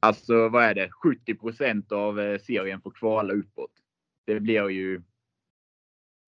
Alltså 0.00 0.48
vad 0.48 0.64
är 0.64 0.74
det? 0.74 0.90
70% 1.26 1.92
av 1.92 2.20
eh, 2.20 2.40
serien 2.40 2.80
får 2.80 2.90
kvala 2.90 3.34
uppåt. 3.34 3.72
Det 4.26 4.40
blir 4.40 4.68
ju. 4.68 5.02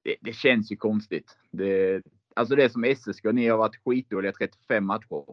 Det, 0.04 0.17
det 0.21 0.33
känns 0.33 0.72
ju 0.72 0.76
konstigt. 0.76 1.38
Det, 1.50 2.02
alltså 2.36 2.56
det 2.56 2.70
som 2.70 2.94
SSK, 2.96 3.24
ni 3.24 3.48
har 3.48 3.58
varit 3.58 3.80
skitdåliga 3.84 4.32
35 4.32 4.86
matcher. 4.86 5.24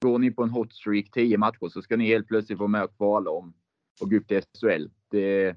Går 0.00 0.18
ni 0.18 0.30
på 0.30 0.42
en 0.42 0.50
hot 0.50 0.74
streak 0.74 1.10
10 1.10 1.38
matcher 1.38 1.68
så 1.68 1.82
ska 1.82 1.96
ni 1.96 2.06
helt 2.06 2.28
plötsligt 2.28 2.58
vara 2.58 2.68
med 2.68 2.84
och 2.84 2.96
kvala 2.96 3.30
om 3.30 3.54
och 4.00 4.10
gå 4.10 4.16
upp 4.16 4.28
till 4.28 4.42
SHL. 4.60 4.88
Det, 5.10 5.56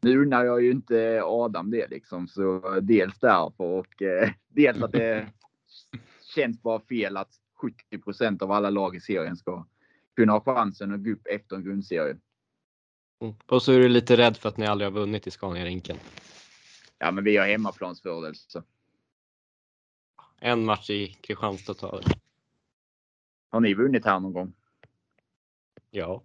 nu 0.00 0.22
unnar 0.22 0.44
jag 0.44 0.62
ju 0.62 0.70
inte 0.70 1.22
Adam 1.24 1.70
det 1.70 1.90
liksom, 1.90 2.28
så 2.28 2.78
dels 2.80 3.18
därför 3.18 3.64
och 3.64 4.02
eh, 4.02 4.30
dels 4.48 4.82
att 4.82 4.92
det 4.92 5.32
känns 6.34 6.62
bara 6.62 6.80
fel 6.80 7.16
att 7.16 7.30
70% 7.92 8.42
av 8.42 8.52
alla 8.52 8.70
lag 8.70 8.96
i 8.96 9.00
serien 9.00 9.36
ska 9.36 9.66
kunna 10.18 10.32
ha 10.32 10.40
chansen 10.40 10.94
att 10.94 11.04
gå 11.04 11.10
upp 11.10 11.26
efter 11.26 11.56
en 11.56 11.64
grundserie. 11.64 12.16
Mm. 13.22 13.34
Och 13.46 13.62
så 13.62 13.72
är 13.72 13.78
du 13.78 13.88
lite 13.88 14.16
rädd 14.16 14.36
för 14.36 14.48
att 14.48 14.56
ni 14.56 14.66
aldrig 14.66 14.86
har 14.86 15.00
vunnit 15.00 15.26
i 15.26 15.30
Scania-rinken. 15.30 15.96
Ja, 16.98 17.10
men 17.10 17.24
vi 17.24 17.36
har 17.36 17.46
hemmaplansfördel. 17.46 18.34
Så. 18.34 18.62
En 20.40 20.64
match 20.64 20.90
i 20.90 21.06
Kristianstad 21.06 21.74
tar 21.74 22.02
Har 23.50 23.60
ni 23.60 23.74
vunnit 23.74 24.04
här 24.04 24.20
någon 24.20 24.32
gång? 24.32 24.52
Ja. 25.90 26.22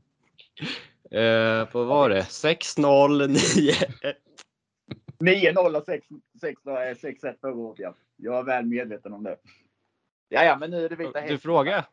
Eh, 1.11 1.67
vad 1.73 1.87
var 1.87 2.09
det? 2.09 2.21
6-0, 2.21 3.27
9-1. 3.27 4.15
9-0 5.19 5.77
och 5.77 5.87
6-1 5.87 7.39
förra 7.41 7.55
året, 7.55 7.79
ja. 7.79 7.95
Jag 8.15 8.39
är 8.39 8.43
väl 8.43 8.65
medveten 8.65 9.13
om 9.13 9.23
det. 9.23 9.37
Ja, 10.29 10.43
ja, 10.43 10.57
men 10.57 10.71
nu 10.71 10.85
är 10.85 10.89
det 10.89 10.95
vita 10.95 11.21
Du 11.21 11.37
frågar? 11.37 11.85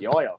Ja, 0.00 0.22
ja. 0.22 0.38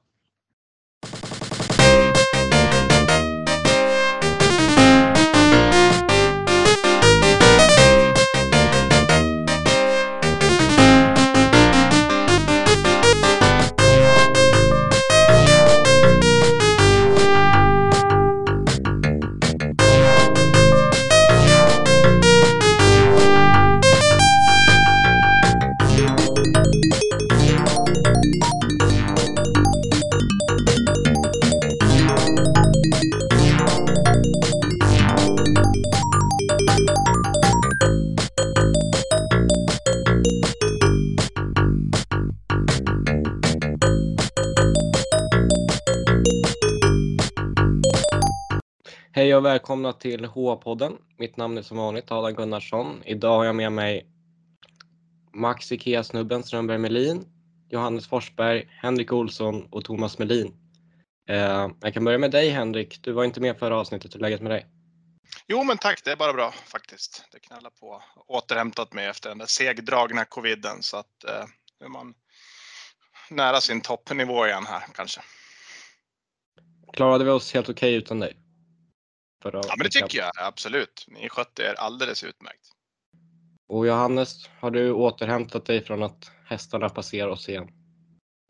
Hej 49.24 49.34
och 49.34 49.44
välkomna 49.44 49.92
till 49.92 50.24
H-podden. 50.24 50.98
Mitt 51.18 51.36
namn 51.36 51.58
är 51.58 51.62
som 51.62 51.76
vanligt 51.76 52.10
Adam 52.12 52.34
Gunnarsson. 52.34 53.02
Idag 53.04 53.36
har 53.36 53.44
jag 53.44 53.54
med 53.54 53.72
mig 53.72 54.06
Max 55.34 55.72
Ikea-snubben 55.72 56.42
Strömberg 56.42 56.78
Melin, 56.78 57.24
Johannes 57.70 58.08
Forsberg, 58.08 58.68
Henrik 58.82 59.12
Olsson 59.12 59.68
och 59.70 59.84
Thomas 59.84 60.18
Melin. 60.18 60.54
Eh, 61.28 61.68
jag 61.80 61.94
kan 61.94 62.04
börja 62.04 62.18
med 62.18 62.30
dig 62.30 62.48
Henrik. 62.48 62.98
Du 63.02 63.12
var 63.12 63.24
inte 63.24 63.40
med 63.40 63.58
förra 63.58 63.76
avsnittet. 63.76 64.14
Hur 64.14 64.18
är 64.18 64.22
läget 64.22 64.42
med 64.42 64.50
dig? 64.50 64.66
Jo, 65.46 65.64
men 65.64 65.78
tack. 65.78 66.04
Det 66.04 66.12
är 66.12 66.16
bara 66.16 66.32
bra 66.32 66.50
faktiskt. 66.50 67.24
Det 67.32 67.38
knallar 67.38 67.70
på. 67.70 68.02
Återhämtat 68.26 68.92
mig 68.92 69.06
efter 69.06 69.28
den 69.28 69.38
där 69.38 69.46
segdragna 69.46 70.24
coviden 70.24 70.82
så 70.82 70.96
att 70.96 71.24
eh, 71.24 71.84
är 71.84 71.88
man 71.88 72.14
nära 73.30 73.60
sin 73.60 73.80
toppnivå 73.80 74.46
igen 74.46 74.64
här 74.66 74.82
kanske. 74.94 75.20
Klarade 76.92 77.24
vi 77.24 77.30
oss 77.30 77.54
helt 77.54 77.68
okej 77.68 77.88
okay 77.88 77.98
utan 77.98 78.20
dig? 78.20 78.43
Förra 79.44 79.60
ja, 79.62 79.74
men 79.78 79.84
det 79.84 79.90
tycker 79.90 80.18
jag 80.18 80.30
absolut. 80.34 81.04
Ni 81.08 81.28
skötte 81.28 81.62
er 81.62 81.74
alldeles 81.74 82.24
utmärkt. 82.24 82.68
Och 83.68 83.86
Johannes, 83.86 84.48
har 84.60 84.70
du 84.70 84.92
återhämtat 84.92 85.66
dig 85.66 85.84
från 85.84 86.02
att 86.02 86.30
hästarna 86.44 86.88
passerar 86.88 87.28
oss 87.28 87.48
igen? 87.48 87.68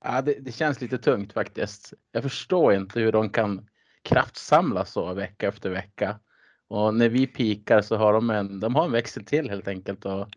Ja, 0.05 0.23
det, 0.23 0.35
det, 0.41 0.53
känns 0.53 0.81
lite 0.81 0.99
tungt 0.99 1.33
faktiskt. 1.33 1.93
Jag 2.13 2.23
förstår 2.23 2.75
inte 2.75 3.01
hur 3.01 3.13
de 3.13 3.31
kan 3.31 3.69
kraftsamla 4.03 4.85
så 4.85 5.15
vecka 5.15 5.49
efter 5.49 5.71
vecka. 5.71 6.21
Och 6.69 6.95
när 6.95 7.09
vi 7.09 7.27
pikar 7.27 7.83
så 7.83 7.97
har 7.97 8.13
de 8.13 8.31
en, 8.31 8.61
de 8.61 8.75
har 8.75 8.85
en 8.85 8.93
växel 8.93 9.25
till 9.25 9.51
helt 9.51 9.69
enkelt 9.69 10.05
och 10.05 10.29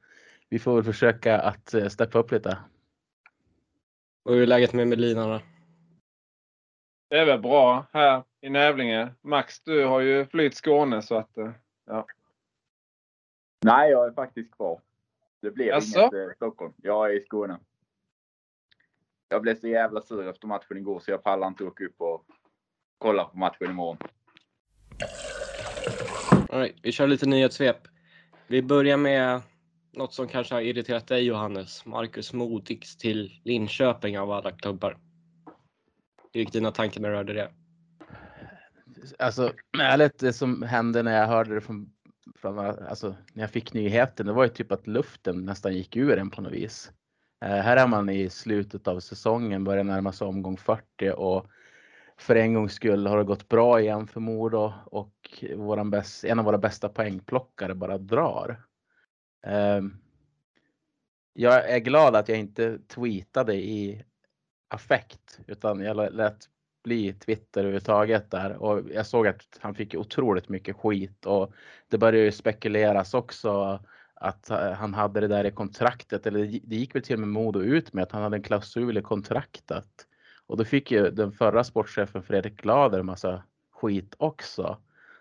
vi 0.49 0.59
får 0.59 0.75
väl 0.75 0.83
försöka 0.83 1.39
att 1.39 1.73
eh, 1.73 1.87
steppa 1.87 2.19
upp 2.19 2.31
lite. 2.31 2.57
Och 4.25 4.33
hur 4.33 4.41
är 4.41 4.47
läget 4.47 4.73
med 4.73 4.87
Melina? 4.87 5.41
Det 7.09 7.17
är 7.17 7.25
väl 7.25 7.41
bra 7.41 7.85
här 7.93 8.23
i 8.41 8.49
Nävlinge. 8.49 9.13
Max, 9.21 9.59
du 9.59 9.85
har 9.85 9.99
ju 9.99 10.25
flytt 10.25 10.55
Skåne 10.55 11.01
så 11.01 11.15
att 11.15 11.37
eh, 11.37 11.51
ja. 11.85 12.07
Nej, 13.65 13.91
jag 13.91 14.07
är 14.07 14.11
faktiskt 14.11 14.51
kvar. 14.51 14.81
Det 15.41 15.51
blev 15.51 15.75
alltså? 15.75 15.99
inget 15.99 16.13
eh, 16.13 16.35
Stockholm. 16.35 16.73
Jag 16.77 17.09
är 17.09 17.17
i 17.17 17.23
Skåne. 17.25 17.59
Jag 19.29 19.41
blev 19.41 19.59
så 19.59 19.67
jävla 19.67 20.01
sur 20.01 20.27
efter 20.27 20.47
matchen 20.47 20.77
igår 20.77 20.99
så 20.99 21.11
jag 21.11 21.23
pallar 21.23 21.47
inte 21.47 21.63
åka 21.63 21.83
upp 21.83 22.01
och 22.01 22.25
kolla 22.97 23.25
på 23.25 23.37
matchen 23.37 23.69
imorgon. 23.69 23.97
All 26.49 26.59
right, 26.59 26.75
vi 26.81 26.91
kör 26.91 27.07
lite 27.07 27.25
nyhetssvep. 27.25 27.77
Vi 28.47 28.61
börjar 28.61 28.97
med 28.97 29.41
något 29.91 30.13
som 30.13 30.27
kanske 30.27 30.53
har 30.53 30.61
irriterat 30.61 31.07
dig 31.07 31.23
Johannes. 31.23 31.85
Marcus 31.85 32.33
Modigs 32.33 32.97
till 32.97 33.41
Linköping 33.43 34.19
av 34.19 34.31
alla 34.31 34.51
klubbar. 34.51 34.97
Hur 36.37 36.41
gick 36.41 36.53
dina 36.53 36.71
tankar 36.71 37.01
när 37.01 37.09
du 37.09 37.15
hörde 37.15 37.33
det? 37.33 37.51
Alltså 39.19 39.53
ärligt, 39.79 40.19
det 40.19 40.33
som 40.33 40.61
hände 40.61 41.03
när 41.03 41.19
jag 41.19 41.27
hörde 41.27 41.55
det 41.55 41.61
från, 41.61 41.93
från 42.35 42.59
alltså 42.59 43.15
när 43.33 43.43
jag 43.43 43.51
fick 43.51 43.73
nyheten, 43.73 44.25
det 44.25 44.33
var 44.33 44.43
ju 44.43 44.49
typ 44.49 44.71
att 44.71 44.87
luften 44.87 45.45
nästan 45.45 45.73
gick 45.73 45.95
ur 45.95 46.17
en 46.17 46.29
på 46.29 46.41
något 46.41 46.53
vis. 46.53 46.91
Eh, 47.45 47.49
här 47.49 47.77
är 47.77 47.87
man 47.87 48.09
i 48.09 48.29
slutet 48.29 48.87
av 48.87 48.99
säsongen, 48.99 49.63
börjar 49.63 49.83
närma 49.83 50.11
sig 50.11 50.27
omgång 50.27 50.57
40 50.57 51.11
och 51.15 51.45
för 52.17 52.35
en 52.35 52.53
gångs 52.53 52.73
skull 52.73 53.07
har 53.07 53.17
det 53.17 53.23
gått 53.23 53.49
bra 53.49 53.81
igen 53.81 54.07
för 54.07 54.19
Modo 54.19 54.73
och 54.85 55.43
våran 55.55 55.89
bäst, 55.89 56.23
en 56.23 56.39
av 56.39 56.45
våra 56.45 56.57
bästa 56.57 56.89
poängplockare 56.89 57.75
bara 57.75 57.97
drar. 57.97 58.63
Eh, 59.45 59.81
jag 61.33 61.69
är 61.69 61.79
glad 61.79 62.15
att 62.15 62.29
jag 62.29 62.37
inte 62.37 62.79
tweetade 62.79 63.55
i 63.55 64.03
affekt 64.67 65.39
utan 65.47 65.79
jag 65.79 66.13
lät 66.13 66.49
bli 66.83 67.13
Twitter 67.13 67.61
överhuvudtaget 67.61 68.31
där 68.31 68.55
och 68.55 68.81
jag 68.93 69.05
såg 69.05 69.27
att 69.27 69.59
han 69.59 69.75
fick 69.75 69.95
otroligt 69.95 70.49
mycket 70.49 70.75
skit 70.75 71.25
och 71.25 71.53
det 71.89 71.97
började 71.97 72.25
ju 72.25 72.31
spekuleras 72.31 73.13
också 73.13 73.79
att 74.13 74.49
eh, 74.49 74.71
han 74.71 74.93
hade 74.93 75.19
det 75.19 75.27
där 75.27 75.45
i 75.45 75.51
kontraktet 75.51 76.27
eller 76.27 76.59
det 76.63 76.75
gick 76.75 76.95
väl 76.95 77.01
till 77.01 77.15
och 77.15 77.19
med 77.19 77.29
Modo 77.29 77.61
ut 77.61 77.93
med 77.93 78.03
att 78.03 78.11
han 78.11 78.23
hade 78.23 78.37
en 78.37 78.43
klausul 78.43 78.97
i 78.97 79.01
kontraktet. 79.01 80.07
Och 80.47 80.57
då 80.57 80.65
fick 80.65 80.91
ju 80.91 81.11
den 81.11 81.31
förra 81.31 81.63
sportchefen 81.63 82.23
Fredrik 82.23 82.61
Glader 82.61 83.03
massa 83.03 83.43
skit 83.71 84.15
också. 84.17 84.77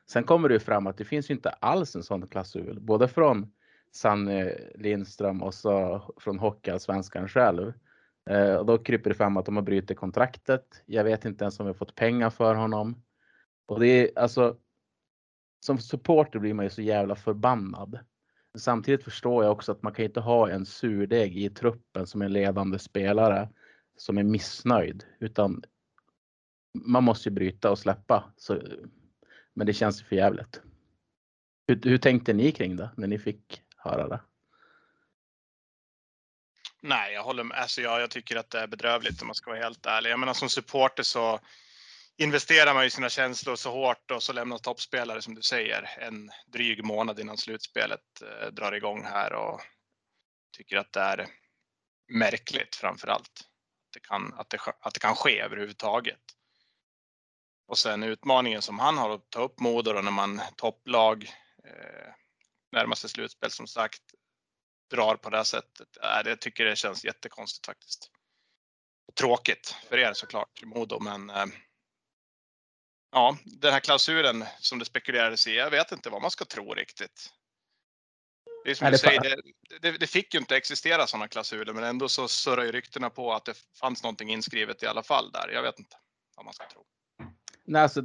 Sen 0.07 0.25
kommer 0.25 0.49
det 0.49 0.55
ju 0.55 0.61
fram 0.61 0.87
att 0.87 0.99
det 0.99 1.05
finns 1.05 1.31
ju 1.31 1.35
inte 1.35 1.51
alls 1.51 1.97
en 1.97 2.03
sån 2.03 2.27
klausul, 2.27 2.81
både 2.81 3.09
från 3.09 3.53
Sanne 3.93 4.53
Lindström 4.75 5.43
och 5.43 5.55
så 5.55 6.03
från 6.17 6.39
Hockeyallsvenskan 6.39 7.29
själv. 7.29 7.73
Eh, 8.31 8.55
och 8.55 8.67
då 8.67 8.79
kryper 8.79 9.11
det 9.11 9.17
fram 9.17 9.37
att 9.37 9.47
de 9.47 9.57
har 9.57 9.63
brutit 9.63 9.99
kontraktet. 9.99 10.83
Jag 10.87 11.05
vet 11.05 11.25
inte 11.25 11.45
ens 11.45 11.61
om 11.61 11.67
vi 11.67 11.71
har 11.71 11.75
fått 11.75 11.95
pengar 11.95 12.31
för 12.31 12.55
honom. 12.55 13.03
Och 13.67 13.81
det 13.81 13.87
är 13.87 14.19
alltså. 14.19 14.57
Som 15.61 15.79
supporter 15.79 16.39
blir 16.39 16.55
man 16.55 16.65
ju 16.65 16.71
så 16.71 16.83
jävla 16.83 17.17
förbannad. 17.17 17.99
Samtidigt 18.59 19.05
förstår 19.05 19.45
jag 19.45 19.53
också 19.53 19.73
att 19.73 19.83
man 19.83 19.93
kan 19.93 20.05
inte 20.05 20.21
ha 20.21 20.51
en 20.51 20.67
surdeg 20.67 21.37
i 21.37 21.51
truppen 21.51 22.07
som 22.07 22.23
en 22.23 22.33
ledande 22.33 22.79
spelare 22.79 23.49
som 23.97 24.19
är 24.19 24.23
missnöjd 24.23 25.05
utan 25.19 25.63
man 26.75 27.05
måste 27.05 27.29
ju 27.29 27.35
bryta 27.35 27.71
och 27.71 27.79
släppa. 27.79 28.33
Så, 28.37 28.61
men 29.55 29.67
det 29.67 29.73
känns 29.73 30.03
för 30.03 30.17
jävligt. 30.17 30.63
Hur, 31.67 31.81
hur 31.83 31.99
tänkte 31.99 32.33
ni 32.33 32.53
kring 32.53 32.77
det 32.77 32.91
när 32.97 33.07
ni 33.07 33.19
fick 33.19 33.63
höra 33.77 34.09
det? 34.09 34.21
Nej, 36.87 37.13
jag 37.13 37.23
håller 37.23 37.45
med. 37.45 37.59
Alltså 37.59 37.81
jag, 37.83 38.01
jag 38.01 38.11
tycker 38.11 38.37
att 38.37 38.51
det 38.51 38.61
är 38.61 38.67
bedrövligt 38.67 39.21
om 39.23 39.29
man 39.29 39.35
ska 39.35 39.51
vara 39.51 39.63
helt 39.63 39.87
ärlig. 39.87 40.11
Jag 40.11 40.19
menar 40.19 40.35
som 40.35 40.49
supporter 40.49 41.03
så 41.03 41.41
investerar 42.17 42.75
man 42.75 42.85
ju 42.85 42.91
sina 42.91 43.09
känslor 43.09 43.57
så 43.57 43.71
hårt 43.71 44.11
och 44.11 44.23
så 44.23 44.33
lämnar 44.33 44.59
toppspelare 44.59 45.23
som 45.23 45.35
du 45.35 45.43
säger 45.43 45.99
en 45.99 46.31
dryg 46.47 46.85
månad 46.85 47.21
innan 47.21 47.37
slutspelet 47.37 48.23
eh, 48.23 48.49
drar 48.49 48.73
igång 48.73 49.05
här 49.05 49.33
och 49.33 49.61
tycker 50.57 50.77
att 50.77 50.93
det 50.93 51.01
är 51.01 51.27
märkligt 52.09 52.77
framför 52.77 53.09
allt. 53.09 53.41
Att 53.87 53.93
det 53.93 54.01
kan, 54.01 54.35
att 54.35 54.51
det, 54.51 54.59
att 54.81 54.95
det 54.95 55.01
kan 55.01 55.15
ske 55.15 55.41
överhuvudtaget. 55.41 56.21
Och 57.69 57.79
sen 57.79 58.03
utmaningen 58.03 58.63
som 58.63 58.79
han 58.79 58.99
har 58.99 59.11
att 59.11 59.31
ta 59.31 59.43
upp 59.43 59.61
Modo 59.61 59.93
när 59.93 60.11
man 60.11 60.41
topplag 60.57 61.31
eh, 61.65 62.13
närmaste 62.73 63.09
slutspel 63.09 63.51
som 63.51 63.67
sagt 63.67 64.03
drar 64.91 65.17
på 65.17 65.31
det 65.31 65.37
här 65.37 65.45
sättet. 65.45 65.97
Äh, 66.03 66.25
det 66.25 66.37
tycker 66.37 66.65
det 66.65 66.77
känns 66.77 67.05
jättekonstigt 67.05 67.67
faktiskt. 67.67 68.11
Tråkigt 69.19 69.77
för 69.89 69.99
er 69.99 70.13
såklart 70.13 70.63
Modo, 70.65 71.01
men 71.01 71.31
eh, 71.31 71.47
ja, 73.13 73.37
den 73.45 73.73
här 73.73 73.81
klausulen 73.81 74.45
som 74.59 74.79
det 74.79 74.85
spekulerades 74.85 75.47
i. 75.47 75.57
Jag 75.57 75.71
vet 75.71 75.93
inte 75.93 76.11
vad 76.11 76.23
man 76.23 76.31
ska 76.31 76.45
tro 76.45 76.75
riktigt. 76.75 77.31
Det 78.65 78.71
är 78.71 78.75
som 78.75 78.85
Nej, 78.85 78.93
du 78.93 78.99
säger, 78.99 79.21
det, 79.21 79.79
det, 79.79 79.99
det 79.99 80.07
fick 80.07 80.35
ju 80.35 80.41
inte 80.41 80.57
existera 80.57 81.07
sådana 81.07 81.29
klausuler, 81.29 81.73
men 81.73 81.85
ändå 81.85 82.09
så 82.09 82.29
surrar 82.29 82.65
ju 82.65 82.73
ryktena 82.73 83.11
på 83.11 83.33
att 83.33 83.45
det 83.45 83.55
fanns 83.81 84.03
någonting 84.03 84.31
inskrivet 84.31 84.83
i 84.83 84.87
alla 84.87 85.03
fall 85.03 85.31
där. 85.33 85.49
Jag 85.49 85.63
vet 85.63 85.79
inte 85.79 85.97
vad 86.37 86.45
man 86.45 86.55
ska 86.55 86.69
tro. 86.69 86.85
Nej, 87.65 87.83
alltså, 87.83 88.03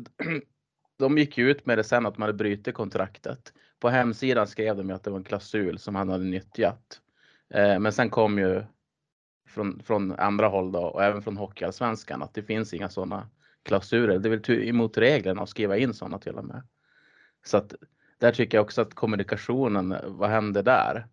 de 1.00 1.18
gick 1.18 1.38
ju 1.38 1.52
ut 1.52 1.66
med 1.66 1.78
det 1.78 1.84
sen 1.84 2.06
att 2.06 2.18
man 2.18 2.26
hade 2.26 2.38
brutit 2.38 2.76
kontraktet. 2.76 3.54
På 3.82 3.90
hemsidan 3.90 4.48
skrev 4.48 4.78
de 4.78 4.90
ju 4.90 4.96
att 4.96 5.04
det 5.04 5.10
var 5.10 5.18
en 5.18 5.24
klausul 5.24 5.80
som 5.80 5.96
han 5.96 6.10
hade 6.10 6.24
nyttjat. 6.24 7.02
Eh, 7.50 7.80
men 7.80 7.94
sen 7.94 8.10
kom 8.10 8.40
ju 8.40 8.64
från, 9.48 9.84
från 9.84 10.12
andra 10.12 10.48
håll 10.48 10.72
då 10.72 10.80
och 10.80 11.04
även 11.04 11.22
från 11.22 11.38
Hockeyallsvenskan 11.38 12.24
att 12.24 12.34
det 12.34 12.44
finns 12.44 12.74
inga 12.74 12.90
sådana 12.90 13.30
klausuler. 13.64 14.20
Det 14.20 14.30
är 14.30 14.38
väl 14.38 14.68
emot 14.68 14.98
reglerna 14.98 15.42
att 15.42 15.50
skriva 15.50 15.78
in 15.78 15.94
sådana 15.94 16.20
till 16.20 16.36
och 16.36 16.46
med. 16.46 16.64
Så 17.46 17.58
att 17.58 17.74
där 18.18 18.32
tycker 18.32 18.58
jag 18.58 18.64
också 18.64 18.82
att 18.82 18.94
kommunikationen, 18.94 19.96
vad 20.06 20.30
händer 20.30 20.64
där? 20.64 21.08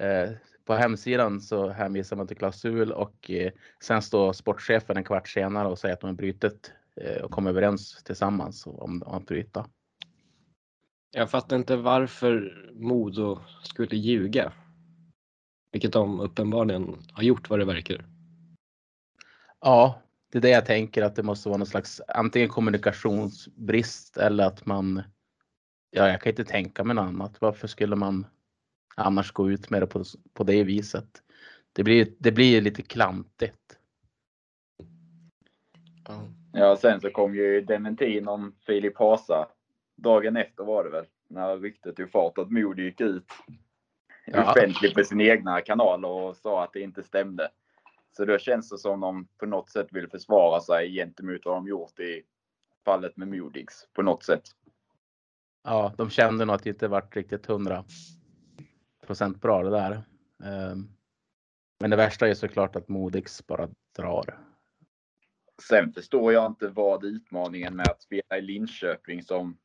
Eh, 0.00 0.30
på 0.64 0.74
hemsidan 0.74 1.40
så 1.40 1.68
hänvisar 1.68 2.16
man 2.16 2.26
till 2.26 2.36
klausul 2.36 2.92
och 2.92 3.30
eh, 3.30 3.52
sen 3.82 4.02
står 4.02 4.32
sportchefen 4.32 4.96
en 4.96 5.04
kvart 5.04 5.28
senare 5.28 5.68
och 5.68 5.78
säger 5.78 5.94
att 5.94 6.00
de 6.00 6.06
har 6.06 6.14
brutit 6.14 6.72
eh, 6.96 7.22
och 7.22 7.30
kom 7.30 7.46
överens 7.46 8.02
tillsammans 8.04 8.66
om, 8.66 9.02
om 9.02 9.02
att 9.02 9.26
bryta. 9.26 9.66
Jag 11.14 11.30
fattar 11.30 11.56
inte 11.56 11.76
varför 11.76 12.70
Modo 12.74 13.40
skulle 13.62 13.96
ljuga. 13.96 14.52
Vilket 15.72 15.92
de 15.92 16.20
uppenbarligen 16.20 16.96
har 17.12 17.22
gjort 17.22 17.50
vad 17.50 17.58
det 17.58 17.64
verkar. 17.64 18.04
Ja, 19.60 20.02
det 20.32 20.38
är 20.38 20.42
det 20.42 20.50
jag 20.50 20.66
tänker 20.66 21.02
att 21.02 21.16
det 21.16 21.22
måste 21.22 21.48
vara 21.48 21.58
någon 21.58 21.66
slags 21.66 22.00
antingen 22.08 22.48
kommunikationsbrist 22.48 24.16
eller 24.16 24.44
att 24.44 24.66
man. 24.66 25.02
Ja, 25.90 26.08
jag 26.08 26.20
kan 26.20 26.30
inte 26.30 26.44
tänka 26.44 26.84
mig 26.84 26.96
något 26.96 27.02
annat. 27.02 27.40
Varför 27.40 27.68
skulle 27.68 27.96
man 27.96 28.26
annars 28.96 29.32
gå 29.32 29.50
ut 29.50 29.70
med 29.70 29.82
det 29.82 29.86
på, 29.86 30.04
på 30.32 30.44
det 30.44 30.64
viset? 30.64 31.22
Det 31.72 31.84
blir, 31.84 32.12
det 32.18 32.32
blir 32.32 32.60
lite 32.60 32.82
klantigt. 32.82 33.78
Ja. 36.52 36.76
Sen 36.76 37.00
så 37.00 37.10
kom 37.10 37.34
ju 37.34 37.60
dementin 37.60 38.28
om 38.28 38.54
Filip 38.66 38.98
Hasa. 38.98 39.48
Dagen 40.02 40.36
efter 40.36 40.64
var 40.64 40.84
det 40.84 40.90
väl, 40.90 41.06
när 41.28 41.56
ryktet 41.58 41.96
tog 41.96 42.10
fart 42.10 42.38
att 42.38 42.50
Modo 42.50 42.82
gick 42.82 43.00
ut 43.00 43.24
Ja. 44.26 44.50
offentligt 44.52 44.96
med 44.96 45.06
sina 45.06 45.22
egna 45.24 45.60
kanaler 45.60 46.08
och 46.08 46.36
sa 46.36 46.64
att 46.64 46.72
det 46.72 46.80
inte 46.80 47.02
stämde. 47.02 47.50
Så 48.16 48.24
då 48.24 48.38
känns 48.38 48.68
det 48.70 48.78
som 48.78 49.00
de 49.00 49.28
på 49.38 49.46
något 49.46 49.70
sätt 49.70 49.86
vill 49.90 50.08
försvara 50.10 50.60
sig 50.60 50.94
gentemot 50.94 51.40
vad 51.44 51.54
de 51.56 51.68
gjort 51.68 51.98
i 52.00 52.22
fallet 52.84 53.16
med 53.16 53.28
Modigs 53.28 53.88
på 53.92 54.02
något 54.02 54.24
sätt. 54.24 54.42
Ja, 55.64 55.92
de 55.96 56.10
kände 56.10 56.44
nog 56.44 56.54
att 56.54 56.62
det 56.62 56.70
inte 56.70 56.88
varit 56.88 57.16
riktigt 57.16 57.46
hundra 57.46 57.84
procent 59.06 59.40
bra 59.40 59.62
det 59.62 59.70
där. 59.70 60.02
Ehm, 60.44 60.88
Men 61.80 61.90
det 61.90 61.96
värsta 61.96 62.28
är 62.28 62.34
såklart 62.34 62.76
att 62.76 62.88
Modix 62.88 63.46
bara 63.46 63.68
drar. 63.96 64.38
Sen 65.68 65.92
förstår 65.92 66.32
jag 66.32 66.46
inte 66.46 66.68
vad 66.68 67.04
utmaningen 67.04 67.76
med 67.76 67.86
att 67.86 68.02
spela 68.02 68.38
i 68.38 68.40
Linköping 68.42 69.22
som 69.22 69.58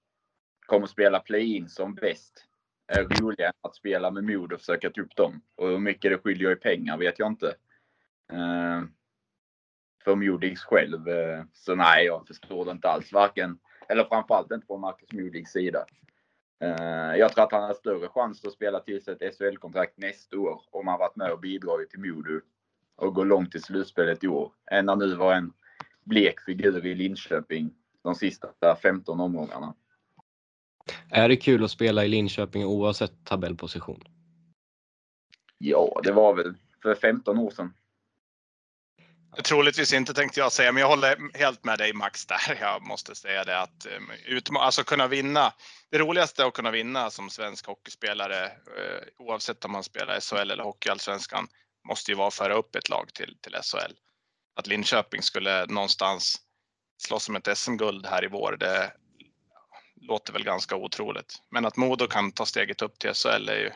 kommer 0.68 0.88
spela 0.88 1.20
play-in 1.20 1.70
som 1.70 1.96
bäst 1.96 2.46
är 2.88 3.04
roligare 3.04 3.50
än 3.50 3.70
att 3.70 3.76
spela 3.76 4.12
med 4.12 4.24
mod 4.24 4.54
och 4.54 4.60
försöka 4.60 4.90
ta 4.90 5.02
upp 5.02 5.16
dem. 5.16 5.42
Och 5.56 5.68
hur 5.68 5.80
mycket 5.80 6.12
det 6.12 6.18
skiljer 6.18 6.52
i 6.52 6.56
pengar 6.56 6.98
vet 6.98 7.20
jag 7.20 7.28
inte. 7.28 7.56
Eh, 8.32 8.84
för 10.04 10.16
Modigs 10.16 10.64
själv. 10.64 11.08
eh, 11.08 11.44
så 11.54 11.76
nej, 11.76 12.06
jag 12.06 12.28
förstår 12.28 12.66
det 12.66 12.72
inte 12.72 12.90
alls. 12.90 13.14
Varken, 13.14 13.60
eller 13.90 14.04
framförallt 14.04 14.52
inte 14.52 14.68
på 14.68 14.78
Marcus 14.78 15.14
Modigs 15.14 15.52
sida. 15.52 15.86
Eh, 16.62 17.16
jag 17.16 17.34
tror 17.34 17.44
att 17.44 17.52
han 17.52 17.64
har 17.64 17.74
större 17.74 18.08
chans 18.08 18.46
att 18.46 18.54
spela 18.54 18.80
till 18.80 19.04
sig 19.04 19.18
ett 19.20 19.36
SHL-kontrakt 19.36 19.98
nästa 19.98 20.38
år 20.38 20.62
om 20.72 20.88
han 20.88 21.00
varit 21.00 21.16
med 21.16 21.32
och 21.32 21.40
bidragit 21.40 21.90
till 21.90 22.00
Modo 22.00 22.42
och 22.96 23.16
gå 23.16 23.24
långt 23.24 23.56
i 23.56 23.60
slutspelet 23.60 24.24
i 24.24 24.28
år. 24.28 24.52
Än 24.72 24.88
han 24.88 25.00
nu 25.00 25.16
var 25.16 25.34
en 25.34 25.54
blek 26.04 26.40
figur 26.40 26.86
i 26.86 26.96
Linköping 26.96 27.74
de 28.04 28.16
sista 28.16 28.76
15 28.82 29.20
omgångarna. 29.20 29.76
Är 31.12 31.30
det 31.30 31.36
kul 31.36 31.64
att 31.64 31.72
spela 31.72 32.06
i 32.06 32.08
Linköping 32.08 32.66
oavsett 32.66 33.26
tabellposition? 33.26 34.04
Ja, 35.58 36.02
det 36.04 36.12
var 36.12 36.34
väl 36.34 36.54
för 36.82 36.96
15 36.96 37.38
år 37.38 37.52
sedan. 37.52 37.74
Troligtvis 39.44 39.94
inte 39.94 40.14
tänkte 40.14 40.40
jag 40.40 40.52
säga, 40.52 40.72
men 40.72 40.82
jag 40.82 40.88
håller 40.88 41.38
helt 41.38 41.64
med 41.64 41.78
dig 41.78 41.94
Max 41.94 42.26
där. 42.26 42.58
Jag 42.62 42.88
måste 42.88 43.16
säga 43.16 43.44
det 43.44 43.62
att 43.62 43.88
um, 43.98 44.12
utma- 44.26 44.60
alltså 44.60 44.84
kunna 44.84 45.08
vinna. 45.08 45.54
Det 45.92 45.98
roligaste 45.98 46.44
är 46.44 46.48
att 46.48 46.54
kunna 46.54 46.72
vinna 46.72 47.10
som 47.10 47.30
svensk 47.30 47.68
hockeyspelare, 47.68 48.46
eh, 48.46 49.08
oavsett 49.18 49.66
om 49.66 49.72
man 49.72 49.84
spelar 49.84 50.20
SHL 50.20 50.52
eller 50.52 50.64
Hockeyallsvenskan, 50.64 51.48
måste 51.88 52.12
ju 52.12 52.18
vara 52.18 52.28
att 52.28 52.34
föra 52.34 52.54
upp 52.54 52.76
ett 52.76 52.90
lag 52.90 53.14
till, 53.14 53.38
till 53.42 53.54
SHL. 53.54 53.94
Att 54.56 54.68
Linköping 54.68 55.22
skulle 55.22 55.66
någonstans 55.66 56.36
slåss 56.98 57.30
om 57.30 57.36
ett 57.36 57.58
SM-guld 57.58 58.06
här 58.06 58.24
i 58.24 58.28
vår, 58.28 58.58
det 58.60 58.92
låter 60.02 60.34
väl 60.34 60.44
ganska 60.44 60.76
otroligt. 60.76 61.42
Men 61.50 61.66
att 61.66 61.78
Modo 61.78 62.08
kan 62.08 62.32
ta 62.32 62.46
steget 62.46 62.82
upp 62.82 63.00
till 63.00 63.14
SHL 63.14 63.50
är 63.50 63.60
ju 63.60 63.72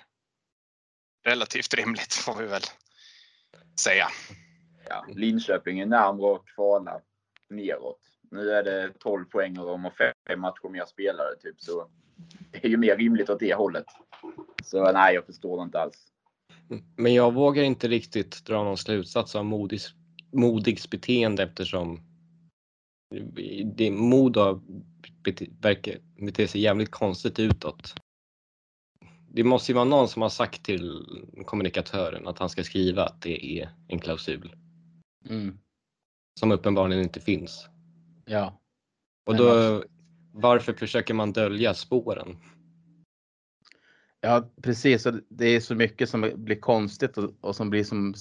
relativt 1.24 1.74
rimligt 1.74 2.14
får 2.14 2.36
vi 2.36 2.46
väl 2.46 2.62
säga. 3.84 4.08
Ja, 4.90 5.06
Linköping 5.16 5.80
är 5.80 5.86
närmare 5.86 6.36
att 6.36 6.46
kvala 6.46 7.02
neråt. 7.50 8.00
Nu 8.32 8.52
är 8.52 8.64
det 8.64 8.94
12 9.00 9.26
poäng 9.26 9.58
och 9.58 9.66
de 9.66 9.84
har 9.84 9.94
fem 10.28 10.40
matcher 10.40 10.70
mer 10.70 10.86
spelare 10.86 11.36
typ. 11.42 11.62
Så 11.62 11.90
det 12.52 12.66
är 12.66 12.70
ju 12.70 12.78
mer 12.78 12.98
rimligt 12.98 13.30
åt 13.30 13.40
det 13.40 13.54
hållet. 13.54 13.86
Så 14.64 14.92
nej, 14.92 15.16
jag 15.16 15.26
förstår 15.26 15.58
det 15.58 15.64
inte 15.64 15.80
alls. 15.80 16.08
Men 16.98 17.14
jag 17.14 17.34
vågar 17.34 17.64
inte 17.64 17.88
riktigt 17.88 18.46
dra 18.46 18.64
någon 18.64 18.78
slutsats 18.78 19.36
av 19.36 19.46
Modigs, 19.46 19.94
Modigs 20.32 20.90
beteende 20.90 21.44
eftersom 21.44 22.00
det, 23.76 23.92
Modo 23.92 24.62
bete, 25.24 25.46
verkar 25.62 25.96
bete 26.26 26.48
sig 26.48 26.62
jävligt 26.62 26.92
konstigt 26.92 27.40
utåt. 27.40 27.96
Det 29.34 29.44
måste 29.44 29.72
ju 29.72 29.76
vara 29.76 29.86
någon 29.86 30.08
som 30.08 30.22
har 30.22 30.30
sagt 30.30 30.64
till 30.64 31.06
kommunikatören 31.46 32.28
att 32.28 32.40
han 32.40 32.50
ska 32.50 32.64
skriva 32.64 33.06
att 33.06 33.22
det 33.22 33.46
är 33.60 33.70
en 33.88 34.00
klausul 34.00 34.56
Mm. 35.30 35.58
som 36.40 36.52
uppenbarligen 36.52 37.04
inte 37.04 37.20
finns. 37.20 37.68
Ja, 38.26 38.60
Och 39.26 39.36
då, 39.36 39.84
varför 40.34 40.74
försöker 40.74 41.14
man 41.14 41.34
dölja 41.34 41.74
spåren? 41.74 42.38
ja 44.22 44.50
precis. 44.62 45.06
Och 45.06 45.14
Det 45.30 45.46
är 45.46 45.60
så 45.60 45.76
mycket 45.76 46.10
som 46.10 46.32
blir 46.36 46.60
konstigt 46.60 47.18
och, 47.18 47.34
och 47.42 47.56
som 47.56 47.70
blir 47.70 47.84
som 47.84 48.14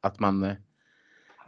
att 0.00 0.20
man 0.20 0.56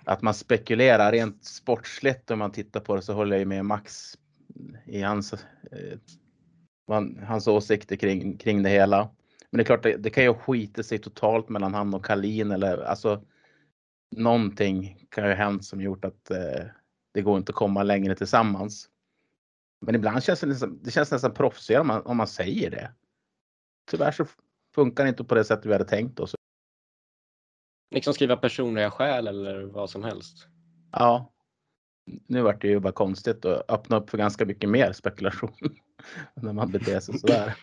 att 0.04 0.22
man 0.22 0.34
spekulerar 0.34 1.12
rent 1.12 1.44
sportsligt 1.44 2.30
om 2.30 2.38
man 2.38 2.52
tittar 2.52 2.80
på 2.80 2.96
det 2.96 3.02
så 3.02 3.12
håller 3.12 3.36
jag 3.36 3.48
med 3.48 3.64
Max 3.64 4.18
i 4.86 5.02
hans, 5.02 5.32
eh, 5.32 5.98
hans 7.26 7.48
åsikter 7.48 7.96
kring, 7.96 8.38
kring 8.38 8.62
det 8.62 8.70
hela. 8.70 9.10
Men 9.50 9.58
det 9.58 9.62
är 9.62 9.64
klart, 9.64 9.82
det, 9.82 9.96
det 9.96 10.10
kan 10.10 10.24
ju 10.24 10.34
skita 10.34 10.82
sig 10.82 10.98
totalt 10.98 11.48
mellan 11.48 11.74
han 11.74 11.94
och 11.94 12.04
Kalin 12.04 12.50
eller 12.50 12.78
alltså 12.78 13.24
någonting 14.16 15.06
kan 15.08 15.24
ju 15.24 15.30
ha 15.30 15.36
hänt 15.36 15.64
som 15.64 15.80
gjort 15.80 16.04
att 16.04 16.30
eh, 16.30 16.64
det 17.14 17.22
går 17.22 17.38
inte 17.38 17.50
att 17.50 17.56
komma 17.56 17.82
längre 17.82 18.14
tillsammans. 18.14 18.88
Men 19.80 19.94
ibland 19.94 20.22
känns 20.22 20.40
det 20.40 20.46
nästan, 20.46 20.80
det 20.82 20.90
känns 20.90 21.10
nästan 21.10 21.34
proffsigare 21.34 21.80
om 21.80 21.86
man, 21.86 22.02
om 22.02 22.16
man 22.16 22.28
säger 22.28 22.70
det. 22.70 22.92
Tyvärr 23.90 24.12
så 24.12 24.26
funkar 24.74 25.04
det 25.04 25.08
inte 25.08 25.24
på 25.24 25.34
det 25.34 25.44
sättet 25.44 25.66
vi 25.66 25.72
hade 25.72 25.84
tänkt 25.84 26.20
oss. 26.20 26.34
Liksom 27.90 28.14
skriva 28.14 28.36
personliga 28.36 28.90
skäl 28.90 29.26
eller 29.26 29.62
vad 29.62 29.90
som 29.90 30.04
helst. 30.04 30.46
Ja. 30.92 31.32
Nu 32.26 32.42
vart 32.42 32.62
det 32.62 32.68
ju 32.68 32.80
bara 32.80 32.92
konstigt 32.92 33.44
och 33.44 33.62
öppna 33.72 33.96
upp 33.96 34.10
för 34.10 34.18
ganska 34.18 34.44
mycket 34.44 34.70
mer 34.70 34.92
spekulation. 34.92 35.52
när 36.34 36.52
man 36.52 36.70
beter 36.70 37.00
sig 37.00 37.18
sådär. 37.18 37.54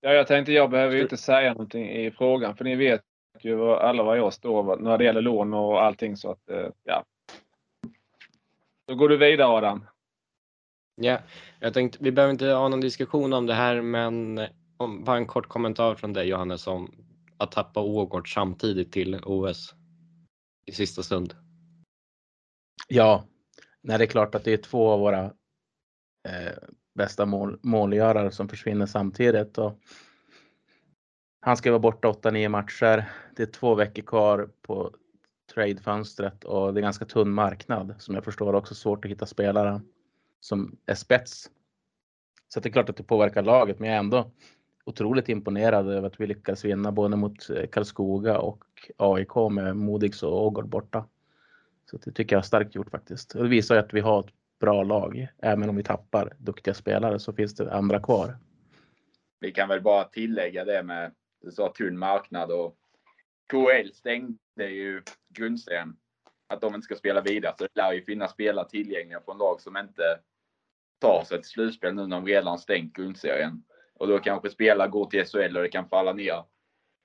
Ja, 0.00 0.12
jag 0.12 0.26
tänkte 0.26 0.52
jag 0.52 0.70
behöver 0.70 0.96
ju 0.96 1.02
inte 1.02 1.16
säga 1.16 1.52
någonting 1.52 1.90
i 1.90 2.10
frågan 2.10 2.56
för 2.56 2.64
ni 2.64 2.76
vet 2.76 3.02
ju 3.40 3.54
vad- 3.54 3.78
alla 3.78 4.02
vad 4.02 4.18
jag 4.18 4.32
står 4.32 4.76
när 4.76 4.98
det 4.98 5.04
gäller 5.04 5.20
lån 5.22 5.54
och 5.54 5.82
allting 5.82 6.16
så 6.16 6.30
att 6.30 6.50
eh, 6.50 6.68
ja. 6.84 7.04
Då 8.86 8.94
går 8.94 9.08
du 9.08 9.16
vidare 9.16 9.48
Adam. 9.48 9.84
Ja, 10.96 11.18
jag 11.60 11.74
tänkte, 11.74 11.98
vi 12.00 12.12
behöver 12.12 12.32
inte 12.32 12.46
ha 12.46 12.68
någon 12.68 12.80
diskussion 12.80 13.32
om 13.32 13.46
det 13.46 13.54
här, 13.54 13.82
men 13.82 14.40
om, 14.76 15.04
bara 15.04 15.16
en 15.16 15.26
kort 15.26 15.48
kommentar 15.48 15.94
från 15.94 16.12
dig 16.12 16.28
Johannes 16.28 16.66
om 16.66 16.94
att 17.36 17.52
tappa 17.52 17.80
Ågård 17.80 18.34
samtidigt 18.34 18.92
till 18.92 19.20
OS 19.24 19.74
i 20.66 20.72
sista 20.72 21.02
stund. 21.02 21.34
Ja, 22.86 23.24
Nej, 23.88 23.98
det 23.98 24.04
är 24.04 24.08
klart 24.08 24.34
att 24.34 24.44
det 24.44 24.52
är 24.52 24.56
två 24.56 24.90
av 24.90 25.00
våra 25.00 25.24
eh, 26.28 26.58
bästa 26.94 27.26
mål, 27.26 27.58
målgörare 27.62 28.30
som 28.30 28.48
försvinner 28.48 28.86
samtidigt. 28.86 29.58
Och 29.58 29.78
han 31.40 31.56
ska 31.56 31.70
vara 31.70 31.78
borta 31.78 32.08
8-9 32.08 32.48
matcher. 32.48 33.10
Det 33.36 33.42
är 33.42 33.46
två 33.46 33.74
veckor 33.74 34.02
kvar 34.02 34.50
på 34.62 34.94
tradefönstret 35.54 36.44
och 36.44 36.74
det 36.74 36.80
är 36.80 36.82
ganska 36.82 37.04
tunn 37.04 37.30
marknad 37.30 37.94
som 37.98 38.14
jag 38.14 38.24
förstår 38.24 38.54
också 38.54 38.74
svårt 38.74 39.04
att 39.04 39.10
hitta 39.10 39.26
spelare 39.26 39.80
som 40.40 40.78
är 40.86 40.94
spets. 40.94 41.50
Så 42.48 42.60
det 42.60 42.68
är 42.68 42.72
klart 42.72 42.88
att 42.88 42.96
det 42.96 43.02
påverkar 43.02 43.42
laget, 43.42 43.78
men 43.78 43.88
jag 43.88 43.96
är 43.96 44.00
ändå 44.00 44.30
otroligt 44.84 45.28
imponerad 45.28 45.88
över 45.88 46.06
att 46.06 46.20
vi 46.20 46.26
lyckades 46.26 46.64
vinna 46.64 46.92
både 46.92 47.16
mot 47.16 47.50
eh, 47.50 47.66
Karlskoga 47.66 48.38
och 48.38 48.64
AIK 48.96 49.34
med 49.50 49.76
Modigs 49.76 50.22
och 50.22 50.44
Ågård 50.46 50.68
borta. 50.68 51.06
Så 51.90 51.96
det 51.96 52.12
tycker 52.12 52.36
jag 52.36 52.40
är 52.40 52.46
starkt 52.46 52.74
gjort 52.74 52.90
faktiskt. 52.90 53.32
Det 53.32 53.48
visar 53.48 53.74
ju 53.74 53.80
att 53.80 53.94
vi 53.94 54.00
har 54.00 54.20
ett 54.20 54.32
bra 54.60 54.82
lag. 54.82 55.28
Även 55.38 55.68
om 55.68 55.76
vi 55.76 55.82
tappar 55.82 56.36
duktiga 56.38 56.74
spelare 56.74 57.18
så 57.18 57.32
finns 57.32 57.54
det 57.54 57.72
andra 57.72 58.00
kvar. 58.00 58.36
Vi 59.40 59.52
kan 59.52 59.68
väl 59.68 59.82
bara 59.82 60.04
tillägga 60.04 60.64
det 60.64 60.82
med, 60.82 61.12
du 61.42 61.50
sa 61.50 61.72
tunn 61.72 61.98
marknad 61.98 62.50
och 62.50 62.76
KL 63.50 63.92
stängde 63.94 64.66
ju 64.66 65.02
grundserien. 65.28 65.96
Att 66.46 66.60
de 66.60 66.74
inte 66.74 66.84
ska 66.84 66.94
spela 66.94 67.20
vidare. 67.20 67.54
Så 67.58 67.64
det 67.64 67.82
lär 67.82 67.92
ju 67.92 68.04
finnas 68.04 68.32
spelare 68.32 68.68
tillgängliga 68.68 69.20
från 69.20 69.38
lag 69.38 69.60
som 69.60 69.76
inte 69.76 70.02
tar 71.00 71.24
sig 71.24 71.38
till 71.38 71.50
slutspel 71.50 71.94
nu 71.94 72.06
när 72.06 72.16
de 72.16 72.26
redan 72.26 72.58
stängt 72.58 72.96
grundserien. 72.96 73.62
Och 73.94 74.08
då 74.08 74.18
kanske 74.18 74.50
spelare 74.50 74.88
går 74.88 75.06
till 75.06 75.24
SHL 75.24 75.56
och 75.56 75.62
det 75.62 75.68
kan 75.68 75.88
falla 75.88 76.12
ner 76.12 76.44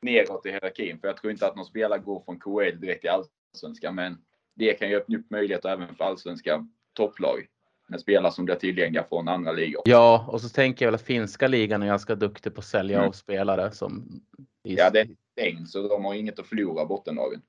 neråt 0.01 0.45
i 0.45 0.51
hierarkin. 0.51 0.99
För 0.99 1.07
jag 1.07 1.17
tror 1.17 1.31
inte 1.31 1.47
att 1.47 1.55
någon 1.55 1.65
spelare 1.65 1.99
går 1.99 2.23
från 2.25 2.39
KL 2.39 2.79
direkt 2.79 3.01
till 3.01 3.09
Allsvenskan. 3.09 3.95
Men 3.95 4.17
det 4.55 4.73
kan 4.73 4.89
ju 4.89 4.95
öppna 4.95 5.17
upp 5.17 5.29
möjligheter 5.29 5.69
även 5.69 5.95
för 5.95 6.05
allsvenska 6.05 6.67
topplag. 6.93 7.47
Med 7.87 8.01
spelare 8.01 8.31
som 8.31 8.45
blir 8.45 8.55
tillgängliga 8.55 9.05
från 9.09 9.27
andra 9.27 9.51
ligor. 9.51 9.81
Ja, 9.85 10.25
och 10.27 10.41
så 10.41 10.49
tänker 10.49 10.85
jag 10.85 10.91
väl 10.91 10.95
att 10.95 11.01
finska 11.01 11.47
ligan 11.47 11.83
är 11.83 11.87
ganska 11.87 12.15
duktig 12.15 12.55
på 12.55 12.59
att 12.59 12.65
sälja 12.65 12.97
mm. 12.97 13.09
av 13.09 13.11
spelare 13.11 13.71
som... 13.71 14.21
Ja, 14.61 14.89
det 14.89 14.99
är 14.99 15.07
stängt 15.31 15.69
så 15.69 15.87
de 15.87 16.05
har 16.05 16.13
inget 16.13 16.39
att 16.39 16.47
förlora 16.47 16.85
bottenlagen. 16.85 17.41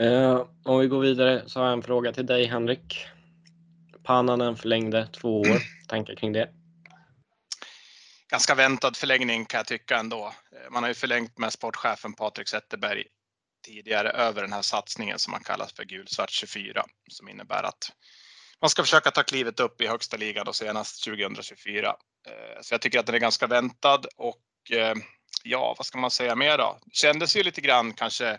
Uh, 0.00 0.46
om 0.64 0.80
vi 0.80 0.86
går 0.86 1.00
vidare 1.00 1.42
så 1.46 1.60
har 1.60 1.66
jag 1.66 1.72
en 1.72 1.82
fråga 1.82 2.12
till 2.12 2.26
dig 2.26 2.44
Henrik. 2.44 3.06
Pannanen 4.02 4.56
förlängde 4.56 5.06
två 5.06 5.40
år. 5.40 5.58
Tankar 5.88 6.14
kring 6.14 6.32
det? 6.32 6.48
Ganska 8.30 8.54
väntad 8.54 8.92
förlängning 8.94 9.44
kan 9.44 9.58
jag 9.58 9.66
tycka 9.66 9.96
ändå. 9.96 10.32
Eh, 10.52 10.70
man 10.70 10.82
har 10.82 10.90
ju 10.90 10.94
förlängt 10.94 11.38
med 11.38 11.52
sportchefen 11.52 12.12
Patrik 12.12 12.48
Zetterberg 12.48 13.04
tidigare 13.68 14.10
över 14.10 14.42
den 14.42 14.52
här 14.52 14.62
satsningen 14.62 15.18
som 15.18 15.30
man 15.30 15.42
kallar 15.42 15.66
för 15.76 15.84
gulsvart 15.84 16.30
24 16.30 16.84
som 17.08 17.28
innebär 17.28 17.62
att 17.62 17.92
man 18.60 18.70
ska 18.70 18.82
försöka 18.82 19.10
ta 19.10 19.22
klivet 19.22 19.60
upp 19.60 19.80
i 19.80 19.86
högsta 19.86 20.16
ligan 20.16 20.46
då 20.46 20.52
senast 20.52 21.04
2024. 21.04 21.88
Eh, 22.26 22.60
så 22.62 22.74
jag 22.74 22.80
tycker 22.80 22.98
att 22.98 23.06
den 23.06 23.14
är 23.14 23.18
ganska 23.18 23.46
väntad 23.46 24.00
och 24.16 24.72
eh, 24.72 24.94
ja, 25.44 25.74
vad 25.78 25.86
ska 25.86 25.98
man 25.98 26.10
säga 26.10 26.36
mer 26.36 26.58
då? 26.58 26.78
Kändes 26.92 27.36
ju 27.36 27.42
lite 27.42 27.60
grann 27.60 27.92
kanske 27.92 28.38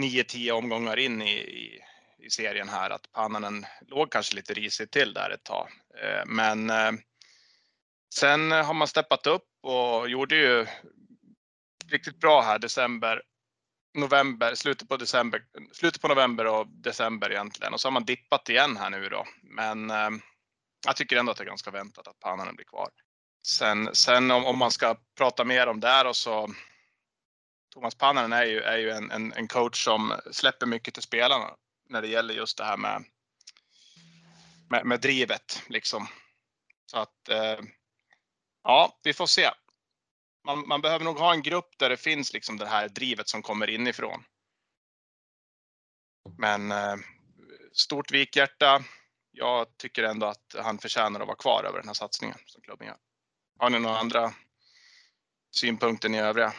9-10 0.00 0.50
omgångar 0.50 0.96
in 0.96 1.22
i, 1.22 1.32
i, 1.32 1.80
i, 2.26 2.30
serien 2.30 2.68
här 2.68 2.90
att 2.90 3.12
Pannanen 3.12 3.66
låg 3.88 4.12
kanske 4.12 4.36
lite 4.36 4.54
risigt 4.54 4.90
till 4.90 5.14
där 5.14 5.30
ett 5.30 5.44
tag. 5.44 5.68
Eh, 6.02 6.26
men 6.26 6.72
sen 8.14 8.50
har 8.50 8.74
man 8.74 8.88
steppat 8.88 9.26
upp 9.26 9.48
och 9.62 10.08
gjorde 10.10 10.36
ju 10.36 10.66
riktigt 11.90 12.20
bra 12.20 12.42
här 12.42 12.58
december 12.58 13.22
november, 13.94 14.54
slutet 14.54 14.88
på 14.88 14.96
december, 14.96 15.42
slutet 15.72 16.02
på 16.02 16.08
november 16.08 16.46
och 16.46 16.66
december 16.68 17.30
egentligen. 17.32 17.72
Och 17.72 17.80
så 17.80 17.88
har 17.88 17.92
man 17.92 18.04
dippat 18.04 18.48
igen 18.48 18.76
här 18.76 18.90
nu 18.90 19.08
då. 19.08 19.24
Men 19.42 19.90
eh, 19.90 20.10
jag 20.86 20.96
tycker 20.96 21.16
ändå 21.16 21.32
att 21.32 21.38
det 21.38 21.44
är 21.44 21.46
ganska 21.46 21.70
väntat 21.70 22.08
att 22.08 22.20
Pannanen 22.20 22.56
blir 22.56 22.66
kvar. 22.66 22.88
Sen, 23.46 23.94
sen 23.94 24.30
om, 24.30 24.44
om, 24.44 24.58
man 24.58 24.70
ska 24.70 24.96
prata 25.16 25.44
mer 25.44 25.66
om 25.66 25.80
det 25.80 26.04
och 26.04 26.16
så 26.16 26.54
Thomas 27.74 27.94
Pannanen 27.94 28.32
är 28.32 28.44
ju, 28.44 28.60
är 28.60 28.78
ju 28.78 28.90
en, 28.90 29.10
en, 29.10 29.32
en, 29.32 29.48
coach 29.48 29.84
som 29.84 30.14
släpper 30.30 30.66
mycket 30.66 30.94
till 30.94 31.02
spelarna 31.02 31.50
när 31.88 32.02
det 32.02 32.08
gäller 32.08 32.34
just 32.34 32.58
det 32.58 32.64
här 32.64 32.76
med, 32.76 33.04
med, 34.70 34.86
med 34.86 35.00
drivet 35.00 35.62
liksom. 35.68 36.08
Så 36.86 36.98
att 36.98 37.28
eh, 37.28 37.58
ja, 38.62 39.00
vi 39.02 39.14
får 39.14 39.26
se 39.26 39.50
man, 40.44 40.68
man, 40.68 40.80
behöver 40.80 41.04
nog 41.04 41.18
ha 41.18 41.32
en 41.32 41.42
grupp 41.42 41.78
där 41.78 41.90
det 41.90 41.96
finns 41.96 42.32
liksom 42.32 42.56
det 42.56 42.66
här 42.66 42.88
drivet 42.88 43.28
som 43.28 43.42
kommer 43.42 43.70
inifrån. 43.70 44.24
Men 46.38 46.72
eh, 46.72 46.96
stort 47.72 48.12
vikhjärta. 48.12 48.84
Jag 49.30 49.76
tycker 49.76 50.02
ändå 50.02 50.26
att 50.26 50.54
han 50.58 50.78
förtjänar 50.78 51.20
att 51.20 51.26
vara 51.26 51.36
kvar 51.36 51.64
över 51.64 51.78
den 51.78 51.88
här 51.88 51.94
satsningen 51.94 52.38
som 52.46 52.62
klubben 52.62 52.86
gör. 52.86 52.96
Har 53.58 53.70
ni 53.70 53.78
några 53.78 53.98
andra 53.98 54.32
synpunkter 55.56 56.08
ni 56.08 56.18
övriga? 56.18 56.52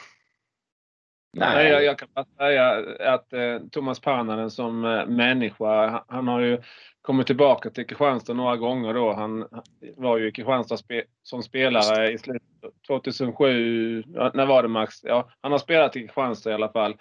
Nej, 1.33 1.67
jag, 1.67 1.83
jag, 1.83 1.99
kan 1.99 2.07
bara 2.13 2.25
säga 2.37 2.85
att 3.13 3.33
eh, 3.33 3.59
Thomas 3.71 3.99
Pannanen 3.99 4.51
som 4.51 4.85
eh, 4.85 5.05
människa, 5.05 6.03
han 6.07 6.27
har 6.27 6.39
ju 6.39 6.61
kommit 7.01 7.27
tillbaka 7.27 7.69
till 7.69 7.87
Kristianstad 7.87 8.33
några 8.33 8.57
gånger 8.57 8.93
då. 8.93 9.13
Han 9.13 9.47
var 9.97 10.17
ju 10.17 10.27
i 10.27 10.31
Kristianstad 10.31 10.77
spe, 10.77 11.03
som 11.23 11.43
spelare 11.43 12.11
i 12.11 12.17
slutet 12.17 12.43
2007. 12.87 14.03
När 14.33 14.45
var 14.45 14.63
det 14.63 14.69
Max? 14.69 15.03
Ja, 15.03 15.29
han 15.41 15.51
har 15.51 15.59
spelat 15.59 15.95
i 15.95 15.99
Kristianstad 15.99 16.51
i 16.51 16.53
alla 16.53 16.69
fall. 16.71 16.95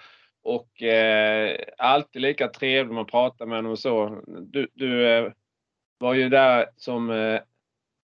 Och 0.45 0.83
eh, 0.83 1.57
alltid 1.79 2.23
lika 2.23 2.49
trevlig 2.49 2.95
man 2.95 3.07
pratar 3.07 3.47
med 3.47 3.59
honom 3.59 3.73
och 3.73 3.79
så. 3.79 4.23
Du, 4.27 4.69
du 4.75 5.09
eh, 5.09 5.33
var 5.99 6.15
ju 6.15 6.29
där 6.29 6.67
som 6.77 7.11
eh, 7.11 7.41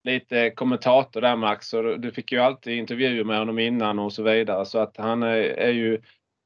lite 0.08 0.50
kommentator 0.50 1.20
där 1.20 1.36
Max 1.36 1.74
och 1.74 2.00
du 2.00 2.12
fick 2.12 2.32
ju 2.32 2.38
alltid 2.38 2.78
intervjuer 2.78 3.24
med 3.24 3.38
honom 3.38 3.58
innan 3.58 3.98
och 3.98 4.12
så 4.12 4.22
vidare. 4.22 4.66
Så 4.66 4.78
att 4.78 4.96
han 4.96 5.22
är, 5.22 5.36
är 5.36 5.72
ju 5.72 6.00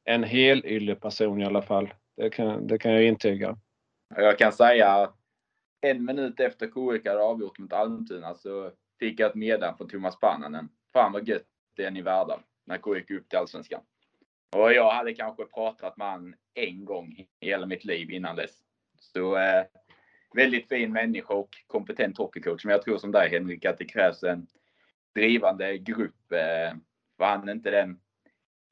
en 0.05 0.25
helylle 0.25 0.95
person 0.95 1.41
i 1.41 1.45
alla 1.45 1.63
fall. 1.63 1.95
Det 2.17 2.31
kan, 2.31 2.67
det 2.67 2.79
kan 2.79 2.93
jag 2.93 3.05
intyga. 3.05 3.59
Jag 4.17 4.39
kan 4.39 4.53
säga 4.53 5.11
en 5.81 6.05
minut 6.05 6.41
efter 6.41 6.67
KIK 6.67 7.07
hade 7.07 7.23
avgjort 7.23 7.59
mot 7.59 7.73
Almtuna 7.73 8.35
så 8.35 8.71
fick 8.99 9.21
jag 9.21 9.31
ett 9.31 9.35
meddelande 9.35 9.77
från 9.77 9.89
Thomas 9.89 10.21
Pannanen. 10.21 10.69
Fan 10.93 11.13
vad 11.13 11.29
gött 11.29 11.47
det 11.77 11.85
är 11.85 11.91
ni 11.91 12.03
värda 12.03 12.41
när 12.67 12.79
KIK 12.79 13.11
upp 13.11 13.29
till 13.29 13.39
Allsvenskan. 13.39 13.81
Och 14.57 14.73
jag 14.73 14.91
hade 14.91 15.15
kanske 15.15 15.45
pratat 15.45 15.97
med 15.97 16.07
han 16.07 16.35
en 16.55 16.85
gång 16.85 17.13
i 17.13 17.29
hela 17.41 17.67
mitt 17.67 17.85
liv 17.85 18.11
innan 18.11 18.37
dess. 18.37 18.51
Så 18.99 19.37
eh, 19.37 19.65
väldigt 20.35 20.69
fin 20.69 20.93
människa 20.93 21.35
och 21.35 21.51
kompetent 21.67 22.19
hockeycoach. 22.19 22.65
Men 22.65 22.73
jag 22.73 22.83
tror 22.83 22.99
som 22.99 23.13
dig 23.13 23.31
Henrik 23.31 23.65
att 23.65 23.79
det 23.79 23.85
krävs 23.85 24.23
en 24.23 24.47
drivande 25.15 25.79
grupp. 25.79 26.33
Eh, 26.33 26.77
för 27.17 27.25
han 27.25 27.49
är 27.49 27.53
inte 27.53 27.71
den 27.71 28.01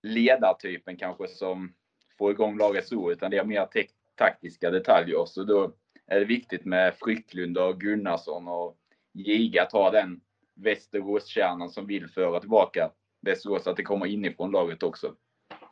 ledartypen 0.03 0.97
kanske 0.97 1.29
som 1.29 1.75
får 2.19 2.31
igång 2.31 2.59
laget 2.59 2.89
så, 2.89 3.13
utan 3.13 3.31
det 3.31 3.37
är 3.37 3.45
mer 3.45 3.69
taktiska 4.15 4.71
detaljer. 4.71 5.25
Så 5.27 5.45
då 5.45 5.73
är 6.07 6.21
det 6.21 6.27
viktigt 6.27 6.65
med 6.65 6.95
Frycklund 6.95 7.59
och 7.59 7.81
Gunnarsson 7.81 8.49
och 8.49 8.77
Giga 9.13 9.63
att 9.63 9.73
ha 9.73 9.91
den 9.91 10.21
Västeråskärnan 10.55 11.71
som 11.71 11.87
vill 11.87 12.09
föra 12.09 12.41
tillbaka 12.41 12.91
Västerås, 13.21 13.67
att 13.67 13.77
det 13.77 13.83
kommer 13.83 14.07
inifrån 14.07 14.51
laget 14.51 14.83
också. 14.83 15.15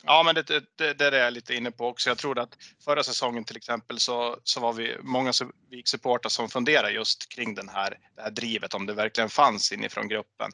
Ja, 0.03 0.23
men 0.23 0.35
det, 0.35 0.43
det, 0.77 0.95
det, 0.95 1.07
är 1.07 1.13
jag 1.13 1.33
lite 1.33 1.55
inne 1.55 1.71
på 1.71 1.89
också. 1.89 2.11
Jag 2.11 2.19
tror 2.19 2.39
att 2.39 2.57
förra 2.85 3.03
säsongen 3.03 3.45
till 3.45 3.57
exempel 3.57 4.01
så, 4.01 4.39
så 4.45 4.61
var 4.61 4.73
vi 4.73 4.97
många 5.03 5.33
supportrar 5.85 6.29
som 6.29 6.49
funderade 6.49 6.91
just 6.91 7.33
kring 7.33 7.55
den 7.55 7.69
här, 7.69 7.99
det 8.17 8.23
här 8.23 8.31
drivet, 8.31 8.75
om 8.75 8.87
det 8.87 8.95
verkligen 8.95 9.31
fanns 9.31 9.73
inifrån 9.73 10.09
gruppen. 10.09 10.51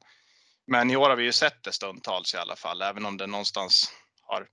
Men 0.66 0.90
i 0.90 0.96
år 0.96 1.08
har 1.08 1.16
vi 1.16 1.24
ju 1.24 1.32
sett 1.32 1.62
det 1.62 1.72
stundtals 1.72 2.34
i 2.34 2.36
alla 2.36 2.56
fall, 2.56 2.82
även 2.82 3.06
om 3.06 3.16
det 3.16 3.26
någonstans 3.26 3.92
har, 4.22 4.46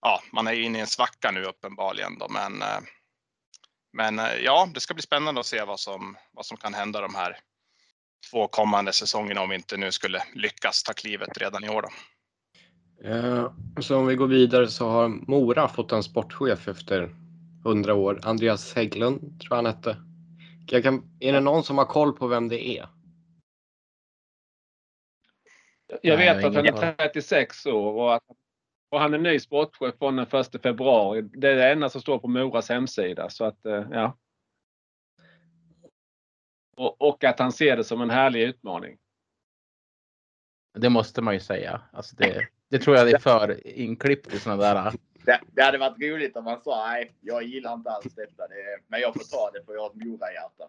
ja, 0.00 0.22
man 0.32 0.46
är 0.46 0.52
inne 0.52 0.78
i 0.78 0.80
en 0.80 0.86
svacka 0.86 1.30
nu 1.30 1.44
uppenbarligen 1.44 2.18
då, 2.18 2.28
men 2.28 2.62
eh, 2.62 2.80
men 3.92 4.18
eh, 4.18 4.34
ja, 4.34 4.68
det 4.74 4.80
ska 4.80 4.94
bli 4.94 5.02
spännande 5.02 5.40
att 5.40 5.46
se 5.46 5.64
vad 5.64 5.80
som, 5.80 6.16
vad 6.32 6.46
som 6.46 6.56
kan 6.56 6.74
hända 6.74 7.00
de 7.00 7.14
här 7.14 7.38
två 8.30 8.48
kommande 8.48 8.92
säsongerna 8.92 9.40
om 9.40 9.48
vi 9.48 9.56
inte 9.56 9.76
nu 9.76 9.92
skulle 9.92 10.24
lyckas 10.34 10.82
ta 10.82 10.92
klivet 10.92 11.38
redan 11.38 11.64
i 11.64 11.68
år. 11.68 11.82
Då. 11.82 11.88
Eh, 13.04 13.52
så 13.80 13.98
om 13.98 14.06
vi 14.06 14.14
går 14.14 14.26
vidare 14.26 14.68
så 14.68 14.88
har 14.88 15.08
Mora 15.08 15.68
fått 15.68 15.92
en 15.92 16.02
sportchef 16.02 16.68
efter 16.68 17.14
100 17.64 17.94
år. 17.94 18.20
Andreas 18.22 18.74
Hägglund 18.74 19.20
tror 19.20 19.48
jag 19.50 19.56
han 19.56 19.66
hette. 19.66 19.96
Jag 20.66 20.82
kan, 20.82 21.16
är 21.20 21.32
det 21.32 21.40
någon 21.40 21.64
som 21.64 21.78
har 21.78 21.84
koll 21.84 22.12
på 22.12 22.26
vem 22.26 22.48
det 22.48 22.68
är? 22.68 22.88
Jag 26.02 26.16
vet 26.16 26.44
att 26.44 26.54
han 26.54 26.66
är 26.66 26.92
36 26.96 27.66
år 27.66 27.92
och 27.92 28.14
att 28.14 28.22
och 28.92 29.00
han 29.00 29.14
är 29.14 29.18
ny 29.18 29.40
sportchef 29.40 29.94
från 29.98 30.16
den 30.16 30.26
1 30.26 30.62
februari. 30.62 31.22
Det 31.22 31.48
är 31.48 31.56
det 31.56 31.72
enda 31.72 31.88
som 31.88 32.00
står 32.00 32.18
på 32.18 32.28
Moras 32.28 32.68
hemsida. 32.68 33.30
Så 33.30 33.44
att, 33.44 33.66
eh, 33.66 33.86
ja. 33.90 34.18
Och, 36.76 37.02
och 37.02 37.24
att 37.24 37.38
han 37.38 37.52
ser 37.52 37.76
det 37.76 37.84
som 37.84 38.00
en 38.00 38.10
härlig 38.10 38.42
utmaning. 38.42 38.98
Det 40.78 40.88
måste 40.88 41.22
man 41.22 41.34
ju 41.34 41.40
säga. 41.40 41.82
Alltså 41.92 42.16
det, 42.16 42.48
det 42.72 42.78
tror 42.78 42.96
jag 42.96 43.06
det 43.06 43.12
är 43.12 43.18
för 43.18 43.66
inklippt 43.66 44.34
i 44.34 44.38
sådana 44.38 44.62
där 44.62 44.92
Det, 45.24 45.40
det 45.52 45.62
hade 45.62 45.78
varit 45.78 46.02
roligt 46.02 46.36
om 46.36 46.44
man 46.44 46.60
sa 46.60 46.86
nej, 46.86 47.12
jag 47.20 47.42
gillar 47.42 47.74
inte 47.74 47.90
alls 47.90 48.14
detta. 48.14 48.48
Det, 48.48 48.78
men 48.86 49.00
jag 49.00 49.14
får 49.14 49.24
ta 49.24 49.50
det 49.50 49.64
för 49.64 49.74
jag 49.74 49.80
har 49.80 49.90
ett 49.90 49.96
Mora-hjärta. 49.96 50.68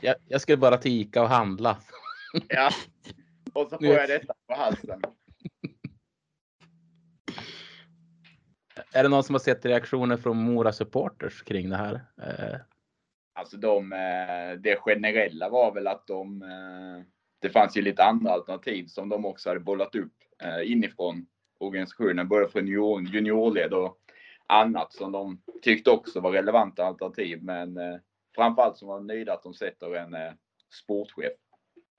Jag, 0.00 0.16
jag 0.28 0.40
skulle 0.40 0.56
bara 0.56 0.76
till 0.76 1.00
Ica 1.00 1.22
och 1.22 1.28
handla. 1.28 1.78
Ja. 2.48 2.70
Och 3.52 3.68
så 3.70 3.78
får 3.78 3.86
jag 3.86 4.08
detta 4.08 4.34
på 4.46 4.54
halsen. 4.54 5.02
Är 8.92 9.02
det 9.02 9.08
någon 9.08 9.24
som 9.24 9.34
har 9.34 9.40
sett 9.40 9.64
reaktioner 9.64 10.16
från 10.16 10.36
Mora 10.36 10.72
supporters 10.72 11.42
kring 11.42 11.70
det 11.70 11.76
här? 11.76 11.94
Eh, 12.22 12.60
Alltså 13.34 13.56
de, 13.56 13.92
eh, 13.92 14.58
det 14.60 14.76
generella 14.76 15.48
var 15.48 15.74
väl 15.74 15.86
att 15.86 16.06
de, 16.06 16.42
eh, 16.42 17.04
det 17.42 17.50
fanns 17.50 17.76
ju 17.76 17.82
lite 17.82 18.04
andra 18.04 18.30
alternativ 18.30 18.86
som 18.86 19.08
de 19.08 19.26
också 19.26 19.48
hade 19.48 19.60
bollat 19.60 19.94
upp 19.94 20.12
eh, 20.42 20.72
inifrån 20.72 21.26
organisationen, 21.58 22.28
både 22.28 22.48
från 22.48 22.66
junior, 22.66 23.02
juniorled 23.02 23.72
och 23.72 23.98
annat 24.46 24.92
som 24.92 25.12
de 25.12 25.42
tyckte 25.62 25.90
också 25.90 26.20
var 26.20 26.32
relevanta 26.32 26.84
alternativ. 26.84 27.42
Men 27.42 27.76
eh, 27.76 27.96
framförallt 28.36 28.76
som 28.76 28.88
var 28.88 29.00
nöjda 29.00 29.32
att 29.32 29.42
de 29.42 29.54
sätter 29.54 29.94
en 29.94 30.14
eh, 30.14 30.32
sportchef. 30.82 31.32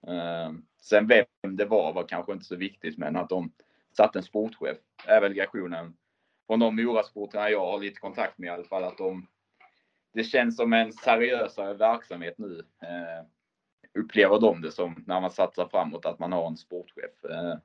Eh, 0.07 0.51
sen 0.81 1.07
vem 1.07 1.25
det 1.55 1.65
var 1.65 1.93
var 1.93 2.07
kanske 2.07 2.33
inte 2.33 2.45
så 2.45 2.55
viktigt, 2.55 2.97
men 2.97 3.15
att 3.15 3.29
de 3.29 3.51
satte 3.97 4.19
en 4.19 4.23
sportchef 4.23 4.77
är 5.07 5.21
väl 5.21 5.33
reaktionen 5.33 5.93
från 6.47 6.59
de 6.59 6.75
Morasportrarna 6.75 7.50
jag 7.50 7.71
har 7.71 7.79
lite 7.79 8.00
kontakt 8.00 8.38
med 8.38 8.47
i 8.47 8.50
alla 8.50 8.63
fall, 8.63 8.83
att 8.83 8.97
de 8.97 9.27
det 10.13 10.23
känns 10.23 10.55
som 10.55 10.73
en 10.73 10.93
seriösare 10.93 11.73
verksamhet 11.73 12.38
nu. 12.38 12.65
Eh, 12.81 13.25
upplever 14.00 14.39
de 14.39 14.62
det 14.62 14.71
som 14.71 15.03
när 15.07 15.21
man 15.21 15.31
satsar 15.31 15.67
framåt 15.67 16.05
att 16.05 16.19
man 16.19 16.31
har 16.31 16.47
en 16.47 16.57
sportchef 16.57 17.25
eh, 17.29 17.55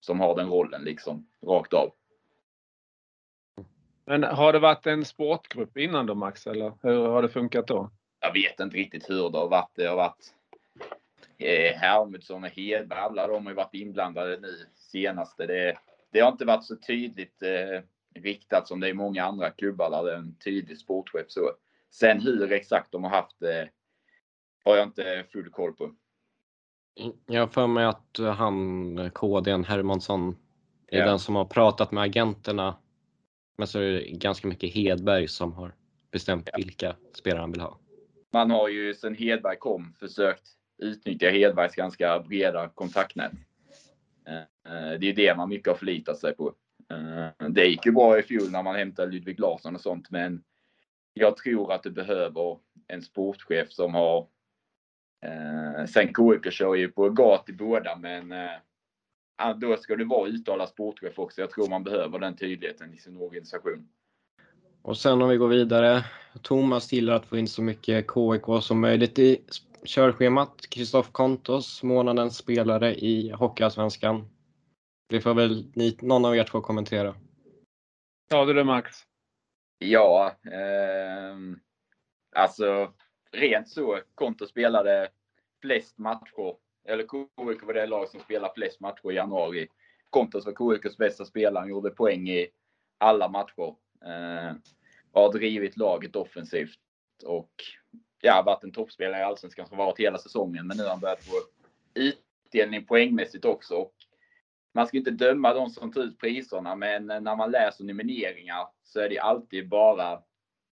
som 0.00 0.20
har 0.20 0.36
den 0.36 0.48
rollen 0.48 0.82
liksom 0.84 1.26
rakt 1.46 1.72
av. 1.72 1.92
Men 4.04 4.22
har 4.22 4.52
det 4.52 4.58
varit 4.58 4.86
en 4.86 5.04
sportgrupp 5.04 5.76
innan 5.76 6.06
då 6.06 6.14
Max 6.14 6.46
eller 6.46 6.72
hur 6.82 7.08
har 7.08 7.22
det 7.22 7.28
funkat 7.28 7.66
då? 7.66 7.90
Jag 8.20 8.32
vet 8.32 8.60
inte 8.60 8.76
riktigt 8.76 9.10
hur 9.10 9.30
det 9.30 9.38
har 9.38 9.48
varit. 9.48 9.70
Det 9.74 9.86
har 9.86 9.96
varit 9.96 10.34
eh, 11.38 11.76
Hermundsson 11.76 12.44
och 12.44 12.50
Hedberg, 12.50 12.98
alla 12.98 13.26
de 13.26 13.46
har 13.46 13.52
ju 13.52 13.56
varit 13.56 13.74
inblandade 13.74 14.38
nu 14.40 14.66
senaste. 14.74 15.46
Det, 15.46 15.78
det 16.12 16.20
har 16.20 16.32
inte 16.32 16.44
varit 16.44 16.64
så 16.64 16.76
tydligt 16.76 17.42
eh, 17.42 17.82
riktat 18.22 18.68
som 18.68 18.80
det 18.80 18.86
är 18.86 18.90
i 18.90 18.94
många 18.94 19.24
andra 19.24 19.50
klubbar 19.50 19.90
där 19.90 20.04
det 20.04 20.12
är 20.12 20.16
en 20.16 20.36
tydlig 20.38 20.78
sportchef. 20.78 21.26
Så 21.28 21.50
Sen 21.90 22.20
hur 22.20 22.52
exakt 22.52 22.92
de 22.92 23.04
har 23.04 23.10
haft 23.10 23.40
det 23.40 23.68
har 24.66 24.76
jag 24.76 24.86
inte 24.86 25.24
full 25.32 25.50
koll 25.50 25.72
på. 25.72 25.94
Jag 27.26 27.40
har 27.40 27.48
för 27.48 27.66
mig 27.66 27.84
att 27.84 28.18
han, 28.36 29.10
KDn 29.14 29.64
Hermansson, 29.64 30.36
är 30.88 30.98
ja. 30.98 31.06
den 31.06 31.18
som 31.18 31.34
har 31.34 31.44
pratat 31.44 31.92
med 31.92 32.02
agenterna. 32.04 32.76
Men 33.58 33.66
så 33.66 33.78
är 33.78 33.92
det 33.92 34.10
ganska 34.10 34.48
mycket 34.48 34.74
Hedberg 34.74 35.28
som 35.28 35.52
har 35.52 35.74
bestämt 36.10 36.48
ja. 36.52 36.56
vilka 36.56 36.96
spelare 37.12 37.40
han 37.40 37.52
vill 37.52 37.60
ha. 37.60 37.78
Man 38.32 38.50
har 38.50 38.68
ju 38.68 38.94
sen 38.94 39.14
Hedberg 39.14 39.56
kom 39.56 39.94
försökt 40.00 40.46
utnyttja 40.78 41.30
Hedbergs 41.30 41.74
ganska 41.74 42.20
breda 42.20 42.68
kontaktnät. 42.68 43.32
Eh, 44.26 44.36
eh, 44.72 44.98
det 44.98 45.06
är 45.06 45.14
det 45.14 45.36
man 45.36 45.48
mycket 45.48 45.68
har 45.68 45.74
förlitat 45.74 46.18
sig 46.18 46.36
på. 46.36 46.54
Eh, 46.90 47.48
det 47.48 47.64
gick 47.64 47.86
ju 47.86 47.92
bra 47.92 48.18
i 48.18 48.22
fjol 48.22 48.50
när 48.50 48.62
man 48.62 48.76
hämtade 48.76 49.12
Ludvig 49.12 49.40
Larsson 49.40 49.74
och 49.74 49.80
sånt, 49.80 50.10
men 50.10 50.42
jag 51.14 51.36
tror 51.36 51.72
att 51.72 51.82
du 51.82 51.90
behöver 51.90 52.58
en 52.86 53.02
sportchef 53.02 53.72
som 53.72 53.94
har 53.94 54.26
eh, 55.26 55.86
Sen 55.86 56.06
KIK 56.14 56.52
kör 56.52 56.74
ju 56.74 56.88
på 56.88 57.10
gat 57.10 57.48
i 57.48 57.52
båda 57.52 57.96
men 57.96 58.32
eh, 58.32 59.56
då 59.56 59.76
ska 59.76 59.96
du 59.96 60.04
vara 60.04 60.28
uttalad 60.28 60.68
sportchef 60.68 61.18
också. 61.18 61.40
Jag 61.40 61.50
tror 61.50 61.68
man 61.68 61.84
behöver 61.84 62.18
den 62.18 62.36
tydligheten 62.36 62.94
i 62.94 62.98
sin 62.98 63.16
organisation. 63.16 63.88
Och 64.82 64.96
sen 64.96 65.22
om 65.22 65.28
vi 65.28 65.36
går 65.36 65.48
vidare. 65.48 66.04
Thomas 66.42 66.92
gillar 66.92 67.14
att 67.14 67.26
få 67.26 67.36
in 67.36 67.48
så 67.48 67.62
mycket 67.62 68.06
KIK 68.14 68.62
som 68.62 68.80
möjligt 68.80 69.18
i 69.18 69.44
körschemat. 69.84 70.66
Kristoff 70.70 71.12
Kontos, 71.12 71.82
månadens 71.82 72.36
spelare 72.36 72.94
i 72.94 73.30
Hockeyallsvenskan. 73.30 74.28
Det 75.08 75.20
får 75.20 75.34
väl 75.34 75.72
ni, 75.74 75.96
någon 76.00 76.24
av 76.24 76.36
er 76.36 76.44
två 76.44 76.60
kommentera. 76.60 77.14
Ja 78.30 78.44
du 78.44 78.52
det 78.52 78.64
Max. 78.64 78.96
Ja, 79.78 80.36
eh, 80.44 81.36
alltså 82.36 82.92
rent 83.32 83.68
så. 83.68 84.00
Konto 84.14 84.46
spelade 84.46 85.08
flest 85.62 85.98
matcher, 85.98 86.56
eller 86.88 87.02
KIK 87.02 87.62
var 87.62 87.74
det 87.74 87.86
lag 87.86 88.08
som 88.08 88.20
spelade 88.20 88.54
flest 88.54 88.80
matcher 88.80 89.12
i 89.12 89.14
januari. 89.14 89.68
Kontos 90.10 90.46
var 90.46 90.78
KIKs 90.78 90.96
bästa 90.96 91.24
spelare, 91.24 91.62
han 91.62 91.68
gjorde 91.68 91.90
poäng 91.90 92.28
i 92.28 92.48
alla 92.98 93.28
matcher. 93.28 93.74
Eh, 94.04 94.54
har 95.12 95.32
drivit 95.32 95.76
laget 95.76 96.16
offensivt 96.16 96.78
och 97.24 97.50
ja, 98.20 98.42
varit 98.46 98.64
en 98.64 98.72
toppspelare 98.72 99.20
i 99.20 99.24
Allsvenskan 99.24 99.66
som 99.66 99.78
varit 99.78 99.98
hela 99.98 100.18
säsongen. 100.18 100.66
Men 100.66 100.76
nu 100.76 100.82
har 100.82 100.90
han 100.90 101.00
börjat 101.00 101.24
få 101.24 101.32
utdelning 101.94 102.86
poängmässigt 102.86 103.44
också. 103.44 103.74
Och 103.74 103.94
man 104.72 104.86
ska 104.86 104.96
inte 104.96 105.10
döma 105.10 105.54
de 105.54 105.70
som 105.70 105.92
tar 105.92 106.00
ut 106.00 106.18
priserna, 106.18 106.76
men 106.76 107.06
när 107.06 107.36
man 107.36 107.50
läser 107.50 107.84
nomineringar 107.84 108.68
så 108.84 109.00
är 109.00 109.08
det 109.08 109.18
alltid 109.18 109.68
bara 109.68 110.22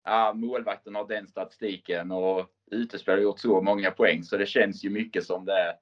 ja, 0.04 0.32
målvakten 0.34 0.94
har 0.94 1.08
den 1.08 1.28
statistiken 1.28 2.10
och 2.10 2.46
utespelare 2.70 3.18
har 3.18 3.22
gjort 3.22 3.38
så 3.38 3.60
många 3.60 3.90
poäng. 3.90 4.22
Så 4.22 4.36
det 4.36 4.46
känns 4.46 4.84
ju 4.84 4.90
mycket 4.90 5.24
som 5.24 5.44
det 5.44 5.52
är 5.52 5.74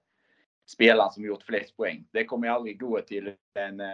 spelaren 0.66 1.10
som 1.10 1.24
gjort 1.24 1.42
flest 1.42 1.76
poäng. 1.76 2.06
Det 2.12 2.24
kommer 2.24 2.46
ju 2.46 2.52
aldrig 2.52 2.80
gå 2.80 3.00
till 3.00 3.34
en 3.54 3.80
eh, 3.80 3.86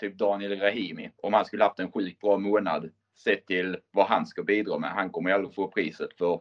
typ 0.00 0.18
Daniel 0.18 0.60
Rahimi 0.60 1.10
om 1.16 1.32
han 1.32 1.44
skulle 1.44 1.64
haft 1.64 1.78
en 1.78 1.92
sjukt 1.92 2.20
bra 2.20 2.38
månad 2.38 2.90
sett 3.24 3.46
till 3.46 3.76
vad 3.90 4.06
han 4.06 4.26
ska 4.26 4.42
bidra 4.42 4.78
med. 4.78 4.90
Han 4.90 5.10
kommer 5.10 5.30
ju 5.30 5.34
aldrig 5.34 5.54
få 5.54 5.68
priset 5.68 6.18
för 6.18 6.40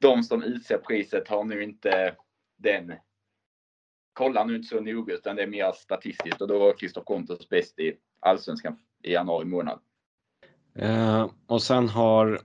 de 0.00 0.22
som 0.22 0.42
utser 0.42 0.78
priset 0.78 1.28
har 1.28 1.44
nu 1.44 1.62
inte 1.62 2.16
den 2.56 2.92
kollar 4.12 4.44
nu 4.44 4.56
inte 4.56 4.68
så 4.68 4.80
noga 4.80 5.14
utan 5.14 5.36
det 5.36 5.42
är 5.42 5.46
mer 5.46 5.72
statistiskt 5.72 6.40
och 6.40 6.48
då 6.48 6.58
var 6.58 6.78
Kristoff 6.78 7.04
Kontos 7.04 7.48
bäst 7.48 7.78
i 7.78 7.96
allsvenskan 8.20 8.78
i 9.02 9.12
januari 9.12 9.44
månad. 9.44 9.80
Eh, 10.74 11.30
och 11.46 11.62
sen 11.62 11.88
har 11.88 12.40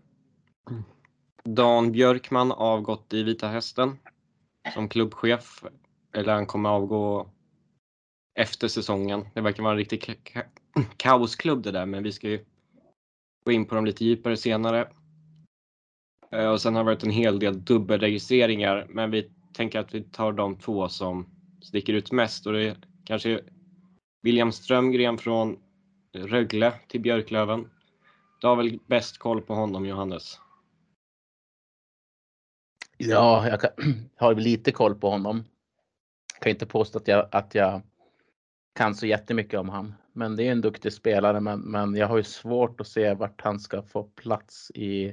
Dan 1.43 1.91
Björkman 1.91 2.51
avgått 2.51 3.13
i 3.13 3.23
Vita 3.23 3.47
Hästen 3.47 3.97
som 4.73 4.89
klubbchef. 4.89 5.63
Eller 6.13 6.33
han 6.33 6.45
kommer 6.45 6.69
avgå 6.69 7.29
efter 8.35 8.67
säsongen. 8.67 9.25
Det 9.33 9.41
verkar 9.41 9.63
vara 9.63 9.71
en 9.71 9.77
riktig 9.77 10.23
ka 10.23 10.41
kaosklubb 10.97 11.63
det 11.63 11.71
där 11.71 11.85
men 11.85 12.03
vi 12.03 12.11
ska 12.11 12.29
ju 12.29 12.45
gå 13.45 13.51
in 13.51 13.65
på 13.65 13.75
dem 13.75 13.85
lite 13.85 14.05
djupare 14.05 14.37
senare. 14.37 14.87
Eh, 16.31 16.49
och 16.49 16.61
sen 16.61 16.75
har 16.75 16.83
det 16.83 16.85
varit 16.85 17.03
en 17.03 17.09
hel 17.09 17.39
del 17.39 17.65
dubbelregistreringar 17.65 18.85
men 18.89 19.11
vi 19.11 19.31
tänker 19.53 19.79
att 19.79 19.93
vi 19.93 20.03
tar 20.03 20.31
de 20.31 20.57
två 20.57 20.89
som 20.89 21.29
sticker 21.61 21.93
ut 21.93 22.11
mest 22.11 22.47
och 22.47 22.53
det 22.53 22.63
är 22.63 22.77
kanske 23.03 23.41
William 24.21 24.51
Strömgren 24.51 25.17
från 25.17 25.57
Rögle 26.13 26.73
till 26.87 27.01
Björklöven. 27.01 27.69
Du 28.45 28.49
har 28.49 28.55
väl 28.55 28.79
bäst 28.87 29.17
koll 29.17 29.41
på 29.41 29.53
honom 29.53 29.85
Johannes? 29.85 30.39
Ja, 32.97 33.47
jag 33.49 33.61
kan, 33.61 33.69
har 34.15 34.35
lite 34.35 34.71
koll 34.71 34.95
på 34.95 35.09
honom. 35.09 35.43
Jag 36.33 36.41
kan 36.41 36.49
inte 36.49 36.65
påstå 36.65 36.97
att 36.97 37.07
jag, 37.07 37.27
att 37.31 37.55
jag 37.55 37.81
kan 38.75 38.95
så 38.95 39.05
jättemycket 39.05 39.59
om 39.59 39.69
han. 39.69 39.93
Men 40.13 40.35
det 40.35 40.43
är 40.43 40.51
en 40.51 40.61
duktig 40.61 40.93
spelare, 40.93 41.39
men, 41.39 41.59
men 41.59 41.95
jag 41.95 42.07
har 42.07 42.17
ju 42.17 42.23
svårt 42.23 42.81
att 42.81 42.87
se 42.87 43.13
vart 43.13 43.41
han 43.41 43.59
ska 43.59 43.83
få 43.83 44.03
plats 44.03 44.71
i 44.75 45.07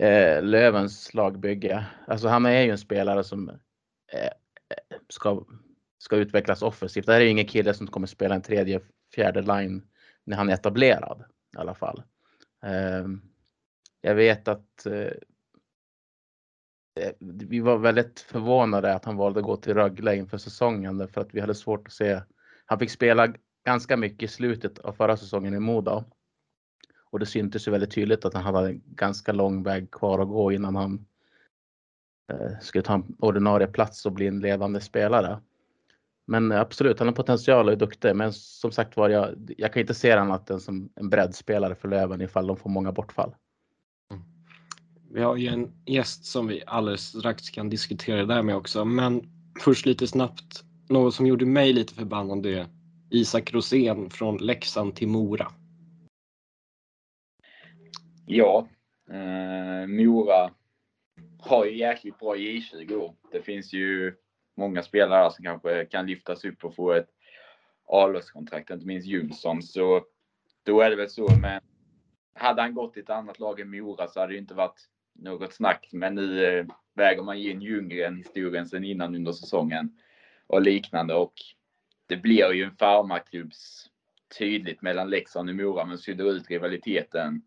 eh, 0.00 0.42
Lövens 0.42 1.14
lagbygge. 1.14 1.86
Alltså 2.06 2.28
han 2.28 2.46
är 2.46 2.62
ju 2.62 2.70
en 2.70 2.78
spelare 2.78 3.24
som 3.24 3.48
eh, 3.48 4.32
ska, 5.08 5.44
ska 5.98 6.16
utvecklas 6.16 6.62
offensivt. 6.62 7.06
Det 7.06 7.12
här 7.12 7.20
är 7.20 7.24
ju 7.24 7.30
ingen 7.30 7.46
kille 7.46 7.74
som 7.74 7.86
kommer 7.86 8.06
spela 8.06 8.34
en 8.34 8.42
tredje, 8.42 8.80
fjärde 9.14 9.42
line 9.42 9.82
när 10.24 10.36
han 10.36 10.48
är 10.48 10.54
etablerad 10.54 11.24
i 11.54 11.58
alla 11.58 11.74
fall. 11.74 12.02
Ehm, 12.62 13.22
jag 14.00 14.14
vet 14.14 14.48
att 14.48 14.86
eh, 14.86 15.12
eh, 17.00 17.12
vi 17.18 17.60
var 17.60 17.78
väldigt 17.78 18.20
förvånade 18.20 18.94
att 18.94 19.04
han 19.04 19.16
valde 19.16 19.40
att 19.40 19.46
gå 19.46 19.56
till 19.56 19.74
Rögle 19.74 20.16
inför 20.16 20.38
säsongen 20.38 20.98
därför 20.98 21.20
att 21.20 21.34
vi 21.34 21.40
hade 21.40 21.54
svårt 21.54 21.86
att 21.86 21.92
se. 21.92 22.20
Han 22.66 22.78
fick 22.78 22.90
spela 22.90 23.34
ganska 23.64 23.96
mycket 23.96 24.22
i 24.22 24.28
slutet 24.28 24.78
av 24.78 24.92
förra 24.92 25.16
säsongen 25.16 25.54
i 25.54 25.60
Moda. 25.60 26.04
Och 27.10 27.18
det 27.18 27.26
syntes 27.26 27.68
ju 27.68 27.72
väldigt 27.72 27.94
tydligt 27.94 28.24
att 28.24 28.34
han 28.34 28.42
hade 28.54 28.68
en 28.68 28.82
ganska 28.86 29.32
lång 29.32 29.62
väg 29.62 29.90
kvar 29.90 30.18
att 30.18 30.28
gå 30.28 30.52
innan 30.52 30.76
han 30.76 31.06
eh, 32.32 32.58
skulle 32.60 32.82
ta 32.82 32.94
en 32.94 33.16
ordinarie 33.18 33.66
plats 33.66 34.06
och 34.06 34.12
bli 34.12 34.26
en 34.26 34.40
ledande 34.40 34.80
spelare. 34.80 35.40
Men 36.26 36.52
absolut, 36.52 36.98
han 36.98 37.08
har 37.08 37.14
potential 37.14 37.66
och 37.66 37.72
är 37.72 37.76
duktig. 37.76 38.16
Men 38.16 38.32
som 38.32 38.72
sagt 38.72 38.96
var, 38.96 39.08
jag, 39.08 39.54
jag 39.58 39.72
kan 39.72 39.80
inte 39.80 39.94
se 39.94 40.12
annat 40.12 40.50
än 40.50 40.60
som 40.60 40.90
en 40.96 41.10
breddspelare 41.10 41.74
för 41.74 41.88
Löven 41.88 42.20
ifall 42.20 42.46
de 42.46 42.56
får 42.56 42.70
många 42.70 42.92
bortfall. 42.92 43.34
Mm. 44.10 44.22
Vi 45.10 45.22
har 45.22 45.36
ju 45.36 45.48
en 45.48 45.72
gäst 45.86 46.24
som 46.24 46.46
vi 46.46 46.62
alldeles 46.66 47.00
strax 47.00 47.50
kan 47.50 47.68
diskutera 47.68 48.16
det 48.16 48.34
där 48.34 48.42
med 48.42 48.56
också. 48.56 48.84
Men 48.84 49.22
först 49.60 49.86
lite 49.86 50.06
snabbt, 50.06 50.64
något 50.88 51.14
som 51.14 51.26
gjorde 51.26 51.46
mig 51.46 51.72
lite 51.72 51.94
förbannad 51.94 52.46
är 52.46 52.66
Isak 53.10 53.52
Rosén 53.52 54.10
från 54.10 54.36
Leksand 54.36 54.96
till 54.96 55.08
Mora. 55.08 55.52
Ja, 58.26 58.68
eh, 59.10 59.86
Mora 59.86 60.50
har 61.38 61.64
ju 61.64 61.78
jäkligt 61.78 62.18
bra 62.18 62.36
J20 62.36 62.94
år. 62.94 63.14
Det 63.32 63.42
finns 63.42 63.72
ju 63.72 64.14
många 64.54 64.82
spelare 64.82 65.30
som 65.30 65.44
kanske 65.44 65.84
kan 65.84 66.06
lyftas 66.06 66.44
upp 66.44 66.64
och 66.64 66.74
få 66.74 66.92
ett 66.92 67.08
A-lagskontrakt, 67.86 68.70
inte 68.70 68.86
minst 68.86 69.06
Jonsson. 69.06 69.62
Så 69.62 70.04
då 70.62 70.80
är 70.80 70.90
det 70.90 70.96
väl 70.96 71.10
så. 71.10 71.28
Men 71.40 71.60
hade 72.34 72.62
han 72.62 72.74
gått 72.74 72.92
till 72.92 73.02
ett 73.02 73.10
annat 73.10 73.38
lag 73.38 73.60
än 73.60 73.70
Mora 73.70 74.08
så 74.08 74.20
hade 74.20 74.32
det 74.32 74.38
inte 74.38 74.54
varit 74.54 74.88
något 75.12 75.52
snack. 75.52 75.88
Men 75.92 76.14
nu 76.14 76.44
eh, 76.44 76.66
väger 76.94 77.22
man 77.22 77.36
in 77.36 77.62
Ljunggren 77.62 78.16
historien 78.16 78.66
sen 78.66 78.84
innan 78.84 79.14
under 79.14 79.32
säsongen 79.32 79.98
och 80.46 80.62
liknande. 80.62 81.14
Och 81.14 81.34
det 82.06 82.16
blir 82.16 82.52
ju 82.52 82.64
en 82.64 82.76
farmarklubbs 82.76 83.86
tydligt 84.38 84.82
mellan 84.82 85.10
Leksand 85.10 85.48
och 85.48 85.56
Mora, 85.56 85.84
men 85.84 85.98
suddar 85.98 86.24
ut 86.24 86.50
rivaliteten. 86.50 87.42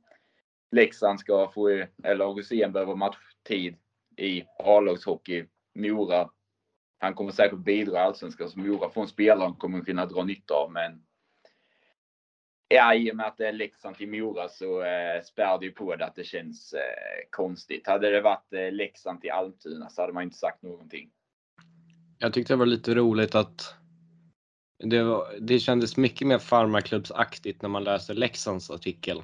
Leksand 0.72 1.20
ska 1.20 1.52
få, 1.52 1.70
eh, 1.70 1.88
eller 2.04 2.26
Rosén 2.26 2.72
behöver 2.72 2.96
matchtid 2.96 3.76
i 4.18 4.44
A-lagshockey. 4.60 5.46
Mora, 5.76 6.30
han 7.00 7.14
kommer 7.14 7.32
säkert 7.32 7.60
bidra 7.60 7.94
i 7.94 8.02
Allsvenskan, 8.02 8.50
så 8.50 8.60
Mora 8.60 8.90
får 8.90 9.02
en 9.02 9.08
spelare 9.08 9.46
han 9.46 9.56
kommer 9.56 9.82
kunna 9.82 10.06
dra 10.06 10.24
nytta 10.24 10.54
av, 10.54 10.72
men 10.72 11.02
Ja, 12.70 12.96
i 12.96 13.12
och 13.12 13.16
med 13.16 13.26
att 13.26 13.38
det 13.38 13.48
är 13.48 13.54
Leksand 13.54 13.96
till 13.96 14.10
Mora 14.10 14.50
så 14.50 14.82
eh, 14.82 15.24
spär 15.24 15.60
det 15.60 15.66
ju 15.66 15.72
på 15.72 15.96
det 15.96 16.06
att 16.06 16.16
det 16.16 16.24
känns 16.24 16.74
eh, 16.74 17.30
konstigt. 17.30 17.88
Hade 17.88 18.10
det 18.10 18.22
varit 18.22 18.54
eh, 18.54 18.72
Leksand 18.72 19.22
till 19.22 19.32
Almtuna 19.32 19.90
så 19.90 20.02
hade 20.02 20.14
man 20.14 20.24
inte 20.24 20.38
sagt 20.38 20.64
någonting. 20.64 21.10
Jag 22.20 22.34
tyckte 22.34 22.54
det 22.54 22.58
var 22.58 22.66
lite 22.66 22.96
roligt 22.96 23.36
att 23.36 23.76
det, 24.84 25.04
var, 25.04 25.28
det 25.40 25.60
kändes 25.60 25.98
mycket 25.98 26.28
mer 26.28 26.40
farmarklubbsaktigt 26.40 27.62
när 27.62 27.70
man 27.70 27.84
läste 27.84 28.14
Leksands 28.14 28.72
artikel. 28.72 29.24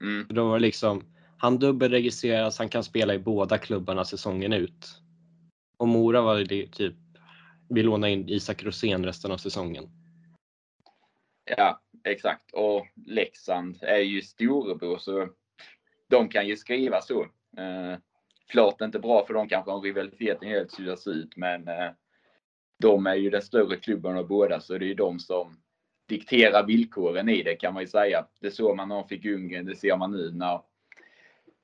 Mm. 0.00 0.26
Då 0.28 0.48
var 0.48 0.54
det 0.54 0.62
liksom, 0.62 1.04
han 1.38 1.58
dubbelregistreras, 1.58 2.58
han 2.58 2.68
kan 2.68 2.84
spela 2.84 3.14
i 3.14 3.18
båda 3.18 3.58
klubbarna 3.58 4.04
säsongen 4.04 4.52
ut. 4.52 5.00
Och 5.78 5.88
Mora 5.88 6.20
var 6.20 6.38
det 6.38 6.66
typ, 6.66 6.94
vi 7.68 7.82
lånar 7.82 8.08
in 8.08 8.28
Isak 8.28 8.64
Rosén 8.64 9.04
resten 9.04 9.32
av 9.32 9.36
säsongen. 9.36 9.88
Ja, 11.56 11.80
exakt. 12.04 12.52
Och 12.52 12.86
Leksand 13.06 13.78
är 13.82 13.98
ju 13.98 14.22
storebror 14.22 14.98
så 14.98 15.28
de 16.08 16.28
kan 16.28 16.48
ju 16.48 16.56
skriva 16.56 17.00
så. 17.00 17.22
Eh, 17.56 17.98
klart 18.46 18.80
inte 18.80 18.98
bra 18.98 19.26
för 19.26 19.34
dem 19.34 19.48
kanske 19.48 19.70
om 19.70 19.82
rivaliteten 19.82 20.48
helt 20.48 20.72
suddas 20.72 21.06
ut, 21.06 21.36
men 21.36 21.68
eh, 21.68 21.90
de 22.78 23.06
är 23.06 23.14
ju 23.14 23.30
den 23.30 23.42
större 23.42 23.76
klubben 23.76 24.16
av 24.16 24.26
båda, 24.26 24.60
så 24.60 24.78
det 24.78 24.84
är 24.84 24.88
ju 24.88 24.94
de 24.94 25.18
som 25.18 25.60
dikterar 26.08 26.66
villkoren 26.66 27.28
i 27.28 27.42
det 27.42 27.56
kan 27.56 27.74
man 27.74 27.82
ju 27.82 27.88
säga. 27.88 28.26
Det 28.40 28.50
såg 28.50 28.76
man 28.76 28.88
när 28.88 28.96
de 28.96 29.08
fick 29.08 29.24
Ungern, 29.24 29.66
det 29.66 29.76
ser 29.76 29.96
man 29.96 30.12
nu 30.12 30.32
när 30.32 30.60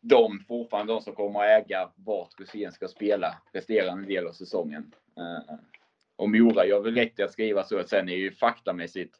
de 0.01 0.45
fortfarande 0.49 0.93
de 0.93 1.03
som 1.03 1.15
kommer 1.15 1.41
att 1.41 1.67
äga 1.67 1.91
vart 1.95 2.41
Rosén 2.41 2.73
ska 2.73 2.89
spela 2.89 3.43
resterande 3.53 4.07
del 4.07 4.27
av 4.27 4.33
säsongen. 4.33 4.95
Eh, 5.17 5.55
och 6.17 6.31
Mora 6.31 6.67
gör 6.67 6.81
väl 6.81 6.95
rätt 6.95 7.19
i 7.19 7.23
att 7.23 7.33
skriva 7.33 7.65
så. 7.65 7.83
Sen 7.87 8.09
är 8.09 8.17
ju 8.17 8.33
faktamässigt 8.33 9.15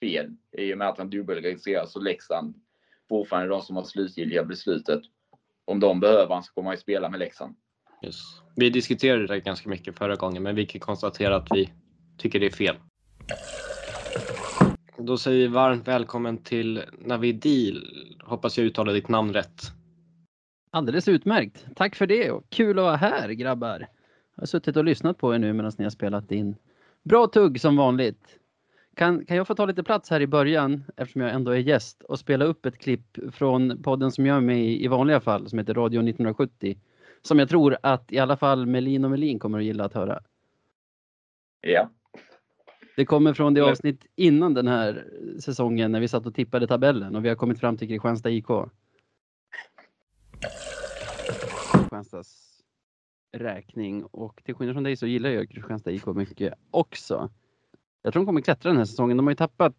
fel 0.00 0.36
i 0.58 0.74
och 0.74 0.78
med 0.78 0.88
att 0.88 0.98
han 0.98 1.10
dubbelregistreras 1.10 1.92
så 1.92 2.00
Leksand 2.00 2.54
fortfarande 3.08 3.48
de 3.48 3.62
som 3.62 3.76
har 3.76 3.84
slutgiltiga 3.84 4.44
beslutet. 4.44 5.00
Om 5.64 5.80
de 5.80 6.00
behöver 6.00 6.34
han 6.34 6.42
så 6.42 6.52
kommer 6.52 6.68
han 6.68 6.74
ju 6.74 6.80
spela 6.80 7.08
med 7.08 7.20
Leksand. 7.20 7.56
Yes. 8.04 8.20
Vi 8.56 8.70
diskuterade 8.70 9.26
det 9.26 9.40
ganska 9.40 9.68
mycket 9.68 9.98
förra 9.98 10.16
gången, 10.16 10.42
men 10.42 10.54
vi 10.54 10.66
kan 10.66 10.80
konstatera 10.80 11.36
att 11.36 11.48
vi 11.50 11.72
tycker 12.18 12.40
det 12.40 12.46
är 12.46 12.50
fel. 12.50 12.76
Då 14.98 15.18
säger 15.18 15.38
vi 15.38 15.46
varmt 15.46 15.88
välkommen 15.88 16.38
till 16.38 16.82
Navidil. 16.98 17.82
Hoppas 18.24 18.58
jag 18.58 18.66
uttalade 18.66 18.98
ditt 18.98 19.08
namn 19.08 19.32
rätt. 19.32 19.62
Alldeles 20.70 21.08
utmärkt. 21.08 21.66
Tack 21.76 21.94
för 21.94 22.06
det 22.06 22.30
och 22.30 22.50
kul 22.50 22.78
att 22.78 22.82
vara 22.82 22.96
här 22.96 23.28
grabbar. 23.28 23.86
Jag 24.36 24.42
har 24.42 24.46
suttit 24.46 24.76
och 24.76 24.84
lyssnat 24.84 25.18
på 25.18 25.34
er 25.34 25.38
nu 25.38 25.52
medan 25.52 25.72
ni 25.78 25.84
har 25.84 25.90
spelat 25.90 26.32
in. 26.32 26.56
Bra 27.02 27.26
tugg 27.26 27.60
som 27.60 27.76
vanligt. 27.76 28.38
Kan, 28.94 29.24
kan 29.24 29.36
jag 29.36 29.46
få 29.46 29.54
ta 29.54 29.66
lite 29.66 29.82
plats 29.82 30.10
här 30.10 30.20
i 30.20 30.26
början 30.26 30.84
eftersom 30.96 31.20
jag 31.20 31.30
ändå 31.30 31.50
är 31.50 31.58
gäst 31.58 32.02
och 32.02 32.18
spela 32.18 32.44
upp 32.44 32.66
ett 32.66 32.78
klipp 32.78 33.18
från 33.32 33.82
podden 33.82 34.12
som 34.12 34.26
jag 34.26 34.36
är 34.36 34.40
med 34.40 34.64
i 34.64 34.84
i 34.84 34.88
vanliga 34.88 35.20
fall 35.20 35.48
som 35.48 35.58
heter 35.58 35.74
Radio 35.74 35.98
1970. 35.98 36.78
Som 37.22 37.38
jag 37.38 37.48
tror 37.48 37.76
att 37.82 38.12
i 38.12 38.18
alla 38.18 38.36
fall 38.36 38.66
Melin 38.66 39.04
och 39.04 39.10
Melin 39.10 39.38
kommer 39.38 39.58
att 39.58 39.64
gilla 39.64 39.84
att 39.84 39.94
höra. 39.94 40.22
Ja. 41.60 41.90
Det 42.96 43.04
kommer 43.04 43.34
från 43.34 43.54
det 43.54 43.60
avsnitt 43.60 44.06
innan 44.16 44.54
den 44.54 44.68
här 44.68 45.04
säsongen 45.40 45.92
när 45.92 46.00
vi 46.00 46.08
satt 46.08 46.26
och 46.26 46.34
tippade 46.34 46.66
tabellen 46.66 47.16
och 47.16 47.24
vi 47.24 47.28
har 47.28 47.36
kommit 47.36 47.60
fram 47.60 47.76
till 47.76 47.88
Kristianstad 47.88 48.30
IK. 48.30 48.46
Kristianstads 51.72 52.45
räkning 53.32 54.04
och 54.04 54.40
till 54.44 54.54
skillnad 54.54 54.74
från 54.74 54.82
dig 54.84 54.96
så 54.96 55.06
gillar 55.06 55.30
jag 55.30 55.50
Kristianstad 55.50 55.90
IK 55.90 56.06
mycket 56.06 56.54
också. 56.70 57.30
Jag 58.02 58.12
tror 58.12 58.22
de 58.22 58.26
kommer 58.26 58.40
klättra 58.40 58.68
den 58.70 58.78
här 58.78 58.84
säsongen. 58.84 59.16
De 59.16 59.26
har 59.26 59.30
ju 59.30 59.36
tappat 59.36 59.74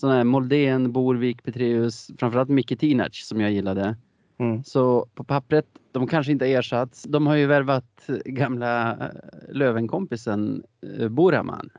sådana 0.00 0.16
här 0.16 0.24
Moldén, 0.24 0.92
Borvik, 0.92 1.42
Petreus, 1.42 2.10
framförallt 2.18 2.48
Micke 2.48 2.78
Tinac 2.78 3.26
som 3.28 3.40
jag 3.40 3.52
gillade. 3.52 3.96
Mm. 4.38 4.64
Så 4.64 5.06
på 5.14 5.24
pappret, 5.24 5.66
de 5.92 6.06
kanske 6.06 6.32
inte 6.32 6.46
ersatts. 6.46 7.02
De 7.02 7.26
har 7.26 7.36
ju 7.36 7.46
värvat 7.46 8.08
gamla 8.24 8.92
eh, 8.92 9.08
Lövenkompisen 9.50 10.62
eh, 10.98 11.08
Buraman. 11.08 11.70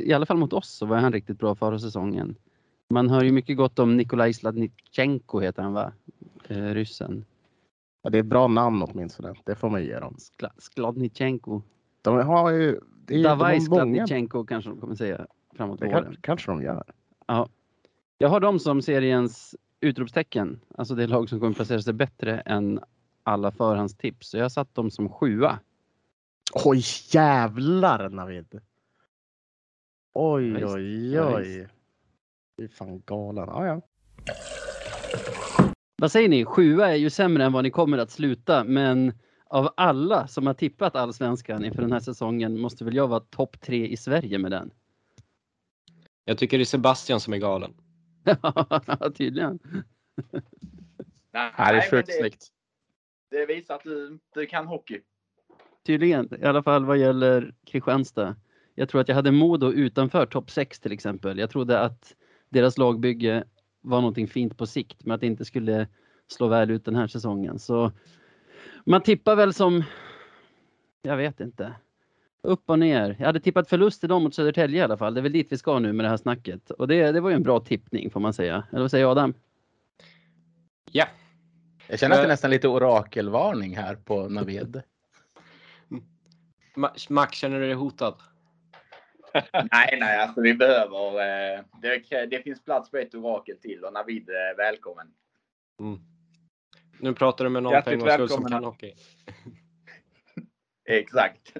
I- 0.00 0.12
alla 0.12 0.26
fall 0.26 0.36
mot 0.36 0.52
oss 0.52 0.68
så 0.68 0.86
var 0.86 0.96
han 0.96 1.12
riktigt 1.12 1.38
bra 1.38 1.54
förra 1.54 1.78
säsongen. 1.78 2.36
Man 2.90 3.10
hör 3.10 3.24
ju 3.24 3.32
mycket 3.32 3.56
gott 3.56 3.78
om 3.78 3.96
Nikolaj 3.96 4.32
Sladnichenko 4.32 5.40
heter 5.40 5.62
han 5.62 5.72
va? 5.72 5.92
Eh, 6.48 6.56
ryssen. 6.74 7.24
Ja, 8.04 8.10
det 8.10 8.18
är 8.18 8.20
ett 8.22 8.26
bra 8.26 8.46
namn 8.48 8.82
åtminstone. 8.82 9.34
Det 9.44 9.54
får 9.54 9.70
man 9.70 9.84
ge 9.84 9.98
dem. 9.98 10.14
Skla, 10.18 10.52
Skladnichenko. 10.58 11.62
De 12.02 12.16
har 12.26 12.50
ju... 12.50 12.80
Det 13.06 13.14
är, 13.14 13.22
Davaj 13.22 13.58
de 13.58 13.66
har 13.68 13.68
många. 13.70 14.06
Skladnichenko 14.06 14.44
kanske 14.44 14.70
de 14.70 14.80
kommer 14.80 14.94
säga 14.94 15.26
framåt 15.56 15.80
Det 15.80 15.86
våren. 15.86 16.04
kan, 16.04 16.16
kanske 16.20 16.50
de 16.50 16.62
gör. 16.62 16.84
Jag 18.18 18.28
har 18.28 18.40
dem 18.40 18.58
som 18.58 18.82
seriens 18.82 19.54
utropstecken. 19.80 20.60
Alltså 20.78 20.94
det 20.94 21.06
lag 21.06 21.28
som 21.28 21.40
kommer 21.40 21.52
placera 21.52 21.82
sig 21.82 21.92
bättre 21.92 22.40
än 22.40 22.80
alla 23.22 23.50
förhandstips. 23.50 24.28
Så 24.28 24.36
jag 24.36 24.44
har 24.44 24.48
satt 24.48 24.74
dem 24.74 24.90
som 24.90 25.08
sjua. 25.08 25.58
Oj 26.64 26.82
jävlar 27.12 28.08
Navid! 28.08 28.60
Oj 30.14 30.60
Ja, 30.60 30.74
oj 30.74 31.14
Ja, 31.14 31.36
oj. 31.36 31.68
Du 32.56 32.64
är 32.64 32.68
fan 32.68 33.02
galen. 33.06 33.48
Ja, 33.48 33.66
ja. 33.66 33.80
Vad 35.96 36.12
säger 36.12 36.28
ni? 36.28 36.44
Sjua 36.44 36.90
är 36.90 36.96
ju 36.96 37.10
sämre 37.10 37.44
än 37.44 37.52
vad 37.52 37.64
ni 37.64 37.70
kommer 37.70 37.98
att 37.98 38.10
sluta, 38.10 38.64
men 38.64 39.12
av 39.44 39.72
alla 39.76 40.26
som 40.28 40.46
har 40.46 40.54
tippat 40.54 40.96
allsvenskan 40.96 41.64
inför 41.64 41.82
den 41.82 41.92
här 41.92 42.00
säsongen 42.00 42.60
måste 42.60 42.84
väl 42.84 42.94
jag 42.94 43.08
vara 43.08 43.20
topp 43.20 43.60
tre 43.60 43.86
i 43.86 43.96
Sverige 43.96 44.38
med 44.38 44.50
den. 44.50 44.70
Jag 46.24 46.38
tycker 46.38 46.58
det 46.58 46.62
är 46.62 46.66
Sebastian 46.66 47.20
som 47.20 47.32
är 47.32 47.38
galen. 47.38 47.74
Ja, 48.24 49.10
tydligen. 49.14 49.58
Nej, 51.32 51.52
Ja, 51.58 51.72
det 51.72 51.78
är 51.78 51.90
sjukt 51.90 52.18
snyggt. 52.18 52.46
Det 53.30 53.46
visar 53.46 53.74
att 53.74 53.84
du, 53.84 54.18
du 54.34 54.46
kan 54.46 54.66
hockey. 54.66 55.00
Tydligen, 55.86 56.28
i 56.42 56.44
alla 56.44 56.62
fall 56.62 56.84
vad 56.84 56.98
gäller 56.98 57.54
Kristianstad. 57.66 58.36
Jag 58.74 58.88
tror 58.88 59.00
att 59.00 59.08
jag 59.08 59.14
hade 59.14 59.30
Modo 59.30 59.72
utanför 59.72 60.26
topp 60.26 60.50
6 60.50 60.80
till 60.80 60.92
exempel. 60.92 61.38
Jag 61.38 61.50
trodde 61.50 61.80
att 61.80 62.14
deras 62.48 62.78
lagbygge 62.78 63.44
var 63.84 64.00
någonting 64.00 64.28
fint 64.28 64.56
på 64.58 64.66
sikt, 64.66 65.04
men 65.06 65.14
att 65.14 65.20
det 65.20 65.26
inte 65.26 65.44
skulle 65.44 65.86
slå 66.26 66.48
väl 66.48 66.70
ut 66.70 66.84
den 66.84 66.96
här 66.96 67.06
säsongen. 67.06 67.58
Så 67.58 67.92
man 68.84 69.00
tippar 69.00 69.36
väl 69.36 69.54
som, 69.54 69.82
jag 71.02 71.16
vet 71.16 71.40
inte, 71.40 71.74
upp 72.42 72.70
och 72.70 72.78
ner. 72.78 73.16
Jag 73.18 73.26
hade 73.26 73.40
tippat 73.40 73.68
förlust 73.68 74.04
idag 74.04 74.22
mot 74.22 74.34
Södertälje 74.34 74.78
i 74.80 74.82
alla 74.82 74.96
fall. 74.96 75.14
Det 75.14 75.20
är 75.20 75.22
väl 75.22 75.32
dit 75.32 75.52
vi 75.52 75.58
ska 75.58 75.78
nu 75.78 75.92
med 75.92 76.04
det 76.04 76.08
här 76.10 76.16
snacket. 76.16 76.70
Och 76.70 76.88
det, 76.88 77.12
det 77.12 77.20
var 77.20 77.30
ju 77.30 77.36
en 77.36 77.42
bra 77.42 77.60
tippning 77.60 78.10
får 78.10 78.20
man 78.20 78.32
säga. 78.32 78.64
Eller 78.72 78.80
vad 78.82 78.90
säger 78.90 79.06
Adam? 79.10 79.34
Ja, 80.92 81.06
Jag 81.88 81.98
känner 81.98 82.14
att 82.14 82.18
det 82.18 82.20
är 82.20 82.24
Men- 82.26 82.28
nästan 82.32 82.50
lite 82.50 82.68
orakelvarning 82.68 83.76
här 83.76 83.94
på 83.96 84.28
Navid. 84.28 84.82
Ma- 86.76 87.12
Max, 87.12 87.36
känner 87.38 87.60
du 87.60 87.66
dig 87.66 87.74
hotad? 87.74 88.14
Nej, 89.52 89.96
nej, 90.00 90.18
alltså 90.18 90.40
vi 90.40 90.54
behöver. 90.54 91.08
Eh, 91.08 91.64
det, 91.82 92.26
det 92.26 92.42
finns 92.42 92.64
plats 92.64 92.90
för 92.90 92.98
ett 92.98 93.14
orakel 93.14 93.56
till 93.56 93.84
och 93.84 93.92
Navid 93.92 94.28
är 94.28 94.56
välkommen. 94.56 95.06
Mm. 95.80 95.98
Nu 97.00 97.14
pratar 97.14 97.44
du 97.44 97.50
med 97.50 97.62
någon 97.62 97.72
Hjärtligt 97.72 98.02
för 98.02 98.10
en 98.10 98.18
gångs 98.18 98.30
skull 98.30 98.42
som 98.42 98.50
kan 98.50 98.64
hockey. 98.64 98.92
Exakt. 100.88 101.56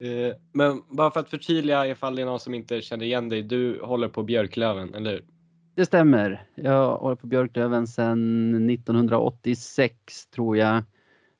Eh, 0.00 0.36
Men 0.52 0.82
bara 0.88 1.10
för 1.10 1.20
att 1.20 1.30
förtydliga 1.30 1.86
ifall 1.86 2.16
det 2.16 2.22
är 2.22 2.26
någon 2.26 2.40
som 2.40 2.54
inte 2.54 2.80
känner 2.80 3.04
igen 3.04 3.28
dig. 3.28 3.42
Du 3.42 3.80
håller 3.82 4.08
på 4.08 4.22
Björklöven, 4.22 4.94
eller 4.94 5.10
hur? 5.10 5.24
Det 5.74 5.86
stämmer. 5.86 6.46
Jag 6.54 6.96
håller 6.96 7.16
på 7.16 7.26
Björklöven 7.26 7.86
sedan 7.86 8.70
1986 8.70 10.26
tror 10.26 10.56
jag. 10.56 10.82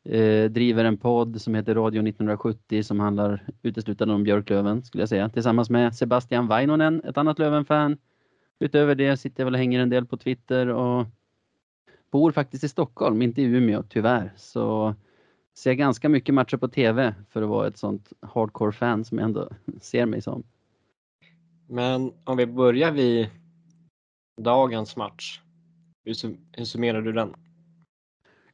Eh, 0.04 0.50
driver 0.50 0.84
en 0.84 0.96
podd 0.96 1.40
som 1.40 1.54
heter 1.54 1.74
Radio 1.74 2.02
1970 2.02 2.82
som 2.82 3.00
handlar 3.00 3.46
uteslutande 3.62 4.14
om 4.14 4.24
Björklöven 4.24 4.82
skulle 4.82 5.02
jag 5.02 5.08
säga. 5.08 5.28
Tillsammans 5.28 5.70
med 5.70 5.94
Sebastian 5.96 6.46
Vainonen, 6.46 7.02
ett 7.04 7.18
annat 7.18 7.38
Löven-fan. 7.38 7.98
Utöver 8.60 8.94
det 8.94 9.16
sitter 9.16 9.40
jag 9.40 9.44
väl 9.44 9.54
och 9.54 9.58
hänger 9.58 9.80
en 9.80 9.90
del 9.90 10.06
på 10.06 10.16
Twitter 10.16 10.66
och 10.66 11.06
bor 12.10 12.32
faktiskt 12.32 12.64
i 12.64 12.68
Stockholm, 12.68 13.22
inte 13.22 13.42
i 13.42 13.44
Umeå 13.44 13.82
tyvärr. 13.82 14.32
Så 14.36 14.94
ser 15.58 15.72
ganska 15.74 16.08
mycket 16.08 16.34
matcher 16.34 16.56
på 16.56 16.68
TV 16.68 17.14
för 17.30 17.42
att 17.42 17.48
vara 17.48 17.66
ett 17.66 17.78
sånt 17.78 18.12
hardcore 18.20 18.72
fan 18.72 19.04
som 19.04 19.18
jag 19.18 19.24
ändå 19.24 19.48
ser 19.80 20.06
mig 20.06 20.22
som. 20.22 20.42
Men 21.66 22.12
om 22.24 22.36
vi 22.36 22.46
börjar 22.46 22.92
vid 22.92 23.28
dagens 24.40 24.96
match. 24.96 25.40
Hur, 26.04 26.12
sum- 26.12 26.38
hur 26.52 26.64
summerar 26.64 27.02
du 27.02 27.12
den? 27.12 27.34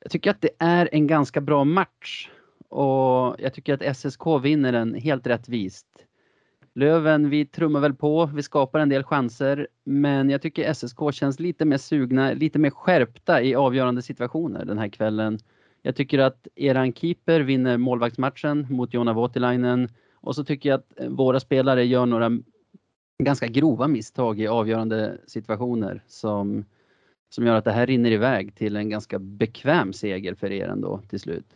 Jag 0.04 0.10
tycker 0.10 0.30
att 0.30 0.40
det 0.40 0.50
är 0.58 0.88
en 0.92 1.06
ganska 1.06 1.40
bra 1.40 1.64
match 1.64 2.30
och 2.68 3.36
jag 3.38 3.54
tycker 3.54 3.74
att 3.74 3.96
SSK 3.96 4.26
vinner 4.42 4.72
den 4.72 4.94
helt 4.94 5.26
rättvist. 5.26 5.86
Löven, 6.74 7.30
vi 7.30 7.46
trummar 7.46 7.80
väl 7.80 7.94
på, 7.94 8.26
vi 8.26 8.42
skapar 8.42 8.80
en 8.80 8.88
del 8.88 9.02
chanser, 9.02 9.68
men 9.84 10.30
jag 10.30 10.42
tycker 10.42 10.74
SSK 10.74 10.98
känns 11.12 11.40
lite 11.40 11.64
mer 11.64 11.78
sugna, 11.78 12.32
lite 12.32 12.58
mer 12.58 12.70
skärpta 12.70 13.42
i 13.42 13.54
avgörande 13.54 14.02
situationer 14.02 14.64
den 14.64 14.78
här 14.78 14.88
kvällen. 14.88 15.38
Jag 15.82 15.96
tycker 15.96 16.18
att 16.18 16.48
eran 16.54 16.92
keeper 16.92 17.40
vinner 17.40 17.76
målvaktsmatchen 17.78 18.66
mot 18.70 18.94
Jonna 18.94 19.12
Voutilainen 19.12 19.88
och 20.14 20.34
så 20.34 20.44
tycker 20.44 20.68
jag 20.68 20.78
att 20.80 20.92
våra 21.08 21.40
spelare 21.40 21.84
gör 21.84 22.06
några 22.06 22.30
ganska 23.18 23.46
grova 23.46 23.88
misstag 23.88 24.40
i 24.40 24.46
avgörande 24.46 25.18
situationer 25.26 26.02
som, 26.06 26.64
som 27.34 27.46
gör 27.46 27.56
att 27.56 27.64
det 27.64 27.72
här 27.72 27.86
rinner 27.86 28.10
iväg 28.10 28.54
till 28.54 28.76
en 28.76 28.90
ganska 28.90 29.18
bekväm 29.18 29.92
seger 29.92 30.34
för 30.34 30.52
er 30.52 30.68
ändå 30.68 31.00
till 31.08 31.20
slut. 31.20 31.46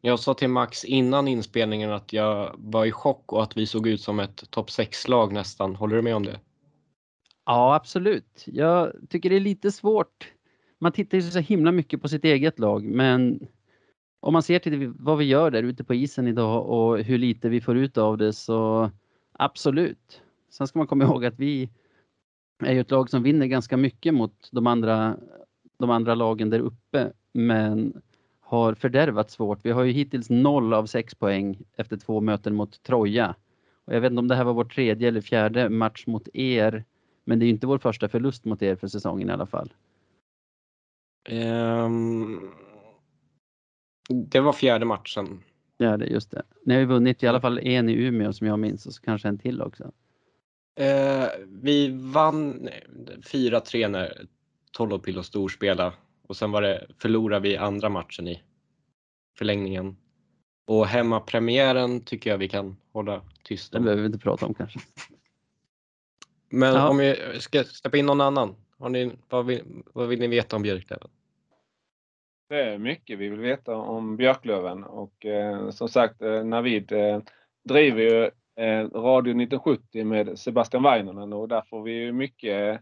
Jag 0.00 0.18
sa 0.18 0.34
till 0.34 0.48
Max 0.48 0.84
innan 0.84 1.28
inspelningen 1.28 1.92
att 1.92 2.12
jag 2.12 2.54
var 2.58 2.84
i 2.84 2.92
chock 2.92 3.32
och 3.32 3.42
att 3.42 3.56
vi 3.56 3.66
såg 3.66 3.86
ut 3.86 4.00
som 4.00 4.20
ett 4.20 4.50
topp 4.50 4.68
6-lag 4.68 5.32
nästan. 5.32 5.76
Håller 5.76 5.96
du 5.96 6.02
med 6.02 6.16
om 6.16 6.24
det? 6.24 6.40
Ja, 7.46 7.74
absolut. 7.74 8.44
Jag 8.46 8.92
tycker 9.08 9.30
det 9.30 9.36
är 9.36 9.40
lite 9.40 9.72
svårt. 9.72 10.32
Man 10.80 10.92
tittar 10.92 11.18
ju 11.18 11.22
så 11.22 11.38
himla 11.38 11.72
mycket 11.72 12.02
på 12.02 12.08
sitt 12.08 12.24
eget 12.24 12.58
lag, 12.58 12.84
men 12.84 13.46
om 14.20 14.32
man 14.32 14.42
ser 14.42 14.58
till 14.58 14.92
vad 14.98 15.18
vi 15.18 15.24
gör 15.24 15.50
där 15.50 15.62
ute 15.62 15.84
på 15.84 15.94
isen 15.94 16.28
idag 16.28 16.66
och 16.66 16.98
hur 16.98 17.18
lite 17.18 17.48
vi 17.48 17.60
får 17.60 17.76
ut 17.76 17.98
av 17.98 18.18
det 18.18 18.32
så 18.32 18.90
absolut. 19.32 20.22
Sen 20.50 20.66
ska 20.66 20.78
man 20.78 20.86
komma 20.86 21.04
ihåg 21.04 21.24
att 21.24 21.38
vi 21.38 21.70
är 22.64 22.72
ju 22.72 22.80
ett 22.80 22.90
lag 22.90 23.10
som 23.10 23.22
vinner 23.22 23.46
ganska 23.46 23.76
mycket 23.76 24.14
mot 24.14 24.48
de 24.52 24.66
andra, 24.66 25.16
de 25.78 25.90
andra 25.90 26.14
lagen 26.14 26.50
där 26.50 26.60
uppe, 26.60 27.12
men 27.32 28.02
har 28.40 28.74
fördärvat 28.74 29.30
svårt. 29.30 29.58
Vi 29.62 29.70
har 29.70 29.84
ju 29.84 29.92
hittills 29.92 30.30
noll 30.30 30.74
av 30.74 30.86
sex 30.86 31.14
poäng 31.14 31.58
efter 31.76 31.96
två 31.96 32.20
möten 32.20 32.54
mot 32.54 32.82
Troja. 32.82 33.34
Och 33.84 33.94
jag 33.94 34.00
vet 34.00 34.10
inte 34.10 34.20
om 34.20 34.28
det 34.28 34.34
här 34.34 34.44
var 34.44 34.54
vår 34.54 34.64
tredje 34.64 35.08
eller 35.08 35.20
fjärde 35.20 35.68
match 35.68 36.06
mot 36.06 36.28
er, 36.34 36.84
men 37.24 37.38
det 37.38 37.44
är 37.44 37.46
ju 37.46 37.52
inte 37.52 37.66
vår 37.66 37.78
första 37.78 38.08
förlust 38.08 38.44
mot 38.44 38.62
er 38.62 38.76
för 38.76 38.88
säsongen 38.88 39.30
i 39.30 39.32
alla 39.32 39.46
fall. 39.46 39.72
Ehm, 41.28 42.50
det 44.08 44.40
var 44.40 44.52
fjärde 44.52 44.84
matchen. 44.84 45.42
Ja, 45.76 45.96
det 45.96 46.06
just 46.06 46.30
det. 46.30 46.42
Ni 46.64 46.74
har 46.74 46.80
ju 46.80 46.86
vunnit 46.86 47.22
i 47.22 47.26
alla 47.26 47.40
fall 47.40 47.58
en 47.58 47.88
i 47.88 47.92
Umeå 47.92 48.32
som 48.32 48.46
jag 48.46 48.58
minns 48.58 48.86
och 48.86 48.92
så 48.92 49.02
kanske 49.02 49.28
en 49.28 49.38
till 49.38 49.62
också. 49.62 49.92
Eh, 50.74 51.28
vi 51.46 51.88
vann 52.12 52.68
4-3 53.24 53.88
när 53.88 54.26
Tollopillo 54.72 55.22
storspelade 55.22 55.92
och 56.28 56.36
sen 56.36 56.50
var 56.50 56.62
det 56.62 56.86
förlorade 56.98 57.48
vi 57.48 57.56
andra 57.56 57.88
matchen 57.88 58.28
i 58.28 58.42
förlängningen. 59.38 59.96
Och 60.66 60.86
hemmapremiären 60.86 62.00
tycker 62.04 62.30
jag 62.30 62.38
vi 62.38 62.48
kan 62.48 62.76
hålla 62.92 63.22
tyst 63.42 63.72
Det 63.72 63.78
om. 63.78 63.84
behöver 63.84 64.02
vi 64.02 64.06
inte 64.06 64.18
prata 64.18 64.46
om 64.46 64.54
kanske. 64.54 64.80
Men 66.48 66.74
Ja. 66.74 66.88
om 66.88 66.98
vi 66.98 67.16
ska 67.40 67.64
släppa 67.64 67.96
in 67.96 68.06
någon 68.06 68.20
annan. 68.20 68.56
Har 68.78 68.88
ni, 68.88 69.12
vad, 69.28 69.46
vill, 69.46 69.62
vad 69.92 70.08
vill 70.08 70.20
ni 70.20 70.26
veta 70.26 70.56
om 70.56 70.62
Björklöven? 70.62 71.08
Det 72.48 72.62
är 72.62 72.78
mycket 72.78 73.18
vi 73.18 73.28
vill 73.28 73.40
veta 73.40 73.74
om 73.76 74.16
Björklöven 74.16 74.84
och 74.84 75.26
eh, 75.26 75.70
som 75.70 75.88
sagt 75.88 76.22
eh, 76.22 76.44
Navid 76.44 76.92
eh, 76.92 77.20
driver 77.64 78.00
ju 78.02 78.30
Eh, 78.56 78.88
Radio 78.94 79.30
1970 79.30 80.04
med 80.04 80.38
Sebastian 80.38 80.82
Weinonen 80.82 81.32
och 81.32 81.48
där 81.48 81.62
får 81.70 81.82
vi 81.82 81.92
ju 81.92 82.12
mycket 82.12 82.80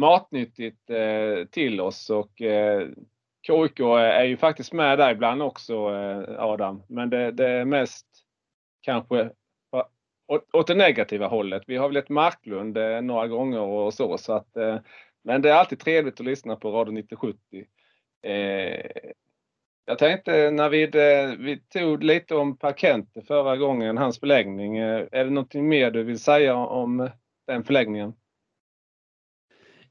matnyttigt 0.00 0.90
eh, 0.90 1.44
till 1.50 1.80
oss 1.80 2.10
och 2.10 2.42
eh, 2.42 2.88
KIK 3.46 3.80
är 3.80 4.24
ju 4.24 4.36
faktiskt 4.36 4.72
med 4.72 4.98
där 4.98 5.10
ibland 5.10 5.42
också 5.42 5.88
Adam. 6.38 6.82
Men 6.88 7.10
det, 7.10 7.30
det 7.30 7.48
är 7.48 7.64
mest 7.64 8.06
kanske 8.80 9.30
åt, 10.26 10.54
åt 10.54 10.66
det 10.66 10.74
negativa 10.74 11.26
hållet. 11.26 11.62
Vi 11.66 11.76
har 11.76 11.88
väl 11.88 11.96
ett 11.96 12.08
Marklund 12.08 12.78
några 13.02 13.28
gånger 13.28 13.60
och 13.60 13.94
så. 13.94 14.18
så 14.18 14.32
att, 14.32 14.48
men 15.24 15.42
det 15.42 15.50
är 15.50 15.54
alltid 15.54 15.80
trevligt 15.80 16.20
att 16.20 16.26
lyssna 16.26 16.56
på 16.56 16.70
Radio 16.70 16.98
1970. 16.98 17.66
Eh, 18.22 19.10
jag 19.86 19.98
tänkte 19.98 20.50
när 20.50 20.68
vi, 20.68 20.82
eh, 20.82 21.38
vi 21.38 21.60
tog 21.68 22.04
lite 22.04 22.34
om 22.34 22.56
Parkente 22.56 23.22
förra 23.22 23.56
gången, 23.56 23.98
hans 23.98 24.20
förlängning. 24.20 24.78
Eh, 24.78 25.06
är 25.12 25.24
det 25.24 25.30
någonting 25.30 25.68
mer 25.68 25.90
du 25.90 26.02
vill 26.02 26.18
säga 26.18 26.56
om 26.56 27.10
den 27.46 27.64
förlängningen? 27.64 28.12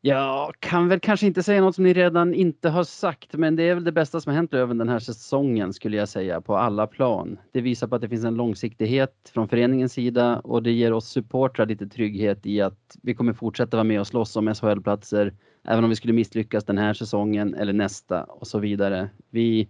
Jag 0.05 0.53
kan 0.59 0.89
väl 0.89 0.99
kanske 0.99 1.25
inte 1.27 1.43
säga 1.43 1.61
något 1.61 1.75
som 1.75 1.83
ni 1.83 1.93
redan 1.93 2.33
inte 2.33 2.69
har 2.69 2.83
sagt, 2.83 3.33
men 3.33 3.55
det 3.55 3.63
är 3.63 3.75
väl 3.75 3.83
det 3.83 3.91
bästa 3.91 4.21
som 4.21 4.29
har 4.29 4.35
hänt 4.35 4.53
Löven 4.53 4.77
den 4.77 4.89
här 4.89 4.99
säsongen 4.99 5.73
skulle 5.73 5.97
jag 5.97 6.09
säga 6.09 6.41
på 6.41 6.57
alla 6.57 6.87
plan. 6.87 7.39
Det 7.51 7.61
visar 7.61 7.87
på 7.87 7.95
att 7.95 8.01
det 8.01 8.09
finns 8.09 8.25
en 8.25 8.35
långsiktighet 8.35 9.31
från 9.33 9.47
föreningens 9.47 9.93
sida 9.93 10.39
och 10.39 10.63
det 10.63 10.71
ger 10.71 10.93
oss 10.93 11.09
supportrar 11.09 11.65
lite 11.65 11.87
trygghet 11.87 12.45
i 12.45 12.61
att 12.61 12.97
vi 13.03 13.15
kommer 13.15 13.33
fortsätta 13.33 13.77
vara 13.77 13.83
med 13.83 13.99
och 13.99 14.07
slåss 14.07 14.35
om 14.35 14.55
SHL-platser 14.55 15.33
även 15.67 15.83
om 15.83 15.89
vi 15.89 15.95
skulle 15.95 16.13
misslyckas 16.13 16.65
den 16.65 16.77
här 16.77 16.93
säsongen 16.93 17.53
eller 17.53 17.73
nästa 17.73 18.23
och 18.23 18.47
så 18.47 18.59
vidare. 18.59 19.09
Vi, 19.29 19.69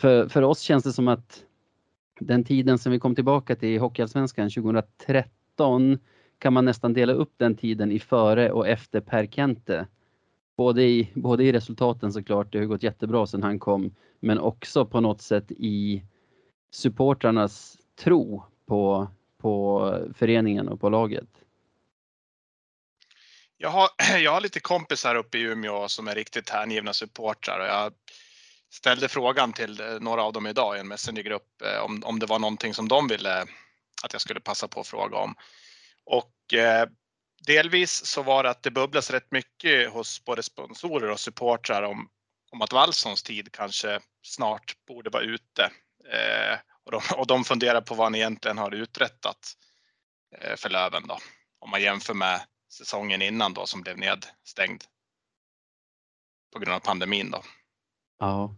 för, 0.00 0.28
för 0.28 0.42
oss 0.42 0.60
känns 0.60 0.84
det 0.84 0.92
som 0.92 1.08
att 1.08 1.44
den 2.20 2.44
tiden 2.44 2.78
som 2.78 2.92
vi 2.92 2.98
kom 2.98 3.14
tillbaka 3.14 3.56
till 3.56 3.68
i 3.68 3.78
Hockeyallsvenskan 3.78 4.50
2013 4.50 5.98
kan 6.38 6.52
man 6.52 6.64
nästan 6.64 6.92
dela 6.92 7.12
upp 7.12 7.32
den 7.36 7.56
tiden 7.56 7.92
i 7.92 7.98
före 7.98 8.52
och 8.52 8.68
efter 8.68 9.00
Per 9.00 9.26
Kente. 9.26 9.86
Både 10.56 10.82
i, 10.82 11.10
både 11.14 11.44
i 11.44 11.52
resultaten 11.52 12.12
såklart, 12.12 12.52
det 12.52 12.58
har 12.58 12.64
gått 12.64 12.82
jättebra 12.82 13.26
sedan 13.26 13.42
han 13.42 13.58
kom, 13.58 13.94
men 14.20 14.38
också 14.38 14.86
på 14.86 15.00
något 15.00 15.22
sätt 15.22 15.50
i 15.50 16.02
supportrarnas 16.70 17.78
tro 17.98 18.44
på, 18.66 19.08
på 19.38 19.92
föreningen 20.14 20.68
och 20.68 20.80
på 20.80 20.88
laget. 20.88 21.28
Jag 23.58 23.70
har, 23.70 23.88
jag 24.18 24.32
har 24.32 24.40
lite 24.40 24.60
kompisar 24.60 25.14
uppe 25.14 25.38
i 25.38 25.42
Umeå 25.42 25.88
som 25.88 26.08
är 26.08 26.14
riktigt 26.14 26.50
hängivna 26.50 26.92
supportrar 26.92 27.60
och 27.60 27.66
jag 27.66 27.92
ställde 28.70 29.08
frågan 29.08 29.52
till 29.52 29.80
eh, 29.80 30.00
några 30.00 30.22
av 30.22 30.32
dem 30.32 30.46
idag 30.46 30.76
i 30.76 30.80
en 30.80 30.88
messengergrupp 30.88 31.62
eh, 31.62 31.78
om, 31.78 32.04
om 32.04 32.18
det 32.18 32.26
var 32.26 32.38
någonting 32.38 32.74
som 32.74 32.88
de 32.88 33.08
ville 33.08 33.46
att 34.02 34.12
jag 34.12 34.20
skulle 34.20 34.40
passa 34.40 34.68
på 34.68 34.80
att 34.80 34.86
fråga 34.86 35.16
om. 35.16 35.34
Och 36.04 36.54
eh, 36.54 36.88
delvis 37.46 38.06
så 38.06 38.22
var 38.22 38.42
det 38.42 38.50
att 38.50 38.62
det 38.62 38.70
bubblas 38.70 39.10
rätt 39.10 39.30
mycket 39.30 39.92
hos 39.92 40.24
både 40.24 40.42
sponsorer 40.42 41.10
och 41.10 41.20
supportrar 41.20 41.82
om, 41.82 42.08
om 42.50 42.62
att 42.62 42.72
Wallsons 42.72 43.22
tid 43.22 43.52
kanske 43.52 44.00
snart 44.22 44.74
borde 44.88 45.10
vara 45.10 45.22
ute. 45.22 45.62
Eh, 46.12 46.58
och, 46.84 46.92
de, 46.92 47.00
och 47.16 47.26
de 47.26 47.44
funderar 47.44 47.80
på 47.80 47.94
vad 47.94 48.06
han 48.06 48.14
egentligen 48.14 48.58
har 48.58 48.74
uträttat 48.74 49.52
eh, 50.38 50.56
för 50.56 50.68
Löven 50.68 51.06
då. 51.06 51.18
Om 51.58 51.70
man 51.70 51.82
jämför 51.82 52.14
med 52.14 52.40
säsongen 52.72 53.22
innan 53.22 53.54
då 53.54 53.66
som 53.66 53.80
blev 53.82 53.98
nedstängd. 53.98 54.84
På 56.52 56.58
grund 56.58 56.74
av 56.74 56.80
pandemin 56.80 57.30
då. 57.30 57.42
Ja. 58.18 58.54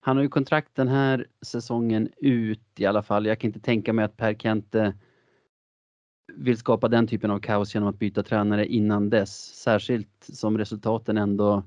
Han 0.00 0.16
har 0.16 0.22
ju 0.22 0.28
kontrakt 0.28 0.74
den 0.74 0.88
här 0.88 1.26
säsongen 1.42 2.08
ut 2.16 2.80
i 2.80 2.86
alla 2.86 3.02
fall. 3.02 3.26
Jag 3.26 3.38
kan 3.38 3.48
inte 3.48 3.60
tänka 3.60 3.92
mig 3.92 4.04
att 4.04 4.16
Per 4.16 4.34
Kente 4.34 4.94
vill 6.32 6.56
skapa 6.56 6.88
den 6.88 7.06
typen 7.06 7.30
av 7.30 7.38
kaos 7.38 7.74
genom 7.74 7.88
att 7.88 7.98
byta 7.98 8.22
tränare 8.22 8.66
innan 8.66 9.10
dess. 9.10 9.38
Särskilt 9.54 10.24
som 10.32 10.58
resultaten 10.58 11.16
ändå 11.16 11.62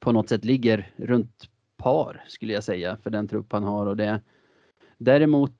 på 0.00 0.12
något 0.12 0.28
sätt 0.28 0.44
ligger 0.44 0.90
runt 0.96 1.48
par 1.76 2.24
skulle 2.28 2.52
jag 2.52 2.64
säga 2.64 2.96
för 2.96 3.10
den 3.10 3.28
trupp 3.28 3.52
han 3.52 3.64
har 3.64 3.86
och 3.86 3.96
det. 3.96 4.20
Däremot, 4.98 5.56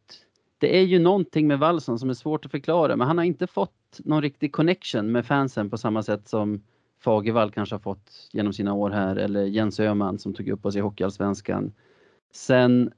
det 0.59 0.79
är 0.79 0.83
ju 0.83 0.99
någonting 0.99 1.47
med 1.47 1.59
Wallson 1.59 1.99
som 1.99 2.11
är 2.11 2.15
svårt 2.15 2.45
att 2.45 2.51
förklara, 2.51 2.97
men 2.97 3.07
han 3.07 3.19
har 3.19 3.25
inte 3.25 3.47
fått 3.47 4.01
någon 4.05 4.23
riktig 4.23 4.53
connection 4.53 5.13
med 5.13 5.27
fansen 5.27 5.71
på 5.71 5.79
samma 5.79 6.03
sätt 6.03 6.29
som 6.29 6.63
Fagervall 7.05 7.51
kanske 7.51 7.75
har 7.75 7.81
fått 7.81 8.29
genom 8.33 8.53
sina 8.53 8.73
år 8.73 8.91
här 8.91 9.17
eller 9.17 9.45
Jens 9.45 9.81
Öhman 9.81 10.19
som 10.19 10.35
tog 10.35 10.49
upp 10.49 10.67
oss 10.67 10.77
i 10.77 10.81
Hockeyallsvenskan. 10.81 11.73
Sen 12.33 12.93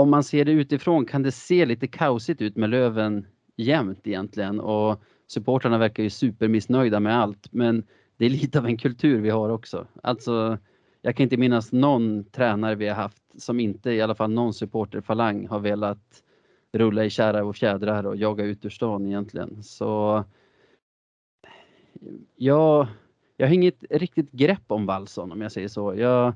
om 0.00 0.10
man 0.10 0.24
ser 0.24 0.44
det 0.44 0.52
utifrån 0.52 1.06
kan 1.06 1.22
det 1.22 1.32
se 1.32 1.66
lite 1.66 1.86
kaosigt 1.86 2.42
ut 2.42 2.56
med 2.56 2.70
Löven 2.70 3.26
jämt 3.56 4.06
egentligen 4.06 4.60
och 4.60 5.02
supportrarna 5.26 5.78
verkar 5.78 6.02
ju 6.02 6.10
supermissnöjda 6.10 7.00
med 7.00 7.18
allt 7.18 7.52
men 7.52 7.82
det 8.16 8.26
är 8.26 8.30
lite 8.30 8.58
av 8.58 8.66
en 8.66 8.76
kultur 8.76 9.20
vi 9.20 9.30
har 9.30 9.48
också. 9.48 9.86
Alltså 10.02 10.58
jag 11.02 11.16
kan 11.16 11.24
inte 11.24 11.36
minnas 11.36 11.72
någon 11.72 12.24
tränare 12.24 12.74
vi 12.74 12.88
har 12.88 12.94
haft 12.94 13.42
som 13.42 13.60
inte 13.60 13.90
i 13.90 14.00
alla 14.00 14.14
fall 14.14 14.30
någon 14.30 14.54
supporterfalang 14.54 15.46
har 15.48 15.58
velat 15.58 16.22
rulla 16.72 17.04
i 17.04 17.10
kära 17.10 17.44
och 17.44 17.56
fjädrar 17.56 18.06
och 18.06 18.16
jaga 18.16 18.44
ut 18.44 18.64
ur 18.64 18.70
stan 18.70 19.06
egentligen. 19.06 19.62
Så 19.62 20.24
jag, 22.36 22.86
jag 23.36 23.46
har 23.46 23.54
inget 23.54 23.84
riktigt 23.90 24.32
grepp 24.32 24.72
om 24.72 24.86
Wallson 24.86 25.32
om 25.32 25.40
jag 25.40 25.52
säger 25.52 25.68
så. 25.68 25.94
Jag, 25.94 26.34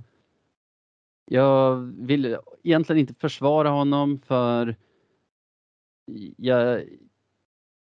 jag 1.27 1.77
vill 1.99 2.37
egentligen 2.63 3.01
inte 3.01 3.15
försvara 3.15 3.69
honom 3.69 4.19
för 4.19 4.77
jag, 6.37 6.85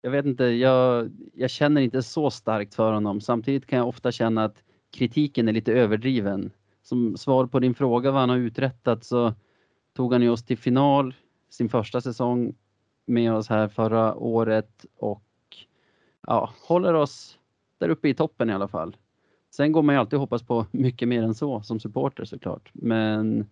jag 0.02 0.10
vet 0.10 0.26
inte, 0.26 0.44
jag, 0.44 1.10
jag 1.34 1.50
känner 1.50 1.80
inte 1.80 2.02
så 2.02 2.30
starkt 2.30 2.74
för 2.74 2.92
honom. 2.92 3.20
Samtidigt 3.20 3.66
kan 3.66 3.78
jag 3.78 3.88
ofta 3.88 4.12
känna 4.12 4.44
att 4.44 4.62
kritiken 4.90 5.48
är 5.48 5.52
lite 5.52 5.72
överdriven. 5.72 6.50
Som 6.82 7.16
svar 7.16 7.46
på 7.46 7.60
din 7.60 7.74
fråga 7.74 8.10
vad 8.10 8.20
han 8.20 8.30
har 8.30 8.36
uträttat 8.36 9.04
så 9.04 9.34
tog 9.96 10.12
han 10.12 10.22
ju 10.22 10.28
oss 10.30 10.44
till 10.44 10.58
final 10.58 11.14
sin 11.50 11.68
första 11.68 12.00
säsong 12.00 12.54
med 13.06 13.32
oss 13.32 13.48
här 13.48 13.68
förra 13.68 14.14
året 14.14 14.86
och 14.96 15.22
ja, 16.26 16.50
håller 16.62 16.94
oss 16.94 17.38
där 17.78 17.88
uppe 17.88 18.08
i 18.08 18.14
toppen 18.14 18.50
i 18.50 18.52
alla 18.52 18.68
fall. 18.68 18.96
Sen 19.50 19.72
går 19.72 19.82
man 19.82 19.94
ju 19.94 19.98
alltid 19.98 20.18
hoppas 20.18 20.42
på 20.42 20.66
mycket 20.70 21.08
mer 21.08 21.22
än 21.22 21.34
så 21.34 21.62
som 21.62 21.80
supporter 21.80 22.24
såklart. 22.24 22.70
Men 22.72 23.50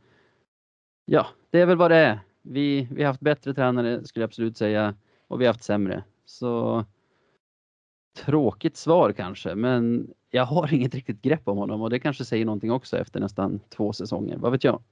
ja, 1.05 1.27
det 1.51 1.61
är 1.61 1.67
väl 1.67 1.77
vad 1.77 1.91
det 1.91 1.97
är. 1.97 2.21
Vi, 2.43 2.89
vi 2.91 3.03
har 3.03 3.09
haft 3.09 3.21
bättre 3.21 3.55
tränare 3.55 4.05
skulle 4.05 4.23
jag 4.23 4.29
absolut 4.29 4.57
säga 4.57 4.95
och 5.29 5.41
vi 5.41 5.47
har 5.47 5.53
haft 5.53 5.65
sämre. 5.65 6.05
Så 6.25 6.85
tråkigt 8.17 8.77
svar 8.77 9.13
kanske, 9.13 9.55
men 9.55 10.15
jag 10.31 10.45
har 10.45 10.75
inget 10.75 10.95
riktigt 10.95 11.23
grepp 11.23 11.49
om 11.49 11.59
honom 11.59 11.83
och 11.83 11.91
det 11.91 12.01
kanske 12.01 12.25
säger 12.25 12.45
någonting 12.45 12.73
också 12.73 12.99
efter 12.99 13.21
nästan 13.21 13.61
två 13.69 13.93
säsonger. 13.93 14.37
Vad 14.37 14.53
vet 14.53 14.65
jag? 14.65 14.83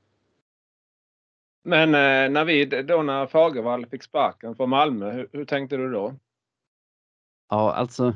Men 1.65 1.89
eh, 1.89 2.33
när 2.33 2.45
vi, 2.45 2.65
då 2.65 3.03
när 3.03 3.27
Fagervall 3.27 3.87
fick 3.87 4.03
sparken 4.03 4.57
från 4.57 4.71
Malmö, 4.71 5.13
hur, 5.13 5.29
hur 5.33 5.45
tänkte 5.45 5.77
du 5.77 5.93
då? 5.93 6.15
Ja, 7.49 7.73
alltså 7.73 8.15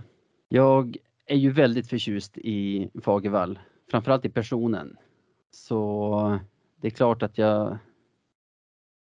jag 0.48 0.96
är 1.26 1.36
ju 1.36 1.50
väldigt 1.50 1.88
förtjust 1.88 2.38
i 2.38 2.90
Fagervall, 3.02 3.58
framförallt 3.90 4.24
i 4.24 4.28
personen. 4.28 4.96
Så 5.50 6.38
det 6.80 6.86
är 6.86 6.90
klart 6.90 7.22
att 7.22 7.38
jag 7.38 7.78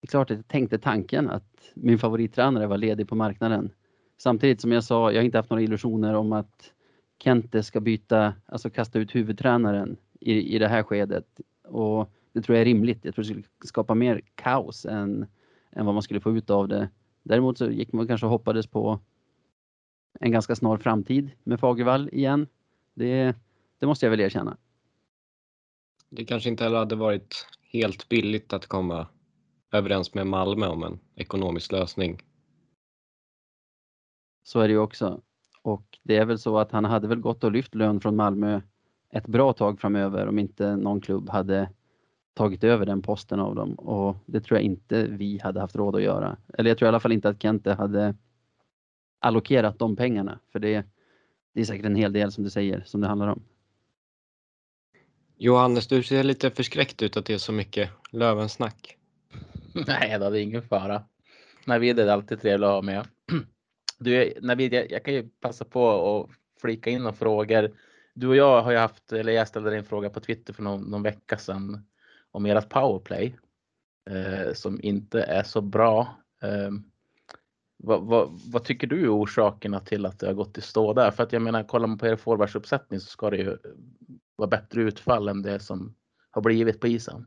det 0.00 0.06
är 0.06 0.10
klart 0.10 0.30
att 0.30 0.36
jag 0.36 0.48
tänkte 0.48 0.78
tanken 0.78 1.30
att 1.30 1.72
min 1.74 1.98
favorittränare 1.98 2.66
var 2.66 2.78
ledig 2.78 3.08
på 3.08 3.14
marknaden. 3.14 3.70
Samtidigt 4.18 4.60
som 4.60 4.72
jag 4.72 4.84
sa, 4.84 5.12
jag 5.12 5.18
har 5.18 5.24
inte 5.24 5.38
haft 5.38 5.50
några 5.50 5.62
illusioner 5.62 6.14
om 6.14 6.32
att 6.32 6.72
Kente 7.18 7.62
ska 7.62 7.80
byta, 7.80 8.34
alltså 8.46 8.70
kasta 8.70 8.98
ut 8.98 9.14
huvudtränaren 9.14 9.96
i, 10.20 10.54
i 10.54 10.58
det 10.58 10.68
här 10.68 10.82
skedet. 10.82 11.40
Och 11.64 12.10
det 12.32 12.42
tror 12.42 12.56
jag 12.56 12.60
är 12.60 12.64
rimligt. 12.64 13.04
Jag 13.04 13.14
tror 13.14 13.22
det 13.22 13.28
skulle 13.28 13.44
skapa 13.64 13.94
mer 13.94 14.20
kaos 14.34 14.86
än, 14.86 15.26
än 15.72 15.86
vad 15.86 15.94
man 15.94 16.02
skulle 16.02 16.20
få 16.20 16.36
ut 16.36 16.50
av 16.50 16.68
det. 16.68 16.88
Däremot 17.22 17.58
så 17.58 17.70
gick 17.70 17.92
man 17.92 18.06
kanske 18.06 18.26
och 18.26 18.32
hoppades 18.32 18.66
på 18.66 19.00
en 20.20 20.32
ganska 20.32 20.56
snar 20.56 20.76
framtid 20.76 21.30
med 21.44 21.60
Fagervall 21.60 22.08
igen. 22.12 22.46
Det, 22.94 23.34
det 23.78 23.86
måste 23.86 24.06
jag 24.06 24.10
väl 24.10 24.20
erkänna. 24.20 24.56
Det 26.08 26.24
kanske 26.24 26.48
inte 26.48 26.64
heller 26.64 26.78
hade 26.78 26.96
varit 26.96 27.46
helt 27.72 28.08
billigt 28.08 28.52
att 28.52 28.66
komma 28.66 29.06
överens 29.72 30.14
med 30.14 30.26
Malmö 30.26 30.66
om 30.66 30.82
en 30.82 30.98
ekonomisk 31.14 31.72
lösning. 31.72 32.22
Så 34.42 34.60
är 34.60 34.68
det 34.68 34.72
ju 34.72 34.78
också. 34.78 35.20
Och 35.62 35.98
det 36.02 36.16
är 36.16 36.24
väl 36.24 36.38
så 36.38 36.58
att 36.58 36.72
han 36.72 36.84
hade 36.84 37.08
väl 37.08 37.20
gått 37.20 37.44
och 37.44 37.52
lyft 37.52 37.74
lön 37.74 38.00
från 38.00 38.16
Malmö 38.16 38.60
ett 39.12 39.26
bra 39.26 39.52
tag 39.52 39.80
framöver 39.80 40.28
om 40.28 40.38
inte 40.38 40.76
någon 40.76 41.00
klubb 41.00 41.30
hade 41.30 41.70
tagit 42.34 42.64
över 42.64 42.86
den 42.86 43.02
posten 43.02 43.40
av 43.40 43.54
dem 43.54 43.74
och 43.74 44.16
det 44.26 44.40
tror 44.40 44.58
jag 44.58 44.64
inte 44.64 45.02
vi 45.02 45.40
hade 45.42 45.60
haft 45.60 45.76
råd 45.76 45.96
att 45.96 46.02
göra. 46.02 46.36
Eller 46.58 46.70
jag 46.70 46.78
tror 46.78 46.86
i 46.86 46.88
alla 46.88 47.00
fall 47.00 47.12
inte 47.12 47.28
att 47.28 47.42
Kente 47.42 47.72
hade 47.72 48.14
allokerat 49.18 49.78
de 49.78 49.96
pengarna 49.96 50.38
för 50.52 50.58
det, 50.58 50.84
det 51.54 51.60
är 51.60 51.64
säkert 51.64 51.86
en 51.86 51.96
hel 51.96 52.12
del 52.12 52.32
som 52.32 52.44
du 52.44 52.50
säger 52.50 52.82
som 52.86 53.00
det 53.00 53.06
handlar 53.06 53.28
om. 53.28 53.42
Johannes, 55.36 55.86
du 55.86 56.02
ser 56.02 56.22
lite 56.22 56.50
förskräckt 56.50 57.02
ut 57.02 57.16
att 57.16 57.26
det 57.26 57.34
är 57.34 57.38
så 57.38 57.52
mycket 57.52 57.90
Lövensnack. 58.10 58.96
Nej, 59.86 60.18
det 60.18 60.26
är 60.26 60.34
ingen 60.34 60.62
fara. 60.62 61.02
Navid 61.64 61.98
är 61.98 62.08
alltid 62.08 62.40
trevlig 62.40 62.66
att 62.66 62.72
ha 62.72 62.82
med. 62.82 63.06
Du, 63.98 64.32
Navid, 64.40 64.72
jag, 64.72 64.90
jag 64.90 65.04
kan 65.04 65.14
ju 65.14 65.28
passa 65.40 65.64
på 65.64 66.16
att 66.20 66.30
flika 66.60 66.90
in 66.90 66.98
några 66.98 67.12
frågor. 67.12 67.76
Du 68.14 68.28
och 68.28 68.36
jag 68.36 68.62
har 68.62 68.70
ju 68.70 68.78
haft, 68.78 69.12
eller 69.12 69.32
jag 69.32 69.48
ställde 69.48 69.70
dig 69.70 69.78
en 69.78 69.84
fråga 69.84 70.10
på 70.10 70.20
Twitter 70.20 70.52
för 70.52 70.62
någon, 70.62 70.82
någon 70.82 71.02
vecka 71.02 71.38
sedan 71.38 71.86
om 72.30 72.46
ert 72.46 72.68
powerplay 72.68 73.36
eh, 74.10 74.52
som 74.52 74.80
inte 74.82 75.22
är 75.22 75.42
så 75.42 75.60
bra. 75.60 76.16
Eh, 76.42 76.70
vad, 77.76 78.02
vad, 78.02 78.40
vad, 78.52 78.64
tycker 78.64 78.86
du 78.86 79.04
är 79.04 79.14
orsakerna 79.14 79.80
till 79.80 80.06
att 80.06 80.18
det 80.18 80.26
har 80.26 80.34
gått 80.34 80.58
i 80.58 80.60
stå 80.60 80.92
där? 80.92 81.10
För 81.10 81.22
att 81.22 81.32
jag 81.32 81.42
menar, 81.42 81.62
kollar 81.62 81.86
man 81.86 81.98
på 81.98 82.06
er 82.06 82.16
forwardsuppsättning 82.16 83.00
så 83.00 83.06
ska 83.06 83.30
det 83.30 83.36
ju 83.36 83.56
vara 84.36 84.48
bättre 84.48 84.82
utfall 84.82 85.28
än 85.28 85.42
det 85.42 85.60
som 85.60 85.94
har 86.30 86.42
blivit 86.42 86.80
på 86.80 86.86
isen. 86.86 87.26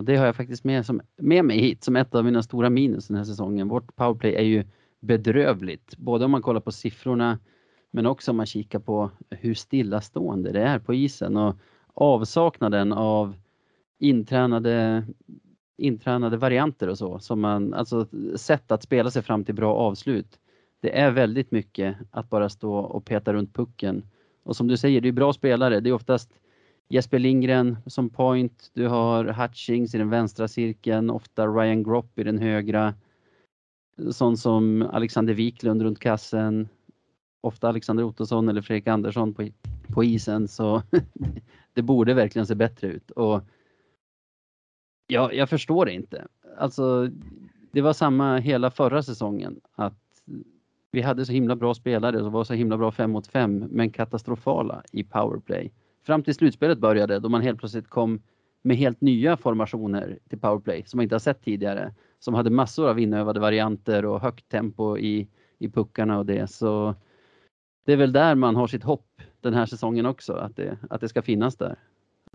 Det 0.00 0.16
har 0.16 0.26
jag 0.26 0.36
faktiskt 0.36 0.64
med, 0.64 0.86
som, 0.86 1.00
med 1.16 1.44
mig 1.44 1.58
hit 1.58 1.84
som 1.84 1.96
ett 1.96 2.14
av 2.14 2.24
mina 2.24 2.42
stora 2.42 2.70
minus 2.70 3.08
den 3.08 3.16
här 3.16 3.24
säsongen. 3.24 3.68
Vårt 3.68 3.96
powerplay 3.96 4.34
är 4.34 4.42
ju 4.42 4.64
bedrövligt, 5.00 5.96
både 5.96 6.24
om 6.24 6.30
man 6.30 6.42
kollar 6.42 6.60
på 6.60 6.72
siffrorna 6.72 7.38
men 7.90 8.06
också 8.06 8.30
om 8.30 8.36
man 8.36 8.46
kikar 8.46 8.78
på 8.78 9.10
hur 9.30 9.54
stillastående 9.54 10.52
det 10.52 10.62
är 10.62 10.78
på 10.78 10.94
isen 10.94 11.36
och 11.36 11.56
avsaknaden 11.94 12.92
av 12.92 13.34
intränade, 13.98 15.06
intränade 15.76 16.36
varianter 16.36 16.88
och 16.88 16.98
så. 16.98 17.18
Som 17.18 17.40
man, 17.40 17.74
alltså 17.74 18.06
sätt 18.36 18.72
att 18.72 18.82
spela 18.82 19.10
sig 19.10 19.22
fram 19.22 19.44
till 19.44 19.54
bra 19.54 19.74
avslut. 19.74 20.38
Det 20.80 20.98
är 20.98 21.10
väldigt 21.10 21.50
mycket 21.50 21.96
att 22.10 22.30
bara 22.30 22.48
stå 22.48 22.74
och 22.74 23.04
peta 23.04 23.32
runt 23.32 23.54
pucken. 23.54 24.02
Och 24.42 24.56
som 24.56 24.68
du 24.68 24.76
säger, 24.76 25.00
det 25.00 25.08
är 25.08 25.12
bra 25.12 25.32
spelare. 25.32 25.80
Det 25.80 25.88
är 25.88 25.94
oftast 25.94 26.30
Jesper 26.88 27.18
Lindgren 27.18 27.76
som 27.86 28.10
point. 28.10 28.70
Du 28.74 28.88
har 28.88 29.24
Hutchings 29.24 29.94
i 29.94 29.98
den 29.98 30.10
vänstra 30.10 30.48
cirkeln, 30.48 31.10
ofta 31.10 31.46
Ryan 31.46 31.82
Gropp 31.82 32.18
i 32.18 32.22
den 32.22 32.38
högra. 32.38 32.94
Sån 34.10 34.36
som 34.36 34.88
Alexander 34.92 35.34
Wiklund 35.34 35.82
runt 35.82 36.00
kassen. 36.00 36.68
Ofta 37.40 37.68
Alexander 37.68 38.04
Ottosson 38.04 38.48
eller 38.48 38.62
Fredrik 38.62 38.86
Andersson 38.86 39.34
på, 39.34 39.48
på 39.94 40.04
isen. 40.04 40.48
Så 40.48 40.82
det 41.72 41.82
borde 41.82 42.14
verkligen 42.14 42.46
se 42.46 42.54
bättre 42.54 42.86
ut. 42.86 43.10
Och 43.10 43.42
Ja, 45.06 45.32
jag 45.32 45.48
förstår 45.48 45.86
det 45.86 45.92
inte. 45.92 46.26
Alltså, 46.58 47.10
det 47.72 47.80
var 47.80 47.92
samma 47.92 48.38
hela 48.38 48.70
förra 48.70 49.02
säsongen 49.02 49.60
att 49.74 49.98
vi 50.90 51.00
hade 51.00 51.26
så 51.26 51.32
himla 51.32 51.56
bra 51.56 51.74
spelare 51.74 52.22
och 52.22 52.32
var 52.32 52.44
så 52.44 52.54
himla 52.54 52.76
bra 52.78 52.90
fem 52.90 53.10
mot 53.10 53.26
fem 53.26 53.68
men 53.70 53.90
katastrofala 53.90 54.82
i 54.92 55.04
powerplay. 55.04 55.72
Fram 56.06 56.22
till 56.22 56.34
slutspelet 56.34 56.78
började 56.78 57.18
då 57.18 57.28
man 57.28 57.42
helt 57.42 57.58
plötsligt 57.58 57.88
kom 57.88 58.20
med 58.62 58.76
helt 58.76 59.00
nya 59.00 59.36
formationer 59.36 60.18
till 60.28 60.38
powerplay 60.38 60.82
som 60.86 60.98
man 60.98 61.02
inte 61.02 61.14
har 61.14 61.20
sett 61.20 61.44
tidigare. 61.44 61.94
Som 62.18 62.34
hade 62.34 62.50
massor 62.50 62.88
av 62.88 63.00
inövade 63.00 63.40
varianter 63.40 64.04
och 64.04 64.20
högt 64.20 64.48
tempo 64.48 64.98
i, 64.98 65.28
i 65.58 65.68
puckarna 65.68 66.18
och 66.18 66.26
det. 66.26 66.50
Så 66.50 66.94
det 67.84 67.92
är 67.92 67.96
väl 67.96 68.12
där 68.12 68.34
man 68.34 68.56
har 68.56 68.66
sitt 68.66 68.84
hopp 68.84 69.22
den 69.40 69.54
här 69.54 69.66
säsongen 69.66 70.06
också, 70.06 70.32
att 70.32 70.56
det, 70.56 70.78
att 70.90 71.00
det 71.00 71.08
ska 71.08 71.22
finnas 71.22 71.56
där 71.56 71.78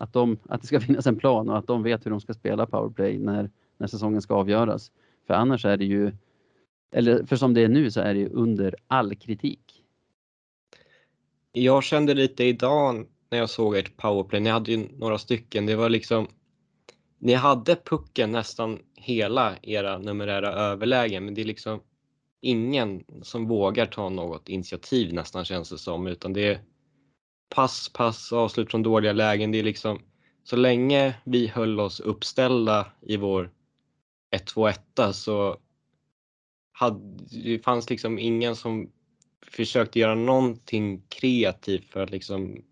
att, 0.02 0.12
de, 0.12 0.38
att 0.48 0.60
det 0.60 0.66
ska 0.66 0.80
finnas 0.88 1.06
en 1.06 1.16
plan 1.16 1.48
och 1.48 1.58
att 1.58 1.66
de 1.66 1.82
vet 1.82 2.06
hur 2.06 2.10
de 2.10 2.20
ska 2.20 2.34
spela 2.34 2.66
powerplay 2.66 3.18
när, 3.18 3.50
när 3.78 3.86
säsongen 3.86 4.22
ska 4.22 4.34
avgöras. 4.34 4.92
För 5.26 5.34
annars 5.34 5.64
är 5.64 5.76
det 5.76 5.84
ju, 5.84 6.12
eller 6.92 7.24
för 7.24 7.36
som 7.36 7.54
det 7.54 7.60
är 7.60 7.68
nu 7.68 7.90
så 7.90 8.00
är 8.00 8.14
det 8.14 8.20
ju 8.20 8.28
under 8.28 8.74
all 8.86 9.14
kritik. 9.14 9.84
Jag 11.52 11.84
kände 11.84 12.14
lite 12.14 12.44
idag 12.44 13.06
när 13.30 13.38
jag 13.38 13.50
såg 13.50 13.76
ert 13.76 13.96
powerplay, 13.96 14.40
ni 14.40 14.50
hade 14.50 14.72
ju 14.72 14.88
några 14.98 15.18
stycken, 15.18 15.66
det 15.66 15.76
var 15.76 15.88
liksom 15.88 16.26
ni 17.18 17.34
hade 17.34 17.76
pucken 17.76 18.32
nästan 18.32 18.78
hela 18.96 19.56
era 19.62 19.98
numerära 19.98 20.52
överlägen 20.52 21.24
men 21.24 21.34
det 21.34 21.40
är 21.40 21.44
liksom 21.44 21.80
ingen 22.40 23.04
som 23.22 23.48
vågar 23.48 23.86
ta 23.86 24.08
något 24.08 24.48
initiativ 24.48 25.12
nästan 25.12 25.44
känns 25.44 25.70
det 25.70 25.78
som 25.78 26.06
utan 26.06 26.32
det 26.32 26.48
är 26.48 26.60
pass, 27.54 27.88
pass, 27.88 28.32
avslut 28.32 28.70
från 28.70 28.82
dåliga 28.82 29.12
lägen. 29.12 29.52
Det 29.52 29.58
är 29.58 29.62
liksom 29.62 29.98
så 30.44 30.56
länge 30.56 31.14
vi 31.24 31.46
höll 31.46 31.80
oss 31.80 32.00
uppställda 32.00 32.86
i 33.00 33.16
vår 33.16 33.50
1-2-1 34.36 35.12
så 35.12 35.56
hade, 36.72 37.00
det 37.44 37.58
fanns 37.58 37.90
liksom 37.90 38.18
ingen 38.18 38.56
som 38.56 38.90
försökte 39.46 39.98
göra 39.98 40.14
någonting 40.14 41.02
kreativt 41.08 41.90
för 41.90 42.02
att 42.02 42.10
liksom 42.10 42.62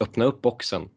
öppna 0.00 0.24
upp 0.24 0.42
boxen. 0.42 0.88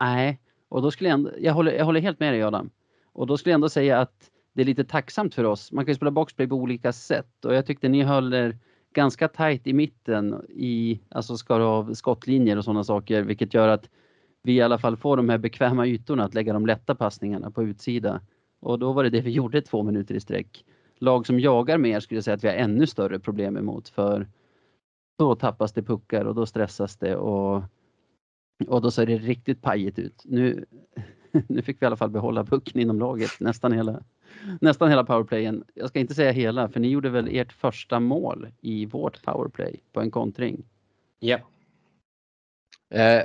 Nej, 0.00 0.40
och 0.68 0.82
då 0.82 0.90
skulle 0.90 1.10
jag 1.10 1.14
ändå, 1.14 1.30
jag 1.38 1.54
håller, 1.54 1.72
jag 1.72 1.84
håller 1.84 2.00
helt 2.00 2.20
med 2.20 2.32
dig 2.32 2.42
Adam. 2.42 2.70
Och 3.12 3.26
då 3.26 3.36
skulle 3.36 3.50
jag 3.50 3.54
ändå 3.54 3.68
säga 3.68 4.00
att 4.00 4.30
det 4.52 4.62
är 4.62 4.66
lite 4.66 4.84
tacksamt 4.84 5.34
för 5.34 5.44
oss. 5.44 5.72
Man 5.72 5.84
kan 5.84 5.92
ju 5.92 5.96
spela 5.96 6.10
boxplay 6.10 6.48
på 6.48 6.54
olika 6.54 6.92
sätt 6.92 7.44
och 7.44 7.54
jag 7.54 7.66
tyckte 7.66 7.88
ni 7.88 8.02
höll 8.02 8.34
er 8.34 8.58
ganska 8.94 9.28
tajt 9.28 9.66
i 9.66 9.72
mitten 9.72 10.44
i, 10.48 11.00
alltså 11.08 11.36
skar 11.36 11.60
av 11.60 11.94
skottlinjer 11.94 12.56
och 12.56 12.64
sådana 12.64 12.84
saker, 12.84 13.22
vilket 13.22 13.54
gör 13.54 13.68
att 13.68 13.88
vi 14.42 14.52
i 14.52 14.60
alla 14.60 14.78
fall 14.78 14.96
får 14.96 15.16
de 15.16 15.28
här 15.28 15.38
bekväma 15.38 15.86
ytorna 15.86 16.24
att 16.24 16.34
lägga 16.34 16.52
de 16.52 16.66
lätta 16.66 16.94
passningarna 16.94 17.50
på 17.50 17.62
utsida. 17.62 18.20
Och 18.60 18.78
då 18.78 18.92
var 18.92 19.04
det 19.04 19.10
det 19.10 19.20
vi 19.20 19.30
gjorde 19.30 19.62
två 19.62 19.82
minuter 19.82 20.14
i 20.14 20.20
sträck. 20.20 20.64
Lag 20.98 21.26
som 21.26 21.40
jagar 21.40 21.78
mer 21.78 22.00
skulle 22.00 22.16
jag 22.16 22.24
säga 22.24 22.34
att 22.34 22.44
vi 22.44 22.48
har 22.48 22.54
ännu 22.54 22.86
större 22.86 23.18
problem 23.18 23.56
emot 23.56 23.88
för 23.88 24.26
då 25.18 25.34
tappas 25.34 25.72
det 25.72 25.82
puckar 25.82 26.24
och 26.24 26.34
då 26.34 26.46
stressas 26.46 26.96
det 26.96 27.16
och, 27.16 27.62
och 28.66 28.82
då 28.82 28.90
ser 28.90 29.06
det 29.06 29.18
riktigt 29.18 29.62
pajigt 29.62 29.98
ut. 29.98 30.22
Nu, 30.24 30.64
nu 31.48 31.62
fick 31.62 31.82
vi 31.82 31.84
i 31.84 31.86
alla 31.86 31.96
fall 31.96 32.10
behålla 32.10 32.44
pucken 32.44 32.80
inom 32.80 32.98
laget 32.98 33.30
nästan 33.40 33.72
hela, 33.72 34.02
nästan 34.60 34.90
hela 34.90 35.04
powerplayen. 35.04 35.64
Jag 35.74 35.88
ska 35.88 35.98
inte 35.98 36.14
säga 36.14 36.32
hela, 36.32 36.68
för 36.68 36.80
ni 36.80 36.88
gjorde 36.88 37.10
väl 37.10 37.28
ert 37.30 37.52
första 37.52 38.00
mål 38.00 38.48
i 38.60 38.86
vårt 38.86 39.22
powerplay 39.22 39.80
på 39.92 40.00
en 40.00 40.10
kontring. 40.10 40.64
Ja. 41.18 41.38
Eh, 42.90 43.22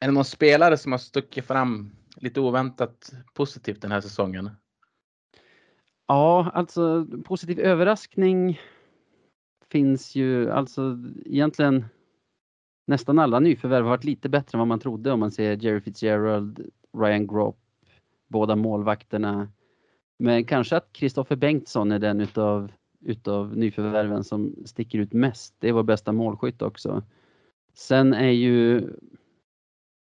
är 0.00 0.06
det 0.06 0.10
någon 0.10 0.24
spelare 0.24 0.76
som 0.76 0.92
har 0.92 0.98
stuckit 0.98 1.44
fram 1.44 1.90
lite 2.16 2.40
oväntat 2.40 3.12
positivt 3.34 3.82
den 3.82 3.92
här 3.92 4.00
säsongen? 4.00 4.50
Ja, 6.08 6.50
alltså 6.54 7.06
positiv 7.24 7.60
överraskning 7.60 8.60
finns 9.70 10.14
ju 10.14 10.50
alltså 10.50 10.98
egentligen 11.24 11.84
nästan 12.86 13.18
alla 13.18 13.40
nyförvärv 13.40 13.84
har 13.84 13.90
varit 13.90 14.04
lite 14.04 14.28
bättre 14.28 14.56
än 14.56 14.58
vad 14.58 14.68
man 14.68 14.80
trodde 14.80 15.12
om 15.12 15.20
man 15.20 15.30
ser 15.30 15.56
Jerry 15.56 15.80
Fitzgerald, 15.80 16.70
Ryan 16.96 17.26
Gropp, 17.26 17.58
båda 18.28 18.56
målvakterna. 18.56 19.48
Men 20.18 20.44
kanske 20.44 20.76
att 20.76 20.92
Kristoffer 20.92 21.36
Bengtsson 21.36 21.92
är 21.92 21.98
den 21.98 22.20
utav, 22.20 22.72
utav 23.00 23.56
nyförvärven 23.56 24.24
som 24.24 24.54
sticker 24.64 24.98
ut 24.98 25.12
mest. 25.12 25.54
Det 25.58 25.68
är 25.68 25.72
vår 25.72 25.82
bästa 25.82 26.12
målskytt 26.12 26.62
också. 26.62 27.02
Sen 27.74 28.14
är 28.14 28.30
ju 28.30 28.88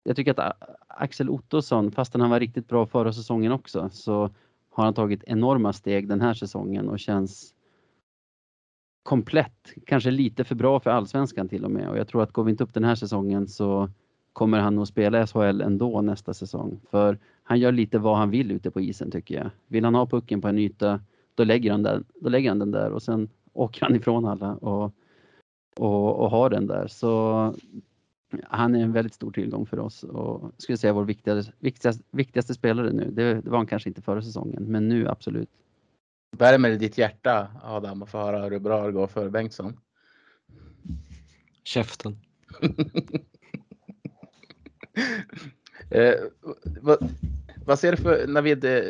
jag 0.08 0.16
tycker 0.16 0.40
att 0.40 0.62
Axel 0.86 1.30
Ottosson, 1.30 1.92
fastän 1.92 2.20
han 2.20 2.30
var 2.30 2.40
riktigt 2.40 2.68
bra 2.68 2.86
förra 2.86 3.12
säsongen 3.12 3.52
också, 3.52 3.90
så 3.92 4.30
har 4.70 4.84
han 4.84 4.94
tagit 4.94 5.24
enorma 5.24 5.72
steg 5.72 6.08
den 6.08 6.20
här 6.20 6.34
säsongen 6.34 6.88
och 6.88 6.98
känns 6.98 7.54
komplett, 9.02 9.74
kanske 9.86 10.10
lite 10.10 10.44
för 10.44 10.54
bra 10.54 10.80
för 10.80 10.90
allsvenskan 10.90 11.48
till 11.48 11.64
och 11.64 11.70
med. 11.70 11.88
Och 11.88 11.98
jag 11.98 12.08
tror 12.08 12.22
att 12.22 12.32
går 12.32 12.44
vi 12.44 12.50
inte 12.50 12.64
upp 12.64 12.74
den 12.74 12.84
här 12.84 12.94
säsongen 12.94 13.48
så 13.48 13.90
kommer 14.38 14.58
han 14.58 14.78
att 14.78 14.88
spela 14.88 15.26
SHL 15.26 15.60
ändå 15.60 16.02
nästa 16.02 16.34
säsong. 16.34 16.80
För 16.90 17.18
han 17.42 17.60
gör 17.60 17.72
lite 17.72 17.98
vad 17.98 18.16
han 18.16 18.30
vill 18.30 18.50
ute 18.50 18.70
på 18.70 18.80
isen 18.80 19.10
tycker 19.10 19.34
jag. 19.34 19.50
Vill 19.66 19.84
han 19.84 19.94
ha 19.94 20.06
pucken 20.06 20.40
på 20.40 20.48
en 20.48 20.58
yta, 20.58 21.00
då 21.34 21.44
lägger 21.44 21.70
han 21.70 21.82
den, 21.82 22.04
då 22.20 22.28
lägger 22.28 22.48
han 22.48 22.58
den 22.58 22.70
där 22.70 22.90
och 22.90 23.02
sen 23.02 23.28
åker 23.52 23.80
han 23.80 23.96
ifrån 23.96 24.24
alla 24.24 24.54
och, 24.54 24.92
och, 25.76 26.16
och 26.16 26.30
har 26.30 26.50
den 26.50 26.66
där. 26.66 26.86
Så 26.86 27.54
han 28.44 28.74
är 28.74 28.82
en 28.82 28.92
väldigt 28.92 29.14
stor 29.14 29.30
tillgång 29.30 29.66
för 29.66 29.78
oss 29.78 30.02
och 30.02 30.52
skulle 30.58 30.78
säga 30.78 30.92
vår 30.92 31.04
viktigaste, 31.04 31.52
viktigaste, 31.58 32.04
viktigaste 32.10 32.54
spelare 32.54 32.92
nu. 32.92 33.10
Det, 33.10 33.34
det, 33.34 33.50
var 33.50 33.56
han 33.56 33.66
kanske 33.66 33.88
inte 33.88 34.02
förra 34.02 34.22
säsongen, 34.22 34.64
men 34.64 34.88
nu 34.88 35.08
absolut. 35.08 35.50
Värmer 36.36 36.70
det 36.70 36.76
ditt 36.76 36.98
hjärta 36.98 37.48
Adam 37.62 38.02
att 38.02 38.10
få 38.10 38.18
höra 38.18 38.48
hur 38.48 38.58
bra 38.58 38.86
det 38.86 38.92
går 38.92 39.06
för 39.06 39.28
Bengtsson? 39.28 39.80
Käften. 41.64 42.16
eh, 45.90 46.14
vad, 46.82 47.10
vad, 47.64 47.78
ser 47.78 47.90
du 47.90 47.96
för 47.96 48.26
Navid? 48.26 48.64
Eh, 48.64 48.82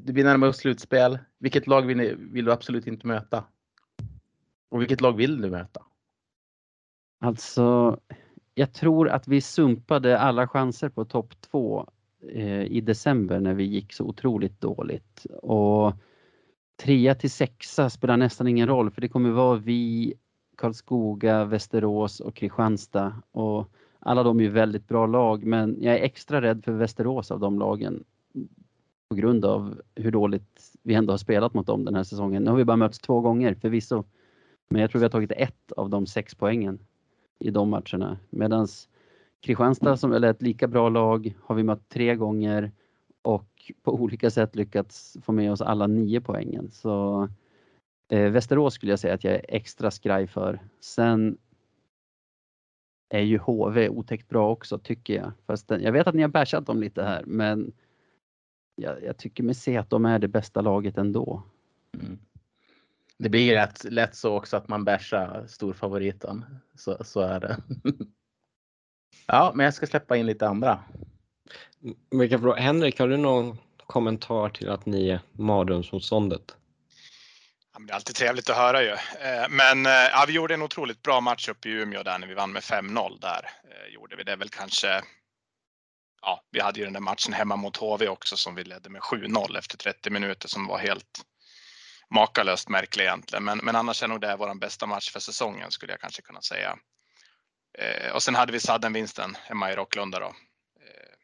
det 0.00 0.12
blir 0.12 0.24
närmare 0.24 0.52
slutspel. 0.52 1.18
Vilket 1.38 1.66
lag 1.66 1.82
vill, 1.82 1.96
ni, 1.96 2.14
vill 2.18 2.44
du 2.44 2.52
absolut 2.52 2.86
inte 2.86 3.06
möta? 3.06 3.44
Och 4.68 4.80
vilket 4.80 5.00
lag 5.00 5.12
vill 5.12 5.40
du 5.40 5.50
möta? 5.50 5.82
Alltså, 7.20 7.98
jag 8.54 8.72
tror 8.72 9.08
att 9.08 9.28
vi 9.28 9.40
sumpade 9.40 10.18
alla 10.18 10.48
chanser 10.48 10.88
på 10.88 11.04
topp 11.04 11.34
två 11.40 11.88
eh, 12.32 12.62
i 12.62 12.80
december 12.80 13.40
när 13.40 13.54
vi 13.54 13.64
gick 13.64 13.92
så 13.92 14.04
otroligt 14.04 14.60
dåligt. 14.60 15.26
Och 15.42 15.92
trea 16.82 17.14
till 17.14 17.30
sexa 17.30 17.90
spelar 17.90 18.16
nästan 18.16 18.48
ingen 18.48 18.68
roll 18.68 18.90
för 18.90 19.00
det 19.00 19.08
kommer 19.08 19.30
vara 19.30 19.58
vi, 19.58 20.14
Karlskoga, 20.56 21.44
Västerås 21.44 22.20
och 22.20 22.34
Kristianstad. 22.34 23.22
Och 23.30 23.68
alla 24.02 24.22
de 24.22 24.40
är 24.40 24.44
ju 24.44 24.50
väldigt 24.50 24.88
bra 24.88 25.06
lag 25.06 25.44
men 25.44 25.76
jag 25.80 25.94
är 25.94 26.02
extra 26.02 26.40
rädd 26.40 26.64
för 26.64 26.72
Västerås 26.72 27.30
av 27.30 27.40
de 27.40 27.58
lagen 27.58 28.04
på 29.08 29.16
grund 29.16 29.44
av 29.44 29.82
hur 29.94 30.10
dåligt 30.10 30.72
vi 30.82 30.94
ändå 30.94 31.12
har 31.12 31.18
spelat 31.18 31.54
mot 31.54 31.66
dem 31.66 31.84
den 31.84 31.94
här 31.94 32.02
säsongen. 32.02 32.42
Nu 32.42 32.50
har 32.50 32.56
vi 32.56 32.64
bara 32.64 32.76
mötts 32.76 32.98
två 32.98 33.20
gånger 33.20 33.54
förvisso. 33.54 34.04
Men 34.70 34.80
jag 34.80 34.90
tror 34.90 34.98
vi 34.98 35.04
har 35.04 35.10
tagit 35.10 35.32
ett 35.32 35.72
av 35.76 35.90
de 35.90 36.06
sex 36.06 36.34
poängen 36.34 36.78
i 37.38 37.50
de 37.50 37.68
matcherna. 37.68 38.18
Medan 38.30 38.68
Kristianstad 39.40 39.96
som 39.96 40.12
är 40.12 40.24
ett 40.24 40.42
lika 40.42 40.68
bra 40.68 40.88
lag 40.88 41.34
har 41.42 41.54
vi 41.54 41.62
mött 41.62 41.88
tre 41.88 42.16
gånger 42.16 42.72
och 43.22 43.72
på 43.82 43.94
olika 43.94 44.30
sätt 44.30 44.56
lyckats 44.56 45.16
få 45.22 45.32
med 45.32 45.52
oss 45.52 45.60
alla 45.60 45.86
nio 45.86 46.20
poängen. 46.20 46.70
Så 46.70 47.28
eh, 48.08 48.30
Västerås 48.30 48.74
skulle 48.74 48.92
jag 48.92 48.98
säga 48.98 49.14
att 49.14 49.24
jag 49.24 49.34
är 49.34 49.44
extra 49.48 49.90
skraj 49.90 50.26
för. 50.26 50.60
Sen 50.80 51.38
är 53.12 53.20
ju 53.20 53.38
HV 53.38 53.88
otäckt 53.88 54.28
bra 54.28 54.50
också 54.50 54.78
tycker 54.78 55.14
jag. 55.14 55.32
Fast 55.46 55.68
den, 55.68 55.82
jag 55.82 55.92
vet 55.92 56.06
att 56.06 56.14
ni 56.14 56.22
har 56.22 56.28
bashat 56.28 56.66
dem 56.66 56.80
lite 56.80 57.02
här 57.02 57.22
men 57.26 57.72
jag, 58.74 59.04
jag 59.04 59.16
tycker 59.16 59.42
mig 59.42 59.54
se 59.54 59.76
att 59.76 59.90
de 59.90 60.04
är 60.04 60.18
det 60.18 60.28
bästa 60.28 60.60
laget 60.60 60.98
ändå. 60.98 61.42
Mm. 61.94 62.18
Det 63.18 63.28
blir 63.28 63.54
rätt 63.54 63.84
lätt 63.84 64.14
så 64.14 64.36
också 64.36 64.56
att 64.56 64.68
man 64.68 64.84
bärsar 64.84 65.44
storfavoriten. 65.48 66.44
Så, 66.74 67.04
så 67.04 67.20
är 67.20 67.40
det. 67.40 67.56
ja, 69.26 69.52
men 69.54 69.64
jag 69.64 69.74
ska 69.74 69.86
släppa 69.86 70.16
in 70.16 70.26
lite 70.26 70.48
andra. 70.48 70.78
Vilka 72.10 72.38
fråga. 72.38 72.60
Henrik, 72.60 72.98
har 72.98 73.08
du 73.08 73.16
någon 73.16 73.56
kommentar 73.86 74.48
till 74.48 74.68
att 74.68 74.86
ni 74.86 75.08
är 75.08 75.20
mardrömsmotståndet? 75.32 76.56
Ja, 77.72 77.80
det 77.80 77.92
är 77.92 77.94
alltid 77.94 78.16
trevligt 78.16 78.50
att 78.50 78.56
höra 78.56 78.82
ju. 78.82 78.92
Eh, 79.20 79.48
men 79.48 79.86
eh, 79.86 79.92
ja, 79.92 80.24
vi 80.26 80.32
gjorde 80.32 80.54
en 80.54 80.62
otroligt 80.62 81.02
bra 81.02 81.20
match 81.20 81.48
uppe 81.48 81.68
i 81.68 81.72
Umeå 81.72 82.02
där 82.02 82.18
när 82.18 82.26
vi 82.26 82.34
vann 82.34 82.52
med 82.52 82.62
5-0 82.62 83.20
där. 83.20 83.50
Eh, 83.70 83.94
gjorde 83.94 84.16
vi 84.16 84.22
det 84.22 84.36
väl 84.36 84.48
kanske. 84.48 85.02
Ja, 86.22 86.42
vi 86.50 86.60
hade 86.60 86.78
ju 86.78 86.84
den 86.84 86.92
där 86.92 87.00
matchen 87.00 87.32
hemma 87.32 87.56
mot 87.56 87.76
HV 87.76 88.08
också 88.08 88.36
som 88.36 88.54
vi 88.54 88.64
ledde 88.64 88.90
med 88.90 89.00
7-0 89.00 89.58
efter 89.58 89.78
30 89.78 90.10
minuter 90.10 90.48
som 90.48 90.66
var 90.66 90.78
helt 90.78 91.24
makalöst 92.10 92.68
märklig 92.68 93.04
egentligen. 93.04 93.44
Men, 93.44 93.58
men 93.58 93.76
annars 93.76 94.02
är 94.02 94.08
nog 94.08 94.20
det 94.20 94.36
vår 94.36 94.54
bästa 94.54 94.86
match 94.86 95.10
för 95.10 95.20
säsongen 95.20 95.70
skulle 95.70 95.92
jag 95.92 96.00
kanske 96.00 96.22
kunna 96.22 96.42
säga. 96.42 96.78
Eh, 97.78 98.12
och 98.12 98.22
sen 98.22 98.34
hade 98.34 98.52
vi 98.52 98.60
Sadden-vinsten 98.60 99.36
hemma 99.42 99.72
i 99.72 99.76
Rocklunda 99.76 100.18
då. 100.18 100.26
Eh, 100.80 101.14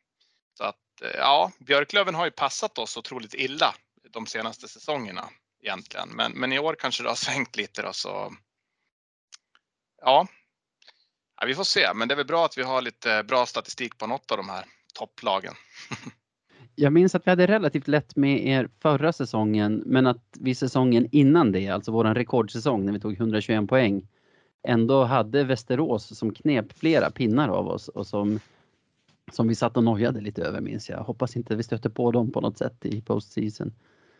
så 0.59 0.65
att 0.65 1.03
eh, 1.03 1.11
ja, 1.15 1.53
Björklöven 1.59 2.15
har 2.15 2.25
ju 2.25 2.31
passat 2.31 2.79
oss 2.79 2.97
otroligt 2.97 3.35
illa 3.35 3.75
de 4.11 4.27
senaste 4.27 4.69
säsongerna 4.69 5.29
egentligen. 5.63 6.09
Men, 6.09 6.33
men 6.33 6.53
i 6.53 6.59
år 6.59 6.75
kanske 6.79 7.03
det 7.03 7.09
har 7.09 7.17
svängt 7.27 7.57
lite 7.57 7.83
då 7.83 7.93
så. 7.93 8.33
Ja. 10.01 10.27
ja, 11.41 11.47
vi 11.47 11.55
får 11.55 11.65
se. 11.65 11.95
Men 11.95 12.09
det 12.09 12.15
är 12.15 12.17
väl 12.17 12.27
bra 12.27 12.45
att 12.45 12.59
vi 12.59 12.63
har 12.63 12.83
lite 12.83 13.25
bra 13.29 13.47
statistik 13.47 13.99
på 13.99 14.07
något 14.07 14.31
av 14.31 14.37
de 14.37 14.49
här 14.49 14.65
topplagen. 14.95 15.55
jag 16.75 16.93
minns 16.93 17.15
att 17.15 17.27
vi 17.27 17.31
hade 17.31 17.47
relativt 17.47 17.89
lätt 17.89 18.17
med 18.17 18.47
er 18.47 18.69
förra 18.83 19.13
säsongen, 19.13 19.83
men 19.87 20.07
att 20.07 20.25
vi 20.41 20.55
säsongen 20.55 21.09
innan 21.13 21.53
det, 21.53 21.69
alltså 21.69 21.93
våran 21.93 22.15
rekordsäsong 22.15 22.85
när 22.85 22.93
vi 22.93 23.01
tog 23.01 23.13
121 23.13 23.69
poäng, 23.69 24.09
ändå 24.63 25.05
hade 25.05 25.45
Västerås 25.45 26.19
som 26.19 26.35
knep 26.35 26.79
flera 26.79 27.11
pinnar 27.11 27.49
av 27.49 27.69
oss 27.69 27.89
och 27.89 28.07
som, 28.07 28.41
som 29.33 29.49
vi 29.49 29.55
satt 29.55 29.77
och 29.77 29.85
nojade 29.85 30.21
lite 30.21 30.43
över 30.43 30.61
minns 30.61 30.89
jag. 30.89 30.99
Hoppas 30.99 31.37
inte 31.37 31.57
vi 31.57 31.63
stöter 31.63 31.91
på 31.91 32.13
dem 32.13 32.33
på 32.33 32.41
något 32.41 32.59
sätt 32.59 32.85
i 32.85 33.01
postseason. 33.01 33.73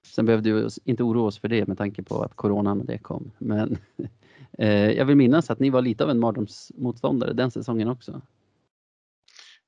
Sen 0.09 0.27
behövde 0.27 0.53
vi 0.53 0.69
inte 0.85 1.03
oroa 1.03 1.27
oss 1.27 1.41
för 1.41 1.49
det 1.49 1.67
med 1.67 1.79
tanke 1.79 2.03
på 2.03 2.23
att 2.23 2.37
coronan 2.37 2.81
och 2.81 2.87
det 2.87 2.99
kom. 2.99 3.33
Men 3.39 3.79
eh, 4.59 4.91
jag 4.91 5.05
vill 5.05 5.17
minnas 5.17 5.51
att 5.51 5.61
ni 5.61 5.71
var 5.71 5.83
lite 5.83 6.05
av 6.05 6.11
en 6.11 6.19
mardrömsmotståndare 6.19 7.33
den 7.33 7.51
säsongen 7.51 7.89
också. 7.89 8.23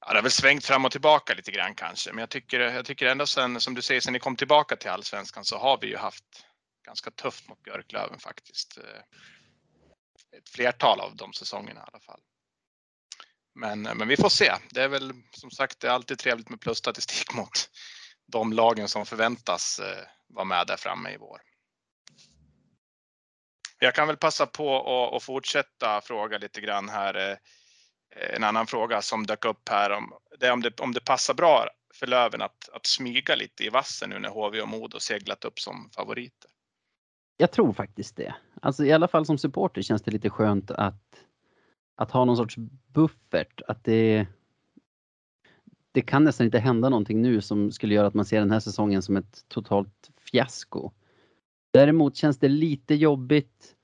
Ja, 0.01 0.13
det 0.13 0.19
har 0.19 0.23
väl 0.23 0.31
svängt 0.31 0.65
fram 0.65 0.85
och 0.85 0.93
tillbaka 0.93 1.35
lite 1.35 1.51
grann 1.51 1.75
kanske, 1.75 2.13
men 2.13 2.21
jag 2.21 2.31
tycker, 2.31 2.61
jag 2.61 2.85
tycker 2.85 3.07
ändå 3.07 3.27
sen, 3.27 3.61
som 3.61 3.75
du 3.75 3.83
säger, 3.83 4.01
sen 4.01 4.13
ni 4.13 4.19
kom 4.19 4.37
tillbaka 4.37 4.77
till 4.77 4.91
allsvenskan 4.91 5.45
så 5.45 5.59
har 5.59 5.79
vi 5.81 5.87
ju 5.87 5.97
haft 5.97 6.25
ganska 6.87 7.11
tufft 7.11 7.49
mot 7.49 7.63
Björklöven 7.63 8.19
faktiskt. 8.19 8.79
Eh, 8.79 10.39
ett 10.39 10.49
flertal 10.49 11.01
av 11.01 11.17
de 11.17 11.33
säsongerna 11.33 11.81
i 11.81 11.85
alla 11.93 12.01
fall. 12.01 12.21
Men, 13.55 13.83
men 13.83 14.09
vi 14.09 14.17
får 14.17 14.29
se. 14.29 14.53
Det 14.71 14.83
är 14.83 14.89
väl 14.89 15.13
som 15.31 15.51
sagt 15.51 15.81
det 15.81 15.89
är 15.89 15.93
alltid 15.93 16.19
trevligt 16.19 16.49
med 16.49 16.61
plusstatistik 16.61 17.35
mot 17.35 17.71
de 18.31 18.53
lagen 18.53 18.89
som 18.89 19.07
förväntas 19.07 19.79
eh, 19.79 20.07
vara 20.29 20.45
med 20.45 20.67
där 20.67 20.77
framme 20.77 21.11
i 21.11 21.17
vår. 21.17 21.41
Jag 23.79 23.95
kan 23.95 24.07
väl 24.07 24.17
passa 24.17 24.47
på 24.47 25.17
att 25.17 25.23
fortsätta 25.23 26.01
fråga 26.01 26.39
lite 26.39 26.61
grann 26.61 26.89
här. 26.89 27.31
Eh, 27.31 27.37
en 28.35 28.45
annan 28.45 28.67
fråga 28.67 29.03
som 29.03 29.27
dök 29.27 29.45
upp 29.45 29.69
här 29.69 29.91
om 29.91 30.13
det 30.41 30.51
om 30.51 30.63
det, 30.63 30.81
om 30.81 30.93
det 30.93 31.05
passar 31.05 31.35
bra 31.35 31.69
för 31.95 32.07
Löven 32.07 32.43
att, 32.43 32.69
att 32.73 32.87
smyga 32.87 33.35
lite 33.35 33.65
i 33.65 33.69
vassen 33.69 34.11
nu 34.11 34.19
när 34.19 34.29
HV 34.29 34.61
och 34.61 34.69
Modo 34.69 35.01
seglat 35.01 35.45
upp 35.45 35.61
som 35.61 35.91
favoriter. 35.97 36.51
Jag 37.37 37.53
tror 37.53 37.73
faktiskt 37.73 38.17
det. 38.17 38.35
Alltså 38.63 38.85
i 38.85 38.93
alla 38.93 39.09
fall 39.09 39.27
som 39.27 39.39
supporter 39.39 39.83
känns 39.83 40.03
det 40.03 40.11
lite 40.11 40.31
skönt 40.31 40.71
att, 40.71 41.25
att 41.97 42.11
ha 42.11 42.25
någon 42.25 42.37
sorts 42.37 42.57
buffert. 42.87 43.61
Att 43.69 43.85
det, 43.85 44.27
det 45.93 46.01
kan 46.01 46.25
nästan 46.25 46.45
inte 46.45 46.59
hända 46.59 46.89
någonting 46.89 47.23
nu 47.23 47.41
som 47.41 47.71
skulle 47.71 47.95
göra 47.95 48.07
att 48.07 48.15
man 48.15 48.25
ser 48.25 48.41
den 48.41 48.51
här 48.51 48.61
säsongen 48.61 49.03
som 49.03 49.17
ett 49.17 49.45
totalt 49.49 50.11
fiasko. 50.19 50.91
Däremot 51.73 52.17
känns 52.17 52.39
det 52.39 52.49
lite 52.49 52.95
jobbigt 52.95 53.75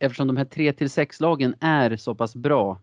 eftersom 0.00 0.26
de 0.26 0.36
här 0.36 0.44
3 0.44 0.72
till 0.72 0.90
6 0.90 1.20
lagen 1.20 1.54
är 1.60 1.96
så 1.96 2.14
pass 2.14 2.36
bra 2.36 2.80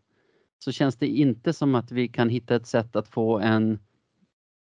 så 0.60 0.72
känns 0.72 0.96
det 0.96 1.08
inte 1.08 1.54
som 1.54 1.76
att 1.76 1.92
vi 1.92 2.08
kan 2.08 2.30
hitta 2.30 2.56
ett 2.56 2.68
sätt 2.68 2.96
att 2.96 3.08
få 3.08 3.40
en 3.40 3.80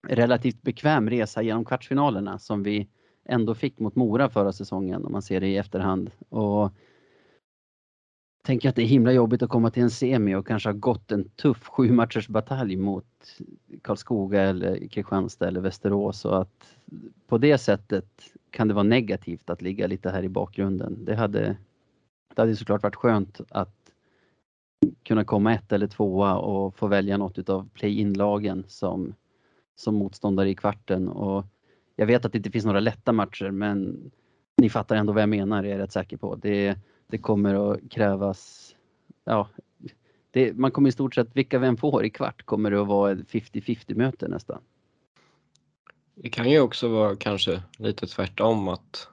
relativt 0.07 0.61
bekväm 0.61 1.09
resa 1.09 1.41
genom 1.41 1.65
kvartsfinalerna 1.65 2.39
som 2.39 2.63
vi 2.63 2.87
ändå 3.25 3.55
fick 3.55 3.79
mot 3.79 3.95
Mora 3.95 4.29
förra 4.29 4.51
säsongen 4.53 5.05
om 5.05 5.11
man 5.11 5.21
ser 5.21 5.41
det 5.41 5.47
i 5.47 5.57
efterhand. 5.57 6.11
Och 6.29 6.73
tänker 8.47 8.69
att 8.69 8.75
det 8.75 8.81
är 8.81 8.85
himla 8.85 9.11
jobbigt 9.11 9.41
att 9.41 9.49
komma 9.49 9.71
till 9.71 9.83
en 9.83 9.89
semi 9.89 10.35
och 10.35 10.47
kanske 10.47 10.69
ha 10.69 10.73
gått 10.73 11.11
en 11.11 11.29
tuff 11.29 11.67
sju 11.67 11.91
matchers 11.91 12.27
batalj 12.27 12.75
mot 12.75 13.05
Karlskoga 13.81 14.41
eller 14.41 14.87
Kristianstad 14.87 15.47
eller 15.47 15.61
Västerås 15.61 16.25
och 16.25 16.41
att 16.41 16.75
på 17.27 17.37
det 17.37 17.57
sättet 17.57 18.05
kan 18.51 18.67
det 18.67 18.73
vara 18.73 18.83
negativt 18.83 19.49
att 19.49 19.61
ligga 19.61 19.87
lite 19.87 20.09
här 20.09 20.23
i 20.23 20.29
bakgrunden. 20.29 21.05
Det 21.05 21.15
hade, 21.15 21.57
det 22.35 22.41
hade 22.41 22.55
såklart 22.55 22.83
varit 22.83 22.95
skönt 22.95 23.41
att 23.49 23.75
kunna 25.03 25.23
komma 25.23 25.53
ett 25.53 25.71
eller 25.71 25.87
tvåa 25.87 26.35
och 26.37 26.75
få 26.75 26.87
välja 26.87 27.17
något 27.17 27.49
av 27.49 27.69
play-in-lagen 27.73 28.63
som, 28.67 29.13
som 29.75 29.95
motståndare 29.95 30.49
i 30.49 30.55
kvarten. 30.55 31.07
Och 31.07 31.45
jag 31.95 32.05
vet 32.05 32.25
att 32.25 32.31
det 32.31 32.37
inte 32.37 32.51
finns 32.51 32.65
några 32.65 32.79
lätta 32.79 33.11
matcher 33.11 33.51
men 33.51 34.11
ni 34.57 34.69
fattar 34.69 34.95
ändå 34.95 35.13
vad 35.13 35.21
jag 35.21 35.29
menar, 35.29 35.63
är 35.63 35.69
jag 35.69 35.79
rätt 35.79 35.91
säker 35.91 36.17
på. 36.17 36.35
Det, 36.35 36.77
det 37.07 37.17
kommer 37.17 37.71
att 37.71 37.91
krävas, 37.91 38.75
ja, 39.23 39.49
det, 40.31 40.53
man 40.53 40.71
kommer 40.71 40.89
i 40.89 40.91
stort 40.91 41.15
sett, 41.15 41.27
vilka 41.33 41.59
vem 41.59 41.77
får 41.77 42.05
i 42.05 42.09
kvart 42.09 42.45
kommer 42.45 42.71
det 42.71 42.81
att 42.81 42.87
vara 42.87 43.11
ett 43.11 43.19
50-50 43.19 43.95
möte 43.95 44.27
nästan. 44.27 44.61
Det 46.15 46.29
kan 46.29 46.49
ju 46.49 46.59
också 46.59 46.87
vara 46.87 47.15
kanske 47.15 47.63
lite 47.77 48.07
tvärtom 48.07 48.67
att 48.67 49.07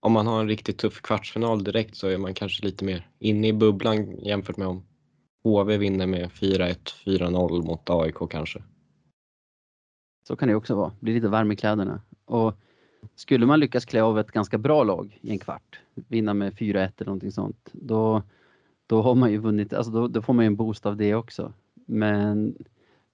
om 0.00 0.12
man 0.12 0.26
har 0.26 0.40
en 0.40 0.48
riktigt 0.48 0.78
tuff 0.78 1.02
kvartsfinal 1.02 1.64
direkt 1.64 1.96
så 1.96 2.08
är 2.08 2.18
man 2.18 2.34
kanske 2.34 2.64
lite 2.64 2.84
mer 2.84 3.08
inne 3.18 3.48
i 3.48 3.52
bubblan 3.52 4.18
jämfört 4.18 4.56
med 4.56 4.68
om 4.68 4.84
HV 5.44 5.76
vinner 5.76 6.06
med 6.06 6.30
4-1, 6.30 6.76
4-0 7.04 7.64
mot 7.66 7.90
AIK 7.90 8.16
kanske. 8.30 8.62
Så 10.28 10.36
kan 10.36 10.48
det 10.48 10.54
också 10.54 10.74
vara, 10.74 10.92
bli 11.00 11.14
lite 11.14 11.28
varm 11.28 11.52
i 11.52 11.56
kläderna. 11.56 12.00
Och 12.24 12.54
skulle 13.14 13.46
man 13.46 13.60
lyckas 13.60 13.84
klä 13.84 14.02
av 14.02 14.18
ett 14.18 14.30
ganska 14.30 14.58
bra 14.58 14.84
lag 14.84 15.18
i 15.20 15.30
en 15.30 15.38
kvart, 15.38 15.80
vinna 15.94 16.34
med 16.34 16.52
4-1 16.52 16.74
eller 16.76 17.06
någonting 17.06 17.32
sånt, 17.32 17.70
då, 17.72 18.22
då 18.86 19.02
har 19.02 19.14
man 19.14 19.32
ju 19.32 19.38
vunnit, 19.38 19.72
alltså 19.72 19.92
då, 19.92 20.08
då 20.08 20.22
får 20.22 20.32
man 20.32 20.44
ju 20.44 20.46
en 20.46 20.56
boost 20.56 20.86
av 20.86 20.96
det 20.96 21.14
också. 21.14 21.52
Men 21.86 22.54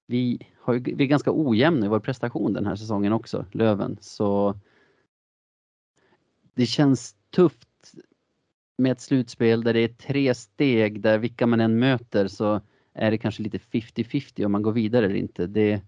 vi, 0.05 0.47
har 0.59 0.73
ju, 0.73 0.79
vi 0.79 1.03
är 1.03 1.07
ganska 1.07 1.31
ojämna 1.33 1.85
i 1.85 1.89
vår 1.89 1.99
prestation 1.99 2.53
den 2.53 2.65
här 2.65 2.75
säsongen 2.75 3.13
också, 3.13 3.45
Löven. 3.51 3.97
Så 4.01 4.55
det 6.53 6.65
känns 6.65 7.15
tufft 7.29 7.93
med 8.77 8.91
ett 8.91 9.01
slutspel 9.01 9.63
där 9.63 9.73
det 9.73 9.79
är 9.79 9.87
tre 9.87 10.35
steg 10.35 11.01
där 11.01 11.17
vilka 11.17 11.47
man 11.47 11.59
än 11.59 11.79
möter 11.79 12.27
så 12.27 12.61
är 12.93 13.11
det 13.11 13.17
kanske 13.17 13.43
lite 13.43 13.57
50-50 13.57 14.45
om 14.45 14.51
man 14.51 14.61
går 14.61 14.71
vidare 14.71 15.05
eller 15.05 15.15
inte. 15.15 15.47
Det, 15.47 15.81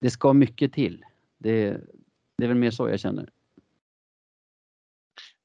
det 0.00 0.10
ska 0.10 0.32
mycket 0.32 0.72
till. 0.72 1.04
Det, 1.38 1.80
det 2.38 2.44
är 2.44 2.48
väl 2.48 2.56
mer 2.56 2.70
så 2.70 2.88
jag 2.88 3.00
känner. 3.00 3.28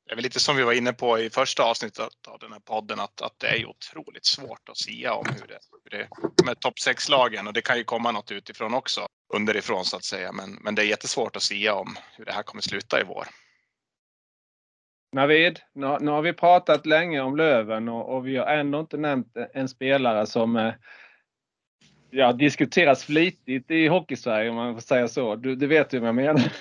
Det 0.06 0.12
är 0.12 0.16
väl 0.16 0.24
lite 0.24 0.40
som 0.40 0.56
vi 0.56 0.64
var 0.64 0.74
inne 0.74 0.94
på 0.94 1.20
i 1.20 1.30
första 1.30 1.64
avsnittet 1.64 2.28
av 2.28 2.40
den 2.40 2.52
här 2.52 2.60
podden 2.60 3.00
att, 3.00 3.22
att 3.22 3.40
det 3.40 3.48
är 3.48 3.56
ju 3.56 3.66
otroligt 3.66 4.26
svårt 4.26 4.70
att 4.70 4.78
sia 4.78 5.14
om 5.14 5.26
hur 5.26 5.48
det, 5.48 5.60
hur 5.84 5.90
det 5.92 6.08
med 6.46 6.60
topp 6.60 6.74
6-lagen 6.86 7.48
och 7.48 7.54
det 7.54 7.62
kan 7.62 7.78
ju 7.78 7.84
komma 7.84 8.12
något 8.12 8.32
utifrån 8.32 8.74
också 8.74 9.08
underifrån 9.34 9.86
så 9.86 9.98
att 9.98 10.04
säga. 10.04 10.32
Men, 10.32 10.52
men 10.62 10.76
det 10.76 10.82
är 10.82 10.86
jättesvårt 10.86 11.36
att 11.36 11.42
sia 11.42 11.76
om 11.76 11.96
hur 12.18 12.26
det 12.26 12.32
här 12.32 12.44
kommer 12.44 12.62
sluta 12.62 13.02
i 13.02 13.04
vår. 13.04 13.26
Navid, 15.16 15.60
nu, 15.74 15.98
nu 16.02 16.12
har 16.12 16.22
vi 16.22 16.34
pratat 16.34 16.86
länge 16.86 17.22
om 17.22 17.38
Löven 17.38 17.90
och, 17.90 18.16
och 18.16 18.28
vi 18.28 18.38
har 18.38 18.46
ändå 18.46 18.80
inte 18.80 18.98
nämnt 18.98 19.38
en 19.54 19.70
spelare 19.70 20.26
som 20.28 20.56
eh, 20.56 20.74
ja, 22.12 22.34
diskuteras 22.34 23.04
flitigt 23.04 23.72
i 23.72 23.88
Hockeysverige 23.88 24.50
om 24.50 24.56
man 24.56 24.74
får 24.74 24.82
säga 24.82 25.08
så. 25.08 25.36
Du, 25.36 25.56
du 25.56 25.68
vet 25.68 25.94
ju 25.94 26.00
vad 26.00 26.08
jag 26.08 26.16
menar. 26.16 26.52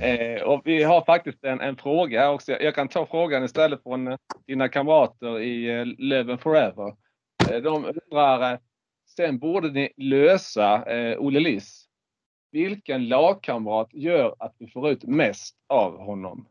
eh, 0.00 0.42
och 0.42 0.62
vi 0.64 0.82
har 0.82 1.04
faktiskt 1.04 1.44
en, 1.44 1.60
en 1.60 1.76
fråga 1.76 2.20
här 2.20 2.32
också. 2.32 2.52
Jag 2.52 2.74
kan 2.74 2.88
ta 2.88 3.06
frågan 3.06 3.44
istället 3.44 3.82
från 3.82 4.08
eh, 4.08 4.18
dina 4.46 4.68
kamrater 4.68 5.40
i 5.40 5.78
eh, 5.78 5.86
Löven 5.86 6.38
Forever. 6.38 6.94
Eh, 7.50 7.62
de 7.62 7.84
undrar, 7.84 8.52
eh, 8.52 8.58
sen 9.16 9.38
borde 9.38 9.70
ni 9.70 9.92
lösa 9.96 10.84
eh, 10.84 11.18
Olle 11.18 11.40
Liss. 11.40 11.84
Vilken 12.52 13.08
lagkamrat 13.08 13.88
gör 13.92 14.36
att 14.38 14.54
vi 14.58 14.66
får 14.66 14.90
ut 14.90 15.04
mest 15.04 15.56
av 15.68 15.98
honom? 15.98 16.48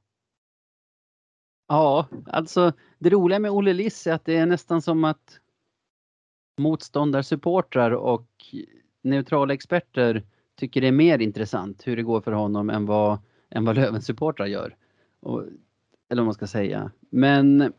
Ja, 1.68 2.08
alltså 2.28 2.74
det 3.00 3.10
roliga 3.10 3.39
med 3.39 3.52
Olle 3.52 3.74
Liss 3.74 4.08
är 4.08 4.14
att 4.14 4.26
det 4.26 4.38
är 4.38 4.45
nästan 4.45 4.82
som 4.82 5.04
att 5.04 5.39
motståndarsupportrar 6.58 7.91
och 7.91 8.28
neutrala 9.01 9.53
experter 9.53 10.24
tycker 10.55 10.82
det 10.82 10.88
är 10.88 10.91
mer 10.91 11.20
intressant 11.20 11.88
hur 11.88 11.95
det 11.95 12.03
går 12.03 12.22
för 12.22 12.32
honom 12.32 12.70
än 12.70 12.86
vad, 12.86 13.20
än 13.49 13.66
vad 13.66 13.76
Lövens 13.76 14.05
supportrar 14.05 14.45
gör. 14.45 14.76
Och, 15.20 15.43
eller 16.10 16.22
vad 16.22 16.26
man 16.26 16.34
ska 16.34 16.47
säga. 16.47 16.91
Men 17.10 17.74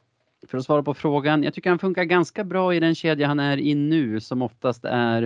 för 0.46 0.58
att 0.58 0.64
svara 0.64 0.82
på 0.82 0.94
frågan, 0.94 1.42
jag 1.42 1.54
tycker 1.54 1.70
han 1.70 1.78
funkar 1.78 2.04
ganska 2.04 2.44
bra 2.44 2.74
i 2.74 2.80
den 2.80 2.94
kedja 2.94 3.26
han 3.26 3.40
är 3.40 3.58
i 3.58 3.74
nu 3.74 4.20
som 4.20 4.42
oftast 4.42 4.84
är 4.84 5.22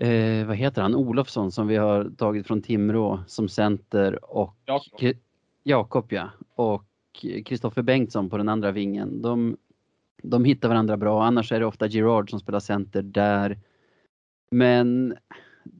eh, 0.00 0.46
vad 0.46 0.56
heter 0.56 0.82
han, 0.82 0.94
Olofsson 0.94 1.52
som 1.52 1.66
vi 1.66 1.76
har 1.76 2.10
tagit 2.18 2.46
från 2.46 2.62
Timrå 2.62 3.24
som 3.26 3.48
center 3.48 4.34
och 4.34 4.56
Jakob. 5.62 6.12
Ja. 6.12 6.30
Och 6.54 6.84
Kristoffer 7.44 7.82
Bengtsson 7.82 8.30
på 8.30 8.36
den 8.36 8.48
andra 8.48 8.70
vingen. 8.70 9.22
De, 9.22 9.56
de 10.22 10.44
hittar 10.44 10.68
varandra 10.68 10.96
bra. 10.96 11.24
Annars 11.24 11.52
är 11.52 11.60
det 11.60 11.66
ofta 11.66 11.86
Gerard 11.86 12.30
som 12.30 12.40
spelar 12.40 12.60
center 12.60 13.02
där. 13.02 13.58
Men 14.50 15.14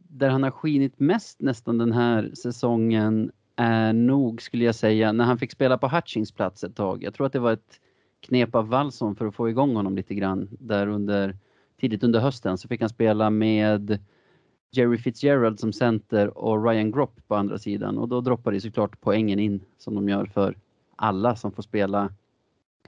där 0.08 0.28
han 0.28 0.42
har 0.42 0.50
skinit 0.50 1.00
mest 1.00 1.40
nästan 1.40 1.78
den 1.78 1.92
här 1.92 2.30
säsongen 2.34 3.30
är 3.56 3.92
nog, 3.92 4.42
skulle 4.42 4.64
jag 4.64 4.74
säga, 4.74 5.12
när 5.12 5.24
han 5.24 5.38
fick 5.38 5.52
spela 5.52 5.78
på 5.78 5.88
Hutchings 5.88 6.32
plats 6.32 6.64
ett 6.64 6.76
tag. 6.76 7.02
Jag 7.02 7.14
tror 7.14 7.26
att 7.26 7.32
det 7.32 7.38
var 7.38 7.52
ett 7.52 7.80
knep 8.20 8.54
av 8.54 8.68
Wallson 8.68 9.16
för 9.16 9.26
att 9.26 9.34
få 9.34 9.48
igång 9.48 9.76
honom 9.76 9.96
lite 9.96 10.14
grann. 10.14 10.48
Där 10.60 10.86
under, 10.86 11.36
tidigt 11.80 12.04
under 12.04 12.20
hösten 12.20 12.58
så 12.58 12.68
fick 12.68 12.80
han 12.80 12.90
spela 12.90 13.30
med 13.30 13.98
Jerry 14.70 14.98
Fitzgerald 14.98 15.60
som 15.60 15.72
center 15.72 16.38
och 16.38 16.64
Ryan 16.64 16.90
Gropp 16.90 17.20
på 17.28 17.34
andra 17.34 17.58
sidan. 17.58 17.98
Och 17.98 18.08
då 18.08 18.20
droppar 18.20 18.52
det 18.52 18.60
såklart 18.60 19.00
poängen 19.00 19.38
in 19.38 19.60
som 19.78 19.94
de 19.94 20.08
gör 20.08 20.26
för 20.26 20.56
alla 20.96 21.36
som 21.36 21.52
får 21.52 21.62
spela 21.62 22.12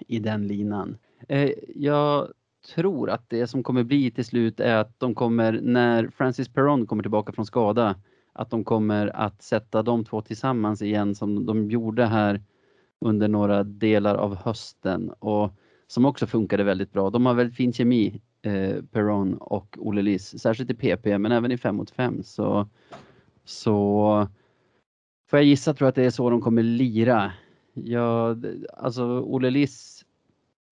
i 0.06 0.18
den 0.18 0.46
linan. 0.46 0.96
Eh, 1.28 1.50
jag 1.74 2.28
tror 2.74 3.10
att 3.10 3.30
det 3.30 3.46
som 3.46 3.62
kommer 3.62 3.84
bli 3.84 4.10
till 4.10 4.24
slut 4.24 4.60
är 4.60 4.76
att 4.76 5.00
de 5.00 5.14
kommer, 5.14 5.60
när 5.62 6.08
Francis 6.08 6.48
Perron 6.48 6.86
kommer 6.86 7.02
tillbaka 7.02 7.32
från 7.32 7.46
skada, 7.46 7.96
att 8.32 8.50
de 8.50 8.64
kommer 8.64 9.16
att 9.16 9.42
sätta 9.42 9.82
de 9.82 10.04
två 10.04 10.20
tillsammans 10.20 10.82
igen 10.82 11.14
som 11.14 11.46
de 11.46 11.70
gjorde 11.70 12.06
här 12.06 12.42
under 13.00 13.28
några 13.28 13.64
delar 13.64 14.14
av 14.14 14.36
hösten 14.36 15.10
och 15.10 15.52
som 15.86 16.04
också 16.04 16.26
funkade 16.26 16.64
väldigt 16.64 16.92
bra. 16.92 17.10
De 17.10 17.26
har 17.26 17.34
väldigt 17.34 17.56
fin 17.56 17.72
kemi, 17.72 18.20
eh, 18.42 18.82
Perron 18.92 19.34
och 19.34 19.78
Olle 19.80 20.02
Liss, 20.02 20.40
särskilt 20.40 20.70
i 20.70 20.74
PP 20.74 21.18
men 21.18 21.32
även 21.32 21.52
i 21.52 21.58
5 21.58 21.76
mot 21.76 21.90
5 21.90 22.22
så, 22.22 22.68
så 23.44 24.28
får 25.30 25.38
jag 25.38 25.46
gissa 25.46 25.74
tror 25.74 25.86
jag 25.86 25.88
att 25.88 25.94
det 25.94 26.04
är 26.04 26.10
så 26.10 26.30
de 26.30 26.40
kommer 26.40 26.62
lira. 26.62 27.32
Ja, 27.74 28.36
alltså 28.76 29.04
Olle 29.20 29.50
Liss 29.50 29.93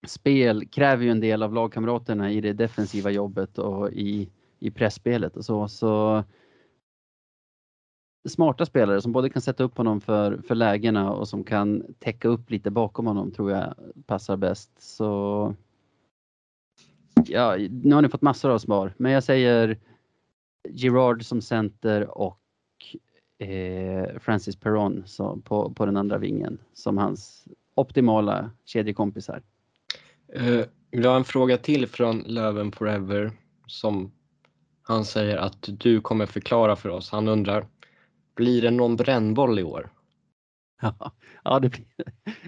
spel 0.07 0.65
kräver 0.65 1.03
ju 1.03 1.09
en 1.09 1.19
del 1.19 1.43
av 1.43 1.53
lagkamraterna 1.53 2.31
i 2.31 2.41
det 2.41 2.53
defensiva 2.53 3.11
jobbet 3.11 3.57
och 3.57 3.91
i, 3.91 4.29
i 4.59 4.71
pressspelet 4.71 5.37
och 5.37 5.45
så. 5.45 5.67
så 5.67 6.23
smarta 8.29 8.65
spelare 8.65 9.01
som 9.01 9.11
både 9.11 9.29
kan 9.29 9.41
sätta 9.41 9.63
upp 9.63 9.77
honom 9.77 10.01
för, 10.01 10.41
för 10.47 10.55
lägena 10.55 11.11
och 11.11 11.27
som 11.27 11.43
kan 11.43 11.83
täcka 11.99 12.27
upp 12.27 12.51
lite 12.51 12.71
bakom 12.71 13.07
honom 13.07 13.31
tror 13.31 13.51
jag 13.51 13.73
passar 14.05 14.37
bäst. 14.37 14.71
Så 14.77 15.55
ja, 17.25 17.57
nu 17.69 17.95
har 17.95 18.01
ni 18.01 18.09
fått 18.09 18.21
massor 18.21 18.49
av 18.49 18.57
svar, 18.57 18.93
men 18.97 19.11
jag 19.11 19.23
säger 19.23 19.77
Girard 20.69 21.25
som 21.25 21.41
center 21.41 22.17
och 22.17 22.39
eh, 23.39 24.19
Francis 24.19 24.55
Perron 24.55 25.03
så, 25.05 25.37
på, 25.43 25.73
på 25.73 25.85
den 25.85 25.97
andra 25.97 26.17
vingen 26.17 26.57
som 26.73 26.97
hans 26.97 27.47
optimala 27.75 28.51
kedjekompisar. 28.65 29.41
Eh, 30.35 30.47
uh, 30.47 30.65
vi 30.91 31.07
har 31.07 31.15
en 31.15 31.23
fråga 31.23 31.57
till 31.57 31.87
från 31.87 32.19
Löven 32.19 32.71
Forever 32.71 33.31
som 33.67 34.11
han 34.81 35.05
säger 35.05 35.37
att 35.37 35.69
du 35.79 36.01
kommer 36.01 36.25
förklara 36.25 36.75
för 36.75 36.89
oss. 36.89 37.11
Han 37.11 37.27
undrar, 37.27 37.65
blir 38.35 38.61
det 38.61 38.71
någon 38.71 38.95
brännboll 38.95 39.59
i 39.59 39.63
år? 39.63 39.89
Ja, 40.81 41.11
ja, 41.43 41.59
det, 41.59 41.69
blir, 41.69 41.85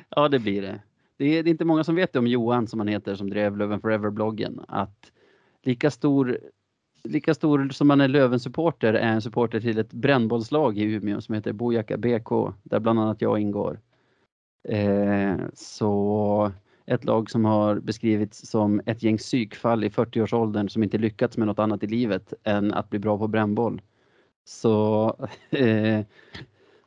ja 0.09 0.29
det 0.29 0.39
blir 0.39 0.61
det. 0.61 0.81
Det 1.17 1.25
är, 1.25 1.43
det 1.43 1.49
är 1.49 1.51
inte 1.51 1.65
många 1.65 1.83
som 1.83 1.95
vet 1.95 2.13
det 2.13 2.19
om 2.19 2.27
Johan 2.27 2.67
som 2.67 2.79
han 2.79 2.87
heter 2.87 3.15
som 3.15 3.29
drev 3.29 3.57
Löven 3.57 3.81
Forever-bloggen. 3.81 4.61
Att 4.67 5.11
lika 5.63 5.91
stor, 5.91 6.39
lika 7.03 7.33
stor 7.33 7.69
som 7.69 7.87
man 7.87 8.01
är 8.01 8.07
Löven-supporter 8.07 8.93
är 8.93 9.07
en 9.07 9.21
supporter 9.21 9.59
till 9.59 9.77
ett 9.77 9.93
brännbollslag 9.93 10.77
i 10.77 10.83
Umeå 10.83 11.21
som 11.21 11.35
heter 11.35 11.53
Bojaka 11.53 11.97
BK 11.97 12.29
där 12.63 12.79
bland 12.79 12.99
annat 12.99 13.21
jag 13.21 13.39
ingår. 13.39 13.79
Eh, 14.67 15.37
så 15.53 16.51
ett 16.85 17.03
lag 17.05 17.29
som 17.29 17.45
har 17.45 17.75
beskrivits 17.79 18.47
som 18.49 18.81
ett 18.85 19.03
gäng 19.03 19.17
psykfall 19.17 19.83
i 19.83 19.89
40-årsåldern 19.89 20.69
som 20.69 20.83
inte 20.83 20.97
lyckats 20.97 21.37
med 21.37 21.47
något 21.47 21.59
annat 21.59 21.83
i 21.83 21.87
livet 21.87 22.33
än 22.43 22.73
att 22.73 22.89
bli 22.89 22.99
bra 22.99 23.17
på 23.17 23.27
brännboll. 23.27 23.81
Så 24.43 25.07
eh, 25.49 26.05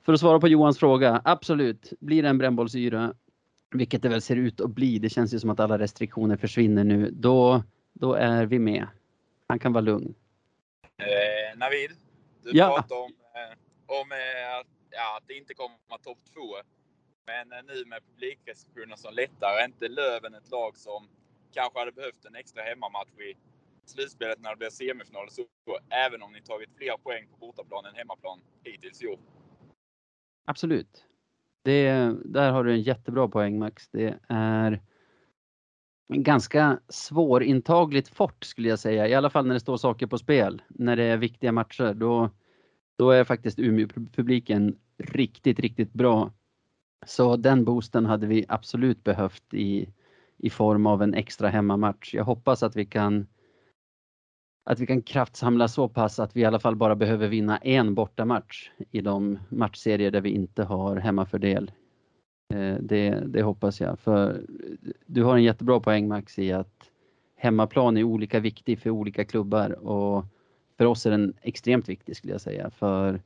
för 0.03 0.13
att 0.13 0.21
svara 0.21 0.41
på 0.41 0.49
Johans 0.49 0.79
fråga, 0.79 1.23
absolut, 1.25 1.93
blir 2.01 2.23
det 2.23 2.29
en 2.29 2.39
brännbollsyra, 2.39 3.15
vilket 3.71 4.03
det 4.03 4.09
väl 4.09 4.23
ser 4.23 4.37
ut 4.37 4.61
att 4.61 4.71
bli, 4.71 4.99
det 4.99 5.09
känns 5.11 5.35
ju 5.35 5.39
som 5.39 5.51
att 5.51 5.61
alla 5.61 5.79
restriktioner 5.79 6.37
försvinner 6.37 6.85
nu, 6.85 7.11
då, 7.11 7.63
då 7.93 8.15
är 8.15 8.47
vi 8.47 8.59
med. 8.59 8.87
Han 9.47 9.59
kan 9.59 9.73
vara 9.73 9.81
lugn. 9.81 10.15
Eh, 10.99 11.59
Navid, 11.59 11.91
du 12.43 12.51
Ja. 12.53 12.67
pratar 12.67 12.97
om, 12.97 13.13
eh, 13.35 13.57
om 14.01 14.13
eh, 14.13 14.59
att, 14.61 14.67
ja, 14.91 15.17
att 15.17 15.29
det 15.29 15.35
inte 15.35 15.55
kommer 15.55 15.77
att 15.89 16.03
topp 16.03 16.19
två. 16.35 16.57
Men 17.31 17.53
eh, 17.53 17.65
nu 17.67 17.85
med 17.85 18.01
publikrestriktionerna 18.11 18.97
som 18.97 19.15
lättar, 19.15 19.49
är 19.61 19.65
inte 19.65 19.89
Löven 19.89 20.35
ett 20.35 20.51
lag 20.51 20.77
som 20.77 21.09
kanske 21.53 21.79
hade 21.79 21.93
behövt 21.93 22.25
en 22.25 22.35
extra 22.35 22.63
hemmamatch 22.63 23.19
i 23.19 23.35
slutspelet 23.85 24.41
när 24.41 24.51
det 24.51 24.57
blir 24.57 24.71
semifinal 24.71 25.31
så, 25.31 25.43
även 26.07 26.23
om 26.23 26.33
ni 26.33 26.43
tagit 26.43 26.71
fler 26.77 26.97
poäng 26.97 27.27
på 27.31 27.37
bortaplan 27.37 27.85
än 27.85 27.95
hemmaplan 27.95 28.41
hittills 28.63 29.03
i 29.03 29.07
år? 29.07 29.19
Absolut. 30.45 31.05
Det, 31.63 31.91
där 32.25 32.53
har 32.53 32.65
du 32.65 32.73
en 32.73 32.83
jättebra 32.83 33.29
poäng 33.29 33.59
Max. 33.59 33.89
Det 33.89 34.19
är 34.29 34.81
ganska 36.15 36.81
svårintagligt 36.89 38.09
fort 38.09 38.45
skulle 38.45 38.69
jag 38.69 38.79
säga, 38.79 39.09
i 39.09 39.15
alla 39.15 39.31
fall 39.31 39.47
när 39.47 39.55
det 39.55 39.61
står 39.61 39.77
saker 39.77 40.07
på 40.07 40.19
spel. 40.19 40.63
När 40.69 40.97
det 40.97 41.05
är 41.05 41.17
viktiga 41.17 41.53
matcher, 41.53 41.95
då, 41.95 42.31
då 42.97 43.11
är 43.11 43.25
faktiskt 43.25 43.59
Umeå-publiken 43.59 44.79
riktigt, 44.99 45.59
riktigt 45.59 45.93
bra. 45.93 46.33
Så 47.07 47.37
den 47.37 47.65
boosten 47.65 48.07
hade 48.07 48.27
vi 48.27 48.45
absolut 48.49 49.05
behövt 49.05 49.55
i, 49.55 49.89
i 50.37 50.51
form 50.51 50.87
av 50.87 51.03
en 51.03 51.15
extra 51.15 51.49
hemmamatch. 51.49 52.15
Jag 52.15 52.25
hoppas 52.25 52.63
att 52.63 52.77
vi 52.77 52.87
kan 52.87 53.27
att 54.71 54.81
vi 54.81 54.87
kan 54.87 55.03
kraftsamla 55.03 55.69
så 55.69 55.89
pass 55.89 56.19
att 56.19 56.37
vi 56.37 56.41
i 56.41 56.45
alla 56.45 56.59
fall 56.59 56.77
bara 56.77 56.97
behöver 56.97 57.29
vinna 57.29 57.59
en 57.59 57.95
bortamatch 57.95 58.71
i 58.91 59.01
de 59.01 59.39
matchserier 59.49 60.11
där 60.11 60.21
vi 60.21 60.31
inte 60.31 60.65
har 60.65 60.97
hemmafördel. 60.97 61.71
Eh, 62.55 62.75
det, 62.81 63.11
det 63.11 63.43
hoppas 63.43 63.81
jag. 63.81 63.99
För 63.99 64.47
du 65.07 65.25
har 65.25 65.37
en 65.37 65.43
jättebra 65.43 65.81
poäng 65.81 66.09
Max 66.09 66.39
i 66.39 66.53
att 66.53 66.91
hemmaplan 67.37 67.97
är 67.97 68.03
olika 68.03 68.41
viktig 68.41 68.79
för 68.79 68.91
olika 68.91 69.25
klubbar 69.25 69.71
och 69.71 70.25
för 70.79 70.85
oss 70.85 71.07
är 71.07 71.11
den 71.11 71.35
extremt 71.43 71.89
viktig 71.89 72.17
skulle 72.17 72.33
jag 72.33 72.41
säga. 72.41 72.71
För 72.71 73.21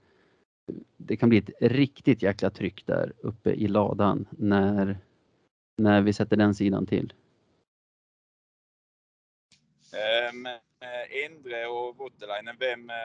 det 0.96 1.16
kan 1.16 1.28
bli 1.28 1.38
ett 1.38 1.50
riktigt 1.60 2.22
jäkla 2.22 2.50
tryck 2.50 2.86
där 2.86 3.12
uppe 3.20 3.50
i 3.50 3.68
ladan 3.68 4.28
när, 4.30 4.98
när 5.76 6.02
vi 6.02 6.12
sätter 6.12 6.36
den 6.36 6.54
sidan 6.54 6.86
till. 6.86 7.12
Eh, 9.92 11.24
Endre 11.24 11.66
och 11.66 11.96
Voutilainen, 11.96 12.56
vem 12.60 12.90
eh, 12.90 12.96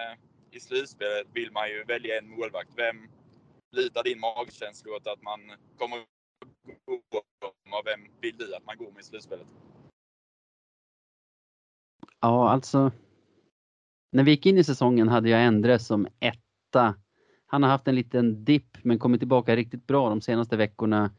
i 0.51 0.59
slutspelet 0.59 1.27
vill 1.33 1.51
man 1.51 1.69
ju 1.69 1.83
välja 1.83 2.17
en 2.17 2.29
målvakt. 2.29 2.69
Vem 2.75 3.09
lutar 3.71 4.03
din 4.03 4.19
magkänsla 4.19 4.95
åt 4.95 5.07
att 5.07 5.21
man 5.21 5.39
kommer 5.77 5.97
gå 6.85 7.17
och 7.17 7.85
vem 7.85 8.07
vill 8.21 8.37
du 8.37 8.55
att 8.55 8.65
man 8.65 8.77
går 8.77 8.91
med 8.91 9.01
i 9.01 9.03
slutspelet? 9.03 9.47
Ja, 12.19 12.49
alltså. 12.49 12.91
När 14.11 14.23
vi 14.23 14.31
gick 14.31 14.45
in 14.45 14.57
i 14.57 14.63
säsongen 14.63 15.07
hade 15.07 15.29
jag 15.29 15.43
Endre 15.43 15.79
som 15.79 16.07
etta. 16.19 16.95
Han 17.47 17.63
har 17.63 17.69
haft 17.69 17.87
en 17.87 17.95
liten 17.95 18.45
dipp 18.45 18.77
men 18.81 18.99
kommit 18.99 19.21
tillbaka 19.21 19.55
riktigt 19.55 19.87
bra 19.87 20.09
de 20.09 20.21
senaste 20.21 20.57
veckorna. 20.57 21.11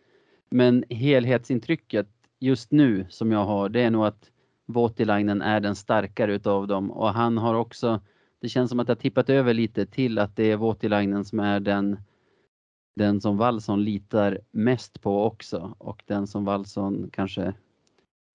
Men 0.50 0.84
helhetsintrycket 0.90 2.08
just 2.40 2.72
nu 2.72 3.06
som 3.08 3.32
jag 3.32 3.44
har, 3.44 3.68
det 3.68 3.80
är 3.80 3.90
nog 3.90 4.04
att 4.04 4.30
Voutilainen 4.66 5.42
är 5.42 5.60
den 5.60 5.76
starkare 5.76 6.34
utav 6.34 6.66
dem 6.66 6.90
och 6.90 7.08
han 7.08 7.38
har 7.38 7.54
också, 7.54 8.00
det 8.40 8.48
känns 8.48 8.70
som 8.70 8.80
att 8.80 8.86
det 8.86 8.90
har 8.90 8.96
tippat 8.96 9.30
över 9.30 9.54
lite 9.54 9.86
till 9.86 10.18
att 10.18 10.36
det 10.36 10.50
är 10.50 10.56
Voutilainen 10.56 11.24
som 11.24 11.40
är 11.40 11.60
den, 11.60 11.98
den 12.96 13.20
som 13.20 13.36
Wallson 13.36 13.84
litar 13.84 14.40
mest 14.50 15.00
på 15.00 15.24
också 15.24 15.74
och 15.78 16.02
den 16.06 16.26
som 16.26 16.44
Wallson 16.44 17.10
kanske 17.12 17.54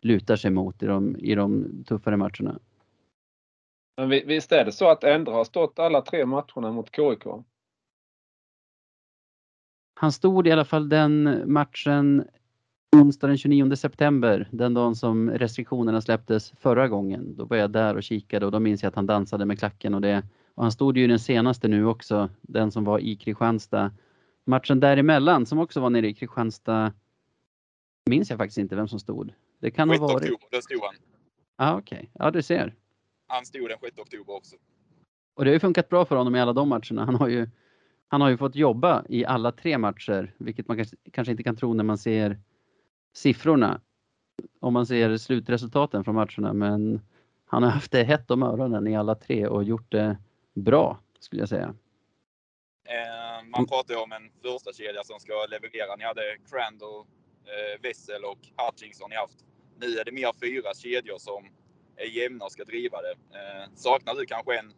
lutar 0.02 0.36
sig 0.36 0.52
mot 0.52 0.84
i 0.84 0.86
de, 0.86 1.16
i 1.20 1.36
de 1.36 1.70
tuffare 1.88 2.18
matcherna. 2.18 2.60
Men 3.98 4.10
visst 4.10 4.52
är 4.52 4.66
det 4.66 4.72
så 4.72 4.90
att 4.90 5.04
Endre 5.04 5.34
har 5.34 5.44
stått 5.44 5.80
alla 5.80 6.02
tre 6.02 6.26
matcherna 6.26 6.72
mot 6.72 6.96
KIK? 6.96 7.24
Han 9.94 10.12
stod 10.12 10.48
i 10.48 10.52
alla 10.52 10.66
fall 10.66 10.90
den 10.90 11.44
matchen 11.46 12.28
onsdag 12.96 13.28
den 13.28 13.38
29 13.38 13.76
september, 13.76 14.48
den 14.52 14.74
dagen 14.74 14.96
som 14.96 15.30
restriktionerna 15.30 16.02
släpptes 16.02 16.52
förra 16.52 16.88
gången. 16.88 17.36
Då 17.36 17.46
var 17.46 17.58
jag 17.58 17.72
där 17.72 17.96
och 17.96 18.04
kikade 18.04 18.46
och 18.46 18.52
då 18.52 18.60
minns 18.60 18.84
jag 18.84 18.90
att 18.90 18.96
han 18.96 19.06
dansade 19.06 19.46
med 19.46 19.60
klacken 19.60 19.94
och 19.94 20.02
det. 20.02 20.24
Och 20.56 20.64
han 20.64 20.72
stod 20.72 20.98
ju 20.98 21.08
den 21.08 21.20
senaste 21.20 21.68
nu 21.68 21.86
också, 21.86 22.30
den 22.42 22.72
som 22.72 22.84
var 22.84 23.00
i 23.00 23.16
Kristianstad. 23.16 23.92
Matchen 24.46 24.80
däremellan 24.80 25.46
som 25.46 25.60
också 25.60 25.80
var 25.80 25.90
nere 25.90 26.08
i 26.08 26.14
Kristianstad 26.14 26.94
minns 28.06 28.30
jag 28.30 28.40
faktiskt 28.40 28.58
inte 28.58 28.76
vem 28.76 28.88
som 28.88 29.00
stod. 29.00 29.34
Det 29.60 29.72
kan 29.72 29.90
ha 29.90 29.96
6 29.96 30.02
varit. 30.02 30.32
oktober, 30.32 30.62
stod 30.62 30.82
han. 30.84 30.96
Ja, 31.58 31.78
okej. 31.78 32.12
Ja, 32.14 32.32
du 32.32 32.42
ser. 32.42 32.74
Han 33.28 33.46
stod 33.46 33.70
den 33.70 33.78
6 33.82 34.00
oktober 34.00 34.36
också. 34.36 34.56
Och 35.36 35.44
det 35.44 35.50
har 35.50 35.54
ju 35.54 35.60
funkat 35.60 35.90
bra 35.90 36.06
för 36.06 36.16
honom 36.16 36.36
i 36.36 36.40
alla 36.40 36.54
de 36.54 36.70
matcherna. 36.70 37.06
Han 37.06 37.16
har 37.16 37.28
ju, 37.28 37.50
han 38.14 38.22
har 38.22 38.30
ju 38.30 38.38
fått 38.38 38.56
jobba 38.56 39.06
i 39.10 39.26
alla 39.26 39.52
tre 39.52 39.78
matcher, 39.78 40.34
vilket 40.38 40.68
man 40.68 40.78
kanske, 40.78 40.98
kanske 41.12 41.32
inte 41.32 41.44
kan 41.44 41.56
tro 41.56 41.74
när 41.74 41.84
man 41.84 41.98
ser 41.98 42.40
siffrorna. 43.14 43.82
Om 44.60 44.74
man 44.74 44.86
ser 44.86 45.18
slutresultaten 45.18 46.04
från 46.04 46.16
matcherna, 46.16 46.54
men 46.54 47.02
han 47.46 47.64
har 47.64 47.70
haft 47.70 47.92
det 47.92 48.04
hett 48.04 48.32
om 48.32 48.44
öronen 48.44 48.88
i 48.88 48.96
alla 48.96 49.16
tre 49.16 49.48
och 49.48 49.64
gjort 49.64 49.92
det 49.92 50.18
bra, 50.54 51.00
skulle 51.20 51.42
jag 51.42 51.50
säga. 51.50 51.76
Eh, 52.86 53.46
man 53.58 53.68
pratar 53.68 53.94
ju 53.94 54.00
om 54.00 54.12
en 54.12 54.32
första 54.42 54.74
kedja 54.74 55.04
som 55.04 55.20
ska 55.20 55.34
leverera. 55.50 55.96
Ni 55.96 56.04
hade 56.04 56.38
Crandall, 56.50 57.00
eh, 57.52 57.82
Wessel 57.82 58.24
och 58.24 58.40
Hutchinson 58.58 59.10
ni 59.10 59.16
haft. 59.16 59.46
Nu 59.80 59.88
är 60.00 60.06
det 60.06 60.12
mer 60.12 60.32
fyra 60.42 60.74
kedjor 60.74 61.18
som 61.18 61.44
är 61.96 62.06
jämna 62.06 62.46
och 62.46 62.52
ska 62.52 62.64
driva 62.64 62.98
det. 63.02 63.16
Eh, 63.38 63.70
saknar 63.76 64.14
du 64.16 64.26
kanske 64.26 64.60
en 64.60 64.74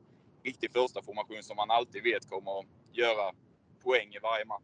riktig 0.46 0.72
första 0.72 1.02
formation 1.02 1.44
som 1.44 1.56
man 1.56 1.72
alltid 1.72 2.04
vet 2.04 2.30
kommer 2.30 2.60
att 2.60 2.66
göra 2.92 3.32
poäng 3.84 4.14
i 4.14 4.20
varje 4.24 4.46
match? 4.46 4.64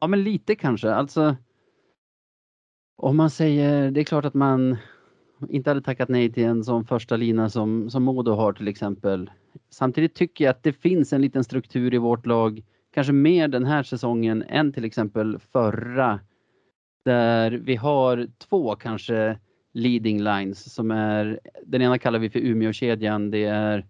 Ja, 0.00 0.06
men 0.06 0.24
lite 0.24 0.54
kanske. 0.54 0.90
Alltså. 0.90 1.36
Om 2.96 3.16
man 3.16 3.30
säger, 3.30 3.90
det 3.90 4.00
är 4.00 4.04
klart 4.04 4.24
att 4.24 4.34
man 4.34 4.76
inte 5.48 5.70
hade 5.70 5.82
tackat 5.82 6.08
nej 6.08 6.32
till 6.32 6.44
en 6.44 6.64
sån 6.64 6.84
första 6.84 7.16
lina 7.16 7.50
som, 7.50 7.90
som 7.90 8.02
Modo 8.02 8.32
har 8.32 8.52
till 8.52 8.68
exempel. 8.68 9.30
Samtidigt 9.70 10.14
tycker 10.14 10.44
jag 10.44 10.50
att 10.50 10.62
det 10.62 10.72
finns 10.72 11.12
en 11.12 11.20
liten 11.20 11.44
struktur 11.44 11.94
i 11.94 11.98
vårt 11.98 12.26
lag, 12.26 12.62
kanske 12.90 13.12
mer 13.12 13.48
den 13.48 13.64
här 13.64 13.82
säsongen 13.82 14.42
än 14.42 14.72
till 14.72 14.84
exempel 14.84 15.38
förra. 15.52 16.20
Där 17.04 17.50
vi 17.50 17.76
har 17.76 18.28
två 18.38 18.76
kanske 18.76 19.38
leading 19.76 20.22
lines 20.22 20.74
som 20.74 20.90
är, 20.90 21.40
den 21.64 21.82
ena 21.82 21.98
kallar 21.98 22.18
vi 22.18 22.30
för 22.30 22.40
Umeåkedjan, 22.40 23.30
Det 23.30 23.44
är 23.44 23.86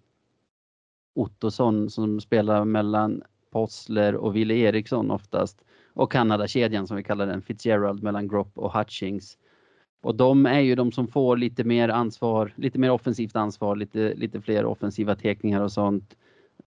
Ottosson 1.14 1.91
som 1.91 2.20
spelar 2.20 2.64
mellan 2.64 3.22
Possler 3.53 4.14
och 4.14 4.37
Wille 4.37 4.55
Eriksson 4.55 5.11
oftast. 5.11 5.64
Och 5.95 6.12
Kanadakedjan 6.12 6.87
som 6.87 6.97
vi 6.97 7.03
kallar 7.03 7.26
den, 7.26 7.43
Fitzgerald 7.43 8.03
mellan 8.03 8.28
Gropp 8.28 8.59
och 8.59 8.72
Hutchings. 8.72 9.39
Och 10.03 10.14
de 10.14 10.47
är 10.47 10.61
ju 10.61 10.74
de 10.74 10.93
som 10.93 11.09
får 11.09 11.37
lite 11.37 11.64
mer 11.64 11.89
ansvar, 11.89 12.53
lite 12.57 12.78
mer 12.78 12.91
offensivt 12.91 13.37
ansvar, 13.37 13.76
lite, 13.76 14.14
lite 14.14 14.41
fler 14.41 14.64
offensiva 14.64 15.14
teckningar 15.14 15.61
och 15.61 15.72
sånt. 15.72 16.16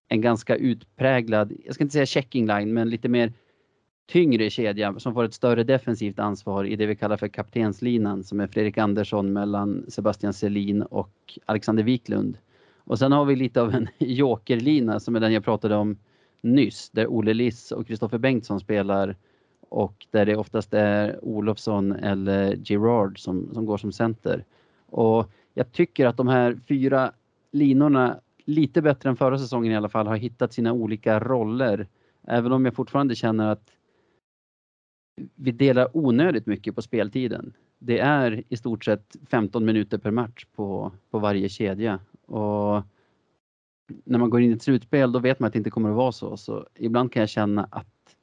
En 0.08 0.20
ganska 0.20 0.56
utpräglad, 0.56 1.52
jag 1.64 1.74
ska 1.74 1.84
inte 1.84 1.92
säga 1.92 2.06
checking 2.06 2.46
line, 2.46 2.72
men 2.72 2.90
lite 2.90 3.08
mer 3.08 3.32
tyngre 4.10 4.50
kedja 4.50 4.98
som 4.98 5.14
får 5.14 5.24
ett 5.24 5.34
större 5.34 5.64
defensivt 5.64 6.18
ansvar 6.18 6.64
i 6.64 6.76
det 6.76 6.86
vi 6.86 6.96
kallar 6.96 7.16
för 7.16 7.28
kaptenslinan 7.28 8.24
som 8.24 8.40
är 8.40 8.46
Fredrik 8.46 8.78
Andersson 8.78 9.32
mellan 9.32 9.84
Sebastian 9.88 10.32
Selin 10.32 10.82
och 10.82 11.38
Alexander 11.46 11.82
Wiklund. 11.82 12.38
Och 12.78 12.98
sen 12.98 13.12
har 13.12 13.24
vi 13.24 13.36
lite 13.36 13.62
av 13.62 13.74
en 13.74 13.88
jokerlina 13.98 15.00
som 15.00 15.16
är 15.16 15.20
den 15.20 15.32
jag 15.32 15.44
pratade 15.44 15.76
om 15.76 15.96
nyss, 16.40 16.90
där 16.90 17.06
Olle 17.06 17.34
Liss 17.34 17.72
och 17.72 17.86
Kristoffer 17.86 18.18
Bengtsson 18.18 18.60
spelar 18.60 19.16
och 19.68 20.06
där 20.10 20.26
det 20.26 20.36
oftast 20.36 20.74
är 20.74 21.24
Olofsson 21.24 21.92
eller 21.92 22.56
Girard 22.56 23.18
som, 23.18 23.50
som 23.54 23.66
går 23.66 23.78
som 23.78 23.92
center. 23.92 24.44
Och 24.86 25.30
jag 25.54 25.72
tycker 25.72 26.06
att 26.06 26.16
de 26.16 26.28
här 26.28 26.58
fyra 26.68 27.12
linorna, 27.52 28.20
lite 28.44 28.82
bättre 28.82 29.08
än 29.08 29.16
förra 29.16 29.38
säsongen 29.38 29.72
i 29.72 29.76
alla 29.76 29.88
fall, 29.88 30.06
har 30.06 30.16
hittat 30.16 30.52
sina 30.52 30.72
olika 30.72 31.20
roller. 31.20 31.88
Även 32.26 32.52
om 32.52 32.64
jag 32.64 32.74
fortfarande 32.74 33.14
känner 33.14 33.48
att 33.48 33.70
vi 35.34 35.52
delar 35.52 35.96
onödigt 35.96 36.46
mycket 36.46 36.74
på 36.74 36.82
speltiden. 36.82 37.52
Det 37.78 37.98
är 37.98 38.42
i 38.48 38.56
stort 38.56 38.84
sett 38.84 39.16
15 39.30 39.64
minuter 39.64 39.98
per 39.98 40.10
match 40.10 40.46
på, 40.54 40.92
på 41.10 41.18
varje 41.18 41.48
kedja. 41.48 42.00
Och 42.26 42.82
när 44.04 44.18
man 44.18 44.30
går 44.30 44.40
in 44.40 44.50
i 44.50 44.54
ett 44.54 44.62
slutspel 44.62 45.12
då 45.12 45.18
vet 45.18 45.40
man 45.40 45.46
att 45.46 45.52
det 45.52 45.58
inte 45.58 45.70
kommer 45.70 45.90
att 45.90 45.96
vara 45.96 46.12
så. 46.12 46.36
Så 46.36 46.66
ibland 46.74 47.12
kan 47.12 47.20
jag 47.20 47.28
känna 47.28 47.68
att 47.70 48.16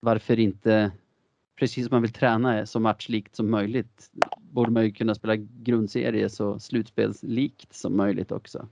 varför 0.00 0.38
inte, 0.38 0.92
precis 1.58 1.86
som 1.86 1.94
man 1.94 2.02
vill 2.02 2.12
träna 2.12 2.66
så 2.66 2.80
matchlikt 2.80 3.36
som 3.36 3.50
möjligt, 3.50 4.10
borde 4.38 4.70
man 4.70 4.84
ju 4.84 4.92
kunna 4.92 5.14
spela 5.14 5.36
grundserie 5.36 6.28
så 6.28 6.58
slutspelslikt 6.58 7.74
som 7.74 7.96
möjligt 7.96 8.32
också. 8.32 8.68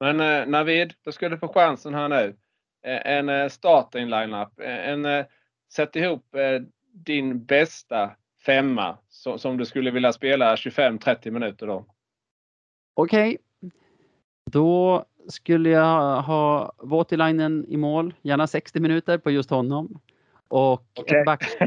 Men 0.00 0.20
eh, 0.20 0.46
Navid, 0.46 0.94
då 1.04 1.12
ska 1.12 1.28
du 1.28 1.38
få 1.38 1.48
chansen 1.48 1.94
här 1.94 2.08
nu. 2.08 2.36
Eh, 2.86 3.12
en 3.12 3.28
eh, 3.28 3.48
starting 3.48 4.08
lineup. 4.08 4.60
Eh, 4.60 4.88
en, 4.88 5.04
eh, 5.04 5.26
sätt 5.72 5.96
ihop 5.96 6.34
eh, 6.34 6.62
din 6.92 7.44
bästa 7.44 8.10
femma 8.46 8.98
som, 9.08 9.38
som 9.38 9.56
du 9.56 9.64
skulle 9.64 9.90
vilja 9.90 10.12
spela 10.12 10.54
25-30 10.54 11.30
minuter 11.30 11.66
då. 11.66 11.86
Okej. 12.94 13.38
Då 14.50 15.04
skulle 15.28 15.70
jag 15.70 16.22
ha 16.22 16.72
Voutilainen 16.78 17.66
i 17.68 17.76
mål, 17.76 18.14
gärna 18.22 18.46
60 18.46 18.80
minuter 18.80 19.18
på 19.18 19.30
just 19.30 19.50
honom. 19.50 20.00
Och 20.48 20.86
Okej. 21.00 21.18
ett, 21.18 21.26
back, 21.26 21.44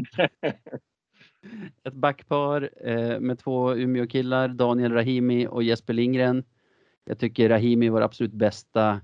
ett 1.84 1.94
backpar 1.94 2.70
eh, 2.84 3.20
med 3.20 3.38
två 3.38 3.74
Umeå-killar, 3.74 4.48
Daniel 4.48 4.92
Rahimi 4.92 5.46
och 5.46 5.62
Jesper 5.62 5.92
Lindgren. 5.92 6.44
Jag 7.04 7.18
tycker 7.18 7.48
Rahimi 7.48 7.88
var 7.88 8.00
absolut 8.00 8.32
bästa 8.32 9.00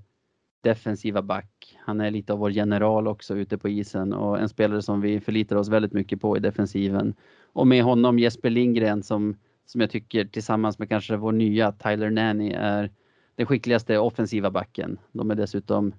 defensiva 0.66 1.22
back. 1.22 1.76
Han 1.84 2.00
är 2.00 2.10
lite 2.10 2.32
av 2.32 2.38
vår 2.38 2.50
general 2.50 3.08
också 3.08 3.36
ute 3.36 3.58
på 3.58 3.68
isen 3.68 4.12
och 4.12 4.38
en 4.38 4.48
spelare 4.48 4.82
som 4.82 5.00
vi 5.00 5.20
förlitar 5.20 5.56
oss 5.56 5.68
väldigt 5.68 5.92
mycket 5.92 6.20
på 6.20 6.36
i 6.36 6.40
defensiven. 6.40 7.14
Och 7.52 7.66
med 7.66 7.84
honom 7.84 8.18
Jesper 8.18 8.50
Lindgren 8.50 9.02
som, 9.02 9.36
som 9.66 9.80
jag 9.80 9.90
tycker 9.90 10.24
tillsammans 10.24 10.78
med 10.78 10.88
kanske 10.88 11.16
vår 11.16 11.32
nya 11.32 11.72
Tyler 11.72 12.10
Nanny 12.10 12.50
är 12.50 12.90
den 13.36 13.46
skickligaste 13.46 13.98
offensiva 13.98 14.50
backen. 14.50 14.98
De 15.12 15.30
är 15.30 15.34
dessutom 15.34 15.92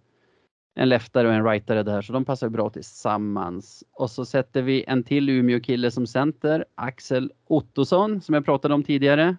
en 0.75 0.89
leftare 0.89 1.27
och 1.27 1.33
en 1.33 1.45
rightare 1.45 1.83
där 1.83 2.01
så 2.01 2.13
de 2.13 2.25
passar 2.25 2.49
bra 2.49 2.69
tillsammans. 2.69 3.83
Och 3.93 4.11
så 4.11 4.25
sätter 4.25 4.61
vi 4.61 4.83
en 4.87 5.03
till 5.03 5.29
Umeå-kille 5.29 5.91
som 5.91 6.07
center, 6.07 6.65
Axel 6.75 7.31
Ottosson 7.47 8.21
som 8.21 8.35
jag 8.35 8.45
pratade 8.45 8.73
om 8.73 8.83
tidigare. 8.83 9.37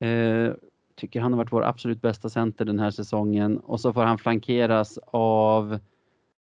Eh, 0.00 0.52
tycker 0.96 1.20
han 1.20 1.32
har 1.32 1.38
varit 1.38 1.52
vår 1.52 1.64
absolut 1.64 2.02
bästa 2.02 2.28
center 2.28 2.64
den 2.64 2.78
här 2.78 2.90
säsongen 2.90 3.58
och 3.58 3.80
så 3.80 3.92
får 3.92 4.02
han 4.02 4.18
flankeras 4.18 4.98
av 5.06 5.78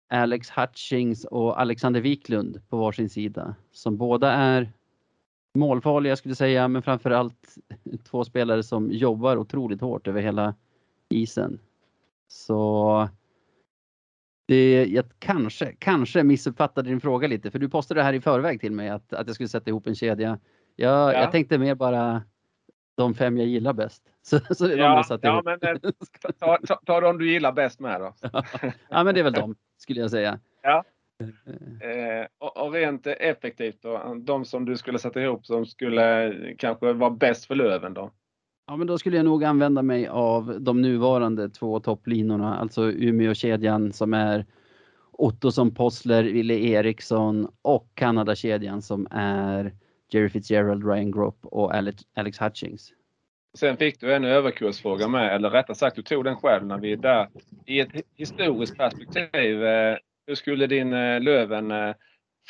Alex 0.09 0.49
Hutchings 0.49 1.25
och 1.25 1.61
Alexander 1.61 2.01
Wiklund 2.01 2.61
på 2.69 2.77
varsin 2.77 3.09
sida 3.09 3.55
som 3.71 3.97
båda 3.97 4.31
är 4.31 4.71
målfarliga 5.55 6.15
skulle 6.15 6.31
jag 6.31 6.37
säga 6.37 6.67
men 6.67 6.81
framförallt 6.81 7.57
två 8.09 8.23
spelare 8.23 8.63
som 8.63 8.91
jobbar 8.91 9.37
otroligt 9.37 9.81
hårt 9.81 10.07
över 10.07 10.21
hela 10.21 10.55
isen. 11.09 11.59
Så 12.27 13.09
det, 14.47 14.85
jag 14.85 15.05
kanske, 15.19 15.75
kanske 15.79 16.23
missuppfattade 16.23 16.89
din 16.89 17.01
fråga 17.01 17.27
lite 17.27 17.51
för 17.51 17.59
du 17.59 17.69
postade 17.69 17.99
det 17.99 18.03
här 18.03 18.13
i 18.13 18.21
förväg 18.21 18.61
till 18.61 18.71
mig 18.71 18.89
att, 18.89 19.13
att 19.13 19.27
jag 19.27 19.35
skulle 19.35 19.49
sätta 19.49 19.69
ihop 19.69 19.87
en 19.87 19.95
kedja. 19.95 20.39
Jag, 20.75 21.13
Ja. 21.13 21.13
jag 21.13 21.31
tänkte 21.31 21.57
mer 21.57 21.75
bara 21.75 22.21
de 23.03 23.13
fem 23.13 23.37
jag 23.37 23.47
gillar 23.47 23.73
bäst. 23.73 24.03
Så, 24.21 24.39
så 24.55 24.65
är 24.65 24.69
de 24.69 24.75
Ja, 24.77 25.03
ja 25.21 25.33
ihop. 25.33 25.45
men 25.45 25.59
eh, 25.61 25.77
ta, 26.39 26.57
ta, 26.67 26.79
ta 26.85 26.99
de 27.01 27.17
du 27.17 27.31
gillar 27.31 27.51
bäst 27.51 27.79
med 27.79 28.01
då. 28.01 28.13
ja 28.89 29.03
men 29.03 29.13
det 29.15 29.19
är 29.19 29.23
väl 29.23 29.33
de 29.33 29.55
skulle 29.77 29.99
jag 29.99 30.11
säga. 30.11 30.39
Ja. 30.61 30.83
Eh, 31.23 31.89
Eh, 31.89 32.25
och, 32.37 32.65
och 32.65 32.73
rent 32.73 33.07
effektivt 33.07 33.81
då, 33.81 34.15
de 34.19 34.45
som 34.45 34.65
du 34.65 34.77
skulle 34.77 34.99
sätta 34.99 35.21
ihop 35.21 35.45
som 35.45 35.65
skulle 35.65 36.35
kanske 36.57 36.93
vara 36.93 37.09
bäst 37.09 37.45
för 37.45 37.55
Löven 37.55 37.93
då? 37.93 38.11
Ja, 38.67 38.75
men 38.75 38.87
då 38.87 38.97
skulle 38.97 39.17
jag 39.17 39.25
nog 39.25 39.43
använda 39.43 39.81
mig 39.81 40.07
av 40.07 40.57
de 40.61 40.81
nuvarande 40.81 41.49
två 41.49 41.79
topplinorna, 41.79 42.57
alltså 42.57 42.91
Umeå-kedjan 42.91 43.93
som 43.93 44.13
är 44.13 44.45
Ottosson, 45.11 45.71
Possler, 45.75 46.23
Wille 46.23 46.53
Eriksson 46.53 47.47
och 47.61 47.87
Kanada-kedjan 47.93 48.81
som 48.81 49.07
är 49.11 49.73
Jerry 50.09 50.29
Fitzgerald, 50.29 50.87
Ryan 50.87 51.11
Gropp 51.11 51.37
och 51.41 51.75
Alex, 52.15 52.39
Hutchings. 52.41 52.93
Sen 53.57 53.77
fick 53.77 53.99
du 53.99 54.13
en 54.13 54.23
överkursfråga 54.23 55.07
med, 55.07 55.35
eller 55.35 55.49
rättare 55.49 55.75
sagt 55.75 55.95
du 55.95 56.01
tog 56.01 56.23
den 56.23 56.35
själv 56.35 56.65
när 56.65 56.77
vi 56.77 56.91
är 56.91 56.97
där. 56.97 57.27
I 57.65 57.79
ett 57.79 57.89
hi- 57.91 58.03
historiskt 58.15 58.77
perspektiv, 58.77 59.63
eh, 59.63 59.97
hur 60.27 60.35
skulle 60.35 60.67
din 60.67 60.93
eh, 60.93 61.21
Löven 61.21 61.71
eh, 61.71 61.95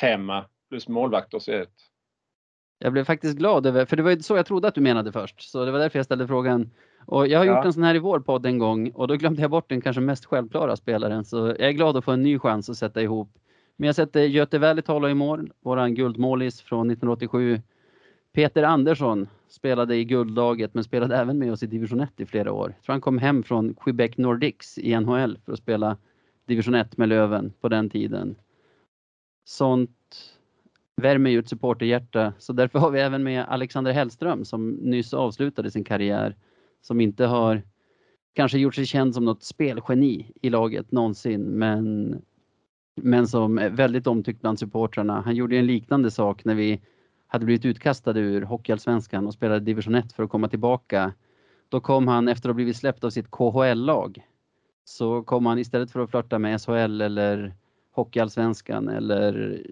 femma 0.00 0.44
plus 0.68 0.88
målvakt 0.88 1.30
då 1.30 1.40
se 1.40 1.52
ut? 1.52 1.74
Jag 2.78 2.92
blev 2.92 3.04
faktiskt 3.04 3.38
glad 3.38 3.66
över, 3.66 3.84
för 3.84 3.96
det 3.96 4.02
var 4.02 4.10
ju 4.10 4.20
så 4.22 4.36
jag 4.36 4.46
trodde 4.46 4.68
att 4.68 4.74
du 4.74 4.80
menade 4.80 5.12
först, 5.12 5.40
så 5.50 5.64
det 5.64 5.70
var 5.72 5.78
därför 5.78 5.98
jag 5.98 6.06
ställde 6.06 6.26
frågan. 6.26 6.70
Och 7.06 7.26
jag 7.26 7.38
har 7.38 7.46
Ja. 7.46 7.56
gjort 7.56 7.64
en 7.64 7.72
sån 7.72 7.82
här 7.82 7.94
i 7.94 7.98
vår 7.98 8.20
podd 8.20 8.46
en 8.46 8.58
gång 8.58 8.90
och 8.90 9.08
då 9.08 9.14
glömde 9.16 9.42
jag 9.42 9.50
bort 9.50 9.68
den 9.68 9.80
kanske 9.80 10.00
mest 10.00 10.24
självklara 10.24 10.76
spelaren, 10.76 11.24
så 11.24 11.36
jag 11.46 11.60
är 11.60 11.72
glad 11.72 11.96
att 11.96 12.04
få 12.04 12.10
en 12.12 12.22
ny 12.22 12.38
chans 12.38 12.70
att 12.70 12.76
sätta 12.76 13.02
ihop. 13.02 13.28
Men 13.80 13.86
jag 13.86 13.96
sätter 13.96 14.20
Göte 14.20 14.58
Välitalo 14.58 15.08
i 15.08 15.14
mål, 15.14 15.52
våran 15.60 15.94
guldmålis 15.94 16.60
från 16.60 16.90
1987. 16.90 17.60
Peter 18.32 18.62
Andersson 18.62 19.28
spelade 19.48 19.96
i 19.96 20.04
guldlaget 20.04 20.74
men 20.74 20.84
spelade 20.84 21.16
även 21.16 21.38
med 21.38 21.52
oss 21.52 21.62
i 21.62 21.66
division 21.66 22.00
1 22.00 22.20
i 22.20 22.26
flera 22.26 22.52
år. 22.52 22.74
Jag 22.76 22.84
tror 22.84 22.92
han 22.92 23.00
kom 23.00 23.18
hem 23.18 23.42
från 23.42 23.74
Quebec 23.74 24.16
Nordics 24.16 24.78
i 24.78 25.00
NHL 25.00 25.38
för 25.44 25.52
att 25.52 25.58
spela 25.58 25.96
division 26.46 26.74
1 26.74 26.96
med 26.96 27.08
Löven 27.08 27.52
på 27.60 27.68
den 27.68 27.90
tiden. 27.90 28.34
Sånt 29.44 30.36
värmer 30.96 31.30
ju 31.30 31.38
ett 31.38 31.48
supporterhjärta. 31.48 32.32
Så 32.38 32.52
därför 32.52 32.78
har 32.78 32.90
vi 32.90 33.00
även 33.00 33.22
med 33.22 33.44
Alexander 33.48 33.92
Hellström 33.92 34.44
som 34.44 34.70
nyss 34.70 35.14
avslutade 35.14 35.70
sin 35.70 35.84
karriär. 35.84 36.36
Som 36.80 37.00
inte 37.00 37.26
har 37.26 37.62
kanske 38.32 38.58
gjort 38.58 38.74
sig 38.74 38.86
känd 38.86 39.14
som 39.14 39.24
något 39.24 39.42
spelgeni 39.42 40.32
i 40.42 40.50
laget 40.50 40.92
någonsin 40.92 41.42
men, 41.42 42.22
men 42.94 43.28
som 43.28 43.58
är 43.58 43.70
väldigt 43.70 44.06
omtyckt 44.06 44.40
bland 44.40 44.58
supportrarna. 44.58 45.20
Han 45.20 45.34
gjorde 45.34 45.56
en 45.56 45.66
liknande 45.66 46.10
sak 46.10 46.44
när 46.44 46.54
vi 46.54 46.80
hade 47.26 47.44
blivit 47.44 47.64
utkastade 47.64 48.20
ur 48.20 48.42
Hockeyallsvenskan 48.42 49.26
och 49.26 49.34
spelade 49.34 49.60
division 49.60 49.94
1 49.94 50.12
för 50.12 50.22
att 50.22 50.30
komma 50.30 50.48
tillbaka. 50.48 51.12
Då 51.68 51.80
kom 51.80 52.08
han 52.08 52.28
efter 52.28 52.48
att 52.48 52.52
ha 52.52 52.54
blivit 52.54 52.76
släppt 52.76 53.04
av 53.04 53.10
sitt 53.10 53.30
KHL-lag. 53.30 54.26
Så 54.84 55.22
kom 55.22 55.46
han 55.46 55.58
istället 55.58 55.90
för 55.90 56.00
att 56.00 56.10
flörta 56.10 56.38
med 56.38 56.60
SHL 56.60 57.00
eller 57.00 57.54
Hockeyallsvenskan 57.92 58.88
eller 58.88 59.62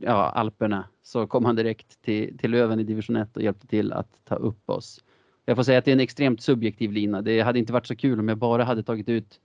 ja, 0.00 0.30
Alperna 0.30 0.84
så 1.02 1.26
kom 1.26 1.44
han 1.44 1.56
direkt 1.56 2.02
till, 2.02 2.38
till 2.38 2.50
Löven 2.50 2.80
i 2.80 2.84
division 2.84 3.16
1 3.16 3.36
och 3.36 3.42
hjälpte 3.42 3.66
till 3.66 3.92
att 3.92 4.24
ta 4.24 4.34
upp 4.34 4.70
oss. 4.70 5.04
Jag 5.44 5.56
får 5.56 5.62
säga 5.62 5.78
att 5.78 5.84
det 5.84 5.90
är 5.90 5.92
en 5.92 6.00
extremt 6.00 6.42
subjektiv 6.42 6.92
lina. 6.92 7.22
Det 7.22 7.40
hade 7.40 7.58
inte 7.58 7.72
varit 7.72 7.86
så 7.86 7.96
kul 7.96 8.20
om 8.20 8.28
jag 8.28 8.38
bara 8.38 8.64
hade 8.64 8.82
tagit 8.82 9.08
ut 9.08 9.40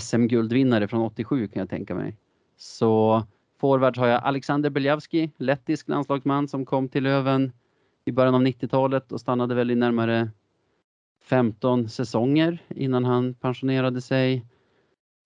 SM-guldvinnare 0.00 0.88
från 0.88 1.00
87 1.02 1.48
kan 1.48 1.60
jag 1.60 1.70
tänka 1.70 1.94
mig. 1.94 2.16
Så 2.56 3.22
forwards 3.60 3.98
har 3.98 4.06
jag 4.06 4.22
Alexander 4.22 4.70
Beljavski, 4.70 5.30
lettisk 5.36 5.88
landslagsman 5.88 6.48
som 6.48 6.66
kom 6.66 6.88
till 6.88 7.02
Löven 7.02 7.52
i 8.04 8.12
början 8.12 8.34
av 8.34 8.42
90-talet 8.42 9.12
och 9.12 9.20
stannade 9.20 9.54
väl 9.54 9.70
i 9.70 9.74
närmare 9.74 10.30
15 11.24 11.88
säsonger 11.88 12.58
innan 12.68 13.04
han 13.04 13.34
pensionerade 13.34 14.00
sig. 14.00 14.46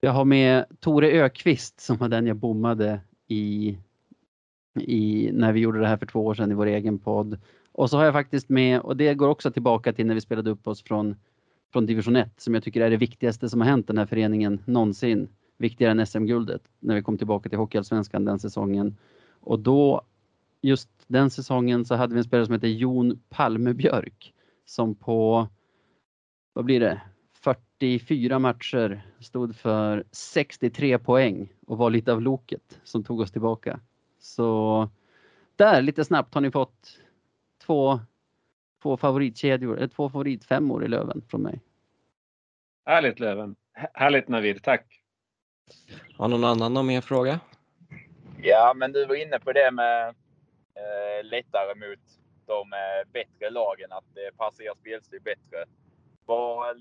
Jag 0.01 0.13
har 0.13 0.25
med 0.25 0.65
Tore 0.81 1.11
Ökvist 1.11 1.81
som 1.81 1.97
var 1.97 2.09
den 2.09 2.27
jag 2.27 2.37
bommade 2.37 3.01
i, 3.29 3.79
i, 4.81 5.31
när 5.33 5.53
vi 5.53 5.61
gjorde 5.61 5.81
det 5.81 5.87
här 5.87 5.97
för 5.97 6.07
två 6.07 6.27
år 6.27 6.35
sedan 6.35 6.51
i 6.51 6.55
vår 6.55 6.67
egen 6.67 6.99
podd. 6.99 7.41
Och 7.73 7.91
så 7.91 7.97
har 7.97 8.05
jag 8.05 8.15
faktiskt 8.15 8.49
med, 8.49 8.81
och 8.81 8.97
det 8.97 9.15
går 9.15 9.29
också 9.29 9.51
tillbaka 9.51 9.93
till 9.93 10.07
när 10.07 10.15
vi 10.15 10.21
spelade 10.21 10.51
upp 10.51 10.67
oss 10.67 10.83
från, 10.83 11.17
från 11.73 11.87
division 11.87 12.17
1 12.17 12.41
som 12.41 12.55
jag 12.55 12.63
tycker 12.63 12.81
är 12.81 12.91
det 12.91 12.97
viktigaste 12.97 13.49
som 13.49 13.61
har 13.61 13.69
hänt 13.69 13.87
den 13.87 13.99
här 13.99 14.07
föreningen 14.07 14.63
någonsin. 14.65 15.29
Viktigare 15.59 15.93
än 15.93 16.07
SM-guldet 16.07 16.63
när 16.79 16.95
vi 16.95 17.03
kom 17.03 17.19
tillbaka 17.19 17.49
till 17.49 17.59
Hockeyallsvenskan 17.59 18.25
den 18.25 18.39
säsongen. 18.39 18.97
Och 19.41 19.59
då, 19.59 20.03
just 20.61 20.89
den 21.07 21.31
säsongen 21.31 21.85
så 21.85 21.95
hade 21.95 22.15
vi 22.15 22.19
en 22.19 22.25
spelare 22.25 22.47
som 22.47 22.53
hette 22.53 22.69
Jon 22.69 23.21
Palmebjörk 23.29 24.35
som 24.65 24.95
på, 24.95 25.49
vad 26.53 26.65
blir 26.65 26.81
det, 26.81 27.01
44 27.33 28.39
matcher 28.39 29.03
stod 29.21 29.57
för 29.57 30.05
63 30.13 30.99
poäng 30.99 31.53
och 31.67 31.79
var 31.79 31.91
lite 31.91 32.13
av 32.13 32.23
loket 32.23 32.81
som 32.85 33.05
tog 33.05 33.21
oss 33.21 33.33
tillbaka. 33.33 33.81
Så 34.19 34.89
där 35.57 35.83
lite 35.83 36.05
snabbt 36.05 36.35
har 36.35 36.41
ni 36.41 36.51
fått 36.51 36.99
två, 37.67 38.01
två 38.83 38.97
favoritkedjor, 38.97 39.77
eller 39.77 39.89
två 39.89 40.11
favoritfemmor 40.11 40.85
i 40.85 40.89
Löven 40.89 41.23
från 41.29 41.43
mig. 41.43 41.61
Härligt 42.87 43.21
Löven! 43.21 43.57
Härligt 43.95 44.29
Navid, 44.29 44.63
tack! 44.63 44.98
Har 46.17 46.29
någon 46.29 46.45
annan 46.45 46.75
någon 46.75 46.87
mer 46.87 47.01
fråga? 47.01 47.41
Ja, 48.43 48.75
men 48.77 48.93
du 48.93 49.07
var 49.07 49.15
inne 49.15 49.39
på 49.39 49.53
det 49.53 49.71
med 49.71 50.09
eh, 50.75 51.25
lättare 51.25 51.75
mot 51.75 51.99
de 52.47 52.73
eh, 52.73 53.13
bättre 53.13 53.51
lagen, 53.51 53.93
att 53.93 54.15
det 54.15 54.37
passar 54.37 54.65
er 54.65 54.75
spelstil 54.81 55.21
bättre. 55.23 55.65
Vad, 56.27 56.77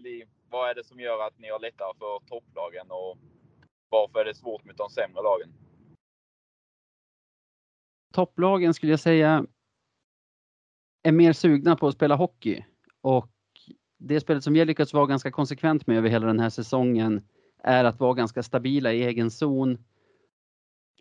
vad 0.50 0.70
är 0.70 0.76
det 0.76 0.84
som 0.84 1.00
gör 1.00 1.28
att 1.28 1.40
ni 1.40 1.50
har 1.50 1.60
lättare 1.60 1.94
för 2.00 2.20
topplagen 2.28 2.92
och 2.92 3.18
varför 3.90 4.20
är 4.20 4.26
det 4.26 4.36
svårt 4.36 4.66
mot 4.66 4.78
de 4.78 4.90
sämre 4.90 5.24
lagen? 5.24 5.54
Topplagen 8.14 8.74
skulle 8.74 8.92
jag 8.92 9.00
säga 9.00 9.46
är 11.04 11.12
mer 11.12 11.34
sugna 11.34 11.76
på 11.76 11.88
att 11.88 11.94
spela 11.94 12.16
hockey 12.16 12.66
och 13.02 13.30
det 13.98 14.20
spelet 14.20 14.44
som 14.44 14.56
har 14.56 14.66
lyckats 14.66 14.94
vara 14.94 15.06
ganska 15.06 15.32
konsekvent 15.32 15.88
med 15.88 15.98
över 15.98 16.10
hela 16.10 16.28
den 16.28 16.40
här 16.40 16.50
säsongen 16.50 17.28
är 17.64 17.84
att 17.84 18.00
vara 18.00 18.14
ganska 18.14 18.44
stabila 18.44 18.94
i 18.94 19.04
egen 19.04 19.32
zon. 19.32 19.78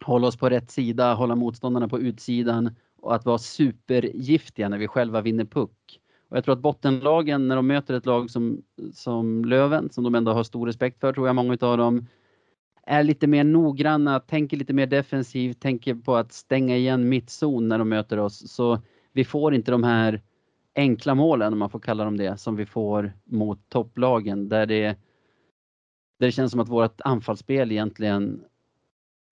hålla 0.05 0.27
oss 0.27 0.37
på 0.37 0.49
rätt 0.51 0.71
sida, 0.71 1.15
hålla 1.15 1.35
motståndarna 1.35 1.89
på 1.89 2.01
utsidan 2.01 2.75
och 2.97 3.15
att 3.15 3.25
vara 3.25 3.39
supergiftiga 3.39 4.69
när 4.69 4.79
vi 4.79 4.89
själva 4.89 5.21
vinner 5.21 5.45
puck. 5.45 6.01
Och 6.29 6.37
jag 6.37 6.45
tror 6.45 6.53
att 6.53 6.61
bottenlagen 6.61 7.49
när 7.49 7.57
de 7.57 7.67
möter 7.67 7.95
ett 7.95 8.07
lag 8.07 8.31
som, 8.31 8.63
som 8.93 9.45
Löven, 9.45 9.91
som 9.91 10.05
de 10.05 10.15
ändå 10.15 10.33
har 10.33 10.45
stor 10.45 10.67
respekt 10.67 11.01
för 11.01 11.13
tror 11.13 11.27
jag 11.27 11.37
många 11.37 11.57
av 11.61 11.79
dem, 11.79 12.07
är 12.87 13.03
lite 13.03 13.27
mer 13.27 13.45
noggranna, 13.45 14.21
tänker 14.21 14.57
lite 14.57 14.73
mer 14.73 14.87
defensivt, 14.87 15.61
tänker 15.61 15.95
på 15.95 16.17
att 16.17 16.33
stänga 16.33 16.77
igen 16.77 17.09
mittzon 17.09 17.69
när 17.69 17.79
de 17.79 17.89
möter 17.89 18.19
oss. 18.19 18.53
Så 18.53 18.81
vi 19.13 19.25
får 19.25 19.55
inte 19.55 19.71
de 19.71 19.85
här 19.85 20.23
enkla 20.75 21.15
målen, 21.15 21.53
om 21.53 21.59
man 21.59 21.71
får 21.71 21.81
kalla 21.81 22.05
dem 22.05 22.17
det, 22.17 22.37
som 22.37 22.57
vi 22.57 22.67
får 22.67 23.13
mot 23.25 23.69
topplagen 23.69 24.49
där 24.49 24.67
det, 24.67 24.97
där 26.19 26.27
det 26.27 26.33
känns 26.33 26.51
som 26.51 26.61
att 26.61 26.69
vårt 26.69 27.01
anfallsspel 27.01 27.73
egentligen 27.73 28.45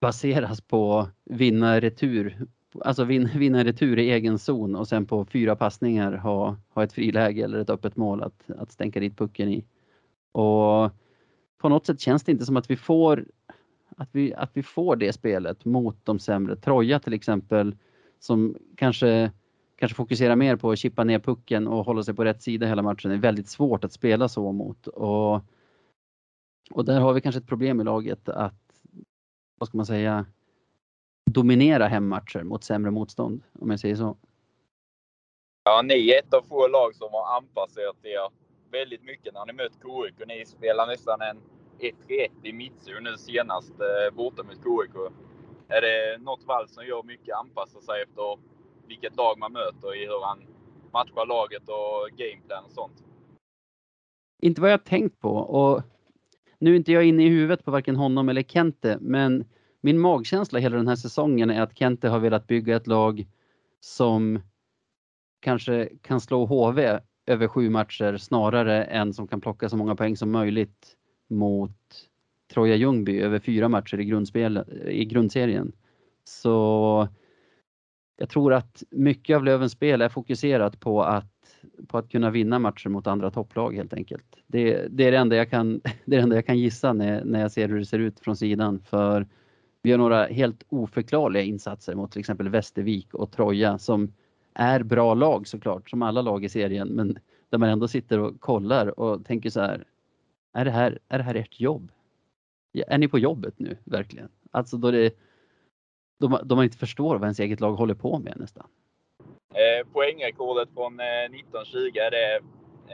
baseras 0.00 0.60
på 0.60 1.08
vinna 1.24 1.80
retur, 1.80 2.46
alltså 2.80 3.04
vinna, 3.04 3.30
vinna 3.34 3.64
retur 3.64 3.98
i 3.98 4.10
egen 4.10 4.38
zon 4.38 4.76
och 4.76 4.88
sen 4.88 5.06
på 5.06 5.24
fyra 5.24 5.56
passningar 5.56 6.12
ha, 6.12 6.56
ha 6.68 6.84
ett 6.84 6.92
friläge 6.92 7.44
eller 7.44 7.58
ett 7.58 7.70
öppet 7.70 7.96
mål 7.96 8.22
att, 8.22 8.50
att 8.58 8.72
stänka 8.72 9.00
dit 9.00 9.18
pucken 9.18 9.48
i. 9.48 9.64
Och 10.32 10.90
på 11.58 11.68
något 11.68 11.86
sätt 11.86 12.00
känns 12.00 12.22
det 12.22 12.32
inte 12.32 12.46
som 12.46 12.56
att 12.56 12.70
vi 12.70 12.76
får 12.76 13.24
att 13.96 14.08
vi, 14.12 14.34
att 14.34 14.50
vi 14.52 14.62
får 14.62 14.96
det 14.96 15.12
spelet 15.12 15.64
mot 15.64 15.96
de 16.04 16.18
sämre. 16.18 16.56
Troja 16.56 17.00
till 17.00 17.12
exempel 17.12 17.76
som 18.20 18.56
kanske, 18.76 19.30
kanske 19.76 19.96
fokuserar 19.96 20.36
mer 20.36 20.56
på 20.56 20.70
att 20.70 20.78
chippa 20.78 21.04
ner 21.04 21.18
pucken 21.18 21.68
och 21.68 21.84
hålla 21.84 22.02
sig 22.02 22.14
på 22.14 22.24
rätt 22.24 22.42
sida 22.42 22.66
hela 22.66 22.82
matchen. 22.82 23.10
Det 23.10 23.16
är 23.16 23.20
väldigt 23.20 23.48
svårt 23.48 23.84
att 23.84 23.92
spela 23.92 24.28
så 24.28 24.52
mot. 24.52 24.86
Och, 24.86 25.40
och 26.70 26.84
där 26.84 27.00
har 27.00 27.12
vi 27.12 27.20
kanske 27.20 27.38
ett 27.38 27.46
problem 27.46 27.80
i 27.80 27.84
laget 27.84 28.28
att, 28.28 28.54
vad 29.58 29.68
ska 29.68 29.76
man 29.76 29.86
säga, 29.86 30.26
dominera 31.30 31.86
hemmatcher 31.86 32.42
mot 32.42 32.64
sämre 32.64 32.90
motstånd, 32.90 33.42
om 33.60 33.70
jag 33.70 33.80
säger 33.80 33.96
så. 33.96 34.16
Ja, 35.64 35.82
ni 35.82 36.10
är 36.10 36.18
ett 36.18 36.34
av 36.34 36.42
få 36.42 36.68
lag 36.68 36.94
som 36.94 37.08
har 37.12 37.36
anpassat 37.36 38.04
er 38.04 38.30
väldigt 38.70 39.02
mycket 39.02 39.34
när 39.34 39.46
ni 39.46 39.52
mött 39.52 39.72
KIK. 39.72 40.26
Ni 40.26 40.46
spelar 40.46 40.86
nästan 40.86 41.20
en 41.20 41.40
1-1 41.78 42.30
i 42.42 42.52
mittzon 42.52 43.04
nu 43.04 43.16
senast 43.16 43.72
eh, 43.80 44.16
borta 44.16 44.42
mot 44.42 44.54
KIK. 44.54 44.96
Är 45.68 45.80
det 45.80 46.18
något 46.18 46.44
Wall 46.46 46.68
som 46.68 46.86
gör 46.86 47.02
mycket 47.02 47.36
anpassa 47.36 47.80
sig 47.80 48.02
efter 48.02 48.38
vilket 48.86 49.16
lag 49.16 49.38
man 49.38 49.52
möter 49.52 50.02
i 50.02 50.06
hur 50.06 50.24
han 50.24 50.46
matchar 50.92 51.26
laget 51.26 51.68
och 51.68 52.18
gameplan 52.18 52.64
och 52.64 52.72
sånt? 52.72 53.04
Inte 54.42 54.60
vad 54.60 54.72
jag 54.72 54.84
tänkt 54.84 55.20
på 55.20 55.30
och 55.30 55.82
nu 56.64 56.72
är 56.72 56.76
inte 56.76 56.92
jag 56.92 57.04
inne 57.04 57.24
i 57.24 57.28
huvudet 57.28 57.64
på 57.64 57.70
varken 57.70 57.96
honom 57.96 58.28
eller 58.28 58.42
Kente, 58.42 58.98
men 59.00 59.44
min 59.80 60.00
magkänsla 60.00 60.58
hela 60.58 60.76
den 60.76 60.88
här 60.88 60.96
säsongen 60.96 61.50
är 61.50 61.62
att 61.62 61.78
Kente 61.78 62.08
har 62.08 62.18
velat 62.18 62.46
bygga 62.46 62.76
ett 62.76 62.86
lag 62.86 63.26
som 63.80 64.40
kanske 65.40 65.88
kan 66.02 66.20
slå 66.20 66.46
HV 66.46 66.98
över 67.26 67.48
sju 67.48 67.70
matcher 67.70 68.16
snarare 68.16 68.84
än 68.84 69.14
som 69.14 69.28
kan 69.28 69.40
plocka 69.40 69.68
så 69.68 69.76
många 69.76 69.96
poäng 69.96 70.16
som 70.16 70.30
möjligt 70.30 70.96
mot 71.28 72.08
Troja 72.54 72.76
Ljungby 72.76 73.20
över 73.20 73.38
fyra 73.38 73.68
matcher 73.68 74.00
i, 74.00 74.04
grundspel, 74.04 74.64
i 74.86 75.04
grundserien. 75.04 75.72
Så 76.24 77.08
jag 78.16 78.28
tror 78.28 78.54
att 78.54 78.82
mycket 78.90 79.36
av 79.36 79.44
Lövens 79.44 79.72
spel 79.72 80.02
är 80.02 80.08
fokuserat 80.08 80.80
på 80.80 81.02
att, 81.02 81.33
på 81.86 81.98
att 81.98 82.08
kunna 82.08 82.30
vinna 82.30 82.58
matcher 82.58 82.88
mot 82.88 83.06
andra 83.06 83.30
topplag 83.30 83.74
helt 83.74 83.92
enkelt. 83.92 84.36
Det, 84.46 84.88
det, 84.90 85.04
är, 85.04 85.10
det, 85.10 85.16
enda 85.16 85.36
jag 85.36 85.50
kan, 85.50 85.80
det 86.04 86.16
är 86.16 86.18
det 86.18 86.22
enda 86.22 86.36
jag 86.36 86.46
kan 86.46 86.58
gissa 86.58 86.92
när, 86.92 87.24
när 87.24 87.40
jag 87.40 87.52
ser 87.52 87.68
hur 87.68 87.78
det 87.78 87.86
ser 87.86 87.98
ut 87.98 88.20
från 88.20 88.36
sidan. 88.36 88.80
För 88.80 89.26
vi 89.82 89.90
har 89.90 89.98
några 89.98 90.26
helt 90.26 90.64
oförklarliga 90.68 91.42
insatser 91.42 91.94
mot 91.94 92.12
till 92.12 92.20
exempel 92.20 92.48
Västervik 92.48 93.14
och 93.14 93.32
Troja 93.32 93.78
som 93.78 94.12
är 94.54 94.82
bra 94.82 95.14
lag 95.14 95.48
såklart, 95.48 95.90
som 95.90 96.02
alla 96.02 96.22
lag 96.22 96.44
i 96.44 96.48
serien, 96.48 96.88
men 96.88 97.18
där 97.50 97.58
man 97.58 97.68
ändå 97.68 97.88
sitter 97.88 98.18
och 98.18 98.40
kollar 98.40 99.00
och 99.00 99.24
tänker 99.24 99.50
så 99.50 99.60
här. 99.60 99.84
Är 100.52 100.64
det 100.64 100.70
här, 100.70 100.98
är 101.08 101.18
det 101.18 101.24
här 101.24 101.34
ert 101.34 101.60
jobb? 101.60 101.92
Är 102.86 102.98
ni 102.98 103.08
på 103.08 103.18
jobbet 103.18 103.58
nu 103.58 103.76
verkligen? 103.84 104.28
Alltså 104.50 104.76
då, 104.76 104.90
det, 104.90 105.14
då, 106.20 106.28
man, 106.28 106.48
då 106.48 106.56
man 106.56 106.64
inte 106.64 106.78
förstår 106.78 107.14
vad 107.14 107.22
ens 107.22 107.40
eget 107.40 107.60
lag 107.60 107.74
håller 107.74 107.94
på 107.94 108.18
med 108.18 108.34
nästan. 108.36 108.66
Eh, 109.54 109.86
poängrekordet 109.92 110.68
från 110.74 111.00
eh, 111.00 111.24
1920, 111.24 111.78
är 111.78 112.10
det 112.10 112.36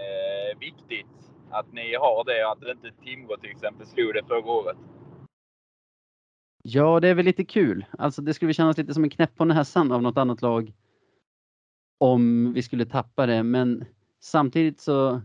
eh, 0.03 0.59
viktigt 0.59 1.33
att 1.51 1.73
ni 1.73 1.95
har 1.95 2.25
det? 2.25 2.45
och 2.45 2.53
Att 2.53 2.77
inte 2.77 3.03
Timrå 3.05 3.37
till 3.37 3.51
exempel 3.51 3.87
slog 3.87 4.15
det 4.15 4.25
förra 4.29 4.51
året? 4.51 4.77
Ja, 6.63 7.01
det 7.01 7.09
är 7.09 7.15
väl 7.15 7.25
lite 7.25 7.45
kul. 7.45 7.85
Alltså 7.99 8.23
det 8.23 8.35
skulle 8.35 8.55
kännas 8.55 8.79
lite 8.79 8.95
som 8.95 9.05
en 9.05 9.11
knäpp 9.11 9.37
på 9.37 9.45
näsan 9.45 9.93
av 9.93 10.03
något 10.03 10.19
annat 10.19 10.43
lag 10.43 10.73
om 11.99 12.53
vi 12.53 12.63
skulle 12.63 12.87
tappa 12.87 13.27
det, 13.27 13.43
men 13.43 13.85
samtidigt 14.21 14.81
så 14.81 15.21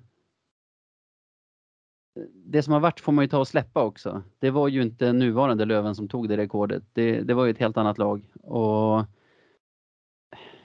det 2.33 2.63
som 2.63 2.73
har 2.73 2.79
varit 2.79 2.99
får 2.99 3.11
man 3.11 3.23
ju 3.23 3.29
ta 3.29 3.39
och 3.39 3.47
släppa 3.47 3.83
också. 3.83 4.23
Det 4.39 4.49
var 4.49 4.67
ju 4.67 4.81
inte 4.81 5.13
nuvarande 5.13 5.65
Löven 5.65 5.95
som 5.95 6.07
tog 6.07 6.29
det 6.29 6.37
rekordet. 6.37 6.83
Det, 6.93 7.21
det 7.21 7.33
var 7.33 7.45
ju 7.45 7.51
ett 7.51 7.57
helt 7.57 7.77
annat 7.77 7.97
lag. 7.97 8.25
Och 8.41 9.05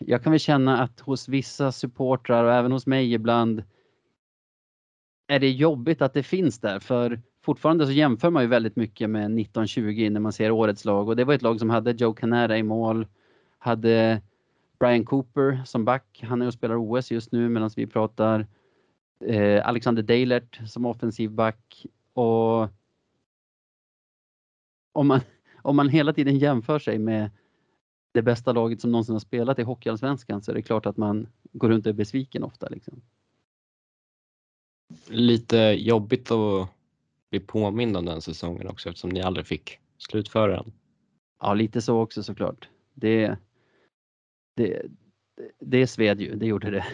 jag 0.07 0.23
kan 0.23 0.33
väl 0.33 0.41
känna 0.41 0.83
att 0.83 1.01
hos 1.01 1.29
vissa 1.29 1.73
supportrar 1.73 2.45
och 2.45 2.53
även 2.53 2.73
hos 2.73 2.87
mig 2.87 3.15
ibland 3.15 3.63
är 5.27 5.39
det 5.39 5.51
jobbigt 5.51 6.03
att 6.03 6.15
det 6.15 6.23
finns 6.23 6.59
där. 6.59 6.79
För 6.79 7.21
fortfarande 7.45 7.87
så 7.87 7.93
jämför 7.93 8.31
man 8.31 8.43
ju 8.43 8.49
väldigt 8.49 8.77
mycket 8.77 9.11
med 9.11 9.25
1920 9.25 10.09
när 10.11 10.21
man 10.21 10.33
ser 10.33 10.51
årets 10.51 10.85
lag. 10.85 11.09
Och 11.09 11.17
det 11.17 11.25
var 11.25 11.35
ett 11.35 11.43
lag 11.43 11.59
som 11.59 11.71
hade 11.71 11.91
Joe 11.91 12.13
Canara 12.13 12.59
i 12.59 12.63
mål, 12.63 13.07
hade 13.59 14.23
Brian 14.79 15.05
Cooper 15.05 15.63
som 15.65 15.85
back. 15.85 16.25
Han 16.29 16.43
är 16.43 16.47
och 16.47 16.55
spelar 16.55 16.77
OS 16.77 17.11
just 17.11 17.33
nu 17.33 17.49
medan 17.49 17.71
vi 17.77 17.87
pratar. 17.87 18.47
Eh, 19.25 19.69
Alexander 19.69 20.03
Deilert 20.03 20.61
som 20.67 20.87
offensiv 20.87 21.31
back 21.31 21.87
och 22.13 22.69
om 24.93 25.07
man, 25.07 25.21
om 25.63 25.77
man 25.77 25.89
hela 25.89 26.13
tiden 26.13 26.39
jämför 26.39 26.79
sig 26.79 26.99
med 26.99 27.31
det 28.13 28.23
bästa 28.23 28.53
laget 28.53 28.81
som 28.81 28.93
någonsin 28.93 29.15
har 29.15 29.21
spelat 29.21 29.59
i 29.59 29.63
Hockeyallsvenskan 29.63 30.43
så 30.43 30.51
är 30.51 30.55
det 30.55 30.63
klart 30.63 30.87
att 30.87 30.97
man 30.97 31.27
går 31.53 31.69
runt 31.69 31.87
och 31.87 31.91
är 31.91 31.95
besviken 31.95 32.43
ofta. 32.43 32.69
Liksom. 32.69 33.03
Lite 35.09 35.57
jobbigt 35.79 36.31
att 36.31 36.69
bli 37.31 37.41
påmind 37.41 37.97
om 37.97 38.05
den 38.05 38.21
säsongen 38.21 38.69
också 38.69 38.89
eftersom 38.89 39.11
ni 39.11 39.23
aldrig 39.23 39.47
fick 39.47 39.79
slutföra 39.99 40.57
den. 40.57 40.73
Ja, 41.41 41.55
lite 41.55 41.83
så 41.83 42.01
också 42.01 42.23
såklart. 42.23 42.69
Det, 42.95 43.37
det, 44.57 44.83
det 45.61 45.87
sved 45.87 46.21
ju, 46.21 46.35
det 46.37 46.47
gjorde 46.47 46.71
det. 46.71 46.87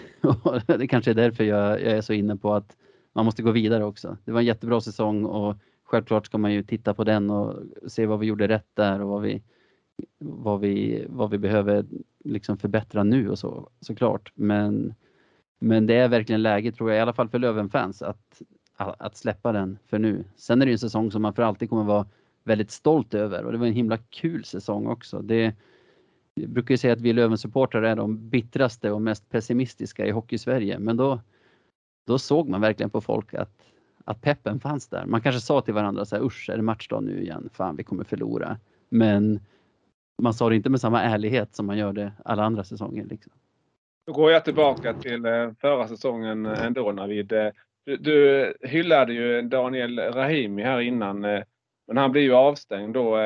det 0.79 0.87
kanske 0.87 1.11
är 1.11 1.15
därför 1.15 1.45
jag, 1.45 1.83
jag, 1.83 1.93
är 1.93 2.01
så 2.01 2.13
inne 2.13 2.37
på 2.37 2.55
att 2.55 2.77
man 3.13 3.25
måste 3.25 3.43
gå 3.43 3.51
vidare 3.51 3.85
också. 3.85 4.17
Det 4.25 4.33
var 4.33 4.41
en 4.41 4.47
jättebra 4.47 4.81
säsong 4.81 5.25
och 5.25 5.57
självklart 5.85 6.27
ska 6.27 6.39
man 6.39 6.53
ju 6.53 6.63
titta 6.63 6.95
på 6.95 7.05
den 7.05 7.31
och 7.31 7.63
se 7.87 8.07
vad 8.07 8.19
vi 8.19 8.27
gjorde 8.27 8.49
rätt 8.49 8.71
där 8.75 9.03
och 9.03 9.09
vad 9.09 9.23
vi, 9.23 9.43
vad 10.19 10.61
vi, 10.61 11.07
vad 11.09 11.31
vi 11.31 11.39
behöver 11.39 11.85
liksom 12.25 12.59
förbättra 12.59 13.05
nu 13.05 13.31
och 13.31 13.39
så 13.39 13.71
såklart. 13.81 14.33
Men, 14.35 14.95
men 15.59 15.87
det 15.87 15.95
är 15.95 16.09
verkligen 16.09 16.43
läge 16.43 16.73
tror 16.73 16.91
jag, 16.91 16.99
i 16.99 17.01
alla 17.01 17.13
fall 17.13 17.29
för 17.29 17.39
Löven-fans, 17.39 18.03
att, 18.03 18.43
att 18.77 19.17
släppa 19.17 19.53
den 19.53 19.79
för 19.87 19.99
nu. 19.99 20.25
Sen 20.37 20.63
är 20.63 20.67
det 20.67 20.73
en 20.73 20.79
säsong 20.79 21.11
som 21.11 21.23
man 21.23 21.35
för 21.35 21.43
alltid 21.43 21.71
kommer 21.71 21.85
vara 21.85 22.07
väldigt 22.45 22.71
stolt 22.71 23.15
över 23.15 23.45
och 23.45 23.53
det 23.53 23.59
var 23.59 23.67
en 23.67 23.73
himla 23.73 23.99
kul 23.99 24.45
säsong 24.45 24.87
också. 24.87 25.23
Det, 25.23 25.55
jag 26.35 26.49
brukar 26.51 26.75
ju 26.75 26.79
säga 26.79 26.93
att 26.93 27.01
vi 27.01 27.13
Löven-supportrar 27.13 27.83
är 27.83 27.97
de 27.97 28.29
bittraste 28.29 28.91
och 28.91 29.03
mest 29.03 29.31
pessimistiska 29.31 30.07
i 30.07 30.11
Hockey-Sverige, 30.11 30.79
men 30.79 30.97
då, 30.97 31.21
då 32.07 32.19
såg 32.19 32.49
man 32.49 32.61
verkligen 32.61 32.91
på 32.91 33.01
folk 33.01 33.35
att, 33.35 33.63
att 34.05 34.21
peppen 34.21 34.61
fanns 34.61 34.89
där. 34.89 35.07
Man 35.07 35.21
kanske 35.21 35.41
sa 35.41 35.61
till 35.61 35.75
varandra 35.75 36.05
så 36.05 36.17
här, 36.17 36.23
usch, 36.23 36.51
är 36.51 36.57
det 36.57 36.63
matchdag 36.63 37.05
nu 37.05 37.23
igen? 37.23 37.49
Fan, 37.53 37.77
vi 37.77 37.85
kommer 37.85 38.05
förlora. 38.05 38.59
Men 38.89 39.41
man 40.23 40.35
sa 40.35 40.49
det 40.49 40.57
inte 40.57 40.71
med 40.71 40.81
samma 40.81 41.03
ärlighet 41.03 41.55
som 41.55 41.67
man 41.67 41.79
gör 41.79 41.93
det 41.93 42.13
alla 42.25 42.45
andra 42.45 42.65
säsonger. 42.65 43.05
Liksom. 43.05 43.33
Då 44.07 44.13
går 44.13 44.33
jag 44.33 44.45
tillbaka 44.45 44.95
till 44.95 45.25
eh, 45.25 45.51
förra 45.61 45.89
säsongen 45.89 46.47
ändå 46.47 46.93
Navid. 46.93 47.33
Eh, 47.33 47.49
du, 47.85 47.97
du 47.97 48.55
hyllade 48.61 49.13
ju 49.13 49.43
Daniel 49.43 49.99
Rahimi 49.99 50.63
här 50.63 50.81
innan, 50.81 51.25
eh, 51.25 51.43
men 51.87 51.97
han 51.97 52.13
blir 52.13 52.23
ju 52.23 52.35
avstängd 52.35 52.95
då 52.95 53.19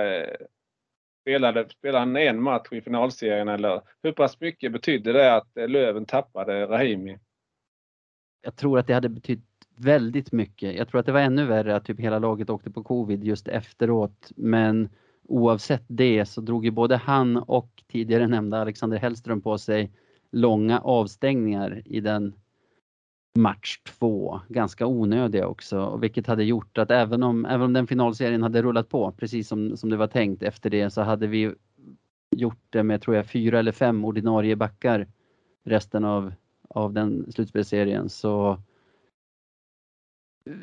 spelade, 1.20 1.68
spelade 1.68 1.98
han 1.98 2.16
en 2.16 2.42
match 2.42 2.68
i 2.70 2.80
finalserien 2.80 3.48
eller 3.48 3.82
hur 4.02 4.12
pass 4.12 4.40
mycket 4.40 4.72
betydde 4.72 5.12
det 5.12 5.34
att 5.36 5.48
Löven 5.54 6.06
tappade 6.06 6.66
Rahimi? 6.66 7.18
Jag 8.42 8.56
tror 8.56 8.78
att 8.78 8.86
det 8.86 8.94
hade 8.94 9.08
betytt 9.08 9.44
väldigt 9.76 10.32
mycket. 10.32 10.74
Jag 10.74 10.88
tror 10.88 11.00
att 11.00 11.06
det 11.06 11.12
var 11.12 11.20
ännu 11.20 11.46
värre 11.46 11.76
att 11.76 11.84
typ 11.84 12.00
hela 12.00 12.18
laget 12.18 12.50
åkte 12.50 12.70
på 12.70 12.82
covid 12.82 13.24
just 13.24 13.48
efteråt. 13.48 14.32
Men 14.36 14.88
oavsett 15.28 15.84
det 15.86 16.26
så 16.26 16.40
drog 16.40 16.64
ju 16.64 16.70
både 16.70 16.96
han 16.96 17.36
och 17.36 17.82
tidigare 17.88 18.26
nämnda 18.26 18.60
Alexander 18.60 18.98
Hellström 18.98 19.40
på 19.40 19.58
sig 19.58 19.92
långa 20.32 20.80
avstängningar 20.80 21.82
i 21.84 22.00
den 22.00 22.34
match 23.38 23.78
två. 23.84 24.40
Ganska 24.48 24.86
onödiga 24.86 25.46
också, 25.46 25.96
vilket 25.96 26.26
hade 26.26 26.44
gjort 26.44 26.78
att 26.78 26.90
även 26.90 27.22
om, 27.22 27.44
även 27.44 27.62
om 27.62 27.72
den 27.72 27.86
finalserien 27.86 28.42
hade 28.42 28.62
rullat 28.62 28.88
på 28.88 29.12
precis 29.12 29.48
som, 29.48 29.76
som 29.76 29.90
det 29.90 29.96
var 29.96 30.06
tänkt 30.06 30.42
efter 30.42 30.70
det 30.70 30.90
så 30.90 31.02
hade 31.02 31.26
vi 31.26 31.54
gjort 32.36 32.64
det 32.70 32.82
med, 32.82 33.02
tror 33.02 33.16
jag, 33.16 33.26
fyra 33.26 33.58
eller 33.58 33.72
fem 33.72 34.04
ordinarie 34.04 34.56
backar 34.56 35.06
resten 35.64 36.04
av, 36.04 36.32
av 36.68 36.92
den 36.92 37.32
slutspelsserien. 37.32 38.08
Så 38.08 38.60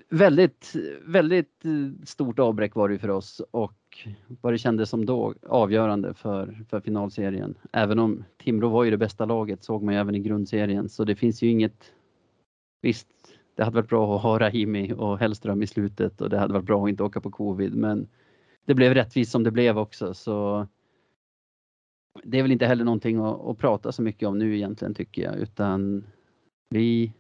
väldigt, 0.10 0.76
väldigt 1.02 1.64
stort 2.04 2.40
avbräck 2.40 2.76
var 2.76 2.90
det 2.90 3.00
för 3.00 3.10
oss 3.10 3.42
och 3.52 3.74
vad 4.42 4.54
det 4.54 4.58
kändes 4.58 4.90
som 4.90 5.06
då 5.06 5.34
avgörande 5.48 6.14
för, 6.14 6.66
för 6.70 6.80
finalserien. 6.80 7.58
Även 7.72 8.00
om 8.00 8.24
Timrå 8.38 8.70
var 8.70 8.84
ju 8.84 8.92
det 8.92 8.98
bästa 8.98 9.26
laget 9.26 9.64
såg 9.64 9.84
man 9.84 9.94
ju 9.94 10.00
även 10.00 10.16
i 10.16 10.20
grundserien 10.20 10.90
så 10.90 11.04
det 11.04 11.16
finns 11.16 11.42
ju 11.42 11.48
inget 11.50 11.94
Visst, 12.82 13.08
det 13.56 13.64
hade 13.64 13.76
varit 13.76 13.90
bra 13.90 14.16
att 14.16 14.22
ha 14.22 14.40
Rahimi 14.40 14.94
och 14.94 15.20
Hellström 15.20 15.64
i 15.64 15.68
slutet 15.68 16.22
och 16.22 16.30
det 16.30 16.40
hade 16.40 16.54
varit 16.54 16.66
bra 16.66 16.84
att 16.84 16.90
inte 16.90 17.04
åka 17.04 17.22
på 17.22 17.32
covid 17.32 17.76
men 17.76 18.08
det 18.66 18.74
blev 18.74 18.94
rättvist 18.94 19.32
som 19.32 19.44
det 19.44 19.52
blev 19.52 19.78
också 19.78 20.14
så 20.14 20.68
det 22.24 22.38
är 22.40 22.42
väl 22.42 22.52
inte 22.52 22.66
heller 22.66 22.86
någonting 22.86 23.18
att, 23.18 23.42
att 23.42 23.58
prata 23.58 23.92
så 23.92 24.02
mycket 24.02 24.28
om 24.28 24.38
nu 24.38 24.56
egentligen 24.56 24.94
tycker 24.94 25.22
jag 25.22 25.36
utan 25.36 26.06
vi, 26.70 27.14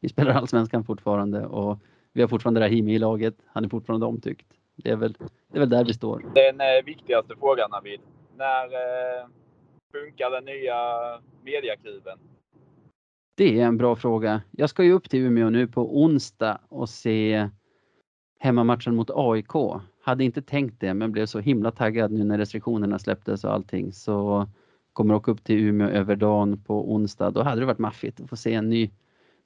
vi 0.00 0.08
spelar 0.08 0.32
allsvenskan 0.32 0.84
fortfarande 0.84 1.46
och 1.46 1.78
vi 2.12 2.20
har 2.20 2.28
fortfarande 2.28 2.60
Rahimi 2.60 2.94
i 2.94 2.98
laget. 2.98 3.34
Han 3.46 3.64
är 3.64 3.68
fortfarande 3.68 4.06
omtyckt. 4.06 4.59
Det 4.84 4.90
är 4.90 4.96
väl, 4.96 5.12
det 5.48 5.58
är 5.58 5.60
väl 5.60 5.68
där 5.68 5.84
vi 5.84 5.94
står. 5.94 6.24
Den 6.34 6.60
eh, 6.60 6.84
viktigaste 6.84 7.34
frågan 7.40 7.70
Navid. 7.70 8.00
När 8.36 8.64
eh, 8.64 9.26
funkar 9.92 10.30
den 10.30 10.44
nya 10.44 10.76
mediakuben? 11.44 12.18
Det 13.34 13.60
är 13.60 13.64
en 13.66 13.76
bra 13.76 13.96
fråga. 13.96 14.42
Jag 14.50 14.70
ska 14.70 14.84
ju 14.84 14.92
upp 14.92 15.10
till 15.10 15.20
Umeå 15.20 15.50
nu 15.50 15.66
på 15.66 16.02
onsdag 16.02 16.58
och 16.68 16.88
se 16.88 17.48
hemmamatchen 18.38 18.94
mot 18.96 19.10
AIK. 19.14 19.82
Hade 20.02 20.24
inte 20.24 20.42
tänkt 20.42 20.80
det 20.80 20.94
men 20.94 21.12
blev 21.12 21.26
så 21.26 21.38
himla 21.38 21.70
taggad 21.70 22.12
nu 22.12 22.24
när 22.24 22.38
restriktionerna 22.38 22.98
släpptes 22.98 23.44
och 23.44 23.52
allting 23.52 23.92
så 23.92 24.46
kommer 24.92 25.14
åka 25.14 25.30
upp 25.30 25.44
till 25.44 25.58
Umeå 25.58 25.88
över 25.88 26.16
dagen 26.16 26.62
på 26.64 26.92
onsdag. 26.92 27.30
Då 27.30 27.42
hade 27.42 27.60
det 27.60 27.66
varit 27.66 27.78
maffigt 27.78 28.20
att 28.20 28.28
få 28.28 28.36
se 28.36 28.54
en 28.54 28.70
ny 28.70 28.90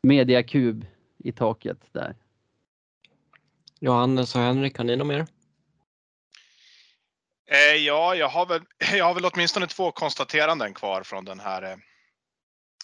mediakub 0.02 0.86
i 1.18 1.32
taket 1.32 1.78
där. 1.92 2.14
Johannes 3.80 4.34
och 4.34 4.40
Henrik, 4.40 4.78
har 4.78 4.84
ni 4.84 4.96
något 4.96 5.06
mer? 5.06 5.26
Eh, 7.46 7.74
ja, 7.74 8.14
jag 8.14 8.28
har, 8.28 8.46
väl, 8.46 8.62
jag 8.92 9.04
har 9.04 9.14
väl 9.14 9.24
åtminstone 9.24 9.66
två 9.66 9.92
konstateranden 9.92 10.74
kvar 10.74 11.02
från 11.02 11.24
den 11.24 11.40
här 11.40 11.62
eh, 11.62 11.76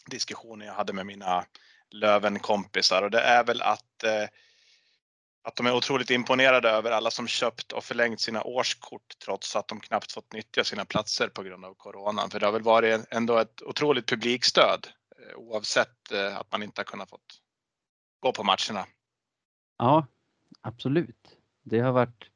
diskussionen 0.06 0.66
jag 0.66 0.74
hade 0.74 0.92
med 0.92 1.06
mina 1.06 1.44
Löven-kompisar 1.90 3.02
och 3.02 3.10
det 3.10 3.20
är 3.20 3.44
väl 3.44 3.62
att, 3.62 4.02
eh, 4.04 4.28
att 5.42 5.56
de 5.56 5.66
är 5.66 5.74
otroligt 5.74 6.10
imponerade 6.10 6.70
över 6.70 6.90
alla 6.90 7.10
som 7.10 7.28
köpt 7.28 7.72
och 7.72 7.84
förlängt 7.84 8.20
sina 8.20 8.42
årskort 8.42 9.18
trots 9.24 9.56
att 9.56 9.68
de 9.68 9.80
knappt 9.80 10.12
fått 10.12 10.32
nyttja 10.32 10.64
sina 10.64 10.84
platser 10.84 11.28
på 11.28 11.42
grund 11.42 11.64
av 11.64 11.74
coronan. 11.74 12.30
För 12.30 12.40
det 12.40 12.46
har 12.46 12.52
väl 12.52 12.62
varit 12.62 13.06
ändå 13.10 13.38
ett 13.38 13.62
otroligt 13.62 14.06
publikstöd 14.06 14.88
oavsett 15.36 16.12
att 16.12 16.52
man 16.52 16.62
inte 16.62 16.80
har 16.80 16.84
kunnat 16.84 17.10
fått 17.10 17.40
gå 18.20 18.32
på 18.32 18.44
matcherna. 18.44 18.86
Ja, 19.78 20.06
absolut. 20.60 21.38
Det 21.62 21.80
har 21.80 21.92
varit 21.92 22.30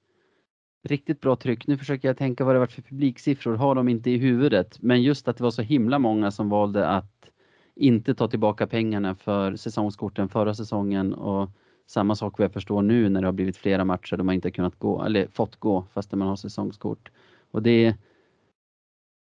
riktigt 0.89 1.21
bra 1.21 1.37
tryck. 1.37 1.67
Nu 1.67 1.79
försöker 1.79 2.09
jag 2.09 2.17
tänka 2.17 2.45
vad 2.45 2.55
det 2.55 2.59
varit 2.59 2.73
för 2.73 2.83
publiksiffror, 2.83 3.55
har 3.55 3.75
de 3.75 3.89
inte 3.89 4.11
i 4.11 4.19
huvudet. 4.19 4.83
Men 4.83 5.03
just 5.03 5.29
att 5.29 5.37
det 5.37 5.45
var 5.45 5.51
så 5.51 5.63
himla 5.63 5.99
många 5.99 6.31
som 6.31 6.49
valde 6.49 6.89
att 6.89 7.31
inte 7.75 8.15
ta 8.15 8.29
tillbaka 8.29 8.67
pengarna 8.67 9.15
för 9.15 9.57
säsongskorten 9.57 10.29
förra 10.29 10.55
säsongen 10.55 11.15
och 11.15 11.51
samma 11.87 12.15
sak 12.15 12.39
vad 12.39 12.45
jag 12.45 12.53
förstår 12.53 12.83
nu 12.83 13.09
när 13.09 13.21
det 13.21 13.27
har 13.27 13.33
blivit 13.33 13.57
flera 13.57 13.85
matcher 13.85 14.17
där 14.17 14.25
man 14.25 14.35
inte 14.35 14.51
kunnat 14.51 14.79
gå 14.79 15.03
eller 15.03 15.27
fått 15.27 15.57
gå 15.57 15.87
fast 15.95 16.13
man 16.13 16.29
har 16.29 16.37
säsongskort. 16.37 17.11
Och 17.51 17.63
det, 17.63 17.97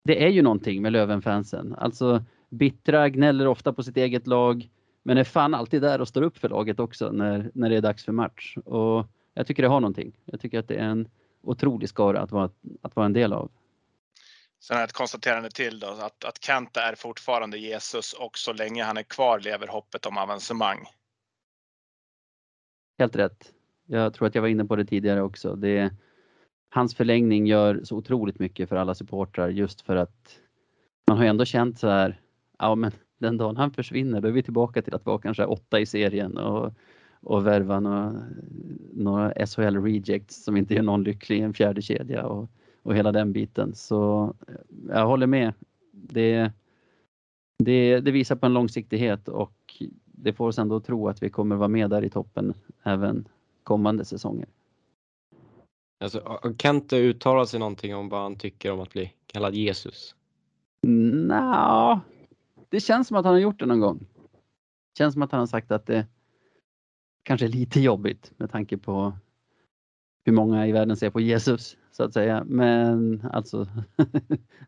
det 0.03 0.25
är 0.25 0.29
ju 0.29 0.41
någonting 0.41 0.81
med 0.81 0.91
Lövenfansen. 0.91 1.75
Alltså 1.77 2.23
bittra 2.49 3.09
gnäller 3.09 3.47
ofta 3.47 3.73
på 3.73 3.83
sitt 3.83 3.97
eget 3.97 4.27
lag 4.27 4.69
men 5.03 5.17
är 5.17 5.23
fan 5.23 5.53
alltid 5.53 5.81
där 5.81 6.01
och 6.01 6.07
står 6.07 6.21
upp 6.21 6.37
för 6.37 6.49
laget 6.49 6.79
också 6.79 7.11
när, 7.11 7.51
när 7.53 7.69
det 7.69 7.75
är 7.75 7.81
dags 7.81 8.05
för 8.05 8.11
match. 8.11 8.57
Och 8.65 9.07
jag 9.33 9.47
tycker 9.47 9.63
det 9.63 9.69
har 9.69 9.79
någonting. 9.79 10.17
Jag 10.25 10.39
tycker 10.39 10.59
att 10.59 10.67
det 10.67 10.75
är 10.75 10.89
en 10.89 11.09
otrolig 11.41 11.89
skara 11.89 12.21
att 12.21 12.31
vara, 12.31 12.49
att 12.81 12.95
vara 12.95 13.05
en 13.05 13.13
del 13.13 13.33
av. 13.33 13.51
Sen 14.59 14.83
ett 14.83 14.93
konstaterande 14.93 15.49
till 15.49 15.79
då, 15.79 15.87
att, 15.87 16.25
att 16.25 16.43
Kenta 16.43 16.81
är 16.81 16.95
fortfarande 16.95 17.57
Jesus 17.57 18.13
och 18.13 18.37
så 18.37 18.53
länge 18.53 18.83
han 18.83 18.97
är 18.97 19.03
kvar 19.03 19.39
lever 19.39 19.67
hoppet 19.67 20.05
om 20.05 20.17
avancemang. 20.17 20.85
Helt 22.99 23.15
rätt. 23.15 23.53
Jag 23.85 24.13
tror 24.13 24.27
att 24.27 24.35
jag 24.35 24.41
var 24.41 24.49
inne 24.49 24.65
på 24.65 24.75
det 24.75 24.85
tidigare 24.85 25.21
också. 25.21 25.55
Det, 25.55 25.93
hans 26.69 26.95
förlängning 26.95 27.47
gör 27.47 27.81
så 27.83 27.95
otroligt 27.95 28.39
mycket 28.39 28.69
för 28.69 28.75
alla 28.75 28.95
supportrar 28.95 29.49
just 29.49 29.81
för 29.81 29.95
att 29.95 30.39
man 31.07 31.17
har 31.17 31.25
ändå 31.25 31.45
känt 31.45 31.79
så 31.79 31.87
här, 31.87 32.21
ja 32.59 32.75
men 32.75 32.91
den 33.23 33.37
dagen 33.37 33.57
han 33.57 33.71
försvinner 33.71 34.21
då 34.21 34.27
är 34.27 34.31
vi 34.31 34.43
tillbaka 34.43 34.81
till 34.81 34.95
att 34.95 35.05
vara 35.05 35.17
kanske 35.17 35.45
åtta 35.45 35.79
i 35.79 35.85
serien 35.85 36.37
och, 36.37 36.73
och 37.21 37.47
värva 37.47 37.79
några, 37.79 38.23
några 38.93 39.45
SHL 39.45 39.77
rejects 39.77 40.43
som 40.43 40.57
inte 40.57 40.73
gör 40.73 40.83
någon 40.83 41.03
lycklig 41.03 41.37
i 41.37 41.41
en 41.41 41.53
fjärde 41.53 41.81
kedja 41.81 42.25
och, 42.25 42.49
och 42.83 42.95
hela 42.95 43.11
den 43.11 43.33
biten. 43.33 43.75
Så 43.75 44.33
jag 44.89 45.07
håller 45.07 45.27
med. 45.27 45.53
Det, 45.91 46.51
det, 47.63 47.99
det 47.99 48.11
visar 48.11 48.35
på 48.35 48.45
en 48.45 48.53
långsiktighet 48.53 49.27
och 49.27 49.83
det 50.05 50.33
får 50.33 50.47
oss 50.47 50.59
ändå 50.59 50.75
att 50.75 50.85
tro 50.85 51.07
att 51.07 51.23
vi 51.23 51.29
kommer 51.29 51.55
vara 51.55 51.67
med 51.67 51.89
där 51.89 52.03
i 52.03 52.09
toppen 52.09 52.53
även 52.83 53.27
kommande 53.63 54.05
säsonger. 54.05 54.47
Alltså, 56.03 56.39
Kent 56.57 56.93
uttala 56.93 57.45
sig 57.45 57.59
någonting 57.59 57.95
om 57.95 58.09
vad 58.09 58.21
han 58.21 58.35
tycker 58.35 58.71
om 58.71 58.79
att 58.79 58.93
bli 58.93 59.13
kallad 59.27 59.55
Jesus? 59.55 60.15
Nja, 60.87 62.01
det 62.73 62.79
känns 62.79 63.07
som 63.07 63.17
att 63.17 63.25
han 63.25 63.33
har 63.33 63.39
gjort 63.39 63.59
det 63.59 63.65
någon 63.65 63.79
gång. 63.79 63.99
Det 63.99 64.97
känns 64.97 65.13
som 65.13 65.21
att 65.21 65.31
han 65.31 65.39
har 65.39 65.47
sagt 65.47 65.71
att 65.71 65.85
det 65.85 66.07
kanske 67.23 67.45
är 67.45 67.49
lite 67.49 67.79
jobbigt 67.79 68.31
med 68.37 68.51
tanke 68.51 68.77
på 68.77 69.13
hur 70.25 70.33
många 70.33 70.67
i 70.67 70.71
världen 70.71 70.97
ser 70.97 71.09
på 71.09 71.19
Jesus 71.19 71.77
så 71.91 72.03
att 72.03 72.13
säga. 72.13 72.43
Men 72.45 73.27
alltså, 73.33 73.67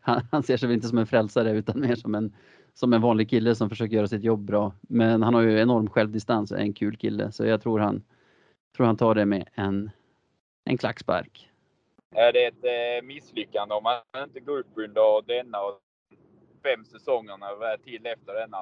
han, 0.30 0.42
ser 0.42 0.56
sig 0.56 0.68
väl 0.68 0.74
inte 0.74 0.88
som 0.88 0.98
en 0.98 1.06
frälsare 1.06 1.50
utan 1.50 1.80
mer 1.80 1.94
som 1.94 2.14
en, 2.14 2.34
som 2.74 2.92
en 2.92 3.00
vanlig 3.00 3.30
kille 3.30 3.54
som 3.54 3.68
försöker 3.68 3.96
göra 3.96 4.08
sitt 4.08 4.24
jobb 4.24 4.40
bra. 4.40 4.72
Men 4.80 5.22
han 5.22 5.34
har 5.34 5.42
ju 5.42 5.60
enorm 5.60 5.90
självdistans 5.90 6.52
och 6.52 6.58
är 6.58 6.62
en 6.62 6.74
kul 6.74 6.96
kille 6.96 7.32
så 7.32 7.46
jag 7.46 7.62
tror 7.62 7.78
han, 7.78 8.02
tror 8.76 8.86
han 8.86 8.96
tar 8.96 9.14
det 9.14 9.26
med 9.26 9.48
en, 9.54 9.90
en 10.64 10.78
klackspark. 10.78 11.50
Är 12.14 12.32
det 12.32 12.46
ett 12.46 12.64
eh, 12.64 13.06
misslyckande 13.06 13.74
om 13.74 13.82
man 13.82 14.24
inte 14.24 14.40
går 14.40 14.58
upp 14.58 14.72
under 14.74 15.26
denna 15.26 15.60
och 15.60 15.80
fem 16.66 16.84
säsongerna 16.84 17.46
till 17.84 18.06
efter 18.06 18.34
denna 18.34 18.58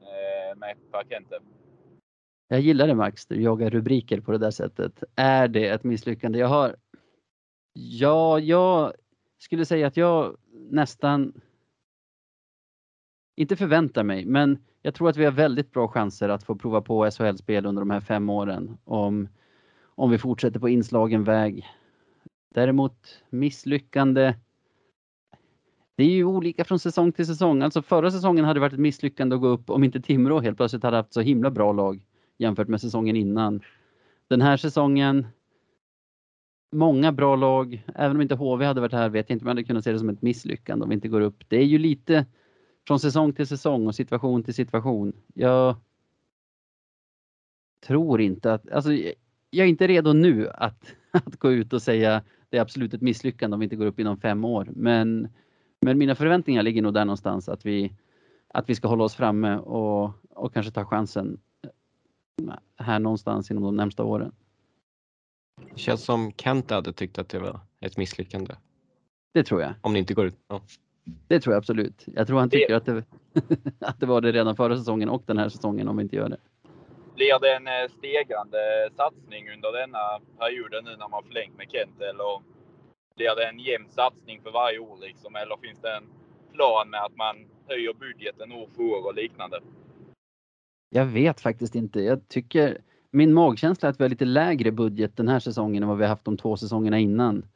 eh, 0.00 0.56
med 0.56 0.76
Parkente? 0.90 1.38
Jag 2.48 2.60
gillar 2.60 2.86
det 2.86 2.94
Max, 2.94 3.26
du 3.26 3.42
jagar 3.42 3.70
rubriker 3.70 4.20
på 4.20 4.32
det 4.32 4.38
där 4.38 4.50
sättet. 4.50 5.02
Är 5.16 5.48
det 5.48 5.68
ett 5.68 5.84
misslyckande? 5.84 6.38
Jag 6.38 6.48
har 6.48 6.76
Ja, 7.78 8.40
jag 8.40 8.92
skulle 9.38 9.64
säga 9.64 9.86
att 9.86 9.96
jag 9.96 10.36
nästan 10.52 11.32
inte 13.36 13.56
förväntar 13.56 14.04
mig, 14.04 14.24
men 14.24 14.64
jag 14.82 14.94
tror 14.94 15.08
att 15.08 15.16
vi 15.16 15.24
har 15.24 15.32
väldigt 15.32 15.72
bra 15.72 15.88
chanser 15.88 16.28
att 16.28 16.44
få 16.44 16.54
prova 16.54 16.80
på 16.80 17.10
SHL-spel 17.10 17.66
under 17.66 17.80
de 17.80 17.90
här 17.90 18.00
fem 18.00 18.30
åren 18.30 18.78
om, 18.84 19.28
om 19.84 20.10
vi 20.10 20.18
fortsätter 20.18 20.60
på 20.60 20.68
inslagen 20.68 21.24
väg. 21.24 21.66
Däremot 22.54 23.22
misslyckande. 23.30 24.34
Det 25.96 26.04
är 26.04 26.10
ju 26.10 26.24
olika 26.24 26.64
från 26.64 26.78
säsong 26.78 27.12
till 27.12 27.26
säsong. 27.26 27.62
Alltså 27.62 27.82
förra 27.82 28.10
säsongen 28.10 28.44
hade 28.44 28.56
det 28.56 28.60
varit 28.60 28.72
ett 28.72 28.78
misslyckande 28.78 29.34
att 29.34 29.40
gå 29.40 29.48
upp 29.48 29.70
om 29.70 29.84
inte 29.84 30.00
Timrå 30.00 30.40
helt 30.40 30.56
plötsligt 30.56 30.82
hade 30.82 30.96
haft 30.96 31.12
så 31.12 31.20
himla 31.20 31.50
bra 31.50 31.72
lag 31.72 32.06
jämfört 32.38 32.68
med 32.68 32.80
säsongen 32.80 33.16
innan. 33.16 33.60
Den 34.28 34.42
här 34.42 34.56
säsongen 34.56 35.26
många 36.72 37.12
bra 37.12 37.36
lag. 37.36 37.84
Även 37.94 38.16
om 38.16 38.22
inte 38.22 38.34
HV 38.34 38.64
hade 38.64 38.80
varit 38.80 38.92
här 38.92 39.08
vet 39.08 39.30
jag 39.30 39.34
inte 39.34 39.44
om 39.44 39.46
jag 39.46 39.54
hade 39.54 39.64
kunnat 39.64 39.84
se 39.84 39.92
det 39.92 39.98
som 39.98 40.08
ett 40.08 40.22
misslyckande 40.22 40.82
om 40.82 40.88
vi 40.88 40.94
inte 40.94 41.08
går 41.08 41.20
upp. 41.20 41.44
Det 41.48 41.56
är 41.56 41.64
ju 41.64 41.78
lite 41.78 42.26
från 42.86 43.00
säsong 43.00 43.32
till 43.32 43.46
säsong 43.46 43.86
och 43.86 43.94
situation 43.94 44.42
till 44.42 44.54
situation. 44.54 45.12
Jag 45.34 45.76
tror 47.86 48.20
inte 48.20 48.54
att, 48.54 48.70
alltså 48.70 48.92
jag 49.50 49.64
är 49.64 49.70
inte 49.70 49.86
redo 49.86 50.12
nu 50.12 50.48
att, 50.48 50.94
att 51.10 51.36
gå 51.36 51.52
ut 51.52 51.72
och 51.72 51.82
säga 51.82 52.22
det 52.50 52.56
är 52.56 52.60
absolut 52.60 52.94
ett 52.94 53.02
misslyckande 53.02 53.54
om 53.54 53.60
vi 53.60 53.64
inte 53.64 53.76
går 53.76 53.86
upp 53.86 54.00
inom 54.00 54.20
fem 54.20 54.44
år. 54.44 54.68
Men, 54.72 55.28
men 55.80 55.98
mina 55.98 56.14
förväntningar 56.14 56.62
ligger 56.62 56.82
nog 56.82 56.94
där 56.94 57.04
någonstans 57.04 57.48
att 57.48 57.66
vi, 57.66 57.92
att 58.48 58.70
vi 58.70 58.74
ska 58.74 58.88
hålla 58.88 59.04
oss 59.04 59.14
framme 59.14 59.56
och, 59.56 60.10
och 60.30 60.54
kanske 60.54 60.72
ta 60.72 60.84
chansen 60.84 61.40
här 62.76 62.98
någonstans 62.98 63.50
inom 63.50 63.62
de 63.62 63.76
närmsta 63.76 64.04
åren. 64.04 64.32
Det 65.74 65.78
känns 65.78 66.04
som 66.04 66.32
Kent 66.32 66.70
hade 66.70 66.92
tyckt 66.92 67.18
att 67.18 67.28
det 67.28 67.38
var 67.38 67.60
ett 67.80 67.96
misslyckande. 67.96 68.54
Det 69.32 69.44
tror 69.44 69.62
jag. 69.62 69.74
Om 69.80 69.92
det 69.92 69.98
inte 69.98 70.14
går 70.14 70.26
ut. 70.26 70.36
Ja. 70.48 70.60
Det 71.28 71.40
tror 71.40 71.52
jag 71.54 71.58
absolut. 71.58 72.04
Jag 72.06 72.26
tror 72.26 72.38
han 72.38 72.50
tycker 72.50 72.68
det... 72.68 72.76
Att, 72.76 72.86
det, 72.86 73.04
att 73.86 74.00
det 74.00 74.06
var 74.06 74.20
det 74.20 74.32
redan 74.32 74.56
förra 74.56 74.76
säsongen 74.76 75.08
och 75.08 75.22
den 75.26 75.38
här 75.38 75.48
säsongen 75.48 75.88
om 75.88 75.96
vi 75.96 76.02
inte 76.02 76.16
gör 76.16 76.28
det. 76.28 76.38
Blir 77.14 77.40
det 77.40 77.56
en 77.56 77.66
eh, 77.66 77.88
stegrande 77.98 78.58
satsning 78.96 79.50
under 79.50 79.72
denna 79.72 80.20
perioden 80.38 80.84
nu 80.84 80.96
när 80.96 81.08
man 81.08 81.22
förlängt 81.24 81.56
med 81.56 81.66
Kent 81.70 82.00
eller 82.00 82.55
blir 83.16 83.36
det 83.36 83.48
en 83.48 83.58
jämn 83.58 83.88
satsning 83.88 84.40
för 84.42 84.50
varje 84.50 84.78
år 84.78 84.98
liksom? 85.00 85.36
Eller 85.36 85.56
finns 85.56 85.80
det 85.80 85.96
en 85.96 86.04
plan 86.52 86.90
med 86.90 87.00
att 87.04 87.16
man 87.16 87.36
höjer 87.68 87.94
budgeten 87.94 88.52
år 88.52 88.68
för 88.76 88.82
år 88.82 89.06
och 89.06 89.14
liknande? 89.14 89.60
Jag 90.90 91.06
vet 91.06 91.40
faktiskt 91.40 91.74
inte. 91.74 92.00
Jag 92.00 92.28
tycker 92.28 92.78
min 93.10 93.34
magkänsla 93.34 93.88
är 93.88 93.90
att 93.90 94.00
vi 94.00 94.04
har 94.04 94.08
lite 94.08 94.24
lägre 94.24 94.72
budget 94.72 95.16
den 95.16 95.28
här 95.28 95.40
säsongen 95.40 95.82
än 95.82 95.88
vad 95.88 95.98
vi 95.98 96.06
haft 96.06 96.24
de 96.24 96.36
två 96.36 96.56
säsongerna 96.56 96.98
innan. 96.98 97.46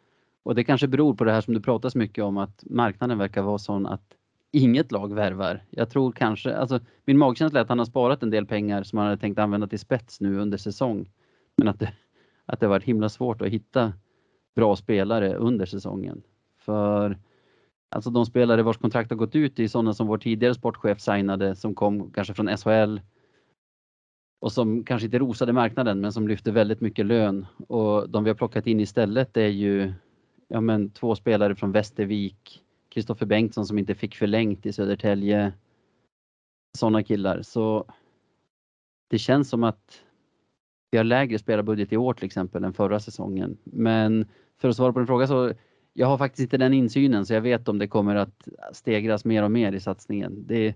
Och 0.43 0.55
det 0.55 0.65
kanske 0.65 0.89
beror 0.89 1.15
på 1.15 1.25
det 1.25 1.33
här 1.33 1.41
som 1.41 1.55
du 1.55 1.61
pratar 1.61 1.89
så 1.89 1.99
mycket 1.99 2.25
om 2.25 2.37
att 2.37 2.65
marknaden 2.67 3.19
verkar 3.19 3.43
vara 3.43 3.59
sån 3.59 3.87
att 3.87 4.15
inget 4.53 4.93
lag 4.93 5.15
värvar. 5.15 5.65
Jag 5.71 5.91
tror 5.91 6.13
kanske, 6.13 6.57
alltså 6.57 6.81
min 7.05 7.19
magkänsla 7.19 7.61
är 7.61 7.63
att 7.63 7.69
han 7.69 7.79
har 7.79 7.87
sparat 7.87 8.23
en 8.23 8.31
del 8.31 8.47
pengar 8.47 8.83
som 8.83 8.99
han 8.99 9.09
hade 9.09 9.21
tänkt 9.21 9.39
använda 9.39 9.67
till 9.67 9.79
spets 9.79 10.21
nu 10.21 10.39
under 10.39 10.59
säsong. 10.59 11.11
Men 11.57 11.69
att 11.69 11.79
det, 11.79 11.93
att 12.47 12.61
det 12.61 12.69
varit 12.69 12.85
himla 12.85 13.09
svårt 13.09 13.43
att 13.43 13.49
hitta 13.49 13.93
bra 14.55 14.77
spelare 14.77 15.35
under 15.35 15.67
säsongen. 15.67 16.23
För 16.59 17.19
alltså 17.89 18.11
de 18.11 18.27
spelare 18.27 18.63
vars 18.63 18.79
kontrakt 18.79 19.11
har 19.11 19.17
gått 19.17 19.37
ut 19.37 19.59
är 19.59 19.69
sådana 19.69 19.95
som 19.95 20.07
vår 20.07 20.19
tidigare 20.19 20.55
sportchef 20.55 21.01
signade 21.01 21.57
som 21.57 21.75
kom 21.75 22.11
kanske 22.11 22.35
från 22.35 22.57
SHL 22.57 23.01
och 24.41 24.53
som 24.53 24.85
kanske 24.85 25.05
inte 25.07 25.19
rosade 25.19 25.53
marknaden 25.53 26.01
men 26.01 26.13
som 26.13 26.29
lyfte 26.29 26.53
väldigt 26.53 26.81
mycket 26.81 27.07
lön. 27.07 27.47
Och 27.69 28.11
de 28.11 28.25
vi 28.25 28.31
har 28.31 28.35
plockat 28.35 28.67
in 28.67 28.81
istället 28.81 29.37
är 29.37 29.49
ju 29.49 29.93
ja, 30.51 30.61
men, 30.61 30.91
två 30.91 31.15
spelare 31.15 31.55
från 31.55 31.73
Västervik, 31.73 32.63
Kristoffer 32.89 33.27
Bengtsson 33.27 33.67
som 33.67 33.79
inte 33.79 33.95
fick 33.95 34.15
förlängt 34.15 34.67
i 34.67 34.73
Södertälje. 34.73 35.53
Sådana 36.79 37.03
killar. 37.03 37.43
Så 37.43 37.85
det 39.09 39.19
känns 39.19 39.49
som 39.49 39.65
att 39.65 40.05
vi 40.91 40.99
har 40.99 41.05
lägre 41.05 41.39
spelarbudget 41.39 41.93
i 41.93 41.97
år 41.97 42.15
till 42.15 42.25
exempel 42.25 42.65
än 42.65 42.73
förra 42.73 43.01
säsongen. 43.01 43.59
Men 43.65 44.27
för 44.59 44.69
att 44.69 44.77
svara 44.77 44.93
på 44.93 44.99
din 44.99 45.07
fråga 45.07 45.27
så 45.27 45.53
jag 45.93 46.07
har 46.07 46.19
faktiskt 46.19 46.41
inte 46.41 46.57
den 46.57 46.75
insynen 46.75 47.27
så 47.27 47.35
jag 47.35 47.41
vet 47.41 47.69
om 47.69 47.79
det 47.79 47.89
kommer 47.89 48.17
att 48.17 48.49
stegras 48.73 49.25
mer 49.25 49.43
och 49.43 49.51
mer 49.51 49.73
i 49.73 49.81
satsningen. 49.81 50.47
Det 50.47 50.75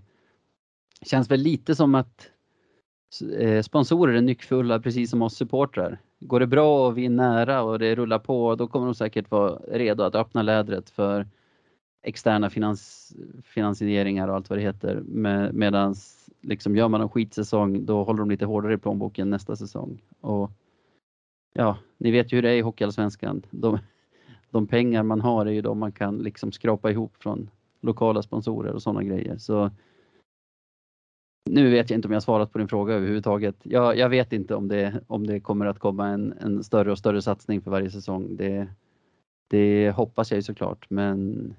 känns 1.01 1.31
väl 1.31 1.39
lite 1.39 1.75
som 1.75 1.95
att 1.95 2.29
eh, 3.39 3.61
sponsorer 3.61 4.13
är 4.13 4.21
nyckfulla 4.21 4.79
precis 4.79 5.09
som 5.09 5.21
oss 5.21 5.35
supportrar. 5.35 5.99
Går 6.19 6.39
det 6.39 6.47
bra 6.47 6.87
och 6.87 6.97
vi 6.97 7.05
är 7.05 7.09
nära 7.09 7.63
och 7.63 7.79
det 7.79 7.95
rullar 7.95 8.19
på 8.19 8.55
då 8.55 8.67
kommer 8.67 8.85
de 8.85 8.95
säkert 8.95 9.31
vara 9.31 9.59
redo 9.67 10.03
att 10.03 10.15
öppna 10.15 10.41
lädret 10.41 10.89
för 10.89 11.27
externa 12.03 12.49
finans, 12.49 13.13
finansieringar 13.43 14.27
och 14.27 14.35
allt 14.35 14.49
vad 14.49 14.59
det 14.59 14.63
heter. 14.63 15.01
Med, 15.05 15.53
medans 15.53 16.24
liksom 16.47 16.75
gör 16.75 16.87
man 16.87 17.01
en 17.01 17.09
skitsäsong 17.09 17.85
då 17.85 18.03
håller 18.03 18.19
de 18.19 18.29
lite 18.29 18.45
hårdare 18.45 18.73
i 18.73 18.77
plånboken 18.77 19.29
nästa 19.29 19.55
säsong. 19.55 20.01
Och 20.19 20.51
ja, 21.53 21.77
ni 21.97 22.11
vet 22.11 22.33
ju 22.33 22.37
hur 22.37 22.41
det 22.41 22.49
är 22.49 22.55
i 22.55 22.61
Hockeyallsvenskan. 22.61 23.45
De, 23.51 23.79
de 24.51 24.67
pengar 24.67 25.03
man 25.03 25.21
har 25.21 25.45
är 25.45 25.51
ju 25.51 25.61
de 25.61 25.79
man 25.79 25.91
kan 25.91 26.17
liksom 26.17 26.51
skrapa 26.51 26.91
ihop 26.91 27.15
från 27.19 27.49
lokala 27.81 28.21
sponsorer 28.21 28.73
och 28.73 28.81
sådana 28.81 29.03
grejer. 29.03 29.37
Så 29.37 29.71
nu 31.49 31.69
vet 31.69 31.89
jag 31.89 31.97
inte 31.97 32.07
om 32.07 32.13
jag 32.13 32.23
svarat 32.23 32.51
på 32.51 32.57
din 32.57 32.67
fråga 32.67 32.93
överhuvudtaget. 32.93 33.55
Jag, 33.63 33.97
jag 33.97 34.09
vet 34.09 34.33
inte 34.33 34.55
om 34.55 34.67
det, 34.67 35.03
om 35.07 35.27
det 35.27 35.39
kommer 35.39 35.65
att 35.65 35.79
komma 35.79 36.07
en, 36.07 36.33
en 36.41 36.63
större 36.63 36.91
och 36.91 36.97
större 36.97 37.21
satsning 37.21 37.61
för 37.61 37.71
varje 37.71 37.91
säsong. 37.91 38.35
Det, 38.35 38.67
det 39.47 39.91
hoppas 39.91 40.31
jag 40.31 40.37
ju 40.37 40.43
såklart, 40.43 40.89
men 40.89 41.55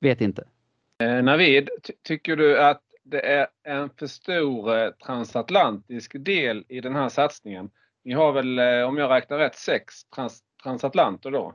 vet 0.00 0.20
inte. 0.20 0.44
Eh, 1.02 1.22
Navid, 1.22 1.68
ty 1.82 1.92
tycker 2.02 2.36
du 2.36 2.58
att 2.58 2.87
det 3.10 3.26
är 3.26 3.46
en 3.64 3.90
för 3.90 4.06
stor 4.06 4.78
eh, 4.78 4.90
transatlantisk 4.90 6.16
del 6.24 6.64
i 6.68 6.80
den 6.80 6.94
här 6.94 7.08
satsningen? 7.08 7.70
Ni 8.04 8.12
har 8.14 8.32
väl, 8.32 8.58
eh, 8.58 8.88
om 8.88 8.96
jag 8.96 9.10
räknar 9.10 9.38
rätt, 9.38 9.54
sex 9.54 10.04
trans 10.14 10.42
transatlanter 10.62 11.30
då? 11.30 11.54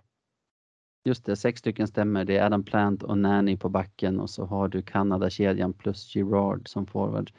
Just 1.05 1.25
det, 1.25 1.35
sex 1.35 1.59
stycken 1.59 1.87
stämmer. 1.87 2.25
Det 2.25 2.37
är 2.37 2.45
Adam 2.45 2.63
Plant 2.63 3.03
och 3.03 3.17
Nanny 3.17 3.57
på 3.57 3.69
backen 3.69 4.19
och 4.19 4.29
så 4.29 4.45
har 4.45 4.67
du 4.67 4.81
Kanadakedjan 4.81 5.73
plus 5.73 6.15
Girard 6.15 6.67
som 6.69 6.85
forward. 6.85 7.31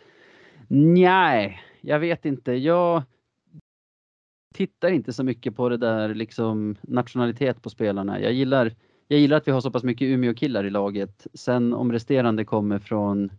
Nej, 0.69 1.61
jag 1.81 1.99
vet 1.99 2.25
inte. 2.25 2.53
Jag 2.53 3.03
tittar 4.55 4.91
inte 4.91 5.13
så 5.13 5.25
mycket 5.25 5.57
på 5.57 5.69
det 5.69 5.77
där 5.77 6.15
liksom 6.15 6.77
nationalitet 6.83 7.63
på 7.63 7.71
spelarna. 7.71 8.21
Jag 8.21 8.33
gillar, 8.33 8.73
jag 9.09 9.21
gillar 9.21 9.37
att 9.37 9.49
vi 9.49 9.53
har 9.53 9.61
så 9.61 9.71
pass 9.71 9.83
mycket 9.83 10.07
Umeå-killar 10.07 10.65
i 10.65 10.71
laget. 10.71 11.27
Sen 11.35 11.75
om 11.75 11.93
resterande 11.93 12.45
kommer 12.45 12.79
från 12.79 13.31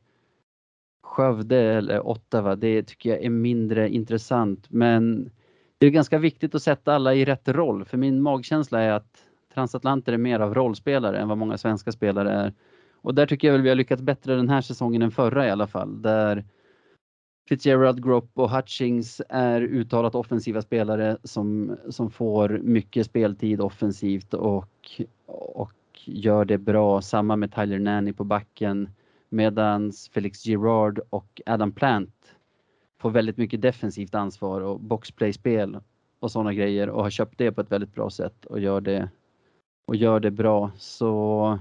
Skövde 1.05 1.57
eller 1.57 2.07
Ottawa, 2.07 2.55
det 2.55 2.83
tycker 2.83 3.09
jag 3.09 3.23
är 3.23 3.29
mindre 3.29 3.89
intressant. 3.89 4.67
Men 4.69 5.31
det 5.77 5.85
är 5.85 5.91
ganska 5.91 6.17
viktigt 6.17 6.55
att 6.55 6.63
sätta 6.63 6.95
alla 6.95 7.13
i 7.13 7.25
rätt 7.25 7.47
roll, 7.47 7.85
för 7.85 7.97
min 7.97 8.21
magkänsla 8.21 8.81
är 8.81 8.91
att 8.91 9.23
transatlanter 9.53 10.13
är 10.13 10.17
mer 10.17 10.39
av 10.39 10.53
rollspelare 10.53 11.19
än 11.19 11.27
vad 11.27 11.37
många 11.37 11.57
svenska 11.57 11.91
spelare 11.91 12.31
är. 12.31 12.53
Och 13.01 13.15
där 13.15 13.25
tycker 13.25 13.47
jag 13.47 13.53
väl 13.53 13.61
vi 13.61 13.69
har 13.69 13.75
lyckats 13.75 14.01
bättre 14.01 14.35
den 14.35 14.49
här 14.49 14.61
säsongen 14.61 15.01
än 15.01 15.11
förra 15.11 15.47
i 15.47 15.49
alla 15.49 15.67
fall. 15.67 16.01
Där 16.01 16.45
Fitzgerald, 17.49 18.03
Grop 18.03 18.31
och 18.33 18.51
Hutchings 18.51 19.21
är 19.29 19.61
uttalat 19.61 20.15
offensiva 20.15 20.61
spelare 20.61 21.17
som, 21.23 21.77
som 21.89 22.11
får 22.11 22.49
mycket 22.63 23.05
speltid 23.05 23.61
offensivt 23.61 24.33
och, 24.33 25.01
och 25.27 25.73
gör 26.05 26.45
det 26.45 26.57
bra. 26.57 27.01
Samma 27.01 27.35
med 27.35 27.55
Tyler 27.55 27.79
Nanny 27.79 28.13
på 28.13 28.23
backen. 28.23 28.89
Medans 29.29 30.09
Felix 30.09 30.45
Girard 30.45 30.99
och 31.09 31.41
Adam 31.45 31.71
Plant 31.71 32.35
får 32.97 33.09
väldigt 33.09 33.37
mycket 33.37 33.61
defensivt 33.61 34.15
ansvar 34.15 34.61
och 34.61 34.79
boxplayspel 34.79 35.79
och 36.19 36.31
sådana 36.31 36.53
grejer 36.53 36.89
och 36.89 37.03
har 37.03 37.09
köpt 37.09 37.37
det 37.37 37.51
på 37.51 37.61
ett 37.61 37.71
väldigt 37.71 37.93
bra 37.93 38.09
sätt 38.09 38.45
och 38.45 38.59
gör 38.59 38.81
det 38.81 39.09
och 39.85 39.95
gör 39.95 40.19
det 40.19 40.31
bra. 40.31 40.71
Så 40.77 41.59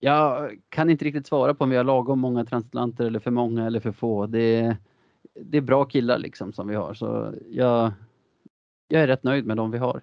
jag 0.00 0.56
kan 0.68 0.90
inte 0.90 1.04
riktigt 1.04 1.26
svara 1.26 1.54
på 1.54 1.64
om 1.64 1.70
vi 1.70 1.76
har 1.76 1.84
lagom 1.84 2.20
många 2.20 2.44
transatlanter 2.44 3.04
eller 3.04 3.20
för 3.20 3.30
många 3.30 3.66
eller 3.66 3.80
för 3.80 3.92
få. 3.92 4.26
Det 4.26 4.56
är, 4.56 4.76
det 5.34 5.56
är 5.56 5.62
bra 5.62 5.84
killar 5.84 6.18
liksom 6.18 6.52
som 6.52 6.68
vi 6.68 6.74
har 6.74 6.94
så 6.94 7.34
jag, 7.50 7.92
jag 8.88 9.02
är 9.02 9.06
rätt 9.06 9.22
nöjd 9.22 9.46
med 9.46 9.56
de 9.56 9.70
vi 9.70 9.78
har. 9.78 10.02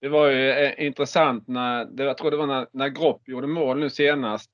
Det 0.00 0.08
var 0.08 0.28
ju 0.28 0.50
eh, 0.50 0.86
intressant 0.86 1.48
när, 1.48 1.88
jag 1.96 2.18
tror 2.18 2.30
det 2.30 2.36
var 2.36 2.46
när, 2.46 2.66
när 2.72 2.88
Gropp 2.88 3.28
gjorde 3.28 3.46
mål 3.46 3.78
nu 3.78 3.90
senast. 3.90 4.50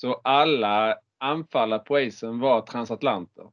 Så 0.00 0.14
alla 0.14 0.96
anfallare 1.18 1.78
på 1.78 2.00
isen 2.00 2.38
var 2.38 2.60
transatlanter. 2.60 3.50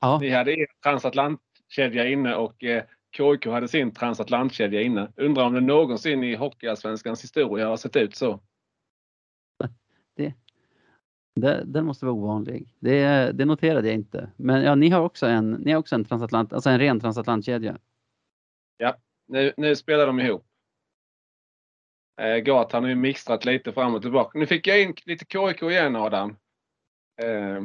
Ja. 0.00 0.18
Ni 0.20 0.30
hade 0.30 0.52
er 0.52 0.66
transatlantkedja 0.82 2.08
inne 2.08 2.34
och 2.34 2.64
eh, 2.64 2.84
KIK 3.16 3.46
hade 3.46 3.68
sin 3.68 3.90
transatlantkedja 3.90 4.82
inne. 4.82 5.12
Undrar 5.16 5.44
om 5.44 5.54
det 5.54 5.60
någonsin 5.60 6.24
i 6.24 6.34
Hockeyallsvenskans 6.34 7.24
historia 7.24 7.68
har 7.68 7.76
sett 7.76 7.96
ut 7.96 8.16
så. 8.16 8.40
Det, 10.16 10.34
det, 11.34 11.64
den 11.66 11.84
måste 11.84 12.04
vara 12.04 12.14
ovanlig. 12.14 12.68
Det, 12.78 13.30
det 13.32 13.44
noterade 13.44 13.88
jag 13.88 13.94
inte. 13.94 14.30
Men 14.36 14.62
ja, 14.62 14.74
ni 14.74 14.88
har 14.88 15.00
också 15.00 15.26
en, 15.26 15.50
ni 15.50 15.72
har 15.72 15.78
också 15.78 15.94
en 15.94 16.04
transatlant, 16.04 16.52
alltså 16.52 16.70
en 16.70 16.78
ren 16.78 17.00
transatlantkedja. 17.00 17.78
Ja, 18.76 18.96
nu, 19.26 19.52
nu 19.56 19.76
spelar 19.76 20.06
de 20.06 20.20
ihop. 20.20 20.47
Eh, 22.18 22.36
Gat 22.36 22.72
han 22.72 22.82
har 22.82 22.90
ju 22.90 22.96
mixtrat 22.96 23.44
lite 23.44 23.72
fram 23.72 23.94
och 23.94 24.02
tillbaka. 24.02 24.38
Nu 24.38 24.46
fick 24.46 24.66
jag 24.66 24.82
in 24.82 24.94
lite 25.04 25.24
KIK 25.24 25.62
igen 25.62 25.96
Adam. 25.96 26.36
Eh, 27.22 27.64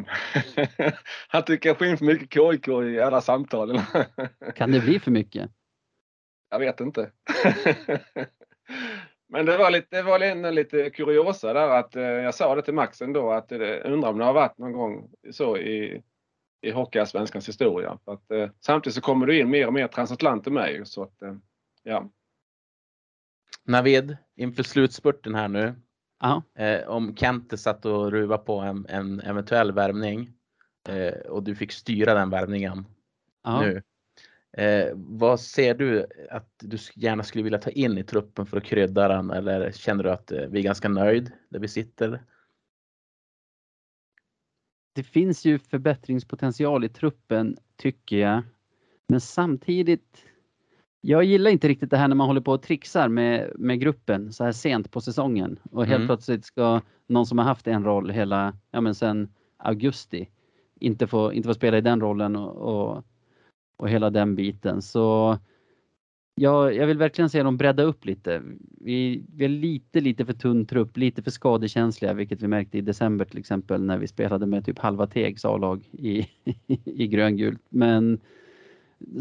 han 1.28 1.44
tycker 1.44 1.70
jag 1.70 1.78
får 1.78 1.88
in 1.88 1.98
för 1.98 2.06
mycket 2.06 2.34
KIK 2.34 2.68
i 2.68 3.00
alla 3.00 3.22
samtal. 3.22 3.82
Kan 4.56 4.72
det 4.72 4.80
bli 4.80 5.00
för 5.00 5.12
mycket? 5.12 5.52
Jag 6.50 6.60
vet 6.60 6.80
inte. 6.80 7.12
Men 9.28 9.46
det 9.46 9.58
var 9.58 9.72
lite, 9.72 9.96
det 9.96 10.04
var 10.04 10.20
ändå 10.20 10.52
lite 10.52 10.90
kuriosa 10.90 11.54
där 11.54 11.70
att 11.70 11.96
eh, 11.96 12.04
jag 12.04 12.36
sa 12.36 12.56
det 12.56 12.62
till 12.62 12.74
Max 12.74 13.02
ändå 13.02 13.32
att 13.32 13.52
eh, 13.52 13.60
undrar 13.84 14.10
om 14.10 14.18
det 14.18 14.26
har 14.26 14.34
varit 14.34 14.58
någon 14.58 14.74
gång 14.74 15.10
så 15.32 15.58
i, 15.58 16.04
i 16.62 16.72
Hockeyallsvenskans 16.72 17.48
historia. 17.48 18.00
För 18.06 18.14
att, 18.14 18.32
eh, 18.32 18.50
samtidigt 18.60 18.96
så 18.96 19.02
kommer 19.02 19.28
det 19.28 19.40
in 19.40 19.50
mer 19.50 19.68
och 19.68 19.74
mer 19.74 19.88
transatlanter 19.88 20.52
med 20.52 20.88
så 20.88 21.04
att 21.04 21.18
ja. 21.84 22.10
Navid, 23.64 24.18
inför 24.36 24.64
slutspurten 24.64 25.36
här 25.36 25.48
nu. 25.48 25.76
Eh, 26.56 26.88
om 26.88 27.16
Kente 27.16 27.58
satt 27.58 27.86
och 27.86 28.12
ruva 28.12 28.38
på 28.38 28.60
en, 28.60 28.86
en 28.90 29.20
eventuell 29.20 29.72
värvning 29.72 30.34
eh, 30.90 31.14
och 31.14 31.44
du 31.44 31.56
fick 31.56 31.72
styra 31.72 32.14
den 32.14 32.30
värvningen 32.30 32.86
Ja. 33.44 33.62
nu. 33.62 33.84
Eh, 34.58 34.92
vad 34.96 35.40
ser 35.40 35.76
du 35.76 36.08
att 36.30 36.50
du 36.60 36.78
gärna 36.96 37.24
skulle 37.24 37.44
vilja 37.44 37.60
ta 37.60 37.70
in 37.70 37.98
i 37.98 38.04
truppen 38.04 38.46
för 38.46 38.58
att 38.58 38.64
krydda 38.64 39.08
den 39.08 39.32
eller 39.32 39.72
känner 39.72 40.04
du 40.04 40.12
att 40.12 40.32
eh, 40.32 40.46
vi 40.50 40.60
är 40.60 40.64
ganska 40.64 40.90
nöjd 40.90 41.32
där 41.50 41.60
vi 41.60 41.68
sitter? 41.68 42.22
det 44.94 45.04
finns 45.04 45.46
ju 45.46 45.60
förbättringspotential 45.60 46.84
i 46.84 46.90
truppen 46.90 47.58
tycker 47.76 48.18
jag. 48.18 48.44
Men 49.08 49.22
samtidigt, 49.22 50.26
jag 51.06 51.24
gillar 51.24 51.52
inte 51.52 51.68
riktigt 51.68 51.90
det 51.90 51.98
här 51.98 52.08
när 52.08 52.16
man 52.16 52.28
håller 52.28 52.42
på 52.42 52.52
och 52.52 52.62
trixar 52.62 53.10
med, 53.10 53.52
med 53.56 53.80
gruppen 53.80 54.34
så 54.34 54.44
här 54.44 54.52
sent 54.52 54.92
på 54.92 55.02
säsongen 55.02 55.60
och 55.72 55.86
helt 55.86 55.96
Mm. 55.98 56.08
plötsligt 56.08 56.46
ska 56.46 56.82
någon 57.08 57.26
som 57.26 57.38
har 57.38 57.46
haft 57.46 57.68
en 57.68 57.84
roll 57.84 58.10
hela, 58.10 58.54
ja 58.72 58.82
men 58.82 58.96
sen 58.96 59.30
augusti 59.58 60.30
inte 60.80 61.08
få, 61.08 61.34
inte 61.34 61.48
få 61.48 61.54
spela 61.54 61.78
i 61.78 61.82
den 61.82 62.02
rollen 62.02 62.36
och, 62.36 62.56
och, 62.56 63.04
och 63.78 63.90
hela 63.90 64.10
den 64.10 64.36
biten. 64.36 64.82
Så 64.82 65.38
jag, 66.36 66.76
jag 66.76 66.88
vill 66.88 66.98
verkligen 66.98 67.30
se 67.30 67.44
dem 67.44 67.58
bredda 67.58 67.84
upp 67.84 68.06
lite. 68.06 68.42
Vi, 68.82 69.24
vi 69.36 69.46
är 69.46 69.50
lite, 69.50 70.00
lite 70.00 70.26
för 70.26 70.34
tunn 70.34 70.66
trupp, 70.66 70.98
lite 70.98 71.24
för 71.24 71.32
skadekänsliga, 71.32 72.14
vilket 72.14 72.42
vi 72.42 72.48
märkte 72.48 72.78
i 72.78 72.82
december 72.82 73.26
till 73.26 73.40
exempel 73.40 73.84
när 73.84 73.98
vi 73.98 74.08
spelade 74.08 74.46
med 74.46 74.66
typ 74.66 74.80
halva 74.80 75.08
Tegs 75.08 75.46
A-lag 75.46 75.90
i, 75.92 76.28
i 76.86 77.08
gröngult. 77.08 77.62
Men 77.70 78.20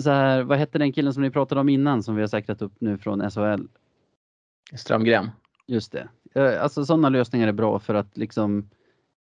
så 0.01 0.11
här, 0.11 0.43
vad 0.43 0.59
hette 0.59 0.79
den 0.79 0.93
killen 0.93 1.15
som 1.15 1.23
ni 1.23 1.31
pratade 1.31 1.61
om 1.61 1.69
innan 1.69 2.03
som 2.03 2.15
vi 2.15 2.21
har 2.21 2.29
säkrat 2.29 2.63
upp 2.63 2.73
nu 2.79 2.99
från 2.99 3.31
SHL? 3.31 3.67
Strömgren. 4.75 5.31
Just 5.67 5.93
det. 5.93 6.09
Alltså 6.61 6.85
sådana 6.85 7.09
lösningar 7.09 7.49
är 7.49 7.53
bra 7.53 7.79
för 7.79 7.95
att 7.95 8.17
liksom 8.17 8.71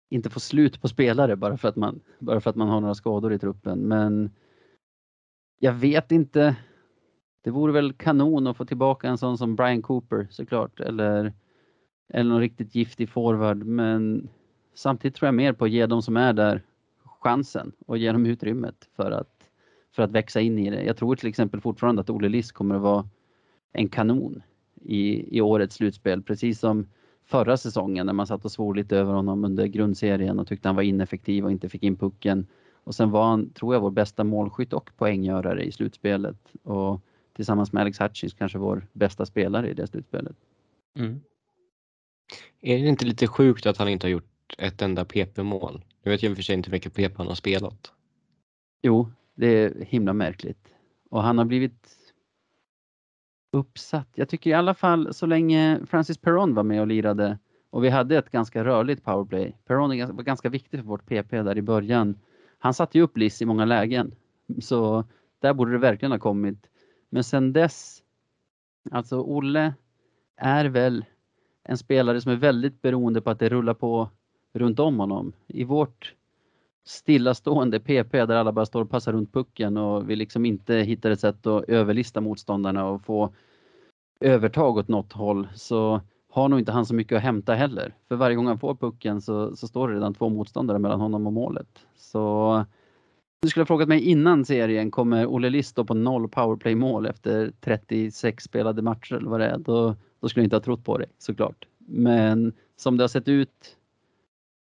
inte 0.09 0.29
få 0.29 0.39
slut 0.39 0.81
på 0.81 0.87
spelare 0.87 1.35
bara 1.35 1.57
för 1.57 1.67
att 1.67 1.75
man, 1.75 1.99
bara 2.19 2.41
för 2.41 2.49
att 2.49 2.55
man 2.55 2.69
har 2.69 2.81
några 2.81 2.95
skador 2.95 3.33
i 3.33 3.39
truppen. 3.39 3.79
Men 3.79 4.31
jag 5.59 5.73
vet 5.73 6.11
inte. 6.11 6.55
Det 7.43 7.51
vore 7.51 7.73
väl 7.73 7.93
kanon 7.93 8.47
att 8.47 8.57
få 8.57 8.65
tillbaka 8.65 9.07
en 9.07 9.17
sån 9.17 9.37
som 9.37 9.55
Brian 9.55 9.81
Cooper 9.81 10.27
såklart. 10.29 10.79
Eller, 10.79 11.33
eller 12.13 12.29
någon 12.29 12.39
riktigt 12.39 12.75
giftig 12.75 13.09
forward. 13.09 13.63
Men 13.63 14.29
samtidigt 14.73 15.15
tror 15.15 15.27
jag 15.27 15.35
mer 15.35 15.53
på 15.53 15.65
att 15.65 15.71
ge 15.71 15.85
de 15.85 16.01
som 16.01 16.17
är 16.17 16.33
där 16.33 16.61
chansen 17.03 17.71
och 17.85 17.97
ge 17.97 18.11
dem 18.11 18.25
utrymmet 18.25 18.89
för 18.95 19.11
att, 19.11 19.30
för 19.91 20.03
att 20.03 20.11
växa 20.11 20.41
in 20.41 20.59
i 20.59 20.69
det. 20.69 20.83
Jag 20.83 20.97
tror 20.97 21.15
till 21.15 21.29
exempel 21.29 21.61
fortfarande 21.61 22.01
att 22.01 22.09
Olle 22.09 22.29
Liss 22.29 22.51
kommer 22.51 22.75
att 22.75 22.81
vara 22.81 23.09
en 23.71 23.89
kanon 23.89 24.43
i, 24.81 25.37
i 25.37 25.41
årets 25.41 25.75
slutspel. 25.75 26.23
Precis 26.23 26.59
som 26.59 26.87
förra 27.25 27.57
säsongen 27.57 28.05
när 28.05 28.13
man 28.13 28.27
satt 28.27 28.45
och 28.45 28.51
svor 28.51 28.75
lite 28.75 28.97
över 28.97 29.13
honom 29.13 29.43
under 29.43 29.65
grundserien 29.65 30.39
och 30.39 30.47
tyckte 30.47 30.67
han 30.67 30.75
var 30.75 30.83
ineffektiv 30.83 31.45
och 31.45 31.51
inte 31.51 31.69
fick 31.69 31.83
in 31.83 31.95
pucken. 31.95 32.47
Och 32.83 32.95
sen 32.95 33.11
var 33.11 33.23
han, 33.23 33.49
tror 33.49 33.73
jag, 33.73 33.81
vår 33.81 33.91
bästa 33.91 34.23
målskytt 34.23 34.73
och 34.73 34.89
poänggörare 34.97 35.63
i 35.63 35.71
slutspelet. 35.71 36.37
Och 36.63 37.01
tillsammans 37.33 37.73
med 37.73 37.81
Alex 37.81 38.01
Hutchins 38.01 38.33
kanske 38.33 38.57
vår 38.57 38.87
bästa 38.93 39.25
spelare 39.25 39.69
i 39.69 39.73
det 39.73 39.87
slutspelet. 39.87 40.35
Mm. 40.97 41.21
Är 42.61 42.79
det 42.79 42.87
inte 42.87 43.05
lite 43.05 43.27
sjukt 43.27 43.65
att 43.65 43.77
han 43.77 43.89
inte 43.89 44.07
har 44.07 44.11
gjort 44.11 44.55
ett 44.57 44.81
enda 44.81 45.05
PP-mål? 45.05 45.85
Jag 46.03 46.11
vet 46.11 46.23
ju 46.23 46.27
i 46.29 46.31
och 46.31 46.35
för 46.35 46.43
sig 46.43 46.55
inte 46.55 46.69
hur 46.69 46.75
mycket 46.75 46.93
PP 46.93 47.17
han 47.17 47.27
har 47.27 47.35
spelat. 47.35 47.91
Jo, 48.81 49.11
det 49.35 49.47
är 49.47 49.85
himla 49.85 50.13
märkligt. 50.13 50.73
Och 51.09 51.23
han 51.23 51.37
har 51.37 51.45
blivit 51.45 51.97
uppsatt. 53.51 54.07
Jag 54.15 54.29
tycker 54.29 54.49
i 54.49 54.53
alla 54.53 54.73
fall 54.73 55.13
så 55.13 55.25
länge 55.25 55.79
Francis 55.85 56.17
Perron 56.17 56.53
var 56.53 56.63
med 56.63 56.81
och 56.81 56.87
lirade 56.87 57.37
och 57.69 57.83
vi 57.83 57.89
hade 57.89 58.17
ett 58.17 58.31
ganska 58.31 58.63
rörligt 58.63 59.03
powerplay. 59.03 59.57
Perron 59.65 60.15
var 60.15 60.23
ganska 60.23 60.49
viktig 60.49 60.79
för 60.79 60.87
vårt 60.87 61.05
PP 61.05 61.31
där 61.41 61.57
i 61.57 61.61
början. 61.61 62.19
Han 62.59 62.73
satte 62.73 62.97
ju 62.97 63.03
upp 63.03 63.17
Liss 63.17 63.41
i 63.41 63.45
många 63.45 63.65
lägen. 63.65 64.15
Så 64.61 65.05
där 65.39 65.53
borde 65.53 65.71
det 65.71 65.77
verkligen 65.77 66.11
ha 66.11 66.19
kommit. 66.19 66.69
Men 67.09 67.23
sen 67.23 67.53
dess, 67.53 68.03
alltså 68.91 69.21
Olle 69.21 69.73
är 70.35 70.65
väl 70.65 71.05
en 71.63 71.77
spelare 71.77 72.21
som 72.21 72.31
är 72.31 72.35
väldigt 72.35 72.81
beroende 72.81 73.21
på 73.21 73.29
att 73.29 73.39
det 73.39 73.49
rullar 73.49 73.73
på 73.73 74.09
runt 74.53 74.79
om 74.79 74.99
honom. 74.99 75.33
I 75.47 75.63
vårt 75.63 76.15
stillastående 76.85 77.79
PP 77.79 78.11
där 78.11 78.35
alla 78.35 78.51
bara 78.51 78.65
står 78.65 78.81
och 78.81 78.89
passar 78.89 79.13
runt 79.13 79.33
pucken 79.33 79.77
och 79.77 80.09
vi 80.09 80.15
liksom 80.15 80.45
inte 80.45 80.75
hittar 80.75 81.11
ett 81.11 81.19
sätt 81.19 81.47
att 81.47 81.69
överlista 81.69 82.21
motståndarna 82.21 82.85
och 82.85 83.05
få 83.05 83.33
övertag 84.19 84.77
åt 84.77 84.87
något 84.87 85.13
håll 85.13 85.47
så 85.55 86.01
har 86.29 86.49
nog 86.49 86.59
inte 86.59 86.71
han 86.71 86.85
så 86.85 86.93
mycket 86.93 87.15
att 87.15 87.23
hämta 87.23 87.53
heller. 87.53 87.95
För 88.07 88.15
varje 88.15 88.35
gång 88.35 88.47
han 88.47 88.59
får 88.59 88.75
pucken 88.75 89.21
så, 89.21 89.55
så 89.55 89.67
står 89.67 89.87
det 89.87 89.95
redan 89.95 90.13
två 90.13 90.29
motståndare 90.29 90.79
mellan 90.79 90.99
honom 90.99 91.27
och 91.27 91.33
målet. 91.33 91.85
Så 91.95 92.65
du 93.41 93.49
skulle 93.49 93.61
ha 93.61 93.67
frågat 93.67 93.87
mig 93.87 94.01
innan 94.01 94.45
serien, 94.45 94.91
kommer 94.91 95.25
Olle 95.25 95.49
Liss 95.49 95.67
stå 95.67 95.85
på 95.85 95.93
noll 95.93 96.29
powerplay-mål 96.29 97.05
efter 97.05 97.51
36 97.61 98.43
spelade 98.43 98.81
matcher 98.81 99.15
eller 99.15 99.29
vad 99.29 99.39
det 99.39 99.45
är, 99.45 99.57
då, 99.57 99.95
då 100.19 100.29
skulle 100.29 100.41
jag 100.41 100.45
inte 100.45 100.55
ha 100.55 100.61
trott 100.61 100.83
på 100.83 100.97
det 100.97 101.05
såklart. 101.17 101.67
Men 101.77 102.53
som 102.75 102.97
det 102.97 103.03
har 103.03 103.07
sett 103.07 103.27
ut, 103.27 103.77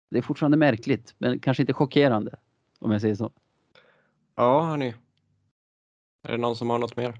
det 0.10 0.18
är 0.18 0.22
fortfarande 0.22 0.58
märkligt, 0.58 1.16
men 1.18 1.40
kanske 1.40 1.64
inte 1.64 1.74
chockerande 1.74 2.36
om 2.80 2.92
jag 2.92 3.02
säger 3.02 3.16
så. 3.16 3.32
Ja, 4.36 4.62
hörni. 4.62 4.94
Är 6.24 6.32
det 6.32 6.38
någon 6.38 6.56
som 6.56 6.70
har 6.70 6.80
något 6.80 6.96
mer? 6.96 7.20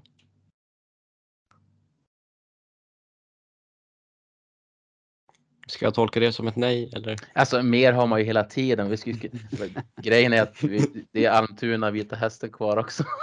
Ska 5.66 5.86
jag 5.86 5.94
tolka 5.94 6.20
det 6.20 6.32
som 6.32 6.46
ett 6.46 6.56
nej 6.56 6.90
eller? 6.92 7.16
Alltså 7.32 7.62
mer 7.62 7.92
har 7.92 8.06
man 8.06 8.18
ju 8.18 8.24
hela 8.24 8.44
tiden. 8.44 8.90
Vi 8.90 8.96
skulle, 8.96 9.18
grejen 10.02 10.32
är 10.32 10.42
att 10.42 10.62
vi, 10.62 11.06
det 11.12 11.24
är 11.24 11.30
Almtuna 11.30 11.90
Vita 11.90 12.16
Hästen 12.16 12.52
kvar 12.52 12.76
också. 12.76 13.04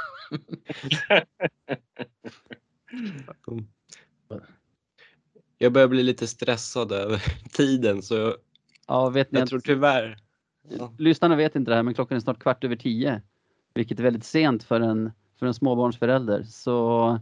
Jag 5.57 5.73
börjar 5.73 5.87
bli 5.87 6.03
lite 6.03 6.27
stressad 6.27 6.91
över 6.91 7.23
tiden 7.51 8.01
så 8.01 8.35
Ja, 8.87 9.09
vet 9.09 9.31
ni 9.31 9.39
jag 9.39 9.43
att 9.43 9.49
tror 9.49 9.59
tyvärr. 9.59 10.17
Ja. 10.69 10.93
lyssnarna 10.97 11.35
vet 11.35 11.55
inte 11.55 11.71
det 11.71 11.75
här, 11.75 11.83
men 11.83 11.93
klockan 11.93 12.15
är 12.15 12.19
snart 12.19 12.39
kvart 12.39 12.63
över 12.63 12.75
tio. 12.75 13.21
Vilket 13.73 13.99
är 13.99 14.03
väldigt 14.03 14.23
sent 14.23 14.63
för 14.63 14.81
en, 14.81 15.11
för 15.39 15.45
en 15.45 15.53
småbarnsförälder. 15.53 16.43
Så 16.43 17.19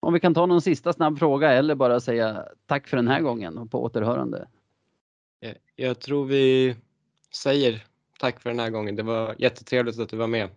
om 0.00 0.12
vi 0.12 0.20
kan 0.20 0.34
ta 0.34 0.46
någon 0.46 0.62
sista 0.62 0.92
snabb 0.92 1.18
fråga 1.18 1.52
eller 1.52 1.74
bara 1.74 2.00
säga 2.00 2.44
tack 2.66 2.88
för 2.88 2.96
den 2.96 3.08
här 3.08 3.20
gången 3.20 3.58
och 3.58 3.70
på 3.70 3.82
återhörande. 3.82 4.48
Jag, 5.40 5.54
jag 5.76 6.00
tror 6.00 6.24
vi 6.24 6.76
säger 7.34 7.84
tack 8.18 8.40
för 8.40 8.50
den 8.50 8.58
här 8.58 8.70
gången. 8.70 8.96
Det 8.96 9.02
var 9.02 9.34
jättetrevligt 9.38 9.98
att 9.98 10.08
du 10.08 10.16
var 10.16 10.26
med. 10.26 10.48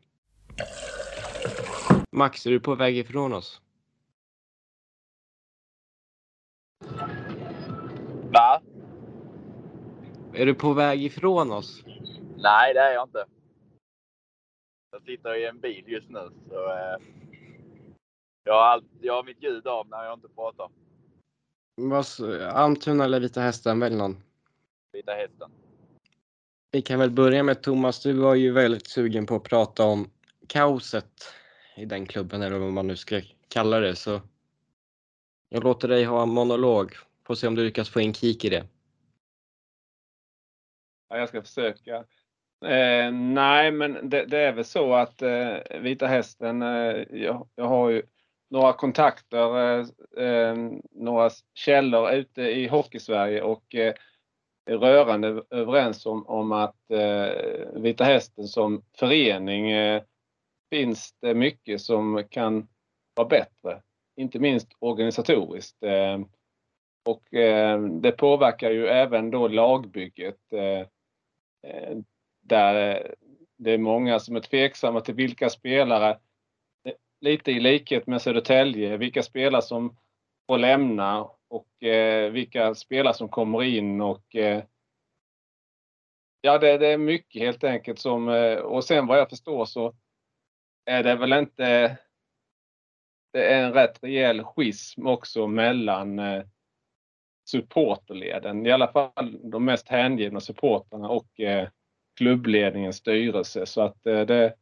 Max, 2.11 2.45
är 2.45 2.51
du 2.51 2.59
på 2.59 2.75
väg 2.75 2.97
ifrån 2.97 3.33
oss? 3.33 3.61
Är 10.39 10.45
du 10.45 10.53
på 10.53 10.73
väg 10.73 11.03
ifrån 11.03 11.51
oss? 11.51 11.83
Nej, 12.37 12.73
det 12.73 12.79
är 12.79 12.93
jag 12.93 13.07
inte. 13.07 13.25
Jag 14.91 15.01
sitter 15.01 15.35
i 15.35 15.45
en 15.45 15.59
bil 15.59 15.83
just 15.87 16.09
nu. 16.09 16.29
Så, 16.49 16.71
eh, 16.71 16.97
jag, 18.43 18.53
har 18.53 18.61
allt, 18.61 18.85
jag 19.01 19.13
har 19.13 19.23
mitt 19.23 19.43
ljud 19.43 19.67
av 19.67 19.89
när 19.89 20.03
jag 20.03 20.13
inte 20.13 20.27
pratar. 20.27 20.69
Vad 21.75 22.05
Almtuna 22.53 23.03
eller 23.03 23.19
Vita 23.19 23.41
Hästen, 23.41 23.79
välj 23.79 23.95
någon. 23.95 24.23
Vita 24.91 25.11
hästen. 25.11 25.51
Vi 26.71 26.81
kan 26.81 26.99
väl 26.99 27.11
börja 27.11 27.43
med 27.43 27.63
Thomas. 27.63 28.03
Du 28.03 28.13
var 28.13 28.35
ju 28.35 28.51
väldigt 28.51 28.87
sugen 28.87 29.25
på 29.25 29.35
att 29.35 29.43
prata 29.43 29.83
om 29.83 30.09
kaoset 30.47 31.23
i 31.77 31.85
den 31.85 32.05
klubben 32.05 32.41
eller 32.41 32.59
vad 32.59 32.73
man 32.73 32.87
nu 32.87 32.95
ska 32.95 33.21
kalla 33.47 33.79
det. 33.79 33.95
Så 33.95 34.21
jag 35.49 35.63
låter 35.63 35.87
dig 35.87 36.03
ha 36.03 36.23
en 36.23 36.29
monolog. 36.29 36.95
Får 37.27 37.35
se 37.35 37.47
om 37.47 37.55
du 37.55 37.63
lyckas 37.63 37.89
få 37.89 38.01
in 38.01 38.13
kik 38.13 38.45
i 38.45 38.49
det. 38.49 38.67
Ja, 41.09 41.17
jag 41.17 41.29
ska 41.29 41.41
försöka. 41.41 41.95
Eh, 42.65 43.11
nej, 43.11 43.71
men 43.71 44.09
det, 44.09 44.25
det 44.25 44.39
är 44.39 44.51
väl 44.51 44.65
så 44.65 44.93
att 44.93 45.21
eh, 45.21 45.57
Vita 45.81 46.07
Hästen, 46.07 46.61
eh, 46.61 47.03
jag, 47.11 47.47
jag 47.55 47.65
har 47.65 47.89
ju 47.89 48.03
några 48.49 48.73
kontakter, 48.73 49.57
eh, 49.57 49.87
eh, 50.25 50.55
några 50.91 51.29
källor 51.53 52.11
ute 52.11 52.41
i 52.41 52.67
Hockeysverige 52.67 53.41
och 53.41 53.75
eh, 53.75 53.93
är 54.65 54.77
rörande 54.77 55.43
överens 55.49 56.05
om, 56.05 56.27
om 56.27 56.51
att 56.51 56.91
eh, 56.91 57.31
Vita 57.73 58.03
Hästen 58.03 58.47
som 58.47 58.83
förening 58.97 59.71
eh, 59.71 60.03
finns 60.69 61.15
det 61.21 61.33
mycket 61.33 61.81
som 61.81 62.23
kan 62.29 62.67
vara 63.15 63.27
bättre. 63.27 63.81
Inte 64.15 64.39
minst 64.39 64.67
organisatoriskt. 64.79 65.83
Eh, 65.83 66.19
och 67.05 67.33
eh, 67.33 67.81
det 67.81 68.11
påverkar 68.11 68.71
ju 68.71 68.87
även 68.87 69.31
då 69.31 69.47
lagbygget. 69.47 70.53
Eh, 70.53 70.87
Eh, 71.61 71.97
där 72.41 72.95
eh, 72.95 73.11
det 73.57 73.71
är 73.71 73.77
många 73.77 74.19
som 74.19 74.35
är 74.35 74.39
tveksamma 74.39 75.01
till 75.01 75.15
vilka 75.15 75.49
spelare, 75.49 76.19
eh, 76.83 76.93
lite 77.21 77.51
i 77.51 77.59
likhet 77.59 78.07
med 78.07 78.21
Södertälje, 78.21 78.97
vilka 78.97 79.23
spelare 79.23 79.61
som 79.61 79.97
får 80.47 80.57
lämna 80.57 81.29
och 81.47 81.83
eh, 81.83 82.31
vilka 82.31 82.75
spelare 82.75 83.13
som 83.13 83.29
kommer 83.29 83.63
in 83.63 84.01
och 84.01 84.35
eh, 84.35 84.63
Ja, 86.41 86.57
det, 86.57 86.77
det 86.77 86.87
är 86.87 86.97
mycket 86.97 87.41
helt 87.41 87.63
enkelt 87.63 87.99
som 87.99 88.27
och 88.63 88.83
sen 88.83 89.07
vad 89.07 89.19
jag 89.19 89.29
förstår 89.29 89.65
så 89.65 89.95
är 90.85 91.03
det 91.03 91.15
väl 91.15 91.33
inte 91.33 91.97
det 93.31 93.53
är 93.53 93.63
en 93.63 93.73
rätt 93.73 94.03
rejäl 94.03 94.43
schism 94.43 95.07
också 95.07 95.47
mellan 95.47 96.19
eh, 96.19 96.43
supporterleden, 97.49 98.65
i 98.65 98.71
alla 98.71 98.91
fall 98.91 99.39
de 99.43 99.65
mest 99.65 99.89
hängivna 99.89 100.39
supportrarna 100.39 101.09
och 101.09 101.39
eh, 101.39 101.69
klubbledningens 102.17 102.95
styrelse. 102.95 103.65
Så 103.65 103.81
att 103.81 104.05
eh, 104.05 104.21
det, 104.21 104.53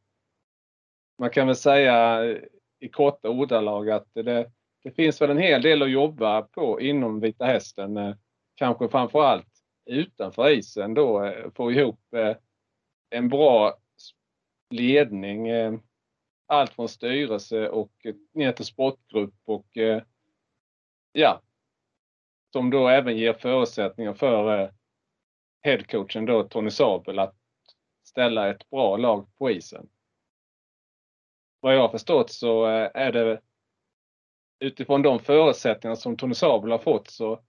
man 1.19 1.29
kan 1.29 1.47
väl 1.47 1.55
säga 1.55 2.25
eh, 2.25 2.37
i 2.79 2.89
korta 2.89 3.29
ordalag 3.29 3.89
att 3.89 4.07
det, 4.13 4.51
det 4.83 4.91
finns 4.91 5.21
väl 5.21 5.29
en 5.29 5.37
hel 5.37 5.61
del 5.61 5.81
att 5.81 5.91
jobba 5.91 6.41
på 6.41 6.81
inom 6.81 7.19
Vita 7.19 7.45
Hästen. 7.45 7.97
Eh, 7.97 8.15
kanske 8.55 8.89
framför 8.89 9.21
allt 9.21 9.47
utanför 9.85 10.49
isen 10.49 10.93
då 10.93 11.23
eh, 11.25 11.51
få 11.55 11.71
ihop 11.71 12.13
eh, 12.15 12.35
en 13.09 13.29
bra 13.29 13.77
ledning. 14.69 15.47
Allt 16.49 16.73
från 16.73 16.89
styrelse 16.89 17.69
och 17.69 17.91
ner 18.33 18.51
till 18.51 18.65
sportgrupp 18.65 19.35
och 19.45 19.67
ja. 21.11 21.41
Som 22.51 22.69
då 22.69 22.87
även 22.87 23.17
ger 23.17 23.33
förutsättningar 23.33 24.13
för 24.13 24.59
eh, 24.59 24.69
headcoachen 25.61 26.25
då 26.25 26.43
Tony 26.43 26.69
Sabel 26.69 27.19
att 27.19 27.35
ställa 28.03 28.49
ett 28.49 28.69
bra 28.69 28.97
lag 28.97 29.35
på 29.37 29.51
isen. 29.51 29.89
Vad 31.59 31.75
jag 31.75 31.81
har 31.81 31.89
förstått 31.89 32.31
så 32.31 32.67
eh, 32.67 32.91
är 32.93 33.11
det 33.11 33.41
utifrån 34.59 35.01
de 35.01 35.19
förutsättningar 35.19 35.95
som 35.95 36.17
Tony 36.17 36.33
Sabel 36.33 36.71
har 36.71 36.77
fått 36.77 37.09
så 37.09 37.43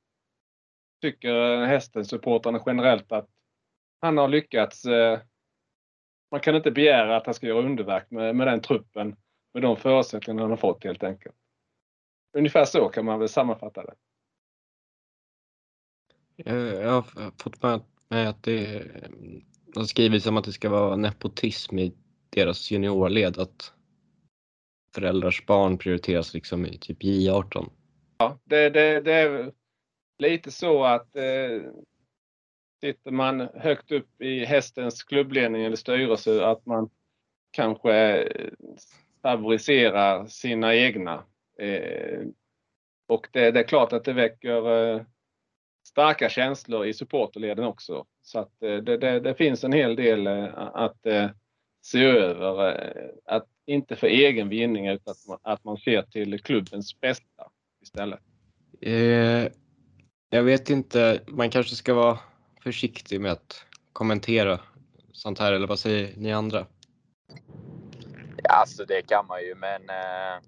tycker 1.01 1.62
eh, 1.62 1.66
hästen-supportrarna 1.66 2.62
generellt 2.66 3.12
att 3.12 3.29
han 4.01 4.19
har 4.19 4.29
lyckats. 4.29 4.85
Man 6.31 6.41
kan 6.41 6.55
inte 6.55 6.70
begära 6.70 7.16
att 7.16 7.27
han 7.27 7.35
ska 7.35 7.47
göra 7.47 7.59
underverk 7.66 8.11
med, 8.11 8.37
med 8.37 8.47
den 8.47 8.61
truppen, 8.61 9.16
med 9.55 9.62
de 9.62 9.77
förutsättningar 9.77 10.43
han 10.43 10.51
har 10.51 10.57
fått 10.57 10.85
helt 10.85 11.03
enkelt. 11.03 11.37
Ungefär 12.33 12.65
så 12.65 12.89
kan 12.89 13.05
man 13.05 13.19
väl 13.19 13.29
sammanfatta 13.29 13.83
det. 13.83 13.95
Eh, 16.44 16.56
jag 16.56 16.90
har 16.90 17.43
fått 17.43 17.62
med 17.62 17.81
mig 18.09 18.27
att 18.27 18.43
det 18.43 18.77
eh, 18.77 19.10
har 19.74 19.85
skrivits 19.85 20.27
om 20.27 20.36
att 20.36 20.44
det 20.44 20.52
ska 20.52 20.69
vara 20.69 20.97
nepotism 20.97 21.78
i 21.78 21.93
deras 22.31 22.70
juniorled. 22.70 23.39
Att 23.39 23.73
föräldrars 24.94 25.47
barn 25.47 25.78
prioriteras 25.78 26.35
liksom 26.35 26.66
i 26.66 26.78
typ 26.78 27.02
J18. 27.02 27.70
Ja, 28.19 28.39
det, 28.44 28.70
det, 28.70 29.01
det 29.01 29.12
är 29.12 29.52
lite 30.19 30.51
så 30.51 30.85
att 30.85 31.16
eh, 31.16 31.73
sitter 32.81 33.10
man 33.10 33.40
högt 33.40 33.93
upp 33.93 34.23
i 34.23 34.44
hästens 34.44 35.02
klubbledning 35.02 35.65
eller 35.65 35.77
styrelse 35.77 36.47
att 36.47 36.66
man 36.66 36.90
kanske 37.51 38.23
eh, 38.23 38.51
favoriserar 39.23 40.27
sina 40.27 40.74
egna. 40.74 41.24
Eh, 41.59 42.20
och 43.09 43.28
det, 43.32 43.51
det 43.51 43.60
är 43.60 43.69
klart 43.69 43.93
att 43.93 44.05
det 44.05 44.12
väcker 44.12 44.94
eh, 44.94 45.02
starka 45.86 46.28
känslor 46.28 46.86
i 46.86 46.94
supporterleden 46.94 47.64
också. 47.64 48.06
Så 48.22 48.38
att 48.38 48.62
eh, 48.62 48.76
det, 48.76 48.96
det, 48.96 49.20
det 49.20 49.34
finns 49.34 49.64
en 49.64 49.72
hel 49.72 49.96
del 49.96 50.26
eh, 50.26 50.48
att 50.56 51.06
eh, 51.06 51.30
se 51.84 52.05
över. 52.05 52.92
Att 53.24 53.46
inte 53.66 53.96
för 53.96 54.06
egen 54.06 54.48
vinning 54.48 54.88
utan 54.88 55.12
att 55.12 55.26
man, 55.28 55.38
att 55.42 55.64
man 55.64 55.76
ser 55.76 56.02
till 56.02 56.42
klubbens 56.42 57.00
bästa 57.00 57.50
istället. 57.82 58.20
Eh, 58.80 59.52
jag 60.30 60.42
vet 60.42 60.70
inte, 60.70 61.20
man 61.26 61.50
kanske 61.50 61.76
ska 61.76 61.94
vara 61.94 62.18
försiktig 62.62 63.20
med 63.20 63.32
att 63.32 63.64
kommentera 63.92 64.60
sånt 65.12 65.38
här, 65.38 65.52
eller 65.52 65.66
vad 65.66 65.78
säger 65.78 66.16
ni 66.16 66.32
andra? 66.32 66.66
Ja, 68.36 68.55
alltså 68.55 68.84
det 68.84 69.02
kan 69.02 69.26
man 69.26 69.42
ju, 69.42 69.55
men 69.55 69.90
eh, 69.90 70.42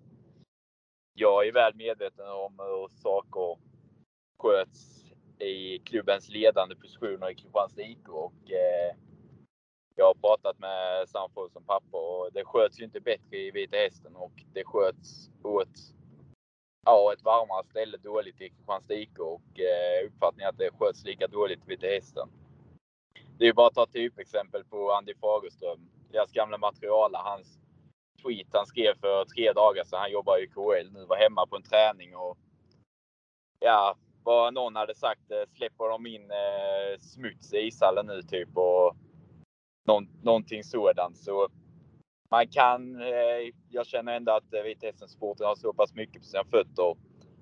jag 1.15 1.47
är 1.49 1.53
väl 1.53 1.75
medveten 1.75 2.27
om 2.29 2.55
hur 2.59 2.89
saker 2.89 3.59
sköts 4.39 5.00
i 5.41 5.79
klubbens 5.85 6.29
ledande 6.29 6.77
positioner 6.77 7.31
i 7.31 7.35
Kristianstad 7.35 7.83
IK 7.83 8.09
och 8.09 8.51
eh, 8.51 8.97
jag 9.97 10.07
har 10.07 10.15
pratat 10.15 10.59
med 10.59 11.09
samma 11.09 11.29
folk 11.29 11.53
som 11.53 11.65
pappa 11.65 11.99
och 11.99 12.33
det 12.33 12.45
sköts 12.45 12.81
ju 12.81 12.85
inte 12.85 13.01
bättre 13.01 13.37
i 13.37 13.51
Vita 13.51 13.77
Hästen 13.77 14.17
och 14.17 14.33
det 14.53 14.65
sköts 14.65 15.31
åt 15.43 15.79
ja, 16.87 17.13
ett 17.13 17.23
varmare 17.23 17.65
ställe 17.65 17.97
dåligt 17.97 18.41
i 18.41 18.49
Kristianstad 18.49 18.95
IK 18.95 19.19
och 19.19 19.61
eh, 19.61 20.07
uppfattningen 20.07 20.49
att 20.49 20.59
det 20.59 20.71
sköts 20.79 21.05
lika 21.05 21.27
dåligt 21.27 21.59
i 21.59 21.69
Vita 21.69 21.87
Hästen. 21.87 22.29
Det 23.39 23.45
är 23.45 23.47
ju 23.47 23.53
bara 23.53 23.67
att 23.67 23.75
ta 23.75 23.87
typexempel 23.87 24.65
på 24.65 24.93
Andy 24.93 25.15
Fagerström, 25.15 25.91
deras 26.13 26.33
gamla 26.33 26.59
materiala, 26.59 27.19
hans 27.19 27.59
tweet 28.23 28.49
han 28.53 28.67
skrev 28.67 28.95
för 29.01 29.25
tre 29.25 29.53
dagar 29.53 29.85
sedan. 29.85 30.01
Han 30.01 30.13
jobbar 30.13 30.39
i 30.39 30.47
KL 30.47 30.93
nu, 30.93 31.05
var 31.05 31.17
hemma 31.17 31.47
på 31.47 31.57
en 31.57 31.63
träning 31.63 32.17
och 32.17 32.39
ja, 33.59 33.97
vad 34.25 34.55
någon 34.55 34.77
hade 34.77 34.95
sagt, 34.95 35.31
eh, 35.31 35.57
släpper 35.57 35.91
de 35.91 36.07
in 36.07 36.31
eh, 36.31 36.99
smuts 37.01 37.55
i 37.55 37.59
ishallen 37.59 38.07
nu 38.07 38.23
typ 38.23 38.49
och 38.55 38.97
någon, 39.87 40.09
någonting 40.23 40.65
sådant. 40.65 41.19
Så 41.19 41.49
man 42.31 42.49
kan, 42.49 43.03
eh, 43.03 43.53
jag 43.69 43.87
känner 43.87 44.17
ändå 44.17 44.33
att 44.33 44.55
eh, 44.55 44.63
Vita 44.63 44.87
Hästen-sporten 44.87 45.47
har 45.47 45.55
så 45.55 45.73
pass 45.73 45.95
mycket 45.95 46.23
på 46.23 46.29
sina 46.29 46.45
fötter 46.45 46.97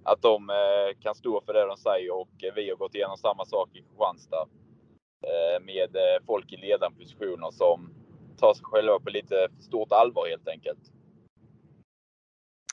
att 0.04 0.22
de 0.22 0.50
eh, 0.50 1.00
kan 1.00 1.14
stå 1.14 1.40
för 1.40 1.52
det 1.52 1.66
de 1.66 1.76
säger 1.76 2.14
och 2.14 2.44
eh, 2.44 2.54
vi 2.54 2.70
har 2.70 2.76
gått 2.76 2.94
igenom 2.94 3.16
samma 3.16 3.44
sak 3.44 3.68
i 3.72 3.82
Kristianstad 3.82 4.48
eh, 5.22 5.64
med 5.64 5.96
eh, 5.96 6.24
folk 6.26 6.52
i 6.52 6.56
ledande 6.56 6.98
positioner 6.98 7.50
som 7.50 7.94
tar 8.38 8.54
sig 8.54 8.64
själva 8.64 8.98
på 8.98 9.10
lite 9.10 9.48
stort 9.60 9.92
allvar 9.92 10.26
helt 10.28 10.48
enkelt. 10.48 10.92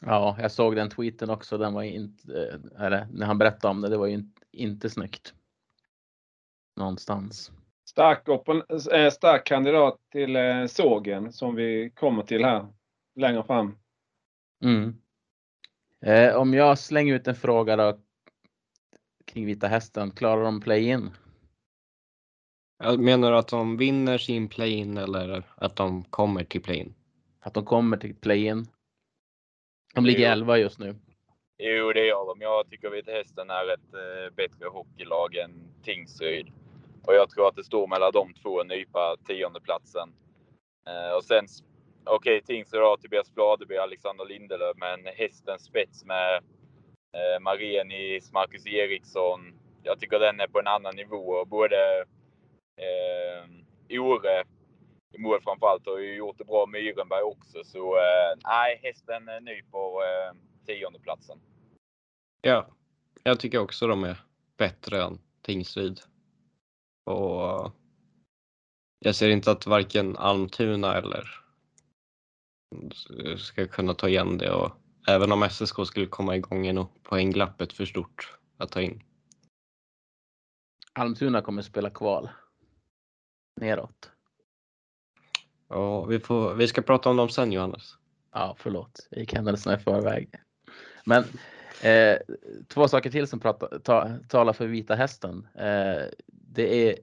Ja, 0.01 0.37
jag 0.39 0.51
såg 0.51 0.75
den 0.75 0.89
tweeten 0.89 1.29
också. 1.29 1.57
Den 1.57 1.73
var 1.73 1.83
inte, 1.83 2.59
eller 2.79 3.07
när 3.11 3.25
han 3.25 3.37
berättade 3.37 3.71
om 3.71 3.81
det, 3.81 3.89
det 3.89 3.97
var 3.97 4.07
ju 4.07 4.13
inte, 4.13 4.41
inte 4.51 4.89
snyggt. 4.89 5.33
Någonstans. 6.75 7.51
Stark, 7.89 8.27
eh, 8.93 9.09
stark 9.09 9.45
kandidat 9.45 9.99
till 10.11 10.35
eh, 10.35 10.65
sågen 10.65 11.33
som 11.33 11.55
vi 11.55 11.91
kommer 11.95 12.23
till 12.23 12.45
här 12.45 12.67
längre 13.15 13.43
fram. 13.43 13.77
Mm. 14.63 14.95
Eh, 16.01 16.35
om 16.35 16.53
jag 16.53 16.79
slänger 16.79 17.15
ut 17.15 17.27
en 17.27 17.35
fråga 17.35 17.75
då 17.75 17.99
kring 19.25 19.45
Vita 19.45 19.67
Hästen, 19.67 20.11
klarar 20.11 20.43
de 20.43 20.61
play-in? 20.61 21.11
Jag 22.83 22.99
menar 22.99 23.31
du 23.31 23.37
att 23.37 23.47
de 23.47 23.77
vinner 23.77 24.17
sin 24.17 24.49
play-in 24.49 24.97
eller 24.97 25.43
att 25.55 25.75
de 25.75 26.03
kommer 26.03 26.43
till 26.43 26.61
play-in? 26.61 26.93
Att 27.39 27.53
de 27.53 27.65
kommer 27.65 27.97
till 27.97 28.15
play-in? 28.15 28.67
De 29.95 30.05
ligger 30.05 30.25
Jo. 30.25 30.31
11 30.31 30.57
just 30.57 30.79
nu. 30.79 30.95
Jo, 31.57 31.93
det 31.93 32.05
gör 32.05 32.25
de. 32.25 32.41
Jag 32.41 32.69
tycker 32.69 32.89
Vita 32.89 33.11
Hästen 33.11 33.49
är 33.49 33.73
ett 33.73 33.93
eh, 33.93 34.35
bättre 34.35 34.67
hockeylag 34.67 35.35
än 35.35 35.51
Tingsryd. 35.83 36.47
Och 37.07 37.13
jag 37.13 37.29
tror 37.29 37.47
att 37.47 37.55
det 37.55 37.63
står 37.63 37.87
mellan 37.87 38.11
de 38.11 38.33
två 38.33 38.59
att 38.59 38.67
nypa 38.67 39.15
tiondeplatsen. 39.27 40.09
Eh, 40.89 41.15
och 41.17 41.23
sen, 41.23 41.45
okej, 42.03 42.41
Tingsryd 42.41 42.81
har 42.81 42.97
Tobias 42.97 43.33
Bladeby, 43.35 43.77
Alexander 43.77 44.25
Lindelöf, 44.25 44.77
men 44.77 45.05
hästens 45.05 45.63
spets 45.63 46.05
med 46.05 46.35
eh, 47.13 47.39
Marenis, 47.41 48.33
Marcus 48.33 48.67
Eriksson. 48.67 49.53
Jag 49.83 49.99
tycker 49.99 50.19
den 50.19 50.39
är 50.39 50.47
på 50.47 50.59
en 50.59 50.67
annan 50.67 50.95
nivå. 50.95 51.29
Och 51.29 51.47
Både 51.47 52.05
eh, 52.81 53.99
Ore 53.99 54.43
i 55.15 55.21
mål 55.21 55.41
framförallt 55.41 55.85
har 55.85 55.99
ju 55.99 56.15
gjort 56.15 56.37
det 56.37 56.45
bra. 56.45 56.65
Myrenberg 56.65 57.21
också. 57.21 57.63
Så 57.63 57.95
eh, 57.97 58.37
nej, 58.43 58.79
hästen 58.83 59.29
eh, 59.29 59.41
nyper 59.41 60.03
eh, 60.03 60.33
tiondeplatsen. 60.65 61.39
Ja, 62.41 62.67
jag 63.23 63.39
tycker 63.39 63.59
också 63.59 63.87
de 63.87 64.03
är 64.03 64.17
bättre 64.57 65.03
än 65.03 65.19
Tingsryd. 65.41 65.99
Och 67.05 67.71
jag 68.99 69.15
ser 69.15 69.29
inte 69.29 69.51
att 69.51 69.65
varken 69.65 70.17
Almtuna 70.17 70.97
eller 70.97 71.41
ska 73.37 73.67
kunna 73.67 73.93
ta 73.93 74.09
igen 74.09 74.37
det. 74.37 74.51
Och 74.51 74.71
även 75.07 75.31
om 75.31 75.49
SSK 75.49 75.87
skulle 75.87 76.05
komma 76.05 76.35
igång 76.35 76.67
är 76.67 76.73
nog 76.73 77.03
poängglappet 77.03 77.73
för 77.73 77.85
stort 77.85 78.37
att 78.57 78.71
ta 78.71 78.81
in. 78.81 79.03
Almtuna 80.93 81.41
kommer 81.41 81.61
spela 81.61 81.89
kval. 81.89 82.29
Neråt. 83.61 84.14
Ja, 85.69 86.05
vi, 86.05 86.19
får, 86.19 86.53
vi 86.53 86.67
ska 86.67 86.81
prata 86.81 87.09
om 87.09 87.17
dem 87.17 87.29
sen 87.29 87.51
Johannes. 87.51 87.93
Ja, 88.33 88.55
förlåt. 88.59 89.07
Jag 89.09 89.19
gick 89.19 89.33
händelserna 89.33 89.75
i 89.75 89.79
förväg. 89.79 90.29
Men 91.05 91.23
eh, 91.81 92.17
två 92.67 92.87
saker 92.87 93.11
till 93.11 93.27
som 93.27 93.39
prata, 93.39 93.79
ta, 93.79 94.09
talar 94.29 94.53
för 94.53 94.67
Vita 94.67 94.95
Hästen. 94.95 95.47
Eh, 95.55 96.03
det 96.27 96.89
är 96.89 96.99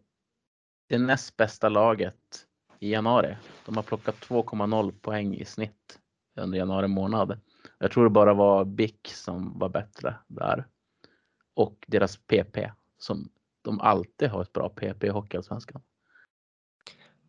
det 0.88 0.98
näst 0.98 1.36
bästa 1.36 1.68
laget 1.68 2.46
i 2.78 2.92
januari. 2.92 3.36
De 3.66 3.76
har 3.76 3.82
plockat 3.82 4.16
2,0 4.16 4.92
poäng 5.00 5.34
i 5.34 5.44
snitt 5.44 5.98
under 6.36 6.58
januari 6.58 6.88
månad. 6.88 7.40
Jag 7.78 7.90
tror 7.90 8.04
det 8.04 8.10
bara 8.10 8.34
var 8.34 8.64
BIK 8.64 9.08
som 9.14 9.58
var 9.58 9.68
bättre 9.68 10.14
där. 10.26 10.66
Och 11.54 11.84
deras 11.86 12.16
PP 12.16 12.70
som 12.98 13.28
de 13.62 13.80
alltid 13.80 14.28
har 14.28 14.42
ett 14.42 14.52
bra 14.52 14.68
PP 14.68 15.06
i 15.06 15.10
Hockeyallsvenskan. 15.10 15.82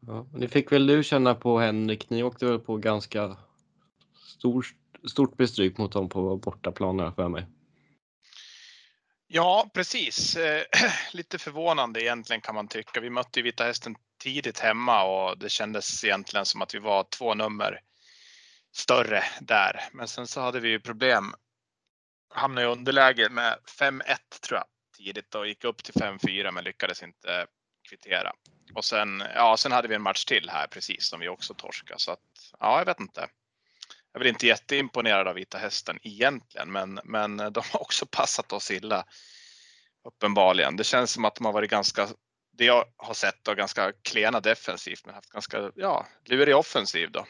Ja, 0.08 0.28
det 0.32 0.48
fick 0.48 0.72
väl 0.72 0.88
du 0.88 1.04
känna 1.04 1.36
på 1.36 1.60
Henrik. 1.60 2.10
Ni 2.10 2.24
åkte 2.24 2.46
väl 2.46 2.60
på 2.60 2.78
ganska 2.78 3.38
stor, 4.18 4.66
stort 5.10 5.38
bestryk 5.38 5.78
mot 5.78 5.92
dem 5.92 6.10
på 6.10 6.38
bortaplan 6.38 7.16
för 7.16 7.30
mig. 7.30 7.46
Ja, 9.28 9.70
precis. 9.74 10.36
Eh, 10.36 10.64
Lite 11.14 11.40
förvånande 11.40 12.04
egentligen 12.04 12.42
kan 12.42 12.56
man 12.56 12.68
tycka. 12.68 13.02
Vi 13.02 13.10
mötte 13.10 13.40
ju 13.40 13.44
Vita 13.44 13.64
Hästen 13.64 13.96
tidigt 14.24 14.60
hemma 14.60 15.04
och 15.04 15.38
det 15.38 15.50
kändes 15.50 16.04
egentligen 16.04 16.46
som 16.46 16.62
att 16.62 16.76
vi 16.76 16.80
var 16.80 17.04
två 17.04 17.34
nummer 17.34 17.80
större 18.72 19.24
där. 19.42 19.80
Men 19.94 20.08
sen 20.08 20.28
så 20.28 20.42
hade 20.42 20.60
vi 20.60 20.70
ju 20.70 20.80
problem. 20.80 21.34
Hamnade 22.30 22.68
i 22.68 22.70
underläge 22.70 23.30
med 23.30 23.58
5-1 23.80 24.02
tror 24.48 24.58
jag 24.58 24.66
tidigt 24.98 25.36
och 25.36 25.48
gick 25.48 25.64
upp 25.64 25.84
till 25.84 25.94
5-4 25.94 26.52
men 26.52 26.64
lyckades 26.64 27.04
inte 27.04 27.48
kvittera. 27.90 28.34
Och 28.74 28.86
sen, 28.86 29.24
ja, 29.36 29.58
sen 29.58 29.72
hade 29.72 29.88
vi 29.88 29.96
en 29.96 30.02
match 30.02 30.26
till 30.26 30.50
här 30.50 30.68
precis 30.68 31.10
som 31.10 31.20
vi 31.20 31.30
också 31.30 31.54
torskade. 31.54 32.00
Så 32.00 32.12
att, 32.12 32.20
ja, 32.60 32.78
jag 32.78 32.86
vet 32.86 33.00
inte. 33.00 33.22
Jag 34.12 34.20
är 34.20 34.24
väl 34.24 34.28
inte 34.28 34.48
jätteimponerad 34.48 35.28
av 35.28 35.36
Vita 35.36 35.58
Hästen 35.58 36.00
egentligen, 36.02 36.72
men, 36.72 37.00
men 37.04 37.38
de 37.38 37.64
har 37.72 37.82
också 37.82 38.06
passat 38.06 38.54
oss 38.54 38.72
illa. 38.72 39.06
Uppenbarligen. 40.04 40.76
Det 40.76 40.84
känns 40.84 41.12
som 41.12 41.26
att 41.26 41.36
de 41.36 41.46
har 41.46 41.54
varit 41.54 41.72
ganska, 41.72 42.08
det 42.52 42.66
jag 42.66 42.86
har 42.98 43.14
sett, 43.14 43.44
då, 43.44 43.54
ganska 43.54 43.94
klena 44.02 44.40
defensivt, 44.40 45.06
men 45.06 45.16
haft 45.16 45.30
ganska, 45.30 45.72
ja, 45.76 46.08
lurig 46.26 46.56
offensiv 46.56 47.12
då. 47.12 47.26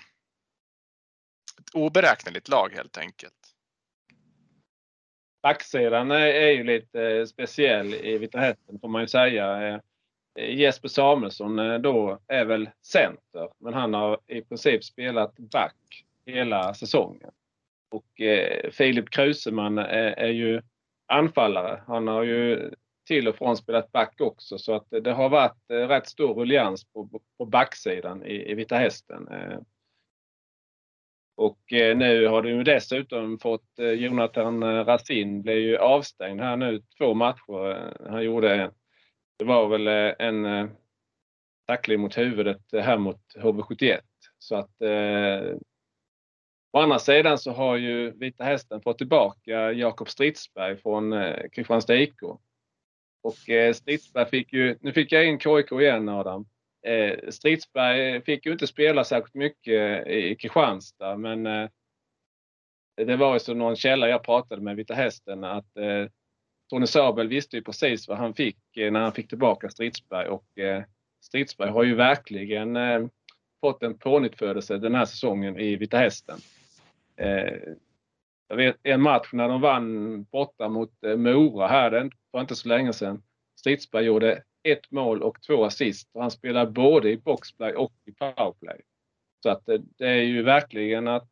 Ett 1.59 1.69
oberäkneligt 1.73 2.47
lag 2.47 2.73
helt 2.73 2.97
enkelt. 2.97 3.33
Backsidan 5.41 6.11
är, 6.11 6.27
är 6.27 6.51
ju 6.51 6.63
lite 6.63 7.01
eh, 7.01 7.25
speciell 7.25 7.93
i 7.93 8.17
Vita 8.17 8.39
Hästen 8.39 8.79
får 8.79 8.87
man 8.87 9.01
ju 9.01 9.07
säga. 9.07 9.67
Eh, 9.67 9.79
Eh, 10.39 10.55
Jesper 10.55 10.87
Samuelsson 10.87 11.59
eh, 11.59 11.79
då 11.79 12.19
är 12.27 12.45
väl 12.45 12.69
center, 12.81 13.49
men 13.59 13.73
han 13.73 13.93
har 13.93 14.19
i 14.27 14.41
princip 14.41 14.83
spelat 14.83 15.37
back 15.37 16.05
hela 16.25 16.73
säsongen. 16.73 17.31
Och 17.91 18.21
eh, 18.21 18.69
Filip 18.71 19.09
Kruseman 19.09 19.77
är, 19.77 20.11
är 20.11 20.31
ju 20.31 20.61
anfallare. 21.07 21.83
Han 21.87 22.07
har 22.07 22.23
ju 22.23 22.71
till 23.07 23.27
och 23.27 23.35
från 23.35 23.57
spelat 23.57 23.91
back 23.91 24.21
också 24.21 24.57
så 24.57 24.75
att 24.75 24.87
det 24.89 25.11
har 25.11 25.29
varit 25.29 25.71
eh, 25.71 25.87
rätt 25.87 26.07
stor 26.07 26.33
ruljans 26.33 26.85
på, 26.85 27.21
på 27.37 27.45
backsidan 27.45 28.25
i, 28.25 28.51
i 28.51 28.53
Vita 28.53 28.75
Hästen. 28.75 29.27
Eh, 29.27 29.59
och 31.35 31.73
eh, 31.73 31.97
nu 31.97 32.27
har 32.27 32.41
du 32.41 32.63
dessutom 32.63 33.39
fått 33.39 33.79
eh, 33.79 33.89
Jonathan 33.89 34.85
Rasin 34.85 35.41
blev 35.41 35.57
ju 35.57 35.77
avstängd 35.77 36.41
här 36.41 36.57
nu 36.57 36.81
två 36.97 37.13
matcher. 37.13 37.93
Han 38.09 38.23
gjorde, 38.23 38.71
det 39.37 39.45
var 39.45 39.67
väl 39.67 39.87
eh, 39.87 40.13
en 40.27 40.45
eh, 40.45 40.67
tackling 41.67 41.99
mot 41.99 42.17
huvudet 42.17 42.73
eh, 42.73 42.81
här 42.81 42.97
mot 42.97 43.21
HV71. 43.35 43.99
Så 44.39 44.55
att 44.55 44.81
eh, 44.81 45.57
Å 46.75 46.79
andra 46.79 46.99
sidan 46.99 47.37
så 47.37 47.51
har 47.51 47.77
ju 47.77 48.11
Vita 48.11 48.43
Hästen 48.43 48.81
fått 48.81 48.97
tillbaka 48.97 49.71
Jakob 49.71 50.09
Stridsberg 50.09 50.77
från 50.77 51.13
eh, 51.13 51.49
Kristianstad 51.51 51.95
IK. 51.95 52.21
Och 53.23 53.49
eh, 53.49 53.73
Stridsberg 53.73 54.29
fick 54.29 54.53
ju, 54.53 54.77
nu 54.81 54.93
fick 54.93 55.11
jag 55.11 55.25
in 55.25 55.39
KIK 55.39 55.71
igen 55.71 56.09
Adam. 56.09 56.45
Eh, 56.87 57.29
Stridsberg 57.29 58.21
fick 58.21 58.45
ju 58.45 58.51
inte 58.51 58.67
spela 58.67 59.03
särskilt 59.03 59.33
mycket 59.33 60.07
i 60.07 60.35
Kristianstad 60.35 61.17
men 61.17 61.45
eh, 61.45 61.69
det 62.95 63.15
var 63.15 63.33
ju 63.33 63.39
som 63.39 63.57
någon 63.57 63.75
källa 63.75 64.09
jag 64.09 64.23
pratade 64.23 64.61
med 64.61 64.75
Vita 64.75 64.93
Hästen 64.93 65.43
att 65.43 65.77
eh, 65.77 66.07
Tony 66.73 66.87
Sabel 66.87 67.27
visste 67.27 67.55
ju 67.55 67.63
precis 67.63 68.07
vad 68.07 68.17
han 68.17 68.33
fick 68.33 68.77
eh, 68.77 68.91
när 68.91 68.99
han 68.99 69.11
fick 69.11 69.27
tillbaka 69.27 69.69
Stridsberg 69.69 70.27
och 70.27 70.59
eh, 70.59 70.83
Stridsberg 71.21 71.69
har 71.69 71.83
ju 71.83 71.95
verkligen 71.95 72.75
eh, 72.75 73.05
fått 73.61 73.83
en 73.83 73.97
pånyttfödelse 73.97 74.77
den 74.77 74.95
här 74.95 75.05
säsongen 75.05 75.59
i 75.59 75.75
Vita 75.75 75.97
Hästen. 75.97 76.39
Jag 78.47 78.55
vet 78.55 78.75
en 78.83 79.01
match 79.01 79.29
när 79.33 79.47
de 79.47 79.61
vann 79.61 80.23
borta 80.23 80.69
mot 80.69 80.91
Mora 81.17 81.67
här, 81.67 81.91
det 81.91 82.09
var 82.31 82.41
inte 82.41 82.55
så 82.55 82.67
länge 82.67 82.93
sedan. 82.93 83.23
Stridsberg 83.59 84.05
gjorde 84.05 84.43
ett 84.63 84.91
mål 84.91 85.23
och 85.23 85.41
två 85.41 85.65
assist. 85.65 86.09
Och 86.13 86.21
han 86.21 86.31
spelar 86.31 86.65
både 86.65 87.09
i 87.09 87.17
boxplay 87.17 87.73
och 87.73 87.93
i 88.05 88.11
powerplay. 88.11 88.81
Så 89.43 89.49
att 89.49 89.65
det 89.97 90.07
är 90.07 90.21
ju 90.21 90.43
verkligen 90.43 91.07
att 91.07 91.29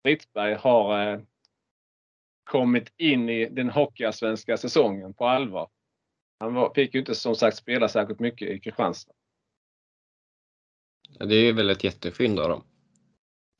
Stridsberg 0.00 0.54
har 0.54 1.20
kommit 2.50 2.92
in 2.96 3.28
i 3.28 3.48
den 3.48 3.70
hockeyallsvenska 3.70 4.56
säsongen 4.56 5.14
på 5.14 5.26
allvar. 5.26 5.70
Han 6.40 6.54
var, 6.54 6.74
fick 6.74 6.94
ju 6.94 7.00
inte 7.00 7.14
som 7.14 7.34
sagt 7.34 7.56
spela 7.56 7.88
särskilt 7.88 8.20
mycket 8.20 8.48
i 8.48 8.60
Kristianstad. 8.60 9.12
Det 11.18 11.34
är 11.34 11.52
väl 11.52 11.70
ett 11.70 11.84
jättefynd 11.84 12.40
av 12.40 12.48
dem. 12.48 12.64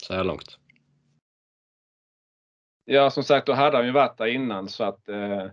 Så 0.02 0.14
här 0.14 0.24
långt. 0.24 0.58
Ja, 2.84 3.10
som 3.10 3.22
sagt, 3.22 3.46
då 3.46 3.52
hade 3.52 3.76
han 3.76 3.86
ju 3.86 3.92
varit 3.92 4.18
där 4.18 4.26
innan 4.26 4.68
så 4.68 4.84
att 4.84 5.08
eh, 5.08 5.44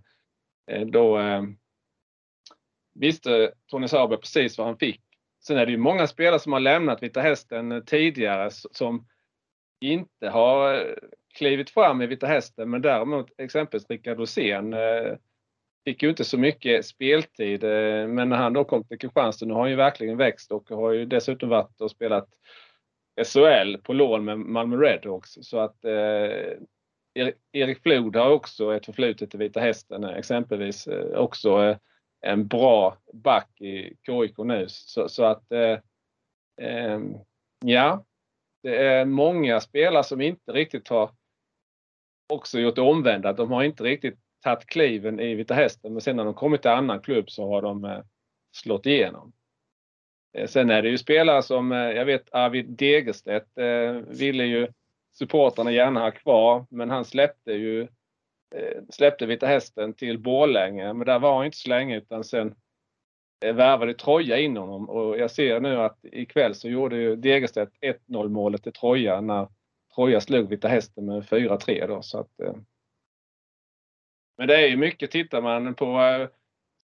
eh 0.71 0.87
då 0.87 1.19
eh, 1.19 1.43
visste 2.93 3.53
Tony 3.67 3.87
Sauber 3.87 4.17
precis 4.17 4.57
vad 4.57 4.67
han 4.67 4.77
fick. 4.77 5.01
Sen 5.43 5.57
är 5.57 5.65
det 5.65 5.71
ju 5.71 5.77
många 5.77 6.07
spelare 6.07 6.39
som 6.39 6.53
har 6.53 6.59
lämnat 6.59 7.03
Vita 7.03 7.21
Hästen 7.21 7.85
tidigare 7.85 8.49
som 8.51 9.07
inte 9.79 10.29
har 10.29 10.73
eh, 10.73 10.93
klivit 11.37 11.69
fram 11.69 12.01
i 12.01 12.07
Vita 12.07 12.27
Hästen 12.27 12.69
men 12.69 12.81
däremot 12.81 13.27
exempelvis 13.37 13.89
Rickard 13.89 14.17
Rosén 14.17 14.73
eh, 14.73 15.15
fick 15.85 16.03
ju 16.03 16.09
inte 16.09 16.23
så 16.23 16.37
mycket 16.37 16.85
speltid 16.85 17.63
eh, 17.63 18.07
men 18.07 18.29
när 18.29 18.37
han 18.37 18.53
då 18.53 18.63
kom 18.63 18.83
till 18.83 18.99
Kristianstad, 18.99 19.45
nu 19.45 19.53
har 19.53 19.61
han 19.61 19.69
ju 19.69 19.75
verkligen 19.75 20.17
växt 20.17 20.51
och 20.51 20.69
har 20.69 20.91
ju 20.91 21.05
dessutom 21.05 21.49
varit 21.49 21.81
och 21.81 21.91
spelat 21.91 22.27
SHL 23.25 23.77
på 23.77 23.93
lån 23.93 24.25
med 24.25 24.39
Malmö 24.39 24.75
Redhawks 24.75 25.37
så 25.41 25.59
att 25.59 25.85
eh, 25.85 26.57
Erik 27.51 27.81
Flod 27.81 28.15
har 28.15 28.29
också 28.29 28.75
ett 28.75 28.85
förflutet 28.85 29.35
i 29.35 29.37
Vita 29.37 29.59
Hästen 29.59 30.03
eh, 30.03 30.17
exempelvis. 30.17 30.87
Eh, 30.87 31.17
också 31.17 31.63
eh, 31.63 31.77
en 32.21 32.47
bra 32.47 32.97
back 33.13 33.61
i 33.61 33.93
KIK 34.05 34.37
nu. 34.37 34.65
Så, 34.69 35.09
så 35.09 35.23
att 35.23 35.51
eh, 35.51 35.79
eh, 36.67 36.99
ja, 37.65 38.05
det 38.63 38.75
är 38.75 39.05
många 39.05 39.59
spelare 39.59 40.03
som 40.03 40.21
inte 40.21 40.51
riktigt 40.51 40.87
har 40.87 41.11
också 42.27 42.59
gjort 42.59 42.75
det 42.75 42.81
omvända. 42.81 43.33
De 43.33 43.51
har 43.51 43.63
inte 43.63 43.83
riktigt 43.83 44.19
tagit 44.43 44.65
kliven 44.65 45.19
i 45.19 45.35
Vita 45.35 45.53
Hästen 45.53 45.93
men 45.93 46.01
sen 46.01 46.15
när 46.15 46.25
de 46.25 46.33
kommit 46.33 46.61
till 46.61 46.71
annan 46.71 46.99
klubb 46.99 47.29
så 47.29 47.49
har 47.49 47.61
de 47.61 47.85
eh, 47.85 47.99
slått 48.51 48.85
igenom. 48.85 49.33
Eh, 50.37 50.47
sen 50.47 50.69
är 50.69 50.81
det 50.81 50.89
ju 50.89 50.97
spelare 50.97 51.43
som, 51.43 51.71
eh, 51.71 51.77
jag 51.77 52.05
vet 52.05 52.33
Arvid 52.33 52.65
Degerstedt 52.69 53.47
ville 54.07 54.43
ju 54.43 54.67
supportrarna 55.13 55.71
gärna 55.71 55.99
ha 55.99 56.11
kvar. 56.11 56.65
Men 56.69 56.89
han 56.89 57.05
släppte 57.05 57.51
ju 57.51 57.87
släppte 58.89 59.25
Vita 59.25 59.47
Hästen 59.47 59.93
till 59.93 60.19
Borlänge. 60.19 60.93
Men 60.93 61.07
där 61.07 61.19
var 61.19 61.35
han 61.35 61.45
inte 61.45 61.57
så 61.57 61.69
länge 61.69 61.97
utan 61.97 62.23
sen 62.23 62.55
värvade 63.41 63.93
Troja 63.93 64.37
in 64.37 64.57
honom. 64.57 64.89
Och 64.89 65.17
jag 65.17 65.31
ser 65.31 65.59
nu 65.59 65.81
att 65.81 65.97
ikväll 66.03 66.55
så 66.55 66.69
gjorde 66.69 66.97
ju 66.97 67.15
Degerstedt 67.15 67.71
1-0 67.81 68.29
målet 68.29 68.63
till 68.63 68.73
Troja 68.73 69.21
när 69.21 69.47
Troja 69.97 70.21
slog 70.21 70.49
Vita 70.49 70.67
Hästen 70.67 71.05
med 71.05 71.23
4-3 71.23 71.87
då. 71.87 72.01
Så 72.01 72.19
att, 72.19 72.39
eh. 72.39 72.55
Men 74.37 74.47
det 74.47 74.55
är 74.55 74.67
ju 74.67 74.77
mycket, 74.77 75.11
tittar 75.11 75.41
man 75.41 75.75
på 75.75 75.85
eh, 75.85 76.29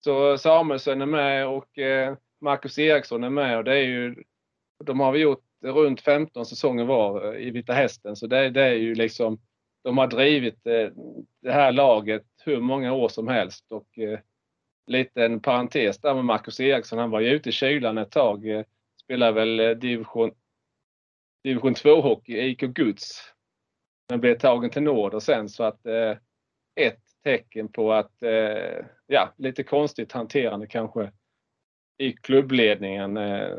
så 0.04 0.38
Samuelsson 0.38 1.02
är 1.02 1.06
med 1.06 1.46
och 1.46 1.78
eh, 1.78 2.16
Marcus 2.40 2.78
Eriksson 2.78 3.24
är 3.24 3.30
med 3.30 3.58
och 3.58 3.64
det 3.64 3.74
är 3.74 3.82
ju 3.82 4.24
de 4.84 5.00
har 5.00 5.12
vi 5.12 5.18
gjort 5.18 5.44
runt 5.64 6.00
15 6.00 6.46
säsonger 6.46 6.84
var 6.84 7.34
eh, 7.34 7.46
i 7.46 7.50
Vita 7.50 7.72
Hästen. 7.72 8.16
Så 8.16 8.26
det, 8.26 8.50
det 8.50 8.62
är 8.62 8.74
ju 8.74 8.94
liksom, 8.94 9.40
de 9.84 9.98
har 9.98 10.06
drivit 10.06 10.64
det 11.42 11.52
här 11.52 11.72
laget 11.72 12.26
hur 12.44 12.60
många 12.60 12.92
år 12.92 13.08
som 13.08 13.28
helst. 13.28 13.72
Och 13.72 13.98
eh, 13.98 15.38
parentes 15.42 15.98
där 15.98 16.14
med 16.14 16.24
Marcus 16.24 16.60
Eriksson. 16.60 16.98
Han 16.98 17.10
var 17.10 17.20
ju 17.20 17.28
ute 17.28 17.48
i 17.48 17.52
kylan 17.52 17.98
ett 17.98 18.10
tag. 18.10 18.48
Eh, 18.48 18.64
spelade 19.02 19.32
väl 19.32 19.80
division, 19.80 20.30
division 21.44 21.74
2-hockey 21.74 22.36
IK 22.36 22.60
Guds. 22.60 23.32
Men 24.10 24.20
blev 24.20 24.38
tagen 24.38 24.70
till 24.70 24.82
Norder 24.82 25.20
sen 25.20 25.48
så 25.48 25.64
att 25.64 25.86
eh, 25.86 26.16
ett 26.74 27.00
tecken 27.24 27.68
på 27.68 27.92
att, 27.92 28.22
eh, 28.22 28.84
ja, 29.06 29.32
lite 29.36 29.62
konstigt 29.62 30.12
hanterande 30.12 30.66
kanske 30.66 31.12
i 31.98 32.12
klubbledningen 32.12 33.16
eh, 33.16 33.56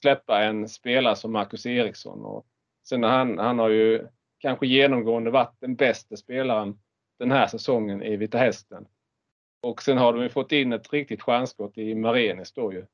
släppa 0.00 0.42
en 0.42 0.68
spelare 0.68 1.16
som 1.16 1.32
Marcus 1.32 1.66
Eriksson. 1.66 2.24
Och 2.24 2.46
sen 2.88 3.02
han, 3.02 3.38
han 3.38 3.58
har 3.58 3.68
ju 3.68 4.06
kanske 4.38 4.66
genomgående 4.66 5.30
varit 5.30 5.56
den 5.60 5.76
bästa 5.76 6.16
spelaren 6.16 6.78
den 7.18 7.30
här 7.30 7.46
säsongen 7.46 8.02
i 8.02 8.16
Vita 8.16 8.38
Hästen. 8.38 8.86
Och 9.62 9.82
sen 9.82 9.98
har 9.98 10.12
de 10.12 10.22
ju 10.22 10.28
fått 10.28 10.52
in 10.52 10.72
ett 10.72 10.92
riktigt 10.92 11.22
stjärnskott 11.22 11.78
i 11.78 11.94
Marenis 11.94 12.52
då 12.52 12.72
ju. 12.72 12.86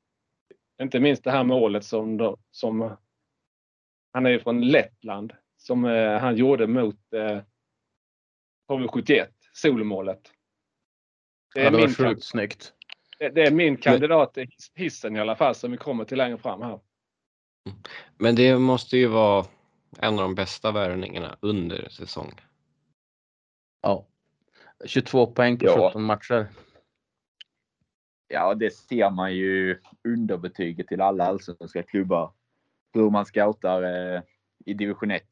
Inte 0.81 0.99
minst 0.99 1.23
det 1.23 1.31
här 1.31 1.43
målet 1.43 1.83
som, 1.83 2.17
då, 2.17 2.37
som 2.51 2.97
han 4.17 4.25
är 4.25 4.29
ju 4.29 4.39
från 4.39 4.61
Lettland, 4.61 5.33
som 5.57 5.85
eh, 5.85 6.19
han 6.19 6.35
gjorde 6.35 6.67
mot 6.67 7.13
eh, 7.13 7.41
HV71, 8.69 9.27
solmålet. 9.53 10.31
Det 11.53 11.59
är 11.59 11.63
ja, 11.63 11.71
det 11.71 11.77
var 11.77 11.87
sjukt 11.87 12.23
snyggt. 12.23 12.73
Det, 13.19 13.29
det, 13.29 13.41
är 13.41 13.51
min 13.51 13.77
kandidat 13.77 14.37
i 14.37 14.49
hissen 14.75 15.15
i 15.15 15.19
alla 15.19 15.35
fall 15.35 15.55
som 15.55 15.71
vi 15.71 15.77
kommer 15.77 16.05
till 16.05 16.17
längre 16.17 16.37
fram 16.37 16.61
här. 16.61 16.79
Men 18.17 18.35
det 18.35 18.57
måste 18.57 18.97
ju 18.97 19.07
vara 19.07 19.45
en 19.99 20.13
av 20.13 20.19
de 20.19 20.35
bästa 20.35 20.71
värvningarna 20.71 21.37
under 21.41 21.89
säsong. 21.89 22.31
Ja. 23.81 24.07
22 24.85 25.27
poäng 25.27 25.57
på 25.57 25.65
ja. 25.65 25.89
17 25.89 26.03
matcher. 26.03 26.47
Ja, 28.27 28.53
det 28.53 28.73
ser 28.73 29.09
man 29.09 29.35
ju 29.35 29.81
underbetyget 30.03 30.87
till 30.87 31.01
alla 31.01 31.25
allsvenska 31.25 31.83
klubbar. 31.83 32.36
Hur 32.97 33.09
man 33.09 33.25
scoutar 33.25 33.83
eh, 33.83 34.21
i 34.65 34.73
division 34.73 35.11
1. 35.11 35.23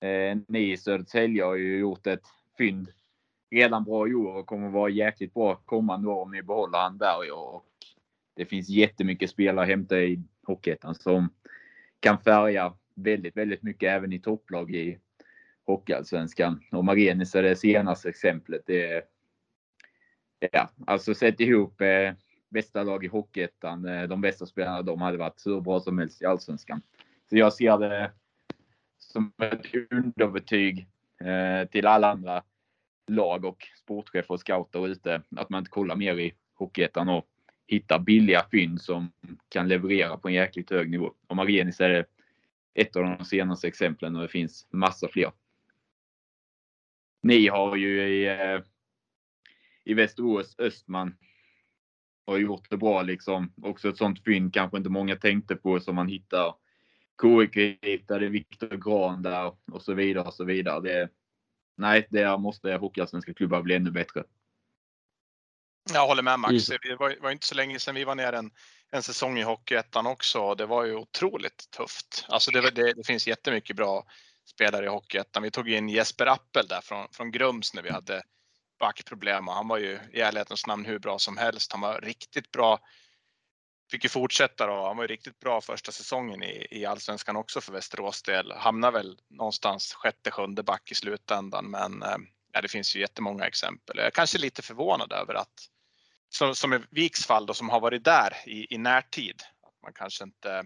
Eh, 0.00 0.38
ni 0.48 0.72
i 0.72 0.76
Södertälje 0.76 1.44
har 1.44 1.54
ju 1.54 1.78
gjort 1.78 2.06
ett 2.06 2.24
fynd 2.58 2.88
redan 3.50 3.84
bra 3.84 4.08
i 4.08 4.14
år 4.14 4.34
och 4.34 4.46
kommer 4.46 4.68
vara 4.68 4.90
jäkligt 4.90 5.34
bra 5.34 5.54
kommande 5.54 6.08
år 6.08 6.22
om 6.22 6.30
ni 6.30 6.42
behåller 6.42 6.78
Anberg 6.78 7.30
och 7.30 7.64
det 8.36 8.44
finns 8.44 8.68
jättemycket 8.68 9.30
spelare 9.30 9.62
att 9.62 9.68
hämta 9.68 10.00
i 10.00 10.22
Hockeyettan 10.46 10.94
som 10.94 11.28
kan 12.00 12.18
färga 12.18 12.74
väldigt, 12.94 13.36
väldigt 13.36 13.62
mycket 13.62 13.90
även 13.90 14.12
i 14.12 14.20
topplag 14.20 14.74
i 14.74 14.98
Hockeyallsvenskan. 15.66 16.60
Och 16.72 16.84
Marenis 16.84 17.34
är 17.34 17.42
det 17.42 17.56
senaste 17.56 18.08
exemplet. 18.08 18.62
Det 18.66 18.92
är, 18.92 19.02
ja, 20.52 20.70
alltså 20.86 21.14
sett 21.14 21.40
ihop 21.40 21.80
eh, 21.80 22.12
bästa 22.48 22.82
lag 22.82 23.04
i 23.04 23.08
Hockeyettan, 23.08 23.84
eh, 23.84 24.02
de 24.02 24.20
bästa 24.20 24.46
spelarna, 24.46 24.82
de 24.82 25.00
hade 25.00 25.18
varit 25.18 25.42
hur 25.46 25.60
bra 25.60 25.80
som 25.80 25.98
helst 25.98 26.22
i 26.22 26.26
Allsvenskan. 26.26 26.82
Så 27.30 27.36
jag 27.36 27.52
ser 27.52 27.78
det 27.78 28.12
som 28.98 29.32
ett 29.42 29.66
underbetyg 29.90 30.88
eh, 31.20 31.68
till 31.68 31.86
alla 31.86 32.10
andra 32.10 32.42
lag 33.06 33.44
och 33.44 33.68
sportchefer 33.78 34.34
och 34.34 34.40
scouter 34.40 34.88
ute 34.88 35.22
att 35.36 35.50
man 35.50 35.58
inte 35.58 35.70
kollar 35.70 35.96
mer 35.96 36.18
i 36.18 36.34
Hockeyettan 36.54 37.08
och 37.08 37.26
hittar 37.66 37.98
billiga 37.98 38.46
fynd 38.50 38.80
som 38.80 39.12
kan 39.48 39.68
leverera 39.68 40.16
på 40.16 40.28
en 40.28 40.34
jäkligt 40.34 40.70
hög 40.70 40.90
nivå. 40.90 41.14
Och 41.26 41.36
Marienis 41.36 41.80
är 41.80 41.88
det 41.88 42.04
ett 42.74 42.96
av 42.96 43.02
de 43.02 43.24
senaste 43.24 43.68
exemplen 43.68 44.16
och 44.16 44.22
det 44.22 44.28
finns 44.28 44.66
massa 44.70 45.08
fler. 45.08 45.32
Ni 47.22 47.48
har 47.48 47.76
ju 47.76 48.02
i, 48.02 48.26
eh, 48.26 48.60
i 49.84 49.94
Västerås 49.94 50.54
Östman 50.58 51.16
har 52.26 52.38
gjort 52.38 52.70
det 52.70 52.76
bra 52.76 53.02
liksom. 53.02 53.52
Också 53.62 53.88
ett 53.88 53.96
sånt 53.96 54.24
fynd 54.24 54.54
kanske 54.54 54.76
inte 54.76 54.90
många 54.90 55.16
tänkte 55.16 55.56
på 55.56 55.80
som 55.80 55.94
man 55.94 56.08
hittar. 56.08 56.54
KIK 57.22 57.78
hittade 57.82 58.28
Viktor 58.28 58.68
Gran 58.68 59.22
där 59.22 59.52
och 59.72 59.82
så 59.82 59.94
vidare 59.94 60.24
och 60.24 60.34
så 60.34 60.44
vidare. 60.44 60.80
Det, 60.80 61.08
nej, 61.76 62.06
det 62.10 62.38
måste 62.38 62.72
Hockeyallsvenska 62.72 63.34
klubbar 63.34 63.62
bli 63.62 63.74
ännu 63.74 63.90
bättre. 63.90 64.24
Jag 65.92 66.06
håller 66.06 66.22
med 66.22 66.38
Max. 66.38 66.66
Det 66.66 66.96
var, 66.98 67.16
var 67.20 67.30
inte 67.30 67.46
så 67.46 67.54
länge 67.54 67.78
sedan 67.78 67.94
vi 67.94 68.04
var 68.04 68.14
ner 68.14 68.32
en, 68.32 68.50
en 68.90 69.02
säsong 69.02 69.38
i 69.38 69.42
Hockeyettan 69.42 70.06
också. 70.06 70.54
Det 70.54 70.66
var 70.66 70.84
ju 70.84 70.94
otroligt 70.94 71.70
tufft. 71.70 72.26
Alltså 72.28 72.50
det, 72.50 72.70
det, 72.70 72.92
det 72.92 73.06
finns 73.06 73.26
jättemycket 73.26 73.76
bra 73.76 74.06
spelare 74.44 74.84
i 74.84 74.88
Hockeyettan. 74.88 75.42
Vi 75.42 75.50
tog 75.50 75.68
in 75.68 75.88
Jesper 75.88 76.26
Appel 76.26 76.66
där 76.66 76.80
från, 76.80 77.08
från 77.12 77.30
Grums 77.30 77.74
när 77.74 77.82
vi 77.82 77.90
hade 77.90 78.22
backproblem 78.78 79.48
och 79.48 79.54
han 79.54 79.68
var 79.68 79.78
ju 79.78 79.98
i 80.12 80.20
ärlighetens 80.20 80.66
namn 80.66 80.84
hur 80.84 80.98
bra 80.98 81.18
som 81.18 81.36
helst. 81.36 81.72
Han 81.72 81.80
var 81.80 82.00
riktigt 82.00 82.50
bra. 82.50 82.78
Fick 83.90 84.04
ju 84.04 84.08
fortsätta 84.10 84.66
då. 84.66 84.86
Han 84.86 84.96
var 84.96 85.04
ju 85.04 85.08
riktigt 85.08 85.40
bra 85.40 85.60
första 85.60 85.92
säsongen 85.92 86.42
i, 86.42 86.66
i 86.70 86.86
allsvenskan 86.86 87.36
också 87.36 87.60
för 87.60 87.72
Västerås 87.72 88.22
del. 88.22 88.52
Hamnar 88.52 88.92
väl 88.92 89.18
någonstans 89.28 89.94
sjätte, 89.94 90.30
sjunde 90.30 90.62
back 90.62 90.90
i 90.90 90.94
slutändan, 90.94 91.70
men 91.70 92.02
eh, 92.02 92.16
ja, 92.52 92.60
det 92.60 92.68
finns 92.68 92.96
ju 92.96 93.00
jättemånga 93.00 93.46
exempel. 93.46 93.96
Jag 93.96 94.06
är 94.06 94.10
kanske 94.10 94.38
lite 94.38 94.62
förvånad 94.62 95.12
över 95.12 95.34
att 95.34 95.68
som, 96.28 96.54
som 96.54 96.72
i 96.72 96.80
Viks 96.90 97.26
fall 97.26 97.46
då, 97.46 97.54
som 97.54 97.68
har 97.68 97.80
varit 97.80 98.04
där 98.04 98.32
i, 98.46 98.74
i 98.74 98.78
närtid, 98.78 99.42
att 99.62 99.82
man 99.82 99.92
kanske 99.92 100.24
inte, 100.24 100.64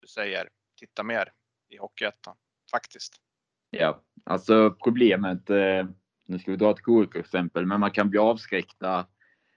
du 0.00 0.06
säger, 0.06 0.48
titta 0.78 1.02
mer 1.02 1.32
i 1.68 1.76
Hockeyettan 1.76 2.36
faktiskt. 2.70 3.14
Ja, 3.70 4.02
alltså 4.24 4.70
problemet 4.70 5.50
eh 5.50 5.84
nu 6.26 6.38
ska 6.38 6.50
vi 6.50 6.56
dra 6.56 6.70
ett 6.70 6.84
KIK-exempel, 6.86 7.66
men 7.66 7.80
man 7.80 7.90
kan 7.90 8.10
bli 8.10 8.18
avskräckta 8.18 9.06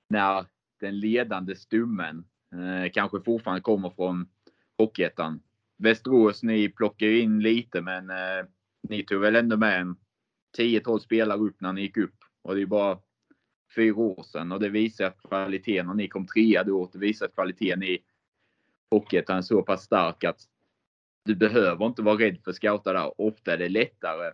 när 0.08 0.46
den 0.80 1.00
ledande 1.00 1.56
stummen 1.56 2.26
eh, 2.54 2.92
kanske 2.92 3.22
fortfarande 3.22 3.62
kommer 3.62 3.90
från 3.90 4.30
Hockeyettan. 4.78 5.42
Västerås, 5.78 6.44
ni 6.44 6.70
plockar 6.70 7.06
ju 7.06 7.20
in 7.20 7.40
lite, 7.40 7.82
men 7.82 8.10
eh, 8.10 8.46
ni 8.82 9.04
tog 9.04 9.22
väl 9.22 9.36
ändå 9.36 9.58
med 9.58 9.82
en 9.82 9.96
10-12 10.58 11.00
spelare 11.00 11.40
upp 11.40 11.62
när 11.62 11.74
ni 11.74 11.82
gick 11.82 11.98
upp. 11.98 12.16
Och 12.42 12.56
det 12.56 12.62
är 12.62 12.66
bara 12.66 13.00
fyra 13.76 13.98
år 13.98 14.24
sedan 14.24 14.52
och 14.52 14.60
det 14.60 14.70
visar 14.70 15.06
att 15.06 15.22
kvaliteten, 15.22 15.90
och 15.90 15.96
ni 15.96 16.08
kom 16.08 16.28
trea 16.28 16.64
då, 16.64 16.90
det 16.94 17.00
visar 17.00 17.26
att 17.26 17.34
kvaliteten 17.34 17.84
i 17.84 18.00
Hockeyettan 18.92 19.38
är 19.38 19.42
så 19.42 19.62
pass 19.62 19.84
stark 19.84 20.24
att 20.24 20.42
du 21.26 21.36
behöver 21.36 21.86
inte 21.86 22.02
vara 22.02 22.20
rädd 22.20 22.38
för 22.44 22.52
scoutar 22.52 22.94
där. 22.94 23.22
Ofta 23.22 23.54
är 23.54 23.58
det 23.58 23.70
lättare 23.70 24.32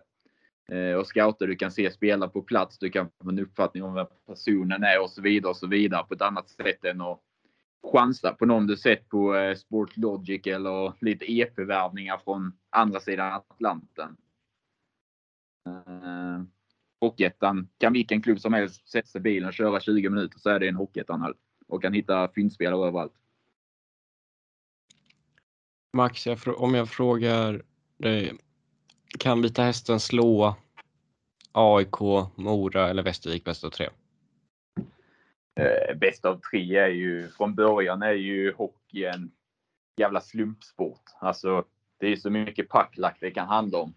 Eh, 0.72 0.94
och 0.94 1.06
scouter, 1.06 1.46
du 1.46 1.56
kan 1.56 1.70
se 1.70 1.90
spelare 1.90 2.30
på 2.30 2.42
plats, 2.42 2.78
du 2.78 2.90
kan 2.90 3.10
få 3.22 3.28
en 3.28 3.38
uppfattning 3.38 3.82
om 3.82 3.94
vem 3.94 4.06
personen 4.26 4.82
är 4.82 5.02
och 5.02 5.10
så 5.10 5.22
vidare 5.22 5.50
och 5.50 5.56
så 5.56 5.66
vidare 5.66 6.04
på 6.04 6.14
ett 6.14 6.22
annat 6.22 6.48
sätt 6.48 6.84
än 6.84 7.00
att 7.00 7.20
chansa 7.92 8.32
på 8.32 8.46
någon 8.46 8.66
du 8.66 8.76
sett 8.76 9.08
på 9.08 9.32
Sportlogic 9.56 9.60
Sport 9.60 9.96
Logic 9.96 10.46
eller 10.46 10.92
lite 11.00 11.32
EP-värvningar 11.32 12.18
från 12.18 12.52
andra 12.70 13.00
sidan 13.00 13.32
Atlanten. 13.32 14.16
Eh, 15.66 16.42
hockeyettan 17.00 17.68
kan 17.78 17.92
vilken 17.92 18.22
klubb 18.22 18.40
som 18.40 18.52
helst 18.52 18.88
sätta 18.88 19.08
sig 19.08 19.18
i 19.18 19.22
bilen 19.22 19.48
och 19.48 19.54
köra 19.54 19.80
20 19.80 20.10
minuter 20.10 20.38
så 20.38 20.50
är 20.50 20.60
det 20.60 20.68
en 20.68 20.76
Hockeyettan 20.76 21.34
och 21.68 21.82
kan 21.82 21.92
hitta 21.92 22.28
fyndspelare 22.34 22.88
överallt. 22.88 23.14
Max, 25.92 26.26
om 26.56 26.74
jag 26.74 26.88
frågar 26.88 27.62
dig, 27.96 28.32
kan 29.16 29.42
Vita 29.42 29.62
Hästen 29.62 30.00
slå 30.00 30.56
AIK, 31.52 32.00
Mora 32.34 32.88
eller 32.88 33.02
Västervik 33.02 33.44
bäst 33.44 33.64
av 33.64 33.70
tre? 33.70 33.88
Eh, 35.60 35.96
bäst 35.96 36.24
av 36.24 36.40
tre 36.50 36.76
är 36.76 36.88
ju, 36.88 37.28
från 37.28 37.54
början 37.54 38.02
är 38.02 38.12
ju 38.12 38.52
hockey 38.52 39.04
en 39.04 39.30
jävla 39.96 40.20
slumpsport. 40.20 41.02
Alltså, 41.18 41.64
det 41.98 42.06
är 42.06 42.16
så 42.16 42.30
mycket 42.30 42.68
packlack 42.68 43.16
det 43.20 43.30
kan 43.30 43.48
handla 43.48 43.78
om. 43.78 43.94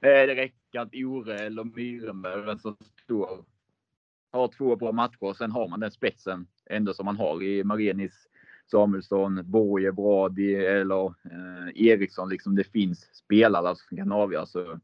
Eh, 0.00 0.08
det 0.08 0.34
räcker 0.34 0.80
att 0.80 0.94
Ore 0.94 1.38
eller 1.38 1.64
Myrenberg 1.64 2.58
som 2.58 2.76
står 3.04 3.44
har 4.32 4.48
två 4.48 4.76
bra 4.76 4.92
matcher 4.92 5.24
och 5.24 5.36
sen 5.36 5.50
har 5.50 5.68
man 5.68 5.80
den 5.80 5.90
spetsen 5.90 6.46
ändå 6.70 6.94
som 6.94 7.04
man 7.04 7.16
har 7.16 7.42
i 7.42 7.64
Marenis 7.64 8.28
Samuelsson, 8.72 9.40
Borge, 9.44 9.92
Brady 9.92 10.54
eller 10.54 11.06
eh, 11.06 11.86
Eriksson. 11.86 12.28
Liksom 12.28 12.54
det 12.54 12.64
finns 12.64 13.14
spelare 13.14 13.76
som 13.76 13.96
kan 13.96 14.12
avgöra. 14.12 14.46
Så 14.46 14.80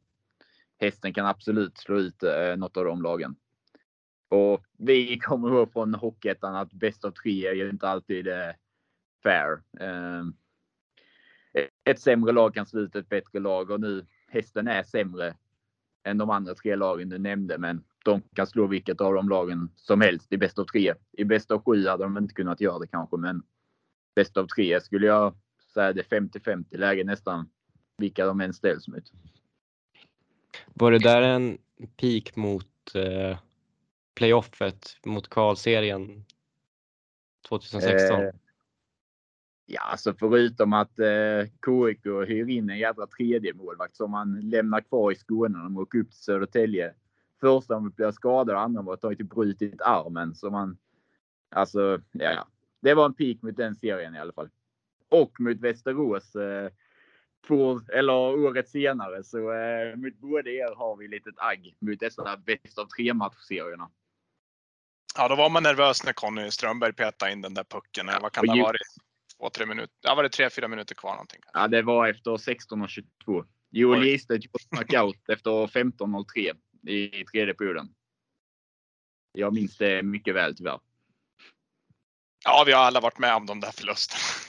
hästen 0.78 1.14
kan 1.14 1.26
absolut 1.26 1.78
slå 1.78 1.98
ut 1.98 2.22
eh, 2.22 2.56
något 2.56 2.76
av 2.76 2.84
de 2.84 3.02
lagen. 3.02 3.36
Och 4.28 4.64
vi 4.78 5.18
kommer 5.18 5.48
ihåg 5.48 5.72
från 5.72 5.94
Hockeyettan 5.94 6.54
att 6.54 6.72
bäst 6.72 7.04
av 7.04 7.10
tre 7.10 7.46
är 7.46 7.54
ju 7.54 7.70
inte 7.70 7.88
alltid 7.88 8.28
eh, 8.28 8.50
fair. 9.22 9.62
Eh, 9.80 10.24
ett 11.84 12.00
sämre 12.00 12.32
lag 12.32 12.54
kan 12.54 12.66
slå 12.66 12.80
ut 12.80 12.96
ett 12.96 13.08
bättre 13.08 13.40
lag 13.40 13.70
och 13.70 13.80
nu 13.80 14.06
hästen 14.28 14.68
är 14.68 14.82
sämre 14.82 15.34
än 16.04 16.18
de 16.18 16.30
andra 16.30 16.54
tre 16.54 16.76
lagen 16.76 17.08
du 17.08 17.18
nämnde, 17.18 17.58
men 17.58 17.84
de 18.04 18.22
kan 18.34 18.46
slå 18.46 18.66
vilket 18.66 19.00
av 19.00 19.14
de 19.14 19.28
lagen 19.28 19.70
som 19.76 20.00
helst 20.00 20.32
i 20.32 20.36
bäst 20.36 20.58
av 20.58 20.64
tre. 20.64 20.94
I 21.12 21.24
bäst 21.24 21.50
av 21.50 21.62
sju 21.64 21.86
hade 21.86 22.04
de 22.04 22.18
inte 22.18 22.34
kunnat 22.34 22.60
göra 22.60 22.78
det 22.78 22.86
kanske, 22.86 23.16
men 23.16 23.42
bäst 24.18 24.36
av 24.36 24.46
tre 24.46 24.80
skulle 24.80 25.06
jag 25.06 25.34
säga 25.74 25.92
det 25.92 26.02
50-50 26.02 26.76
läge 26.76 27.04
nästan 27.04 27.50
vilka 27.98 28.26
de 28.26 28.40
än 28.40 28.54
ställs 28.54 28.88
mot. 28.88 29.12
Var 30.74 30.92
det 30.92 30.98
där 30.98 31.22
en 31.22 31.58
peak 31.96 32.36
mot 32.36 32.94
eh, 32.94 33.38
playoffet 34.14 34.96
mot 35.06 35.28
kvalserien 35.28 36.24
2016? 37.48 38.20
Eh, 38.20 38.30
ja, 39.66 39.80
alltså 39.80 40.14
förutom 40.14 40.72
att 40.72 40.98
eh, 40.98 41.44
KIK 41.64 42.06
hyr 42.26 42.48
in 42.48 42.70
en 42.70 42.78
jävla 42.78 43.06
tredje 43.06 43.54
målvakt 43.54 43.96
som 43.96 44.10
man 44.10 44.40
lämnar 44.40 44.80
kvar 44.80 45.12
i 45.12 45.14
Skåne 45.14 45.58
när 45.58 45.64
de 45.64 45.76
åker 45.76 45.98
upp 45.98 46.10
till 46.10 46.18
Södertälje. 46.18 46.94
Första 47.40 47.76
om 47.76 47.90
blir 47.90 48.10
skadad 48.10 48.56
och 48.56 48.62
andra 48.62 48.82
var 48.82 48.94
att 48.94 49.18
typ 49.18 49.30
brutit 49.30 49.82
armen. 49.82 50.34
Så 50.34 50.50
man, 50.50 50.78
alltså, 51.50 52.00
ja, 52.12 52.46
det 52.80 52.94
var 52.94 53.04
en 53.04 53.14
peak 53.14 53.42
mot 53.42 53.56
den 53.56 53.76
serien 53.76 54.14
i 54.14 54.18
alla 54.18 54.32
fall. 54.32 54.48
Och 55.08 55.40
mot 55.40 55.60
Västerås 55.60 56.36
eh, 56.36 56.70
två, 57.46 57.80
eller 57.92 58.12
året 58.12 58.68
senare. 58.68 59.24
Så 59.24 59.52
eh, 59.52 59.96
mot 59.96 60.14
båda 60.14 60.50
er 60.50 60.74
har 60.74 60.96
vi 60.96 61.08
lite 61.08 61.30
agg 61.36 61.74
mot 61.78 62.00
dessa 62.00 62.36
bäst 62.36 62.78
av 62.78 62.86
tre 62.86 63.14
matchserierna. 63.14 63.90
Ja, 65.16 65.28
då 65.28 65.34
var 65.34 65.50
man 65.50 65.62
nervös 65.62 66.04
när 66.04 66.12
Conny 66.12 66.50
Strömberg 66.50 66.92
petade 66.92 67.32
in 67.32 67.40
den 67.40 67.54
där 67.54 67.64
pucken. 67.64 68.06
Ja, 68.06 68.18
Vad 68.22 68.32
kan 68.32 68.46
det 68.46 68.52
ha 68.52 68.62
varit? 68.62 68.80
Två, 69.38 69.50
tre 69.50 69.66
minuter? 69.66 69.94
Ja, 70.00 70.14
var 70.14 70.22
det 70.22 70.28
tre, 70.28 70.50
fyra 70.50 70.68
minuter 70.68 70.94
kvar 70.94 71.10
någonting? 71.10 71.40
Ja, 71.52 71.68
det 71.68 71.82
var 71.82 72.08
efter 72.08 72.30
16.22. 72.30 73.44
Joel 73.70 74.04
Gisted 74.04 74.44
gjorde 74.44 74.64
knockout 74.70 75.28
efter 75.28 75.50
15.03 75.50 76.56
i 76.88 77.24
tredje 77.24 77.54
perioden. 77.54 77.94
Jag 79.32 79.54
minns 79.54 79.76
det 79.76 80.02
mycket 80.02 80.34
väl 80.34 80.56
tyvärr. 80.56 80.78
Ja, 82.44 82.64
vi 82.66 82.72
har 82.72 82.80
alla 82.80 83.00
varit 83.00 83.18
med 83.18 83.34
om 83.34 83.46
de 83.46 83.60
där 83.60 83.70
förlusterna. 83.70 84.20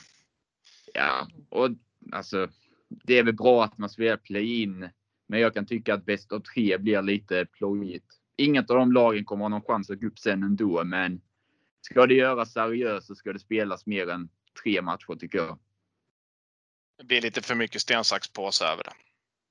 Ja, 0.93 1.27
och 1.49 1.69
alltså 2.11 2.47
det 2.89 3.17
är 3.17 3.23
väl 3.23 3.33
bra 3.33 3.63
att 3.63 3.77
man 3.77 3.89
spelar 3.89 4.17
play-in. 4.17 4.89
Men 5.27 5.39
jag 5.39 5.53
kan 5.53 5.65
tycka 5.65 5.93
att 5.93 6.05
bäst 6.05 6.31
av 6.31 6.39
tre 6.39 6.77
blir 6.77 7.01
lite 7.01 7.45
plojigt. 7.45 8.05
Inget 8.37 8.69
av 8.69 8.77
de 8.77 8.91
lagen 8.91 9.25
kommer 9.25 9.43
ha 9.43 9.49
någon 9.49 9.61
chans 9.61 9.89
att 9.89 9.99
gå 9.99 10.07
upp 10.07 10.19
sen 10.19 10.43
ändå, 10.43 10.83
men 10.83 11.21
ska 11.81 12.05
det 12.05 12.13
göras 12.13 12.53
seriöst 12.53 13.07
så 13.07 13.15
ska 13.15 13.33
det 13.33 13.39
spelas 13.39 13.85
mer 13.85 14.09
än 14.09 14.29
tre 14.63 14.81
matcher 14.81 15.15
tycker 15.19 15.37
jag. 15.37 15.59
Det 16.97 17.03
blir 17.03 17.21
lite 17.21 17.41
för 17.41 17.55
mycket 17.55 17.81
sten, 17.81 18.03
sax, 18.03 18.27
påse 18.33 18.65
över 18.65 18.83
det. 18.83 18.93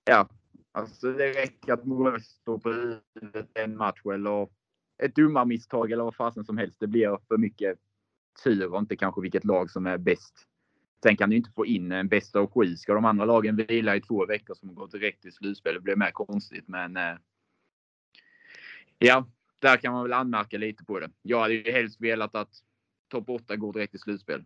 Ja, 0.04 0.28
alltså 0.72 1.12
det 1.12 1.32
räcker 1.32 1.72
att 1.72 1.84
målet 1.84 2.24
står 2.24 2.58
på 2.58 2.72
huvudet 2.72 3.50
en 3.54 3.76
match 3.76 4.00
eller 4.14 4.48
ett 5.02 5.14
domarmisstag 5.14 5.92
eller 5.92 6.04
vad 6.04 6.16
fasen 6.16 6.44
som 6.44 6.58
helst. 6.58 6.80
Det 6.80 6.86
blir 6.86 7.18
för 7.28 7.36
mycket 7.36 7.78
tur 8.44 8.72
och 8.72 8.78
inte 8.78 8.96
kanske 8.96 9.20
vilket 9.20 9.44
lag 9.44 9.70
som 9.70 9.86
är 9.86 9.98
bäst. 9.98 10.46
Sen 11.02 11.16
kan 11.16 11.30
du 11.30 11.36
inte 11.36 11.50
få 11.50 11.66
in 11.66 11.92
en 11.92 12.08
bästa 12.08 12.40
av 12.40 12.50
sju. 12.50 12.76
Ska 12.76 12.94
de 12.94 13.04
andra 13.04 13.24
lagen 13.24 13.56
vila 13.56 13.96
i 13.96 14.00
två 14.00 14.26
veckor 14.26 14.54
som 14.54 14.74
går 14.74 14.88
direkt 14.88 15.22
till 15.22 15.32
slutspel? 15.32 15.74
Det 15.74 15.80
blir 15.80 15.96
mer 15.96 16.10
konstigt, 16.10 16.68
men. 16.68 16.96
Eh, 16.96 17.16
ja, 18.98 19.26
där 19.58 19.76
kan 19.76 19.92
man 19.92 20.02
väl 20.02 20.12
anmärka 20.12 20.58
lite 20.58 20.84
på 20.84 21.00
det. 21.00 21.10
Jag 21.22 21.40
hade 21.40 21.54
ju 21.54 21.72
helst 21.72 22.00
velat 22.00 22.34
att 22.34 22.50
topp 23.08 23.28
8 23.28 23.56
går 23.56 23.72
direkt 23.72 23.90
till 23.90 24.00
slutspel. 24.00 24.44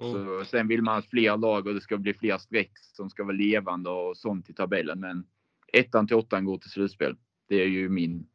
Mm. 0.00 0.12
Så, 0.12 0.44
sen 0.44 0.68
vill 0.68 0.82
man 0.82 0.94
ha 0.94 1.02
fler 1.02 1.36
lag 1.36 1.66
och 1.66 1.74
det 1.74 1.80
ska 1.80 1.96
bli 1.96 2.14
fler 2.14 2.38
streck 2.38 2.72
som 2.78 3.10
ska 3.10 3.24
vara 3.24 3.36
levande 3.36 3.90
och 3.90 4.16
sånt 4.16 4.50
i 4.50 4.52
tabellen. 4.52 5.00
Men 5.00 5.26
ettan 5.72 6.06
till 6.06 6.16
åttan 6.16 6.44
går 6.44 6.58
till 6.58 6.70
slutspel. 6.70 7.16
Det 7.48 7.56
är 7.56 7.66
ju 7.66 7.88
min 7.88 8.26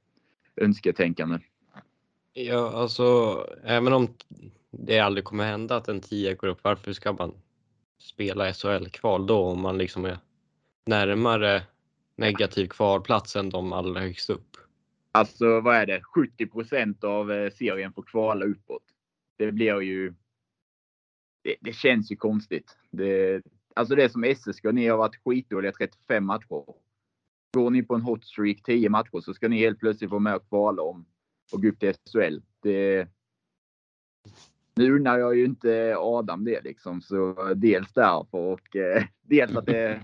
önsketänkande. 0.56 1.40
Ja, 2.42 2.72
alltså 2.74 3.48
även 3.64 3.94
om 3.94 4.08
det 4.72 5.00
aldrig 5.00 5.24
kommer 5.24 5.46
hända 5.46 5.76
att 5.76 5.88
en 5.88 6.02
10 6.02 6.34
går 6.34 6.48
upp, 6.48 6.64
varför 6.64 6.94
ska 6.94 7.14
man 7.14 7.34
spela 7.98 8.54
SHL-kval 8.54 9.28
då 9.28 9.40
om 9.40 9.62
man 9.62 9.78
liksom 9.78 10.06
är 10.06 10.18
närmare 10.86 11.64
negativ 12.16 12.68
kvalplats 12.68 13.36
än 13.36 13.50
de 13.50 13.74
allra 13.74 14.02
högst 14.02 14.30
upp? 14.30 14.58
Alltså 15.12 15.62
vad 15.62 15.76
är 15.76 15.86
det? 15.86 16.02
70% 16.38 17.06
av 17.06 17.32
eh, 17.32 17.52
serien 17.52 17.94
får 17.94 18.04
kvala 18.04 18.46
uppåt. 18.46 18.84
Det 19.38 19.52
blir 19.52 19.82
ju. 19.82 20.14
Det, 21.44 21.56
det 21.62 21.74
känns 21.74 22.12
ju 22.12 22.16
konstigt. 22.16 22.78
Det, 22.92 23.42
alltså 23.76 23.96
det 23.96 24.04
är 24.04 24.10
som 24.10 24.36
SSK. 24.36 24.64
Ni 24.64 24.88
har 24.88 24.98
varit 24.98 25.22
skitdåliga 25.26 25.72
35 25.72 26.26
matcher. 26.26 26.66
Går 27.54 27.70
ni 27.70 27.84
på 27.84 27.96
en 27.96 28.02
hot 28.02 28.26
streak 28.26 28.64
10 28.64 28.90
matcher 28.90 29.22
så 29.22 29.34
ska 29.34 29.48
ni 29.48 29.60
helt 29.60 29.80
plötsligt 29.80 30.12
vara 30.12 30.20
med 30.20 30.36
och 30.36 30.50
kvala 30.50 30.82
om 30.82 31.06
och 31.52 31.62
gå 31.62 31.68
upp 31.68 31.80
till 31.80 31.94
SHL. 31.94 32.40
Det, 32.62 33.08
nu 34.76 34.96
unnar 34.96 35.18
jag 35.18 35.38
ju 35.38 35.46
inte 35.46 35.96
Adam 35.98 36.44
det 36.44 36.62
liksom, 36.62 37.02
så 37.02 37.54
dels 37.56 37.94
därför 37.94 38.38
och 38.38 38.76
eh, 38.76 39.04
dels 39.22 39.56
att 39.56 39.66
det 39.66 40.02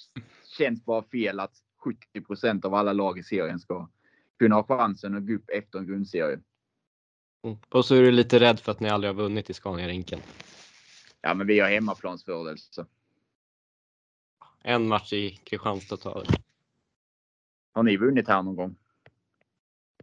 känns 0.58 0.84
bara 0.84 1.02
fel 1.02 1.40
att 1.40 1.54
70% 2.14 2.66
av 2.66 2.74
alla 2.74 2.92
lag 2.92 3.18
i 3.18 3.22
serien 3.22 3.58
ska 3.58 3.88
kunna 4.38 4.54
ha 4.54 4.62
chansen 4.62 5.16
att 5.16 5.26
gå 5.26 5.34
upp 5.34 5.50
efter 5.50 5.78
en 5.78 5.86
grundserie. 5.86 6.40
Mm. 7.42 7.58
Och 7.68 7.84
så 7.84 7.94
är 7.94 8.02
du 8.02 8.10
lite 8.10 8.40
rädd 8.40 8.60
för 8.60 8.72
att 8.72 8.80
ni 8.80 8.88
aldrig 8.88 9.08
har 9.08 9.22
vunnit 9.22 9.50
i 9.50 9.52
Scania-rinken. 9.52 10.20
Ja, 11.20 11.34
men 11.34 11.46
vi 11.46 11.60
har 11.60 11.68
hemmaplansfördel. 11.68 12.58
Så. 12.58 12.86
En 14.62 14.88
match 14.88 15.12
i 15.12 15.30
Kristianstad 15.30 15.96
tar 15.96 16.26
Har 17.72 17.82
ni 17.82 17.96
vunnit 17.96 18.28
här 18.28 18.42
någon 18.42 18.56
gång? 18.56 18.76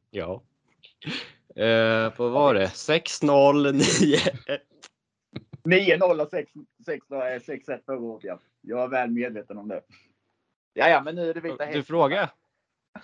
Ja. 0.09 0.43
Eh, 1.57 2.13
vad 2.17 2.31
var 2.31 2.53
det? 2.53 2.65
6-0, 2.65 3.71
9-1. 3.71 4.59
9-0 5.63 6.21
och 6.21 6.31
6-1 6.31 7.79
förra 7.85 7.99
året, 7.99 8.23
ja. 8.23 8.39
Jag 8.61 8.83
är 8.83 8.87
väl 8.87 9.09
medveten 9.09 9.57
om 9.57 9.67
det. 9.67 9.81
Ja, 10.73 10.89
ja, 10.89 11.01
men 11.01 11.15
nu 11.15 11.29
är 11.29 11.33
det 11.33 11.39
Vita 11.39 11.63
Hästen. 11.63 11.81
Du 11.81 11.83
frågar? 11.83 12.29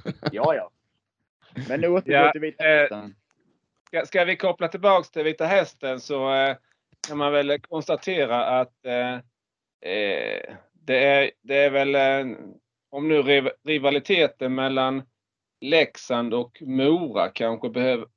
Ja, 0.31 0.55
ja. 0.55 0.69
Men 1.67 1.81
nu 1.81 1.87
återgår 1.87 2.21
ja, 2.21 2.31
till 2.31 2.41
Vita 2.41 2.69
eh, 2.69 2.79
Hästen. 2.79 3.15
Ska, 3.87 4.05
ska, 4.05 4.25
vi 4.25 4.35
koppla 4.35 4.67
tillbaks 4.67 5.11
till 5.11 5.23
Vita 5.23 5.45
Hästen 5.45 5.99
så 5.99 6.33
eh, 6.33 6.55
kan 7.07 7.17
man 7.17 7.31
väl 7.31 7.59
konstatera 7.59 8.45
att 8.59 8.85
eh, 8.85 9.13
eh 9.91 10.55
det, 10.73 11.05
är, 11.05 11.31
det 11.41 11.57
är 11.57 11.69
väl 11.69 11.95
eh, 11.95 12.37
om 12.89 13.07
nu 13.07 13.21
rivaliteten 13.63 14.55
mellan 14.55 15.03
Leksand 15.61 16.33
och 16.33 16.61
Mora 16.61 17.29
kanske 17.29 17.69
behöver 17.69 18.07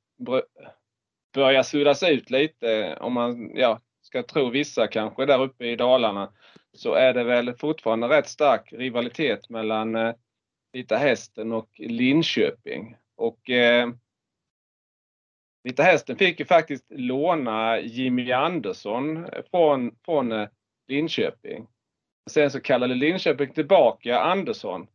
börja 1.33 1.63
suddas 1.63 2.03
ut 2.03 2.29
lite 2.29 2.97
om 3.01 3.13
man 3.13 3.51
ja, 3.55 3.81
ska 4.01 4.23
tro 4.23 4.49
vissa 4.49 4.87
kanske 4.87 5.25
där 5.25 5.41
uppe 5.41 5.65
i 5.65 5.75
Dalarna 5.75 6.33
så 6.73 6.93
är 6.93 7.13
det 7.13 7.23
väl 7.23 7.53
fortfarande 7.53 8.07
rätt 8.07 8.29
stark 8.29 8.73
rivalitet 8.73 9.49
mellan 9.49 9.95
eh, 9.95 10.13
Vita 10.71 10.97
Hästen 10.97 11.51
och 11.51 11.69
Linköping. 11.77 12.95
Och 13.15 13.49
eh, 13.49 13.89
Vita 15.63 15.83
Hästen 15.83 16.17
fick 16.17 16.39
ju 16.39 16.45
faktiskt 16.45 16.85
låna 16.89 17.79
Jimmy 17.79 18.31
Andersson 18.31 19.27
från, 19.51 19.95
från 20.05 20.31
eh, 20.31 20.47
Linköping. 20.87 21.67
Sen 22.29 22.51
så 22.51 22.61
kallade 22.61 22.95
Linköping 22.95 23.53
tillbaka 23.53 24.19
Andersson. 24.19 24.87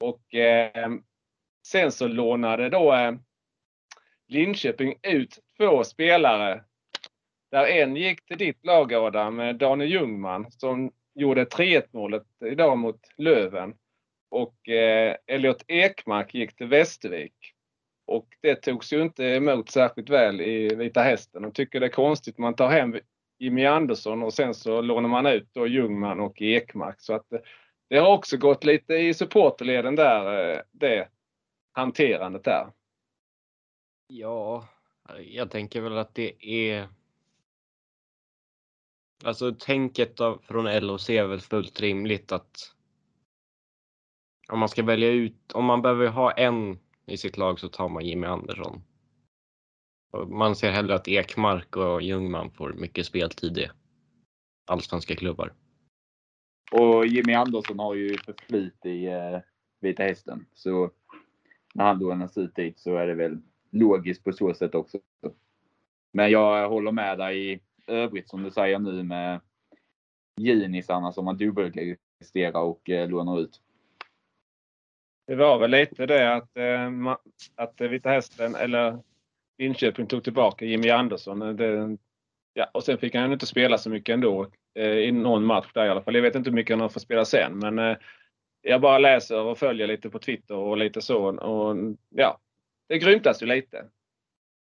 Och 0.00 0.34
eh, 0.34 0.90
sen 1.66 1.92
så 1.92 2.08
lånade 2.08 2.68
då 2.68 2.94
eh, 2.94 3.12
Linköping 4.28 4.94
ut 5.02 5.38
två 5.58 5.84
spelare. 5.84 6.64
Där 7.50 7.66
en 7.66 7.96
gick 7.96 8.26
till 8.26 8.38
ditt 8.38 8.64
lag 8.64 8.94
Adam, 8.94 9.40
eh, 9.40 9.54
Daniel 9.54 9.90
Ljungman 9.90 10.50
som 10.50 10.92
gjorde 11.14 11.44
3-1 11.44 11.82
målet 11.90 12.26
idag 12.44 12.78
mot 12.78 13.00
Löven. 13.16 13.74
Och 14.30 14.68
eh, 14.68 15.16
Elliot 15.26 15.64
Ekmark 15.68 16.34
gick 16.34 16.56
till 16.56 16.66
Västervik. 16.66 17.52
Och 18.06 18.28
det 18.42 18.54
togs 18.54 18.92
ju 18.92 19.02
inte 19.02 19.24
emot 19.24 19.70
särskilt 19.70 20.10
väl 20.10 20.40
i 20.40 20.74
Vita 20.74 21.02
Hästen. 21.02 21.42
De 21.42 21.52
tycker 21.52 21.80
det 21.80 21.86
är 21.86 21.90
konstigt 21.90 22.38
man 22.38 22.54
tar 22.54 22.68
hem 22.68 22.96
Jimmy 23.38 23.64
Andersson 23.64 24.22
och 24.22 24.34
sen 24.34 24.54
så 24.54 24.80
lånar 24.80 25.08
man 25.08 25.26
ut 25.26 25.48
då 25.52 25.66
Ljungman 25.66 26.20
och 26.20 26.42
Ekmark. 26.42 26.96
Så 26.98 27.14
att 27.14 27.32
eh, 27.32 27.40
det 27.88 27.98
har 27.98 28.12
också 28.12 28.36
gått 28.36 28.64
lite 28.64 28.94
i 28.94 29.14
supporterleden 29.14 29.96
där, 29.96 30.62
det 30.72 31.08
hanterandet 31.76 32.44
där. 32.44 32.72
Ja, 34.06 34.68
jag 35.18 35.50
tänker 35.50 35.80
väl 35.80 35.98
att 35.98 36.14
det 36.14 36.46
är. 36.46 36.88
Alltså 39.24 39.54
tänket 39.54 40.16
från 40.42 40.86
LOC 40.86 41.10
är 41.10 41.26
väl 41.26 41.40
fullt 41.40 41.80
rimligt 41.80 42.32
att. 42.32 42.72
Om 44.48 44.58
man 44.58 44.68
ska 44.68 44.82
välja 44.82 45.08
ut, 45.08 45.52
om 45.52 45.64
man 45.64 45.82
behöver 45.82 46.08
ha 46.08 46.32
en 46.32 46.78
i 47.06 47.16
sitt 47.16 47.36
lag 47.36 47.60
så 47.60 47.68
tar 47.68 47.88
man 47.88 48.06
Jimmy 48.06 48.26
Andersson. 48.26 48.82
Man 50.28 50.56
ser 50.56 50.70
hellre 50.70 50.94
att 50.94 51.08
Ekmark 51.08 51.76
och 51.76 52.02
Ljungman 52.02 52.50
får 52.50 52.72
mycket 52.72 53.06
speltid 53.06 53.58
i 53.58 53.70
allsvenska 54.66 55.16
klubbar. 55.16 55.52
Och 56.72 57.06
Jimmy 57.06 57.34
Andersson 57.34 57.78
har 57.78 57.94
ju 57.94 58.18
förflyt 58.18 58.86
i 58.86 59.06
eh, 59.06 59.40
Vita 59.80 60.02
Hästen. 60.02 60.46
Så 60.54 60.90
när 61.76 61.84
han 61.84 61.98
lånas 61.98 62.38
ut 62.38 62.54
dit 62.54 62.78
så 62.78 62.96
är 62.96 63.06
det 63.06 63.14
väl 63.14 63.38
logiskt 63.70 64.24
på 64.24 64.32
så 64.32 64.54
sätt 64.54 64.74
också. 64.74 64.98
Men 66.12 66.30
jag 66.30 66.68
håller 66.68 66.92
med 66.92 67.18
dig 67.18 67.52
i 67.52 67.60
övrigt 67.86 68.28
som 68.28 68.42
du 68.42 68.50
säger 68.50 68.78
nu 68.78 69.02
med 69.02 69.40
Junisarna 70.40 71.12
som 71.12 71.24
man 71.24 71.36
dubbelregistrerar 71.36 72.60
och 72.60 72.90
eh, 72.90 73.08
lånar 73.08 73.40
ut. 73.40 73.60
Det 75.26 75.34
var 75.34 75.58
väl 75.58 75.70
lite 75.70 76.06
det 76.06 76.34
att, 76.34 76.56
eh, 76.56 77.16
att 77.54 77.80
eh, 77.80 77.88
Vita 77.88 78.08
Hästen 78.08 78.54
eller 78.54 78.98
Linköping 79.58 80.06
tog 80.06 80.24
tillbaka 80.24 80.64
Jimmy 80.64 80.90
Andersson. 80.90 81.42
Eh, 81.42 81.48
det, 81.48 81.96
ja, 82.54 82.70
och 82.74 82.84
sen 82.84 82.98
fick 82.98 83.14
han 83.14 83.32
inte 83.32 83.46
spela 83.46 83.78
så 83.78 83.90
mycket 83.90 84.12
ändå 84.12 84.50
eh, 84.74 84.98
i 84.98 85.12
någon 85.12 85.44
match 85.44 85.72
där 85.74 85.86
i 85.86 85.88
alla 85.88 86.02
fall. 86.02 86.14
Jag 86.14 86.22
vet 86.22 86.34
inte 86.34 86.50
hur 86.50 86.54
mycket 86.54 86.74
han 86.74 86.80
har 86.80 86.88
fått 86.88 87.02
spela 87.02 87.24
sen 87.24 87.58
men 87.58 87.78
eh, 87.78 87.96
jag 88.68 88.80
bara 88.80 88.98
läser 88.98 89.40
och 89.40 89.58
följer 89.58 89.86
lite 89.86 90.10
på 90.10 90.18
Twitter 90.18 90.54
och 90.54 90.76
lite 90.76 91.02
så. 91.02 91.36
Och, 91.36 91.76
ja, 92.08 92.40
det 92.88 92.98
grymtas 92.98 93.42
ju 93.42 93.46
lite. 93.46 93.78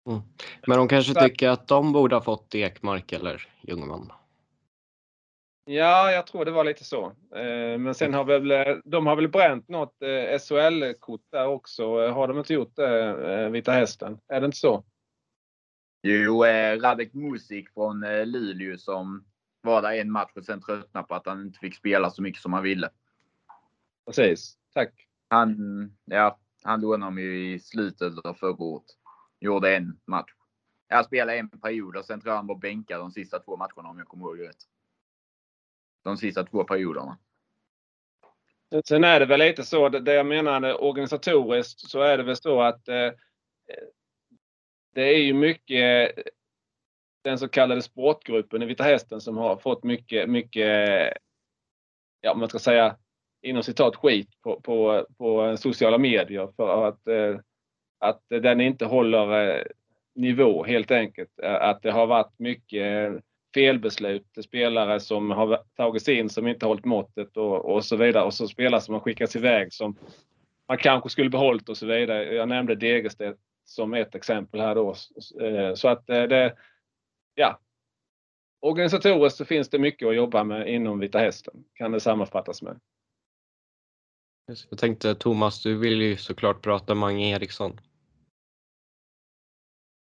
Mm. 0.09 0.21
Men 0.67 0.77
de 0.77 0.87
kanske 0.87 1.13
så, 1.13 1.19
tycker 1.19 1.49
att 1.49 1.67
de 1.67 1.91
borde 1.91 2.15
ha 2.15 2.21
fått 2.21 2.55
Ekmark 2.55 3.11
eller 3.11 3.47
Ljungman? 3.61 4.11
Ja, 5.65 6.11
jag 6.11 6.27
tror 6.27 6.45
det 6.45 6.51
var 6.51 6.63
lite 6.63 6.83
så. 6.83 7.05
Eh, 7.35 7.77
men 7.77 7.95
sen 7.95 8.13
har 8.13 8.23
väl 8.23 8.81
de 8.85 9.07
har 9.07 9.15
väl 9.15 9.27
bränt 9.27 9.67
något 9.67 10.01
eh, 10.01 10.39
SHL-kort 10.39 11.25
där 11.31 11.47
också. 11.47 12.07
Har 12.09 12.27
de 12.27 12.37
inte 12.37 12.53
gjort 12.53 12.75
det, 12.75 13.09
eh, 13.33 13.49
Vita 13.49 13.71
Hästen? 13.71 14.19
Är 14.27 14.39
det 14.39 14.45
inte 14.45 14.57
så? 14.57 14.83
Jo, 16.03 16.43
Radek 16.81 17.13
Musik 17.13 17.69
från 17.73 17.99
Luleå 18.25 18.77
som 18.77 19.25
var 19.61 19.81
där 19.81 19.93
en 19.93 20.11
match 20.11 20.31
och 20.35 20.45
sen 20.45 20.61
tröttnade 20.61 21.07
på 21.07 21.15
att 21.15 21.25
han 21.25 21.41
inte 21.41 21.59
fick 21.59 21.75
spela 21.75 22.09
så 22.09 22.21
mycket 22.21 22.41
som 22.41 22.53
han 22.53 22.63
ville. 22.63 22.89
Precis. 24.07 24.57
Tack. 24.73 25.07
Han, 25.27 25.57
ja, 26.05 26.39
han 26.63 26.81
lånade 26.81 27.05
dem 27.05 27.17
ju 27.17 27.53
i 27.53 27.59
slutet 27.59 28.25
av 28.25 28.33
förra 28.33 28.63
året. 28.63 28.85
Gjorde 29.39 29.75
en 29.75 29.99
match. 30.05 30.31
Jag 30.87 31.05
spelade 31.05 31.37
en 31.37 31.49
period 31.49 31.97
och 31.97 32.05
sen 32.05 32.21
tror 32.21 32.31
jag 32.31 32.37
han 32.37 32.47
var 32.47 32.55
bänkad 32.55 32.99
de 32.99 33.11
sista 33.11 33.39
två 33.39 33.57
matcherna 33.57 33.89
om 33.89 33.97
jag 33.97 34.07
kommer 34.07 34.25
ihåg 34.25 34.47
rätt. 34.47 34.57
De 36.03 36.17
sista 36.17 36.43
två 36.43 36.63
perioderna. 36.63 37.17
Sen 38.85 39.03
är 39.03 39.19
det 39.19 39.25
väl 39.25 39.39
lite 39.39 39.63
så, 39.63 39.89
det 39.89 40.13
jag 40.13 40.25
menar 40.25 40.83
organisatoriskt 40.83 41.79
så 41.79 42.01
är 42.01 42.17
det 42.17 42.23
väl 42.23 42.35
så 42.35 42.61
att 42.61 42.87
eh, 42.87 43.11
det 44.93 45.01
är 45.01 45.17
ju 45.17 45.33
mycket 45.33 46.11
den 47.21 47.39
så 47.39 47.47
kallade 47.47 47.81
sportgruppen 47.81 48.61
i 48.61 48.65
Vita 48.65 48.83
Hästen 48.83 49.21
som 49.21 49.37
har 49.37 49.57
fått 49.57 49.83
mycket, 49.83 50.29
mycket, 50.29 51.13
ja 52.21 52.33
man 52.33 52.49
ska 52.49 52.59
säga 52.59 52.97
inom 53.47 53.63
citat 53.63 53.95
skit 53.95 54.29
på, 54.43 54.61
på, 54.61 55.05
på 55.17 55.57
sociala 55.57 55.97
medier 55.97 56.49
för 56.55 56.87
att, 56.87 57.07
eh, 57.07 57.39
att 57.99 58.21
den 58.29 58.61
inte 58.61 58.85
håller 58.85 59.49
eh, 59.49 59.63
nivå 60.15 60.63
helt 60.63 60.91
enkelt. 60.91 61.29
Eh, 61.43 61.55
att 61.55 61.81
det 61.81 61.91
har 61.91 62.07
varit 62.07 62.39
mycket 62.39 63.13
felbeslut. 63.53 64.27
Spelare 64.43 64.99
som 64.99 65.31
har 65.31 65.63
tagits 65.75 66.09
in 66.09 66.29
som 66.29 66.47
inte 66.47 66.65
hållit 66.65 66.85
måttet 66.85 67.37
och, 67.37 67.65
och 67.65 67.85
så 67.85 67.95
vidare. 67.95 68.23
Och 68.23 68.33
så 68.33 68.47
spelare 68.47 68.81
som 68.81 68.93
har 68.93 69.01
skickats 69.01 69.35
iväg 69.35 69.73
som 69.73 69.97
man 70.67 70.77
kanske 70.77 71.09
skulle 71.09 71.29
behållit 71.29 71.69
och 71.69 71.77
så 71.77 71.85
vidare. 71.85 72.35
Jag 72.35 72.49
nämnde 72.49 72.75
Degerstedt 72.75 73.39
som 73.65 73.93
ett 73.93 74.15
exempel 74.15 74.59
här 74.59 74.75
då. 74.75 74.93
Så 75.75 75.87
att 75.87 76.07
det, 76.07 76.55
ja. 77.35 77.59
Organisatoriskt 78.59 79.37
så 79.37 79.45
finns 79.45 79.69
det 79.69 79.79
mycket 79.79 80.07
att 80.07 80.15
jobba 80.15 80.43
med 80.43 80.67
inom 80.67 80.99
Vita 80.99 81.19
Hästen, 81.19 81.63
kan 81.73 81.91
det 81.91 81.99
sammanfattas 81.99 82.61
med. 82.61 82.79
Jag 84.47 84.79
tänkte 84.79 85.15
Thomas, 85.15 85.63
du 85.63 85.77
vill 85.77 86.01
ju 86.01 86.17
såklart 86.17 86.61
prata 86.61 86.95
Mange 86.95 87.29
Eriksson. 87.35 87.79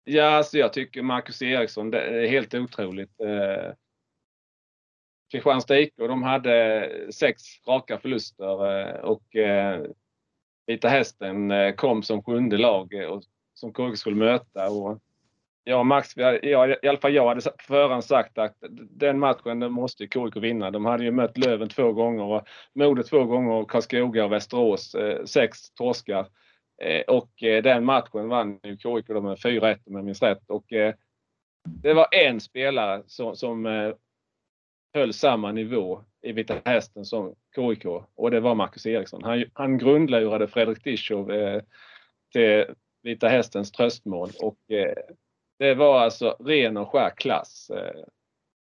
Ja, 0.04 0.24
alltså 0.24 0.58
jag 0.58 0.72
tycker 0.72 1.02
Marcus 1.02 1.42
Eriksson, 1.42 1.90
det 1.90 2.00
är 2.00 2.28
helt 2.28 2.54
otroligt. 2.54 3.20
Eh, 3.20 3.72
Kristianstad 5.32 5.78
IK, 5.78 5.92
de 5.96 6.22
hade 6.22 7.12
sex 7.12 7.42
raka 7.66 7.98
förluster 7.98 8.80
eh, 8.80 9.00
och 9.00 9.36
eh, 9.36 9.86
Vita 10.66 10.88
Hästen 10.88 11.50
eh, 11.50 11.74
kom 11.74 12.02
som 12.02 12.22
sjunde 12.22 12.58
lag 12.58 12.94
eh, 12.94 13.06
och, 13.06 13.22
som 13.54 13.72
KG 13.72 13.96
skulle 13.96 14.16
möta. 14.16 14.70
Och, 14.70 15.00
ja, 15.68 15.82
Max, 15.82 16.16
ja, 16.16 16.38
i 16.82 16.88
alla 16.88 16.98
fall 16.98 17.14
jag 17.14 17.28
hade 17.28 17.40
förhand 17.58 18.04
sagt 18.04 18.38
att 18.38 18.56
den 18.90 19.18
matchen 19.18 19.60
den 19.60 19.72
måste 19.72 20.06
KIK 20.06 20.36
vinna. 20.36 20.70
De 20.70 20.84
hade 20.84 21.04
ju 21.04 21.10
mött 21.10 21.38
Löven 21.38 21.68
två 21.68 21.92
gånger 21.92 22.22
och 22.22 22.48
Modo 22.74 23.02
två 23.02 23.24
gånger 23.24 23.52
och 23.52 23.70
Karlskoga 23.70 24.24
och 24.24 24.32
Västerås. 24.32 24.94
Eh, 24.94 25.24
sex 25.24 25.70
torskar. 25.70 26.26
Eh, 26.82 27.02
och 27.02 27.42
eh, 27.42 27.62
den 27.62 27.84
matchen 27.84 28.28
vann 28.28 28.60
ju 28.62 28.76
KIK 28.76 29.08
med 29.08 29.36
4-1 29.38 29.78
om 29.86 29.94
jag 29.94 30.04
minns 30.04 30.22
rätt. 30.22 30.42
Och 30.46 30.72
eh, 30.72 30.94
det 31.82 31.94
var 31.94 32.08
en 32.10 32.40
spelare 32.40 33.02
som, 33.06 33.36
som 33.36 33.66
höll 34.96 35.12
samma 35.12 35.52
nivå 35.52 36.00
i 36.22 36.32
Vita 36.32 36.56
Hästen 36.64 37.04
som 37.04 37.34
KIK 37.54 37.86
och 38.14 38.30
det 38.30 38.40
var 38.40 38.54
Marcus 38.54 38.86
Eriksson. 38.86 39.24
Han, 39.24 39.44
han 39.52 39.78
grundlurade 39.78 40.48
Fredrik 40.48 40.84
Dischow 40.84 41.32
eh, 41.32 41.62
till 42.32 42.64
Vita 43.02 43.28
Hästens 43.28 43.72
tröstmål 43.72 44.30
och 44.40 44.70
eh, 44.70 44.94
det 45.58 45.74
var 45.74 46.00
alltså 46.00 46.36
ren 46.38 46.76
och 46.76 46.90
skär 46.90 47.10
klass. 47.16 47.70
Eh, 47.70 48.04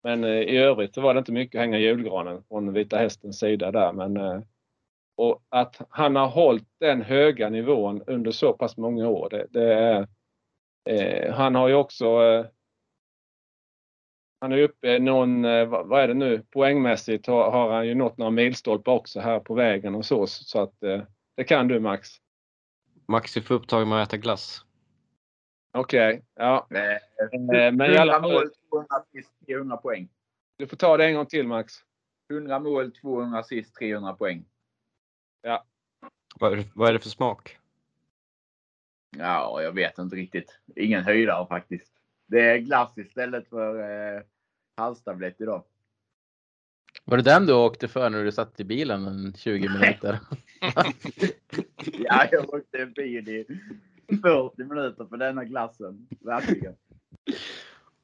men 0.03 0.25
eh, 0.25 0.31
i 0.31 0.57
övrigt 0.57 0.95
så 0.95 1.01
var 1.01 1.15
det 1.15 1.19
inte 1.19 1.33
mycket 1.33 1.59
att 1.59 1.61
hänga 1.61 1.79
i 1.79 1.83
julgranen 1.83 2.43
från 2.49 2.73
Vita 2.73 2.99
Hästens 2.99 3.39
sida 3.39 3.71
där. 3.71 3.93
Men 3.93 4.17
eh, 4.17 4.41
och 5.17 5.43
att 5.49 5.81
han 5.91 6.17
har 6.17 6.29
hållit 6.29 6.69
den 6.81 7.03
höga 7.03 7.49
nivån 7.49 8.03
under 8.07 8.31
så 8.31 8.53
pass 8.53 8.77
många 8.77 9.09
år. 9.09 9.29
Det, 9.31 9.47
det 9.51 9.75
är, 9.75 10.07
eh, 10.89 11.35
han 11.35 11.55
har 11.55 11.69
ju 11.69 11.75
också 11.75 12.07
eh, 12.07 12.47
han 14.43 14.53
är 14.53 14.59
uppe 14.59 14.99
någon, 14.99 15.43
vad 15.69 16.01
är 16.01 16.09
det 16.09 16.15
nu, 16.15 16.43
poängmässigt 16.51 17.27
har, 17.27 17.51
har 17.51 17.73
han 17.73 17.87
ju 17.87 17.95
nått 17.95 18.19
några 18.19 18.31
milstolpar 18.31 18.93
också 18.93 19.21
här 19.21 19.41
på 19.41 19.55
vägen 19.55 19.95
och 19.95 20.05
så. 20.05 20.27
Så 20.27 20.61
att 20.61 20.83
eh, 20.83 21.03
det 21.37 21.45
kan 21.45 21.69
du 21.69 21.81
Max. 21.81 22.09
Max 23.09 23.37
är 23.37 23.41
för 23.41 23.55
upptagen 23.55 23.89
med 23.89 24.03
att 24.03 24.09
äta 24.09 24.17
glass. 24.17 24.65
Okej, 25.74 26.15
okay, 26.15 26.23
ja. 26.35 26.66
Nej, 26.70 27.01
eh, 27.32 27.73
men 27.73 27.93
i 27.93 27.97
alla 27.97 28.12
fall. 28.12 28.32
mål, 28.32 28.51
200 28.70 28.97
assist, 28.97 29.32
300 29.47 29.77
poäng. 29.77 30.09
Du 30.57 30.66
får 30.66 30.77
ta 30.77 30.97
det 30.97 31.05
en 31.05 31.15
gång 31.15 31.27
till 31.27 31.47
Max. 31.47 31.74
100 32.31 32.59
mål, 32.59 32.93
200 32.93 33.39
assist, 33.39 33.74
300 33.74 34.12
poäng. 34.12 34.44
Ja. 35.43 35.65
Vad 36.40 36.53
är, 36.53 36.57
det, 36.57 36.69
vad 36.74 36.89
är 36.89 36.93
det 36.93 36.99
för 36.99 37.09
smak? 37.09 37.59
Ja, 39.16 39.62
jag 39.62 39.73
vet 39.73 39.99
inte 39.99 40.16
riktigt. 40.16 40.59
Ingen 40.77 41.03
höjdare 41.03 41.47
faktiskt. 41.47 41.93
Det 42.27 42.40
är 42.40 42.59
glass 42.59 42.99
istället 42.99 43.49
för 43.49 43.78
eh, 44.16 44.23
halstablett 44.77 45.40
idag. 45.40 45.65
Var 47.05 47.16
det 47.16 47.23
den 47.23 47.47
du 47.47 47.53
åkte 47.53 47.89
för 47.89 48.11
när 48.11 48.24
du 48.24 48.32
satt 48.32 48.61
i 48.61 48.65
bilen 48.65 49.07
en 49.07 49.35
20 49.36 49.69
minuter? 49.69 50.19
ja, 51.93 52.28
jag 52.31 52.55
åkte 52.55 52.86
bil 52.86 53.28
i 53.28 53.47
40 54.09 54.65
minuter 54.65 55.05
för 55.05 55.16
denna 55.16 55.45
glassen. 55.45 56.09
Verkligen. 56.20 56.77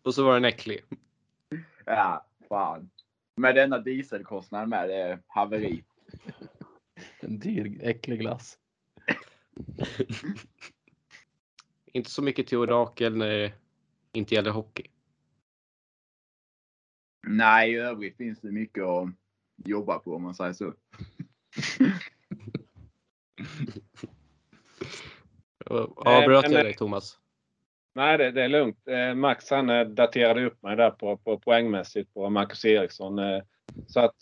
Och 0.02 0.14
så 0.14 0.24
var 0.24 0.34
den 0.34 0.44
äcklig. 0.44 0.84
Ja, 1.84 2.26
fan. 2.48 2.90
Med 3.36 3.54
denna 3.54 3.78
dieselkostnad 3.78 4.68
med, 4.68 4.88
det 4.88 4.94
är 4.94 5.22
haveri. 5.26 5.84
En 7.20 7.38
dyr, 7.38 7.78
äcklig 7.82 8.20
glass. 8.20 8.58
Inte 11.92 12.10
så 12.10 12.22
mycket 12.22 12.46
till 12.46 12.58
orakel 12.58 13.16
när 13.16 13.28
det 13.28 13.52
inte 14.12 14.34
gäller 14.34 14.50
hockey. 14.50 14.86
Nej, 17.26 17.72
i 17.72 17.76
övrigt 17.76 18.16
finns 18.16 18.40
det 18.40 18.52
mycket 18.52 18.84
att 18.84 19.08
jobba 19.56 19.98
på 19.98 20.14
om 20.14 20.22
man 20.22 20.34
säger 20.34 20.52
så. 20.52 20.74
Avbröt 25.96 26.50
jag 26.50 26.64
dig 26.64 26.74
Thomas? 26.74 27.18
Nej, 27.94 28.18
det, 28.18 28.30
det, 28.30 28.42
är 28.42 28.48
lugnt. 28.48 28.88
Eh, 28.88 29.14
Max 29.14 29.50
han 29.50 29.70
eh, 29.70 29.84
daterade 29.84 30.44
upp 30.44 30.62
mig 30.62 30.76
där 30.76 30.90
på, 30.90 31.16
på 31.16 31.38
poängmässigt 31.38 32.14
på 32.14 32.30
Marcus 32.30 32.64
Eriksson. 32.64 33.18
Eh, 33.18 33.42
så 33.86 34.00
att 34.00 34.16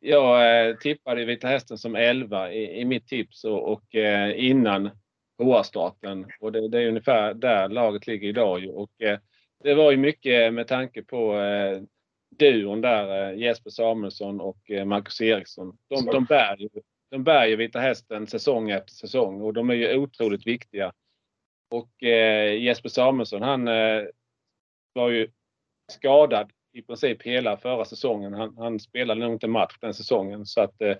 jag 0.00 0.80
tippade 0.80 1.24
Vita 1.24 1.48
Hästen 1.48 1.78
som 1.78 1.96
11 1.96 2.52
i, 2.52 2.80
i 2.80 2.84
mitt 2.84 3.08
tips 3.08 3.44
och, 3.44 3.72
och 3.72 3.94
innan 4.34 4.90
HR-starten. 5.38 6.26
Och 6.40 6.52
det, 6.52 6.68
det, 6.68 6.82
är 6.82 6.88
ungefär 6.88 7.34
där 7.34 7.68
laget 7.68 8.06
ligger 8.06 8.28
idag. 8.28 8.70
Och 8.74 8.90
det 9.62 9.74
var 9.74 9.90
ju 9.90 9.96
mycket 9.96 10.54
med 10.54 10.68
tanke 10.68 11.02
på 11.02 11.34
eh, 11.34 11.82
duon 12.30 12.80
där, 12.80 13.30
eh, 13.30 13.38
Jesper 13.38 13.70
Samuelsson 13.70 14.40
och 14.40 14.70
eh, 14.70 14.84
Marcus 14.84 15.20
Eriksson. 15.20 15.76
De, 15.88 16.06
de, 16.06 16.24
bär 16.24 16.56
ju, 16.58 16.68
de 17.10 17.24
bär 17.24 17.46
ju 17.46 17.56
Vita 17.56 17.80
Hästen 17.80 18.26
säsong 18.26 18.70
efter 18.70 18.92
säsong 18.92 19.40
och 19.40 19.52
de 19.52 19.70
är 19.70 19.74
ju 19.74 19.96
otroligt 19.96 20.46
viktiga. 20.46 20.92
Och 21.68 22.02
eh, 22.02 22.62
Jesper 22.62 22.88
Samuelsson 22.88 23.42
han 23.42 23.68
eh, 23.68 24.04
var 24.92 25.10
ju 25.10 25.30
skadad 25.92 26.52
i 26.72 26.82
princip 26.82 27.22
hela 27.22 27.56
förra 27.56 27.84
säsongen. 27.84 28.32
Han, 28.32 28.56
han 28.56 28.80
spelade 28.80 29.20
nog 29.20 29.32
inte 29.32 29.48
match 29.48 29.76
den 29.80 29.94
säsongen. 29.94 30.46
Så 30.46 30.60
att, 30.60 30.82
eh, 30.82 30.96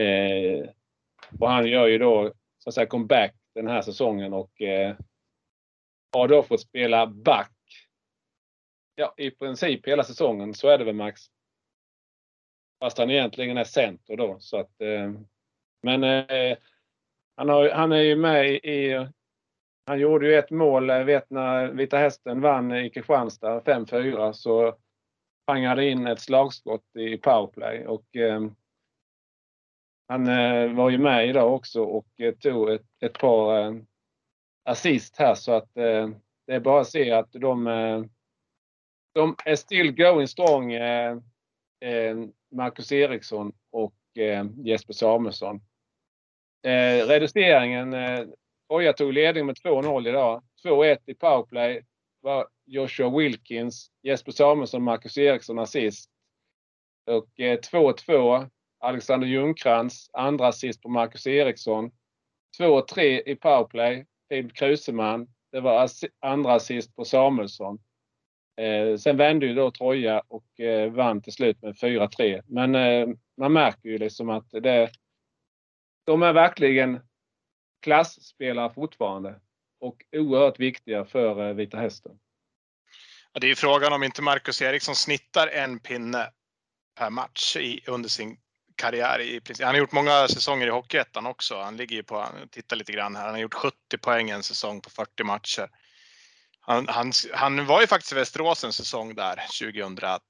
eh, 0.00 0.68
och 1.40 1.50
han 1.50 1.66
gör 1.66 1.86
ju 1.86 1.98
då 1.98 2.32
så 2.58 2.68
att 2.68 2.74
säga 2.74 2.86
comeback 2.86 3.34
den 3.54 3.66
här 3.66 3.82
säsongen 3.82 4.32
och 4.32 4.62
eh, 4.62 4.96
har 6.12 6.28
då 6.28 6.42
fått 6.42 6.60
spela 6.60 7.06
back. 7.06 7.50
Ja, 8.94 9.14
i 9.16 9.30
princip 9.30 9.88
hela 9.88 10.04
säsongen. 10.04 10.54
Så 10.54 10.68
är 10.68 10.78
det 10.78 10.84
väl 10.84 10.94
Max? 10.94 11.22
Fast 12.84 12.98
han 12.98 13.10
egentligen 13.10 13.58
är 13.58 13.64
center 13.64 14.16
då. 14.16 14.36
Så 14.40 14.56
att, 14.56 14.80
eh, 14.80 15.12
men 15.82 16.04
eh, 16.04 16.58
han, 17.36 17.48
har, 17.48 17.70
han 17.70 17.92
är 17.92 18.00
ju 18.00 18.16
med 18.16 18.46
i... 18.46 19.06
Han 19.86 20.00
gjorde 20.00 20.26
ju 20.26 20.34
ett 20.34 20.50
mål, 20.50 20.88
jag 20.88 21.04
vet 21.04 21.30
när 21.30 21.66
Vita 21.66 21.96
Hästen 21.96 22.40
vann 22.40 22.72
i 22.72 22.90
Kristianstad 22.90 23.60
5-4 23.60 24.32
så 24.32 24.76
pangade 25.46 25.88
in 25.88 26.06
ett 26.06 26.20
slagskott 26.20 26.96
i 26.96 27.16
powerplay 27.16 27.86
och 27.86 28.16
eh, 28.16 28.46
han 30.08 30.28
eh, 30.28 30.72
var 30.72 30.90
ju 30.90 30.98
med 30.98 31.28
idag 31.28 31.54
också 31.54 31.82
och 31.82 32.20
eh, 32.20 32.34
tog 32.34 32.70
ett, 32.70 32.86
ett 33.00 33.18
par 33.18 33.58
eh, 33.58 33.74
assist 34.64 35.16
här 35.16 35.34
så 35.34 35.52
att 35.52 35.76
eh, 35.76 36.08
det 36.46 36.54
är 36.54 36.60
bara 36.60 36.80
att 36.80 36.88
se 36.88 37.10
att 37.10 37.32
de, 37.32 37.66
eh, 37.66 38.04
de 39.14 39.36
är 39.44 39.56
still 39.56 39.96
going 39.96 40.28
strong. 40.28 40.72
Eh, 40.72 41.18
eh, 41.80 42.16
Marcus 42.54 42.92
Eriksson 42.92 43.52
och 43.70 44.18
eh, 44.18 44.46
Jesper 44.64 44.92
Samuelsson. 44.92 45.60
Eh, 46.62 47.06
reduceringen. 47.06 47.94
Eh, 47.94 48.24
Oja 48.68 48.92
tog 48.92 49.12
ledning 49.12 49.46
med 49.46 49.56
2-0 49.56 50.08
idag. 50.08 50.42
2-1 50.64 50.98
i 51.06 51.14
powerplay 51.14 51.82
var 52.20 52.46
Joshua 52.66 53.18
Wilkins, 53.18 53.90
Jesper 54.02 54.32
Samuelsson, 54.32 54.82
Marcus 54.82 55.18
Eriksson 55.18 55.58
assist. 55.58 56.10
Och 57.06 57.40
eh, 57.40 57.58
2-2 57.58 58.50
Alexander 58.80 59.26
Ljungcrantz, 59.26 60.10
andra 60.12 60.48
assist 60.48 60.82
på 60.82 60.88
Marcus 60.88 61.26
Eriksson. 61.26 61.90
2-3 62.60 63.00
i 63.26 63.36
powerplay 63.36 64.06
Filip 64.28 64.54
Kruseman. 64.54 65.26
Det 65.52 65.60
var 65.60 65.88
andra 66.20 66.54
assist 66.54 66.96
på 66.96 67.04
Samuelsson. 67.04 67.78
Eh, 68.56 68.96
sen 68.96 69.16
vände 69.16 69.46
ju 69.46 69.54
då 69.54 69.70
Troja 69.70 70.22
och 70.28 70.60
eh, 70.60 70.92
vann 70.92 71.22
till 71.22 71.32
slut 71.32 71.62
med 71.62 71.76
4-3. 71.76 72.42
Men 72.46 72.74
eh, 72.74 73.08
man 73.36 73.52
märker 73.52 73.88
ju 73.88 73.98
liksom 73.98 74.30
att 74.30 74.50
det, 74.50 74.90
de 76.06 76.22
är 76.22 76.32
verkligen 76.32 77.00
klassspelare 77.82 78.74
fortfarande 78.74 79.40
och 79.80 80.04
oerhört 80.12 80.60
viktiga 80.60 81.04
för 81.04 81.48
eh, 81.48 81.54
Vita 81.54 81.76
Hästen. 81.76 82.18
Ja, 83.32 83.40
det 83.40 83.46
är 83.46 83.48
ju 83.48 83.54
frågan 83.54 83.92
om 83.92 84.02
inte 84.02 84.22
Marcus 84.22 84.62
Eriksson 84.62 84.94
snittar 84.94 85.48
en 85.48 85.78
pinne 85.78 86.30
per 86.98 87.10
match 87.10 87.56
i, 87.56 87.80
under 87.86 88.08
sin 88.08 88.36
karriär 88.76 89.20
i. 89.20 89.40
Han 89.60 89.68
har 89.68 89.78
gjort 89.78 89.92
många 89.92 90.28
säsonger 90.28 90.66
i 90.66 90.70
Hockeyettan 90.70 91.26
också. 91.26 91.60
Han 91.60 91.76
ligger 91.76 91.96
ju 91.96 92.02
på, 92.02 92.26
titta 92.50 92.74
lite 92.74 92.92
grann 92.92 93.16
här, 93.16 93.24
han 93.24 93.34
har 93.34 93.40
gjort 93.40 93.54
70 93.54 93.98
poäng 94.00 94.30
en 94.30 94.42
säsong 94.42 94.80
på 94.80 94.90
40 94.90 95.24
matcher. 95.24 95.68
Han, 96.66 96.88
han, 96.88 97.12
han 97.32 97.66
var 97.66 97.80
ju 97.80 97.86
faktiskt 97.86 98.12
i 98.12 98.14
Västerås 98.14 98.64
en 98.64 98.72
säsong 98.72 99.14
där 99.14 99.36
2012-13. 99.36 100.20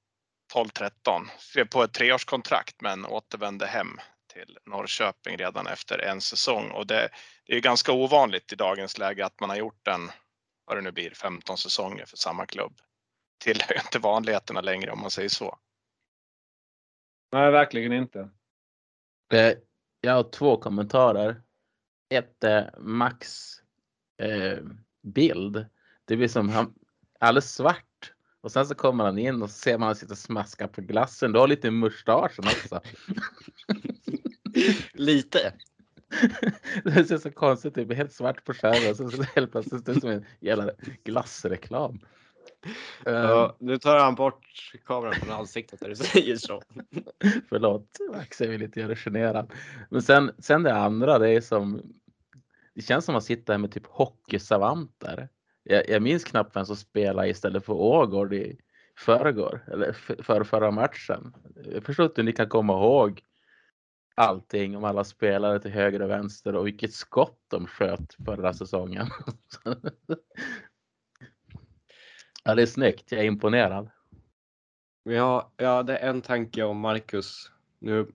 Skrev 1.37 1.65
på 1.65 1.83
ett 1.83 1.93
treårskontrakt 1.93 2.81
men 2.81 3.05
återvände 3.05 3.65
hem 3.65 3.99
till 4.33 4.57
Norrköping 4.65 5.37
redan 5.37 5.67
efter 5.67 5.99
en 5.99 6.21
säsong 6.21 6.71
och 6.71 6.87
det, 6.87 7.09
det 7.45 7.55
är 7.55 7.59
ganska 7.61 7.91
ovanligt 7.91 8.53
i 8.53 8.55
dagens 8.55 8.97
läge 8.97 9.25
att 9.25 9.39
man 9.39 9.49
har 9.49 9.57
gjort 9.57 9.87
en, 9.87 10.11
vad 10.65 10.77
det 10.77 10.81
nu 10.81 10.91
blir, 10.91 11.11
15 11.11 11.57
säsonger 11.57 12.05
för 12.05 12.17
samma 12.17 12.45
klubb. 12.45 12.79
Tillhör 13.43 13.75
inte 13.85 13.99
vanligheterna 13.99 14.61
längre 14.61 14.91
om 14.91 15.01
man 15.01 15.11
säger 15.11 15.29
så. 15.29 15.59
Nej, 17.31 17.51
verkligen 17.51 17.93
inte. 17.93 18.29
Eh, 19.33 19.53
Jag 20.01 20.13
har 20.13 20.31
två 20.31 20.57
kommentarer. 20.57 21.41
Ett 22.09 22.43
är 22.43 22.75
Max 22.77 23.51
eh, 24.21 24.57
bild. 25.03 25.65
Det 26.05 26.17
blir 26.17 26.27
som 26.27 26.49
han, 26.49 26.73
alldeles 27.19 27.53
svart. 27.53 28.11
Och 28.41 28.51
sen 28.51 28.65
så 28.65 28.75
kommer 28.75 29.03
han 29.03 29.17
in 29.17 29.41
och 29.41 29.49
så 29.49 29.55
ser 29.55 29.77
man 29.77 29.85
han 29.85 29.95
sitter 29.95 30.13
och 30.13 30.17
smaskar 30.17 30.67
på 30.67 30.81
glassen. 30.81 31.31
Du 31.31 31.39
har 31.39 31.47
lite 31.47 31.67
i 31.67 31.71
mustaschen 31.71 32.45
också. 32.45 32.81
Lite. 34.93 35.53
Det 36.83 37.05
ser 37.05 37.17
så 37.17 37.31
konstigt 37.31 37.77
ut. 37.77 37.89
Det 37.89 37.95
helt 37.95 38.13
svart 38.13 38.43
på 38.43 38.53
skärmen 38.53 38.89
och 38.89 39.13
så 39.13 39.23
helt 39.35 39.51
plötsligt 39.51 39.85
det 39.85 39.91
ut 39.91 40.01
som 40.01 40.09
en 40.09 40.25
jävla 40.39 40.71
glassreklam. 41.03 41.99
Ja, 43.03 43.55
nu 43.59 43.77
tar 43.77 43.99
han 43.99 44.15
bort 44.15 44.71
kameran 44.85 45.13
från 45.13 45.31
ansiktet 45.31 45.81
när 45.81 45.89
du 45.89 45.95
säger 45.95 46.35
så. 46.35 46.61
Förlåt, 47.49 47.97
jag 48.39 48.47
vill 48.47 48.61
inte 48.61 48.79
göra 48.79 48.87
dig 48.87 48.97
generad. 48.97 49.51
Men 49.89 50.01
sen, 50.01 50.31
sen 50.37 50.63
det 50.63 50.73
andra, 50.73 51.19
det 51.19 51.29
är 51.29 51.41
som. 51.41 51.81
Det 52.73 52.81
känns 52.81 53.05
som 53.05 53.15
att 53.15 53.23
sitta 53.23 53.53
här 53.53 53.57
med 53.57 53.71
typ 53.71 53.85
hockeysavanter. 53.85 55.29
Jag, 55.67 55.89
jag 55.89 56.01
minns 56.01 56.23
knappt 56.23 56.55
vem 56.55 56.65
som 56.65 56.75
spelade 56.75 57.29
istället 57.29 57.65
för 57.65 57.73
Ågård 57.73 58.33
i 58.33 58.57
förrgår 58.97 59.63
eller 59.67 59.93
för, 59.93 60.43
förra 60.43 60.71
matchen. 60.71 61.33
Jag 61.73 61.83
förstår 61.83 62.05
inte 62.05 62.21
hur 62.21 62.25
ni 62.25 62.31
kan 62.31 62.49
komma 62.49 62.73
ihåg 62.73 63.23
allting 64.15 64.77
om 64.77 64.83
alla 64.83 65.03
spelare 65.03 65.59
till 65.59 65.71
höger 65.71 66.01
och 66.01 66.09
vänster 66.09 66.55
och 66.55 66.67
vilket 66.67 66.93
skott 66.93 67.39
de 67.47 67.67
sköt 67.67 68.13
förra 68.25 68.53
säsongen. 68.53 69.07
ja, 72.43 72.55
det 72.55 72.61
är 72.61 72.65
snyggt. 72.65 73.11
Jag 73.11 73.21
är 73.21 73.25
imponerad. 73.25 73.89
Ja, 75.03 75.51
jag 75.57 75.75
hade 75.75 75.97
en 75.97 76.21
tanke 76.21 76.63
om 76.63 76.79
Marcus. 76.79 77.51
Nu 77.79 78.07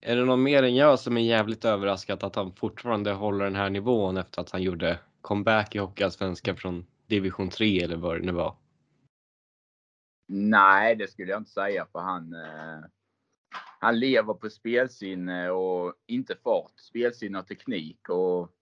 är 0.00 0.16
det 0.16 0.24
någon 0.24 0.42
mer 0.42 0.62
än 0.62 0.74
jag 0.74 0.98
som 0.98 1.16
är 1.16 1.22
jävligt 1.22 1.64
överraskad 1.64 2.24
att 2.24 2.36
han 2.36 2.52
fortfarande 2.52 3.12
håller 3.12 3.44
den 3.44 3.56
här 3.56 3.70
nivån 3.70 4.16
efter 4.16 4.40
att 4.40 4.50
han 4.50 4.62
gjorde 4.62 4.98
comeback 5.24 5.74
i 5.74 5.78
Hockeyallsvenskan 5.78 6.56
från 6.56 6.86
division 7.06 7.50
3 7.50 7.80
eller 7.80 7.96
vad 7.96 8.16
det 8.16 8.26
nu 8.26 8.32
var. 8.32 8.56
Nej, 10.28 10.96
det 10.96 11.10
skulle 11.10 11.30
jag 11.30 11.40
inte 11.40 11.50
säga 11.50 11.86
för 11.92 11.98
han. 11.98 12.34
Eh, 12.34 12.84
han 13.80 13.98
lever 13.98 14.34
på 14.34 14.50
spelsinne 14.50 15.50
och 15.50 15.94
inte 16.06 16.36
fart. 16.44 16.72
Spelsinne 16.76 17.38
och 17.38 17.46
teknik 17.46 18.08
och 18.08 18.52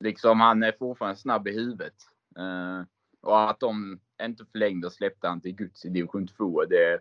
liksom 0.00 0.40
han 0.40 0.62
är 0.62 0.72
fortfarande 0.72 1.20
snabb 1.20 1.48
i 1.48 1.52
huvudet. 1.52 1.96
Eh, 2.38 2.82
och 3.20 3.50
att 3.50 3.60
de 3.60 4.00
inte 4.22 4.44
förlängde 4.44 4.86
och 4.86 4.92
släppte 4.92 5.28
han 5.28 5.40
till 5.40 5.54
Guds 5.54 5.84
i 5.84 5.88
division 5.88 6.26
2. 6.26 6.64
Det, 6.64 7.00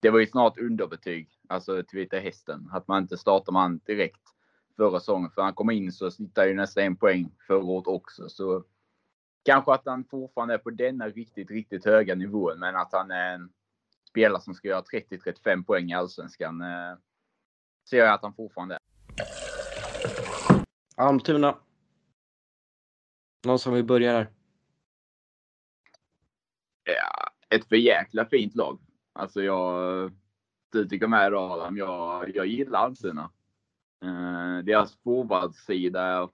det 0.00 0.10
var 0.10 0.18
ju 0.18 0.26
snart 0.26 0.58
underbetyg, 0.58 1.30
alltså 1.48 1.82
till 1.82 1.98
Vita 1.98 2.18
Hästen. 2.18 2.68
Att 2.72 2.88
man 2.88 3.02
inte 3.02 3.16
startar 3.16 3.52
man 3.52 3.78
direkt 3.78 4.22
förra 4.76 5.00
säsongen. 5.00 5.30
För 5.30 5.42
han 5.42 5.54
kom 5.54 5.70
in 5.70 5.92
så 5.92 6.10
snittade 6.10 6.48
ju 6.48 6.54
nästan 6.54 6.84
en 6.84 6.96
poäng 6.96 7.34
förra 7.46 7.64
året 7.64 7.86
också. 7.86 8.28
Så 8.28 8.64
kanske 9.44 9.72
att 9.72 9.86
han 9.86 10.04
fortfarande 10.04 10.54
är 10.54 10.58
på 10.58 10.70
denna 10.70 11.08
riktigt, 11.08 11.50
riktigt 11.50 11.84
höga 11.84 12.14
nivån. 12.14 12.58
Men 12.58 12.76
att 12.76 12.92
han 12.92 13.10
är 13.10 13.34
en 13.34 13.52
spelare 14.08 14.42
som 14.42 14.54
ska 14.54 14.68
göra 14.68 14.82
30-35 14.82 15.64
poäng 15.64 15.90
i 15.90 15.94
Allsvenskan. 15.94 16.60
Eh, 16.60 16.96
ser 17.90 17.98
jag 17.98 18.14
att 18.14 18.22
han 18.22 18.34
fortfarande 18.34 18.74
är. 18.74 18.80
Almtuna. 20.96 21.58
Någon 23.46 23.58
som 23.58 23.74
vill 23.74 23.84
börja 23.84 24.12
där? 24.12 24.30
Ja, 26.84 27.32
ett 27.56 27.68
för 27.68 27.76
jäkla 27.76 28.26
fint 28.26 28.54
lag. 28.54 28.78
Alltså 29.12 29.42
jag, 29.42 30.12
du 30.72 30.88
tycker 30.88 31.06
med 31.06 31.34
Adam, 31.34 31.76
jag, 31.76 32.36
jag 32.36 32.46
gillar 32.46 32.78
Almtuna. 32.78 33.30
Eh, 34.02 34.58
deras 34.64 34.96
forwardsida 35.04 36.02
är, 36.02 36.28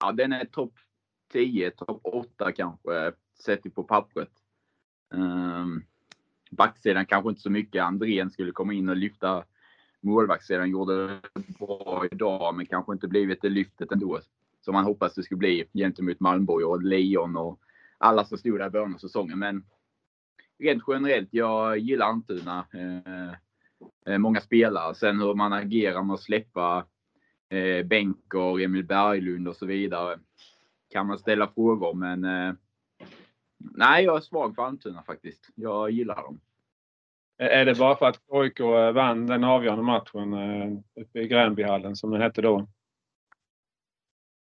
ja 0.00 0.12
den 0.12 0.32
är 0.32 0.44
topp 0.44 0.72
10, 1.32 1.70
topp 1.70 2.00
8 2.04 2.52
kanske, 2.52 3.12
sett 3.44 3.74
på 3.74 3.84
pappret. 3.84 4.32
Eh, 5.14 5.66
backsidan 6.50 7.06
kanske 7.06 7.28
inte 7.30 7.40
så 7.40 7.50
mycket. 7.50 7.82
Andrén 7.82 8.30
skulle 8.30 8.52
komma 8.52 8.72
in 8.72 8.88
och 8.88 8.96
lyfta 8.96 9.44
målvaktssidan. 10.00 10.70
Gjorde 10.70 11.06
det 11.06 11.20
bra 11.58 12.06
idag, 12.12 12.54
men 12.54 12.66
kanske 12.66 12.92
inte 12.92 13.08
blivit 13.08 13.42
det 13.42 13.48
lyftet 13.48 13.92
ändå. 13.92 14.20
Som 14.60 14.74
man 14.74 14.84
hoppas 14.84 15.14
det 15.14 15.22
skulle 15.22 15.38
bli 15.38 15.68
gentemot 15.74 16.20
Malmborg 16.20 16.64
och 16.64 16.82
Lejon 16.82 17.36
och 17.36 17.60
alla 17.98 18.24
som 18.24 18.38
stod 18.38 18.58
där 18.58 18.66
i 18.66 18.70
början 18.70 18.94
av 18.94 18.98
säsongen. 18.98 19.38
Men 19.38 19.64
rent 20.58 20.82
generellt, 20.88 21.28
jag 21.32 21.78
gillar 21.78 22.06
Antuna. 22.06 22.66
Eh, 22.72 23.34
många 24.18 24.40
spelare. 24.40 24.94
Sen 24.94 25.20
hur 25.20 25.34
man 25.34 25.52
agerar 25.52 26.02
med 26.02 26.14
att 26.14 26.20
släppa 26.20 26.86
eh, 27.48 27.86
Benker, 27.86 28.60
Emil 28.60 28.84
Berglund 28.84 29.48
och 29.48 29.56
så 29.56 29.66
vidare. 29.66 30.18
Kan 30.90 31.06
man 31.06 31.18
ställa 31.18 31.48
frågor, 31.48 31.94
men 31.94 32.24
eh, 32.24 32.54
nej, 33.58 34.04
jag 34.04 34.16
är 34.16 34.20
svag 34.20 34.54
för 34.54 34.62
Almtuna 34.62 35.02
faktiskt. 35.02 35.48
Jag 35.54 35.90
gillar 35.90 36.22
dem. 36.22 36.40
Är 37.38 37.64
det 37.64 37.78
bara 37.78 37.96
för 37.96 38.06
att 38.06 38.20
KIK 38.32 38.60
vann 38.94 39.26
den 39.26 39.44
avgörande 39.44 39.84
matchen 39.84 40.32
eh, 40.32 41.02
uppe 41.02 41.20
i 41.20 41.28
Gränbyhallen 41.28 41.96
som 41.96 42.10
den 42.10 42.20
hette 42.20 42.42
då? 42.42 42.68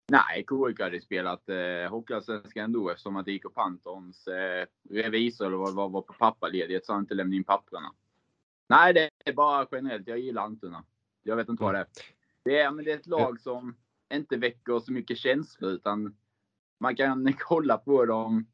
Nej, 0.09 0.47
KIK 0.49 0.81
hade 0.81 1.01
spelat 1.01 1.49
eh, 1.49 1.91
Hockeyallsvenskan 1.91 2.65
ändå 2.65 2.91
eftersom 2.91 3.17
att 3.17 3.29
IK 3.29 3.55
Panthers 3.55 4.29
eh, 4.29 4.67
revisor 4.91 5.47
eller 5.47 5.57
vad 5.57 5.75
var, 5.75 5.89
var 5.89 6.03
på 6.03 6.13
pappaledighet 6.13 6.87
så 6.87 6.93
han 6.93 7.03
inte 7.03 7.15
lämnade 7.15 7.37
in 7.37 7.45
papperna. 7.45 7.93
Nej, 8.69 8.95
det 8.95 9.11
bara 9.33 9.67
generellt. 9.73 10.09
Jag 10.09 10.19
gillar 10.19 10.43
Almtuna. 10.43 10.85
Jag 11.23 11.37
vet 11.37 11.49
inte 11.49 11.63
vad 11.63 11.75
det 11.75 11.79
är. 11.81 11.87
Det 12.43 12.59
är, 12.61 12.71
men 12.71 12.85
det 12.85 12.93
är 12.93 12.97
ett 12.97 13.07
lag 13.07 13.41
som 13.41 13.77
inte 14.15 14.37
väcker 14.37 14.79
så 14.81 14.93
mycket 14.93 15.19
känslor 15.19 15.71
utan 15.71 16.17
man 16.79 16.97
kan 16.97 17.33
kolla 17.39 17.79
på 17.79 18.05
dem 18.07 18.47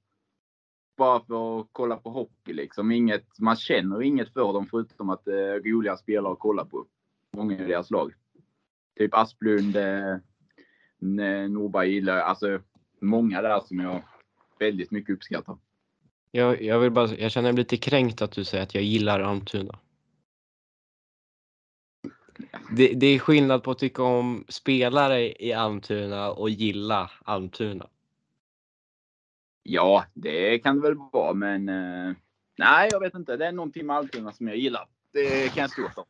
bara 0.97 1.21
för 1.21 1.61
att 1.61 1.69
kolla 1.73 1.97
på 1.97 2.11
hockey 2.11 2.53
liksom. 2.53 2.91
Inget, 2.91 3.39
man 3.39 3.57
känner 3.57 4.03
inget 4.03 4.33
för 4.33 4.53
dem 4.53 4.67
förutom 4.67 5.11
att 5.11 5.25
det 5.25 5.41
är 5.41 5.61
roliga 5.61 5.97
spelare 5.97 6.33
att 6.33 6.39
kolla 6.39 6.65
på. 6.65 6.87
Många 7.31 7.59
i 7.59 7.67
deras 7.67 7.91
lag. 7.91 8.15
Typ 8.99 9.15
Asplund, 9.15 9.77
eh, 9.77 10.17
N- 11.03 11.53
Norberg 11.53 11.91
gillar 11.93 12.19
alltså 12.19 12.61
många 13.01 13.43
där 13.43 13.61
som 13.61 13.79
jag 13.81 14.03
väldigt 14.59 14.91
mycket 14.91 15.15
uppskattar. 15.15 15.59
Jag, 16.31 16.63
jag, 16.63 16.79
vill 16.81 16.91
bara, 16.91 17.09
jag 17.09 17.31
känner 17.33 17.53
mig 17.53 17.59
lite 17.59 17.77
kränkt 17.77 18.23
att 18.23 18.33
du 18.33 18.45
säger 18.45 18.63
att 18.65 18.75
jag 18.75 18.85
gillar 18.85 19.21
Almtuna. 19.21 19.79
Det, 22.71 22.93
det 22.95 23.07
är 23.07 23.19
skillnad 23.19 23.63
på 23.63 23.71
att 23.71 23.79
tycka 23.79 24.03
om 24.03 24.45
spelare 24.49 25.45
i 25.45 25.53
Almtuna 25.53 26.31
och 26.31 26.51
gilla 26.51 27.11
Almtuna. 27.25 27.87
Ja, 29.63 30.05
det 30.15 30.59
kan 30.59 30.77
det 30.77 30.83
väl 30.83 30.99
vara, 31.13 31.35
men 31.35 31.69
eh, 31.69 32.15
nej, 32.59 32.89
jag 32.93 33.01
vet 33.01 33.15
inte. 33.15 33.37
Det 33.37 33.47
är 33.47 33.53
någonting 33.53 33.87
med 33.87 33.97
Almtuna 33.97 34.33
som 34.33 34.49
jag 34.49 34.57
gillar. 34.57 34.89
Det 35.13 35.55
kan 35.55 35.61
jag 35.61 35.71
stå 35.71 35.89
för. 35.95 36.05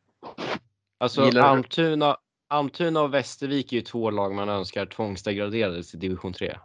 Alltså 0.97 1.25
Gillar 1.25 1.41
Almtuna, 1.41 2.17
Almtuna 2.47 3.01
och 3.01 3.13
Västervik 3.13 3.73
är 3.73 3.77
ju 3.77 3.81
två 3.81 4.11
lag 4.11 4.35
man 4.35 4.49
önskar 4.49 4.85
tvångsdegraderades 4.85 5.91
till 5.91 5.99
division 5.99 6.33
3. 6.33 6.57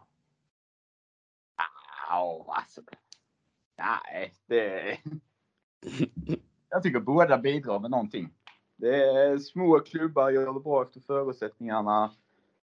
Ja, 2.09 2.45
alltså. 2.49 2.81
Nej, 3.79 4.35
det. 4.47 4.99
Jag 6.71 6.83
tycker 6.83 7.01
båda 7.01 7.39
bidrar 7.39 7.81
med 7.81 7.91
någonting. 7.91 8.31
Det 8.79 9.05
är 9.05 9.39
små 9.39 9.81
klubbar, 9.81 10.31
gör 10.31 10.55
det 10.55 10.61
bra 10.61 10.83
efter 10.83 11.01
förutsättningarna. 11.01 12.05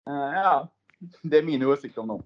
Eh, 0.08 0.32
Ja, 0.34 0.70
det 1.22 1.38
är 1.38 1.44
min 1.44 1.66
åsikt 1.66 1.98
om 1.98 2.08
dem. 2.08 2.24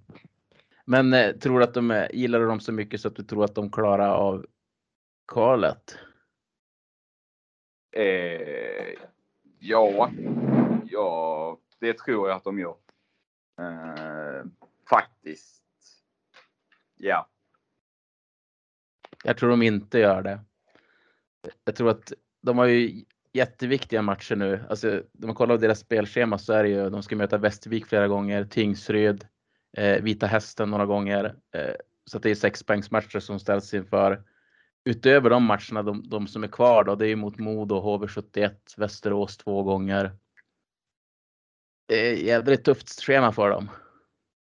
Men 0.86 1.14
eh, 1.14 1.36
tror 1.36 1.60
du 1.60 1.64
att 1.64 1.74
de 1.74 1.92
är, 1.92 2.16
gillar 2.16 2.40
dem 2.40 2.60
så 2.60 2.72
mycket 2.72 3.02
så 3.02 3.08
att 3.08 3.16
du 3.16 3.24
tror 3.24 3.44
att 3.44 3.56
de 3.56 3.72
klarar 3.72 4.10
av 4.10 4.46
kvalet? 5.28 5.98
Eh, 7.92 8.96
ja, 9.60 10.12
ja, 10.86 11.58
det 11.80 11.98
tror 11.98 12.30
jag 12.30 12.36
att 12.36 12.44
de 12.44 12.60
gör. 12.60 12.76
Eh, 13.60 14.46
faktiskt. 14.90 15.64
Ja. 16.96 17.30
Jag 19.24 19.38
tror 19.38 19.50
de 19.50 19.62
inte 19.62 20.00
gör 20.00 20.22
det. 20.22 20.40
Jag 21.64 21.76
tror 21.76 21.90
att 21.90 22.14
de 22.42 22.58
har 22.58 22.66
ju 22.66 23.06
jätteviktiga 23.34 24.02
matcher 24.02 24.36
nu. 24.36 24.66
Alltså, 24.70 24.98
om 24.98 25.04
man 25.26 25.36
kollar 25.36 25.56
på 25.56 25.62
deras 25.62 25.80
spelschema 25.80 26.38
så 26.38 26.54
är 26.54 26.64
det 26.64 26.70
ju, 26.70 26.90
de 26.90 27.04
ska 27.04 27.16
möta 27.16 27.38
Västervik 27.38 27.86
flera 27.86 28.08
gånger, 28.08 28.46
Tingsryd, 28.46 29.28
eh, 29.78 30.04
Vita 30.04 30.28
Hästen 30.28 30.70
några 30.70 30.86
gånger. 30.86 31.36
Eh, 31.56 31.76
så 32.06 32.18
att 32.18 32.24
det 32.24 32.30
är 32.32 32.36
sexpoängsmatcher 32.36 33.20
som 33.20 33.40
ställs 33.40 33.74
inför. 33.74 34.24
Utöver 34.86 35.30
de 35.30 35.44
matcherna, 35.44 35.84
de, 35.84 36.10
de 36.10 36.28
som 36.28 36.44
är 36.44 36.48
kvar 36.48 36.84
då, 36.84 36.96
det 36.96 37.06
är 37.06 37.10
ju 37.10 37.16
mot 37.16 37.38
Modo, 37.38 37.76
HV71, 37.82 38.56
Västerås 38.78 39.38
två 39.38 39.64
gånger. 39.64 40.12
Det 41.88 42.10
är 42.10 42.16
jävligt 42.16 42.66
tufft 42.66 43.02
schema 43.02 43.32
för 43.32 43.50
dem. 43.50 43.70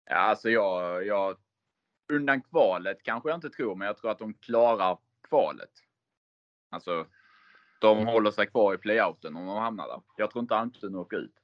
Ja, 0.06 0.16
alltså 0.16 0.50
jag, 0.50 1.06
jag 1.06 1.38
undan 2.14 2.42
kvalet 2.42 3.04
kanske 3.04 3.30
jag 3.30 3.38
inte 3.38 3.50
tror, 3.50 3.76
men 3.76 3.86
jag 3.86 3.98
tror 3.98 4.12
att 4.12 4.20
de 4.20 4.34
klarar 4.34 4.98
kvalet. 5.30 5.70
Alltså, 6.70 7.06
de 7.80 8.08
håller 8.08 8.32
sig 8.32 8.48
kvar 8.48 8.74
i 8.74 8.78
playouten 8.78 9.36
om 9.36 9.46
de 9.46 9.58
hamnar 9.58 9.88
där. 9.88 10.02
Jag 10.18 10.32
tror 10.32 10.42
inte 10.42 10.56
Almtuna 10.56 11.00
åker 11.00 11.18
ut. 11.18 11.36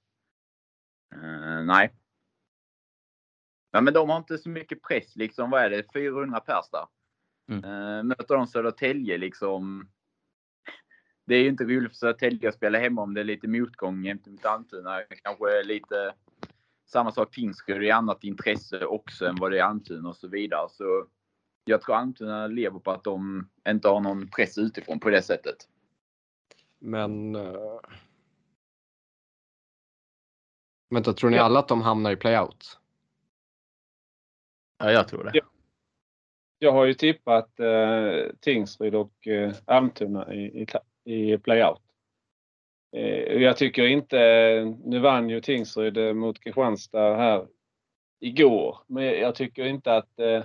Uh, 1.15 1.65
nej. 1.65 1.93
Ja, 3.71 3.81
men 3.81 3.93
de 3.93 4.09
har 4.09 4.17
inte 4.17 4.37
så 4.37 4.49
mycket 4.49 4.81
press 4.81 5.15
liksom. 5.15 5.49
Vad 5.49 5.63
är 5.63 5.69
det? 5.69 5.83
400 5.93 6.39
pers 6.39 6.65
där. 6.71 6.87
Mm. 7.51 7.65
Uh, 7.65 8.03
möter 8.03 8.35
de 8.35 8.47
Södertälje 8.47 9.17
liksom. 9.17 9.89
Det 11.25 11.35
är 11.35 11.41
ju 11.41 11.49
inte 11.49 11.63
roligt 11.63 11.91
för 11.91 11.97
Södertälje 11.97 12.49
att 12.49 12.55
spela 12.55 12.79
hemma 12.79 13.01
om 13.01 13.13
det 13.13 13.19
är 13.19 13.25
lite 13.25 13.47
motgång 13.47 14.03
jämte 14.03 14.29
mot 14.29 14.45
Almtuna. 14.45 15.01
Kanske 15.23 15.63
lite 15.63 16.13
samma 16.85 17.11
sak 17.11 17.35
Tingsryd 17.35 17.83
är 17.83 17.93
annat 17.93 18.23
intresse 18.23 18.85
också 18.85 19.25
än 19.25 19.35
vad 19.35 19.51
det 19.51 19.59
är 19.59 19.63
Almtuna 19.63 20.09
och 20.09 20.17
så 20.17 20.27
vidare. 20.27 20.69
Så 20.69 21.07
jag 21.65 21.81
tror 21.81 21.95
Almtuna 21.95 22.47
lever 22.47 22.79
på 22.79 22.91
att 22.91 23.03
de 23.03 23.49
inte 23.67 23.87
har 23.87 23.99
någon 23.99 24.27
press 24.27 24.57
utifrån 24.57 24.99
på 24.99 25.09
det 25.09 25.21
sättet. 25.21 25.57
Men. 26.85 27.35
Uh... 27.35 27.79
Vänta, 30.89 31.13
tror 31.13 31.29
ni 31.29 31.37
alla 31.37 31.59
att 31.59 31.67
de 31.67 31.81
hamnar 31.81 32.11
i 32.11 32.15
playout? 32.15 32.79
Ja, 34.77 34.91
jag 34.91 35.07
tror 35.07 35.23
det. 35.23 35.31
Jag, 35.33 35.45
jag 36.59 36.71
har 36.71 36.85
ju 36.85 36.93
tippat 36.93 37.59
eh, 37.59 38.35
Tingsryd 38.39 38.95
och 38.95 39.27
eh, 39.27 39.53
Almtuna 39.65 40.33
i, 40.33 40.67
i, 41.05 41.33
i 41.33 41.37
playout. 41.37 41.81
Eh, 42.95 43.41
jag 43.41 43.57
tycker 43.57 43.87
inte, 43.87 44.17
nu 44.85 44.99
vann 44.99 45.29
ju 45.29 45.41
Tingsryd 45.41 45.97
eh, 45.97 46.13
mot 46.13 46.39
Kristianstad 46.39 47.15
här 47.15 47.47
igår, 48.19 48.77
men 48.87 49.03
jag 49.03 49.35
tycker 49.35 49.65
inte 49.65 49.95
att 49.95 50.19
eh, 50.19 50.43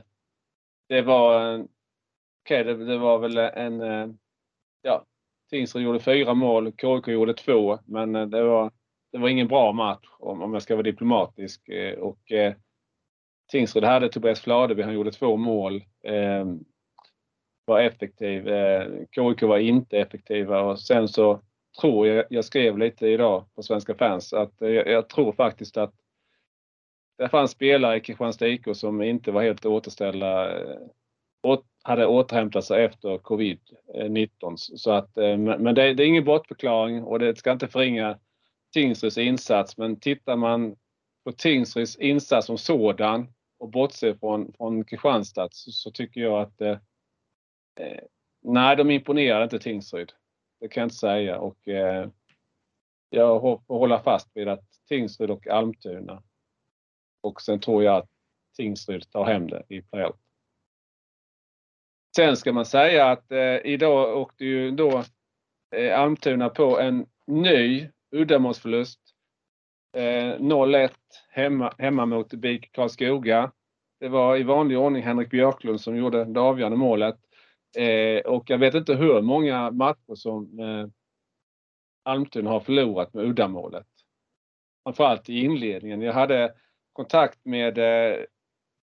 det 0.89 1.03
var, 1.03 1.55
okej 1.55 2.61
okay, 2.61 2.75
det, 2.75 2.85
det, 2.85 2.99
var 2.99 3.19
väl 3.19 3.37
en, 3.39 3.81
ja, 4.83 5.07
Tingsryd 5.51 5.85
gjorde 5.85 6.01
fyra 6.01 6.35
mål, 6.35 6.73
KIK 6.73 7.09
gjorde 7.09 7.35
två, 7.35 7.79
men 7.85 8.17
eh, 8.17 8.27
det 8.27 8.43
var, 8.43 8.73
det 9.13 9.19
var 9.19 9.29
ingen 9.29 9.49
bra 9.49 9.73
match 9.73 10.07
om, 10.19 10.43
om 10.43 10.53
jag 10.53 10.63
ska 10.63 10.75
vara 10.75 10.83
diplomatisk. 10.83 11.69
Eh, 11.69 11.99
och 11.99 12.33
eh, 12.33 12.55
Tingsryd 13.51 13.85
hade 13.85 14.09
Tobias 14.09 14.41
Fladeby, 14.41 14.83
han 14.83 14.95
gjorde 14.95 15.13
två 15.13 15.37
mål. 15.37 15.85
Eh, 16.05 16.45
var 17.65 17.81
effektiv. 17.81 18.49
Eh, 18.49 18.89
KIK 19.15 19.43
var 19.43 19.59
inte 19.59 19.99
effektiva 19.99 20.61
och 20.61 20.81
sen 20.81 21.09
så 21.09 21.41
tror 21.81 22.07
jag, 22.07 22.25
jag 22.31 22.45
skrev 22.45 22.79
lite 22.79 23.07
idag 23.07 23.45
på 23.55 23.63
Svenska 23.63 23.95
fans, 23.95 24.33
att 24.33 24.63
eh, 24.63 24.69
jag, 24.69 24.89
jag 24.89 25.09
tror 25.09 25.33
faktiskt 25.33 25.77
att 25.77 25.95
det 27.19 27.29
fanns 27.29 27.51
spelare 27.51 27.97
i 27.97 28.01
Kristianstad 28.01 28.49
IK 28.49 28.65
som 28.73 29.03
inte 29.03 29.33
var 29.33 29.43
helt 29.43 29.67
återställda, 29.67 30.59
hade 31.83 32.07
återhämtat 32.07 32.65
sig 32.65 32.85
efter 32.85 33.19
covid-19. 33.19 34.57
Så 34.57 34.91
att, 34.91 35.17
eh, 35.17 35.37
men 35.37 35.75
det, 35.75 35.95
det 35.95 36.03
är 36.03 36.07
ingen 36.07 36.25
bortförklaring 36.25 37.03
och 37.03 37.19
det 37.19 37.39
ska 37.39 37.53
inte 37.53 37.69
förringa 37.69 38.19
Tingsryds 38.73 39.19
insats. 39.19 39.79
Men 39.79 40.01
tittar 40.01 40.37
man 40.37 40.77
på 41.25 41.33
Tingsryds 41.33 41.97
insats 41.97 42.47
som 42.47 42.59
sådan 42.59 43.33
och 43.59 43.71
bortser 43.71 44.15
från, 44.15 44.53
från 44.53 44.85
Kristianstad 44.85 45.49
så, 45.53 45.73
så 45.73 45.91
tycker 45.91 46.21
jag 46.21 46.41
att 46.41 46.61
eh, 46.61 46.79
eh 47.81 48.01
nej, 48.43 48.77
de 48.77 48.91
imponerar 48.91 49.45
inte 49.45 49.59
Tingsryd. 49.59 50.13
Det 50.61 50.69
kan 50.69 50.81
jag 50.81 50.87
inte 50.87 50.97
säga 50.97 51.39
och 51.39 51.69
eh, 51.69 52.09
jag 53.11 53.41
får 53.41 53.79
hålla 53.79 54.03
fast 54.03 54.31
vid 54.35 54.49
att 54.49 54.65
Tingsryd 54.89 55.31
och 55.31 55.47
Almtuna. 55.47 56.23
Och 57.21 57.43
sen 57.43 57.61
tror 57.61 57.85
jag 57.85 57.97
att 57.97 58.11
Tingsryd 58.57 59.11
tar 59.11 59.25
hem 59.25 59.49
det 59.49 59.63
i 59.69 59.83
playoff. 59.83 60.17
Sen 62.17 62.37
ska 62.37 62.53
man 62.53 62.67
säga 62.67 63.07
att 63.07 63.33
eh, 63.33 63.57
idag 63.65 64.17
åkte 64.17 64.45
ju 64.45 64.71
då 64.71 65.05
eh, 65.77 66.01
Almtuna 66.01 66.49
på 66.49 66.81
en 66.81 67.07
ny 67.27 67.89
uddamålsförlust. 68.11 69.01
Eh, 69.97 70.39
0-1 70.39 70.91
hemma, 71.29 71.75
hemma 71.79 72.07
mot 72.07 72.35
BIK 72.35 72.73
Karlskoga. 72.73 73.53
Det 74.01 74.09
var 74.09 74.37
i 74.37 74.43
vanlig 74.43 74.79
ordning 74.79 75.03
Henrik 75.03 75.31
Björklund 75.31 75.81
som 75.81 75.97
gjorde 75.97 76.25
det 76.25 76.41
avgörande 76.41 76.79
målet. 76.79 77.17
Eh, 77.77 78.21
och 78.21 78.51
jag 78.51 78.59
vet 78.59 78.75
inte 78.75 78.95
hur 78.95 79.23
många 79.23 79.71
matcher 79.71 80.15
som 80.15 80.59
eh, 80.61 80.87
Almtuna 82.03 82.51
har 82.51 82.61
förlorat 82.61 83.15
med 83.15 83.25
uddamålet. 83.25 83.87
Framförallt 84.85 85.29
i 85.29 85.41
inledningen. 85.41 86.01
Jag 86.01 86.13
hade 86.13 86.55
kontakt 86.93 87.39
med 87.45 87.79
eh, 87.79 88.19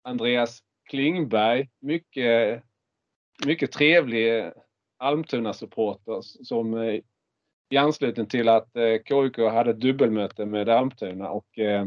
Andreas 0.03 0.63
Klingberg, 0.89 1.69
mycket, 1.79 2.63
mycket 3.45 3.71
trevlig 3.71 4.51
Almtuna-supporter 4.97 6.21
som 6.21 6.73
eh, 6.73 6.99
i 7.69 7.77
anslutning 7.77 8.25
till 8.25 8.49
att 8.49 8.75
eh, 8.75 9.03
KIK 9.05 9.37
hade 9.37 9.73
dubbelmöte 9.73 10.45
med 10.45 10.69
Almtuna 10.69 11.29
och 11.29 11.59
eh, 11.59 11.85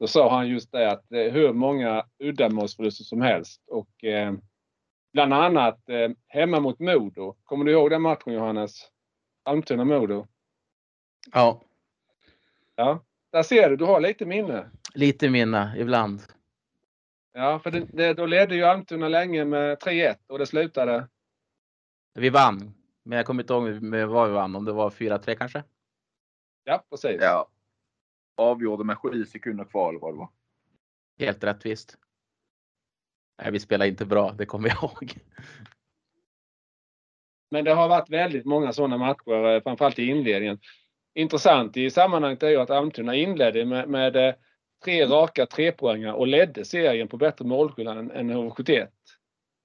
då 0.00 0.06
sa 0.06 0.30
han 0.30 0.48
just 0.48 0.72
det 0.72 0.90
att 0.90 1.04
hur 1.10 1.52
många 1.52 2.04
uddamålsförluster 2.18 3.04
som 3.04 3.20
helst 3.20 3.62
och 3.66 4.04
eh, 4.04 4.32
Bland 5.12 5.34
annat 5.34 5.88
eh, 5.88 6.10
hemma 6.28 6.60
mot 6.60 6.78
Modo. 6.78 7.36
Kommer 7.44 7.64
du 7.64 7.72
ihåg 7.72 7.90
den 7.90 8.02
matchen 8.02 8.32
Johannes? 8.32 8.88
Almtuna-Modo. 9.44 10.26
Ja. 11.32 11.62
Ja, 12.76 13.04
där 13.32 13.42
ser 13.42 13.70
du. 13.70 13.76
Du 13.76 13.84
har 13.84 14.00
lite 14.00 14.26
minne. 14.26 14.70
Lite 14.94 15.30
minne 15.30 15.74
ibland. 15.78 16.22
Ja, 17.32 17.58
för 17.58 17.70
det, 17.70 17.86
det, 17.92 18.14
då 18.14 18.26
ledde 18.26 18.54
ju 18.54 18.64
Almtuna 18.64 19.08
länge 19.08 19.44
med 19.44 19.78
3-1 19.78 20.16
och 20.26 20.38
det 20.38 20.46
slutade? 20.46 21.08
Vi 22.14 22.30
vann. 22.30 22.74
Men 23.02 23.16
jag 23.16 23.26
kommer 23.26 23.42
inte 23.42 23.52
ihåg 23.52 23.82
med 23.82 24.08
vad 24.08 24.28
vi 24.28 24.34
vann. 24.34 24.56
Om 24.56 24.64
det 24.64 24.72
var 24.72 24.90
4-3 24.90 25.34
kanske? 25.34 25.64
Ja, 26.64 26.84
precis. 26.90 27.18
Ja. 27.20 27.48
Avgjorde 28.36 28.84
med 28.84 28.98
sju 28.98 29.24
sekunder 29.24 29.64
kvar 29.64 29.88
eller 29.88 30.00
vad 30.00 30.14
det 30.14 30.18
var. 30.18 30.30
Helt 31.18 31.44
rättvist. 31.44 31.98
Nej, 33.42 33.52
vi 33.52 33.60
spelar 33.60 33.86
inte 33.86 34.04
bra, 34.04 34.32
det 34.32 34.46
kommer 34.46 34.68
jag 34.68 34.76
ihåg. 34.76 35.14
Men 37.50 37.64
det 37.64 37.74
har 37.74 37.88
varit 37.88 38.10
väldigt 38.10 38.44
många 38.44 38.72
sådana 38.72 38.98
matcher, 38.98 39.54
eh, 39.54 39.62
framförallt 39.62 39.98
i 39.98 40.06
inledningen. 40.06 40.58
Intressant 41.14 41.76
i 41.76 41.90
sammanhanget 41.90 42.42
är 42.42 42.48
ju 42.48 42.56
att 42.56 42.70
Almtuna 42.70 43.14
inledde 43.14 43.64
med, 43.64 43.88
med 43.88 44.16
eh, 44.16 44.34
tre 44.84 45.06
raka 45.06 45.46
trepoängar 45.46 46.12
och 46.12 46.26
ledde 46.26 46.64
serien 46.64 47.08
på 47.08 47.16
bättre 47.16 47.44
målskillnad 47.44 47.98
än, 47.98 48.10
än 48.10 48.30
HV71. 48.30 48.88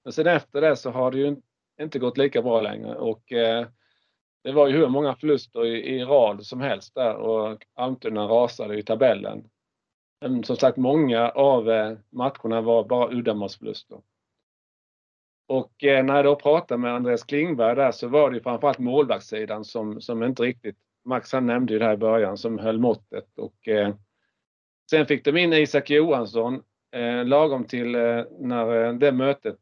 Men 0.04 0.12
sen 0.12 0.26
efter 0.26 0.60
det 0.60 0.76
så 0.76 0.90
har 0.90 1.10
det 1.10 1.18
ju 1.18 1.36
inte 1.80 1.98
gått 1.98 2.18
lika 2.18 2.42
bra 2.42 2.60
längre 2.60 2.94
och 2.94 3.32
eh, 3.32 3.66
det 4.44 4.52
var 4.52 4.68
ju 4.68 4.76
hur 4.76 4.88
många 4.88 5.16
förluster 5.16 5.66
i, 5.66 5.96
i 5.96 6.04
rad 6.04 6.46
som 6.46 6.60
helst 6.60 6.94
där 6.94 7.16
och 7.16 7.66
Almtuna 7.74 8.24
rasade 8.24 8.78
i 8.78 8.82
tabellen. 8.82 9.50
Men 10.20 10.44
som 10.44 10.56
sagt, 10.56 10.76
många 10.76 11.30
av 11.30 11.70
eh, 11.70 11.98
matcherna 12.10 12.60
var 12.60 12.84
bara 12.84 13.10
uddamålsförluster. 13.10 14.00
Och 15.48 15.84
eh, 15.84 16.04
när 16.04 16.16
jag 16.16 16.24
då 16.24 16.36
pratade 16.36 16.78
med 16.78 16.94
Andreas 16.94 17.24
Klingberg 17.24 17.76
där 17.76 17.92
så 17.92 18.08
var 18.08 18.30
det 18.30 18.40
framförallt 18.40 18.78
målvaktssidan 18.78 19.64
som, 19.64 20.00
som 20.00 20.22
inte 20.22 20.42
riktigt, 20.42 20.76
Max 21.04 21.32
han 21.32 21.46
nämnde 21.46 21.72
ju 21.72 21.78
det 21.78 21.84
här 21.84 21.94
i 21.94 21.96
början, 21.96 22.38
som 22.38 22.58
höll 22.58 22.78
måttet. 22.78 23.38
Och, 23.38 23.68
eh, 23.68 23.94
sen 24.90 25.06
fick 25.06 25.24
de 25.24 25.36
in 25.36 25.52
Isak 25.52 25.90
Johansson 25.90 26.62
eh, 26.92 27.24
lagom 27.24 27.64
till 27.64 27.94
eh, 27.94 28.24
när 28.38 28.84
eh, 28.84 28.92
det 28.92 29.12
mötet, 29.12 29.58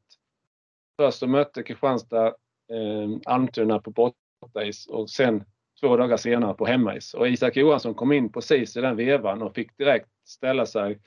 först 0.96 1.18
så 1.18 1.26
mötte 1.26 1.62
Kristianstad 1.62 2.26
eh, 2.26 3.18
Almtuna 3.24 3.78
på 3.78 4.14
bortais 4.40 4.86
och 4.86 5.10
sen 5.10 5.44
två 5.80 5.96
dagar 5.96 6.16
senare 6.16 6.55
på 6.55 6.66
hemmais. 6.66 7.14
Och 7.14 7.28
Isak 7.28 7.56
Johansson 7.56 7.94
kom 7.94 8.12
in 8.12 8.32
precis 8.32 8.76
i 8.76 8.80
den 8.80 8.96
vevan 8.96 9.42
och 9.42 9.55
fick 9.55 9.76
direkt 9.76 10.09
ställa 10.24 10.66
sig 10.66 10.98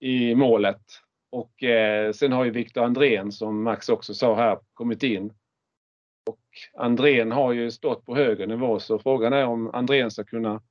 i 0.00 0.34
målet. 0.34 0.82
Och 1.30 1.62
eh, 1.62 2.12
sen 2.12 2.32
har 2.32 2.44
ju 2.44 2.50
Viktor 2.50 2.84
Andrén, 2.84 3.32
som 3.32 3.62
Max 3.62 3.88
också 3.88 4.14
sa 4.14 4.34
här, 4.34 4.58
kommit 4.74 5.02
in. 5.02 5.32
Och 6.30 6.40
Andrén 6.74 7.32
har 7.32 7.52
ju 7.52 7.70
stått 7.70 8.06
på 8.06 8.16
högre 8.16 8.46
nivå 8.46 8.80
så 8.80 8.98
frågan 8.98 9.32
är 9.32 9.46
om 9.46 9.70
Andrén 9.74 10.10
ska 10.10 10.24
kunna 10.24 10.62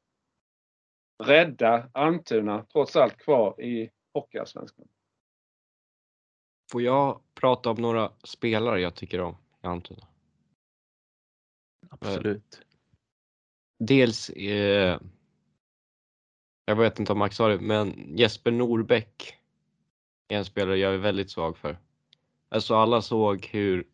rädda 1.23 1.89
Almtuna 1.91 2.65
trots 2.71 2.95
allt 2.95 3.17
kvar 3.17 3.61
i 3.61 3.89
Hockeyallsvenskan. 4.13 4.87
Får 6.71 6.81
jag 6.81 7.21
prata 7.35 7.69
om 7.69 7.81
några 7.81 8.11
spelare 8.23 8.81
jag 8.81 8.95
tycker 8.95 9.21
om 9.21 9.35
i 9.63 9.67
Almtuna? 9.67 10.07
Absolut. 11.89 12.61
Dels, 13.79 14.29
eh, 14.29 14.99
jag 16.65 16.75
vet 16.75 16.99
inte 16.99 17.11
om 17.11 17.19
Max 17.19 17.35
sa 17.35 17.47
det, 17.47 17.59
men 17.59 18.17
Jesper 18.17 18.51
Norbäck 18.51 19.37
är 20.27 20.37
en 20.37 20.45
spelare 20.45 20.77
jag 20.77 20.93
är 20.93 20.97
väldigt 20.97 21.31
svag 21.31 21.57
för. 21.57 21.77
Alltså 22.49 22.75
alla 22.75 23.01
såg 23.01 23.45
hur 23.45 23.87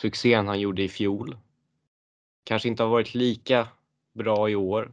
succén 0.00 0.48
han 0.48 0.60
gjorde 0.60 0.82
i 0.82 0.88
fjol. 0.88 1.38
Kanske 2.44 2.68
inte 2.68 2.82
har 2.82 2.90
varit 2.90 3.14
lika 3.14 3.68
bra 4.12 4.50
i 4.50 4.54
år. 4.54 4.92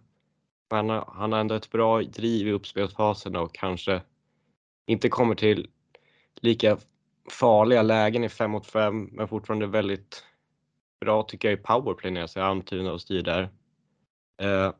Han 0.73 0.89
har, 0.89 1.13
han 1.15 1.31
har 1.31 1.39
ändå 1.39 1.55
ett 1.55 1.71
bra 1.71 2.01
driv 2.01 2.47
i 2.47 2.51
uppspelsfaserna 2.51 3.41
och 3.41 3.55
kanske 3.55 4.01
inte 4.85 5.09
kommer 5.09 5.35
till 5.35 5.69
lika 6.35 6.77
farliga 7.31 7.81
lägen 7.81 8.23
i 8.23 8.29
5 8.29 8.51
mot 8.51 8.65
5 8.65 9.09
men 9.11 9.27
fortfarande 9.27 9.67
väldigt 9.67 10.23
bra 11.01 11.23
tycker 11.23 11.49
jag 11.49 11.59
i 11.59 11.63
powerplay 11.63 12.11
när 12.11 12.21
jag 12.21 12.29
ser 12.29 12.41
Almtuna 12.41 12.91
och 12.91 13.01
styr 13.01 13.21
där. 13.21 13.49
Eh, 14.41 14.73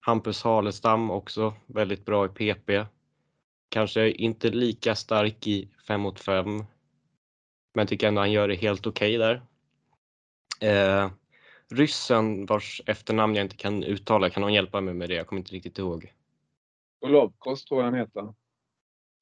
Hampus 0.00 0.42
Halestam 0.42 1.10
också 1.10 1.54
väldigt 1.66 2.04
bra 2.04 2.26
i 2.26 2.28
PP. 2.28 2.86
Kanske 3.68 4.10
inte 4.10 4.50
lika 4.50 4.94
stark 4.94 5.46
i 5.46 5.70
5 5.86 6.00
mot 6.00 6.20
5. 6.20 6.64
Men 7.74 7.86
tycker 7.86 8.08
ändå 8.08 8.20
han 8.20 8.32
gör 8.32 8.48
det 8.48 8.54
helt 8.54 8.86
okej 8.86 9.18
okay 9.18 9.26
där. 9.28 9.42
Eh, 10.60 11.10
ryssen 11.72 12.46
vars 12.46 12.82
efternamn 12.86 13.34
jag 13.34 13.44
inte 13.44 13.56
kan 13.56 13.84
uttala, 13.84 14.30
kan 14.30 14.40
någon 14.40 14.54
hjälpa 14.54 14.80
mig 14.80 14.94
med 14.94 15.08
det? 15.08 15.14
Jag 15.14 15.26
kommer 15.26 15.40
inte 15.40 15.54
riktigt 15.54 15.78
ihåg. 15.78 16.12
Golovkos 17.00 17.64
tror 17.64 17.80
jag 17.80 17.90
han 17.90 17.98
heter. 18.00 18.34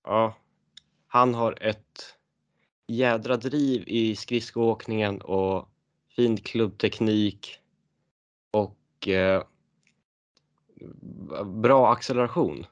Ja, 0.05 0.35
han 1.07 1.35
har 1.35 1.63
ett 1.63 2.19
jädra 2.87 3.37
driv 3.37 3.85
i 3.87 4.17
skridskoåkningen 4.17 5.21
och 5.21 5.69
fin 6.09 6.37
klubbteknik 6.37 7.59
och 8.51 9.09
eh, 9.09 9.43
bra 11.45 11.93
acceleration. 11.93 12.67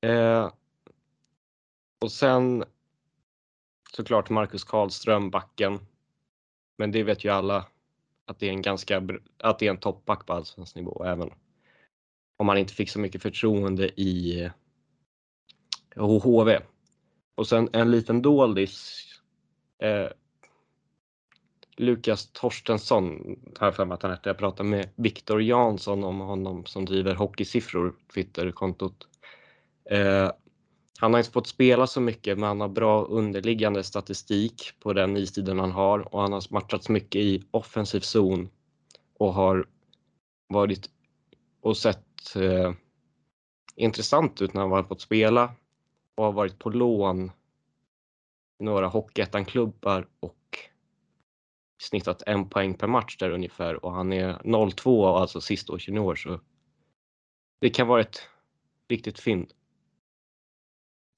Eh, 0.00 0.52
och 2.00 2.12
sen 2.12 2.64
såklart 3.96 4.30
Marcus 4.30 4.64
Karlström, 4.64 5.30
backen. 5.30 5.78
Men 6.78 6.92
det 6.92 7.02
vet 7.02 7.24
ju 7.24 7.28
alla 7.28 7.66
att 8.26 8.38
det 8.38 8.46
är 8.46 8.50
en 8.50 8.62
ganska 8.62 9.02
att 9.38 9.58
det 9.58 9.66
är 9.66 9.70
en 9.70 9.80
toppback 9.80 10.26
på 10.26 10.32
allsvensk 10.32 10.76
nivå 10.76 11.04
även 11.04 11.30
om 12.36 12.48
han 12.48 12.58
inte 12.58 12.74
fick 12.74 12.90
så 12.90 12.98
mycket 12.98 13.22
förtroende 13.22 14.00
i 14.00 14.42
eh, 14.44 14.50
HHV. 15.96 16.60
Och 17.34 17.46
sen 17.46 17.68
en 17.72 17.90
liten 17.90 18.22
doldis. 18.22 19.04
Eh, 19.78 20.08
Lukas 21.76 22.32
Torstensson 22.32 23.36
har 23.58 23.66
jag 23.66 23.76
för 23.76 23.84
mig 23.84 23.94
att 23.94 24.02
han 24.02 24.10
hette. 24.10 24.28
Jag 24.28 24.38
pratade 24.38 24.68
med 24.68 24.88
Viktor 24.96 25.42
Jansson 25.42 26.04
om 26.04 26.18
honom 26.18 26.66
som 26.66 26.84
driver 26.84 27.14
Hockeysiffror, 27.14 27.94
Twitterkontot. 28.14 29.08
Eh, 29.90 30.30
han 31.02 31.12
har 31.12 31.20
inte 31.20 31.30
fått 31.30 31.46
spela 31.46 31.86
så 31.86 32.00
mycket 32.00 32.38
men 32.38 32.48
han 32.48 32.60
har 32.60 32.68
bra 32.68 33.04
underliggande 33.04 33.84
statistik 33.84 34.72
på 34.80 34.92
den 34.92 35.16
istiden 35.16 35.58
han 35.58 35.72
har 35.72 36.14
och 36.14 36.20
han 36.20 36.32
har 36.32 36.52
matchats 36.52 36.88
mycket 36.88 37.20
i 37.20 37.44
offensiv 37.50 38.00
zon 38.00 38.48
och 39.18 39.34
har 39.34 39.66
varit 40.48 40.90
och 41.60 41.76
sett 41.76 42.36
eh, 42.36 42.72
intressant 43.76 44.42
ut 44.42 44.54
när 44.54 44.60
han 44.60 44.70
har 44.70 44.82
fått 44.82 45.00
spela 45.00 45.54
och 46.14 46.24
har 46.24 46.32
varit 46.32 46.58
på 46.58 46.70
lån 46.70 47.30
i 48.60 48.64
några 48.64 48.86
Hockeyettan-klubbar 48.86 50.08
och 50.20 50.58
snittat 51.82 52.22
en 52.26 52.48
poäng 52.48 52.74
per 52.74 52.86
match 52.86 53.16
där 53.16 53.30
ungefär 53.30 53.84
och 53.84 53.92
han 53.92 54.12
är 54.12 54.70
02 54.70 55.06
alltså 55.06 55.40
sista 55.40 55.72
års 55.72 55.88
junior 55.88 56.14
så 56.14 56.40
det 57.60 57.70
kan 57.70 57.86
vara 57.86 58.00
ett 58.00 58.28
riktigt 58.88 59.20
fynd. 59.20 59.52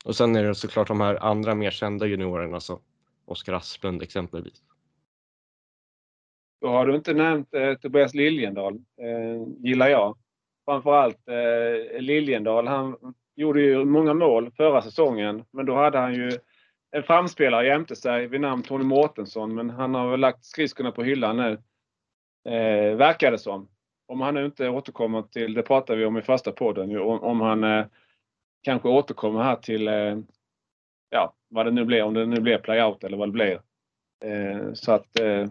Och 0.05 0.17
sen 0.17 0.37
är 0.37 0.45
det 0.45 0.55
såklart 0.55 0.89
de 0.89 1.01
här 1.01 1.25
andra 1.25 1.55
mer 1.55 1.71
kända 1.71 2.07
juniorerna 2.07 2.61
som 2.61 2.79
Oskar 3.25 3.53
Asplund 3.53 4.03
exempelvis. 4.03 4.63
Då 6.61 6.69
har 6.69 6.87
du 6.87 6.95
inte 6.95 7.15
nämnt 7.15 7.55
eh, 7.55 7.75
Tobias 7.75 8.15
Liljendahl, 8.15 8.75
eh, 8.75 9.49
gillar 9.59 9.89
jag. 9.89 10.17
Framförallt 10.65 11.29
eh, 11.29 12.01
Liljendahl, 12.01 12.67
han 12.67 13.15
gjorde 13.37 13.63
ju 13.63 13.85
många 13.85 14.15
mål 14.15 14.51
förra 14.51 14.83
säsongen 14.83 15.45
men 15.51 15.67
då 15.67 15.75
hade 15.75 15.99
han 15.99 16.15
ju 16.15 16.31
en 16.91 17.03
framspelare 17.03 17.67
jämte 17.67 17.97
sig 17.97 18.27
vid 18.27 18.41
namn 18.41 18.63
Tony 18.63 18.85
Mårtensson 18.85 19.55
men 19.55 19.71
han 19.71 19.95
har 19.95 20.11
väl 20.11 20.21
lagt 20.21 20.45
skridskorna 20.45 20.93
på 20.93 21.03
hyllan 21.03 21.37
nu. 21.37 21.53
Eh, 22.53 22.97
verkar 22.97 23.31
det 23.31 23.39
som. 23.39 23.69
Om 24.07 24.21
han 24.21 24.35
nu 24.35 24.45
inte 24.45 24.69
återkommer 24.69 25.23
till, 25.23 25.55
det 25.55 25.63
pratade 25.63 25.99
vi 25.99 26.05
om 26.05 26.17
i 26.17 26.23
första 26.23 26.53
podden, 26.53 26.97
om, 27.01 27.21
om 27.21 27.41
han 27.41 27.65
eh, 27.65 27.87
kanske 28.65 28.89
återkommer 28.89 29.43
här 29.43 29.57
till, 29.57 29.89
eh, 29.89 30.19
ja 31.11 31.35
vad 31.49 31.67
det 31.67 31.71
nu 31.71 31.85
blir, 31.85 32.03
om 32.03 32.15
det 32.15 32.27
nu 32.27 32.41
blir 32.41 32.59
playout 32.59 33.05
eller 33.05 33.17
vad 33.17 33.29
det 33.29 33.33
blir. 33.33 33.61
Eh, 34.25 34.73
så 34.73 34.93
att, 34.93 35.21
eh, 35.21 35.47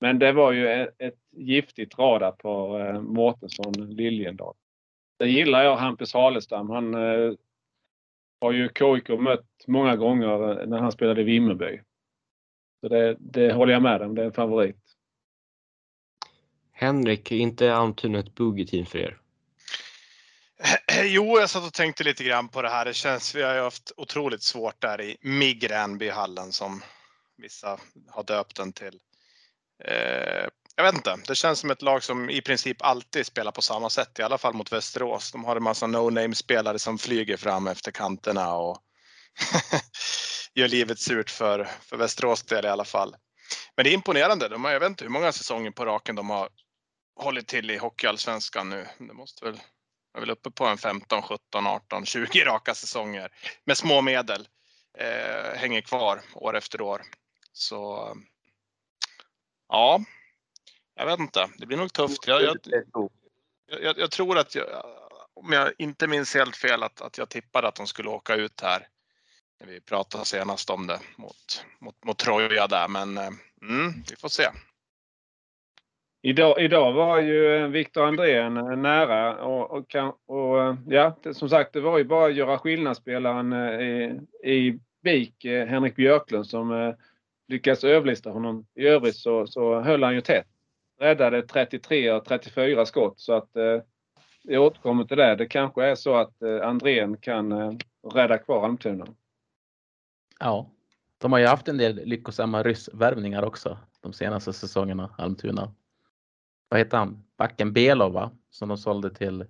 men 0.00 0.18
det 0.18 0.32
var 0.32 0.52
ju 0.52 0.66
e-, 0.66 0.90
ett, 0.98 1.18
giftigt 1.36 1.98
radar 1.98 2.32
på 2.32 2.78
Mårtensson 3.02 3.72
Liljendahl. 3.72 4.54
Det 5.18 5.28
gillar 5.28 5.64
jag 5.64 5.76
Hampus 5.76 6.14
Halestam. 6.14 6.70
Han 6.70 6.94
har 8.40 8.52
ju 8.52 8.68
KIK 8.68 9.08
mött 9.08 9.46
många 9.66 9.96
gånger 9.96 10.66
när 10.66 10.78
han 10.78 10.92
spelade 10.92 11.20
i 11.20 11.24
Vimmerby. 11.24 11.80
Så 12.80 12.88
det, 12.88 13.16
det 13.18 13.52
håller 13.52 13.72
jag 13.72 13.82
med 13.82 14.02
om. 14.02 14.14
Det 14.14 14.22
är 14.22 14.26
en 14.26 14.32
favorit. 14.32 14.96
Henrik, 16.72 17.32
inte 17.32 17.74
Almtuna 17.74 18.18
ett 18.18 18.34
boogie-team 18.34 18.84
för 18.84 18.98
er? 18.98 19.20
Jo, 21.02 21.38
jag 21.40 21.50
satt 21.50 21.64
och 21.64 21.72
tänkte 21.72 22.04
lite 22.04 22.24
grann 22.24 22.48
på 22.48 22.62
det 22.62 22.70
här. 22.70 22.84
Det 22.84 22.94
känns, 22.94 23.34
vi 23.34 23.42
har 23.42 23.54
ju 23.54 23.60
haft 23.60 23.92
otroligt 23.96 24.42
svårt 24.42 24.82
där 24.82 25.00
i 25.00 25.16
Migränbyhallen 25.20 26.52
som 26.52 26.82
vissa 27.36 27.78
har 28.08 28.22
döpt 28.22 28.56
den 28.56 28.72
till. 28.72 28.98
Eh, 29.84 30.48
jag 30.76 30.84
vet 30.84 30.94
inte, 30.94 31.18
det 31.26 31.34
känns 31.34 31.58
som 31.58 31.70
ett 31.70 31.82
lag 31.82 32.02
som 32.02 32.30
i 32.30 32.40
princip 32.40 32.82
alltid 32.82 33.26
spelar 33.26 33.52
på 33.52 33.62
samma 33.62 33.90
sätt, 33.90 34.18
i 34.18 34.22
alla 34.22 34.38
fall 34.38 34.54
mot 34.54 34.72
Västerås. 34.72 35.32
De 35.32 35.44
har 35.44 35.56
en 35.56 35.62
massa 35.62 35.86
no-name-spelare 35.86 36.78
som 36.78 36.98
flyger 36.98 37.36
fram 37.36 37.66
efter 37.66 37.92
kanterna 37.92 38.54
och 38.54 38.78
gör 40.54 40.68
livet 40.68 40.98
surt 40.98 41.30
för, 41.30 41.68
för 41.80 41.96
Västerås 41.96 42.42
del 42.42 42.64
i 42.64 42.68
alla 42.68 42.84
fall. 42.84 43.16
Men 43.76 43.84
det 43.84 43.90
är 43.90 43.94
imponerande. 43.94 44.48
De 44.48 44.64
har, 44.64 44.72
jag 44.72 44.80
vet 44.80 44.88
inte 44.88 45.04
hur 45.04 45.10
många 45.10 45.32
säsonger 45.32 45.70
på 45.70 45.84
raken 45.84 46.16
de 46.16 46.30
har 46.30 46.48
hållit 47.16 47.48
till 47.48 47.70
i 47.70 47.76
Hockeyallsvenskan 47.76 48.70
nu. 48.70 48.86
Det 48.98 49.14
måste 49.14 49.44
väl, 49.44 49.60
jag 50.14 50.18
är 50.18 50.26
väl 50.26 50.30
uppe 50.30 50.50
på 50.50 50.66
en 50.66 50.78
15, 50.78 51.22
17, 51.22 51.66
18, 51.66 52.06
20 52.06 52.44
raka 52.44 52.74
säsonger 52.74 53.28
med 53.64 53.78
små 53.78 54.02
medel. 54.02 54.48
Eh, 54.98 55.56
hänger 55.56 55.80
kvar 55.80 56.20
år 56.34 56.56
efter 56.56 56.80
år. 56.80 57.02
Så 57.52 58.12
ja, 59.68 60.00
jag 60.94 61.06
vet 61.06 61.18
inte. 61.18 61.50
Det 61.58 61.66
blir 61.66 61.76
nog 61.76 61.92
tufft. 61.92 62.26
Jag, 62.26 62.42
jag, 62.42 62.56
jag, 63.66 63.98
jag 63.98 64.10
tror 64.10 64.38
att 64.38 64.54
jag, 64.54 64.66
om 65.34 65.52
jag 65.52 65.72
inte 65.78 66.06
minns 66.06 66.34
helt 66.34 66.56
fel, 66.56 66.82
att, 66.82 67.00
att 67.00 67.18
jag 67.18 67.28
tippade 67.28 67.68
att 67.68 67.74
de 67.74 67.86
skulle 67.86 68.08
åka 68.08 68.34
ut 68.34 68.60
här. 68.60 68.88
När 69.60 69.66
vi 69.66 69.80
pratade 69.80 70.24
senast 70.24 70.70
om 70.70 70.86
det 70.86 71.00
mot, 71.16 71.64
mot, 71.80 72.04
mot 72.04 72.18
Troja 72.18 72.66
där, 72.66 72.88
men 72.88 73.18
eh, 73.18 73.30
mm, 73.62 74.04
vi 74.10 74.16
får 74.16 74.28
se. 74.28 74.48
Idag, 76.26 76.60
idag 76.60 76.92
var 76.92 77.20
ju 77.20 77.56
eh, 77.56 77.68
Viktor 77.68 78.06
Andrén 78.06 78.56
eh, 78.56 78.76
nära 78.76 79.44
och, 79.44 79.70
och, 79.70 79.94
och, 80.26 80.62
eh, 80.62 80.76
ja, 80.86 81.16
som 81.32 81.48
sagt, 81.48 81.72
det 81.72 81.80
var 81.80 81.98
ju 81.98 82.04
bara 82.04 82.26
att 82.26 82.34
göra 82.34 82.58
skillnadsspelaren 82.58 83.52
i, 83.80 84.20
i 84.44 84.78
BIK, 85.02 85.44
Henrik 85.44 85.96
Björklund, 85.96 86.46
som 86.46 86.94
lyckades 87.48 87.84
överlista 87.84 88.30
honom. 88.30 88.66
I 88.74 88.86
övrigt 88.86 89.16
så, 89.16 89.46
så 89.46 89.80
höll 89.80 90.02
han 90.02 90.14
ju 90.14 90.20
tätt 90.20 90.46
räddade 90.98 91.42
33 91.42 92.12
och 92.12 92.24
34 92.24 92.86
skott 92.86 93.20
så 93.20 93.32
att 93.32 93.56
eh, 93.56 93.82
jag 94.42 94.62
återkommer 94.62 95.04
till 95.04 95.16
det. 95.16 95.36
Det 95.36 95.46
kanske 95.46 95.84
är 95.84 95.94
så 95.94 96.16
att 96.16 96.42
eh, 96.42 96.68
Andrén 96.68 97.16
kan 97.16 97.52
eh, 97.52 97.72
rädda 98.14 98.38
kvar 98.38 98.64
Almtuna. 98.64 99.06
Ja, 100.40 100.70
de 101.18 101.32
har 101.32 101.38
ju 101.38 101.46
haft 101.46 101.68
en 101.68 101.78
del 101.78 102.00
lyckosamma 102.04 102.62
ryssvärvningar 102.62 103.42
också 103.42 103.78
de 104.00 104.12
senaste 104.12 104.52
säsongerna, 104.52 105.14
Almtuna. 105.18 105.74
Vad 106.68 106.80
heter 106.80 106.98
han? 106.98 107.24
Backen 107.38 107.72
Belov 107.72 108.12
va? 108.12 108.30
Som 108.50 108.68
de 108.68 108.78
sålde 108.78 109.10
till, 109.10 109.44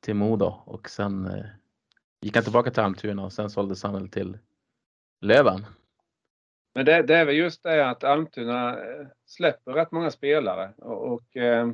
till 0.00 0.14
Modo 0.14 0.62
och 0.64 0.90
sen 0.90 1.26
eh, 1.26 1.44
gick 2.20 2.34
han 2.34 2.44
tillbaka 2.44 2.70
till 2.70 2.82
Almtuna 2.82 3.24
och 3.24 3.32
sen 3.32 3.50
såldes 3.50 3.82
han 3.82 4.08
till 4.08 4.38
Löven. 5.20 5.66
Men 6.74 6.84
det, 6.84 7.02
det, 7.02 7.16
är 7.16 7.24
väl 7.24 7.36
just 7.36 7.62
det 7.62 7.90
att 7.90 8.04
Almtuna 8.04 8.70
eh, 8.70 9.06
släpper 9.26 9.72
rätt 9.72 9.92
många 9.92 10.10
spelare 10.10 10.72
och, 10.76 11.12
och 11.12 11.36
eh, 11.36 11.72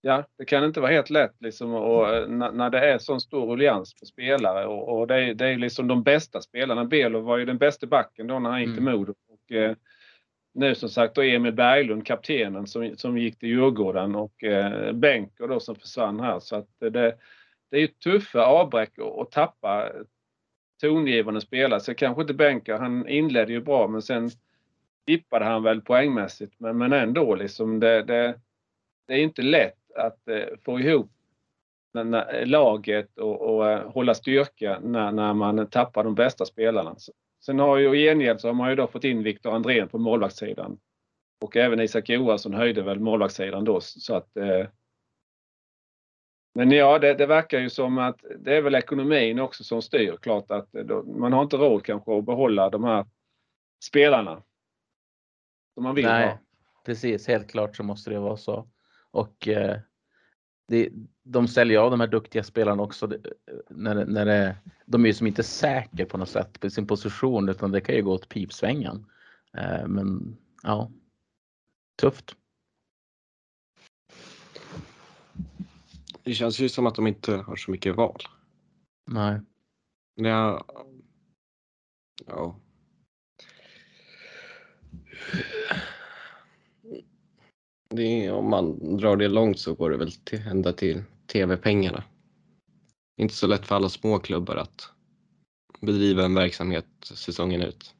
ja, 0.00 0.24
det 0.38 0.44
kan 0.44 0.64
inte 0.64 0.80
vara 0.80 0.92
helt 0.92 1.10
lätt 1.10 1.34
liksom 1.40 1.74
och, 1.74 2.14
eh, 2.14 2.28
när 2.28 2.70
det 2.70 2.92
är 2.92 2.98
sån 2.98 3.20
stor 3.20 3.46
ruljans 3.46 3.94
på 3.94 4.06
spelare 4.06 4.66
och, 4.66 4.98
och 4.98 5.06
det, 5.06 5.14
är, 5.14 5.34
det 5.34 5.46
är 5.46 5.56
liksom 5.56 5.88
de 5.88 6.02
bästa 6.02 6.40
spelarna. 6.40 6.84
Belo 6.84 7.20
var 7.20 7.38
ju 7.38 7.44
den 7.44 7.58
bästa 7.58 7.86
backen 7.86 8.26
då 8.26 8.38
när 8.38 8.50
han 8.50 8.60
gick 8.60 8.74
till 8.74 8.78
mm. 8.78 8.98
Modo. 8.98 9.14
Och, 9.28 9.52
nu 10.52 10.74
som 10.74 10.88
sagt 10.88 11.14
då 11.14 11.22
Emil 11.22 11.52
Berglund, 11.52 12.06
kaptenen 12.06 12.66
som, 12.66 12.96
som 12.96 13.18
gick 13.18 13.38
till 13.38 13.48
Djurgården 13.48 14.14
och 14.14 14.44
eh, 14.44 14.92
Benker 14.92 15.48
då 15.48 15.60
som 15.60 15.76
försvann 15.76 16.20
här. 16.20 16.40
Så 16.40 16.56
att 16.56 16.68
det, 16.78 16.90
det 17.70 17.76
är 17.76 17.80
ju 17.80 17.86
tuffa 17.86 18.44
avbräck 18.44 18.92
att 18.98 19.30
tappa 19.30 19.92
tongivande 20.80 21.40
spelare. 21.40 21.80
Så 21.80 21.94
kanske 21.94 22.22
inte 22.22 22.34
Benker, 22.34 22.78
han 22.78 23.08
inledde 23.08 23.52
ju 23.52 23.60
bra 23.60 23.88
men 23.88 24.02
sen 24.02 24.30
dippade 25.06 25.44
han 25.44 25.62
väl 25.62 25.80
poängmässigt. 25.80 26.54
Men, 26.58 26.78
men 26.78 26.92
ändå 26.92 27.34
liksom 27.34 27.80
det, 27.80 28.02
det, 28.02 28.40
det 29.06 29.14
är 29.14 29.18
inte 29.18 29.42
lätt 29.42 29.92
att 29.96 30.28
eh, 30.28 30.56
få 30.64 30.80
ihop 30.80 31.10
när, 31.94 32.04
när, 32.04 32.46
laget 32.46 33.18
och, 33.18 33.40
och 33.40 33.70
eh, 33.70 33.90
hålla 33.90 34.14
styrka 34.14 34.78
när, 34.82 35.12
när 35.12 35.34
man 35.34 35.66
tappar 35.66 36.04
de 36.04 36.14
bästa 36.14 36.44
spelarna. 36.44 36.96
Sen 37.44 37.58
har 37.58 37.76
ju 37.76 37.98
i 37.98 38.04
gengäld 38.06 38.40
så 38.40 38.48
har 38.48 38.54
man 38.54 38.70
ju 38.70 38.76
då 38.76 38.86
fått 38.86 39.04
in 39.04 39.22
Viktor 39.22 39.54
Andrén 39.54 39.88
på 39.88 39.98
målvaktssidan. 39.98 40.78
Och 41.40 41.56
även 41.56 41.80
Isak 41.80 42.08
Johansson 42.08 42.54
höjde 42.54 42.82
väl 42.82 43.00
målvaktssidan 43.00 43.64
då 43.64 43.80
så 43.80 44.14
att 44.14 44.36
eh, 44.36 44.66
men 46.54 46.70
ja, 46.70 46.98
det, 46.98 47.14
det, 47.14 47.26
verkar 47.26 47.58
ju 47.58 47.70
som 47.70 47.98
att 47.98 48.24
det 48.38 48.56
är 48.56 48.62
väl 48.62 48.74
ekonomin 48.74 49.38
också 49.38 49.64
som 49.64 49.82
styr. 49.82 50.16
Klart 50.16 50.50
att 50.50 50.72
då, 50.72 51.02
man 51.02 51.32
har 51.32 51.42
inte 51.42 51.56
råd 51.56 51.84
kanske 51.84 52.18
att 52.18 52.24
behålla 52.26 52.70
de 52.70 52.84
här 52.84 53.06
spelarna. 53.84 54.42
Som 55.74 55.82
man 55.82 55.94
vill 55.94 56.04
Nej, 56.04 56.26
ha. 56.26 56.38
precis. 56.84 57.28
Helt 57.28 57.50
klart 57.50 57.76
så 57.76 57.82
måste 57.82 58.10
det 58.10 58.18
vara 58.18 58.36
så. 58.36 58.68
Och 59.10 59.48
eh, 59.48 59.78
det, 60.72 60.88
de 61.22 61.48
säljer 61.48 61.78
av 61.78 61.90
de 61.90 62.00
här 62.00 62.06
duktiga 62.06 62.42
spelarna 62.42 62.82
också. 62.82 63.06
Det, 63.06 63.18
när, 63.70 64.06
när 64.06 64.26
det, 64.26 64.56
de 64.86 65.04
är 65.04 65.08
ju 65.08 65.14
som 65.14 65.26
inte 65.26 65.42
säkra 65.42 66.06
på 66.06 66.18
något 66.18 66.28
sätt 66.28 66.60
på 66.60 66.70
sin 66.70 66.86
position 66.86 67.48
utan 67.48 67.72
det 67.72 67.80
kan 67.80 67.94
ju 67.94 68.02
gå 68.02 68.12
åt 68.12 68.28
pipsvängen. 68.28 69.06
Eh, 69.56 69.86
men 69.86 70.36
ja, 70.62 70.90
tufft. 72.00 72.36
Det 76.22 76.34
känns 76.34 76.60
ju 76.60 76.68
som 76.68 76.86
att 76.86 76.94
de 76.94 77.06
inte 77.06 77.36
har 77.36 77.56
så 77.56 77.70
mycket 77.70 77.96
val. 77.96 78.22
Nej. 79.06 79.40
Ja. 80.14 80.64
ja. 82.26 82.56
Det 87.94 88.26
är, 88.26 88.32
om 88.32 88.50
man 88.50 88.96
drar 88.96 89.16
det 89.16 89.28
långt 89.28 89.58
så 89.58 89.74
går 89.74 89.90
det 89.90 89.96
väl 89.96 90.12
till, 90.12 90.46
ända 90.46 90.72
till 90.72 91.02
tv-pengarna. 91.26 92.04
Inte 93.16 93.34
så 93.34 93.46
lätt 93.46 93.66
för 93.66 93.74
alla 93.74 93.88
små 93.88 94.18
klubbar 94.18 94.56
att 94.56 94.92
bedriva 95.80 96.24
en 96.24 96.34
verksamhet 96.34 96.86
säsongen 97.02 97.62
ut. 97.62 97.94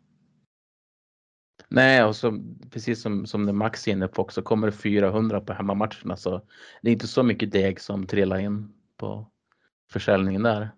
Nej, 1.69 2.05
och 2.05 2.17
så, 2.17 2.41
precis 2.71 3.03
som, 3.03 3.27
som 3.27 3.47
det 3.47 3.53
Max 3.53 3.89
är 3.89 3.93
inne 3.93 4.09
på 4.09 4.23
också, 4.23 4.43
kommer 4.43 4.67
det 4.67 4.73
400 4.73 5.41
på 5.41 5.53
hemmamatcherna 5.53 6.17
så 6.17 6.43
det 6.83 6.91
är 6.91 6.93
inte 6.93 7.07
så 7.07 7.23
mycket 7.23 7.53
deg 7.53 7.81
som 7.81 8.07
trillar 8.07 8.39
in 8.39 8.73
på 8.97 9.31
försäljningen 9.91 10.43
där. 10.43 10.71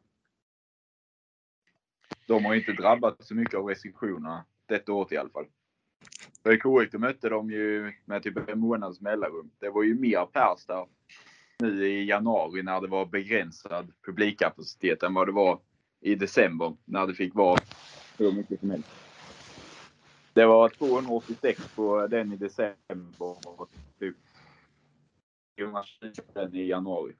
De 2.27 2.45
har 2.45 2.55
inte 2.55 2.73
drabbats 2.73 3.29
så 3.29 3.35
mycket 3.35 3.55
av 3.55 3.65
restriktionerna 3.65 4.45
detta 4.67 4.93
året 4.93 5.13
i 5.13 5.17
alla 5.17 5.31
fall. 5.31 5.47
För 6.45 6.53
i 6.53 6.57
KIK 6.57 6.93
då 6.93 6.99
mötte 6.99 7.29
de 7.29 7.51
ju 7.51 7.93
med 8.05 8.23
typ 8.23 8.49
en 8.49 8.59
månads 8.59 9.01
mellanrum. 9.01 9.51
Det 9.59 9.71
var 9.71 9.83
ju 9.83 9.95
mer 9.95 10.27
pers 10.27 10.67
där 10.67 10.87
nu 11.59 11.89
i 11.89 12.05
januari 12.05 12.63
när 12.63 12.81
det 12.81 12.87
var 12.87 13.07
begränsad 13.07 13.93
publikkapacitet 14.07 15.03
än 15.03 15.15
vad 15.15 15.29
det 15.29 15.33
var 15.33 15.59
i 16.01 16.15
december 16.15 16.77
när 16.85 17.07
det 17.07 17.15
fick 17.15 17.35
vara 17.35 17.61
hur 18.19 18.33
mycket 18.33 18.61
som 18.61 18.71
helst. 18.71 18.89
Det 20.33 20.47
var 20.47 20.69
286 20.69 21.69
på 21.75 22.07
den 22.07 22.33
i 22.33 22.37
december 22.37 23.37
och 23.59 23.71
typ 23.99 24.17
420 25.59 26.23
den 26.33 26.55
i 26.55 26.67
januari. 26.67 27.13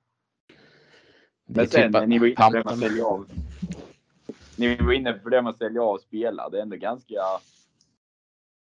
Men 1.47 1.65
är 1.65 1.69
sen, 1.69 1.93
typ 1.93 2.03
att 2.03 2.09
ni 2.09 2.19
var 2.19 2.27
inne 2.27 2.37
på 2.37 2.51
det 2.51 2.65
med 2.65 2.73
att 2.73 2.79
sälja 2.79 3.07
av. 3.07 3.27
Ni 4.57 4.77
var 4.77 4.93
inne 4.93 5.13
på 5.13 5.29
det 5.29 5.43
med 5.43 5.51
att 5.51 5.59
sälja 5.59 5.83
av 5.83 5.99
spelare. 5.99 6.51
Det 6.51 6.59
är 6.59 6.63
ändå 6.63 6.77
ganska... 6.77 7.21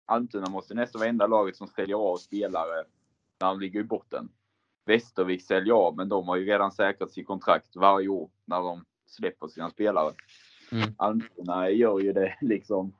Almtuna 0.07 0.51
måste 0.51 0.75
nästan 0.75 0.99
vara 0.99 1.09
enda 1.09 1.27
laget 1.27 1.57
som 1.57 1.69
säljer 1.69 1.97
av 1.97 2.17
spelare 2.17 2.85
när 3.41 3.49
de 3.49 3.61
ligger 3.61 3.81
i 3.81 3.85
botten. 3.85 4.29
Västervik 4.85 5.43
säljer 5.43 5.75
av, 5.75 5.97
men 5.97 6.09
de 6.09 6.29
har 6.29 6.37
ju 6.37 6.45
redan 6.45 6.73
säkrat 6.73 7.11
sitt 7.11 7.27
kontrakt 7.27 7.77
varje 7.77 8.09
år 8.09 8.31
när 8.45 8.61
de 8.61 8.85
släpper 9.07 9.49
sina 9.49 9.71
spelare. 9.71 10.15
Mm. 10.73 10.95
Almtuna 10.97 11.71
gör 11.71 12.01
ju 12.01 12.13
det 12.13 12.37
liksom 12.41 12.93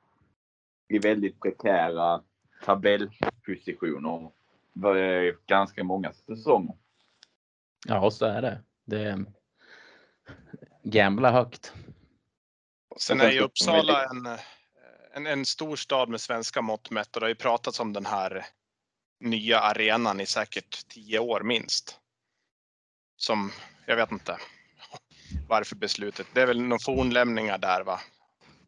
i 0.87 0.99
väldigt 0.99 1.41
prekära 1.41 2.21
tabellpositioner. 2.65 4.31
Var 4.73 5.47
ganska 5.47 5.83
många 5.83 6.13
säsonger. 6.13 6.75
Ja, 7.87 8.11
så 8.11 8.25
är 8.25 8.41
det. 8.41 8.59
Det 8.85 9.03
är 9.03 9.25
gambla 10.83 11.31
högt. 11.31 11.73
Sen 12.97 13.21
är 13.21 13.31
ju 13.31 13.39
Uppsala 13.39 14.03
en, 14.03 14.37
en, 15.17 15.27
en 15.27 15.45
stor 15.45 15.75
stad 15.75 16.09
med 16.09 16.21
svenska 16.21 16.61
mått 16.61 16.89
mätt 16.89 17.15
och 17.15 17.19
det 17.19 17.25
har 17.25 17.29
ju 17.29 17.35
pratats 17.35 17.79
om 17.79 17.93
den 17.93 18.05
här 18.05 18.45
nya 19.19 19.59
arenan 19.59 20.19
i 20.19 20.25
säkert 20.25 20.87
tio 20.87 21.19
år 21.19 21.41
minst. 21.41 21.99
Som, 23.17 23.51
jag 23.85 23.95
vet 23.95 24.11
inte 24.11 24.37
varför 25.47 25.75
beslutet. 25.75 26.27
Det 26.33 26.41
är 26.41 26.47
väl 26.47 26.61
några 26.61 26.79
fornlämningar 26.79 27.57
där 27.57 27.83
va? 27.83 27.99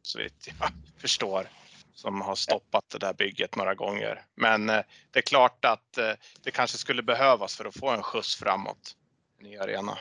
Så 0.02 0.20
vitt 0.20 0.50
jag 0.60 0.72
förstår. 1.02 1.48
Som 1.94 2.22
har 2.22 2.36
stoppat 2.36 2.90
det 2.90 3.00
där 3.00 3.14
bygget 3.14 3.56
några 3.56 3.76
gånger. 3.76 4.26
Men 4.36 4.70
eh, 4.70 4.82
det 5.12 5.20
är 5.20 5.24
klart 5.24 5.66
att 5.66 5.98
eh, 5.98 6.12
det 6.44 6.52
kanske 6.52 6.78
skulle 6.78 7.04
behövas 7.04 7.56
för 7.56 7.66
att 7.66 7.78
få 7.78 7.90
en 7.90 8.04
skjuts 8.04 8.36
framåt. 8.36 8.96
En 9.38 9.46
ny 9.46 9.58
arena. 9.58 9.98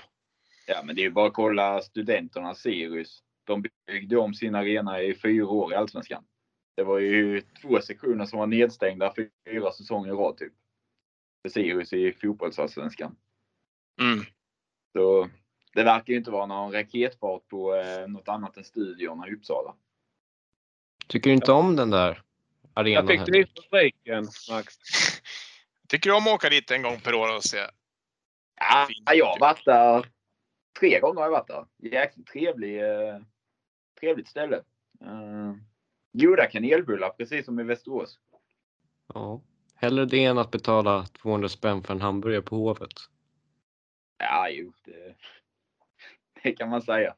Ja, 0.66 0.83
men 0.85 0.97
det 0.97 1.01
är 1.01 1.05
ju 1.05 1.11
bara 1.11 1.27
att 1.27 1.35
kolla 1.35 1.81
studenterna 1.81 2.55
Sirius. 2.55 3.23
De 3.45 3.65
byggde 3.87 4.16
om 4.16 4.35
sin 4.35 4.55
arena 4.55 5.03
i 5.03 5.15
fyra 5.15 5.47
år 5.47 5.73
i 5.73 5.77
Allsvenskan. 5.77 6.25
Det 6.79 6.85
var 6.85 6.99
ju 6.99 7.41
två 7.41 7.81
sektioner 7.81 8.25
som 8.27 8.39
var 8.39 8.47
nedstängda 8.47 9.15
fyra 9.47 9.73
säsonger 9.73 10.09
i 10.09 10.17
rad 10.17 10.37
typ. 10.37 10.53
För 11.43 11.49
Sirius 11.49 11.93
i 11.93 12.13
fotbollsallsvenskan. 12.13 13.17
Mm. 14.01 14.25
Så 14.93 15.29
det 15.75 15.83
verkar 15.85 16.13
ju 16.13 16.19
inte 16.19 16.31
vara 16.31 16.47
någon 16.47 16.73
raketfart 16.73 17.49
på 17.49 17.75
eh, 17.75 18.09
något 18.09 18.29
annat 18.29 18.57
än 18.57 18.65
studiorna 18.65 19.29
i 19.29 19.35
Uppsala. 19.35 19.75
Tycker 21.07 21.31
du 21.31 21.35
inte 21.35 21.53
om 21.53 21.77
den 21.77 21.91
där 21.91 22.23
Jag 22.75 22.83
arenan? 22.83 23.07
fick 23.07 23.27
det 23.27 23.39
i 23.39 23.41
Henrik? 23.41 23.65
fabriken, 23.71 24.29
Max. 24.51 24.75
Tycker 25.89 26.11
du 26.11 26.17
om 26.17 26.27
att 26.27 26.35
åka 26.35 26.49
dit 26.49 26.71
en 26.71 26.83
gång 26.83 27.01
per 27.01 27.15
år 27.15 27.37
och 27.37 27.45
se? 27.45 27.59
Ja, 28.61 28.87
Fint. 28.89 29.11
jag 29.15 29.27
har 29.27 29.41
varit 29.41 29.65
där. 29.65 30.07
Tre 30.81 31.01
gånger 31.01 31.21
har 31.21 31.27
jag 31.27 31.31
varit 31.31 31.49
där. 31.49 31.67
Jäkligt 31.77 32.27
trevlig, 32.27 32.83
eh, 32.83 33.19
trevligt 34.01 34.29
ställe. 34.29 34.57
Eh, 35.01 35.55
goda 36.19 36.47
kanelbullar, 36.47 37.11
precis 37.11 37.45
som 37.45 37.61
i 37.61 37.62
Västerås. 37.62 38.19
Ja. 39.15 39.43
Hellre 39.74 40.05
det 40.05 40.24
än 40.24 40.39
att 40.39 40.51
betala 40.51 41.07
200 41.07 41.49
spänn 41.49 41.82
för 41.82 41.95
en 41.95 42.01
hamburgare 42.01 42.43
på 42.43 42.57
Hovet. 42.57 42.93
Ja, 44.19 44.49
jo, 44.51 44.73
det, 44.85 45.15
det 46.43 46.53
kan 46.53 46.69
man 46.69 46.82
säga. 46.82 47.15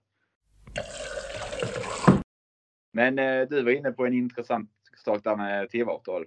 Men 2.93 3.19
eh, 3.19 3.49
du 3.49 3.63
var 3.63 3.73
inne 3.73 3.93
på 3.93 4.07
en 4.07 4.13
intressant 4.13 4.71
sak 5.05 5.25
där 5.25 5.37
med 5.37 5.71
tv-avtal. 5.71 6.27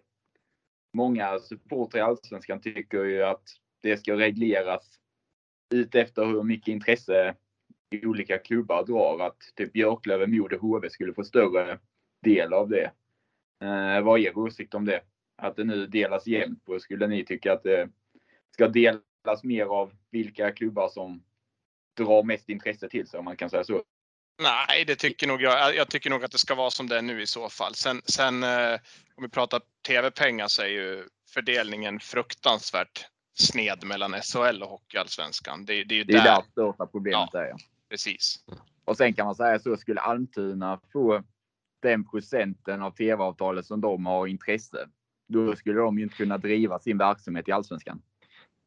Många 0.94 1.40
supportrar 1.40 2.00
i 2.00 2.04
Allsvenskan 2.04 2.62
tycker 2.62 3.04
ju 3.04 3.24
att 3.24 3.44
det 3.82 3.98
ska 3.98 4.18
regleras 4.18 5.00
ut 5.74 5.96
efter 5.96 6.26
hur 6.26 6.44
mycket 6.44 6.68
intresse 6.68 7.36
olika 8.04 8.38
klubbar 8.38 8.86
drar. 8.86 9.26
Att 9.26 9.38
typ 9.56 9.74
Björklöven, 9.74 10.38
Modo, 10.38 10.58
HV 10.58 10.90
skulle 10.90 11.14
få 11.14 11.24
större 11.24 11.80
del 12.24 12.54
av 12.54 12.70
det. 12.70 12.92
Eh, 13.64 14.02
vad 14.02 14.20
är 14.20 14.24
er 14.24 14.38
åsikt 14.38 14.74
om 14.74 14.86
det? 14.86 15.02
Att 15.38 15.56
det 15.56 15.64
nu 15.64 15.88
delas 15.88 16.28
jämnt 16.28 16.66
på. 16.66 16.80
Skulle 16.80 17.08
ni 17.08 17.26
tycka 17.26 17.54
att 17.54 17.64
det 17.64 17.90
ska 18.52 18.68
delas 18.68 19.44
mer 19.44 19.66
av 19.66 19.94
vilka 20.12 20.52
klubbar 20.52 20.90
som 20.90 21.24
drar 21.98 22.24
mest 22.24 22.50
intresse 22.50 22.90
till 22.90 23.08
sig 23.08 23.20
om 23.20 23.26
man 23.26 23.38
kan 23.38 23.50
säga 23.50 23.64
så? 23.64 23.84
Nej, 24.42 24.86
det 24.86 24.96
tycker 24.96 25.28
nog 25.28 25.42
jag. 25.42 25.76
Jag 25.76 25.90
tycker 25.90 26.10
nog 26.10 26.24
att 26.24 26.32
det 26.32 26.38
ska 26.38 26.56
vara 26.56 26.70
som 26.72 26.88
det 26.88 26.98
är 26.98 27.02
nu 27.02 27.22
i 27.22 27.28
så 27.28 27.50
fall. 27.50 27.76
Sen, 27.76 28.02
sen 28.06 28.44
eh, 28.44 28.80
om 29.16 29.24
vi 29.24 29.30
pratar 29.30 29.62
tv-pengar 29.88 30.48
så 30.48 30.62
är 30.62 30.68
ju 30.68 31.08
fördelningen 31.30 32.00
fruktansvärt 32.00 33.06
sned 33.34 33.84
mellan 33.84 34.14
SHL 34.14 34.64
och 34.64 34.70
Hockeyallsvenskan. 34.70 35.66
Det, 35.66 35.84
det 35.84 35.96
är 35.96 35.98
ju 35.98 36.04
Det 36.04 36.14
är 36.14 36.24
där, 36.24 36.36
där 36.36 36.42
största 36.52 36.86
problemet 36.88 37.34
är. 37.34 37.54
precis. 37.90 38.36
Och 38.86 38.98
sen 38.98 39.14
kan 39.14 39.26
man 39.26 39.36
säga 39.36 39.60
så 39.60 39.78
skulle 39.78 40.02
Almtuna 40.02 40.80
få 40.94 41.24
den 41.84 42.06
procenten 42.06 42.82
av 42.82 42.92
tv-avtalet 42.92 43.66
som 43.66 43.82
de 43.82 44.06
har 44.06 44.28
intresse. 44.28 44.88
Då 45.28 45.56
skulle 45.56 45.80
de 45.80 45.98
ju 45.98 46.04
inte 46.04 46.16
kunna 46.16 46.38
driva 46.38 46.80
sin 46.80 46.98
verksamhet 46.98 47.48
i 47.48 47.52
Allsvenskan. 47.52 48.02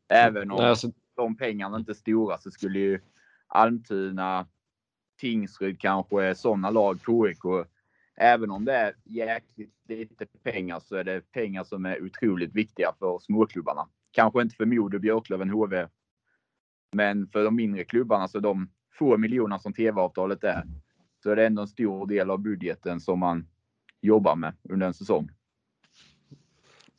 Även 0.08 0.50
om 0.50 0.56
Nej, 0.58 0.66
alltså, 0.66 0.88
de 1.16 1.36
pengarna 1.36 1.76
inte 1.76 1.92
är 1.92 1.94
stora 1.94 2.38
så 2.38 2.50
skulle 2.50 2.78
ju 2.78 3.00
Almtuna, 3.46 4.46
Tingsryd 5.20 5.80
kanske, 5.80 6.34
sådana 6.34 6.70
lag, 6.70 6.98
KIK, 7.06 7.66
även 8.16 8.50
om 8.50 8.64
det 8.64 8.72
är 8.72 8.94
jäkligt 9.04 9.74
lite 9.88 10.26
pengar 10.42 10.80
så 10.80 10.96
är 10.96 11.04
det 11.04 11.32
pengar 11.32 11.64
som 11.64 11.86
är 11.86 12.04
otroligt 12.04 12.54
viktiga 12.54 12.92
för 12.98 13.18
småklubbarna. 13.18 13.88
Kanske 14.10 14.42
inte 14.42 14.56
för 14.56 14.66
Modo, 14.66 14.98
Björklöven, 14.98 15.50
HV. 15.50 15.88
Men 16.92 17.28
för 17.28 17.44
de 17.44 17.56
mindre 17.56 17.84
klubbarna, 17.84 18.28
så 18.28 18.40
de 18.40 18.70
få 18.98 19.16
miljoner 19.16 19.58
som 19.58 19.72
tv-avtalet 19.72 20.44
är, 20.44 20.64
så 21.26 21.30
är 21.30 21.36
det 21.36 21.46
ändå 21.46 21.62
en 21.62 21.68
stor 21.68 22.06
del 22.06 22.30
av 22.30 22.38
budgeten 22.38 23.00
som 23.00 23.18
man 23.18 23.48
jobbar 24.00 24.36
med 24.36 24.54
under 24.68 24.86
en 24.86 24.94
säsong. 24.94 25.30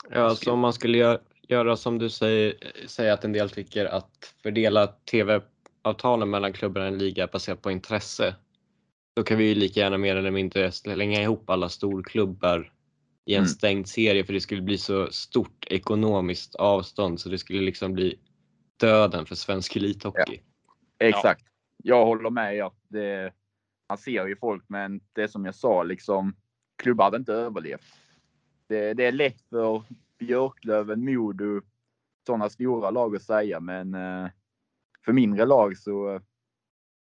Ja, 0.10 0.36
så 0.36 0.52
om 0.54 0.60
man 0.60 0.74
skulle 0.74 0.98
gö- 0.98 1.20
göra 1.48 1.76
som 1.76 1.98
du 1.98 2.10
säger, 2.10 2.54
säger 2.88 3.14
att 3.14 3.24
en 3.24 3.34
del 3.34 3.50
tycker 3.50 3.86
att 3.86 4.34
fördela 4.44 4.88
tv-avtalen 4.88 6.30
mellan 6.30 6.54
klubbarna 6.54 6.86
i 6.86 6.88
en 6.88 6.98
liga 6.98 7.28
baserat 7.28 7.62
på 7.62 7.72
intresse. 7.72 8.36
Då 9.16 9.24
kan 9.24 9.38
vi 9.38 9.48
ju 9.48 9.56
lika 9.56 9.80
gärna 9.80 9.98
mer 9.98 10.16
eller 10.16 10.32
mindre 10.32 10.72
slänga 10.72 11.22
ihop 11.22 11.50
alla 11.50 11.70
storklubbar 11.70 12.74
i 13.26 13.34
en 13.34 13.38
Mm. 13.38 13.48
stängd 13.48 13.88
serie 13.88 14.24
för 14.24 14.34
det 14.34 14.42
skulle 14.42 14.62
bli 14.62 14.78
så 14.78 15.12
stort 15.12 15.66
ekonomiskt 15.70 16.56
avstånd 16.56 17.20
så 17.20 17.30
det 17.30 17.38
skulle 17.38 17.62
liksom 17.62 17.94
bli 17.94 18.20
döden 18.80 19.26
för 19.26 19.36
svensk 19.36 19.76
elithockey. 19.76 20.40
Exakt. 21.00 21.44
Jag 21.84 22.06
håller 22.06 22.30
med 22.30 22.56
er. 22.56 22.72
Det, 22.88 23.34
man 23.90 23.98
ser 23.98 24.28
ju 24.28 24.36
folk, 24.36 24.64
men 24.68 25.02
det 25.14 25.22
är 25.24 25.28
som 25.28 25.46
jag 25.46 25.56
sa, 25.56 25.84
liksom, 25.84 26.36
klubbar 26.76 27.06
hade 27.06 27.18
inte 27.18 27.34
överlevt. 27.34 27.86
Det, 28.68 28.94
det 28.94 29.06
är 29.06 29.12
lätt 29.12 29.42
för 29.50 29.84
Björklöven, 30.20 31.06
Modo, 31.06 31.62
sådana 32.26 32.50
stora 32.50 32.90
lag 32.92 33.16
att 33.16 33.22
säga, 33.24 33.60
men 33.60 33.94
eh, 33.94 34.30
för 35.06 35.14
mindre 35.14 35.46
lag 35.46 35.78
så 35.78 36.22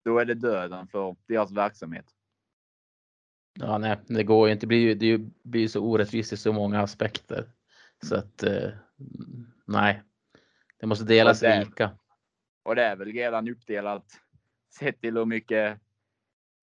då 0.05 0.19
är 0.19 0.25
det 0.25 0.35
döden 0.35 0.87
för 0.87 1.17
deras 1.27 1.51
verksamhet. 1.53 2.07
Ja, 3.55 3.79
nej, 3.79 3.99
det 4.07 4.23
går 4.25 4.49
ju 4.49 4.53
inte. 4.53 4.63
Det 4.67 4.69
blir 4.69 4.79
ju, 4.79 4.95
det 4.95 5.31
blir 5.43 5.61
ju 5.61 5.69
så 5.69 5.81
orättvist 5.81 6.33
i 6.33 6.37
så 6.37 6.53
många 6.53 6.81
aspekter. 6.81 7.51
Så 8.03 8.17
att 8.17 8.43
eh, 8.43 8.71
nej, 9.67 10.03
det 10.81 10.87
måste 10.87 11.05
delas 11.05 11.43
Och 11.43 11.49
det- 11.49 11.65
lika. 11.65 11.91
Och 12.63 12.75
det 12.77 12.83
är 12.85 12.97
väl 12.97 13.13
redan 13.13 13.49
uppdelat 13.49 14.05
sett 14.79 15.01
till 15.01 15.17
hur 15.17 15.25
mycket, 15.25 15.79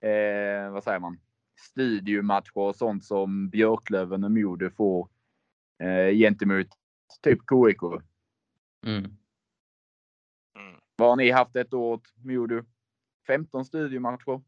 eh, 0.01 0.71
vad 0.71 0.83
säger 0.83 0.99
man, 0.99 1.19
studiomatcher 1.59 2.57
och 2.57 2.75
sånt 2.75 3.05
som 3.05 3.49
Björklöven 3.49 4.23
och 4.23 4.31
Modo 4.31 4.69
får 4.69 5.09
eh, 5.79 6.15
gentemot 6.15 6.67
typ 7.23 7.39
KIK. 7.39 7.81
Mm. 8.85 8.97
Mm. 10.55 10.79
Vad 10.95 11.09
har 11.09 11.15
ni 11.15 11.31
haft 11.31 11.55
ett 11.55 11.73
år 11.73 11.93
åt 11.93 12.13
Modo? 12.23 12.63
15 13.27 13.65
studiomatcher? 13.65 14.41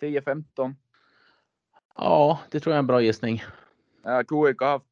10-15? 0.00 0.74
Ja, 1.94 2.40
det 2.50 2.60
tror 2.60 2.72
jag 2.72 2.76
är 2.76 2.78
en 2.78 2.86
bra 2.86 3.02
gissning. 3.02 3.42
Eh, 4.06 4.18
KIK 4.18 4.60
har 4.60 4.66
haft 4.66 4.86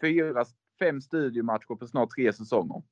fyra, 0.00 0.44
fem 0.78 1.00
studiomatcher 1.00 1.74
på 1.74 1.86
snart 1.86 2.10
tre 2.10 2.32
säsonger. 2.32 2.82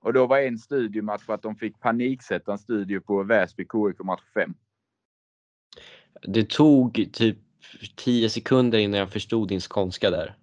Och 0.00 0.12
då 0.12 0.26
var 0.26 0.38
en 0.38 0.58
studiomatch 0.58 1.24
för 1.24 1.34
att 1.34 1.42
de 1.42 1.56
fick 1.56 1.80
paniksätta 1.80 2.52
en 2.52 2.58
studio 2.58 3.00
på 3.00 3.22
Väsby 3.22 3.64
KIK 3.64 4.04
match 4.04 4.22
5. 4.34 4.54
Det 6.22 6.50
tog 6.50 7.08
typ 7.12 7.38
10 7.96 8.30
sekunder 8.30 8.78
innan 8.78 9.00
jag 9.00 9.12
förstod 9.12 9.48
din 9.48 9.60
skånska 9.60 10.10
där. 10.10 10.36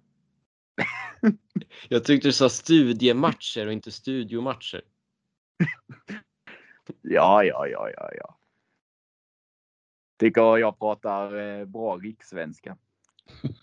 Jag 1.88 2.04
tyckte 2.04 2.28
du 2.28 2.32
sa 2.32 2.48
studiematcher 2.48 3.66
och 3.66 3.72
inte 3.72 3.92
studiomatcher. 3.92 4.82
Ja, 7.02 7.44
ja, 7.44 7.66
ja, 7.66 7.90
ja, 7.96 8.10
ja. 8.14 8.38
Tycker 10.18 10.58
jag 10.58 10.78
pratar 10.78 11.36
eh, 11.36 11.64
bra 11.64 11.96
rikssvenska. 11.96 12.76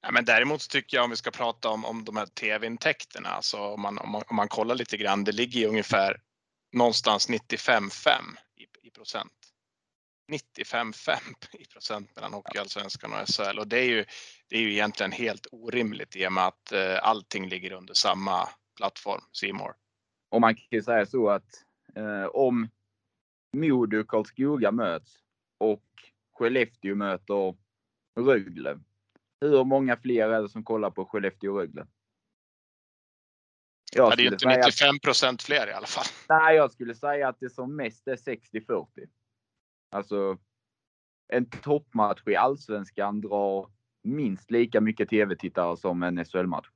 Ja, 0.00 0.12
men 0.12 0.24
däremot 0.24 0.62
så 0.62 0.68
tycker 0.68 0.96
jag 0.96 1.04
om 1.04 1.10
vi 1.10 1.16
ska 1.16 1.30
prata 1.30 1.68
om, 1.68 1.84
om 1.84 2.04
de 2.04 2.16
här 2.16 2.26
tv-intäkterna, 2.26 3.28
alltså 3.28 3.58
om 3.58 3.80
man, 3.80 3.98
om, 3.98 4.10
man, 4.10 4.22
om 4.28 4.36
man 4.36 4.48
kollar 4.48 4.74
lite 4.74 4.96
grann, 4.96 5.24
det 5.24 5.32
ligger 5.32 5.60
ju 5.60 5.66
ungefär 5.66 6.20
någonstans 6.72 7.28
95-5 7.28 8.20
i, 8.88 8.90
procent. 8.90 9.32
95-5 10.32 11.18
i 11.52 11.64
procent 11.64 12.16
mellan 12.16 12.32
Hockeyallsvenskan 12.32 13.12
och 13.12 13.28
SHL 13.28 13.58
och 13.58 13.68
det 13.68 13.78
är 13.78 13.84
ju, 13.84 14.04
det 14.48 14.56
är 14.56 14.60
ju 14.60 14.72
egentligen 14.72 15.12
helt 15.12 15.46
orimligt 15.52 16.16
i 16.16 16.26
och 16.26 16.32
med 16.32 16.46
att 16.46 16.72
eh, 16.72 16.98
allting 17.02 17.48
ligger 17.48 17.72
under 17.72 17.94
samma 17.94 18.48
plattform, 18.76 19.20
Simor. 19.32 19.74
Och 20.30 20.40
man 20.40 20.54
kan 20.54 20.66
ju 20.70 20.82
säga 20.82 21.06
så 21.06 21.28
att 21.28 21.64
eh, 21.94 22.24
om 22.24 22.68
Modo 23.56 24.00
och 24.00 24.08
Karlskoga 24.08 24.72
möts 24.72 25.18
och 25.58 25.84
Skellefteå 26.32 26.94
möter 26.94 27.54
Rögle. 28.20 28.80
Hur 29.40 29.64
många 29.64 29.96
fler 29.96 30.28
är 30.28 30.42
det 30.42 30.48
som 30.48 30.64
kollar 30.64 30.90
på 30.90 31.04
Skellefteå 31.04 31.52
och 31.52 31.58
Rögle? 31.58 31.86
Jag 33.92 34.12
Ja, 34.12 34.16
det 34.16 34.22
är 34.22 34.26
inte 34.26 34.38
säga 34.38 34.60
att- 34.60 34.66
95 34.66 34.98
procent 34.98 35.42
fler 35.42 35.68
i 35.68 35.72
alla 35.72 35.86
fall. 35.86 36.04
Nej, 36.28 36.56
jag 36.56 36.72
skulle 36.72 36.94
säga 36.94 37.28
att 37.28 37.40
det 37.40 37.50
som 37.50 37.76
mest 37.76 38.08
är 38.08 38.16
60-40. 38.16 38.86
Alltså, 39.90 40.38
en 41.28 41.50
toppmatch 41.50 42.22
i 42.26 42.36
allsvenskan 42.36 43.20
drar 43.20 43.70
minst 44.02 44.50
lika 44.50 44.80
mycket 44.80 45.08
tv-tittare 45.08 45.76
som 45.76 46.02
en 46.02 46.24
SHL-match. 46.24 46.66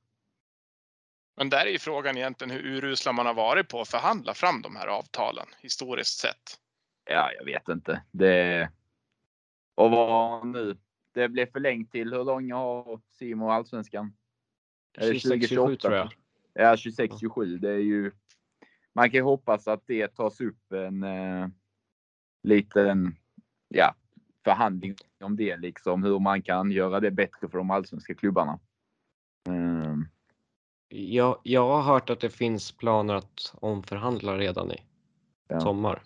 Men 1.37 1.49
där 1.49 1.65
är 1.65 1.71
ju 1.71 1.79
frågan 1.79 2.17
egentligen 2.17 2.51
hur 2.51 2.65
urusla 2.65 3.13
man 3.13 3.25
har 3.25 3.33
varit 3.33 3.69
på 3.69 3.81
att 3.81 3.87
förhandla 3.89 4.33
fram 4.33 4.61
de 4.61 4.75
här 4.75 4.87
avtalen 4.87 5.47
historiskt 5.59 6.19
sett. 6.19 6.59
Ja, 7.05 7.31
jag 7.37 7.45
vet 7.45 7.69
inte. 7.69 8.03
Det... 8.11 8.69
Och 9.75 9.91
vad 9.91 10.47
nu? 10.47 10.77
Det 11.13 11.29
blev 11.29 11.51
förlängt 11.51 11.91
till 11.91 12.13
hur 12.13 12.23
långa 12.23 12.55
har 12.55 13.01
Simon 13.11 13.51
allsvenskan? 13.51 14.13
Är 14.97 15.07
det 15.07 15.13
26-27 15.13 15.19
2028? 15.19 15.81
tror 15.81 15.95
jag. 15.95 16.11
Ja, 16.53 16.75
26-27. 16.75 17.57
Det 17.57 17.69
är 17.69 17.77
ju... 17.77 18.11
Man 18.95 19.09
kan 19.09 19.17
ju 19.17 19.23
hoppas 19.23 19.67
att 19.67 19.83
det 19.87 20.07
tas 20.07 20.41
upp 20.41 20.71
en 20.71 21.03
eh, 21.03 21.47
liten 22.43 23.15
ja, 23.67 23.95
förhandling 24.43 24.95
om 25.23 25.35
det, 25.35 25.57
liksom 25.57 26.03
hur 26.03 26.19
man 26.19 26.41
kan 26.41 26.71
göra 26.71 26.99
det 26.99 27.11
bättre 27.11 27.49
för 27.49 27.57
de 27.57 27.71
allsvenska 27.71 28.15
klubbarna. 28.15 28.59
Mm. 29.47 30.07
Jag, 30.87 31.39
jag 31.43 31.67
har 31.67 31.81
hört 31.81 32.09
att 32.09 32.19
det 32.19 32.29
finns 32.29 32.71
planer 32.71 33.13
att 33.13 33.53
omförhandla 33.55 34.37
redan 34.37 34.71
i 34.71 34.77
Ja. 35.47 35.59
sommar. 35.59 36.01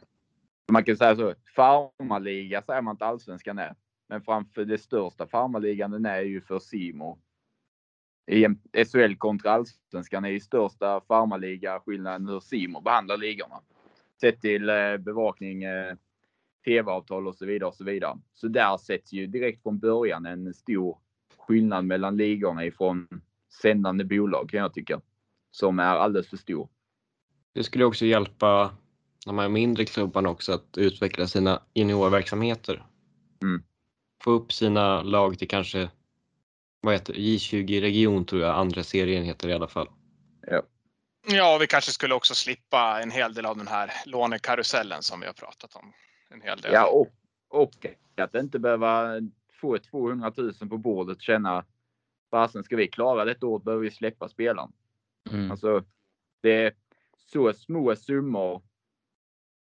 Man 0.72 0.84
kan 0.84 0.98
säga 0.98 1.16
så. 1.16 1.34
Farmarliga 1.56 2.62
säger 2.62 2.82
man 2.82 2.96
att 2.96 3.02
allsvenskan 3.02 3.58
är. 3.58 3.76
Men 4.10 4.22
framför 4.22 4.66
det 4.66 4.78
största 4.78 5.28
farmarligan 5.28 5.92
den 5.92 6.06
är 6.06 6.22
ju 6.22 6.42
för 6.42 6.60
Simo. 6.60 7.20
I 8.28 8.44
en 8.44 8.60
SHL 8.86 9.16
kontra 9.16 9.52
allsvenskan 9.52 10.26
är 10.26 10.30
ju 10.30 10.40
största 10.40 11.02
farmarliga 11.08 11.80
skillnaden 11.80 12.28
hur 12.28 12.40
Simo 12.40 12.82
behandlar 12.82 13.18
ligorna. 13.18 13.62
Sett 14.22 14.42
till 14.42 14.70
eh, 14.70 14.98
bevakning, 14.98 15.64
eh, 15.64 15.96
tv-avtal 16.66 17.28
och 17.28 17.36
så 17.36 17.46
vidare 17.46 17.70
och 17.70 17.76
så 17.76 17.84
vidare. 17.84 18.18
Så 18.34 18.48
där 18.48 18.78
sätts 18.78 19.14
ju 19.14 19.28
direkt 19.28 19.64
från 19.64 19.80
början 19.80 20.26
en 20.26 20.54
stor 20.54 20.98
skillnad 21.38 21.86
mellan 21.86 22.18
ligorna 22.18 22.66
ifrån 22.66 23.08
sändande 23.62 24.04
bolag 24.04 24.50
kan 24.50 24.60
jag 24.60 24.74
tycka. 24.74 25.02
Som 25.52 25.80
är 25.80 25.96
alldeles 25.96 26.30
för 26.30 26.38
stor. 26.38 26.70
Det 27.54 27.64
skulle 27.64 27.86
också 27.86 28.06
hjälpa 28.06 28.72
de 29.26 29.38
här 29.40 29.50
mindre 29.50 29.86
klubbarna 29.86 30.30
också 30.30 30.54
att 30.54 30.78
utveckla 30.78 31.28
sina 31.28 31.62
juniorverksamheter. 31.74 32.86
Mm. 33.42 33.64
Få 34.24 34.32
upp 34.32 34.52
sina 34.52 35.02
lag 35.04 35.40
till 35.40 35.48
kanske 35.48 35.90
vad 36.82 36.94
heter 36.94 37.14
det? 37.14 37.20
J20 37.20 37.82
region 37.82 38.26
tror 38.26 38.42
jag 38.42 38.56
andra 38.56 38.84
serien 38.84 39.24
heter 39.24 39.50
i 39.50 39.54
alla 39.54 39.68
fall. 39.68 39.90
Ja, 41.30 41.58
vi 41.58 41.68
kanske 41.68 41.92
skulle 41.92 42.16
också 42.16 42.34
slippa 42.36 43.00
en 43.02 43.12
hel 43.12 43.34
del 43.34 43.46
av 43.46 43.58
den 43.58 43.68
här 43.68 43.92
lånekarusellen 44.06 45.04
som 45.04 45.20
vi 45.20 45.26
har 45.26 45.34
pratat 45.34 45.76
om. 45.76 45.94
En 46.30 46.42
hel 46.42 46.62
del. 46.62 46.74
Ja, 46.74 46.88
och, 46.90 47.08
och 47.50 47.86
att 48.18 48.36
inte 48.36 48.60
behöva 48.60 49.14
få 49.62 49.78
200 49.78 50.34
000 50.38 50.54
på 50.54 50.78
bordet 50.78 51.22
känna 51.22 51.66
fasen 52.32 52.64
ska 52.64 52.76
vi 52.76 52.88
klara 52.88 53.26
detta 53.26 53.46
året 53.46 53.64
behöver 53.64 53.84
vi 53.84 53.92
släppa 53.92 54.30
spelaren. 54.30 54.72
Mm. 55.32 55.52
Alltså, 55.52 55.84
det 56.42 56.64
är 56.64 56.74
så 57.18 57.54
små 57.54 57.96
summor 57.96 58.62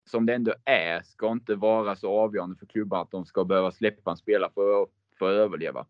som 0.09 0.25
det 0.25 0.33
ändå 0.35 0.53
är 0.65 1.01
ska 1.01 1.31
inte 1.31 1.55
vara 1.55 1.95
så 1.95 2.19
avgörande 2.19 2.55
för 2.55 2.65
klubbar 2.65 3.01
att 3.01 3.11
de 3.11 3.25
ska 3.25 3.43
behöva 3.45 3.71
släppa 3.71 4.11
en 4.11 4.17
spelare 4.17 4.51
för, 4.53 4.83
att- 4.83 4.89
för 5.19 5.25
att 5.31 5.37
överleva. 5.37 5.85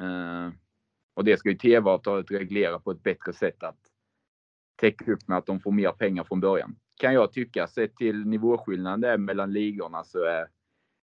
Eh, 0.00 0.50
och 1.14 1.24
det 1.24 1.36
ska 1.36 1.48
ju 1.48 1.56
tv-avtalet 1.56 2.30
reglera 2.30 2.78
på 2.78 2.90
ett 2.90 3.02
bättre 3.02 3.32
sätt 3.32 3.62
att 3.62 3.78
täcka 4.76 5.12
upp 5.12 5.28
med 5.28 5.38
att 5.38 5.46
de 5.46 5.60
får 5.60 5.72
mer 5.72 5.92
pengar 5.92 6.24
från 6.24 6.40
början. 6.40 6.76
Kan 6.96 7.14
jag 7.14 7.32
tycka. 7.32 7.66
Sett 7.66 7.96
till 7.96 8.26
nivåskillnaden 8.26 9.24
mellan 9.24 9.52
ligorna 9.52 10.04
så 10.04 10.24
är 10.24 10.46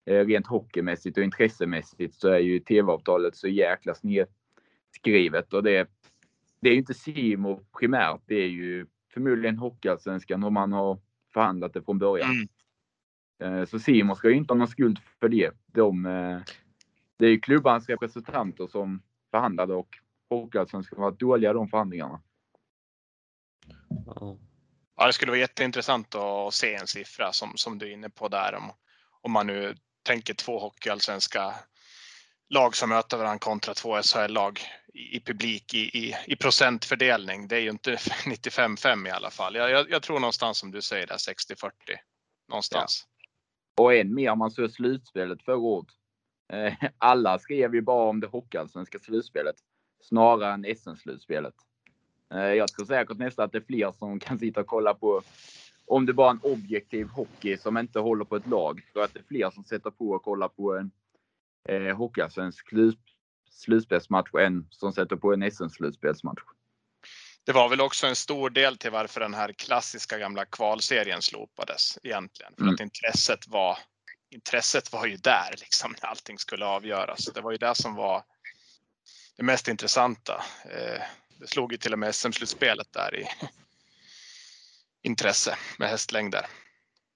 eh, 0.06 0.26
rent 0.26 0.46
hockeymässigt 0.46 1.18
och 1.18 1.24
intressemässigt 1.24 2.14
så 2.14 2.28
är 2.28 2.38
ju 2.38 2.58
tv-avtalet 2.58 3.36
så 3.36 3.48
jäkla 3.48 3.94
snedskrivet 3.94 5.52
och 5.52 5.62
det, 5.62 5.88
det 6.60 6.68
är 6.68 6.72
ju 6.72 6.78
inte 6.78 6.94
Simor 6.94 7.64
primärt. 7.78 8.20
Det 8.26 8.34
är 8.34 8.48
ju 8.48 8.86
förmodligen 9.14 9.58
Hockeyallsvenskan 9.58 10.42
hur 10.42 10.50
man 10.50 10.72
har 10.72 10.98
förhandlat 11.32 11.74
det 11.74 11.82
från 11.82 11.98
början. 11.98 12.30
Mm. 13.40 13.58
Eh, 13.58 13.64
Så 13.66 13.78
Simon 13.78 14.16
ska 14.16 14.28
ju 14.28 14.36
inte 14.36 14.52
ha 14.52 14.58
någon 14.58 14.68
skuld 14.68 14.98
för 15.20 15.28
det. 15.28 15.50
De, 15.66 16.06
det 17.18 17.26
är 17.26 17.30
ju 17.30 17.40
klubbans 17.40 17.88
representanter 17.88 18.66
som 18.66 19.02
förhandlade 19.30 19.74
och 19.74 19.88
Hockeyallsvenskan 20.30 21.01
var 21.01 21.10
dåliga 21.10 21.52
de 21.52 21.68
förhandlingarna. 21.68 22.22
Ja. 24.06 24.38
Ja, 24.97 25.06
det 25.06 25.12
skulle 25.12 25.32
vara 25.32 25.40
jätteintressant 25.40 26.14
att 26.14 26.55
se 26.55 26.74
en 26.74 26.86
siffra 26.86 27.32
som, 27.32 27.52
som 27.56 27.78
du 27.78 27.86
är 27.86 27.93
inne 27.93 28.10
på 28.10 28.28
där. 28.28 28.55
Om, 28.55 28.72
om 29.20 29.32
man 29.32 29.47
nu 29.47 29.76
tänker 30.02 30.34
två 30.34 30.59
hockeyallsvenska 30.59 31.55
lag 32.48 32.76
som 32.76 32.88
möter 32.88 33.16
varandra 33.16 33.38
kontra 33.38 33.74
två 33.74 34.02
SHL-lag 34.02 34.60
i, 34.94 35.16
i 35.16 35.20
publik 35.20 35.74
i, 35.74 35.78
i, 35.78 36.14
i 36.26 36.36
procentfördelning. 36.36 37.48
Det 37.48 37.56
är 37.56 37.60
ju 37.60 37.70
inte 37.70 37.94
95-5 38.26 39.09
i 39.09 39.10
alla 39.10 39.30
fall. 39.30 39.55
Jag, 39.55 39.70
jag, 39.70 39.90
jag 39.90 40.02
tror 40.02 40.20
någonstans 40.20 40.59
som 40.59 40.70
du 40.70 40.82
säger 40.82 41.06
där 41.06 41.16
60-40 41.16 41.70
någonstans. 42.48 43.06
Och 43.76 43.94
än 43.94 44.14
mer 44.14 44.30
om 44.30 44.38
man 44.38 44.51
såg 44.51 44.70
slutspelet 44.70 45.43
förra 45.43 45.56
året. 45.56 45.88
Alla 46.98 47.39
skrev 47.39 47.74
ju 47.74 47.81
bara 47.81 48.09
om 48.09 48.20
det 48.20 48.27
hockeyallsvenska 48.27 48.98
slutspelet 48.98 49.56
snarare 50.02 50.52
än 50.52 50.77
SM-slutspelet. 50.77 51.55
Eh, 52.35 52.39
Jag 52.40 52.68
tror 52.68 52.86
säkert 52.86 53.18
nästan 53.18 53.44
att 53.44 53.52
det 53.52 53.59
är 53.59 53.62
fler 53.66 53.93
som 53.93 54.20
kan 54.20 54.39
sitta 54.39 54.60
och 54.60 54.66
kolla 54.66 54.94
på 54.94 55.23
om 55.86 56.06
det 56.06 56.12
bara 56.12 56.27
är 56.27 56.31
en 56.35 56.40
objektiv 56.43 57.06
hockey 57.09 57.56
som 57.56 57.78
inte 57.78 57.98
håller 57.98 58.24
på 58.24 58.36
ett 58.36 58.47
lag. 58.47 58.81
Så 58.93 59.01
att 59.01 59.14
det 59.14 59.20
är 59.20 59.24
fler 59.24 59.51
som 59.51 59.64
sätter 59.64 59.90
på 59.90 60.10
och 60.10 60.23
kollar 60.23 60.48
på 60.48 60.77
en 60.77 60.90
eh, 61.68 61.97
hockeyallsvensk 61.97 62.68
slut, 62.68 62.98
slutspelsmatch 63.51 64.35
än 64.35 64.66
som 64.70 64.93
sätter 64.93 65.16
på 65.16 65.32
en 65.32 65.51
SM-slutspelsmatch. 65.51 66.40
Det 67.44 67.52
var 67.52 67.68
väl 67.68 67.81
också 67.81 68.06
en 68.06 68.16
stor 68.16 68.51
del 68.51 68.77
till 68.77 68.90
varför 68.90 69.20
den 69.20 69.35
här 69.35 69.52
klassiska 69.52 70.18
gamla 70.18 70.44
kvalserien 70.44 71.23
slopades 71.23 71.98
egentligen. 72.02 72.52
För 72.56 72.62
Mm. 72.62 72.74
att 72.74 72.81
intresset 72.81 73.48
var, 73.48 73.78
intresset 74.30 74.92
var 74.92 75.06
ju 75.06 75.16
där 75.16 75.50
liksom 75.58 75.94
när 76.02 76.08
allting 76.08 76.38
skulle 76.38 76.66
avgöras. 76.66 77.24
Det 77.34 77.40
var 77.40 77.52
ju 77.52 77.58
det 77.58 77.74
som 77.74 77.94
var 77.94 78.24
det 79.36 79.42
mest 79.42 79.68
intressanta. 79.68 80.44
Eh, 80.64 81.02
det 81.40 81.46
slog 81.46 81.72
ju 81.72 81.78
till 81.78 81.92
och 81.92 81.98
med 81.98 82.14
SM-slutspelet 82.14 82.92
där 82.92 83.14
i 83.16 83.26
intresse 85.02 85.58
med 85.78 85.88
hästlängder. 85.88 86.46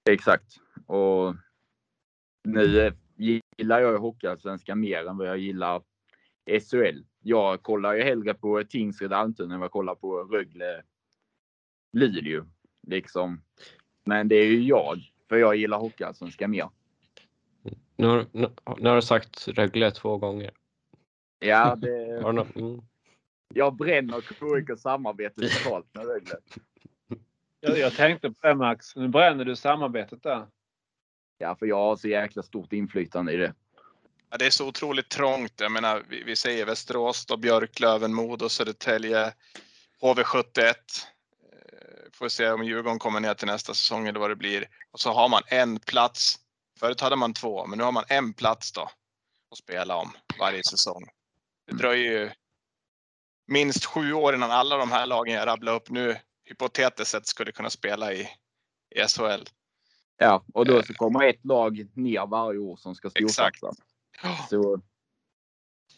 Exakt. 0.09 0.55
Och 0.87 1.35
nu 2.43 2.93
gillar 3.57 3.79
jag 3.81 3.99
Hockeyallsvenskan 3.99 4.79
mer 4.79 5.07
än 5.07 5.17
vad 5.17 5.27
jag 5.27 5.37
gillar 5.37 5.81
SHL. 6.45 7.03
Jag 7.19 7.63
kollar 7.63 7.93
ju 7.93 8.03
hellre 8.03 8.33
på 8.33 8.63
Tingsryd 8.63 9.13
Almtuna 9.13 9.53
än 9.53 9.59
vad 9.59 9.65
jag 9.65 9.71
kollar 9.71 9.95
på 9.95 10.23
Rögle 10.23 10.83
Luleå. 11.93 12.45
Liksom. 12.87 13.43
Men 14.03 14.27
det 14.27 14.35
är 14.35 14.45
ju 14.45 14.63
jag, 14.63 15.11
för 15.29 15.37
jag 15.37 15.55
gillar 15.55 15.79
Hockeyallsvenskan 15.79 16.51
mer. 16.51 16.69
Nu, 18.01 18.07
har, 18.07 18.25
nu, 18.31 18.49
nu 18.77 18.89
har 18.89 18.95
du 18.95 19.01
sagt 19.01 19.47
Rögle 19.47 19.91
två 19.91 20.17
gånger. 20.17 20.51
Ja, 21.39 21.75
det, 21.81 22.21
Har 22.23 22.33
du 22.33 22.59
mm. 22.61 22.81
jag 23.53 23.75
bränner 23.75 24.21
KIK 24.21 24.79
samarbetet 24.79 25.63
totalt 25.63 25.85
med 25.93 26.05
Rögle. 26.05 26.35
Jag, 27.63 27.77
jag 27.77 27.93
tänkte 27.93 28.31
på 28.31 28.47
det 28.47 28.55
Max. 28.55 28.95
Nu 28.95 29.07
bränner 29.07 29.45
du 29.45 29.55
samarbetet 29.55 30.23
där. 30.23 30.47
Ja, 31.37 31.55
för 31.55 31.65
jag 31.65 31.75
har 31.75 31.95
så 31.95 32.07
jäkla 32.07 32.43
stort 32.43 32.73
inflytande 32.73 33.33
i 33.33 33.37
det. 33.37 33.53
Ja, 34.29 34.37
det 34.37 34.45
är 34.45 34.49
så 34.49 34.67
otroligt 34.67 35.09
trångt. 35.09 35.53
Jag 35.59 35.71
menar, 35.71 36.03
vi, 36.09 36.23
vi 36.23 36.35
säger 36.35 36.65
Västerås, 36.65 37.25
då, 37.25 37.37
Björklöven, 37.37 38.13
Modo, 38.13 38.49
Södertälje, 38.49 39.33
HV71. 40.01 40.59
Eh, 40.59 40.73
Får 42.13 42.29
se 42.29 42.49
om 42.49 42.63
Djurgården 42.63 42.99
kommer 42.99 43.19
ner 43.19 43.33
till 43.33 43.47
nästa 43.47 43.73
säsong 43.73 44.07
eller 44.07 44.19
vad 44.19 44.29
det 44.29 44.35
blir. 44.35 44.65
Och 44.91 44.99
så 44.99 45.11
har 45.11 45.29
man 45.29 45.41
en 45.47 45.79
plats. 45.79 46.39
Förut 46.81 47.01
hade 47.01 47.15
man 47.15 47.33
två, 47.33 47.67
men 47.67 47.77
nu 47.77 47.83
har 47.83 47.91
man 47.91 48.03
en 48.07 48.33
plats 48.33 48.71
då 48.71 48.81
att 49.51 49.57
spela 49.57 49.95
om 49.95 50.11
varje 50.39 50.63
säsong. 50.63 51.03
Det 51.67 51.75
dröjer 51.75 52.11
ju 52.11 52.31
minst 53.47 53.85
sju 53.85 54.13
år 54.13 54.35
innan 54.35 54.51
alla 54.51 54.77
de 54.77 54.91
här 54.91 55.05
lagen 55.05 55.33
jag 55.33 55.47
rabblar 55.47 55.75
upp 55.75 55.89
nu 55.89 56.17
hypotetiskt 56.45 57.11
sett 57.11 57.27
skulle 57.27 57.51
kunna 57.51 57.69
spela 57.69 58.13
i, 58.13 58.21
i 58.95 59.07
SHL. 59.07 59.43
Ja, 60.17 60.43
och 60.53 60.65
då 60.65 60.83
så 60.83 60.93
kommer 60.93 61.23
ett 61.23 61.45
lag 61.45 61.87
ner 61.93 62.27
varje 62.27 62.59
år 62.59 62.75
som 62.75 62.95
ska 62.95 63.09
storsatsa. 63.09 63.71
Så 64.49 64.81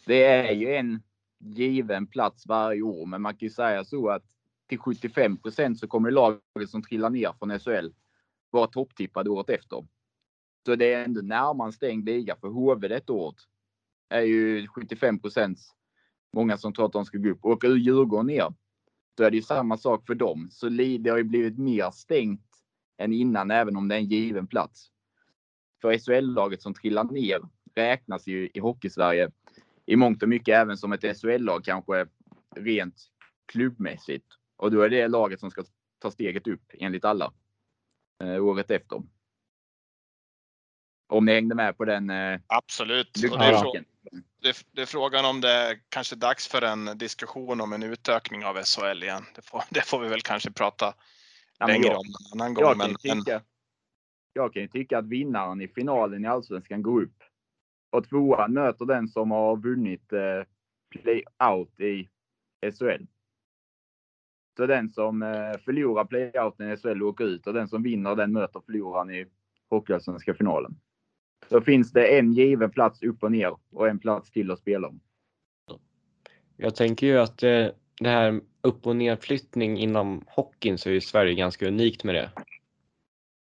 det 0.06 0.26
är 0.26 0.52
ju 0.52 0.76
en 0.76 1.04
given 1.40 2.08
plats 2.08 2.46
varje 2.46 2.82
år, 2.82 3.06
men 3.06 3.22
man 3.22 3.34
kan 3.34 3.48
ju 3.48 3.54
säga 3.54 3.86
så 3.86 4.10
att 4.10 4.24
till 4.70 4.80
75% 4.80 5.76
så 5.76 5.88
kommer 5.88 6.12
laget 6.12 6.70
som 6.70 6.84
trillar 6.84 7.10
ner 7.10 7.34
från 7.40 7.60
SHL 7.60 7.90
vara 8.50 8.68
topptippade 8.68 9.30
året 9.30 9.50
efter. 9.50 9.88
Så 10.66 10.76
det 10.76 10.94
är 10.94 11.04
ändå 11.04 11.22
närmare 11.22 11.68
en 11.68 11.74
stängd 11.74 12.06
liga 12.06 12.36
för 12.36 12.48
HV 12.48 12.88
detta 12.88 13.14
året. 13.14 13.36
Är 14.10 14.22
ju 14.22 14.68
75 14.68 15.20
många 16.34 16.58
som 16.58 16.74
tror 16.74 16.86
att 16.86 16.94
de 16.94 17.06
ska 17.06 17.18
gå 17.18 17.30
upp. 17.30 17.46
Åker 17.46 17.70
Djurgården 17.70 18.28
ner 18.28 18.54
Då 19.18 19.24
är 19.24 19.32
det 19.32 19.38
ju 19.38 19.44
samma 19.44 19.78
sak 19.78 20.06
för 20.08 20.16
dem. 20.16 20.48
Så 20.52 20.70
det 20.70 21.10
har 21.10 21.18
ju 21.18 21.24
blivit 21.24 21.58
mer 21.58 21.92
stängt 21.92 22.50
än 22.98 23.14
innan, 23.14 23.52
även 23.52 23.78
om 23.78 23.88
det 23.88 23.96
är 23.96 24.00
en 24.00 24.06
given 24.06 24.48
plats. 24.48 24.92
För 25.82 25.98
SHL-laget 25.98 26.62
som 26.62 26.74
trillar 26.74 27.04
ner 27.04 27.40
räknas 27.76 28.28
ju 28.28 28.50
i 28.54 28.60
Hockeysverige 28.60 29.32
i 29.86 29.96
mångt 29.96 30.24
och 30.24 30.30
mycket 30.30 30.56
även 30.56 30.78
som 30.78 30.94
ett 30.94 31.18
SHL-lag 31.18 31.64
kanske 31.64 32.08
rent 32.56 32.96
klubbmässigt. 33.46 34.26
Och 34.56 34.72
då 34.72 34.82
är 34.82 34.90
det 34.90 35.08
laget 35.08 35.40
som 35.40 35.52
ska 35.52 35.64
ta 36.00 36.12
steget 36.12 36.48
upp 36.48 36.72
enligt 36.74 37.06
alla 37.06 37.34
eh, 38.24 38.46
året 38.46 38.72
efter. 38.72 39.04
Om 41.08 41.26
ni 41.26 41.34
hängde 41.34 41.56
med 41.56 41.78
på 41.78 41.86
den 41.86 42.10
eh, 42.10 42.40
Absolut. 42.48 43.14
Det, 43.22 43.28
är 43.28 43.84
det, 44.42 44.50
är- 44.50 44.82
är 44.82 44.86
frågan 44.86 45.26
om 45.26 45.42
det 45.42 45.50
är 45.50 45.80
kanske 45.90 46.16
dags 46.16 46.48
för 46.48 46.62
en 46.62 46.98
diskussion 46.98 47.62
om 47.62 47.74
en 47.74 47.84
utökning 47.84 48.46
av 48.46 48.56
SHL 48.64 49.04
igen. 49.04 49.24
Det 49.36 49.42
får, 49.46 49.64
det 49.70 49.82
får 49.82 50.00
vi 50.00 50.08
väl 50.10 50.22
kanske 50.22 50.52
prata 50.52 50.94
Ja, 51.60 51.68
längre 51.68 51.88
jag- 51.88 52.00
om 52.00 52.06
en 52.34 52.42
annan 52.42 52.54
gång. 52.54 52.64
Jag 52.64 52.72
kan, 52.72 52.78
Men, 52.78 52.96
men, 53.04 53.18
tycka, 53.24 53.42
jag 54.34 54.54
kan 54.54 54.62
ju 54.62 54.68
tycka 54.68 54.98
att 54.98 55.06
vinnaren 55.06 55.62
i 55.62 55.68
finalen 55.68 56.26
i 56.26 56.28
Allsvenskan 56.28 56.82
går 56.84 57.02
upp. 57.02 57.24
Och 57.92 58.10
tvåan 58.10 58.54
möter 58.54 58.86
den 58.86 59.08
som 59.08 59.32
har 59.32 59.58
vunnit 59.58 60.14
eh, 60.14 60.20
play-out 60.90 61.80
i 61.80 62.10
SHL. 62.72 63.06
Så 64.58 64.66
den 64.66 64.90
som 64.90 65.22
eh, 65.24 65.58
förlorar 65.66 66.06
play-outen 66.06 66.72
i 66.74 66.78
SHL 66.78 67.04
åker 67.04 67.24
ut 67.26 67.48
och 67.48 67.54
den 67.54 67.68
som 67.68 67.84
vinner 67.84 68.16
den 68.16 68.32
möter 68.34 68.60
förloraren 68.66 69.10
i 69.10 69.26
Hockeyallsvenska 69.70 70.34
finalen. 70.34 70.76
Då 71.50 71.62
finns 71.62 71.92
det 71.92 72.20
en 72.20 72.34
given 72.34 72.72
plats 72.72 73.04
upp 73.04 73.24
och 73.24 73.32
ner 73.32 73.56
och 73.72 73.88
en 73.88 74.00
plats 74.00 74.32
till 74.32 74.52
att 74.52 74.60
spela 74.60 74.88
om. 74.88 75.00
Jag 76.58 76.76
tänker 76.76 77.08
ju 77.08 77.18
att 77.18 77.38
det, 77.38 77.76
det 78.00 78.10
här 78.10 78.42
upp 78.62 78.88
och 78.88 78.96
nedflyttning 78.96 79.78
inom 79.78 80.24
hockeyn 80.28 80.78
så 80.78 80.90
är 80.90 80.94
ju 80.94 81.02
Sverige 81.02 81.34
ganska 81.34 81.68
unikt 81.68 82.04
med 82.04 82.16
det. 82.16 82.32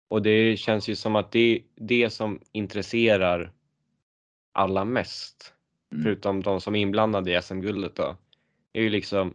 Och 0.07 0.21
det 0.21 0.57
känns 0.57 0.87
ju 0.87 0.95
som 0.95 1.15
att 1.15 1.31
det 1.31 1.39
är 1.39 1.61
det 1.75 2.09
som 2.09 2.39
intresserar 2.51 3.51
alla 4.51 4.85
mest. 4.85 5.53
Mm. 5.91 6.03
Förutom 6.03 6.43
de 6.43 6.61
som 6.61 6.75
är 6.75 6.79
inblandade 6.79 7.37
i 7.37 7.41
SM-guldet 7.41 7.95
då. 7.95 8.17
Det 8.71 8.79
är 8.79 8.83
ju 8.83 8.89
liksom 8.89 9.33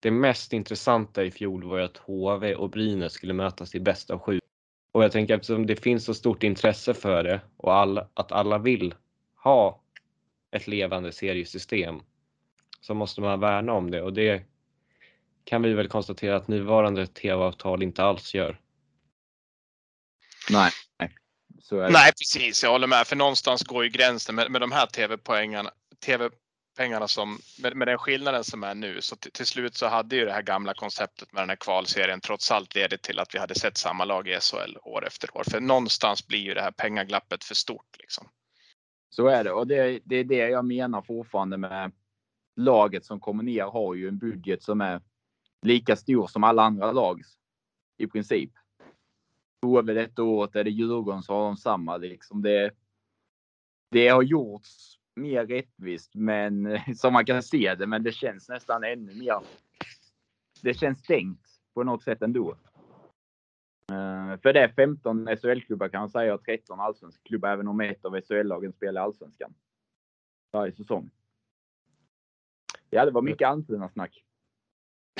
det 0.00 0.10
mest 0.10 0.52
intressanta 0.52 1.24
i 1.24 1.30
fjol 1.30 1.64
var 1.64 1.78
ju 1.78 1.84
att 1.84 1.96
HV 1.96 2.54
och 2.54 2.70
Brynäs 2.70 3.12
skulle 3.12 3.32
mötas 3.32 3.74
i 3.74 3.80
bäst 3.80 4.10
av 4.10 4.18
sju. 4.18 4.40
Och 4.94 5.04
jag 5.04 5.12
tänker 5.12 5.34
eftersom 5.34 5.66
det 5.66 5.76
finns 5.76 6.04
så 6.04 6.14
stort 6.14 6.42
intresse 6.42 6.94
för 6.94 7.22
det 7.22 7.40
och 7.56 7.74
alla, 7.74 8.08
att 8.14 8.32
alla 8.32 8.58
vill 8.58 8.94
ha 9.36 9.82
ett 10.50 10.66
levande 10.66 11.12
seriesystem 11.12 12.00
så 12.80 12.94
måste 12.94 13.20
man 13.20 13.40
värna 13.40 13.72
om 13.72 13.90
det 13.90 14.02
och 14.02 14.12
det 14.12 14.42
kan 15.44 15.62
vi 15.62 15.72
väl 15.72 15.88
konstatera 15.88 16.36
att 16.36 16.48
nuvarande 16.48 17.06
tv-avtal 17.06 17.82
inte 17.82 18.02
alls 18.02 18.34
gör. 18.34 18.60
Nej, 20.50 20.70
så 21.62 21.78
är 21.78 21.86
det. 21.86 21.92
nej, 21.92 22.12
precis. 22.12 22.62
Jag 22.62 22.70
håller 22.70 22.86
med. 22.86 23.06
För 23.06 23.16
någonstans 23.16 23.62
går 23.62 23.84
ju 23.84 23.90
gränsen 23.90 24.34
med, 24.34 24.50
med 24.50 24.60
de 24.60 24.72
här 24.72 24.86
tv-poängarna 24.86 25.70
pengarna 26.76 27.08
som 27.08 27.38
med, 27.62 27.76
med 27.76 27.88
den 27.88 27.98
skillnaden 27.98 28.44
som 28.44 28.64
är 28.64 28.74
nu. 28.74 29.00
Så 29.00 29.16
till, 29.16 29.32
till 29.32 29.46
slut 29.46 29.76
så 29.76 29.86
hade 29.86 30.16
ju 30.16 30.24
det 30.24 30.32
här 30.32 30.42
gamla 30.42 30.74
konceptet 30.74 31.32
med 31.32 31.42
den 31.42 31.48
här 31.48 31.56
kvalserien 31.56 32.20
trots 32.20 32.50
allt 32.50 32.74
ledit 32.74 33.02
till 33.02 33.18
att 33.18 33.34
vi 33.34 33.38
hade 33.38 33.54
sett 33.54 33.76
samma 33.76 34.04
lag 34.04 34.28
i 34.28 34.38
SHL 34.40 34.76
år 34.82 35.06
efter 35.06 35.36
år. 35.36 35.44
För 35.50 35.60
någonstans 35.60 36.26
blir 36.26 36.38
ju 36.38 36.54
det 36.54 36.62
här 36.62 36.70
pengaglappet 36.70 37.44
för 37.44 37.54
stort 37.54 37.96
liksom. 37.98 38.28
Så 39.10 39.26
är 39.26 39.44
det 39.44 39.52
och 39.52 39.66
det, 39.66 40.00
det 40.04 40.16
är 40.16 40.24
det 40.24 40.36
jag 40.36 40.64
menar 40.64 41.02
fortfarande 41.02 41.56
med 41.56 41.92
laget 42.56 43.04
som 43.04 43.20
kommer 43.20 43.42
ner 43.42 43.64
har 43.64 43.94
ju 43.94 44.08
en 44.08 44.18
budget 44.18 44.62
som 44.62 44.80
är 44.80 45.00
lika 45.62 45.96
stor 45.96 46.26
som 46.26 46.44
alla 46.44 46.62
andra 46.62 46.92
lags 46.92 47.28
i 47.98 48.06
princip. 48.06 48.50
HV 49.62 49.94
detta 49.94 50.22
året 50.22 50.56
är 50.56 50.64
det 50.64 50.70
Djurgården 50.70 51.22
så 51.22 51.34
har 51.34 51.44
de 51.44 51.56
samma 51.56 51.96
liksom. 51.96 52.42
Det, 52.42 52.70
det 53.90 54.08
har 54.08 54.22
gjorts 54.22 54.98
mer 55.16 55.46
rättvist, 55.46 56.14
men 56.14 56.78
som 56.96 57.12
man 57.12 57.26
kan 57.26 57.42
se 57.42 57.74
det, 57.74 57.86
men 57.86 58.02
det 58.02 58.12
känns 58.12 58.48
nästan 58.48 58.84
ännu 58.84 59.14
mer. 59.14 59.40
Det 60.62 60.74
känns 60.74 60.98
stängt 60.98 61.46
på 61.74 61.82
något 61.82 62.02
sätt 62.02 62.22
ändå. 62.22 62.50
Eh, 63.92 64.40
För 64.42 64.52
det 64.52 64.60
är 64.60 64.68
15 64.68 65.26
SHL-klubbar 65.26 65.88
kan 65.88 66.00
man 66.00 66.10
säga 66.10 66.34
och 66.34 66.44
13 66.44 66.80
allsvenska 66.80 67.22
klubbar, 67.24 67.48
även 67.48 67.68
om 67.68 67.80
ett 67.80 68.04
av 68.04 68.20
SHL-lagen 68.20 68.72
spelar 68.72 69.02
allsvenskan. 69.02 69.54
Varje 70.52 70.72
säsong. 70.72 71.10
Ja, 72.90 73.04
det 73.04 73.10
var 73.10 73.22
mycket 73.22 73.48
Almtuna-snack. 73.48 74.24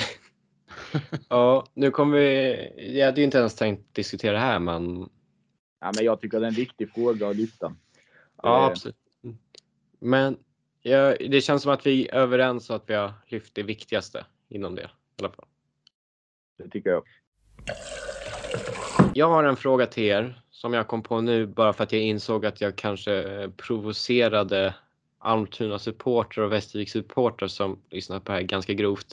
Ja, 1.29 1.65
nu 1.73 1.91
kommer 1.91 2.17
vi... 2.17 2.97
Jag 2.97 3.05
hade 3.05 3.21
ju 3.21 3.25
inte 3.25 3.37
ens 3.37 3.55
tänkt 3.55 3.93
diskutera 3.95 4.31
det 4.33 4.39
här, 4.39 4.59
men 4.59 5.09
Ja, 5.79 5.91
men 5.95 6.05
jag 6.05 6.21
tycker 6.21 6.39
det 6.39 6.45
är 6.45 6.49
en 6.49 6.55
viktig 6.55 6.91
fråga 6.91 7.29
att 7.29 7.35
lyfta. 7.35 7.75
ja, 8.43 8.59
Eh, 8.59 8.65
absolut. 8.65 8.97
Men 9.99 10.37
ja, 10.81 11.15
det 11.19 11.41
känns 11.41 11.63
som 11.63 11.71
att 11.71 11.85
vi 11.85 12.07
är 12.07 12.15
överens 12.15 12.69
och 12.69 12.75
att 12.75 12.89
vi 12.89 12.93
har 12.93 13.13
lyft 13.27 13.55
det 13.55 13.63
viktigaste 13.63 14.25
inom 14.49 14.75
det. 14.75 14.81
I 14.83 14.87
alla 15.19 15.29
fall. 15.29 15.45
Det 16.57 16.69
tycker 16.69 16.89
jag. 16.89 17.03
Jag 19.13 19.29
har 19.29 19.43
en 19.43 19.55
fråga 19.55 19.85
till 19.85 20.03
er 20.03 20.41
som 20.51 20.73
jag 20.73 20.87
kom 20.87 21.03
på 21.03 21.21
nu 21.21 21.45
bara 21.45 21.73
för 21.73 21.83
att 21.83 21.91
jag 21.91 22.01
insåg 22.01 22.45
att 22.45 22.61
jag 22.61 22.75
kanske 22.75 23.23
eh, 23.23 23.49
provocerade 23.49 24.75
Almtuna 25.19 25.79
supporter 25.79 26.41
och 26.41 26.51
Västervik 26.51 26.89
supporter 26.89 27.47
som 27.47 27.81
lyssnar 27.89 28.19
på 28.19 28.31
det 28.31 28.37
här 28.37 28.43
ganska 28.43 28.73
grovt. 28.73 29.07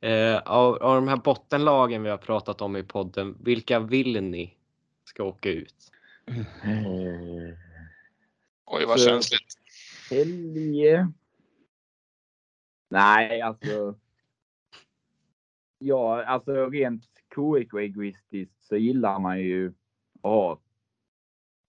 Eh, 0.00 0.36
av, 0.36 0.82
av 0.82 0.94
de 0.94 1.08
här 1.08 1.16
bottenlagen 1.16 2.02
vi 2.02 2.10
har 2.10 2.16
pratat 2.16 2.60
om 2.60 2.76
i 2.76 2.82
podden, 2.82 3.36
vilka 3.40 3.80
vill 3.80 4.22
ni 4.22 4.54
ska 5.04 5.22
åka 5.22 5.50
ut? 5.50 5.74
Oj, 8.66 8.84
vad 8.86 9.00
Så- 9.00 9.08
känsligt. 9.08 9.54
Helge. 10.10 11.12
Nej, 12.90 13.40
alltså. 13.40 13.94
Ja, 15.78 16.24
alltså 16.24 16.70
rent 16.70 17.04
KIK-egoistiskt 17.34 18.64
så 18.64 18.76
gillar 18.76 19.18
man 19.18 19.40
ju 19.40 19.68
att 20.22 20.30
ha. 20.30 20.60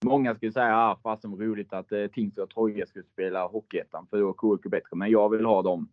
Många 0.05 0.35
skulle 0.35 0.51
säga, 0.51 0.77
ah, 0.77 0.99
fasen 1.03 1.31
vad 1.31 1.41
roligt 1.41 1.73
att 1.73 1.91
eh, 1.91 2.07
Tingsryd 2.07 2.43
och 2.43 2.49
Troja 2.49 2.85
skulle 2.85 3.05
spela 3.05 3.47
Hockeyettan 3.47 4.07
för 4.07 4.19
då 4.19 4.29
är 4.29 4.57
KIK 4.57 4.71
bättre. 4.71 4.95
Men 4.95 5.11
jag 5.11 5.29
vill 5.29 5.45
ha 5.45 5.61
dem 5.61 5.89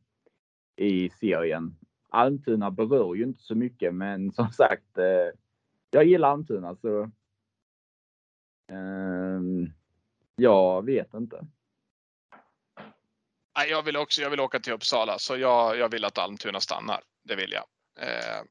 i 0.76 1.10
serien. 1.10 1.76
Almtuna 2.08 2.70
berör 2.70 3.14
ju 3.14 3.24
inte 3.24 3.42
så 3.42 3.54
mycket, 3.54 3.94
men 3.94 4.32
som 4.32 4.48
sagt, 4.48 4.98
eh, 4.98 5.38
jag 5.90 6.04
gillar 6.04 6.28
Almtuna 6.28 6.76
så. 6.76 7.02
Eh, 8.72 9.40
jag 10.36 10.84
vet 10.84 11.14
inte. 11.14 11.46
Nej, 13.56 13.70
jag 13.70 13.82
vill 13.82 13.96
också. 13.96 14.22
Jag 14.22 14.30
vill 14.30 14.40
åka 14.40 14.60
till 14.60 14.72
Uppsala, 14.72 15.18
så 15.18 15.36
jag, 15.36 15.78
jag 15.78 15.88
vill 15.88 16.04
att 16.04 16.18
Almtuna 16.18 16.60
stannar. 16.60 17.00
Det 17.24 17.36
vill 17.36 17.52
jag. 17.52 17.64
Eh, 18.00 18.42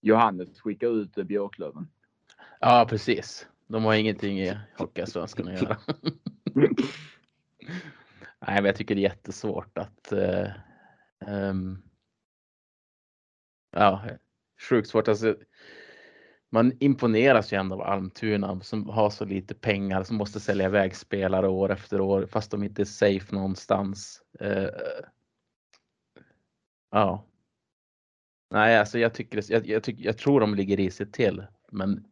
Johannes 0.00 0.60
skickar 0.60 1.02
ut 1.02 1.14
Björklöven. 1.14 1.88
Ja, 2.60 2.86
precis. 2.88 3.46
De 3.66 3.84
har 3.84 3.94
ingenting 3.94 4.40
i 4.40 4.58
Hockeyallsvenskan 4.76 5.48
att 5.48 5.62
göra. 5.62 5.76
Nej, 8.40 8.54
men 8.56 8.64
jag 8.64 8.76
tycker 8.76 8.94
det 8.94 9.00
är 9.00 9.10
jättesvårt 9.10 9.78
att. 9.78 10.12
Eh, 10.12 10.50
ehm, 11.26 11.82
ja, 13.70 14.04
sjukt 14.68 14.88
svårt. 14.88 15.08
Alltså, 15.08 15.36
man 16.50 16.72
imponeras 16.80 17.52
ju 17.52 17.56
ändå 17.56 17.74
av 17.74 17.82
Almtuna 17.82 18.60
som 18.60 18.88
har 18.88 19.10
så 19.10 19.24
lite 19.24 19.54
pengar 19.54 20.02
som 20.02 20.16
måste 20.16 20.40
sälja 20.40 20.66
iväg 20.66 20.96
spelare 20.96 21.48
år 21.48 21.70
efter 21.70 22.00
år 22.00 22.26
fast 22.26 22.50
de 22.50 22.62
inte 22.62 22.82
är 22.82 22.84
safe 22.84 23.34
någonstans. 23.34 24.22
Eh, 24.40 24.68
ja. 26.90 27.24
Nej, 28.50 28.78
alltså 28.78 28.98
jag 28.98 29.14
tycker, 29.14 29.52
jag, 29.52 29.66
jag, 29.66 29.82
tycker, 29.82 30.04
jag 30.04 30.18
tror 30.18 30.40
de 30.40 30.54
ligger 30.54 30.76
risigt 30.76 31.12
till, 31.12 31.46
men 31.70 32.04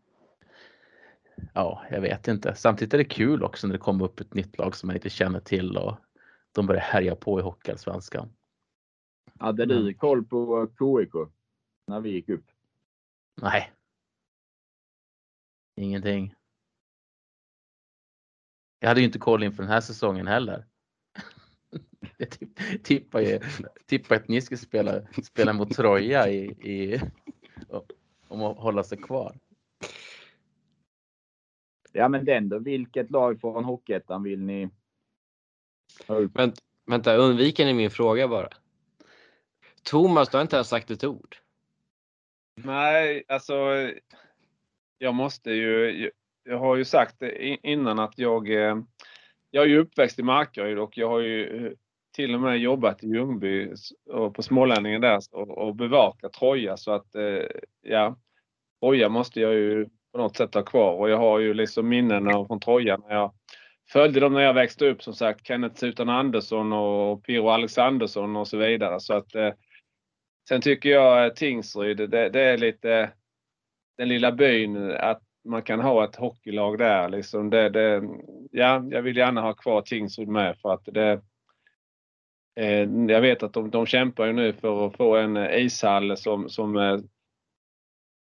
ja, 1.55 1.83
jag 1.91 2.01
vet 2.01 2.29
inte. 2.29 2.55
Samtidigt 2.55 2.95
är 2.95 2.99
det 2.99 3.05
kul 3.05 3.43
också 3.43 3.67
när 3.67 3.73
det 3.73 3.79
kommer 3.79 4.05
upp 4.05 4.21
ett 4.21 4.35
nytt 4.35 4.59
lag 4.59 4.77
som 4.77 4.87
man 4.87 4.97
inte 4.97 5.11
känner 5.11 5.41
till 5.41 5.77
och 5.77 5.97
de 6.53 6.67
börjar 6.67 6.83
härja 6.83 7.17
på 7.17 7.41
i 7.41 7.43
Hockeyallsvenskan. 7.43 8.29
Hade 9.39 9.67
du 9.67 9.95
koll 9.95 10.25
på 10.25 10.69
KIK 10.79 11.31
när 11.87 12.01
vi 12.01 12.11
gick 12.11 12.29
upp? 12.29 12.45
Nej. 13.43 13.73
Ingenting. 15.79 16.35
Jag 18.79 18.89
hade 18.89 19.01
ju 19.01 19.07
inte 19.07 19.19
koll 19.19 19.43
inför 19.43 19.63
den 19.63 19.73
här 19.73 19.81
säsongen 19.81 20.27
heller. 20.27 20.67
Jag 22.17 22.31
tipp- 22.31 22.85
tippar 22.85 23.21
ju 23.21 23.41
tippar 23.87 24.17
att 24.17 24.29
ni 24.29 24.41
ska 24.41 24.57
spela, 24.57 25.03
spela 25.23 25.53
mot 25.53 25.75
Troja 25.75 26.29
i, 26.29 26.45
i, 26.47 27.01
om 28.29 28.43
att 28.43 28.57
hålla 28.57 28.85
sig 28.85 28.99
kvar. 28.99 29.39
Ja, 31.93 32.09
men 32.09 32.25
den 32.25 32.49
då. 32.49 32.59
Vilket 32.59 33.11
lag 33.11 33.41
från 33.41 33.65
Hockeyettan 33.65 34.23
vill 34.23 34.41
ni? 34.41 34.71
Vänt, 36.35 36.63
vänta, 36.87 37.17
undviker 37.17 37.65
ni 37.65 37.75
min 37.75 37.91
fråga 37.91 38.29
bara? 38.29 38.49
Thomas, 39.83 40.29
du 40.29 40.37
har 40.37 40.43
inte 40.43 40.57
ens 40.57 40.69
sagt 40.69 40.91
ett 40.91 41.05
ord. 41.05 41.37
Nej, 42.55 43.25
alltså. 43.29 43.55
Jag 44.99 45.15
måste 45.15 45.51
ju. 45.51 46.11
Jag 46.45 46.59
har 46.59 46.77
ju 46.77 46.85
sagt 46.85 47.17
det 47.19 47.57
innan 47.63 47.99
att 47.99 48.19
jag. 48.19 48.51
Eh, 48.51 48.77
jag 49.51 49.65
är 49.65 49.69
ju 49.69 49.79
uppväxt 49.79 50.19
i 50.19 50.23
Markaryd 50.23 50.79
och 50.79 50.99
jag 50.99 51.09
har 51.09 51.21
ju 51.21 51.67
eh, 51.67 51.73
till 52.17 52.35
och 52.35 52.41
med 52.41 52.59
jobbat 52.59 53.05
i 53.05 53.07
Ljungby 53.07 53.73
och 54.11 54.35
på 54.35 54.43
Smålänningen 54.43 55.01
där 55.01 55.21
och, 55.33 55.59
och 55.59 55.75
bevakat 55.75 56.33
Troja 56.33 56.77
så 56.77 56.93
att 56.93 57.15
eh, 57.15 57.47
ja. 57.83 58.17
Troja 58.81 59.09
måste 59.09 59.41
jag 59.41 59.55
ju 59.55 59.89
på 60.13 60.19
något 60.19 60.37
sätt 60.37 60.55
ha 60.55 60.63
kvar 60.63 60.93
och 60.93 61.11
jag 61.11 61.17
har 61.17 61.39
ju 61.39 61.55
liksom 61.55 61.89
minnen 61.89 62.47
från 62.47 62.61
Troja 62.61 62.97
när 62.97 63.15
jag 63.15 63.33
följde 63.93 64.21
dem 64.21 64.33
när 64.33 64.41
jag 64.41 64.55
växte 64.55 64.89
upp 64.89 65.03
som 65.03 65.15
sagt. 65.15 65.47
Kenneth 65.47 65.77
Sutan 65.77 66.09
Andersson 66.09 66.73
och 66.73 67.25
Piro 67.25 67.49
Alexandersson 67.49 68.37
och 68.37 68.49
så 68.49 68.57
vidare 68.57 69.01
så 69.01 69.15
att 69.15 69.33
Sen 70.49 70.61
tycker 70.61 70.89
jag 70.89 71.37
Tingsryd, 71.37 71.97
det, 71.97 72.29
det 72.29 72.41
är 72.41 72.59
lite 72.59 73.11
den 73.99 74.09
lilla 74.09 74.33
byn 74.33 74.91
att 74.91 75.23
man 75.45 75.63
kan 75.63 75.81
ha 75.81 76.05
ett 76.05 76.17
hockeylag 76.17 76.79
där. 76.79 77.09
Liksom 77.09 77.51
det, 77.51 77.69
det, 77.69 78.03
ja, 78.51 78.85
jag 78.91 79.03
vill 79.03 79.17
gärna 79.17 79.41
ha 79.41 79.55
kvar 79.55 79.83
Tingsryd 79.83 80.29
med 80.29 80.57
för 80.59 80.73
att 80.73 80.85
det 80.85 81.21
eh, 82.57 82.91
jag 83.09 83.21
vet 83.21 83.43
att 83.43 83.53
de, 83.53 83.71
de 83.71 83.87
kämpar 83.87 84.27
ju 84.27 84.33
nu 84.33 84.53
för 84.53 84.87
att 84.87 84.97
få 84.97 85.17
en 85.17 85.37
ishall 85.37 86.17
som, 86.17 86.49
som 86.49 86.77
eh, 86.77 86.99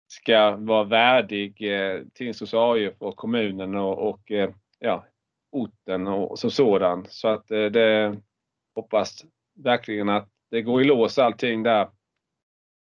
ska 0.09 0.57
vara 0.57 0.85
värdig 0.85 1.75
eh, 1.75 2.01
Tingsryds 2.15 2.55
AIF 2.55 2.95
och 2.99 3.17
kommunen 3.17 3.75
och, 3.75 4.09
och 4.09 4.31
eh, 4.31 4.51
ja, 4.79 5.07
orten 5.53 6.07
och 6.07 6.39
som 6.39 6.51
sådan. 6.51 7.07
Så 7.09 7.29
att 7.29 7.51
eh, 7.51 7.65
det 7.65 8.17
hoppas 8.75 9.25
verkligen 9.55 10.09
att 10.09 10.29
det 10.51 10.63
går 10.63 10.83
i 10.83 10.85
lås 10.85 11.19
allting 11.19 11.63
där. 11.63 11.89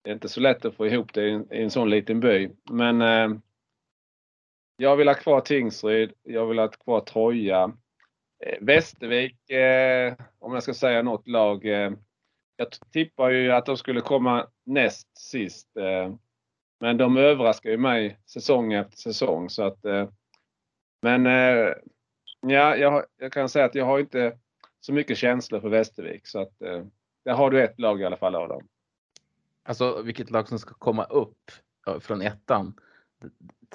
Det 0.04 0.10
är 0.10 0.14
inte 0.14 0.30
så 0.30 0.40
lätt 0.40 0.66
att 0.66 0.76
få 0.76 0.88
ihop 0.88 1.14
det 1.14 1.28
i 1.28 1.32
en, 1.32 1.54
i 1.54 1.62
en 1.62 1.72
sån 1.72 1.90
liten 1.90 2.20
by. 2.20 2.50
Men 2.72 3.02
eh, 3.02 3.40
jag 4.78 4.96
vill 4.96 5.08
ha 5.08 5.16
kvar 5.16 5.42
Tingsryd. 5.42 6.14
Jag 6.24 6.46
vill 6.46 6.60
ha 6.60 6.68
kvar 6.68 7.00
Troja. 7.00 7.72
Eh, 8.46 8.58
Västervik, 8.62 9.50
eh, 9.50 10.14
om 10.40 10.54
jag 10.54 10.64
ska 10.64 10.74
säga 10.74 11.02
något 11.02 11.28
lag. 11.28 11.66
Eh, 11.66 11.92
jag 12.56 12.68
tippar 12.92 13.30
ju 13.30 13.52
att 13.52 13.66
de 13.66 13.78
skulle 13.78 14.02
komma 14.02 14.48
näst 14.66 15.18
sist. 15.18 15.78
Eh, 15.78 16.16
men 16.80 16.98
de 16.98 17.18
överraskar 17.18 17.70
ju 17.70 17.78
mig 17.78 18.20
säsong 18.26 18.74
efter 18.74 18.98
säsong. 18.98 19.50
Så 19.50 19.64
att, 19.64 19.86
eh, 19.86 20.10
men 21.02 21.26
eh, 21.26 21.74
ja, 22.42 22.76
jag, 22.76 23.06
jag 23.18 23.32
kan 23.32 23.50
säga 23.50 23.66
att 23.66 23.76
jag 23.76 23.86
har 23.86 24.00
inte 24.00 24.38
så 24.80 24.94
mycket 24.94 25.18
känslor 25.18 25.60
för 25.60 25.70
Västervik. 25.70 26.28
Så 26.28 26.40
att, 26.40 26.62
eh, 26.62 26.86
där 27.26 27.34
har 27.34 27.52
du 27.52 27.64
ett 27.64 27.80
lag 27.80 28.02
i 28.02 28.06
alla 28.06 28.18
fall 28.18 28.36
Adam. 28.36 28.68
Alltså 29.64 30.02
vilket 30.02 30.32
lag 30.32 30.48
som 30.50 30.60
ska 30.60 30.74
komma 30.74 31.04
upp 31.04 31.52
från 32.00 32.22
ettan. 32.22 32.74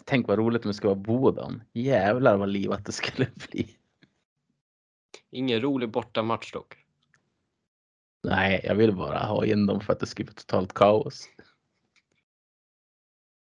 Tänk 0.05 0.29
vad 0.29 0.39
roligt 0.39 0.65
om 0.65 0.69
det 0.69 0.75
ska 0.75 0.89
vara 0.89 0.99
Boden. 0.99 1.63
Jävlar 1.73 2.37
vad 2.37 2.49
livat 2.49 2.85
det 2.85 2.93
skulle 2.93 3.27
bli. 3.51 3.77
Ingen 5.31 5.61
rolig 5.61 5.91
bortamatch 5.91 6.53
dock. 6.53 6.77
Nej, 8.23 8.61
jag 8.65 8.75
vill 8.75 8.97
bara 8.97 9.19
ha 9.19 9.45
in 9.45 9.67
dem 9.67 9.81
för 9.81 9.93
att 9.93 10.01
det 10.01 10.07
ska 10.07 10.25
bli 10.25 10.35
totalt 10.35 10.75
kaos. 10.75 11.29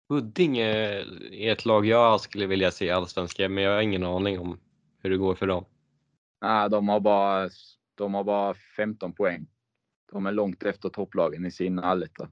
Huddinge 0.08 0.64
är 1.32 1.52
ett 1.52 1.64
lag 1.64 1.86
jag 1.86 2.20
skulle 2.20 2.46
vilja 2.46 2.70
se 2.70 2.84
i 2.84 2.90
Allsvenskan, 2.90 3.54
men 3.54 3.64
jag 3.64 3.74
har 3.74 3.82
ingen 3.82 4.04
aning 4.04 4.40
om 4.40 4.60
hur 4.98 5.10
det 5.10 5.16
går 5.16 5.34
för 5.34 5.46
dem. 5.46 5.64
Nej, 6.40 6.70
de 6.70 6.88
har 6.88 7.00
bara, 7.00 7.50
de 7.94 8.14
har 8.14 8.24
bara 8.24 8.54
15 8.54 9.12
poäng. 9.12 9.46
De 10.12 10.26
är 10.26 10.32
långt 10.32 10.62
efter 10.62 10.88
topplagen 10.88 11.46
i 11.46 11.50
sin 11.50 11.78
alletta. 11.78 12.28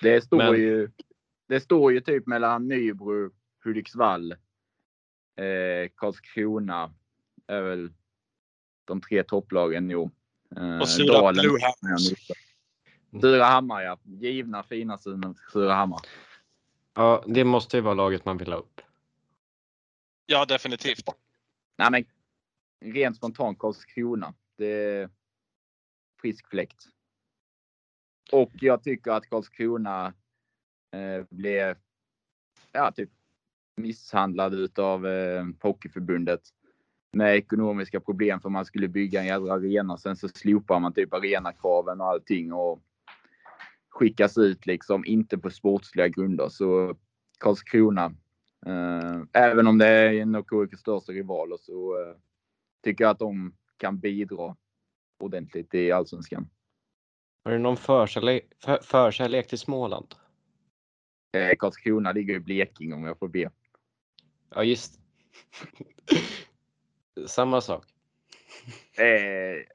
Det 0.00 0.20
står 0.24 0.36
Men- 0.36 0.54
ju. 0.54 0.90
Det 1.46 1.60
står 1.60 1.92
ju 1.92 2.00
typ 2.00 2.26
mellan 2.26 2.68
Nybro, 2.68 3.30
Hudiksvall, 3.64 4.32
eh, 5.36 5.90
Karlskrona. 5.94 6.94
Är 7.46 7.62
väl 7.62 7.92
de 8.84 9.00
tre 9.00 9.22
topplagen. 9.24 9.90
Jo. 9.90 10.10
Eh, 10.56 10.78
Och 10.80 10.86
Dalen- 11.06 11.44
Hammers. 11.82 12.12
Surahammar 13.20 13.82
ja. 13.82 13.98
Givna 14.04 14.62
fina 14.62 14.98
Surahammar. 15.52 16.00
Ja, 16.94 17.24
det 17.26 17.44
måste 17.44 17.76
ju 17.76 17.80
vara 17.80 17.94
laget 17.94 18.24
man 18.24 18.38
vill 18.38 18.52
ha 18.52 18.58
upp. 18.58 18.80
Ja, 20.26 20.44
definitivt. 20.44 21.04
Nej, 21.78 21.90
men 21.90 22.04
rent 22.94 23.16
spontant 23.16 23.58
Karlskrona. 23.58 24.34
Det 24.56 25.10
frisk 26.20 26.48
fläkt. 26.48 26.84
Och 28.32 28.50
jag 28.52 28.82
tycker 28.82 29.10
att 29.10 29.30
Karlskrona 29.30 30.06
eh, 30.92 31.24
blev 31.30 31.76
ja, 32.72 32.92
typ 32.92 33.10
misshandlad 33.76 34.54
utav 34.54 35.06
eh, 35.06 35.46
Hockeyförbundet 35.60 36.40
med 37.12 37.36
ekonomiska 37.36 38.00
problem 38.00 38.40
för 38.40 38.48
man 38.48 38.64
skulle 38.64 38.88
bygga 38.88 39.20
en 39.20 39.26
jävla 39.26 39.54
arena. 39.54 39.96
Sen 39.96 40.16
så 40.16 40.28
slopar 40.28 40.80
man 40.80 40.92
typ 40.92 41.14
arenakraven 41.14 42.00
och 42.00 42.06
allting 42.06 42.52
och 42.52 42.82
skickas 43.88 44.38
ut 44.38 44.66
liksom 44.66 45.04
inte 45.04 45.38
på 45.38 45.50
sportsliga 45.50 46.08
grunder. 46.08 46.48
Så 46.48 46.96
Karlskrona, 47.38 48.04
eh, 48.66 49.22
även 49.32 49.66
om 49.66 49.78
det 49.78 49.86
är 49.86 50.12
en 50.12 50.34
av 50.34 50.42
KIKs 50.42 50.80
största 50.80 51.12
rivaler 51.12 51.56
så 51.60 52.02
eh, 52.02 52.16
tycker 52.84 53.04
jag 53.04 53.10
att 53.10 53.18
de 53.18 53.54
kan 53.76 53.98
bidra 53.98 54.56
ordentligt 55.22 55.74
i 55.74 55.92
allsvenskan. 55.92 56.50
Har 57.44 57.52
du 57.52 57.58
någon 57.58 57.76
förkärlek, 57.76 58.52
för, 58.64 58.78
förkärlek 58.82 59.46
till 59.46 59.58
Småland? 59.58 60.14
Eh, 61.32 61.56
Karlskrona 61.58 62.12
ligger 62.12 62.34
i 62.34 62.40
Blekinge 62.40 62.94
om 62.94 63.04
jag 63.04 63.18
får 63.18 63.28
be. 63.28 63.50
Ja, 64.54 64.64
just 64.64 65.00
Samma 67.26 67.60
sak. 67.60 67.84
Eh, 68.98 69.04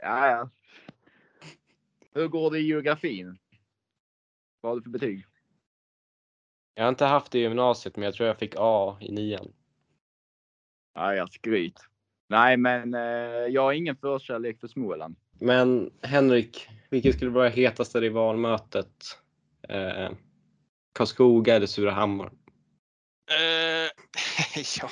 ja, 0.02 0.30
ja. 0.30 0.50
Hur 2.14 2.28
går 2.28 2.52
det 2.52 2.60
i 2.60 2.68
geografin? 2.68 3.38
Vad 4.62 4.72
har 4.72 4.78
du 4.78 4.84
för 4.84 4.90
betyg? 4.90 5.26
Jag 6.76 6.84
har 6.84 6.90
inte 6.90 7.06
haft 7.06 7.32
det 7.32 7.40
i 7.40 7.42
gymnasiet, 7.42 7.96
men 7.96 8.04
jag 8.04 8.14
tror 8.14 8.28
jag 8.28 8.38
fick 8.38 8.54
A 8.58 8.98
i 9.02 9.12
nian. 9.12 9.54
Ja, 10.94 11.16
jag 11.16 11.34
skryt. 11.34 11.80
Nej, 12.28 12.58
men 12.58 12.94
eh, 12.94 13.02
jag 13.50 13.62
har 13.62 13.74
ingen 13.74 13.96
förkärlek 13.96 14.60
för 14.60 14.68
Småland. 14.68 15.16
Men 15.40 15.92
Henrik, 16.02 16.70
vilket 16.90 17.16
skulle 17.16 17.32
vara 17.32 17.50
hetaste 17.50 18.02
rivalmötet? 18.02 19.18
Eh, 19.70 20.10
Karlskoga 20.94 21.56
eller 21.56 21.68
Surahammar? 21.68 22.32
Eh, 23.32 23.90
ja. 24.82 24.90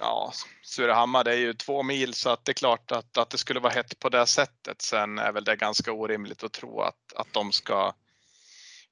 Ja, 0.00 0.32
Surahammar 0.62 1.24
det 1.24 1.32
är 1.32 1.38
ju 1.38 1.54
två 1.54 1.82
mil 1.82 2.14
så 2.14 2.30
att 2.30 2.44
det 2.44 2.52
är 2.52 2.54
klart 2.54 2.92
att, 2.92 3.18
att 3.18 3.30
det 3.30 3.38
skulle 3.38 3.60
vara 3.60 3.72
hett 3.72 3.98
på 3.98 4.08
det 4.08 4.26
sättet. 4.26 4.82
Sen 4.82 5.18
är 5.18 5.32
väl 5.32 5.44
det 5.44 5.56
ganska 5.56 5.92
orimligt 5.92 6.44
att 6.44 6.52
tro 6.52 6.80
att, 6.80 7.12
att 7.16 7.32
de 7.32 7.52
ska 7.52 7.94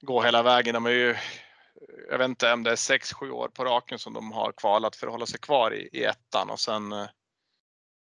gå 0.01 0.23
hela 0.23 0.43
vägen. 0.43 0.75
De 0.75 0.87
är 0.87 0.91
ju, 0.91 1.17
jag 2.11 2.19
vet 2.19 2.29
inte 2.29 2.53
om 2.53 2.63
det 2.63 2.71
är 2.71 2.77
6-7 2.77 3.31
år 3.31 3.49
på 3.49 3.65
raken 3.65 3.99
som 3.99 4.13
de 4.13 4.33
har 4.33 4.53
kvalat 4.53 4.97
för 4.97 5.07
att 5.07 5.13
hålla 5.13 5.27
sig 5.27 5.41
kvar 5.41 5.75
i, 5.75 5.89
i 5.93 6.05
ettan 6.05 6.51
och 6.51 6.61
sen 6.61 6.93
eh, 6.93 7.07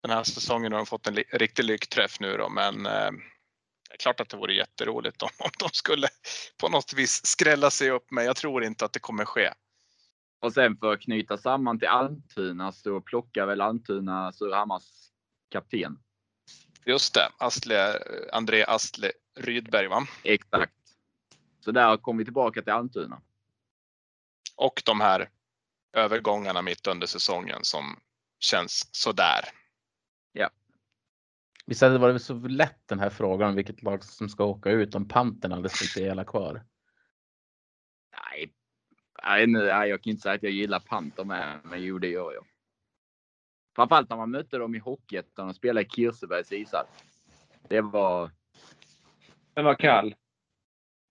den 0.01 0.11
här 0.11 0.23
säsongen 0.23 0.71
har 0.71 0.79
de 0.79 0.85
fått 0.85 1.07
en 1.07 1.15
li, 1.15 1.23
riktig 1.31 1.63
lyckträff 1.63 2.19
nu 2.19 2.37
då 2.37 2.49
men 2.49 2.85
eh, 2.85 3.11
det 3.89 3.93
är 3.93 3.97
klart 3.97 4.19
att 4.19 4.29
det 4.29 4.37
vore 4.37 4.53
jätteroligt 4.53 5.21
om, 5.21 5.29
om 5.39 5.49
de 5.59 5.69
skulle 5.73 6.07
på 6.57 6.69
något 6.69 6.93
vis 6.93 7.25
skrälla 7.25 7.71
sig 7.71 7.91
upp 7.91 8.11
men 8.11 8.25
jag 8.25 8.35
tror 8.35 8.63
inte 8.63 8.85
att 8.85 8.93
det 8.93 8.99
kommer 8.99 9.25
ske. 9.25 9.53
Och 10.39 10.53
sen 10.53 10.77
för 10.77 10.93
att 10.93 11.01
knyta 11.01 11.37
samman 11.37 11.79
till 11.79 11.87
Almtuna 11.87 12.71
så 12.71 13.01
plockar 13.01 13.45
väl 13.45 13.61
Almtuna 13.61 14.33
Surahammars 14.33 14.83
kapten. 15.49 15.99
Just 16.85 17.13
det, 17.13 17.29
Astle, 17.37 17.99
André 18.33 18.63
Astle 18.63 19.11
Rydberg 19.39 19.87
va? 19.87 20.07
Exakt. 20.23 20.73
Så 21.59 21.71
där 21.71 21.97
kom 21.97 22.17
vi 22.17 22.23
tillbaka 22.23 22.61
till 22.61 22.73
Almtuna. 22.73 23.21
Och 24.55 24.81
de 24.85 25.01
här 25.01 25.29
övergångarna 25.93 26.61
mitt 26.61 26.87
under 26.87 27.07
säsongen 27.07 27.59
som 27.63 27.99
känns 28.39 28.89
sådär. 28.91 29.49
Visst 31.67 31.81
hade 31.81 31.93
det 31.93 31.99
varit 31.99 32.21
så 32.21 32.33
lätt 32.33 32.87
den 32.87 32.99
här 32.99 33.09
frågan 33.09 33.55
vilket 33.55 33.83
lag 33.83 34.03
som 34.03 34.29
ska 34.29 34.45
åka 34.45 34.69
ut 34.71 34.95
om 34.95 35.07
Panten 35.07 35.51
hade 35.51 35.69
spelat 35.69 36.27
kvar? 36.27 36.65
Nej, 38.11 38.53
nej, 39.23 39.47
nej, 39.47 39.89
jag 39.89 40.03
kan 40.03 40.11
inte 40.11 40.21
säga 40.21 40.35
att 40.35 40.43
jag 40.43 40.51
gillar 40.51 40.79
Panter 40.79 41.23
med, 41.23 41.59
men 41.63 41.83
jo, 41.83 41.99
det 41.99 42.07
gör 42.07 42.33
jag. 42.33 42.45
Framförallt 43.75 44.09
när 44.09 44.17
man 44.17 44.31
mötte 44.31 44.57
dem 44.57 44.75
i 44.75 44.79
Hockeyettan 44.79 45.49
och 45.49 45.55
spelade 45.55 45.85
i 45.85 45.89
Kirsebergs 45.89 46.51
ishall. 46.51 46.85
Det 47.67 47.81
var, 47.81 48.31
Den 49.53 49.65
var 49.65 49.75
kall. 49.75 50.15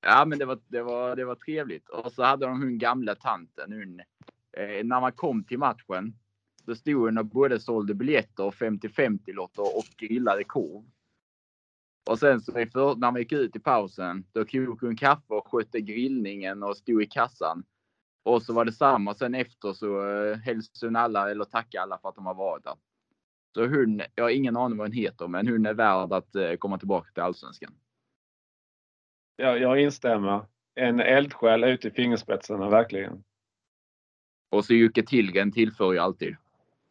ja, 0.00 0.24
men 0.24 0.39
det 0.39 0.44
var, 0.44 0.60
det 0.66 0.82
var, 0.82 1.16
det 1.16 1.24
var 1.24 1.34
trevligt. 1.34 1.89
Och 1.89 2.12
så 2.12 2.23
hade 2.23 2.47
de 2.47 2.62
hon 2.62 2.78
gamla 2.78 3.15
tanten. 3.15 3.73
Hon, 3.73 4.00
eh, 4.52 4.84
när 4.84 5.00
man 5.00 5.12
kom 5.12 5.44
till 5.44 5.58
matchen, 5.58 6.18
då 6.67 6.75
stod 6.75 7.19
och 7.19 7.27
både 7.27 7.61
sålde 7.61 7.95
biljetter 7.95 8.45
och 8.45 8.55
50-50 8.55 9.33
lotter 9.33 9.77
och 9.77 9.85
grillade 9.97 10.45
korv. 10.45 10.85
Och 12.11 12.19
sen 12.19 12.41
så 12.41 12.53
för, 12.53 12.95
när 12.95 13.11
man 13.11 13.17
gick 13.17 13.33
ut 13.33 13.57
i 13.57 13.59
pausen, 13.59 14.25
då 14.33 14.45
kokade 14.45 14.86
hon 14.86 14.97
kaffe 14.97 15.35
och 15.35 15.49
skötte 15.49 15.81
grillningen 15.81 16.62
och 16.62 16.77
stod 16.77 17.03
i 17.03 17.07
kassan. 17.07 17.65
Och 18.23 18.43
så 18.43 18.53
var 18.53 18.65
det 18.65 18.73
samma. 18.73 19.15
Sen 19.15 19.35
efter 19.35 19.73
så 19.73 20.09
eh, 20.09 20.36
hälsade 20.36 20.86
hon 20.86 20.97
alla 20.97 21.31
eller 21.31 21.45
tackade 21.45 21.83
alla 21.83 21.99
för 21.99 22.09
att 22.09 22.15
de 22.15 22.27
har 22.27 22.35
varit 22.35 22.65
där. 22.65 22.75
Så 23.55 23.67
hon, 23.67 24.03
jag 24.15 24.25
har 24.25 24.31
ingen 24.31 24.57
aning 24.57 24.78
vad 24.78 24.86
hon 24.86 24.97
heter, 24.97 25.28
men 25.28 25.49
hon 25.49 25.67
är 25.67 25.75
värd 25.75 26.12
att 26.12 26.35
eh, 26.35 26.55
komma 26.55 26.78
tillbaka 26.78 27.11
till 27.12 27.23
allsvenskan. 27.23 27.73
Jag, 29.36 29.61
jag 29.61 29.81
instämmer. 29.81 30.47
En 30.75 31.01
eldsjäl 31.01 31.65
ute 31.65 31.89
i 31.89 31.91
fingerspetsarna, 31.91 32.70
verkligen. 32.70 33.25
Och 34.51 34.65
så 34.65 34.75
Jocke 34.75 35.03
Tillgren 35.03 35.53
tillför 35.53 35.93
ju 35.93 35.99
alltid. 35.99 36.36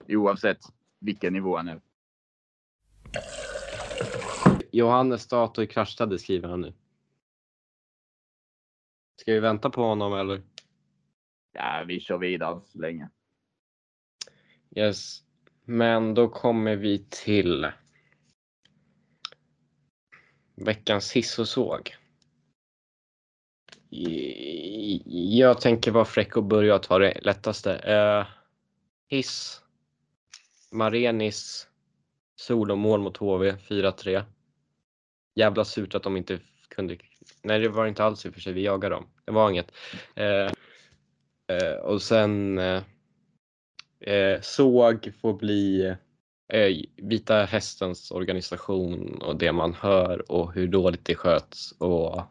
Oavsett 0.08 0.59
vilken 1.00 1.34
nivå 1.34 1.58
han 1.58 1.67
är. 1.67 1.82
Johannes 4.72 5.27
dator 5.27 5.66
kraschade 5.66 6.19
skriver 6.19 6.50
han 6.50 6.61
nu. 6.61 6.74
Ska 9.22 9.34
vi 9.34 9.40
vänta 9.40 9.69
på 9.69 9.82
honom 9.82 10.14
eller? 10.14 10.42
Ja, 11.53 11.84
vi 11.88 12.00
kör 12.00 12.17
vidare 12.17 12.61
så 12.66 12.80
länge. 12.80 13.09
Yes. 14.75 15.24
Men 15.64 16.14
då 16.14 16.30
kommer 16.30 16.75
vi 16.75 17.06
till 17.09 17.72
veckans 20.56 21.11
hiss 21.11 21.40
och 21.40 21.48
såg. 21.48 21.95
Jag 25.16 25.61
tänker 25.61 25.92
vara 25.92 26.06
fräck 26.06 26.38
och 26.38 26.43
börja 26.43 26.80
ta 26.80 27.00
det 27.00 27.19
lättaste. 27.22 27.75
Eh, 27.75 28.27
hiss. 29.08 29.65
Marenis 30.76 31.68
solomål 32.36 33.00
mot 33.00 33.18
HV 33.18 33.52
4-3. 33.52 34.24
Jävla 35.36 35.66
surt 35.66 35.95
att 35.95 36.04
de 36.04 36.18
inte 36.18 36.40
kunde. 36.70 36.98
Nej, 37.44 37.60
det 37.60 37.70
var 37.70 37.88
inte 37.88 38.04
alls 38.04 38.26
i 38.26 38.30
och 38.30 38.34
för 38.34 38.42
sig. 38.42 38.54
Vi 38.54 38.64
jagade 38.64 38.95
dem. 38.95 39.08
Det 39.26 39.32
var 39.32 39.50
inget. 39.50 39.72
Eh, 40.16 40.52
eh, 41.58 41.76
och 41.84 42.02
sen 42.02 42.58
eh, 42.58 42.84
eh, 44.00 44.42
såg 44.42 45.14
får 45.22 45.34
bli 45.34 45.86
eh, 46.54 46.76
Vita 46.95 47.45
Hästens 47.45 48.12
organisation 48.12 49.22
och 49.22 49.36
det 49.36 49.52
man 49.52 49.74
hör 49.74 50.32
och 50.32 50.54
hur 50.54 50.68
dåligt 50.68 51.06
det 51.06 51.16
sköts. 51.16 51.72
Och 51.72 52.22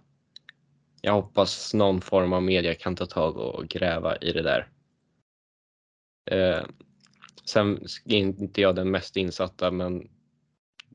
jag 1.00 1.12
hoppas 1.12 1.74
någon 1.74 2.00
form 2.00 2.32
av 2.32 2.42
media 2.42 2.74
kan 2.74 2.96
ta 2.96 3.06
tag 3.06 3.36
och 3.36 3.68
gräva 3.68 4.16
i 4.16 4.32
det 4.32 4.42
där. 4.42 4.68
Eh, 6.30 6.64
Sen 7.44 7.86
är 8.04 8.14
inte 8.14 8.60
jag 8.60 8.74
den 8.76 8.90
mest 8.90 9.16
insatta 9.16 9.70
men 9.70 10.10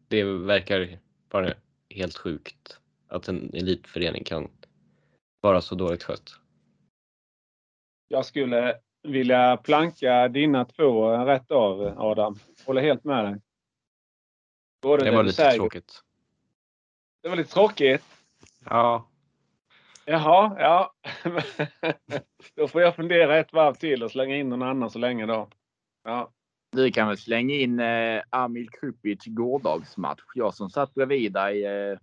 det 0.08 0.24
verkar 0.24 1.00
vara 1.32 1.54
helt 1.90 2.18
sjukt 2.18 2.80
att 3.08 3.28
en 3.28 3.54
elitförening 3.54 4.24
kan 4.24 4.48
vara 5.42 5.62
så 5.62 5.76
dåligt 5.76 6.04
skött. 6.04 6.32
Jag 8.08 8.26
skulle 8.26 8.80
vilja 9.04 9.58
planka 9.58 10.28
dina 10.28 10.66
två 10.66 11.12
rätt 11.26 11.52
av 11.52 11.82
Adam. 11.98 12.40
Håller 12.66 12.82
helt 12.82 13.04
med 13.04 13.26
dig. 13.26 13.42
Både 14.82 15.04
Det 15.06 15.12
var 15.12 15.24
lite 15.24 15.36
säger- 15.36 15.58
tråkigt. 15.58 16.04
Det 17.22 17.30
var 17.30 17.36
lite 17.36 17.54
tråkigt. 17.54 18.04
Ja, 18.66 19.06
Jaha, 20.06 20.56
ja. 20.60 20.94
då 22.56 22.68
får 22.68 22.82
jag 22.82 22.96
fundera 22.96 23.38
ett 23.40 23.54
varv 23.54 23.74
till 23.74 24.04
och 24.04 24.12
slänga 24.12 24.36
in 24.38 24.50
någon 24.50 24.62
annan 24.62 24.90
så 24.90 25.00
länge 25.00 25.26
då. 25.26 25.50
Ja. 26.04 26.32
Du 26.72 26.92
kan 26.92 27.08
väl 27.08 27.18
slänga 27.18 27.56
in 27.56 27.80
eh, 27.80 28.22
Amil 28.30 28.70
Krupic 28.70 29.26
gårdagsmatch. 29.26 30.22
Jag 30.36 30.54
som 30.54 30.70
satt 30.70 30.94
bredvid 30.94 31.34
dig. 31.34 31.66
Eh, 31.66 31.98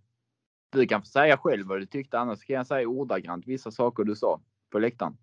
du 0.72 0.86
kan 0.86 1.02
få 1.02 1.06
säga 1.06 1.36
själv 1.36 1.66
vad 1.66 1.80
du 1.80 1.86
tyckte. 1.86 2.18
Annars 2.18 2.44
kan 2.44 2.56
jag 2.56 2.66
säga 2.66 2.88
ordagrant 2.88 3.46
vissa 3.46 3.70
saker 3.70 4.04
du 4.04 4.16
sa 4.16 4.40
på 4.70 4.78
läktaren. 4.78 5.16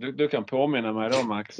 Du, 0.00 0.12
du 0.12 0.28
kan 0.28 0.44
påminna 0.44 0.92
mig 0.92 1.10
då 1.10 1.26
Max. 1.26 1.58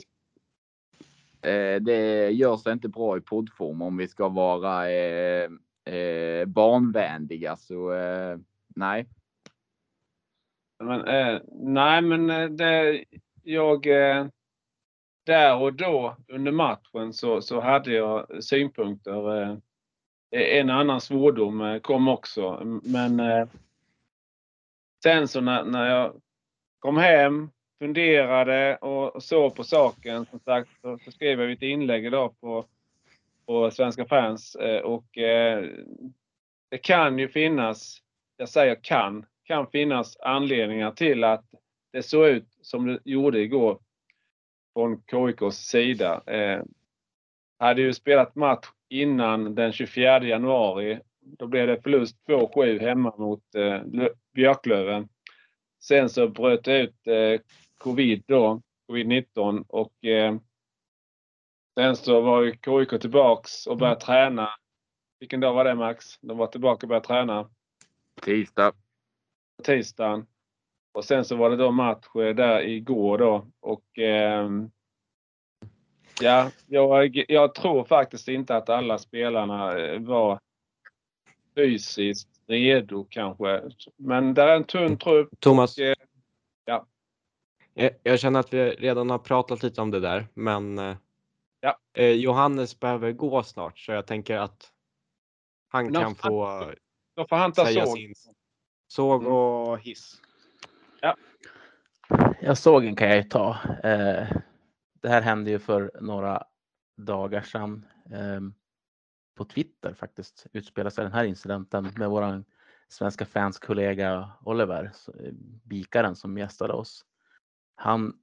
Eh, 1.42 1.81
det 1.81 2.31
görs 2.31 2.66
inte 2.66 2.89
bra 2.89 3.16
i 3.16 3.20
poddform 3.20 3.82
om 3.82 3.97
vi 3.97 4.08
ska 4.08 4.28
vara 4.28 4.90
eh, 4.90 5.50
eh, 5.94 6.47
barnvänliga. 6.47 7.56
Så 7.56 7.92
eh, 7.92 8.39
nej. 8.76 9.08
Men, 10.84 11.05
eh, 11.06 11.40
nej, 11.52 12.02
men 12.02 12.31
eh, 12.31 12.48
det, 12.48 13.05
jag... 13.42 13.86
Där 15.25 15.57
och 15.57 15.75
då 15.75 16.17
under 16.28 16.53
matchen 16.53 17.12
så, 17.12 17.43
så 17.43 17.61
hade 17.61 17.93
jag 17.93 18.44
synpunkter. 18.44 19.51
Eh, 19.51 19.57
en 20.31 20.70
annan 20.70 21.01
svordom 21.01 21.61
eh, 21.61 21.78
kom 21.78 22.09
också. 22.09 22.61
Men 22.83 23.20
eh, 23.20 23.49
sen 25.03 25.28
så 25.28 25.41
när, 25.41 25.65
när 25.65 25.91
jag 25.91 26.20
kom 26.78 26.97
hem, 26.97 27.51
funderade 27.78 28.77
och 28.77 29.23
såg 29.23 29.55
på 29.55 29.65
saken. 29.65 30.27
Som 30.27 30.41
sagt 30.41 30.70
så, 30.81 30.99
så 31.05 31.11
skrev 31.11 31.41
jag 31.41 31.53
ett 31.53 31.62
inlägg 31.62 32.07
idag 32.07 32.41
på, 32.41 32.65
på 33.47 33.70
Svenska 33.70 34.05
fans. 34.05 34.57
Och 34.85 35.05
det 36.70 36.78
kan 36.83 37.19
ju 37.19 37.28
finnas, 37.28 37.99
jag 38.36 38.49
säger 38.49 38.75
kan, 38.83 39.27
kan 39.44 39.67
finnas 39.67 40.17
anledningar 40.17 40.91
till 40.91 41.25
att 41.25 41.44
det 41.93 42.03
såg 42.03 42.27
ut 42.27 42.49
som 42.62 42.86
det 42.86 42.99
gjorde 43.05 43.39
igår 43.39 43.78
från 44.75 45.03
KIKs 45.11 45.57
sida. 45.57 46.23
Eh, 46.27 46.62
hade 47.59 47.83
ju 47.83 47.93
spelat 47.93 48.35
match 48.35 48.67
innan 48.89 49.55
den 49.55 49.73
24 49.73 50.25
januari. 50.25 51.01
Då 51.20 51.47
blev 51.47 51.67
det 51.67 51.83
förlust 51.83 52.17
2-7 52.28 52.81
hemma 52.81 53.15
mot 53.19 53.55
eh, 53.55 53.81
Björklöven. 54.35 55.09
Sen 55.83 56.09
så 56.09 56.28
bröt 56.28 56.65
det 56.65 56.78
ut 56.78 57.07
eh, 57.07 57.41
covid 57.78 58.23
då, 58.27 58.62
covid-19 58.89 59.65
och 59.69 60.05
eh, 60.05 60.36
sen 61.75 61.97
så 61.97 62.20
var 62.20 62.43
ju 62.43 62.53
KIK 62.53 63.01
tillbaks 63.01 63.67
och 63.67 63.77
började 63.77 64.01
träna. 64.01 64.49
Vilken 65.20 65.41
dag 65.41 65.55
var 65.55 65.65
det 65.65 65.75
Max? 65.75 66.19
De 66.20 66.39
var 66.39 66.47
tillbaka 66.47 66.86
och 66.86 66.89
började 66.89 67.07
träna. 67.07 67.51
Tisdag. 68.23 68.73
Tisdagen. 69.62 70.27
Och 70.94 71.05
sen 71.05 71.24
så 71.24 71.36
var 71.36 71.50
det 71.50 71.56
då 71.56 71.70
match 71.70 72.06
eh, 72.16 72.34
där 72.34 72.62
igår 72.62 73.18
då 73.18 73.47
och 73.60 73.98
eh, 73.98 74.50
ja, 76.20 76.50
jag, 76.66 77.24
jag 77.28 77.55
tror 77.55 77.84
faktiskt 77.84 78.28
inte 78.28 78.56
att 78.56 78.68
alla 78.68 78.98
spelarna 78.98 79.78
eh, 79.78 80.00
var 80.00 80.40
fysiskt 81.55 82.28
redo 82.47 83.06
kanske. 83.10 83.62
Men 83.97 84.34
det 84.34 84.42
är 84.42 84.56
en 84.56 84.64
tunn 84.64 84.98
trupp. 84.98 85.28
Thomas, 85.40 85.78
Och, 85.78 85.84
eh, 85.84 85.94
ja. 86.64 86.86
jag, 87.74 87.90
jag 88.02 88.20
känner 88.20 88.40
att 88.40 88.55
vi 88.55 88.70
redan 88.70 89.10
har 89.10 89.18
pratat 89.18 89.62
lite 89.62 89.81
om 89.81 89.90
det 89.90 90.00
där, 90.00 90.26
men 90.34 90.78
eh, 90.78 90.97
Ja. 91.60 91.78
eh, 91.92 92.10
Johannes 92.10 92.81
behöver 92.81 93.12
gå 93.12 93.42
snart 93.42 93.78
så 93.78 93.92
jag 93.92 94.06
tänker 94.06 94.36
att 94.36 94.70
han 95.68 95.86
Nå, 95.86 96.00
kan 96.00 96.14
få 96.14 96.73
Då 97.16 97.26
får 97.26 97.36
han 97.36 97.52
ta 97.52 97.64
säga 97.64 97.86
såg. 97.86 97.97
sin 97.97 98.14
såg 98.89 99.26
och 99.26 99.78
hiss. 99.78 100.20
Jag 102.41 102.58
såg 102.58 102.84
en 102.84 102.97
kan 102.97 103.08
jag 103.08 103.16
ju 103.16 103.23
ta. 103.23 103.58
Eh, 103.84 104.36
det 105.02 105.08
här 105.08 105.23
hände 105.23 105.50
ju 105.50 105.58
för 105.58 105.91
några 106.00 106.44
dagar 106.97 107.42
sedan. 107.42 107.86
Eh, 108.10 108.41
på 109.34 109.44
Twitter 109.44 109.94
faktiskt 109.94 110.47
utspelade 110.52 110.91
sig 110.91 111.05
den 111.05 111.12
här 111.12 111.24
incidenten 111.24 111.92
med 111.97 112.10
våran 112.10 112.44
svenska 112.89 113.26
fanskollega 113.26 114.31
Oliver, 114.44 114.92
eh, 115.20 115.33
Bikaren 115.65 116.16
som 116.16 116.39
gästade 116.39 116.73
oss. 116.73 117.05
Hans 117.74 118.15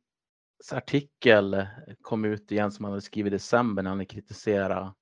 artikel 0.74 1.68
kom 2.02 2.26
ut 2.26 2.52
igen 2.52 2.72
som 2.72 2.86
han 2.86 2.92
hade 2.92 3.02
skrivit 3.02 3.34
i 3.34 3.36
december 3.36 3.84
när 3.84 3.90
han 3.90 4.06
kritiserade 4.06 4.94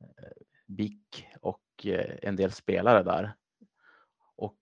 eh, 0.00 0.42
BIK 0.66 1.26
och 1.40 1.62
eh, 1.84 2.18
en 2.22 2.36
del 2.36 2.52
spelare 2.52 3.02
där. 3.02 3.34
Och 4.36 4.58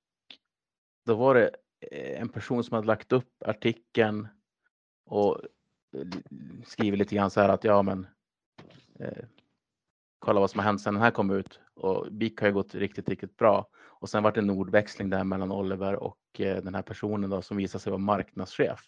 då 1.06 1.14
var 1.14 1.34
det 1.34 1.50
en 1.90 2.28
person 2.28 2.64
som 2.64 2.74
hade 2.74 2.86
lagt 2.86 3.12
upp 3.12 3.42
artikeln 3.46 4.28
och 5.06 5.40
eh, 5.96 6.06
skrivit 6.66 6.98
lite 6.98 7.14
grann 7.14 7.30
så 7.30 7.40
här 7.40 7.48
att 7.48 7.64
ja 7.64 7.82
men 7.82 8.06
eh, 8.98 9.24
kolla 10.18 10.40
vad 10.40 10.50
som 10.50 10.58
har 10.58 10.64
hänt 10.64 10.80
sedan 10.80 10.94
den 10.94 11.02
här 11.02 11.10
kom 11.10 11.30
ut 11.30 11.60
och 11.74 12.12
BIK 12.12 12.40
har 12.40 12.46
ju 12.46 12.54
gått 12.54 12.74
riktigt, 12.74 13.08
riktigt 13.08 13.36
bra. 13.36 13.68
Och 13.76 14.08
sen 14.08 14.22
var 14.22 14.32
det 14.32 14.40
en 14.40 14.50
ordväxling 14.50 15.10
där 15.10 15.24
mellan 15.24 15.52
Oliver 15.52 15.94
och 15.94 16.40
eh, 16.40 16.62
den 16.62 16.74
här 16.74 16.82
personen 16.82 17.30
då 17.30 17.42
som 17.42 17.56
visade 17.56 17.82
sig 17.82 17.90
vara 17.90 17.98
marknadschef 17.98 18.80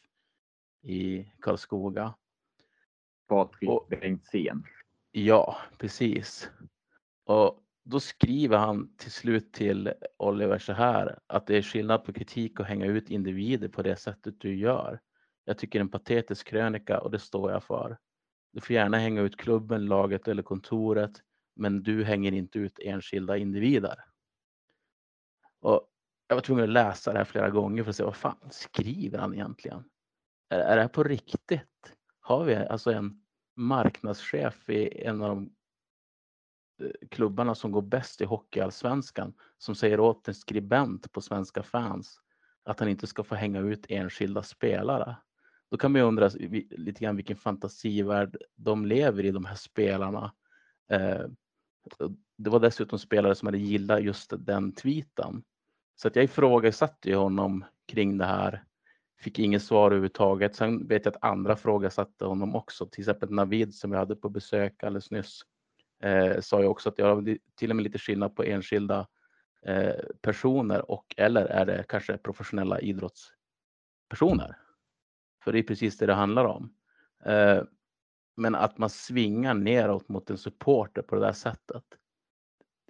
i 0.82 1.32
Karlskoga. 1.40 2.14
Patrik 3.28 3.70
Bengtzén. 3.88 4.64
Ja, 5.10 5.56
precis. 5.78 6.50
Och 7.24 7.61
då 7.84 8.00
skriver 8.00 8.58
han 8.58 8.96
till 8.96 9.12
slut 9.12 9.52
till 9.52 9.92
Oliver 10.18 10.58
så 10.58 10.72
här 10.72 11.18
att 11.26 11.46
det 11.46 11.56
är 11.56 11.62
skillnad 11.62 12.04
på 12.04 12.12
kritik 12.12 12.60
och 12.60 12.66
hänga 12.66 12.86
ut 12.86 13.10
individer 13.10 13.68
på 13.68 13.82
det 13.82 13.96
sättet 13.96 14.40
du 14.40 14.56
gör. 14.56 15.00
Jag 15.44 15.58
tycker 15.58 15.80
en 15.80 15.88
patetisk 15.88 16.46
krönika 16.46 17.00
och 17.00 17.10
det 17.10 17.18
står 17.18 17.50
jag 17.52 17.64
för. 17.64 17.98
Du 18.52 18.60
får 18.60 18.74
gärna 18.74 18.98
hänga 18.98 19.20
ut 19.20 19.36
klubben, 19.36 19.86
laget 19.86 20.28
eller 20.28 20.42
kontoret, 20.42 21.12
men 21.56 21.82
du 21.82 22.04
hänger 22.04 22.32
inte 22.32 22.58
ut 22.58 22.78
enskilda 22.78 23.36
individer. 23.36 24.04
Och 25.60 25.88
jag 26.28 26.36
var 26.36 26.42
tvungen 26.42 26.64
att 26.64 26.70
läsa 26.70 27.12
det 27.12 27.18
här 27.18 27.24
flera 27.24 27.50
gånger 27.50 27.82
för 27.82 27.90
att 27.90 27.96
se 27.96 28.02
vad 28.02 28.16
fan 28.16 28.48
skriver 28.50 29.18
han 29.18 29.34
egentligen? 29.34 29.84
Är, 30.48 30.58
är 30.58 30.76
det 30.76 30.82
här 30.82 30.88
på 30.88 31.02
riktigt? 31.02 31.96
Har 32.20 32.44
vi 32.44 32.54
alltså 32.54 32.92
en 32.92 33.22
marknadschef 33.56 34.70
i 34.70 35.04
en 35.04 35.22
av 35.22 35.28
de 35.28 35.50
Eh, 36.82 37.08
klubbarna 37.10 37.54
som 37.54 37.72
går 37.72 37.82
bäst 37.82 38.20
i 38.20 38.24
Hockeyallsvenskan 38.24 39.34
som 39.58 39.74
säger 39.74 40.00
åt 40.00 40.28
en 40.28 40.34
skribent 40.34 41.12
på 41.12 41.20
Svenska 41.20 41.62
fans 41.62 42.20
att 42.64 42.80
han 42.80 42.88
inte 42.88 43.06
ska 43.06 43.24
få 43.24 43.34
hänga 43.34 43.60
ut 43.60 43.86
enskilda 43.88 44.42
spelare. 44.42 45.16
Då 45.70 45.76
kan 45.76 45.92
man 45.92 46.00
ju 46.00 46.06
undra 46.06 46.28
lite 46.70 47.04
grann 47.04 47.16
vilken 47.16 47.36
fantasivärld 47.36 48.36
de 48.56 48.86
lever 48.86 49.24
i, 49.24 49.30
de 49.30 49.44
här 49.44 49.54
spelarna. 49.54 50.32
Eh, 50.90 51.26
Det 52.36 52.50
var 52.50 52.60
dessutom 52.60 52.98
spelare 52.98 53.34
som 53.34 53.46
hade 53.46 53.58
gillat 53.58 54.02
just 54.02 54.32
den 54.38 54.72
tweeten. 54.72 55.42
Så 55.96 56.08
att 56.08 56.16
jag 56.16 56.24
ifrågasatte 56.24 57.08
ju 57.08 57.14
honom 57.16 57.64
kring 57.88 58.18
det 58.18 58.24
här. 58.24 58.64
Fick 59.20 59.38
inget 59.38 59.62
svar 59.62 59.86
överhuvudtaget. 59.86 60.56
Sen 60.56 60.86
vet 60.86 61.04
jag 61.04 61.14
att 61.14 61.24
andra 61.24 61.56
frågasatte 61.56 62.24
honom 62.24 62.54
också. 62.54 62.86
Till 62.86 63.00
exempel 63.00 63.30
Navid 63.30 63.74
som 63.74 63.92
jag 63.92 63.98
hade 63.98 64.16
på 64.16 64.28
besök 64.28 64.82
alldeles 64.82 65.10
nyss. 65.10 65.42
Eh, 66.02 66.40
sa 66.40 66.60
ju 66.60 66.66
också 66.66 66.88
att 66.88 66.98
jag 66.98 67.06
har 67.16 67.38
till 67.56 67.70
och 67.70 67.76
med 67.76 67.82
lite 67.82 67.98
skillnad 67.98 68.36
på 68.36 68.42
enskilda 68.42 69.08
eh, 69.66 69.94
personer 70.20 70.90
och 70.90 71.14
eller 71.16 71.44
är 71.44 71.66
det 71.66 71.84
kanske 71.88 72.18
professionella 72.18 72.80
idrottspersoner? 72.80 74.56
För 75.44 75.52
det 75.52 75.58
är 75.58 75.62
precis 75.62 75.98
det 75.98 76.06
det 76.06 76.14
handlar 76.14 76.44
om. 76.44 76.74
Eh, 77.24 77.62
men 78.36 78.54
att 78.54 78.78
man 78.78 78.90
svingar 78.90 79.54
neråt 79.54 80.08
mot 80.08 80.30
en 80.30 80.38
supporter 80.38 81.02
på 81.02 81.14
det 81.14 81.20
där 81.20 81.32
sättet. 81.32 81.84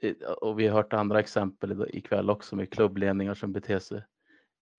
Det- 0.01 0.23
Och 0.25 0.61
vi 0.61 0.67
har 0.67 0.75
hört 0.77 0.93
andra 0.93 1.21
exempel 1.21 1.87
ikväll 1.91 2.31
också 2.31 2.57
med 2.57 2.73
klubbledningar 2.73 3.35
som 3.35 3.53
beter 3.53 3.79
sig 3.79 4.05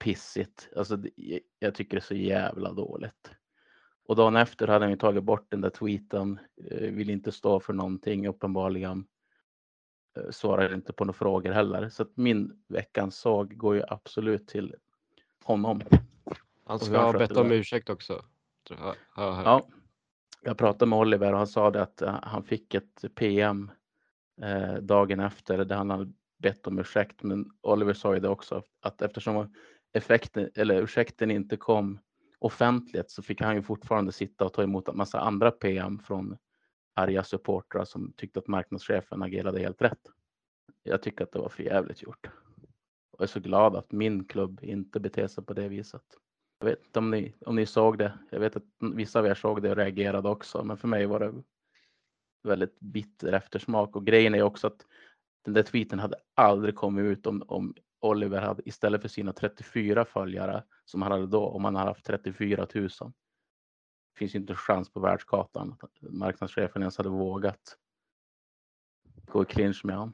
pissigt. 0.04 0.70
Alltså, 0.76 0.96
det- 0.98 1.40
jag 1.60 1.76
tycker 1.76 1.92
det 1.98 2.00
är 2.00 2.02
så 2.02 2.16
jävla 2.16 2.74
dåligt. 2.74 3.32
Och 4.06 4.16
dagen 4.16 4.36
efter 4.36 4.68
hade 4.68 4.86
han 4.86 4.92
ju 4.92 4.98
tagit 4.98 5.24
bort 5.24 5.46
den 5.50 5.62
där 5.62 5.70
tweeten. 5.70 6.40
eh, 6.72 6.92
Vill 6.92 7.10
inte 7.10 7.32
stå 7.32 7.60
för 7.60 7.74
någonting 7.74 8.28
uppenbarligen. 8.28 9.06
Eh, 10.18 10.30
Svarar 10.32 10.74
inte 10.74 10.94
på 10.94 11.06
några 11.06 11.18
frågor 11.18 11.52
heller. 11.52 11.90
Så 11.90 12.04
att 12.04 12.18
min 12.18 12.64
veckans 12.68 13.18
såg 13.18 13.58
går 13.58 13.76
ju 13.76 13.84
absolut 13.88 14.48
till 14.48 14.76
honom. 15.44 15.82
Han 16.66 16.80
ska 16.80 16.98
ha 16.98 17.14
bett 17.14 17.38
om 17.38 17.52
ursäkt 17.52 17.90
också. 17.90 18.26
jag. 18.70 18.96
Ja, 19.16 19.68
jag 20.42 20.58
pratade 20.58 20.90
med 20.90 21.00
Oliver 21.00 21.32
och 21.32 21.38
han 21.38 21.48
sa 21.48 21.72
det 21.72 21.82
att 21.82 22.02
eh, 22.02 22.20
han 22.24 22.44
fick 22.44 22.74
ett 22.74 23.06
PM 23.16 23.72
eh, 24.42 24.74
dagen 24.74 25.20
efter 25.20 25.66
där 25.66 25.76
han 25.76 25.90
hade 25.90 26.12
bett 26.38 26.68
om 26.68 26.80
ursäkt. 26.80 27.24
Men 27.24 27.46
Oliver 27.62 27.94
sa 27.94 28.14
ju 28.14 28.20
det 28.20 28.30
också 28.30 28.64
att 28.82 29.02
eftersom 29.02 29.54
effekten, 29.94 30.50
eller 30.56 30.82
ursäkten 30.82 31.32
inte 31.32 31.58
kom 31.58 32.00
offentligt 32.44 33.12
så 33.12 33.22
fick 33.22 33.42
han 33.42 33.56
ju 33.56 33.62
fortfarande 33.62 34.12
sitta 34.12 34.46
och 34.46 34.54
ta 34.54 34.64
emot 34.64 34.88
en 34.88 34.98
massa 34.98 35.20
andra 35.20 35.52
PM 35.52 36.00
från 36.00 36.38
arga 36.96 37.24
supportrar 37.24 37.86
som 37.86 38.14
tyckte 38.18 38.40
att 38.40 38.48
marknadschefen 38.48 39.24
agerade 39.24 39.60
helt 39.60 39.82
rätt. 39.82 40.00
Jag 40.84 41.02
tycker 41.02 41.24
att 41.24 41.32
det 41.32 41.40
var 41.40 41.50
för 41.50 41.64
jävligt 41.64 42.02
gjort. 42.02 42.30
Och 43.12 43.20
jag 43.20 43.24
är 43.24 43.28
så 43.28 43.40
glad 43.40 43.76
att 43.76 43.92
min 43.92 44.26
klubb 44.26 44.60
inte 44.64 45.00
beter 45.00 45.28
sig 45.28 45.44
på 45.44 45.54
det 45.54 45.70
viset. 45.70 46.04
Jag 46.60 46.66
vet 46.66 46.86
inte 46.86 47.00
om 47.00 47.12
ni, 47.12 47.36
om 47.46 47.56
ni 47.56 47.66
såg 47.66 47.98
det. 47.98 48.20
Jag 48.32 48.40
vet 48.40 48.56
att 48.56 48.64
vissa 48.94 49.20
av 49.20 49.26
er 49.26 49.36
såg 49.36 49.62
det 49.62 49.70
och 49.70 49.78
reagerade 49.78 50.30
också, 50.30 50.64
men 50.64 50.78
för 50.78 50.88
mig 50.88 51.06
var 51.06 51.20
det 51.20 51.34
väldigt 52.44 52.80
bitter 52.80 53.34
eftersmak. 53.34 53.96
Och 53.96 54.06
grejen 54.06 54.36
är 54.36 54.42
också 54.42 54.68
att 54.68 54.86
den 55.46 55.54
där 55.54 55.64
tweeten 55.64 56.00
hade 56.00 56.16
aldrig 56.34 56.76
kommit 56.76 57.04
ut 57.04 57.28
om, 57.28 57.44
om 57.48 57.74
Oliver 58.04 58.42
hade 58.42 58.70
istället 58.70 59.02
för 59.02 59.10
sina 59.10 59.34
34 59.34 60.06
följare 60.06 60.64
som 60.86 61.02
han 61.02 61.12
hade 61.12 61.28
då, 61.28 61.48
om 61.48 61.66
han 61.66 61.76
hade 61.76 61.90
haft 61.90 62.06
34 62.06 62.68
000. 62.76 62.90
Det 62.90 64.18
finns 64.18 64.36
ju 64.36 64.40
inte 64.40 64.54
en 64.54 64.58
chans 64.58 64.90
på 64.90 65.00
världskartan 65.00 65.76
att 65.80 66.02
marknadschefen 66.02 66.82
ens 66.82 66.98
hade 66.98 67.10
vågat 67.10 67.78
gå 69.26 69.44
i 69.44 69.46
clinch 69.46 69.86
med 69.86 69.96
honom. 69.96 70.14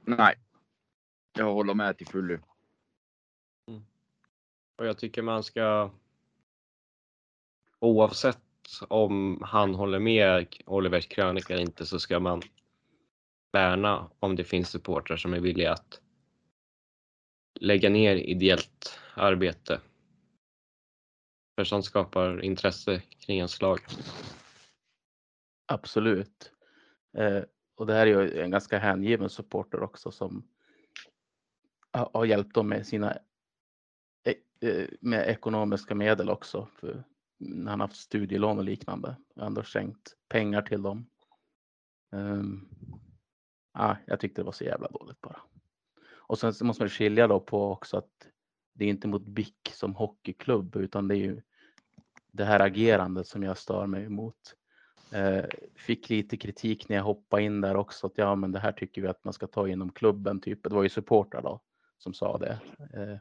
Nej. 0.00 0.34
Jag 1.32 1.52
håller 1.52 1.74
med 1.74 1.98
till 1.98 2.06
fullo. 2.06 2.38
Och 4.76 4.86
jag 4.86 4.98
tycker 4.98 5.22
man 5.22 5.42
ska 5.42 5.90
oavsett 7.78 8.38
om 8.88 9.42
han 9.42 9.74
håller 9.74 9.98
med 9.98 10.46
Olivers 10.66 11.06
krönika 11.06 11.54
eller 11.54 11.62
inte 11.62 11.86
så 11.86 11.98
ska 11.98 12.20
man 12.20 12.42
värna 13.52 14.10
om 14.18 14.36
det 14.36 14.44
finns 14.44 14.68
supportrar 14.68 15.16
som 15.16 15.34
är 15.34 15.40
villiga 15.40 15.72
att 15.72 16.00
lägga 17.62 17.90
ner 17.90 18.16
ideellt 18.16 19.00
arbete. 19.14 19.80
För 21.56 21.64
sånt 21.64 21.84
skapar 21.84 22.44
intresse 22.44 23.02
kring 23.18 23.36
ens 23.36 23.60
lag. 23.60 23.78
Absolut. 25.66 26.52
Eh, 27.18 27.42
och 27.74 27.86
det 27.86 27.94
här 27.94 28.06
är 28.06 28.22
ju 28.22 28.40
en 28.40 28.50
ganska 28.50 28.78
hängiven 28.78 29.30
supporter 29.30 29.82
också 29.82 30.10
som 30.10 30.48
har 31.90 32.24
hjälpt 32.24 32.54
dem 32.54 32.68
med 32.68 32.86
sina 32.86 33.18
eh, 34.60 34.88
med 35.00 35.28
ekonomiska 35.28 35.94
medel 35.94 36.30
också. 36.30 36.68
För 36.80 37.04
när 37.38 37.70
han 37.70 37.80
haft 37.80 37.96
studielån 37.96 38.58
och 38.58 38.64
liknande. 38.64 39.16
Han 39.36 39.46
Ändå 39.46 39.62
skänkt 39.62 40.16
pengar 40.28 40.62
till 40.62 40.82
dem. 40.82 41.06
Um, 42.10 42.68
ah, 43.72 43.96
jag 44.06 44.20
tyckte 44.20 44.40
det 44.40 44.46
var 44.46 44.52
så 44.52 44.64
jävla 44.64 44.88
dåligt 44.88 45.20
bara. 45.20 45.42
Och 46.32 46.38
sen 46.38 46.54
så 46.54 46.64
måste 46.64 46.82
man 46.82 46.90
skilja 46.90 47.26
då 47.26 47.40
på 47.40 47.72
också 47.72 47.96
att 47.96 48.28
det 48.72 48.84
är 48.84 48.88
inte 48.88 49.08
mot 49.08 49.26
BIK 49.26 49.70
som 49.72 49.94
hockeyklubb 49.94 50.76
utan 50.76 51.08
det 51.08 51.14
är 51.14 51.18
ju 51.18 51.42
det 52.30 52.44
här 52.44 52.60
agerandet 52.60 53.26
som 53.26 53.42
jag 53.42 53.58
stör 53.58 53.86
mig 53.86 54.04
emot. 54.04 54.56
Eh, 55.10 55.44
fick 55.74 56.10
lite 56.10 56.36
kritik 56.36 56.88
när 56.88 56.96
jag 56.96 57.02
hoppade 57.02 57.42
in 57.42 57.60
där 57.60 57.76
också 57.76 58.06
att 58.06 58.18
ja 58.18 58.34
men 58.34 58.52
det 58.52 58.58
här 58.58 58.72
tycker 58.72 59.02
vi 59.02 59.08
att 59.08 59.24
man 59.24 59.32
ska 59.32 59.46
ta 59.46 59.68
inom 59.68 59.92
klubben 59.92 60.40
typ. 60.40 60.62
Det 60.62 60.74
var 60.74 60.82
ju 60.82 60.88
supportrar 60.88 61.42
då 61.42 61.60
som 61.98 62.14
sa 62.14 62.38
det. 62.38 62.60
Eh, 62.78 63.18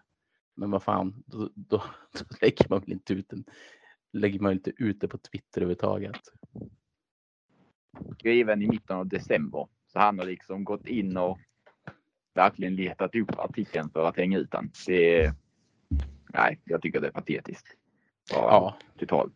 men 0.55 0.71
vad 0.71 0.83
fan, 0.83 1.23
då, 1.25 1.49
då, 1.55 1.77
då 2.13 2.25
lägger 2.41 2.69
man 2.69 2.79
väl 2.79 2.91
inte 2.91 3.13
ut 3.13 3.33
en, 3.33 3.43
lägger 4.13 4.39
man 4.39 4.51
inte 4.51 4.71
ut 4.77 5.01
det 5.01 5.07
på 5.07 5.17
Twitter 5.17 5.61
överhuvudtaget. 5.61 6.21
Skriven 8.19 8.61
i 8.61 8.67
mitten 8.67 8.97
av 8.97 9.07
december. 9.07 9.67
Så 9.87 9.99
han 9.99 10.19
har 10.19 10.25
liksom 10.25 10.63
gått 10.63 10.87
in 10.87 11.17
och 11.17 11.39
verkligen 12.33 12.75
letat 12.75 13.15
upp 13.15 13.39
artikeln 13.39 13.89
för 13.89 14.05
att 14.05 14.17
hänga 14.17 14.37
ut 14.37 14.51
den. 14.51 14.71
Det 14.87 15.33
nej, 16.33 16.59
jag 16.63 16.81
tycker 16.81 17.01
det 17.01 17.07
är 17.07 17.11
patetiskt. 17.11 17.67
Bara 18.33 18.41
Ja, 18.51 18.77
Totalt. 18.99 19.33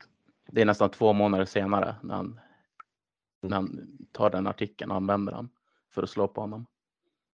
det 0.52 0.62
är 0.62 0.66
nästan 0.66 0.92
två 0.92 1.14
månader 1.14 1.46
senare 1.46 1.96
när 2.04 2.16
han, 2.16 2.40
när 3.42 3.56
han 3.56 3.98
tar 4.12 4.30
den 4.30 4.48
artikeln 4.48 4.92
och 4.92 4.98
använder 4.98 5.34
den 5.34 5.50
för 5.94 6.04
att 6.04 6.10
slå 6.10 6.28
på 6.28 6.42
honom. 6.42 6.66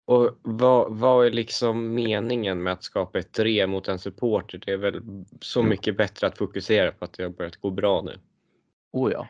Och 0.06 0.38
vad, 0.42 0.96
vad 0.96 1.26
är 1.26 1.32
liksom 1.32 1.94
meningen 1.94 2.64
med 2.64 2.74
att 2.74 2.84
skapa 2.84 3.20
ett 3.20 3.34
drev 3.34 3.70
mot 3.70 3.88
en 3.88 4.00
supporter? 4.00 4.62
Det 4.66 4.72
är 4.72 4.78
väl 4.78 5.26
så 5.42 5.64
mycket 5.64 5.98
bättre 5.98 6.28
att 6.28 6.38
fokusera 6.38 6.92
på 6.92 7.06
att 7.06 7.14
det 7.14 7.24
har 7.24 7.30
börjat 7.30 7.58
gå 7.58 7.70
bra 7.70 8.02
nu. 8.02 8.20
Oh 8.92 9.12
ja. 9.12 9.28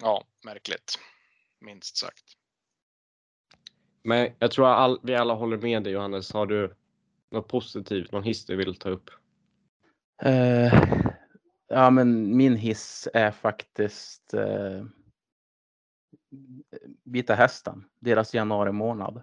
Ja, 0.00 0.24
märkligt. 0.44 0.98
Minst 1.60 1.96
sagt. 1.96 2.24
Men 4.04 4.30
jag 4.38 4.50
tror 4.50 4.66
att 4.66 4.78
all, 4.78 5.00
vi 5.02 5.14
alla 5.14 5.34
håller 5.34 5.58
med 5.58 5.82
dig 5.82 5.92
Johannes. 5.92 6.32
Har 6.32 6.46
du 6.46 6.74
något 7.30 7.48
positivt, 7.48 8.12
någon 8.12 8.22
hiss 8.22 8.46
du 8.46 8.56
vill 8.56 8.74
ta 8.74 8.88
upp? 8.88 9.10
Eh, 10.22 10.74
ja, 11.68 11.90
men 11.90 12.36
min 12.36 12.56
hiss 12.56 13.08
är 13.14 13.30
faktiskt 13.30 14.34
eh, 14.34 14.84
Vita 17.04 17.34
Hästen, 17.34 17.84
deras 17.98 18.34
januari 18.34 18.72
månad. 18.72 19.22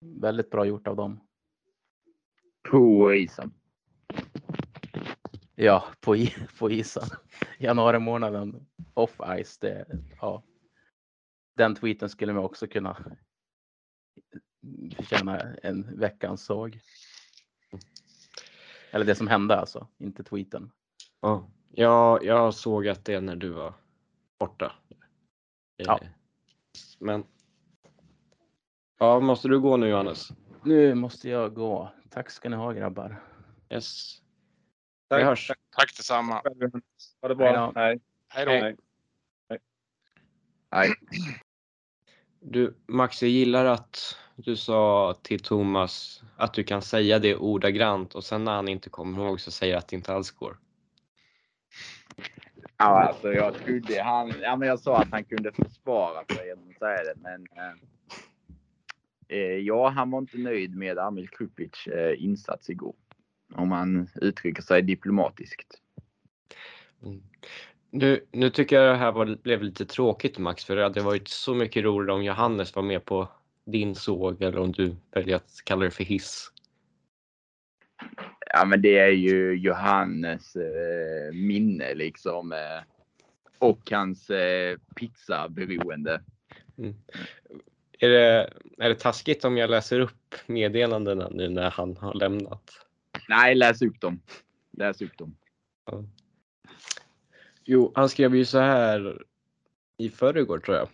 Väldigt 0.00 0.50
bra 0.50 0.64
gjort 0.64 0.88
av 0.88 0.96
dem. 0.96 1.20
På 2.70 3.14
isen. 3.14 3.52
Ja, 5.54 5.84
på, 6.00 6.16
på 6.58 6.70
isen. 6.70 7.08
Januari 7.58 7.98
månaden 7.98 8.66
off 8.94 9.20
ice. 9.44 9.58
Det, 9.58 9.86
ja. 10.20 10.42
Den 11.56 11.74
tweeten 11.74 12.08
skulle 12.08 12.32
man 12.32 12.44
också 12.44 12.66
kunna 12.66 12.96
förtjäna 14.96 15.40
en 15.62 15.98
veckans 15.98 16.44
såg. 16.44 16.80
Eller 18.90 19.04
det 19.04 19.14
som 19.14 19.28
hände 19.28 19.56
alltså, 19.56 19.86
inte 19.98 20.22
tweeten. 20.22 20.70
Ja, 21.20 21.50
jag, 21.70 22.24
jag 22.24 22.54
såg 22.54 22.88
att 22.88 23.04
det 23.04 23.20
när 23.20 23.36
du 23.36 23.48
var 23.48 23.74
borta. 24.38 24.72
Ja. 25.76 26.00
Eh, 26.02 26.08
Men. 26.98 27.24
Ja, 28.98 29.20
måste 29.20 29.48
du 29.48 29.60
gå 29.60 29.76
nu 29.76 29.88
Johannes? 29.88 30.28
Nu 30.64 30.94
måste 30.94 31.28
jag 31.28 31.54
gå. 31.54 31.92
Tack 32.10 32.30
ska 32.30 32.48
ni 32.48 32.56
ha 32.56 32.72
grabbar. 32.72 33.22
Yes. 33.70 34.18
Tack. 35.08 35.20
Vi 35.20 35.24
hörs. 35.24 35.52
Tack 35.70 35.96
detsamma. 35.96 36.34
Ha 36.34 37.28
det 37.28 37.34
Hej 37.44 37.52
bra. 37.52 37.72
då. 37.74 37.80
Hej. 37.80 38.00
Hej 38.28 38.44
då. 38.44 38.50
Hej. 40.70 40.94
Du 42.40 42.74
Max, 42.86 43.22
jag 43.22 43.30
gillar 43.30 43.64
att 43.64 44.16
du 44.36 44.56
sa 44.56 45.14
till 45.22 45.40
Thomas 45.40 46.22
att 46.36 46.54
du 46.54 46.64
kan 46.64 46.82
säga 46.82 47.18
det 47.18 47.36
ordagrant 47.36 48.14
och 48.14 48.24
sen 48.24 48.44
när 48.44 48.52
han 48.52 48.68
inte 48.68 48.90
kommer 48.90 49.24
ihåg 49.24 49.40
så 49.40 49.50
säger 49.50 49.76
att 49.76 49.88
det 49.88 49.96
inte 49.96 50.12
alls 50.12 50.30
går. 50.30 50.56
Ja, 52.76 53.02
alltså 53.02 53.32
jag 53.32 53.54
trodde 53.54 54.02
han, 54.02 54.32
ja 54.42 54.56
men 54.56 54.68
jag 54.68 54.80
sa 54.80 54.96
att 54.96 55.10
han 55.10 55.24
kunde 55.24 55.52
försvara 55.52 56.24
sig 56.34 56.46
genom 56.46 56.70
att 56.70 56.78
säga 56.78 57.02
det, 57.04 57.14
men 57.16 57.46
eh, 57.56 57.72
eh, 59.38 59.56
ja, 59.58 59.88
han 59.88 60.10
var 60.10 60.18
inte 60.18 60.38
nöjd 60.38 60.76
med 60.76 60.98
Amil 60.98 61.28
Krupic 61.28 61.86
eh, 61.86 62.24
insats 62.24 62.70
igår. 62.70 62.94
Om 63.54 63.68
man 63.68 64.08
uttrycker 64.14 64.62
sig 64.62 64.82
diplomatiskt. 64.82 65.80
Mm. 67.02 67.22
Nu, 67.90 68.26
nu 68.32 68.50
tycker 68.50 68.76
jag 68.76 68.94
det 68.94 68.98
här 68.98 69.12
var, 69.12 69.38
blev 69.42 69.62
lite 69.62 69.86
tråkigt 69.86 70.38
Max, 70.38 70.64
för 70.64 70.76
det 70.76 70.82
hade 70.82 71.00
varit 71.00 71.28
så 71.28 71.54
mycket 71.54 71.84
roligare 71.84 72.16
om 72.16 72.24
Johannes 72.24 72.76
var 72.76 72.82
med 72.82 73.04
på 73.04 73.28
din 73.64 73.94
såg 73.94 74.42
eller 74.42 74.58
om 74.58 74.72
du 74.72 74.96
väljer 75.10 75.36
att 75.36 75.50
kalla 75.64 75.84
det 75.84 75.90
för 75.90 76.04
hiss. 76.04 76.52
Ja, 78.46 78.64
men 78.64 78.82
det 78.82 78.98
är 78.98 79.10
ju 79.10 79.54
Johannes 79.54 80.56
eh, 80.56 81.32
minne 81.32 81.94
liksom. 81.94 82.52
Eh, 82.52 82.82
och 83.58 83.90
hans 83.90 84.30
eh, 84.30 84.78
pizzaberoende. 84.96 86.22
Är 87.98 88.08
det, 88.08 88.52
är 88.78 88.88
det 88.88 88.94
taskigt 88.94 89.44
om 89.44 89.56
jag 89.56 89.70
läser 89.70 90.00
upp 90.00 90.34
meddelandena 90.46 91.28
nu 91.30 91.48
när 91.48 91.70
han 91.70 91.96
har 91.96 92.14
lämnat? 92.14 92.70
Nej, 93.28 93.54
läs 93.54 93.82
upp 93.82 94.00
dem. 94.00 94.22
Läs 94.76 95.02
upp 95.02 95.18
dem. 95.18 95.36
Jo, 97.72 97.92
han 97.94 98.08
skrev 98.08 98.34
ju 98.34 98.44
så 98.44 98.58
här 98.58 99.22
i 99.98 100.08
förrgår 100.08 100.58
tror 100.58 100.76
jag. 100.76 100.88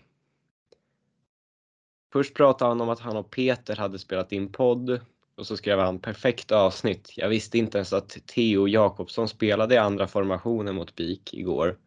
Först 2.13 2.35
pratade 2.35 2.71
han 2.71 2.81
om 2.81 2.89
att 2.89 3.01
han 3.01 3.17
och 3.17 3.31
Peter 3.31 3.77
hade 3.77 3.99
spelat 3.99 4.33
in 4.33 4.53
podd 4.53 5.01
och 5.37 5.47
så 5.47 5.57
skrev 5.57 5.79
han 5.79 5.99
perfekt 5.99 6.53
avsnitt. 6.53 7.13
Jag 7.17 7.29
visste 7.29 7.59
inte 7.59 7.79
ens 7.79 7.93
att 7.93 8.19
Theo 8.27 8.69
Jakobsson 8.69 9.29
spelade 9.29 9.75
i 9.75 9.79
andra 9.79 10.07
formationen 10.07 10.75
mot 10.75 10.95
BIK 10.95 11.35
igår. 11.35 11.79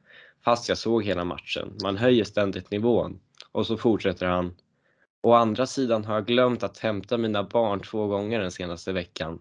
Fast 0.43 0.69
jag 0.69 0.77
såg 0.77 1.03
hela 1.03 1.23
matchen. 1.23 1.77
Man 1.83 1.97
höjer 1.97 2.23
ständigt 2.23 2.71
nivån. 2.71 3.19
Och 3.51 3.67
så 3.67 3.77
fortsätter 3.77 4.25
han. 4.25 4.55
Å 5.21 5.33
andra 5.33 5.65
sidan 5.65 6.05
har 6.05 6.13
jag 6.13 6.25
glömt 6.25 6.63
att 6.63 6.77
hämta 6.77 7.17
mina 7.17 7.43
barn 7.43 7.79
två 7.79 8.07
gånger 8.07 8.39
den 8.39 8.51
senaste 8.51 8.91
veckan. 8.91 9.39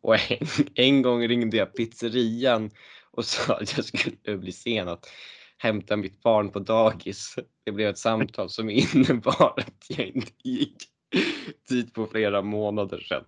Och 0.00 0.14
en, 0.14 0.46
en 0.74 1.02
gång 1.02 1.28
ringde 1.28 1.56
jag 1.56 1.74
pizzerian 1.74 2.70
och 3.10 3.24
sa 3.24 3.54
att 3.60 3.76
jag 3.76 3.84
skulle 3.84 4.38
bli 4.38 4.52
sen 4.52 4.88
att 4.88 5.06
hämta 5.58 5.96
mitt 5.96 6.22
barn 6.22 6.50
på 6.50 6.58
dagis. 6.58 7.36
Det 7.64 7.72
blev 7.72 7.88
ett 7.88 7.98
samtal 7.98 8.50
som 8.50 8.70
innebar 8.70 9.54
att 9.60 9.84
jag 9.88 10.06
inte 10.06 10.32
gick 10.44 10.76
dit 11.68 11.94
på 11.94 12.06
flera 12.06 12.42
månader 12.42 12.98
sedan. 12.98 13.24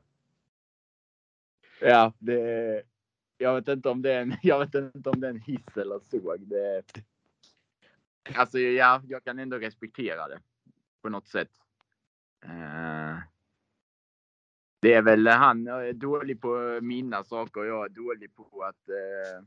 Ja, 1.81 2.13
det, 2.19 2.83
jag 3.39 3.55
vet 3.55 3.69
inte 3.69 3.89
om 3.89 4.03
det 4.03 4.13
är 4.13 4.23
en, 4.23 4.35
jag 4.43 4.59
vet 4.59 4.75
inte 4.75 5.11
om 5.11 5.21
det 5.21 5.27
är 5.27 5.31
en 5.31 5.41
hiss 5.41 5.77
eller 5.77 6.01
såg. 6.11 6.41
Det, 6.41 6.83
alltså, 8.35 8.59
ja, 8.59 9.03
jag 9.09 9.25
kan 9.25 9.39
ändå 9.39 9.59
respektera 9.59 10.29
det 10.29 10.41
på 11.03 11.09
något 11.09 11.29
sätt. 11.29 11.51
Uh, 12.45 13.19
det 14.81 14.95
är 14.95 15.03
väl 15.03 15.27
han 15.29 15.67
är 15.67 15.93
dålig 15.93 16.41
på 16.41 16.57
att 16.57 16.85
minnas 16.85 17.29
saker 17.29 17.61
och 17.61 17.67
jag 17.67 17.85
är 17.85 17.89
dålig 17.89 18.35
på 18.35 18.63
att 18.63 18.89
uh, 18.89 19.45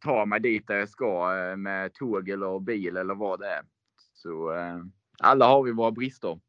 ta 0.00 0.26
mig 0.26 0.40
dit 0.40 0.66
där 0.66 0.76
jag 0.76 0.88
ska 0.88 1.36
eh, 1.36 1.56
med 1.56 1.94
tåg 1.94 2.28
eller 2.28 2.60
bil 2.60 2.96
eller 2.96 3.14
vad 3.14 3.40
det 3.40 3.48
är. 3.48 3.62
Så 4.14 4.52
eh, 4.52 4.78
alla 5.18 5.46
har 5.46 5.62
vi 5.62 5.72
våra 5.72 5.90
brister. 5.90 6.40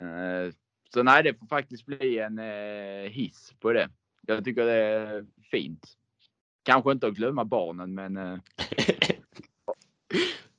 Eh, 0.00 0.52
så 0.94 1.02
nej, 1.02 1.22
det 1.22 1.34
får 1.34 1.46
faktiskt 1.46 1.86
bli 1.86 2.18
en 2.18 2.38
eh, 2.38 3.10
hiss 3.10 3.54
på 3.60 3.72
det. 3.72 3.88
Jag 4.26 4.44
tycker 4.44 4.64
det 4.64 4.72
är 4.72 5.26
fint. 5.50 5.86
Kanske 6.62 6.92
inte 6.92 7.06
att 7.06 7.14
glömma 7.14 7.44
barnen, 7.44 7.94
men. 7.94 8.16
Eh, 8.16 8.38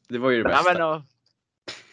Det 0.09 0.17
var 0.17 0.31
ju 0.31 0.43
det 0.43 0.49
ja, 0.49 0.55
bästa. 0.57 0.73
men, 0.73 0.81
att, 0.81 1.03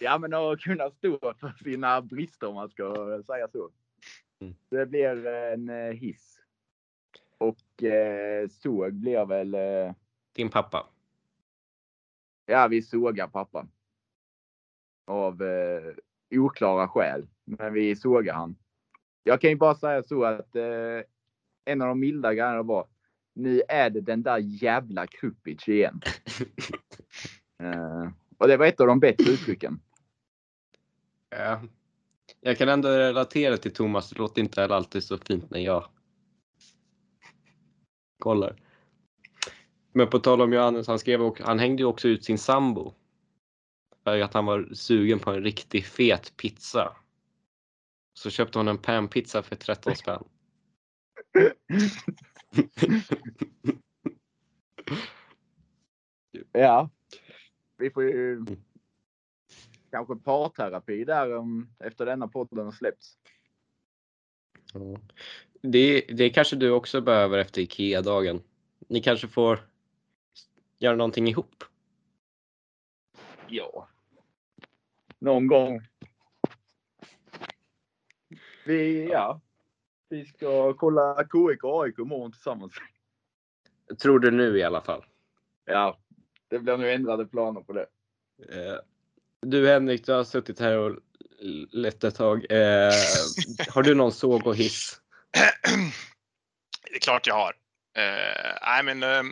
ja, 0.00 0.18
men 0.18 0.34
att 0.34 0.60
kunna 0.60 0.90
stå 0.90 1.34
för 1.40 1.64
sina 1.64 2.02
brister 2.02 2.46
om 2.46 2.54
man 2.54 2.68
ska 2.68 3.22
säga 3.26 3.48
så. 3.48 3.70
Mm. 4.40 4.54
Det 4.68 4.86
blir 4.86 5.26
en 5.26 5.68
eh, 5.68 5.92
hiss. 5.92 6.33
Och 7.38 7.82
eh, 7.82 8.48
såg 8.48 8.92
blir 8.92 9.24
väl, 9.24 9.54
eh, 9.54 9.94
Din 10.32 10.50
pappa. 10.50 10.86
ja 12.46 12.68
vi 12.68 12.82
sågar 12.82 13.28
pappa. 13.28 13.66
Av 15.06 15.42
eh, 15.42 15.94
oklara 16.40 16.88
skäl. 16.88 17.26
Men 17.44 17.72
vi 17.72 17.96
sågar 17.96 18.34
han. 18.34 18.56
Jag 19.22 19.40
kan 19.40 19.50
ju 19.50 19.56
bara 19.56 19.74
säga 19.74 20.02
så 20.02 20.24
att 20.24 20.56
eh, 20.56 21.00
en 21.64 21.82
av 21.82 21.88
de 21.88 22.00
milda 22.00 22.34
grejerna 22.34 22.62
var, 22.62 22.86
nu 23.32 23.62
är 23.68 23.90
det 23.90 24.00
den 24.00 24.22
där 24.22 24.38
jävla 24.38 25.06
Krupic 25.06 25.68
igen. 25.68 26.00
eh, 27.58 28.08
och 28.38 28.48
det 28.48 28.56
var 28.56 28.66
ett 28.66 28.80
av 28.80 28.86
de 28.86 29.00
bättre 29.00 29.32
uttrycken. 29.32 29.80
Ja. 31.30 31.60
Jag 32.40 32.58
kan 32.58 32.68
ändå 32.68 32.88
relatera 32.88 33.56
till 33.56 33.72
Thomas. 33.74 34.10
Det 34.10 34.18
låter 34.18 34.42
inte 34.42 34.64
alltid 34.64 35.04
så 35.04 35.18
fint 35.18 35.50
när 35.50 35.60
jag 35.60 35.88
kollar. 38.24 38.56
Men 39.92 40.10
på 40.10 40.18
tal 40.18 40.40
om 40.40 40.52
Johannes, 40.52 40.88
han, 40.88 40.98
skrev 40.98 41.22
också, 41.22 41.44
han 41.44 41.58
hängde 41.58 41.82
ju 41.82 41.86
också 41.86 42.08
ut 42.08 42.24
sin 42.24 42.38
sambo. 42.38 42.94
För 44.04 44.20
att 44.20 44.34
han 44.34 44.46
var 44.46 44.74
sugen 44.74 45.18
på 45.18 45.30
en 45.30 45.42
riktigt 45.42 45.86
fet 45.86 46.36
pizza. 46.36 46.96
Så 48.14 48.30
köpte 48.30 48.58
hon 48.58 48.68
en 48.68 48.78
panpizza 48.78 49.42
för 49.42 49.56
13 49.56 49.96
spänn. 49.96 50.24
Ja. 56.52 56.90
Vi 57.78 57.90
får 57.90 58.02
ju 58.02 58.44
kanske 59.90 60.16
parterapi 60.16 61.04
där 61.04 61.32
um, 61.32 61.68
efter 61.78 62.06
denna 62.06 62.28
podden 62.28 62.64
har 62.64 62.72
släppts. 62.72 63.18
Ja. 64.72 64.98
Det, 65.66 66.00
det 66.00 66.30
kanske 66.30 66.56
du 66.56 66.70
också 66.70 67.00
behöver 67.00 67.38
efter 67.38 67.62
IKEA-dagen. 67.62 68.42
Ni 68.88 69.00
kanske 69.00 69.28
får 69.28 69.58
göra 70.78 70.96
någonting 70.96 71.28
ihop. 71.28 71.64
Ja. 73.48 73.88
Någon 75.18 75.46
gång. 75.46 75.80
Vi, 78.66 79.08
ja. 79.10 79.40
Vi 80.08 80.24
ska 80.24 80.72
kolla 80.72 81.24
KIK 81.24 81.64
och 81.64 81.84
AIK 81.84 81.98
imorgon 81.98 82.32
tillsammans. 82.32 82.72
Tror 84.02 84.18
du 84.18 84.30
nu 84.30 84.58
i 84.58 84.62
alla 84.62 84.80
fall. 84.80 85.04
Ja, 85.64 85.98
det 86.48 86.58
blir 86.58 86.76
nu 86.76 86.92
ändrade 86.92 87.26
planer 87.26 87.60
på 87.60 87.72
det. 87.72 87.86
Eh, 88.48 88.78
Du 89.40 89.68
Henrik, 89.68 90.06
du 90.06 90.12
har 90.12 90.24
suttit 90.24 90.60
här 90.60 90.78
och 90.78 90.98
lett 91.70 92.04
ett 92.04 92.14
tag. 92.14 92.46
Eh, 92.50 92.92
har 93.68 93.82
du 93.82 93.94
någon 93.94 94.12
såg 94.12 94.46
och 94.46 94.56
hiss? 94.56 95.00
Det 96.82 96.96
är 96.96 97.00
klart 97.00 97.26
jag 97.26 97.34
har. 97.34 97.54
Eh, 97.96 98.80
I 98.80 98.82
men 98.82 99.02
eh, 99.02 99.22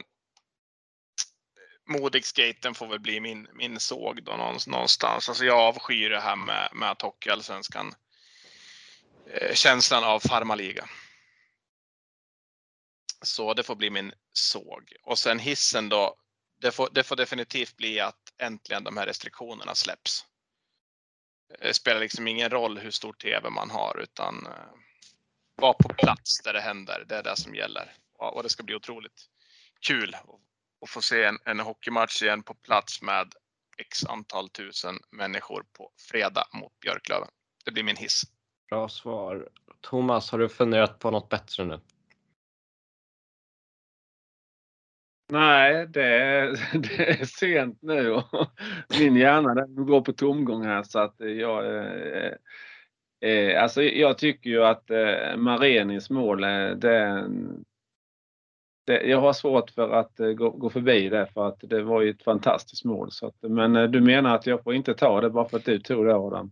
Modigskaten 1.88 2.74
får 2.74 2.86
väl 2.86 3.00
bli 3.00 3.20
min, 3.20 3.48
min 3.54 3.80
såg 3.80 4.22
då 4.22 4.36
någonstans. 4.36 5.28
Alltså 5.28 5.44
jag 5.44 5.58
avskyr 5.58 6.10
det 6.10 6.20
här 6.20 6.36
med, 6.36 6.68
med 6.72 6.90
att 6.90 7.02
Hockeyallsvenskan. 7.02 7.94
Eh, 9.26 9.54
känslan 9.54 10.04
av 10.04 10.20
farmaliga. 10.20 10.88
Så 13.22 13.54
det 13.54 13.62
får 13.62 13.76
bli 13.76 13.90
min 13.90 14.12
såg. 14.32 14.92
Och 15.02 15.18
sen 15.18 15.38
hissen 15.38 15.88
då. 15.88 16.16
Det 16.60 16.72
får, 16.72 16.88
det 16.92 17.02
får 17.02 17.16
definitivt 17.16 17.76
bli 17.76 18.00
att 18.00 18.32
äntligen 18.38 18.84
de 18.84 18.96
här 18.96 19.06
restriktionerna 19.06 19.74
släpps. 19.74 20.26
Det 21.60 21.74
spelar 21.74 22.00
liksom 22.00 22.28
ingen 22.28 22.50
roll 22.50 22.78
hur 22.78 22.90
stor 22.90 23.12
tv 23.12 23.50
man 23.50 23.70
har 23.70 23.98
utan 23.98 24.46
eh, 24.46 24.52
var 25.56 25.72
på 25.72 25.88
plats 25.88 26.42
där 26.44 26.52
det 26.52 26.60
händer. 26.60 27.04
Det 27.08 27.16
är 27.16 27.22
det 27.22 27.36
som 27.36 27.54
gäller. 27.54 27.92
Och 28.18 28.42
det 28.42 28.48
ska 28.48 28.62
bli 28.62 28.74
otroligt 28.74 29.26
kul 29.86 30.14
att- 30.14 30.26
att 30.82 30.90
få 30.90 31.00
se 31.02 31.24
en, 31.24 31.38
en 31.44 31.60
hockeymatch 31.60 32.22
igen 32.22 32.42
på 32.42 32.54
plats 32.54 33.02
med 33.02 33.32
x 33.78 34.04
antal 34.06 34.48
tusen 34.48 34.98
människor 35.10 35.64
på 35.72 35.90
fredag 36.10 36.44
mot 36.54 36.80
Björklöven. 36.80 37.28
Det 37.64 37.70
blir 37.72 37.84
min 37.84 37.96
hiss. 37.96 38.22
Bra 38.70 38.88
svar. 38.88 39.48
Thomas, 39.80 40.30
har 40.30 40.38
du 40.38 40.48
funderat 40.48 40.98
på 40.98 41.10
något 41.10 41.28
bättre 41.28 41.64
nu? 41.64 41.80
Nej, 45.32 45.86
det 45.86 46.04
är, 46.06 46.50
det 46.78 47.20
är 47.20 47.24
sent 47.24 47.78
nu 47.82 48.10
och 48.10 48.50
min 48.98 49.16
hjärna 49.16 49.54
den 49.54 49.86
går 49.86 50.00
på 50.00 50.12
tomgång 50.12 50.64
här 50.64 50.82
så 50.82 50.98
att 50.98 51.14
jag 51.18 51.64
eh, 53.22 53.62
Alltså 53.62 53.82
jag 53.82 54.18
tycker 54.18 54.50
ju 54.50 54.64
att 54.64 54.90
eh, 54.90 55.36
Marenis 55.36 56.10
mål, 56.10 56.44
eh, 56.44 56.70
det, 56.70 57.26
det, 58.86 59.02
jag 59.02 59.20
har 59.20 59.32
svårt 59.32 59.70
för 59.70 59.90
att 59.90 60.20
eh, 60.20 60.28
gå, 60.28 60.50
gå 60.50 60.70
förbi 60.70 61.08
det 61.08 61.26
för 61.26 61.48
att 61.48 61.58
det 61.62 61.82
var 61.82 62.00
ju 62.02 62.10
ett 62.10 62.22
fantastiskt 62.22 62.84
mål. 62.84 63.10
Så 63.10 63.26
att, 63.26 63.36
men 63.42 63.76
eh, 63.76 63.84
du 63.84 64.00
menar 64.00 64.34
att 64.34 64.46
jag 64.46 64.62
får 64.64 64.74
inte 64.74 64.94
ta 64.94 65.20
det 65.20 65.30
bara 65.30 65.48
för 65.48 65.56
att 65.56 65.64
du 65.64 65.78
tog 65.78 66.06
det 66.06 66.14
Adam? 66.16 66.50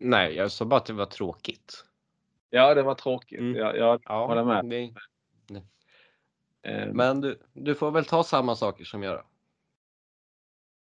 Nej, 0.00 0.34
jag 0.34 0.50
sa 0.50 0.64
bara 0.64 0.76
att 0.76 0.86
det 0.86 0.92
var 0.92 1.06
tråkigt. 1.06 1.84
Ja, 2.50 2.74
det 2.74 2.82
var 2.82 2.94
tråkigt. 2.94 3.38
Mm. 3.40 3.56
Jag, 3.56 3.76
jag 3.76 4.00
Ja, 4.04 4.26
håller 4.26 4.44
med. 4.44 4.64
det- 4.64 4.92
Eh, 6.62 6.88
Men 6.92 7.20
du, 7.20 7.38
du 7.52 7.74
får 7.74 7.90
väl 7.90 8.04
ta 8.04 8.22
samma 8.22 8.54
saker 8.56 8.84
som 8.84 9.02
jag 9.02 9.14
då. 9.16 9.22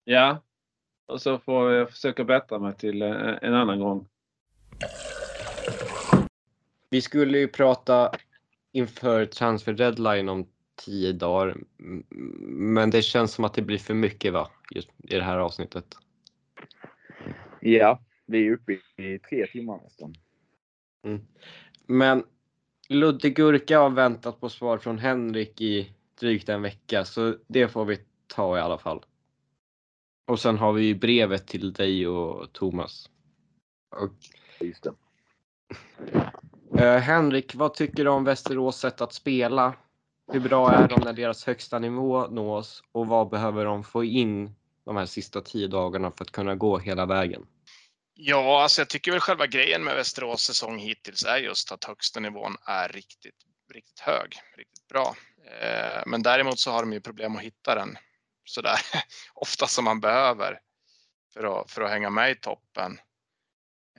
Ja. 0.05 0.39
Och 1.07 1.23
så 1.23 1.39
får 1.39 1.73
jag 1.73 1.91
försöka 1.91 2.25
bättra 2.25 2.59
mig 2.59 2.75
till 2.75 3.03
eh, 3.03 3.35
en 3.43 3.55
annan 3.55 3.81
gång. 3.81 4.09
Vi 6.91 7.01
skulle 7.01 7.39
ju 7.39 7.49
prata 7.49 8.11
inför 8.73 9.27
transfer 9.27 9.73
deadline 9.73 10.28
om 10.28 10.47
tio 10.85 11.12
dagar. 11.12 11.57
Men 12.47 12.91
det 12.91 13.02
känns 13.02 13.33
som 13.33 13.44
att 13.44 13.55
det 13.55 13.62
blir 13.62 13.78
för 13.78 13.94
mycket 13.94 14.33
va? 14.33 14.51
Just 14.70 14.89
i 14.99 15.15
det 15.15 15.23
här 15.23 15.39
avsnittet. 15.39 15.97
Ja, 17.61 18.01
vi 18.27 18.47
är 18.47 18.52
uppe 18.52 18.73
i 18.73 19.19
tre 19.19 19.47
timmar 19.47 19.81
nästan. 19.83 20.15
Men 21.86 22.25
Ludde 22.89 23.31
Gurka 23.31 23.78
har 23.78 23.91
väntat 23.91 24.41
på 24.41 24.49
svar 24.49 24.78
från 24.78 24.99
Henrik 24.99 25.61
i 25.61 25.93
drygt 26.20 26.49
en 26.49 26.62
vecka 26.62 27.05
så 27.05 27.36
det 27.47 27.69
får 27.69 27.85
vi 27.85 27.99
ta 28.27 28.59
i 28.59 28.61
alla 28.61 28.78
fall. 28.78 29.05
Och 30.27 30.41
sen 30.41 30.59
har 30.59 30.73
vi 30.73 30.85
ju 30.85 30.94
brevet 30.94 31.47
till 31.47 31.73
dig 31.73 32.07
och 32.07 32.52
Thomas. 32.52 33.11
Och, 33.97 34.12
Just 34.63 34.83
det. 34.83 34.95
eh, 36.79 36.99
Henrik, 36.99 37.55
vad 37.55 37.75
tycker 37.75 38.05
du 38.05 38.11
om 38.11 38.25
Västerås 38.25 38.79
sätt 38.79 39.01
att 39.01 39.13
spela? 39.13 39.75
Hur 40.33 40.41
bra 40.41 40.73
är 40.73 40.89
de 40.89 41.01
när 41.01 41.13
deras 41.13 41.45
högsta 41.45 41.79
nivå 41.79 42.27
nås 42.27 42.83
och 42.93 43.07
vad 43.07 43.29
behöver 43.29 43.65
de 43.65 43.85
få 43.85 44.05
in 44.05 44.55
de 44.85 44.97
här 44.97 45.07
sista 45.07 45.41
tio 45.41 45.69
dagarna 45.69 46.11
för 46.11 46.25
att 46.25 46.31
kunna 46.31 46.55
gå 46.55 46.79
hela 46.79 47.07
vägen? 47.07 47.47
Ja, 48.15 48.63
alltså 48.63 48.81
jag 48.81 48.89
tycker 48.89 49.11
väl 49.11 49.21
själva 49.21 49.47
grejen 49.47 49.85
med 49.85 49.97
Västerås 49.97 50.43
säsong 50.43 50.79
hittills 50.79 51.25
är 51.25 51.37
just 51.37 51.73
att 51.73 51.85
högsta 51.85 52.21
nivån 52.21 52.57
är 52.67 52.89
riktigt, 52.89 53.35
riktigt 53.73 54.01
hög, 54.01 54.37
riktigt 54.57 54.89
bra. 54.89 55.17
Eh, 55.61 56.03
men 56.07 56.23
däremot 56.23 56.59
så 56.59 56.71
har 56.71 56.83
de 56.83 56.93
ju 56.93 57.01
problem 57.01 57.37
att 57.37 57.43
hitta 57.43 57.75
den 57.75 57.97
sådär 58.45 58.79
ofta 59.35 59.67
som 59.67 59.85
man 59.85 60.01
behöver 60.01 60.61
för 61.35 61.61
att, 61.61 61.71
för 61.71 61.83
att 61.83 61.91
hänga 61.91 62.11
med 62.11 62.31
i 62.31 62.35
toppen. 62.35 62.99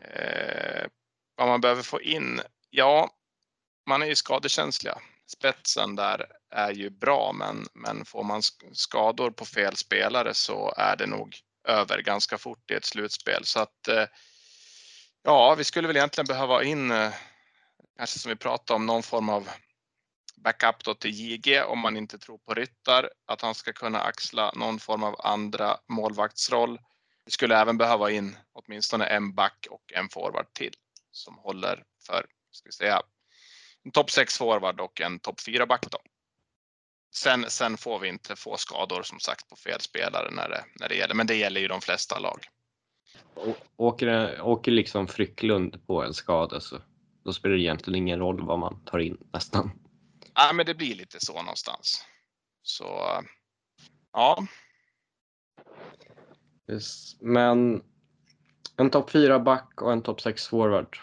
Eh, 0.04 0.88
vad 1.36 1.48
man 1.48 1.62
behöver 1.62 1.82
få 1.82 2.02
in? 2.02 2.42
Ja, 2.70 3.10
man 3.86 4.02
är 4.02 4.06
ju 4.06 4.16
skadekänsliga. 4.16 4.98
Spetsen 5.28 5.96
där 5.96 6.26
är 6.52 6.72
ju 6.72 6.90
bra, 6.90 7.32
men, 7.34 7.68
men 7.74 8.06
får 8.06 8.24
man 8.24 8.42
skador 8.74 9.32
på 9.32 9.46
fel 9.46 9.76
spelare 9.76 10.34
så 10.34 10.74
är 10.78 10.96
det 10.96 11.08
nog 11.08 11.36
över 11.68 12.02
ganska 12.02 12.38
fort 12.38 12.72
i 12.72 12.74
ett 12.74 12.86
slutspel. 12.86 13.46
Så 13.46 13.60
att 13.60 13.88
eh, 13.88 14.06
ja, 15.24 15.56
vi 15.56 15.64
skulle 15.64 15.88
väl 15.88 15.98
egentligen 15.98 16.28
behöva 16.28 16.64
in, 16.64 16.92
eh, 16.92 17.14
kanske 17.98 18.20
som 18.20 18.30
vi 18.30 18.36
pratade 18.36 18.76
om, 18.76 18.86
någon 18.86 19.04
form 19.04 19.30
av 19.30 19.50
backup 20.36 20.84
då 20.84 20.94
till 20.94 21.12
JG 21.12 21.62
om 21.62 21.80
man 21.80 21.98
inte 21.98 22.18
tror 22.18 22.38
på 22.38 22.54
Ryttar, 22.54 23.10
att 23.26 23.42
han 23.42 23.56
ska 23.56 23.74
kunna 23.74 24.02
axla 24.02 24.52
någon 24.56 24.80
form 24.80 25.04
av 25.04 25.16
andra 25.20 25.78
målvaktsroll. 25.88 26.80
Vi 27.26 27.32
skulle 27.32 27.58
även 27.58 27.78
behöva 27.78 28.12
in 28.12 28.38
åtminstone 28.54 29.06
en 29.06 29.36
back 29.36 29.68
och 29.70 29.94
en 29.94 30.10
forward 30.10 30.54
till 30.54 30.74
som 31.12 31.38
håller 31.38 31.84
för, 32.08 32.26
ska 32.52 32.68
vi 32.68 32.72
säga, 32.72 33.02
en 33.84 33.92
topp 33.92 34.12
6 34.12 34.38
forward 34.38 34.80
och 34.80 35.02
en 35.02 35.20
topp 35.20 35.42
4 35.42 35.66
back 35.66 35.86
då. 35.92 35.98
Sen, 37.16 37.46
sen 37.50 37.78
får 37.78 38.00
vi 38.00 38.08
inte 38.08 38.36
få 38.36 38.58
skador 38.58 39.04
som 39.04 39.20
sagt 39.20 39.50
på 39.50 39.56
fel 39.56 39.82
spelare 39.82 40.32
när 40.32 40.50
det, 40.50 40.66
när 40.80 40.90
det 40.90 40.96
gäller, 40.96 41.16
men 41.16 41.28
det 41.28 41.36
gäller 41.36 41.62
ju 41.62 41.68
de 41.68 41.82
flesta 41.82 42.20
lag. 42.20 42.46
Å- 43.36 43.56
Åker, 43.76 44.42
åker 44.42 44.72
liksom 44.72 45.08
Frycklund 45.08 45.88
på 45.88 46.04
en 46.04 46.14
skada 46.14 46.60
så 46.60 46.82
då 47.26 47.34
spelar 47.34 47.56
det 47.56 47.62
egentligen 47.62 47.98
ingen 47.98 48.20
roll 48.20 48.46
vad 48.46 48.60
man 48.60 48.86
tar 48.86 49.00
in 49.00 49.18
nästan. 49.34 49.72
Ja, 50.34 50.54
men 50.54 50.66
det 50.66 50.74
blir 50.76 50.96
lite 50.96 51.26
så 51.26 51.34
någonstans. 51.42 52.06
Så 52.62 52.86
ja, 54.14 54.46
Yes. 56.72 57.22
Men 57.22 57.84
en 58.78 58.90
topp 58.90 59.10
4 59.10 59.40
back 59.40 59.82
och 59.82 59.92
en 59.92 60.02
topp 60.02 60.22
6 60.22 60.48
forward. 60.48 60.98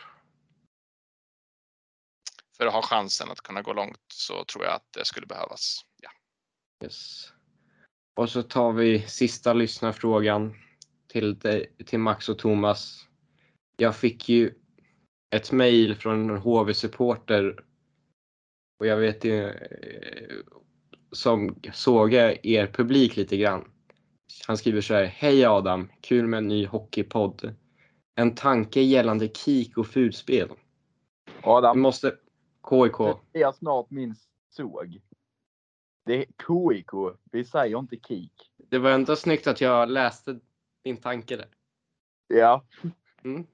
för 2.61 2.67
att 2.67 2.73
ha 2.73 2.83
chansen 2.83 3.31
att 3.31 3.41
kunna 3.41 3.63
gå 3.63 3.73
långt 3.73 4.05
så 4.13 4.45
tror 4.45 4.65
jag 4.65 4.75
att 4.75 4.93
det 4.93 5.05
skulle 5.05 5.27
behövas. 5.27 5.85
Ja. 6.03 6.11
Yes. 6.85 7.33
Och 8.17 8.31
så 8.31 8.43
tar 8.43 8.73
vi 8.73 9.01
sista 9.01 9.53
lyssnarfrågan 9.53 10.55
till, 11.09 11.39
dig, 11.39 11.75
till 11.87 11.99
Max 11.99 12.29
och 12.29 12.39
Thomas. 12.39 13.07
Jag 13.77 13.97
fick 13.97 14.29
ju 14.29 14.55
ett 15.31 15.53
mejl 15.53 15.95
från 15.95 16.31
en 16.31 16.37
HV-supporter 16.37 17.65
och 18.79 18.87
jag 18.87 18.97
vet 18.97 19.25
ju 19.25 19.49
eh, 19.49 20.37
som 21.13 21.61
sågar 21.73 22.47
er 22.47 22.67
publik 22.67 23.17
lite 23.17 23.37
grann. 23.37 23.71
Han 24.47 24.57
skriver 24.57 24.81
så 24.81 24.94
här. 24.94 25.05
Hej 25.05 25.44
Adam! 25.44 25.89
Kul 26.00 26.26
med 26.26 26.39
en 26.39 26.49
ny 26.49 26.67
hockeypodd. 26.67 27.55
En 28.15 28.34
tanke 28.34 28.81
gällande 28.81 29.28
kik 29.28 29.78
och 29.78 29.86
fulspel. 29.86 30.49
Vi 31.26 31.33
Adam, 31.42 31.81
måste... 31.81 32.17
KIK. 32.70 33.17
det 33.33 33.42
är 33.42 33.52
snart 33.52 33.91
min 33.91 34.15
såg. 34.50 35.00
Det 36.07 36.15
är 36.15 36.25
KIK. 36.25 37.17
Vi 37.33 37.44
säger 37.44 37.78
inte 37.78 37.97
KIK. 37.97 38.33
Det 38.57 38.78
var 38.78 38.91
ändå 38.91 39.17
snyggt 39.17 39.47
att 39.47 39.60
jag 39.60 39.91
läste 39.91 40.39
din 40.84 40.97
tanke 40.97 41.36
där. 41.36 41.49
Ja. 42.28 42.65
Mm. 43.25 43.47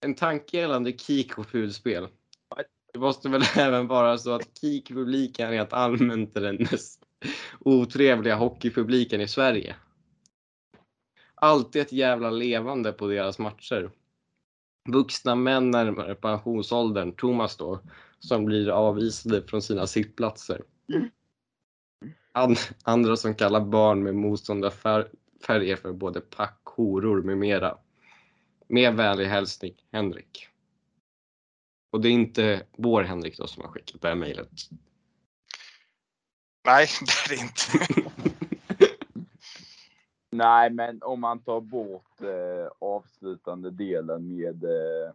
En 0.00 0.14
tanke 0.14 0.56
gällande 0.56 0.92
kik 0.92 1.38
och 1.38 1.46
fulspel. 1.46 2.08
Det 2.92 2.98
måste 2.98 3.28
väl 3.28 3.42
även 3.56 3.86
vara 3.86 4.18
så 4.18 4.34
att 4.34 4.60
kik-publiken 4.60 5.50
rent 5.50 5.72
allmänt 5.72 6.36
är 6.36 6.40
den 6.40 6.56
mest 6.56 7.03
otrevliga 7.60 8.34
hockeypubliken 8.34 9.20
i 9.20 9.28
Sverige. 9.28 9.76
Alltid 11.34 11.82
ett 11.82 11.92
jävla 11.92 12.30
levande 12.30 12.92
på 12.92 13.06
deras 13.06 13.38
matcher. 13.38 13.90
Vuxna 14.88 15.34
män 15.34 15.70
närmare 15.70 16.14
pensionsåldern, 16.14 17.12
Thomas 17.12 17.56
då, 17.56 17.80
som 18.18 18.44
blir 18.44 18.68
avvisade 18.70 19.42
från 19.42 19.62
sina 19.62 19.86
sittplatser. 19.86 20.62
And, 22.32 22.56
andra 22.82 23.16
som 23.16 23.34
kallar 23.34 23.60
barn 23.60 24.02
med 24.02 24.14
motståndarfärger 24.14 25.76
för 25.76 25.92
både 25.92 26.20
pack, 26.20 26.60
horor 26.64 27.22
med 27.22 27.38
mera. 27.38 27.78
Med 28.68 28.94
vänlig 28.94 29.26
hälsning, 29.26 29.74
Henrik. 29.92 30.48
Och 31.90 32.00
det 32.00 32.08
är 32.08 32.12
inte 32.12 32.66
vår 32.76 33.02
Henrik 33.02 33.38
då 33.38 33.46
som 33.46 33.62
har 33.62 33.70
skickat 33.70 34.02
det 34.02 34.08
här 34.08 34.14
mejlet. 34.14 34.50
Nej, 36.66 36.86
det 37.28 37.34
är 37.34 37.36
det 37.36 37.42
inte. 37.42 37.94
Nej, 40.30 40.70
men 40.70 41.02
om 41.02 41.20
man 41.20 41.42
tar 41.42 41.60
bort 41.60 42.20
eh, 42.20 42.72
avslutande 42.78 43.70
delen 43.70 44.28
med 44.28 44.64
eh, 44.64 45.12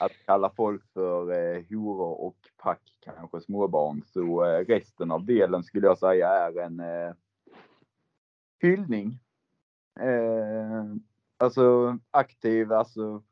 att 0.00 0.12
kalla 0.26 0.50
folk 0.50 0.92
för 0.92 1.32
eh, 1.32 1.62
horor 1.68 2.20
och 2.20 2.36
pack, 2.56 2.82
kanske 3.00 3.40
småbarn, 3.40 4.02
så 4.06 4.44
eh, 4.44 4.64
resten 4.64 5.10
av 5.10 5.24
delen 5.24 5.64
skulle 5.64 5.86
jag 5.86 5.98
säga 5.98 6.28
är 6.28 6.60
en 6.60 6.80
eh, 6.80 7.14
hyllning. 8.60 9.18
Eh, 10.00 10.84
alltså 11.38 11.98
aktiv, 12.10 12.72
alltså 12.72 13.22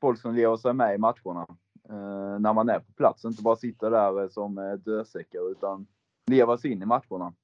folk 0.00 0.20
som 0.20 0.34
lever 0.34 0.56
sig 0.56 0.72
med 0.72 0.94
i 0.94 0.98
matcherna 0.98 1.46
eh, 1.88 2.38
när 2.40 2.52
man 2.52 2.68
är 2.68 2.78
på 2.78 2.92
plats. 2.92 3.24
Inte 3.24 3.42
bara 3.42 3.56
sitter 3.56 3.90
där 3.90 4.22
eh, 4.22 4.28
som 4.28 4.58
eh, 4.58 4.72
dösäckar 4.72 5.50
utan 5.50 5.86
leva 6.26 6.58
sig 6.58 6.72
in 6.72 6.82
i 6.82 6.86
matcherna. 6.86 7.34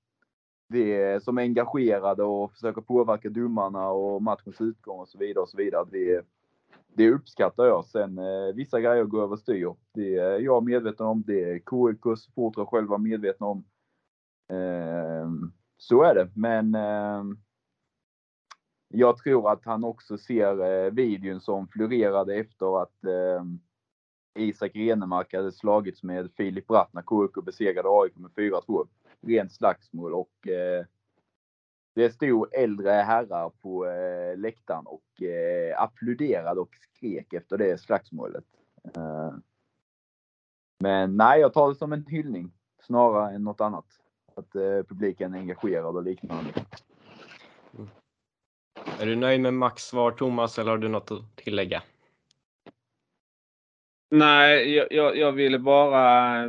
Vi 0.68 0.92
är 0.92 1.20
som 1.20 1.38
är 1.38 1.42
engagerade 1.42 2.22
och 2.22 2.52
försöker 2.52 2.80
påverka 2.80 3.28
domarna 3.28 3.90
och 3.90 4.22
matchens 4.22 4.60
utgång 4.60 5.00
och 5.00 5.08
så 5.08 5.18
vidare 5.18 5.42
och 5.42 5.48
så 5.48 5.56
vidare. 5.56 5.86
Det, 5.90 6.26
det 6.88 7.10
uppskattar 7.10 7.64
jag. 7.64 7.84
Sen 7.84 8.18
eh, 8.18 8.54
vissa 8.54 8.80
grejer 8.80 9.04
går 9.04 9.22
överstyr. 9.22 9.74
Det 9.94 10.16
är 10.16 10.38
jag 10.38 10.64
medveten 10.64 11.06
om. 11.06 11.22
Det 11.26 11.44
är 11.44 11.58
KIK 11.58 12.18
supportrar 12.18 12.64
själva 12.64 12.98
medvetna 12.98 13.46
om. 13.46 13.64
Eh, 14.52 15.28
så 15.76 16.02
är 16.02 16.14
det. 16.14 16.30
Men 16.34 16.74
eh, 16.74 17.24
jag 18.88 19.16
tror 19.16 19.52
att 19.52 19.64
han 19.64 19.84
också 19.84 20.18
ser 20.18 20.84
eh, 20.84 20.90
videon 20.90 21.40
som 21.40 21.68
florerade 21.68 22.34
efter 22.34 22.82
att 22.82 23.04
eh, 23.04 23.44
Isak 24.38 24.76
Renemark 24.76 25.34
hade 25.34 25.52
slagits 25.52 26.02
med 26.02 26.30
Filip 26.36 26.66
Bratt 26.66 26.92
när 26.92 27.02
KUK 27.02 27.44
besegrade 27.44 27.88
AIK 27.88 28.16
med 28.16 28.30
4-2. 28.30 28.88
Rent 29.20 29.52
slagsmål 29.52 30.14
och 30.14 30.48
eh, 30.48 30.84
det 31.94 32.10
stod 32.10 32.54
äldre 32.54 32.90
herrar 32.90 33.50
på 33.50 33.86
eh, 33.86 34.38
läktaren 34.38 34.86
och 34.86 35.22
eh, 35.22 35.82
applåderade 35.82 36.60
och 36.60 36.76
skrek 36.76 37.32
efter 37.32 37.58
det 37.58 37.80
slagsmålet. 37.80 38.44
Eh, 38.96 39.32
men 40.78 41.16
nej, 41.16 41.40
jag 41.40 41.52
tar 41.52 41.68
det 41.68 41.74
som 41.74 41.92
en 41.92 42.06
hyllning 42.06 42.52
snarare 42.82 43.34
än 43.34 43.44
något 43.44 43.60
annat. 43.60 43.86
Att 44.34 44.54
eh, 44.54 44.82
publiken 44.88 45.34
är 45.34 45.38
engagerad 45.38 45.96
och 45.96 46.02
liknande. 46.02 46.52
Mm. 47.78 47.88
Är 49.00 49.06
du 49.06 49.16
nöjd 49.16 49.40
med 49.40 49.54
Max 49.54 49.82
svar 49.82 50.10
Thomas 50.10 50.58
eller 50.58 50.70
har 50.70 50.78
du 50.78 50.88
något 50.88 51.10
att 51.10 51.36
tillägga? 51.36 51.82
Nej, 54.10 54.74
jag, 54.74 54.86
jag, 54.90 55.16
jag 55.16 55.32
ville 55.32 55.58
bara... 55.58 56.44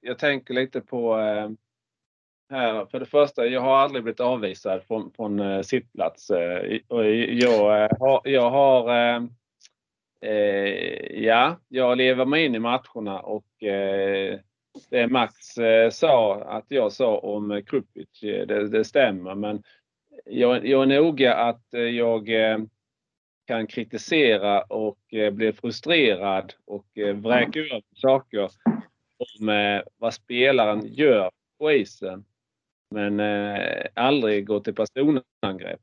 Jag 0.00 0.18
tänker 0.18 0.54
lite 0.54 0.80
på... 0.80 1.18
Eh, 1.18 1.50
här. 2.50 2.86
För 2.86 3.00
det 3.00 3.06
första, 3.06 3.46
jag 3.46 3.60
har 3.60 3.76
aldrig 3.76 4.02
blivit 4.02 4.20
avvisad 4.20 4.82
från, 4.82 5.12
från 5.12 5.40
eh, 5.40 5.62
sittplats. 5.62 6.30
Eh, 6.30 6.78
och 6.88 7.06
jag, 7.14 7.82
eh, 7.82 7.90
har, 8.00 8.20
jag 8.24 8.50
har... 8.50 8.90
Eh, 8.90 9.22
eh, 10.20 11.22
ja, 11.22 11.56
jag 11.68 11.98
lever 11.98 12.24
mig 12.24 12.44
in 12.44 12.54
i 12.54 12.58
matcherna 12.58 13.20
och 13.20 13.62
eh, 13.62 14.38
det 14.90 15.08
Max 15.08 15.58
eh, 15.58 15.90
sa 15.90 16.42
att 16.42 16.64
jag 16.68 16.92
sa 16.92 17.18
om 17.18 17.62
Krupic, 17.66 18.22
eh, 18.22 18.46
det, 18.46 18.68
det 18.68 18.84
stämmer. 18.84 19.34
Men 19.34 19.62
jag, 20.24 20.66
jag 20.66 20.82
är 20.82 20.86
noga 20.86 21.34
att 21.34 21.74
eh, 21.74 21.80
jag 21.80 22.28
eh, 22.28 22.58
kan 23.46 23.66
kritisera 23.66 24.62
och 24.62 25.14
eh, 25.14 25.30
bli 25.30 25.52
frustrerad 25.52 26.54
och 26.64 26.98
eh, 26.98 27.16
vräka 27.16 27.60
över 27.60 27.82
saker 27.94 28.50
om 29.38 29.48
eh, 29.48 29.82
vad 29.96 30.14
spelaren 30.14 30.86
gör 30.86 31.30
på 31.58 31.72
isen. 31.72 32.24
Men 32.90 33.20
aldrig 33.94 34.46
gå 34.46 34.60
till 34.60 34.74
personangrepp. 34.74 35.80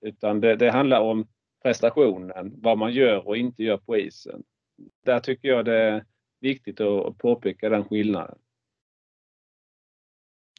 Utan 0.00 0.40
det, 0.40 0.56
det 0.56 0.70
handlar 0.70 1.00
om 1.00 1.26
prestationen, 1.62 2.52
vad 2.56 2.78
man 2.78 2.92
gör 2.92 3.28
och 3.28 3.36
inte 3.36 3.62
gör 3.62 3.76
på 3.76 3.96
isen. 3.96 4.42
Där 5.04 5.20
tycker 5.20 5.48
jag 5.48 5.64
det 5.64 5.76
är 5.76 6.04
viktigt 6.40 6.80
att 6.80 7.18
påpeka 7.18 7.68
den 7.68 7.84
skillnaden. 7.84 8.38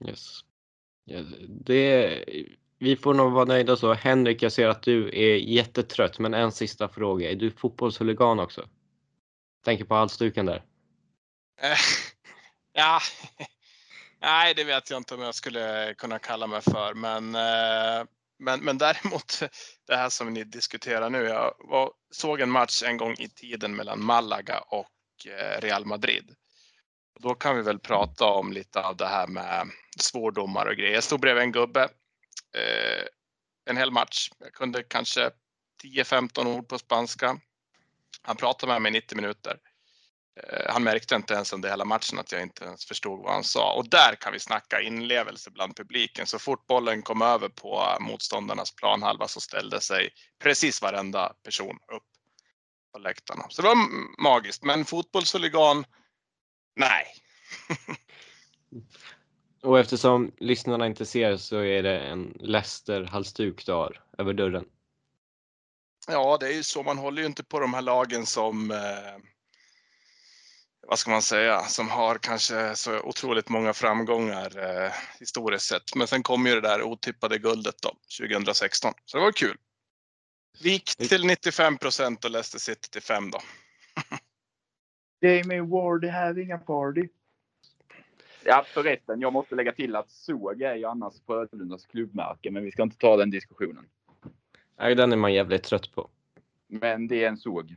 Yes. 0.08 0.40
Ja, 1.06 1.20
det, 1.50 2.24
vi 2.80 2.96
får 2.96 3.14
nog 3.14 3.32
vara 3.32 3.46
nöjda 3.46 3.76
så. 3.76 3.94
Henrik, 3.94 4.42
jag 4.42 4.52
ser 4.52 4.68
att 4.68 4.84
du 4.84 5.08
är 5.08 5.36
jättetrött, 5.36 6.20
men 6.20 6.34
en 6.34 6.52
sista 6.52 6.90
fråga. 6.90 7.32
Är 7.32 7.36
du 7.36 7.52
fotbollshuligan 7.52 8.40
också? 8.40 8.70
Tänker 9.66 9.86
på 9.86 9.96
halsduken 9.96 10.46
där. 10.46 10.64
Eh, 11.62 11.78
ja, 12.74 13.00
nej, 14.22 14.54
det 14.54 14.64
vet 14.64 14.90
jag 14.90 14.98
inte 14.98 15.16
om 15.16 15.22
jag 15.22 15.36
skulle 15.36 15.94
kunna 15.98 16.20
kalla 16.20 16.48
mig 16.48 16.62
för, 16.62 16.94
men, 16.94 17.36
eh, 17.36 18.06
men, 18.40 18.60
men 18.60 18.78
däremot 18.78 19.44
det 19.88 19.96
här 19.96 20.10
som 20.10 20.34
ni 20.34 20.44
diskuterar 20.44 21.10
nu. 21.10 21.24
Jag 21.24 21.54
var, 21.60 21.92
såg 22.12 22.42
en 22.42 22.52
match 22.52 22.84
en 22.84 22.98
gång 22.98 23.14
i 23.14 23.30
tiden 23.30 23.76
mellan 23.76 24.06
Malaga 24.06 24.60
och 24.60 25.28
eh, 25.28 25.62
Real 25.62 25.86
Madrid. 25.86 26.36
Då 27.20 27.36
kan 27.36 27.56
vi 27.56 27.62
väl 27.62 27.80
prata 27.80 28.26
om 28.26 28.54
lite 28.54 28.82
av 28.82 28.98
det 28.98 29.08
här 29.08 29.28
med 29.28 29.70
svårdomar 30.00 30.66
och 30.66 30.76
grejer. 30.76 30.94
Jag 30.94 31.04
stod 31.04 31.20
bredvid 31.20 31.44
en 31.44 31.52
gubbe 31.52 31.90
eh, 32.56 33.06
en 33.66 33.78
hel 33.78 33.92
match. 33.92 34.30
Jag 34.40 34.54
kunde 34.54 34.84
kanske 34.84 35.32
10-15 35.84 36.48
ord 36.48 36.68
på 36.68 36.78
spanska. 36.78 37.40
Han 38.22 38.36
pratade 38.36 38.74
med 38.74 38.82
mig 38.82 38.90
i 38.90 38.94
90 38.94 39.16
minuter. 39.16 39.58
Eh, 40.44 40.74
han 40.74 40.84
märkte 40.84 41.16
inte 41.16 41.34
ens 41.34 41.54
under 41.54 41.70
hela 41.70 41.86
matchen 41.86 42.20
att 42.20 42.32
jag 42.32 42.42
inte 42.42 42.66
ens 42.66 42.86
förstod 42.86 43.20
vad 43.20 43.34
han 43.34 43.44
sa. 43.44 43.74
Och 43.74 43.90
där 43.90 44.16
kan 44.16 44.34
vi 44.34 44.40
snacka 44.40 44.82
inlevelse 44.82 45.52
bland 45.52 45.76
publiken. 45.76 46.28
Så 46.28 46.40
fort 46.40 46.68
bollen 46.68 47.02
kom 47.02 47.22
över 47.22 47.50
på 47.50 47.98
motståndarnas 48.00 48.76
planhalva 48.76 49.28
så 49.28 49.42
ställde 49.42 49.82
sig 49.82 50.10
precis 50.40 50.82
varenda 50.82 51.34
person 51.44 51.78
upp 51.96 52.04
på 52.94 53.00
läktarna. 53.00 53.46
Så 53.50 53.62
det 53.62 53.68
var 53.68 53.78
magiskt. 54.24 54.64
Men 54.64 54.86
fotbollshuligan, 54.86 55.86
nej. 56.76 57.06
Och 59.66 59.80
eftersom 59.80 60.32
lyssnarna 60.38 60.86
inte 60.86 61.06
ser 61.06 61.38
så 61.38 61.60
är 61.60 61.84
det 61.84 62.00
en 62.00 62.38
Leicester-halsduk 62.40 63.66
du 63.66 63.72
har 63.72 64.04
över 64.18 64.34
dörren. 64.34 64.66
Ja, 66.08 66.38
det 66.40 66.48
är 66.48 66.54
ju 66.54 66.64
så. 66.64 66.84
Man 66.84 66.98
håller 66.98 67.22
ju 67.22 67.28
inte 67.28 67.44
på 67.44 67.60
de 67.60 67.74
här 67.74 67.82
lagen 67.82 68.26
som 68.26 68.72
eh, 68.72 68.78
vad 70.88 71.00
ska 71.00 71.12
man 71.12 71.22
säga, 71.22 71.62
som 71.62 71.90
har 71.90 72.18
kanske 72.18 72.76
så 72.76 73.00
otroligt 73.00 73.50
många 73.50 73.74
framgångar 73.74 74.58
eh, 74.86 74.92
historiskt 75.20 75.66
sett. 75.66 75.96
Men 75.96 76.08
sen 76.08 76.24
kom 76.24 76.46
ju 76.46 76.56
det 76.56 76.62
där 76.62 76.84
otippade 76.84 77.38
guldet 77.38 77.76
då, 77.82 77.92
2016. 78.20 78.94
Så 79.06 79.18
det 79.18 79.24
var 79.24 79.32
kul. 79.32 79.58
Vik 80.64 80.96
till 80.96 81.26
95 81.26 81.78
procent 81.78 82.26
och 82.26 82.32
Leicester 82.32 82.60
City 82.60 82.90
till 82.90 83.02
5 83.02 83.32
då. 83.32 83.40
Damien 85.22 85.70
Ward 85.70 86.06
have 86.06 86.42
inga 86.42 86.58
party. 86.58 87.08
Ja 88.48 88.66
förresten, 88.68 89.22
jag 89.22 89.34
måste 89.34 89.56
lägga 89.56 89.72
till 89.72 89.96
att 89.96 90.10
såg 90.10 90.62
är 90.62 90.76
ju 90.76 90.86
annars 90.86 91.14
Frölundas 91.26 91.86
klubbmärke, 91.86 92.52
men 92.52 92.64
vi 92.64 92.72
ska 92.72 92.84
inte 92.84 92.98
ta 92.98 93.18
den 93.18 93.30
diskussionen. 93.30 93.86
Nej, 94.80 94.96
den 94.96 95.12
är 95.12 95.18
man 95.18 95.34
jävligt 95.34 95.64
trött 95.64 95.96
på. 95.96 96.10
Men 96.68 97.08
det 97.08 97.24
är 97.24 97.28
en 97.28 97.38
såg. 97.38 97.76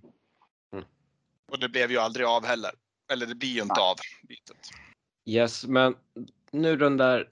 Och 1.51 1.59
det 1.61 1.69
blev 1.69 1.91
ju 1.91 1.99
aldrig 1.99 2.27
av 2.27 2.45
heller. 2.45 2.71
Eller 3.13 3.27
det 3.27 3.35
blir 3.35 3.49
ju 3.49 3.63
inte 3.63 3.81
av 3.81 3.97
bytet. 4.29 4.71
Yes, 5.25 5.67
men 5.67 5.97
nu 6.51 6.77
rundar 6.77 7.29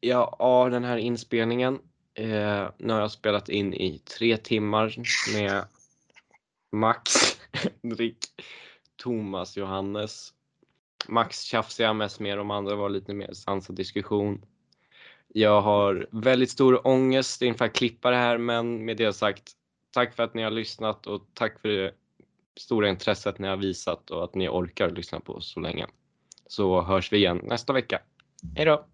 jag 0.00 0.36
av 0.38 0.70
den 0.70 0.84
här 0.84 0.96
inspelningen. 0.96 1.78
Eh, 2.14 2.70
nu 2.78 2.92
har 2.92 3.00
jag 3.00 3.10
spelat 3.10 3.48
in 3.48 3.74
i 3.74 3.98
tre 3.98 4.36
timmar 4.36 4.96
med 5.34 5.64
Max, 6.72 7.12
Henrik, 7.82 8.18
Thomas, 8.96 9.56
Johannes. 9.56 10.34
Max 11.06 11.42
tjafsade 11.42 11.86
jag 11.86 11.96
mest 11.96 12.20
med, 12.20 12.38
de 12.38 12.50
andra 12.50 12.74
var 12.74 12.88
lite 12.88 13.14
mer 13.14 13.32
sansad 13.32 13.76
diskussion. 13.76 14.44
Jag 15.28 15.60
har 15.60 16.06
väldigt 16.10 16.50
stor 16.50 16.86
ångest 16.86 17.42
inför 17.42 17.64
att 17.64 17.72
klippa 17.72 18.10
det 18.10 18.16
här, 18.16 18.38
men 18.38 18.84
med 18.84 18.96
det 18.96 19.12
sagt, 19.12 19.52
tack 19.90 20.14
för 20.14 20.22
att 20.22 20.34
ni 20.34 20.42
har 20.42 20.50
lyssnat 20.50 21.06
och 21.06 21.22
tack 21.34 21.60
för 21.60 21.68
det 21.68 21.92
stora 22.60 22.88
intresset 22.88 23.38
ni 23.38 23.48
har 23.48 23.56
visat 23.56 24.10
och 24.10 24.24
att 24.24 24.34
ni 24.34 24.48
orkar 24.48 24.90
lyssna 24.90 25.20
på 25.20 25.32
oss 25.32 25.52
så 25.52 25.60
länge. 25.60 25.86
Så 26.46 26.82
hörs 26.82 27.12
vi 27.12 27.16
igen 27.16 27.40
nästa 27.44 27.72
vecka. 27.72 28.00
Hej 28.56 28.64
då! 28.64 28.84